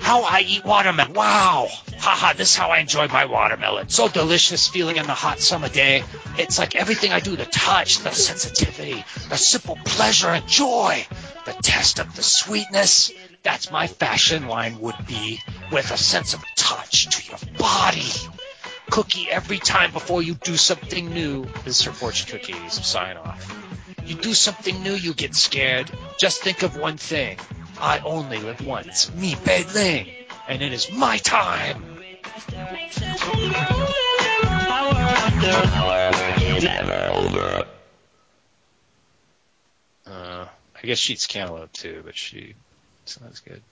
How 0.00 0.22
I 0.22 0.40
eat 0.46 0.64
watermelon. 0.64 1.12
Wow. 1.14 1.68
Haha, 1.98 2.32
this 2.32 2.50
is 2.50 2.56
how 2.56 2.70
I 2.70 2.78
enjoy 2.78 3.08
my 3.08 3.26
watermelon. 3.26 3.88
So 3.88 4.08
delicious 4.08 4.66
feeling 4.68 4.96
in 4.96 5.06
the 5.06 5.14
hot 5.14 5.40
summer 5.40 5.68
day. 5.68 6.02
It's 6.38 6.58
like 6.58 6.74
everything 6.74 7.12
I 7.12 7.20
do, 7.20 7.36
the 7.36 7.44
touch, 7.44 7.98
the 8.00 8.10
sensitivity, 8.10 9.04
the 9.28 9.36
simple 9.36 9.76
pleasure 9.84 10.28
and 10.28 10.46
joy, 10.48 11.06
the 11.46 11.52
test 11.52 11.98
of 12.00 12.16
the 12.16 12.22
sweetness. 12.22 13.12
That's 13.42 13.70
my 13.70 13.86
fashion 13.88 14.46
line 14.46 14.78
would 14.80 15.06
be 15.06 15.40
with 15.72 15.90
a 15.90 15.96
sense 15.96 16.34
of 16.34 16.44
touch 16.56 17.06
to 17.06 17.28
your 17.28 17.58
body. 17.58 18.10
Cookie 18.90 19.28
every 19.30 19.58
time 19.58 19.92
before 19.92 20.22
you 20.22 20.34
do 20.34 20.56
something 20.56 21.12
new. 21.12 21.44
This 21.64 21.66
is 21.66 21.76
Sir 21.78 21.92
Fortune 21.92 22.38
Cookies. 22.38 22.84
Sign 22.84 23.16
off. 23.16 23.62
You 24.04 24.14
do 24.16 24.34
something 24.34 24.82
new, 24.82 24.94
you 24.94 25.14
get 25.14 25.34
scared. 25.34 25.90
Just 26.20 26.42
think 26.42 26.62
of 26.62 26.76
one 26.76 26.98
thing. 26.98 27.38
I 27.80 27.98
only 28.00 28.38
live 28.38 28.64
once. 28.66 29.12
Me, 29.14 29.36
Bai 29.44 29.64
Ling. 29.74 30.08
And 30.48 30.62
it 30.62 30.72
is 30.72 30.92
my 30.92 31.18
time. 31.18 31.82
Uh, 40.04 40.46
I 40.76 40.80
guess 40.84 40.98
she 40.98 41.14
eats 41.14 41.26
cantaloupe 41.26 41.72
too, 41.72 42.02
but 42.04 42.16
she 42.16 42.54
not 43.20 43.32
as 43.32 43.40
good. 43.40 43.62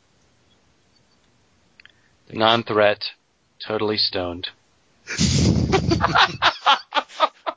Non-threat. 2.32 3.10
Totally 3.66 3.96
stoned. 3.96 4.48